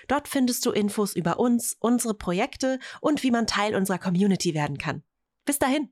Dort 0.09 0.27
findest 0.27 0.65
du 0.65 0.71
Infos 0.71 1.15
über 1.15 1.39
uns, 1.39 1.77
unsere 1.79 2.13
Projekte 2.13 2.79
und 2.99 3.23
wie 3.23 3.31
man 3.31 3.47
Teil 3.47 3.73
unserer 3.73 3.99
Community 3.99 4.53
werden 4.53 4.77
kann. 4.77 5.03
Bis 5.45 5.59
dahin! 5.59 5.89